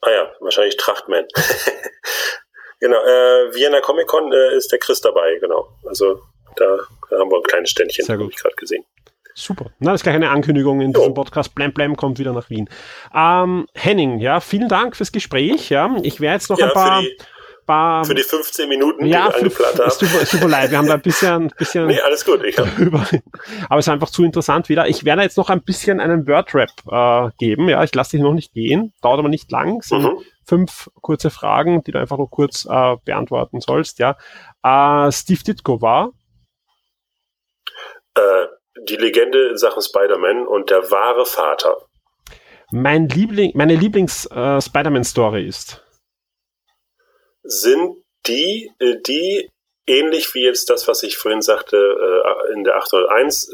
Ah 0.00 0.10
ja, 0.10 0.32
wahrscheinlich 0.40 0.76
Trachtman. 0.76 1.26
genau, 2.80 2.98
äh, 2.98 3.54
Vienna 3.54 3.80
Comic 3.80 4.06
Con 4.06 4.32
äh, 4.32 4.56
ist 4.56 4.70
der 4.70 4.78
Chris 4.78 5.00
dabei, 5.00 5.38
genau. 5.40 5.68
Also 5.86 6.20
da, 6.56 6.78
da 7.10 7.18
haben 7.18 7.30
wir 7.30 7.38
ein 7.38 7.42
kleines 7.42 7.70
Ständchen, 7.70 8.06
habe 8.08 8.28
ich 8.30 8.36
gerade 8.36 8.54
gesehen. 8.54 8.84
Super. 9.34 9.70
Na, 9.78 9.92
das 9.92 10.00
ist 10.00 10.02
gleich 10.02 10.16
eine 10.16 10.30
Ankündigung 10.30 10.80
in 10.80 10.92
diesem 10.92 11.14
Podcast. 11.14 11.54
Blam 11.54 11.72
Blam 11.72 11.96
kommt 11.96 12.18
wieder 12.18 12.32
nach 12.32 12.50
Wien. 12.50 12.68
Ähm, 13.14 13.68
Henning, 13.74 14.18
ja, 14.18 14.40
vielen 14.40 14.68
Dank 14.68 14.96
fürs 14.96 15.12
Gespräch. 15.12 15.70
Ja, 15.70 15.94
ich 16.02 16.20
werde 16.20 16.34
jetzt 16.34 16.50
noch 16.50 16.58
ja, 16.58 16.66
ein 16.66 16.72
paar. 16.72 17.04
Für 17.68 17.72
die, 17.72 17.74
paar, 17.74 18.04
für 18.04 18.14
die 18.14 18.22
15 18.22 18.68
Minuten, 18.68 19.04
ja, 19.04 19.24
die 19.24 19.28
ich 19.28 19.36
eingeplant 19.36 19.78
habe. 19.78 19.90
Super, 19.90 20.24
super 20.24 20.48
leid. 20.48 20.70
Wir 20.70 20.78
haben 20.78 20.86
da 20.86 20.94
ein 20.94 21.02
bisschen, 21.02 21.52
bisschen 21.58 21.86
nee, 21.86 22.00
alles 22.00 22.24
gut. 22.24 22.42
Ich 22.44 22.56
drüber. 22.56 23.06
Aber 23.68 23.78
es 23.78 23.86
ist 23.86 23.92
einfach 23.92 24.10
zu 24.10 24.24
interessant 24.24 24.68
wieder. 24.68 24.88
Ich 24.88 25.04
werde 25.04 25.22
jetzt 25.22 25.36
noch 25.36 25.50
ein 25.50 25.62
bisschen 25.62 26.00
einen 26.00 26.26
Wordrap 26.26 26.70
äh, 26.90 27.30
geben. 27.38 27.68
Ja, 27.68 27.84
ich 27.84 27.94
lasse 27.94 28.12
dich 28.12 28.20
noch 28.20 28.32
nicht 28.32 28.52
gehen. 28.52 28.94
Dauert 29.02 29.18
aber 29.18 29.28
nicht 29.28 29.50
lang. 29.50 29.80
Es 29.80 29.88
sind 29.88 30.02
mhm. 30.02 30.22
fünf 30.46 30.90
kurze 31.02 31.30
Fragen, 31.30 31.82
die 31.84 31.92
du 31.92 31.98
einfach 31.98 32.16
nur 32.16 32.30
kurz 32.30 32.64
äh, 32.64 32.96
beantworten 33.04 33.60
sollst. 33.60 33.98
Ja, 33.98 34.16
äh, 34.62 35.12
Steve 35.12 35.42
Ditko 35.44 35.82
war 35.82 36.12
äh, 38.14 38.46
die 38.88 38.96
Legende 38.96 39.48
in 39.50 39.56
Sachen 39.56 39.82
Spider-Man 39.82 40.46
und 40.46 40.70
der 40.70 40.90
wahre 40.90 41.26
Vater. 41.26 41.76
Mein 42.70 43.08
Liebling, 43.08 43.52
meine 43.54 43.74
Lieblings-Spider-Man-Story 43.74 45.42
äh, 45.42 45.48
ist? 45.48 45.82
Sind 47.50 47.96
die, 48.26 48.70
äh, 48.78 48.96
die 49.06 49.50
ähnlich 49.86 50.34
wie 50.34 50.44
jetzt 50.44 50.68
das, 50.68 50.86
was 50.86 51.02
ich 51.02 51.16
vorhin 51.16 51.40
sagte, 51.40 51.76
äh, 51.76 52.52
in 52.52 52.64
der 52.64 52.76
801 52.76 53.50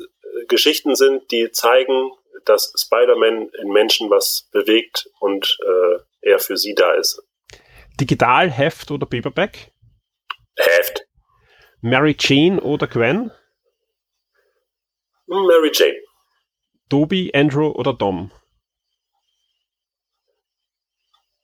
Geschichten 0.48 0.96
sind, 0.96 1.30
die 1.30 1.50
zeigen, 1.52 2.10
dass 2.44 2.72
Spider-Man 2.76 3.50
in 3.60 3.68
Menschen 3.68 4.10
was 4.10 4.48
bewegt 4.52 5.08
und 5.20 5.58
äh, 5.64 5.98
er 6.22 6.38
für 6.38 6.56
sie 6.56 6.74
da 6.74 6.92
ist. 6.92 7.22
Digital, 8.00 8.50
Heft 8.50 8.90
oder 8.90 9.06
Paperback? 9.06 9.70
Heft. 10.56 11.06
Mary 11.80 12.16
Jane 12.18 12.60
oder 12.60 12.88
Gwen? 12.88 13.30
Mary 15.26 15.70
Jane. 15.72 16.00
Toby, 16.88 17.30
Andrew 17.34 17.68
oder 17.68 17.92
Dom? 17.92 18.30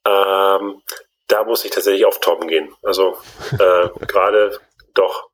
Ähm, 0.04 0.79
da 1.30 1.44
muss 1.44 1.64
ich 1.64 1.70
tatsächlich 1.70 2.04
auf 2.04 2.20
Tom 2.20 2.46
gehen. 2.46 2.74
Also 2.82 3.16
äh, 3.52 3.88
gerade 4.06 4.58
doch. 4.94 5.30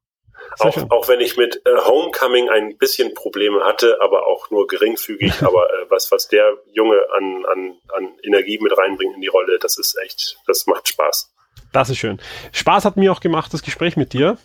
Auch, 0.58 0.90
auch, 0.90 1.08
wenn 1.08 1.20
ich 1.20 1.36
mit 1.36 1.60
äh, 1.66 1.76
Homecoming 1.84 2.48
ein 2.48 2.78
bisschen 2.78 3.12
Probleme 3.14 3.64
hatte, 3.64 3.98
aber 4.00 4.26
auch 4.26 4.50
nur 4.50 4.66
geringfügig. 4.66 5.32
aber 5.42 5.64
äh, 5.64 5.90
was, 5.90 6.10
was 6.12 6.28
der 6.28 6.56
Junge 6.72 6.98
an, 7.16 7.44
an, 7.46 7.78
an 7.94 8.18
Energie 8.22 8.58
mit 8.60 8.76
reinbringt 8.76 9.16
in 9.16 9.20
die 9.20 9.26
Rolle, 9.26 9.58
das 9.58 9.76
ist 9.78 9.98
echt, 10.02 10.38
das 10.46 10.66
macht 10.66 10.88
Spaß. 10.88 11.32
Das 11.72 11.90
ist 11.90 11.98
schön. 11.98 12.20
Spaß 12.52 12.84
hat 12.84 12.96
mir 12.96 13.12
auch 13.12 13.20
gemacht, 13.20 13.52
das 13.52 13.62
Gespräch 13.62 13.96
mit 13.96 14.12
dir. 14.12 14.38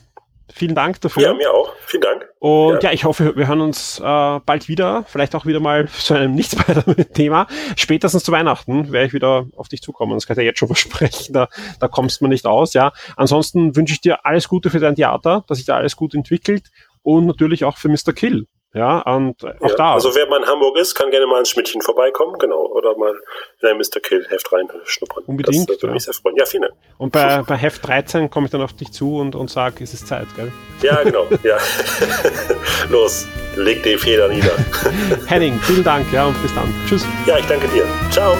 Vielen 0.53 0.76
Dank 0.76 1.00
dafür. 1.02 1.24
Ja, 1.24 1.34
mir 1.34 1.53
auch. 1.53 1.74
Vielen 1.86 2.02
Dank. 2.02 2.28
Und 2.40 2.84
ja, 2.84 2.90
ja 2.90 2.92
ich 2.92 3.06
hoffe, 3.06 3.36
wir 3.36 3.48
hören 3.48 3.61
uns 3.61 4.00
äh, 4.00 4.40
bald 4.45 4.68
wieder. 4.68 5.06
Vielleicht 5.08 5.36
auch 5.36 5.45
wieder 5.45 5.60
mal 5.60 5.88
zu 5.90 6.14
einem 6.14 6.36
nicht 6.36 6.56
Thema. 7.14 7.48
Spätestens 7.76 8.24
zu 8.24 8.32
Weihnachten 8.32 8.92
werde 8.92 9.08
ich 9.08 9.14
wieder 9.14 9.45
auf 9.56 9.70
dich 9.70 9.82
zukommen. 9.82 10.14
Das 10.14 10.28
kann 10.28 10.36
ich 10.36 10.42
dir 10.42 10.45
jetzt 10.45 10.60
schon 10.60 10.68
versprechen. 10.70 11.34
Da, 11.34 11.48
da 11.80 11.88
kommst 11.88 12.22
du 12.22 12.28
nicht 12.28 12.45
aus. 12.45 12.74
Ja. 12.74 12.92
Ansonsten 13.16 13.76
wünsche 13.76 13.94
ich 13.94 14.02
dir 14.02 14.26
alles 14.26 14.48
Gute 14.48 14.70
für 14.70 14.80
dein 14.80 14.95
Theater, 14.95 15.44
dass 15.48 15.58
sich 15.58 15.68
da 15.68 15.76
alles 15.76 15.95
gut 15.95 16.14
entwickelt 16.14 16.72
und 17.03 17.26
natürlich 17.26 17.64
auch 17.64 17.78
für 17.78 17.90
Mr. 17.90 18.14
Kill. 18.14 18.48
Ja, 18.74 19.00
und 19.01 19.43
auch 19.43 19.69
ja, 19.69 19.75
da. 19.75 19.93
Also 19.93 20.16
wer 20.16 20.27
mal 20.27 20.41
in 20.41 20.48
Hamburg 20.48 20.77
ist, 20.77 20.95
kann 20.95 21.11
gerne 21.11 21.27
mal 21.27 21.40
ins 21.40 21.50
Schmidtchen 21.50 21.82
vorbeikommen, 21.82 22.38
genau. 22.40 22.67
Oder 22.67 22.98
mal 22.98 23.14
in 23.61 23.67
ein 23.67 23.77
Mr. 23.77 24.00
Kill 24.01 24.25
Heft 24.30 24.51
reinschnuppern. 24.51 25.25
Unbedingt. 25.25 25.69
Das 25.69 25.77
würde 25.77 25.88
ja. 25.88 25.93
mich 25.93 26.03
sehr 26.03 26.14
freuen. 26.14 26.38
Ja, 26.38 26.45
vielen 26.45 26.64
Dank. 26.64 26.74
Und 26.98 27.11
bei, 27.11 27.41
bei 27.45 27.58
Heft 27.58 27.85
13 27.85 28.30
komme 28.30 28.45
ich 28.45 28.51
dann 28.51 28.61
auf 28.61 28.74
dich 28.74 28.91
zu 28.93 29.17
und, 29.17 29.35
und 29.35 29.50
sage, 29.50 29.83
es 29.83 29.93
ist 29.93 30.08
Zeit, 30.08 30.27
gell? 30.38 30.53
Ja, 30.82 31.03
genau. 31.03 31.27
ja. 31.43 31.58
Los, 32.90 33.27
leg 33.58 33.83
die 33.83 33.98
Feder 33.98 34.30
nieder. 34.30 34.53
Henning, 35.27 35.59
vielen 35.59 35.83
Dank, 35.83 36.11
ja, 36.14 36.27
und 36.27 36.41
bis 36.41 36.56
dann. 36.56 36.74
Tschüss. 36.88 37.06
Ja, 37.25 37.38
ich 37.38 37.45
danke 37.48 37.67
dir. 37.67 37.85
Ciao. 38.09 38.38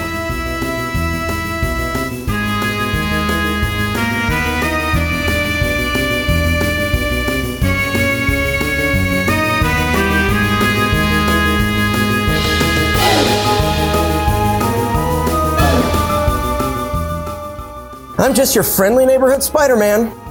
I'm 18.22 18.34
just 18.34 18.54
your 18.54 18.62
friendly 18.62 19.04
neighborhood 19.04 19.42
Spider 19.42 19.74
Man. 19.74 20.21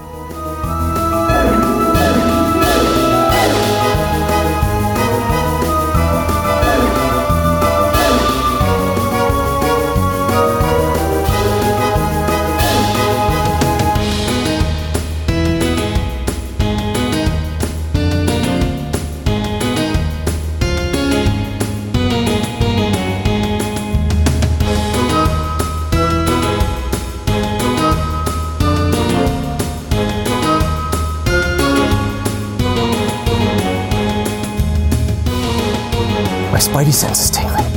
My 36.51 36.59
spidey 36.59 36.91
sense 36.91 37.23
is 37.23 37.29
tingling. 37.29 37.70